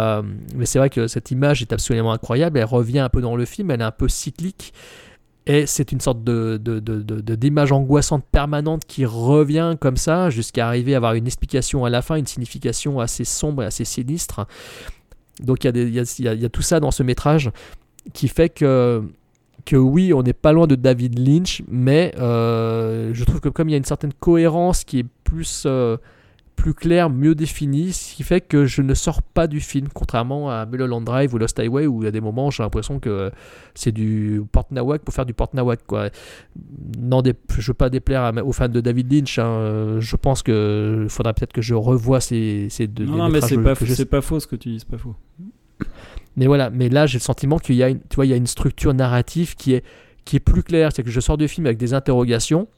mais 0.56 0.66
c'est 0.66 0.78
vrai 0.78 0.90
que 0.90 1.06
cette 1.06 1.30
image 1.30 1.62
est 1.62 1.72
absolument 1.72 2.12
incroyable, 2.12 2.58
elle 2.58 2.64
revient 2.64 3.00
un 3.00 3.08
peu 3.08 3.20
dans 3.20 3.36
le 3.36 3.44
film, 3.44 3.70
elle 3.70 3.80
est 3.80 3.84
un 3.84 3.90
peu 3.90 4.08
cyclique. 4.08 4.72
Et 5.46 5.66
c'est 5.66 5.90
une 5.90 6.00
sorte 6.00 6.22
de, 6.22 6.56
d'image 7.34 7.72
angoissante 7.72 8.24
permanente 8.30 8.82
qui 8.86 9.04
revient 9.04 9.76
comme 9.80 9.96
ça 9.96 10.30
jusqu'à 10.30 10.68
arriver 10.68 10.94
à 10.94 10.98
avoir 10.98 11.14
une 11.14 11.26
explication 11.26 11.84
à 11.84 11.90
la 11.90 12.00
fin, 12.00 12.14
une 12.14 12.26
signification 12.26 13.00
assez 13.00 13.24
sombre 13.24 13.64
et 13.64 13.66
assez 13.66 13.84
sinistre. 13.84 14.46
Donc 15.40 15.64
il 15.64 15.94
y, 15.94 15.98
a, 15.98 16.48
tout 16.48 16.62
ça 16.62 16.78
dans 16.78 16.92
ce 16.92 17.02
métrage 17.02 17.50
qui 18.12 18.28
fait 18.28 18.50
que, 18.50 19.02
que 19.64 19.76
oui, 19.76 20.12
on 20.12 20.22
n'est 20.22 20.32
pas 20.32 20.52
loin 20.52 20.68
de 20.68 20.76
David 20.76 21.18
Lynch, 21.18 21.62
mais 21.68 22.14
euh, 22.18 23.10
je 23.12 23.24
trouve 23.24 23.40
que 23.40 23.48
comme 23.48 23.68
il 23.68 23.72
y 23.72 23.74
a 23.74 23.78
une 23.78 23.84
certaine 23.84 24.12
cohérence 24.12 24.84
qui 24.84 25.00
est 25.00 25.06
plus... 25.24 25.64
Euh, 25.66 25.96
plus 26.62 26.74
clair, 26.74 27.10
mieux 27.10 27.34
défini, 27.34 27.92
ce 27.92 28.14
qui 28.14 28.22
fait 28.22 28.40
que 28.40 28.66
je 28.66 28.82
ne 28.82 28.94
sors 28.94 29.20
pas 29.20 29.48
du 29.48 29.58
film, 29.58 29.88
contrairement 29.92 30.48
à 30.48 30.64
Mulholland 30.64 31.02
Drive 31.02 31.34
ou 31.34 31.38
Lost 31.38 31.58
Highway, 31.58 31.88
où 31.88 32.02
il 32.02 32.04
y 32.04 32.08
a 32.08 32.12
des 32.12 32.20
moments 32.20 32.52
j'ai 32.52 32.62
l'impression 32.62 33.00
que 33.00 33.32
c'est 33.74 33.90
du 33.90 34.40
Port 34.52 34.68
Nawak 34.70 35.02
pour 35.02 35.12
faire 35.12 35.26
du 35.26 35.34
Port 35.34 35.50
Nawak. 35.54 35.80
Quoi. 35.84 36.10
Non, 37.00 37.20
je 37.24 37.30
ne 37.30 37.66
veux 37.66 37.74
pas 37.74 37.90
déplaire 37.90 38.32
aux 38.44 38.52
fans 38.52 38.68
de 38.68 38.80
David 38.80 39.12
Lynch, 39.12 39.40
hein. 39.40 39.98
je 39.98 40.14
pense 40.14 40.44
qu'il 40.44 41.06
faudra 41.08 41.34
peut-être 41.34 41.52
que 41.52 41.62
je 41.62 41.74
revoie 41.74 42.20
ces, 42.20 42.68
ces 42.70 42.86
deux 42.86 43.06
Non, 43.06 43.16
non 43.16 43.28
mais 43.28 43.40
c'est 43.40 43.56
pas, 43.56 43.74
pas 44.08 44.20
faux 44.20 44.38
ce 44.38 44.46
que 44.46 44.54
tu 44.54 44.68
dis, 44.68 44.78
c'est 44.78 44.88
pas 44.88 44.98
faux. 44.98 45.16
Mais 46.36 46.46
voilà, 46.46 46.70
mais 46.70 46.88
là 46.88 47.06
j'ai 47.06 47.18
le 47.18 47.22
sentiment 47.22 47.58
qu'il 47.58 47.74
y 47.74 47.82
a 47.82 47.88
une, 47.88 47.98
tu 48.08 48.14
vois, 48.14 48.24
il 48.24 48.30
y 48.30 48.34
a 48.34 48.36
une 48.36 48.46
structure 48.46 48.94
narrative 48.94 49.56
qui 49.56 49.72
est, 49.72 49.84
qui 50.24 50.36
est 50.36 50.40
plus 50.40 50.62
claire, 50.62 50.92
c'est 50.94 51.02
que 51.02 51.10
je 51.10 51.18
sors 51.18 51.36
du 51.36 51.48
film 51.48 51.66
avec 51.66 51.78
des 51.78 51.92
interrogations, 51.92 52.68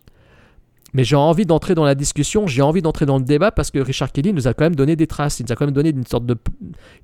mais 0.94 1.02
j'ai 1.02 1.16
envie 1.16 1.44
d'entrer 1.44 1.74
dans 1.74 1.84
la 1.84 1.96
discussion, 1.96 2.46
j'ai 2.46 2.62
envie 2.62 2.80
d'entrer 2.80 3.04
dans 3.04 3.18
le 3.18 3.24
débat 3.24 3.50
parce 3.50 3.70
que 3.70 3.80
Richard 3.80 4.12
Kelly 4.12 4.32
nous 4.32 4.46
a 4.46 4.54
quand 4.54 4.64
même 4.64 4.76
donné 4.76 4.94
des 4.94 5.08
traces, 5.08 5.40
il 5.40 5.46
nous 5.46 5.52
a 5.52 5.56
quand 5.56 5.66
même 5.66 5.74
donné 5.74 5.90
une 5.90 6.06
sorte 6.06 6.24
de, 6.24 6.36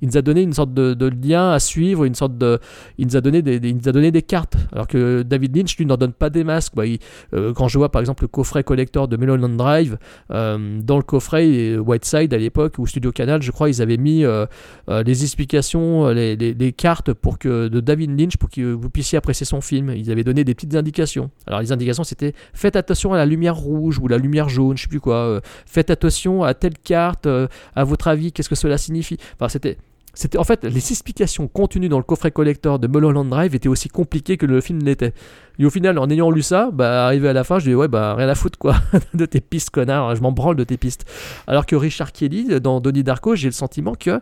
il 0.01 0.09
nous 0.09 0.17
a 0.17 0.23
donné 0.23 0.43
une 0.43 0.53
sorte 0.53 0.73
de, 0.73 1.11
lien 1.11 1.51
à 1.51 1.59
suivre, 1.59 2.05
une 2.05 2.15
sorte 2.15 2.39
de, 2.39 2.61
il 2.99 3.07
nous 3.09 3.17
a 3.17 3.21
donné 3.21 3.43
des, 3.43 3.57
il 3.57 3.77
nous 3.77 3.89
a 3.89 3.93
donné 3.93 4.13
des 4.13 4.23
cartes, 4.23 4.57
alors 4.73 4.87
que 4.87 5.23
David 5.23 5.57
Lynch 5.57 5.77
lui 5.77 5.87
n'en 5.87 5.97
donne 5.97 6.13
pas 6.13 6.31
des 6.31 6.45
masques. 6.45 6.75
Euh, 6.79 7.53
quand 7.53 7.67
je 7.67 7.79
vois 7.79 7.91
par 7.91 8.01
exemple 8.01 8.23
le 8.25 8.29
coffret 8.29 8.63
collector 8.63 9.09
de 9.09 9.17
Melon 9.17 9.49
Drive, 9.49 9.99
euh, 10.31 10.81
dans 10.81 10.97
le 10.97 11.03
coffret 11.03 11.77
Whiteside 11.77 12.33
à 12.33 12.39
l'époque 12.39 12.77
ou 12.79 12.87
Studio 12.87 13.11
Canal, 13.11 13.43
je 13.43 13.51
crois, 13.51 13.69
ils 13.69 13.83
avaient 13.83 13.97
mis 13.97 14.25
euh, 14.25 14.47
les 14.89 15.25
explications, 15.25 16.09
les, 16.11 16.37
les, 16.37 16.73
cartes 16.73 17.13
pour 17.13 17.39
que 17.39 17.67
de 17.67 17.81
David 17.81 18.19
Lynch 18.19 18.37
pour 18.37 18.49
que 18.49 18.73
vous 18.73 18.89
puissiez 18.89 19.19
apprécier 19.19 19.45
son 19.45 19.61
film. 19.61 19.91
Ils 19.91 20.13
avaient 20.13 20.25
donné 20.25 20.45
des 20.45 20.55
petites 20.55 20.77
indications. 20.77 21.31
Alors 21.47 21.61
les 21.61 21.73
indications 21.73 22.05
c'était 22.05 22.33
faites 22.55 22.77
attention 22.77 23.13
à 23.13 23.17
la 23.17 23.27
lumière 23.27 23.57
rouge 23.57 23.80
ou 23.81 24.09
la 24.09 24.19
lumière 24.19 24.49
jaune, 24.49 24.77
je 24.77 24.83
sais 24.83 24.89
plus 24.89 25.01
quoi. 25.01 25.17
Euh, 25.17 25.41
faites 25.67 25.91
attention 25.91 26.43
à 26.43 26.55
telle 26.55 26.79
carte, 26.79 27.27
euh, 27.27 27.49
à 27.75 27.85
votre 27.85 28.09
avis, 28.09 28.33
qu'est-ce 28.33 28.49
que 28.49 28.55
cela 28.55 28.79
signifie? 28.79 29.19
Enfin, 29.35 29.49
c'était. 29.49 29.79
C'était 30.13 30.39
en 30.39 30.45
fait 30.45 30.65
les 30.65 30.91
explications 30.91 31.47
contenues 31.47 31.89
dans 31.89 31.99
le 31.99 32.03
coffret 32.03 32.33
collector 32.33 32.81
de 32.81 32.89
Mulholland 32.89 33.29
Drive 33.29 33.55
étaient 33.55 33.69
aussi 33.69 33.89
compliquées 33.89 34.37
que 34.37 34.45
le 34.45 34.61
film 34.61 34.81
l'était. 34.81 35.15
Et 35.61 35.65
au 35.65 35.71
final, 35.71 36.01
en 36.01 36.11
ayant 36.11 36.33
lu 36.33 36.43
ça, 36.43 36.71
bah 36.73 37.07
arrivé 37.07 37.29
à 37.29 37.33
la 37.33 37.45
fin, 37.45 37.61
je 37.61 37.67
dis 37.67 37.75
ouais 37.77 37.87
bah 37.87 38.17
rien 38.17 38.29
à 38.29 38.35
foutre 38.35 38.59
quoi 38.59 38.75
de 39.15 39.25
tes 39.25 39.41
pistes 39.41 39.71
connard, 39.71 40.17
je 40.17 40.21
m'en 40.21 40.33
branle 40.33 40.57
de 40.57 40.65
tes 40.65 40.77
pistes. 40.77 41.05
Alors 41.47 41.65
que 41.65 41.77
Richard 41.77 42.11
Kelly 42.11 42.61
dans 42.61 42.81
Donnie 42.81 43.05
Darko, 43.05 43.37
j'ai 43.37 43.47
le 43.47 43.53
sentiment 43.53 43.95
que 43.95 44.21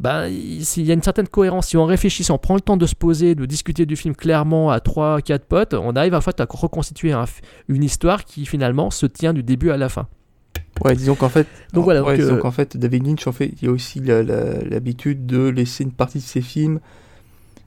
bah, 0.00 0.28
il 0.28 0.84
y 0.84 0.90
a 0.90 0.94
une 0.94 1.02
certaine 1.02 1.26
cohérence. 1.26 1.68
Si 1.68 1.76
on 1.76 1.84
réfléchit, 1.84 2.22
si 2.22 2.30
on 2.30 2.38
prend 2.38 2.54
le 2.54 2.60
temps 2.60 2.76
de 2.76 2.86
se 2.86 2.94
poser, 2.94 3.34
de 3.34 3.46
discuter 3.46 3.84
du 3.84 3.96
film 3.96 4.14
clairement 4.14 4.70
à 4.70 4.78
3-4 4.78 5.40
potes, 5.40 5.74
on 5.74 5.96
arrive 5.96 6.14
en 6.14 6.20
fait 6.20 6.40
à 6.40 6.46
reconstituer 6.48 7.12
une 7.68 7.82
histoire 7.82 8.24
qui 8.24 8.46
finalement 8.46 8.90
se 8.90 9.06
tient 9.06 9.32
du 9.32 9.42
début 9.42 9.70
à 9.70 9.76
la 9.76 9.88
fin. 9.88 10.06
Ouais, 10.84 10.94
disons 10.94 11.16
qu'en 11.16 11.28
fait, 11.28 11.48
donc 11.72 11.84
voilà, 11.84 12.00
donc, 12.00 12.10
euh, 12.10 12.38
qu'en 12.38 12.52
fait, 12.52 12.76
David 12.76 13.06
Lynch, 13.06 13.26
en 13.26 13.32
fait, 13.32 13.52
il 13.60 13.68
a 13.68 13.72
aussi 13.72 14.00
l'habitude 14.00 15.26
de 15.26 15.48
laisser 15.48 15.82
une 15.82 15.90
partie 15.90 16.18
de 16.18 16.22
ses 16.22 16.40
films, 16.40 16.78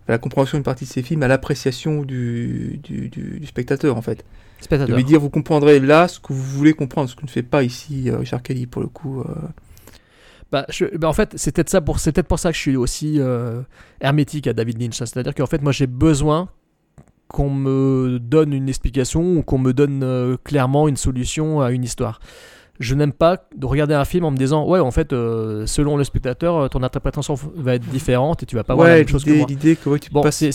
la 0.08 0.18
compréhension 0.18 0.58
d'une 0.58 0.64
partie 0.64 0.86
de 0.86 0.90
ses 0.90 1.02
films 1.02 1.22
à 1.24 1.28
l'appréciation 1.28 2.04
du, 2.04 2.80
du, 2.82 3.46
spectateur, 3.46 3.98
en 3.98 4.02
fait. 4.02 4.24
Spectateur. 4.62 4.88
De 4.88 4.96
lui 4.96 5.04
dire, 5.04 5.20
vous 5.20 5.30
comprendrez 5.30 5.82
là 5.82 6.08
ce 6.08 6.22
que 6.22 6.32
vous 6.32 6.42
voulez 6.42 6.74
comprendre, 6.74 7.10
ce 7.10 7.16
que 7.16 7.24
ne 7.24 7.30
fait 7.30 7.44
pas 7.44 7.64
ici 7.64 8.10
euh, 8.10 8.18
Richard 8.18 8.42
Kelly, 8.44 8.68
pour 8.68 8.82
le 8.82 8.88
coup. 8.88 9.22
Euh. 9.22 9.26
Bah, 10.52 10.66
bah, 10.96 11.08
en 11.08 11.14
fait, 11.14 11.34
c'est 11.38 11.56
peut-être 11.56 11.70
ça 11.70 11.82
pour, 11.82 12.00
c'est 12.00 12.12
peut 12.12 12.24
pour 12.24 12.40
ça 12.40 12.50
que 12.52 12.56
je 12.56 12.62
suis 12.62 12.76
aussi 12.76 13.16
euh, 13.20 13.62
hermétique 14.02 14.48
à 14.48 14.54
David 14.54 14.82
Lynch. 14.82 15.02
Hein. 15.02 15.06
C'est-à-dire 15.06 15.34
qu'en 15.34 15.46
fait, 15.46 15.62
moi, 15.62 15.72
j'ai 15.72 15.88
besoin 15.88 16.50
qu'on 17.30 17.50
me 17.50 18.20
donne 18.20 18.52
une 18.52 18.68
explication 18.68 19.38
ou 19.38 19.44
qu'on 19.44 19.58
me 19.58 19.72
donne 19.72 20.04
euh, 20.04 20.36
clairement 20.44 20.90
une 20.90 20.98
solution 20.98 21.62
à 21.62 21.72
une 21.72 21.84
histoire. 21.84 22.20
Je 22.82 22.96
n'aime 22.96 23.14
pas 23.14 23.38
de 23.56 23.66
regarder 23.66 23.94
un 23.94 24.04
film 24.06 24.26
en 24.26 24.32
me 24.32 24.38
disant 24.38 24.68
ouais 24.68 24.80
en 24.80 24.92
fait 24.92 25.14
euh, 25.14 25.66
selon 25.66 25.96
le 25.98 26.04
spectateur 26.04 26.70
ton 26.70 26.84
interprétation 26.84 27.36
va 27.56 27.76
être 27.76 27.88
différente 27.90 28.44
et 28.44 28.46
tu 28.46 28.56
vas 28.58 28.64
pas 28.64 28.76
voir 28.76 28.88
la 28.90 28.96
même 28.96 29.08
chose 29.08 29.24
que 29.24 29.32
moi. 29.32 29.46
l'idée 29.48 29.76
que 29.78 29.90
ouais, 29.90 30.00
tu 30.00 30.10
Bon, 30.12 30.24
c'est 30.30 30.50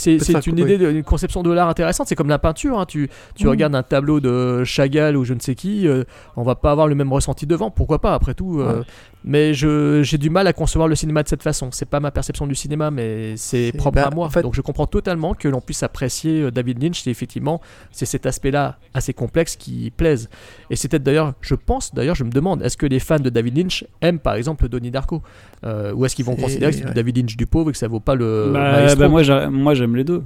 une 0.46 0.58
idée, 0.58 0.76
de- 0.78 0.90
une 0.90 1.02
conception 1.04 1.42
de 1.42 1.50
l'art 1.52 1.68
intéressante. 1.68 2.08
C'est 2.08 2.14
comme 2.16 2.28
la 2.28 2.38
peinture. 2.38 2.78
hein. 2.78 2.84
Tu, 2.86 3.08
tu 3.34 3.44
Mhm. 3.44 3.50
regardes 3.50 3.74
un 3.74 3.82
tableau 3.82 4.20
de 4.20 4.64
Chagall 4.64 5.16
ou 5.16 5.24
je 5.24 5.32
ne 5.34 5.40
sais 5.40 5.54
qui, 5.54 5.86
euh, 5.88 6.04
on 6.36 6.42
va 6.42 6.54
pas 6.56 6.72
avoir 6.72 6.88
le 6.88 6.94
même 6.94 7.12
ressenti 7.12 7.46
devant. 7.46 7.70
Pourquoi 7.70 8.00
pas 8.00 8.14
Après 8.14 8.34
tout. 8.34 8.60
euh, 8.60 8.78
Ouais. 8.80 8.84
Mais 9.28 9.54
je 9.54 10.02
j'ai 10.04 10.18
du 10.18 10.30
mal 10.30 10.46
à 10.46 10.52
concevoir 10.52 10.86
le 10.88 10.94
cinéma 10.94 11.22
de 11.24 11.28
cette 11.28 11.42
façon. 11.42 11.70
C'est 11.72 11.88
pas 11.88 11.98
ma 11.98 12.10
perception 12.12 12.46
du 12.46 12.54
cinéma, 12.54 12.92
mais 12.92 13.36
c'est 13.36 13.72
propre 13.76 13.96
bah, 13.96 14.06
à 14.06 14.14
moi. 14.14 14.26
en 14.26 14.30
fait- 14.30 14.42
Donc 14.42 14.54
je 14.54 14.60
comprends 14.60 14.86
totalement 14.86 15.34
que 15.34 15.48
l'on 15.48 15.60
puisse 15.60 15.82
apprécier 15.82 16.42
euh, 16.42 16.50
David 16.52 16.80
Lynch. 16.82 17.04
Et 17.06 17.10
effectivement, 17.10 17.60
c'est 17.90 18.06
cet 18.06 18.24
aspect-là 18.26 18.78
assez 18.94 19.12
complexe 19.14 19.56
qui 19.56 19.90
plaise. 19.96 20.28
Et 20.70 20.76
c'est 20.76 20.88
peut-être 20.88 21.02
d'ailleurs, 21.02 21.32
je 21.40 21.54
pense 21.56 21.92
d'ailleurs, 21.94 22.14
je 22.16 22.24
me 22.24 22.30
demande, 22.30 22.62
est-ce 22.62 22.76
que 22.76 22.86
les 22.86 22.98
fans 22.98 23.18
de 23.20 23.30
David 23.30 23.56
Lynch 23.56 23.84
aiment 24.00 24.18
par 24.18 24.34
exemple 24.34 24.68
Donnie 24.68 24.90
Darko? 24.90 25.22
Euh, 25.64 25.92
Ou 25.94 26.04
est-ce 26.04 26.16
qu'ils 26.16 26.24
vont 26.24 26.34
C'est- 26.36 26.42
considérer 26.42 26.72
que 26.72 26.78
c'est 26.78 26.84
ouais. 26.86 26.92
David 26.94 27.16
Lynch 27.18 27.36
du 27.36 27.46
pauvre 27.46 27.70
et 27.70 27.72
que 27.72 27.78
ça 27.78 27.88
vaut 27.88 28.00
pas 28.00 28.14
le 28.14 28.50
Bah, 28.52 28.94
bah, 28.96 29.08
moi, 29.08 29.22
j'a- 29.22 29.48
moi, 29.50 29.74
j'aime 29.74 29.94
les 29.96 30.04
deux. 30.04 30.22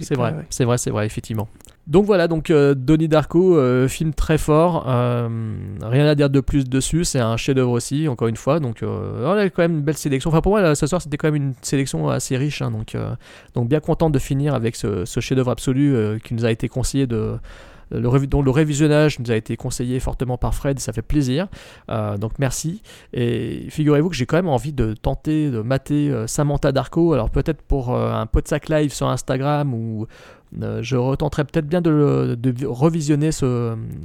c'est 0.00 0.14
vrai, 0.16 0.32
Ouais, 0.32 0.44
c'est 0.50 0.64
vrai, 0.64 0.78
c'est 0.78 0.90
vrai, 0.90 1.06
effectivement. 1.06 1.48
Donc 1.88 2.04
voilà, 2.06 2.28
donc 2.28 2.50
euh, 2.50 2.74
Donnie 2.74 3.08
Darko, 3.08 3.56
euh, 3.58 3.88
film 3.88 4.14
très 4.14 4.38
fort, 4.38 4.84
euh, 4.88 5.28
rien 5.82 6.06
à 6.06 6.14
dire 6.14 6.30
de 6.30 6.38
plus 6.38 6.68
dessus, 6.68 7.04
c'est 7.04 7.18
un 7.18 7.36
chef-d'œuvre 7.36 7.72
aussi, 7.72 8.06
encore 8.06 8.28
une 8.28 8.36
fois. 8.36 8.60
Donc 8.60 8.84
euh, 8.84 9.24
on 9.26 9.32
a 9.36 9.50
quand 9.50 9.62
même 9.62 9.72
une 9.78 9.82
belle 9.82 9.96
sélection. 9.96 10.30
Enfin 10.30 10.40
pour 10.42 10.52
moi, 10.52 10.62
là, 10.62 10.76
ce 10.76 10.86
soir, 10.86 11.02
c'était 11.02 11.16
quand 11.16 11.26
même 11.26 11.34
une 11.42 11.54
sélection 11.60 12.08
assez 12.08 12.36
riche, 12.36 12.62
hein, 12.62 12.70
donc 12.70 12.94
euh, 12.94 13.10
donc 13.54 13.68
bien 13.68 13.80
content 13.80 14.10
de 14.10 14.18
finir 14.20 14.54
avec 14.54 14.76
ce, 14.76 15.04
ce 15.04 15.18
chef-d'œuvre 15.18 15.50
absolu 15.50 15.92
euh, 15.96 16.18
qui 16.22 16.34
nous 16.34 16.44
a 16.44 16.52
été 16.52 16.68
conseillé 16.68 17.08
de 17.08 17.32
le, 17.98 18.08
révi- 18.08 18.26
dont 18.28 18.42
le 18.42 18.50
révisionnage 18.50 19.18
nous 19.18 19.30
a 19.30 19.36
été 19.36 19.56
conseillé 19.56 20.00
fortement 20.00 20.38
par 20.38 20.54
Fred, 20.54 20.78
ça 20.80 20.92
fait 20.92 21.02
plaisir. 21.02 21.48
Euh, 21.90 22.16
donc 22.18 22.32
merci. 22.38 22.82
Et 23.12 23.66
figurez-vous 23.70 24.08
que 24.10 24.16
j'ai 24.16 24.26
quand 24.26 24.36
même 24.36 24.48
envie 24.48 24.72
de 24.72 24.94
tenter 24.94 25.50
de 25.50 25.60
mater 25.60 26.10
euh, 26.10 26.26
Samantha 26.26 26.72
Darko. 26.72 27.12
Alors 27.12 27.30
peut-être 27.30 27.62
pour 27.62 27.94
euh, 27.94 28.12
un 28.12 28.26
pot 28.26 28.40
de 28.42 28.48
sac 28.48 28.68
live 28.68 28.92
sur 28.92 29.08
Instagram 29.08 29.74
ou 29.74 30.06
euh, 30.62 30.82
je 30.82 30.96
retenterai 30.96 31.44
peut-être 31.44 31.66
bien 31.66 31.80
de, 31.80 31.90
le- 31.90 32.36
de 32.36 32.50
vi- 32.50 32.66
revisionner 32.66 33.30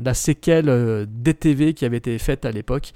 la 0.04 0.14
séquelle 0.14 0.70
euh, 0.70 1.06
DTV 1.10 1.74
qui 1.74 1.86
avait 1.86 1.98
été 1.98 2.18
faite 2.18 2.46
à 2.46 2.52
l'époque. 2.52 2.92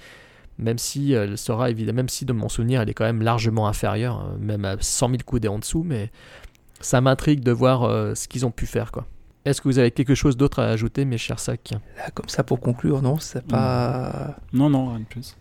Même 0.60 0.78
si 0.78 1.14
elle 1.14 1.38
sera 1.38 1.70
évidemment, 1.72 1.96
même 1.98 2.10
si 2.10 2.24
de 2.26 2.34
mon 2.34 2.48
souvenir 2.50 2.82
elle 2.82 2.90
est 2.90 2.94
quand 2.94 3.06
même 3.06 3.22
largement 3.24 3.68
inférieure, 3.68 4.36
même 4.40 4.64
à 4.66 4.76
100 4.80 5.08
000 5.08 5.18
coudées 5.26 5.48
en 5.48 5.58
dessous, 5.58 5.84
mais 5.84 6.12
ça 6.82 7.02
m'intrigue 7.02 7.40
de 7.42 7.52
voir 7.52 7.84
euh, 7.84 8.14
ce 8.16 8.28
qu'ils 8.28 8.46
ont 8.46 8.52
pu 8.52 8.66
faire 8.68 8.92
quoi. 8.92 9.06
Est-ce 9.46 9.60
que 9.62 9.68
vous 9.68 9.80
avez 9.80 9.90
quelque 9.92 10.14
chose 10.16 10.38
d'autre 10.38 10.60
à 10.60 10.68
ajouter, 10.68 11.04
mes 11.06 11.18
chers 11.18 11.40
sacs 11.40 11.72
Là, 11.98 12.12
comme 12.14 12.30
ça 12.30 12.44
pour 12.44 12.60
conclure, 12.60 13.02
non, 13.02 13.18
c'est 13.20 13.46
pas. 13.46 14.36
Non, 14.54 14.70
non, 14.70 14.90
rien 14.90 15.00
de 15.00 15.06
plus. 15.06 15.36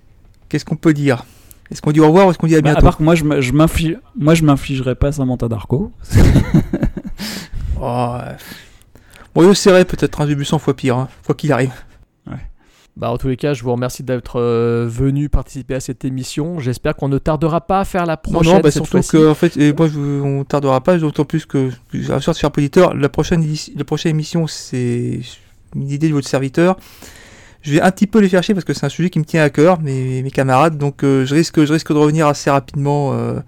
Qu'est-ce 0.48 0.64
qu'on 0.64 0.76
peut 0.76 0.94
dire? 0.94 1.24
Est-ce 1.70 1.82
qu'on 1.82 1.92
dit 1.92 2.00
au 2.00 2.06
revoir 2.08 2.26
ou 2.26 2.30
est-ce 2.30 2.38
qu'on 2.38 2.46
dit 2.46 2.56
à 2.56 2.60
Bah, 2.62 2.70
bientôt? 2.70 2.78
à 2.80 2.82
part 2.82 2.96
que 2.96 3.02
moi, 3.02 3.14
je 3.14 3.22
m'inflige- 3.52 3.98
moi, 4.18 4.34
je 4.34 4.42
m'infligerai 4.42 4.94
pas 4.94 5.12
Samantha 5.12 5.48
Darko. 5.48 5.92
Oh, 7.82 8.16
ouais. 8.18 8.36
Bon, 9.34 9.48
je 9.48 9.54
serai 9.54 9.84
peut-être 9.86 10.20
un 10.20 10.26
début 10.26 10.44
100 10.44 10.58
fois 10.58 10.74
pire, 10.76 10.96
hein, 10.98 11.08
quoi 11.24 11.34
qu'il 11.34 11.50
arrive. 11.52 11.72
Bah, 12.96 13.10
en 13.10 13.16
tous 13.16 13.28
les 13.28 13.36
cas, 13.36 13.54
je 13.54 13.62
vous 13.62 13.72
remercie 13.72 14.02
d'être 14.02 14.40
euh, 14.40 14.86
venu 14.88 15.28
participer 15.28 15.74
à 15.74 15.80
cette 15.80 16.04
émission. 16.04 16.58
J'espère 16.58 16.96
qu'on 16.96 17.08
ne 17.08 17.18
tardera 17.18 17.60
pas 17.62 17.80
à 17.80 17.84
faire 17.84 18.04
la 18.04 18.14
Non, 18.26 18.32
prochaine. 18.32 18.54
non, 18.54 18.60
bah, 18.60 18.70
cette 18.70 18.84
surtout 18.84 19.08
que, 19.08 19.30
en 19.30 19.34
fait, 19.34 19.56
et 19.56 19.72
moi, 19.72 19.88
je, 19.88 19.98
on 19.98 20.44
tardera 20.44 20.82
pas, 20.82 20.98
d'autant 20.98 21.24
plus 21.24 21.46
que, 21.46 21.70
rassure, 22.08 22.34
cher 22.34 22.50
auditeur, 22.54 22.94
la 22.94 23.08
prochaine, 23.08 23.46
la 23.76 23.84
prochaine 23.84 24.10
émission, 24.10 24.46
c'est 24.46 25.20
une 25.74 25.88
idée 25.90 26.08
de 26.08 26.14
votre 26.14 26.28
serviteur. 26.28 26.76
Je 27.62 27.72
vais 27.72 27.80
un 27.80 27.90
petit 27.90 28.06
peu 28.06 28.20
les 28.20 28.28
faire 28.28 28.42
chier 28.42 28.54
parce 28.54 28.64
que 28.64 28.72
c'est 28.74 28.86
un 28.86 28.90
sujet 28.90 29.08
qui 29.10 29.18
me 29.18 29.24
tient 29.24 29.42
à 29.42 29.50
cœur, 29.50 29.80
mes, 29.80 30.22
mes 30.22 30.30
camarades, 30.30 30.76
donc 30.78 31.04
euh, 31.04 31.24
je, 31.26 31.34
risque, 31.34 31.64
je 31.64 31.72
risque 31.72 31.92
de 31.92 31.98
revenir 31.98 32.26
assez 32.26 32.50
rapidement 32.50 33.12
euh, 33.12 33.38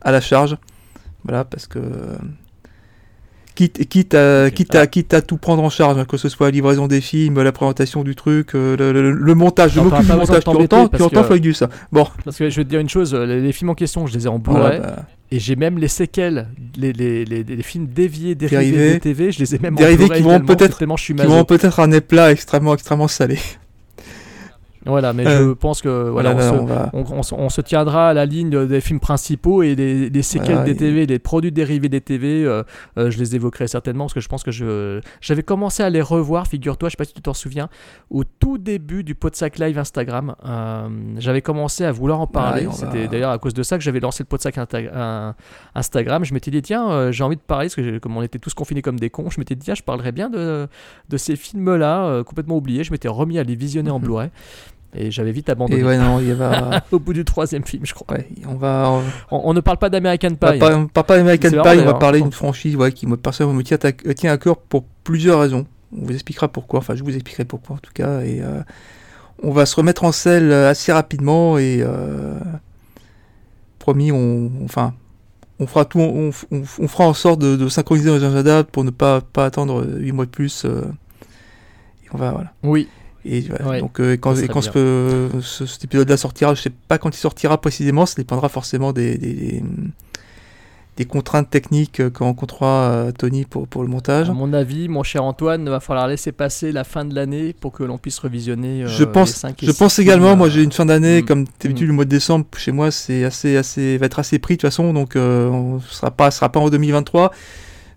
à 0.00 0.10
la 0.12 0.20
charge. 0.20 0.56
Voilà, 1.24 1.44
parce 1.44 1.66
que. 1.66 1.78
Quitte, 3.60 3.86
quitte, 3.90 4.14
à, 4.14 4.50
quitte, 4.50 4.74
à, 4.74 4.86
quitte 4.86 5.12
à 5.12 5.20
tout 5.20 5.36
prendre 5.36 5.62
en 5.62 5.68
charge, 5.68 5.98
hein, 5.98 6.06
que 6.06 6.16
ce 6.16 6.30
soit 6.30 6.46
la 6.46 6.50
livraison 6.52 6.86
des 6.86 7.02
films, 7.02 7.42
la 7.42 7.52
présentation 7.52 8.02
du 8.04 8.14
truc, 8.14 8.54
euh, 8.54 8.74
le, 8.74 8.90
le- 8.92 9.12
le 9.12 9.34
montage, 9.34 9.72
je 9.72 9.80
m'occupe 9.80 9.98
du 10.06 10.06
de 10.06 10.12
montage, 10.16 10.44
tu 10.44 10.48
entends, 10.64 10.84
tu 10.84 10.90
parce 10.92 11.02
entends 11.02 11.22
ça. 11.52 11.68
Bon, 11.92 12.06
Parce 12.24 12.38
que 12.38 12.48
je 12.48 12.56
vais 12.56 12.64
te 12.64 12.70
dire 12.70 12.80
une 12.80 12.88
chose, 12.88 13.12
euh, 13.14 13.26
les, 13.26 13.42
les 13.42 13.52
films 13.52 13.68
en 13.68 13.74
question, 13.74 14.06
je 14.06 14.14
les 14.14 14.24
ai 14.24 14.28
en 14.28 14.38
Blu-ray. 14.38 14.80
bah, 14.80 14.96
Et 15.30 15.38
j'ai 15.38 15.56
même 15.56 15.76
les 15.76 15.88
séquelles, 15.88 16.48
les, 16.78 16.94
les, 16.94 17.26
les, 17.26 17.44
les 17.44 17.62
films 17.62 17.86
déviés, 17.86 18.34
dérivés, 18.34 18.70
Dérivés. 18.70 18.92
des 18.94 19.00
TV, 19.00 19.30
je 19.32 19.40
les 19.40 19.54
ai 19.54 19.58
même 19.58 19.74
Dérivés 19.74 20.04
en 20.04 20.06
Blu-ray 20.06 20.22
qui 20.22 20.24
vont 20.26 20.30
peut-être- 20.46 20.78
qui 20.78 21.12
vont 21.28 21.44
peut-être 21.44 21.80
un 21.80 21.92
éplat 21.92 22.32
extrêmement, 22.32 22.72
extrêmement 22.72 23.08
salé. 23.08 23.38
Voilà, 24.86 25.12
mais 25.12 25.26
Euh, 25.26 25.48
je 25.48 25.52
pense 25.52 25.82
que 25.82 26.08
voilà, 26.08 26.32
Voilà, 26.32 26.52
on, 26.52 26.56
se, 26.56 26.62
on 26.62 26.64
va- 26.66 26.90
on- 26.94 27.44
on 27.44 27.48
se- 27.50 27.60
tiendra 27.60 28.08
à 28.08 28.14
la 28.14 28.24
ligne 28.24 28.66
des 28.66 28.80
films 28.80 28.98
principaux 29.00 29.62
et 29.62 29.74
les, 29.74 30.08
les 30.08 30.22
séquelles 30.22 30.54
Voilà, 30.54 30.64
des 30.64 30.76
TV, 30.76 31.04
les 31.06 31.18
produits 31.18 31.52
dérivés 31.52 31.88
des 31.90 32.00
TV, 32.00 32.44
euh, 32.46 32.62
euh, 32.96 33.10
je 33.10 33.18
les 33.18 33.36
évoquerai 33.36 33.68
certainement 33.68 34.04
parce 34.04 34.14
que 34.14 34.20
je 34.20 34.28
pense 34.28 34.42
que 34.42 34.50
je 34.50 35.00
j'avais 35.20 35.42
commencé 35.42 35.82
à 35.82 35.90
les 35.90 36.00
revoir, 36.00 36.46
figure-toi, 36.46 36.88
je 36.88 36.92
sais 36.92 36.96
pas 36.96 37.04
si 37.04 37.12
tu 37.12 37.20
t'en 37.20 37.34
souviens, 37.34 37.68
au 38.08 38.24
tout 38.24 38.56
début 38.56 39.04
du 39.04 39.14
Podsac 39.14 39.58
Live 39.58 39.78
Instagram, 39.78 40.34
euh, 40.46 40.88
j'avais 41.18 41.42
commencé 41.42 41.84
à 41.84 41.92
vouloir 41.92 42.20
en 42.20 42.26
parler. 42.26 42.62
Ouais, 42.62 42.68
on 42.68 42.72
C'était 42.72 43.02
va- 43.02 43.08
d'ailleurs 43.08 43.30
à 43.30 43.38
cause 43.38 43.52
de 43.54 43.62
ça 43.62 43.76
que 43.76 43.84
j'avais 43.84 44.00
lancé 44.00 44.22
le 44.22 44.28
Podsac 44.28 44.56
Instagram. 45.74 46.24
Je 46.24 46.34
m'étais 46.34 46.50
dit 46.50 46.62
tiens, 46.62 46.90
euh, 46.90 47.12
j'ai 47.12 47.24
envie 47.24 47.36
de 47.36 47.40
parler 47.42 47.66
parce 47.66 47.74
que 47.76 47.98
comme 47.98 48.16
on 48.16 48.22
était 48.22 48.38
tous 48.38 48.54
confinés 48.54 48.82
comme 48.82 48.98
des 48.98 49.10
cons, 49.10 49.30
je 49.30 49.38
m'étais 49.40 49.54
dit 49.54 49.64
tiens, 49.64 49.74
je 49.74 49.82
parlerais 49.82 50.12
bien 50.12 50.28
de, 50.30 50.66
de 51.08 51.16
ces 51.16 51.36
films-là 51.36 52.04
euh, 52.06 52.24
complètement 52.24 52.56
oubliés. 52.56 52.84
Je 52.84 52.92
m'étais 52.92 53.08
remis 53.08 53.38
à 53.38 53.42
les 53.42 53.54
visionner 53.54 53.90
en 53.90 53.98
Mhm. 53.98 54.04
Blu-ray. 54.04 54.30
Et 54.94 55.10
j'avais 55.12 55.30
vite 55.32 55.48
abandonné. 55.48 55.80
Et 55.80 55.84
ouais, 55.84 55.96
non, 55.98 56.18
il 56.20 56.34
va. 56.34 56.82
Au 56.92 56.98
bout 56.98 57.12
du 57.12 57.24
troisième 57.24 57.64
film, 57.64 57.86
je 57.86 57.94
crois. 57.94 58.16
ouais, 58.16 58.26
on 58.48 58.54
va. 58.56 59.00
On 59.30 59.54
ne 59.54 59.60
parle 59.60 59.78
pas 59.78 59.88
d'American 59.88 60.30
Pie. 60.30 60.58
on 60.62 60.86
parle 60.88 61.06
pas 61.06 61.16
d'American 61.16 61.48
Pie, 61.50 61.54
on 61.58 61.62
va 61.62 61.74
d'ailleurs. 61.76 61.98
parler 62.00 62.20
d'une 62.20 62.32
franchise 62.32 62.74
ouais, 62.76 62.90
qui, 62.92 63.06
personnellement, 63.06 63.56
me 63.56 63.62
tient 63.62 63.78
à, 63.82 63.92
tient 64.14 64.32
à 64.32 64.38
cœur 64.38 64.56
pour 64.56 64.84
plusieurs 65.04 65.40
raisons. 65.40 65.66
On 65.96 66.04
vous 66.06 66.12
expliquera 66.12 66.48
pourquoi, 66.48 66.80
enfin, 66.80 66.94
je 66.96 67.04
vous 67.04 67.14
expliquerai 67.14 67.44
pourquoi 67.44 67.76
en 67.76 67.78
tout 67.78 67.92
cas. 67.94 68.20
Et 68.22 68.40
euh, 68.42 68.60
on 69.42 69.52
va 69.52 69.64
se 69.66 69.76
remettre 69.76 70.02
en 70.04 70.12
selle 70.12 70.52
assez 70.52 70.92
rapidement 70.92 71.56
et. 71.58 71.78
euh, 71.82 72.34
promis, 73.78 74.12
on. 74.12 74.50
Enfin. 74.64 74.94
On 75.62 75.66
fera 75.66 75.84
tout, 75.84 76.00
on, 76.00 76.30
on- 76.50 76.62
on 76.78 76.88
fera 76.88 77.04
en 77.04 77.12
sorte 77.12 77.38
de, 77.38 77.54
de 77.54 77.68
synchroniser 77.68 78.08
nos 78.08 78.24
agendas 78.24 78.64
pour 78.64 78.82
ne 78.82 78.88
pas, 78.88 79.20
pas 79.20 79.44
attendre 79.44 79.86
8 79.86 80.12
mois 80.12 80.24
de 80.24 80.30
plus. 80.30 80.64
euh, 80.64 80.84
et 82.02 82.08
on 82.14 82.16
va, 82.16 82.30
voilà. 82.32 82.52
Oui. 82.62 82.88
Et 83.24 83.40
voilà. 83.42 83.68
Ouais, 83.68 83.80
donc 83.80 84.00
euh, 84.00 84.16
quand, 84.16 84.34
et 84.34 84.46
ce, 84.62 85.28
ce- 85.42 85.66
cet 85.66 85.84
épisode-là 85.84 86.16
sortira, 86.16 86.54
je 86.54 86.62
sais 86.62 86.72
pas 86.88 86.98
quand 86.98 87.14
il 87.14 87.18
sortira 87.18 87.60
précisément, 87.60 88.06
ça 88.06 88.14
dépendra 88.16 88.48
forcément 88.48 88.92
des, 88.92 89.18
des, 89.18 89.32
des- 89.34 89.62
des 90.96 91.04
contraintes 91.06 91.48
techniques 91.48 92.00
euh, 92.00 92.10
que 92.10 92.22
rencontrera 92.24 92.90
euh, 92.90 93.12
Tony 93.12 93.44
pour, 93.46 93.66
pour 93.66 93.82
le 93.82 93.88
montage. 93.88 94.28
À 94.28 94.32
mon 94.34 94.52
avis, 94.52 94.88
mon 94.88 95.02
cher 95.02 95.24
Antoine, 95.24 95.66
va 95.68 95.80
falloir 95.80 96.08
laisser 96.08 96.30
passer 96.32 96.72
la 96.72 96.84
fin 96.84 97.04
de 97.06 97.14
l'année 97.14 97.54
pour 97.58 97.72
que 97.72 97.84
l'on 97.84 97.96
puisse 97.96 98.18
revisionner. 98.18 98.82
euh, 98.82 98.88
je 98.88 99.04
les 99.04 99.10
pense, 99.10 99.30
cinq 99.32 99.62
et 99.62 99.66
je 99.66 99.72
pense 99.72 99.98
également, 99.98 100.32
euh, 100.32 100.36
moi 100.36 100.48
j'ai 100.50 100.62
une 100.62 100.72
fin 100.72 100.84
d'année, 100.84 101.22
mm, 101.22 101.24
comme 101.24 101.44
d'habitude 101.62 101.86
le 101.86 101.92
mois 101.94 102.04
de 102.04 102.10
décembre 102.10 102.44
chez 102.56 102.72
moi 102.72 102.90
c'est 102.90 103.24
assez, 103.24 103.56
assez, 103.56 103.96
va 103.96 104.06
être 104.06 104.18
assez 104.18 104.38
pris 104.38 104.54
de 104.54 104.60
toute 104.60 104.68
façon, 104.68 104.92
donc 104.92 105.12
on 105.16 105.80
sera 105.88 106.10
pas, 106.10 106.30
sera 106.30 106.50
pas 106.50 106.60
en 106.60 106.68
2023. 106.68 107.32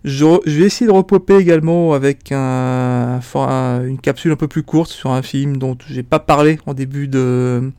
Je, 0.04 0.26
je 0.44 0.58
vais 0.60 0.66
essayer 0.66 0.86
de 0.86 0.92
repopper 0.92 1.36
également 1.36 1.94
avec 1.94 2.30
un, 2.30 3.20
for- 3.22 3.48
un- 3.50 3.84
une 3.86 3.98
capsule 3.98 4.32
un 4.32 4.36
peu 4.36 4.48
plus 4.48 4.62
courte 4.62 4.90
sur 4.90 5.10
un 5.10 5.22
film 5.22 5.56
dont 5.56 5.76
j'ai 5.88 6.02
pas 6.02 6.18
parlé 6.18 6.58
en 6.66 6.74
début 6.74 7.08
de, 7.08 7.72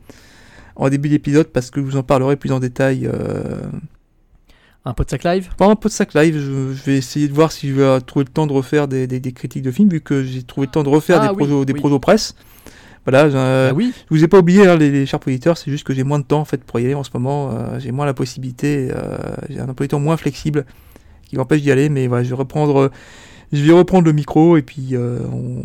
en 0.74 0.88
début 0.88 1.08
d'épisode 1.08 1.46
parce 1.48 1.70
que 1.70 1.80
je 1.80 1.86
vous 1.86 1.96
en 1.96 2.02
parlerai 2.02 2.34
plus 2.36 2.50
en 2.50 2.58
détail. 2.58 3.06
Euh, 3.06 3.60
Un 4.84 4.92
Podsac 4.92 5.22
Live? 5.22 5.50
pas 5.56 5.66
un 5.66 5.76
peu 5.76 5.88
de 5.88 5.92
sac 5.94 6.14
live, 6.14 6.34
je, 6.36 6.74
je 6.74 6.82
vais 6.84 6.96
essayer 6.96 7.28
de 7.28 7.32
voir 7.32 7.52
si 7.52 7.68
je 7.68 7.74
vais 7.74 8.00
trouver 8.00 8.24
le 8.24 8.32
temps 8.32 8.46
de 8.48 8.52
refaire 8.52 8.88
des, 8.88 9.06
des- 9.06 9.20
des 9.20 9.32
critiques 9.32 9.62
de 9.62 9.70
films 9.70 9.88
vu 9.90 10.00
que 10.00 10.24
j'ai 10.24 10.42
trouvé 10.42 10.66
le 10.66 10.72
temps 10.72 10.82
de 10.82 10.88
refaire 10.88 11.18
Ah 11.20 11.26
des, 11.28 11.30
oui, 11.30 11.36
prosos, 11.36 11.64
des 11.64 11.72
oui. 11.74 11.78
prosos 11.80 12.00
presse. 12.00 12.34
Voilà, 13.04 13.30
j'ai- 13.30 13.36
Ah 13.38 13.72
oui. 13.72 13.92
je 14.10 14.16
vous 14.16 14.24
ai 14.24 14.28
pas 14.28 14.38
oublié, 14.40 14.66
hein, 14.66 14.76
les, 14.76 14.90
les 14.90 15.06
chers 15.06 15.20
auditeurs, 15.24 15.56
c'est 15.58 15.70
juste 15.70 15.84
que 15.86 15.94
j'ai 15.94 16.02
moins 16.02 16.18
de 16.18 16.24
temps 16.24 16.40
en 16.40 16.44
fait 16.44 16.64
pour 16.64 16.80
y 16.80 16.84
aller 16.86 16.94
en 16.94 17.04
ce 17.04 17.10
moment. 17.14 17.50
euh, 17.52 17.78
j'ai 17.78 17.92
moins 17.92 18.04
la 18.06 18.14
possibilité, 18.14 18.88
euh, 18.90 19.16
j'ai 19.48 19.60
un 19.60 19.68
emploi 19.68 19.84
du 19.86 19.88
temps 19.90 20.00
moins 20.00 20.16
flexible 20.16 20.66
qui 21.26 21.36
m'empêche 21.36 21.60
d'y 21.62 21.70
aller. 21.70 21.88
Mais 21.88 22.06
voilà, 22.06 22.24
je 22.24 22.30
vais 22.30 22.34
reprendre, 22.36 22.90
je 23.52 23.62
vais 23.62 23.72
reprendre 23.72 24.04
le 24.06 24.12
micro 24.12 24.56
et 24.56 24.62
puis 24.62 24.90
euh, 24.92 25.20
on, 25.32 25.62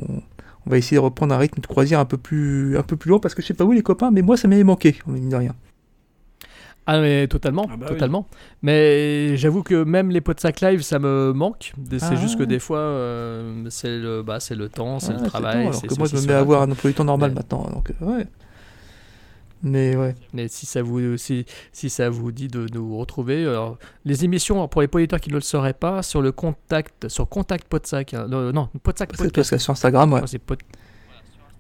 on 0.66 0.70
va 0.70 0.78
essayer 0.78 0.98
de 0.98 1.02
reprendre 1.02 1.34
un 1.34 1.38
rythme 1.38 1.62
de 1.62 1.68
croisière 1.68 2.00
un 2.00 2.06
peu 2.06 2.18
plus, 2.18 2.78
un 2.78 2.84
peu 2.84 2.96
plus 2.98 3.10
long 3.10 3.20
parce 3.20 3.34
que 3.34 3.42
je 3.42 3.48
sais 3.48 3.54
pas 3.54 3.64
où 3.66 3.72
les 3.72 3.82
copains, 3.82 4.12
mais 4.12 4.22
moi 4.22 4.38
ça 4.38 4.48
m'avait 4.48 4.64
manqué, 4.64 4.96
mine 5.08 5.30
de 5.30 5.36
rien. 5.36 5.56
Ah 6.88 7.00
mais 7.00 7.28
totalement, 7.28 7.68
Ah 7.72 7.78
bah 7.78 7.86
oui. 7.88 7.94
totalement. 7.94 8.28
Mais 8.64 9.38
j'avoue 9.38 9.62
que 9.62 9.84
même 9.84 10.10
les 10.10 10.20
Podsac 10.20 10.62
Live, 10.62 10.82
ça 10.82 10.98
me 10.98 11.32
manque. 11.32 11.74
C'est 11.92 12.04
Ah. 12.04 12.16
juste 12.16 12.40
que 12.40 12.44
des 12.44 12.58
fois, 12.58 12.80
euh, 12.80 13.66
c'est 13.70 14.00
le, 14.00 14.24
bah, 14.24 14.40
c'est 14.40 14.56
le 14.56 14.68
temps, 14.68 15.00
c'est 15.00 15.14
Ah, 15.16 15.22
le 15.22 15.28
travail. 15.28 15.54
temps, 15.54 15.60
alors 15.70 15.76
c'est 15.76 15.88
que 15.88 15.94
moi 15.96 16.08
je 16.08 16.16
me 16.18 16.26
mets 16.26 16.34
à 16.34 16.40
avoir 16.40 16.64
un 16.64 16.72
emploi 16.72 16.90
du 16.90 16.96
temps 16.96 17.04
normal 17.04 17.30
Mais- 17.32 17.36
maintenant, 17.36 17.70
donc 17.72 17.92
ouais. 18.02 18.26
Mais 19.64 19.96
ouais. 19.96 20.16
Mais 20.34 20.48
si 20.48 20.66
ça 20.66 20.82
vous, 20.82 21.18
si, 21.18 21.46
si 21.72 21.90
ça 21.90 22.10
vous 22.10 22.32
dit 22.32 22.48
de 22.48 22.66
nous 22.74 22.98
retrouver, 22.98 23.46
alors, 23.46 23.78
les 24.06 24.26
émissions 24.26 24.68
pour 24.68 24.82
les 24.82 24.90
auditeurs 24.92 25.20
qui 25.20 25.30
ne 25.30 25.36
le 25.36 25.42
sauraient 25.42 25.74
pas, 25.74 26.02
sur 26.04 26.22
le 26.22 26.32
contact, 26.32 27.08
sur 27.10 27.28
Contact 27.30 27.68
Podsac, 27.68 28.14
hein, 28.14 28.28
non, 28.28 28.52
non, 28.52 28.70
Podsac 28.82 29.10
C'est 29.16 29.24
Podcast. 29.26 29.58
sur 29.60 29.72
Instagram, 29.72 30.12
ouais. 30.14 30.22
Non, 30.22 30.28
c'est 30.28 30.40
pod- 30.40 30.60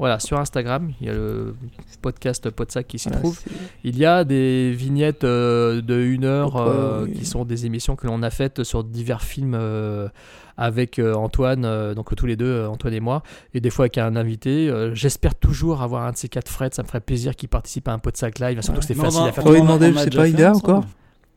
Voilà, 0.01 0.17
sur 0.19 0.39
Instagram, 0.39 0.93
il 0.99 1.05
y 1.05 1.09
a 1.11 1.13
le 1.13 1.53
podcast 2.01 2.49
Podsac 2.49 2.87
qui 2.87 2.97
s'y 2.97 3.07
Voilà, 3.09 3.21
trouve. 3.21 3.39
Il 3.83 3.99
y 3.99 4.03
a 4.05 4.23
des 4.23 4.71
vignettes 4.71 5.23
euh, 5.23 5.79
de 5.83 6.01
une 6.01 6.25
heure 6.25 6.55
ouais, 6.55 6.61
euh, 6.65 7.03
oui. 7.05 7.13
qui 7.13 7.25
sont 7.27 7.45
des 7.45 7.67
émissions 7.67 7.95
que 7.95 8.07
l'on 8.07 8.23
a 8.23 8.31
faites 8.31 8.63
sur 8.63 8.83
divers 8.83 9.21
films 9.21 9.53
euh, 9.55 10.09
avec 10.57 10.97
euh, 10.97 11.13
Antoine, 11.13 11.65
euh, 11.65 11.93
donc 11.93 12.15
tous 12.15 12.25
les 12.25 12.35
deux, 12.35 12.65
Antoine 12.65 12.95
et 12.95 12.99
moi, 12.99 13.21
et 13.53 13.61
des 13.61 13.69
fois 13.69 13.83
avec 13.83 13.99
un 13.99 14.15
invité. 14.15 14.69
Euh, 14.71 14.95
J'espère 14.95 15.35
toujours 15.35 15.83
avoir 15.83 16.03
un 16.07 16.13
de 16.13 16.17
ces 16.17 16.29
quatre 16.29 16.49
Fred, 16.49 16.73
ça 16.73 16.81
me 16.81 16.87
ferait 16.87 16.99
plaisir 16.99 17.35
qu'il 17.35 17.49
participe 17.49 17.87
à 17.87 17.93
un 17.93 17.99
Podsac 17.99 18.39
live, 18.39 18.59
surtout 18.63 18.79
que 18.79 18.85
c'est 18.87 18.95
facile 18.95 19.21
à 19.27 19.31
faire. 19.31 19.45
On 19.45 19.53
a- 19.53 19.59
demander, 19.59 19.93
je 19.93 19.97
sais 19.99 20.05
déjà 20.09 20.17
pas, 20.21 20.25
fait 20.25 20.31
il 20.31 20.45
ensemble. 20.47 20.55
encore 20.77 20.85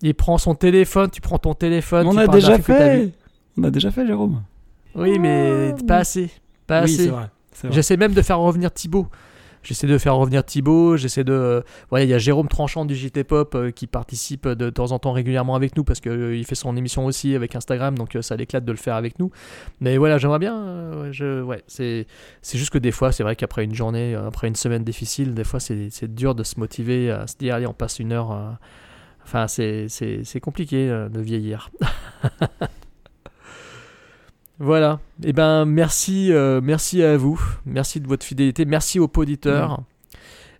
Il 0.01 0.15
prend 0.15 0.39
son 0.39 0.55
téléphone, 0.55 1.11
tu 1.11 1.21
prends 1.21 1.39
ton 1.39 1.53
téléphone, 1.53 2.07
On 2.07 2.13
tu 2.13 2.19
a 2.19 2.29
déjà 2.29 2.59
fait. 2.59 3.13
On 3.59 3.65
a 3.65 3.71
déjà 3.71 3.91
fait, 3.91 4.07
Jérôme. 4.07 4.43
Oui, 4.95 5.19
mais 5.19 5.75
pas 5.87 5.99
assez. 5.99 6.31
Pas 6.67 6.79
oui, 6.79 6.85
assez. 6.85 7.05
c'est 7.05 7.09
vrai. 7.11 7.27
J'essaie 7.71 7.97
même 7.97 8.13
de 8.15 8.23
faire 8.23 8.39
revenir 8.39 8.73
Thibaut. 8.73 9.09
J'essaie 9.63 9.87
de 9.87 9.97
faire 9.97 10.17
revenir 10.17 10.45
Thibaut, 10.45 10.99
j'essaie 10.99 11.25
de... 11.25 11.33
euh, 11.33 11.63
voilà, 11.89 12.05
il 12.05 12.11
y 12.11 12.13
a 12.13 12.19
Jérôme 12.19 12.49
Tranchant 12.49 12.85
du 12.85 12.95
JT 12.95 13.25
Pop 13.25 13.55
euh, 13.55 13.71
qui 13.71 13.87
participe 13.87 14.47
de 14.47 14.69
temps 14.69 14.93
en 14.93 14.99
temps 14.99 15.13
régulièrement 15.13 15.55
avec 15.55 15.75
nous 15.75 15.85
parce 15.85 16.01
qu'il 16.01 16.45
fait 16.45 16.55
son 16.55 16.77
émission 16.77 17.07
aussi 17.07 17.35
avec 17.35 17.57
Instagram, 17.57 17.97
donc 17.97 18.15
euh, 18.15 18.21
ça 18.21 18.37
l'éclate 18.37 18.67
de 18.67 18.73
le 18.73 18.77
faire 18.77 18.95
avec 18.95 19.19
nous. 19.19 19.31
Mais 19.81 19.97
voilà, 19.97 20.19
j'aimerais 20.19 20.39
bien... 20.39 20.55
euh, 20.55 21.43
ouais, 21.43 21.63
c'est, 21.67 22.07
juste 22.53 22.69
que 22.75 22.79
des 22.79 22.93
fois, 22.93 23.11
c'est 23.11 23.23
vrai 23.23 23.37
qu'après 23.37 23.65
une 23.65 23.75
journée, 23.75 24.15
euh, 24.15 24.29
après 24.29 24.49
une 24.49 24.55
semaine 24.55 24.85
difficile, 24.85 25.33
des 25.33 25.45
fois 25.45 25.61
c'est, 25.61 26.15
dur 26.15 26.35
de 26.35 26.43
se 26.45 26.61
motiver 26.61 27.11
à 27.11 27.27
se 27.27 27.39
dire, 27.39 27.55
allez, 27.55 27.67
on 27.67 27.73
passe 27.73 28.01
une 28.01 28.13
heure... 28.13 28.33
euh, 28.33 28.51
Enfin, 29.25 29.49
c'est, 29.49 30.41
compliqué 30.43 30.91
euh, 30.91 31.09
de 31.09 31.21
vieillir. 31.21 31.71
Voilà. 34.59 35.01
Eh 35.23 35.33
ben, 35.33 35.65
merci, 35.65 36.33
euh, 36.33 36.61
merci 36.63 37.03
à 37.03 37.17
vous. 37.17 37.41
Merci 37.67 38.01
de 38.01 38.07
votre 38.07 38.25
fidélité. 38.25 38.65
Merci 38.65 39.01
aux 39.01 39.11
auditeurs. 39.17 39.81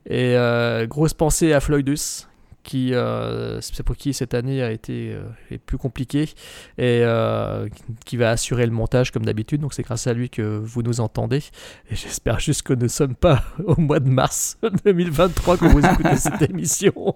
Et 0.07 0.37
euh, 0.37 0.87
grosse 0.87 1.15
pensée 1.15 1.53
à 1.53 1.61
Floydus, 1.61 2.27
qui, 2.65 2.95
euh, 2.95 3.61
c'est 3.61 3.83
pour 3.85 3.97
qui 3.97 4.13
cette 4.15 4.35
année 4.35 4.63
a 4.63 4.73
été 4.73 5.13
euh, 5.13 5.23
est 5.51 5.59
plus 5.59 5.79
compliquée 5.79 6.31
et 6.79 7.03
euh, 7.03 7.69
qui 8.05 8.17
va 8.17 8.31
assurer 8.31 8.67
le 8.67 8.73
montage 8.73 9.13
comme 9.13 9.25
d'habitude. 9.25 9.61
Donc 9.61 9.75
c'est 9.75 9.83
grâce 9.83 10.07
à 10.07 10.15
lui 10.15 10.31
que 10.31 10.43
vous 10.43 10.83
nous 10.83 11.01
entendez. 11.01 11.43
Et 11.91 11.95
j'espère 11.95 12.41
juste 12.41 12.63
que 12.63 12.73
nous 12.73 12.85
ne 12.85 12.89
sommes 12.89 13.15
pas 13.15 13.45
au 13.65 13.81
mois 13.81 14.01
de 14.01 14.09
mars 14.09 14.59
2023 14.85 15.59
quand 15.59 15.69
vous 15.69 15.87
écoutez 15.87 16.17
cette 16.17 16.43
émission. 16.51 17.15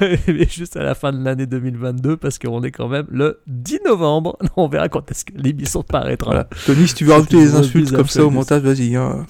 Mais 0.00 0.48
juste 0.48 0.76
à 0.76 0.82
la 0.82 0.94
fin 0.94 1.12
de 1.12 1.22
l'année 1.22 1.46
2022 1.46 2.16
parce 2.16 2.38
qu'on 2.38 2.62
est 2.62 2.70
quand 2.70 2.88
même 2.88 3.06
le 3.10 3.40
10 3.48 3.80
novembre. 3.84 4.38
On 4.56 4.68
verra 4.68 4.88
quand 4.88 5.10
est-ce 5.10 5.24
que 5.24 5.32
l'émission 5.36 5.82
paraîtra. 5.82 6.30
Voilà. 6.30 6.48
Tony, 6.64 6.86
si 6.86 6.94
tu 6.94 7.04
veux 7.04 7.12
rajouter 7.12 7.38
des 7.38 7.54
insultes 7.56 7.92
comme 7.92 8.06
ça 8.06 8.24
au 8.24 8.30
montage, 8.30 8.62
vas-y. 8.62 8.94
Hein. 8.94 9.26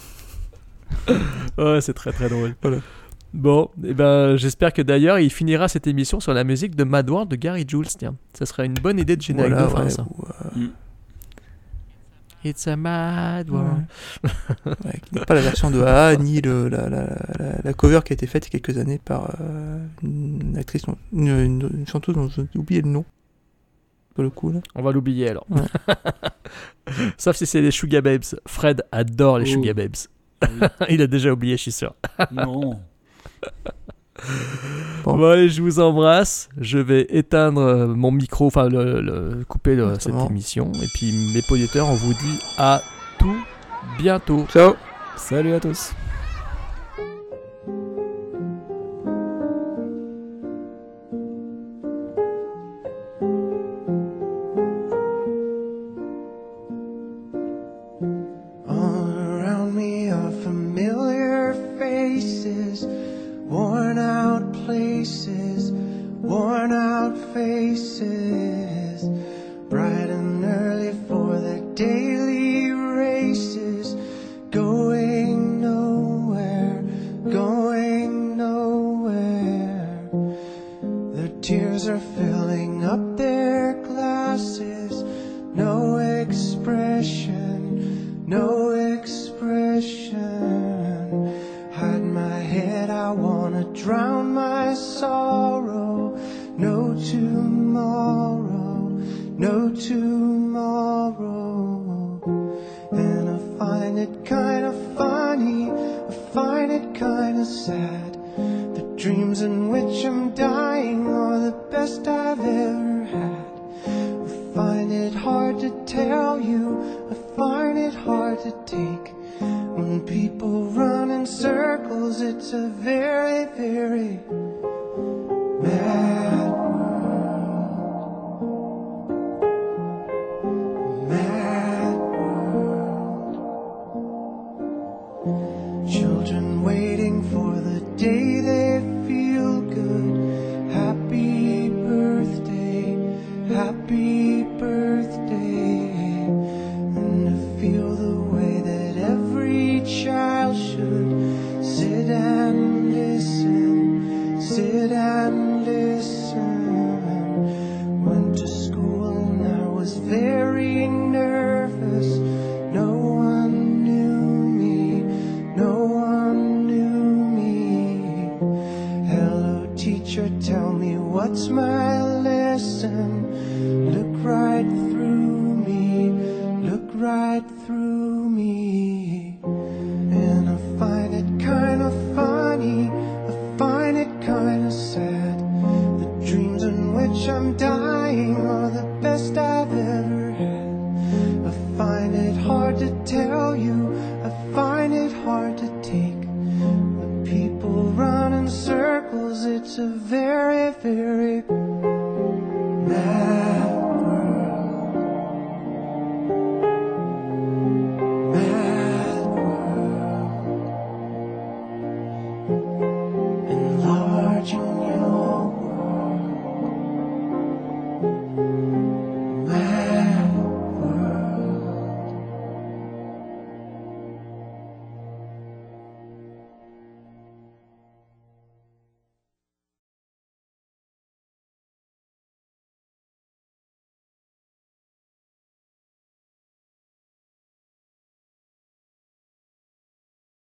Ouais, 1.57 1.81
c'est 1.81 1.95
très 1.95 2.13
très 2.13 2.29
drôle. 2.29 2.55
Voilà. 2.63 2.79
Bon, 3.37 3.69
et 3.85 3.93
ben 3.93 4.37
j'espère 4.37 4.73
que 4.73 4.81
d'ailleurs 4.83 5.19
il 5.19 5.31
finira 5.31 5.69
cette 5.69 5.87
émission 5.87 6.21
sur 6.21 6.33
la 6.33 6.43
musique 6.43 6.75
de 6.75 6.85
Mad 6.85 7.09
World 7.11 7.31
de 7.31 7.37
Gary 7.37 7.65
Jules. 7.69 7.87
Tiens, 7.87 8.17
ça 8.33 8.47
serait 8.47 8.65
une 8.67 8.75
bonne 8.75 8.99
idée 8.99 9.15
de 9.17 9.21
générique 9.23 9.53
Voilà, 9.53 9.67
de 9.67 9.71
fin, 9.73 9.85
ouais, 9.85 9.91
ça. 9.91 10.03
ou, 10.09 10.25
euh, 10.25 10.59
Mm. 10.61 10.71
It's 12.45 12.67
a 12.69 12.77
mad 12.77 13.51
world. 13.51 13.87
ouais, 14.67 15.25
pas 15.27 15.35
la 15.35 15.41
version 15.41 15.71
de 15.71 15.83
A, 15.83 16.15
ni 16.17 16.41
le, 16.41 16.69
la, 16.69 16.89
la, 16.89 17.03
la, 17.39 17.61
la 17.65 17.73
cover 17.75 18.01
qui 18.05 18.13
a 18.13 18.15
été 18.15 18.27
faite 18.29 18.47
il 18.47 18.53
y 18.55 18.57
a 18.57 18.61
quelques 18.61 18.79
années 18.79 19.01
par 19.05 19.35
euh, 19.41 19.85
une 20.05 20.57
actrice, 20.57 20.83
une, 21.13 21.27
une- 21.27 21.71
une 21.75 21.87
chanteuse 21.89 22.15
dont 22.15 22.29
j'ai 22.29 22.47
oublié 22.59 22.83
le 22.83 22.89
nom. 22.89 23.05
Pour 24.15 24.23
le 24.23 24.31
coup, 24.31 24.53
là. 24.53 24.61
On 24.77 24.83
va 24.83 24.93
l'oublier 24.93 25.29
alors. 25.29 25.45
Ouais. 25.51 25.63
Sauf 27.19 27.35
si 27.37 27.47
c'est 27.47 27.61
les 27.61 27.73
Sugar 27.73 28.01
Babes. 28.01 28.23
Fred 28.47 28.83
adore 28.93 29.41
les 29.41 29.51
Oh. 29.51 29.55
Sugar 29.55 29.75
Babes. 29.75 29.97
Oui. 30.43 30.49
il 30.91 31.03
a 31.03 31.07
déjà 31.09 31.33
oublié, 31.33 31.57
je 31.57 31.63
suis 31.63 31.73
sûr. 31.73 31.95
non. 32.31 32.79
Bon. 35.05 35.17
Bon, 35.19 35.31
allez, 35.31 35.49
je 35.51 35.61
vous 35.63 35.79
embrasse. 35.79 36.49
Je 36.59 36.79
vais 36.79 37.07
éteindre 37.11 37.61
euh, 37.61 37.87
mon 37.87 38.11
micro, 38.11 38.47
enfin, 38.47 38.69
le, 38.69 39.01
le- 39.01 39.45
couper 39.47 39.77
cette 40.01 40.15
émission. 40.31 40.73
Et 40.83 40.87
puis, 40.95 41.13
mes 41.35 41.43
auditeurs, 41.51 41.89
on 41.89 41.95
vous 41.95 42.15
dit 42.15 42.41
à 42.59 42.81
tout 43.19 43.37
bientôt. 43.99 44.47
Ciao 44.51 44.75
Salut 45.17 45.53
à 45.53 45.61
tous. 45.61 45.93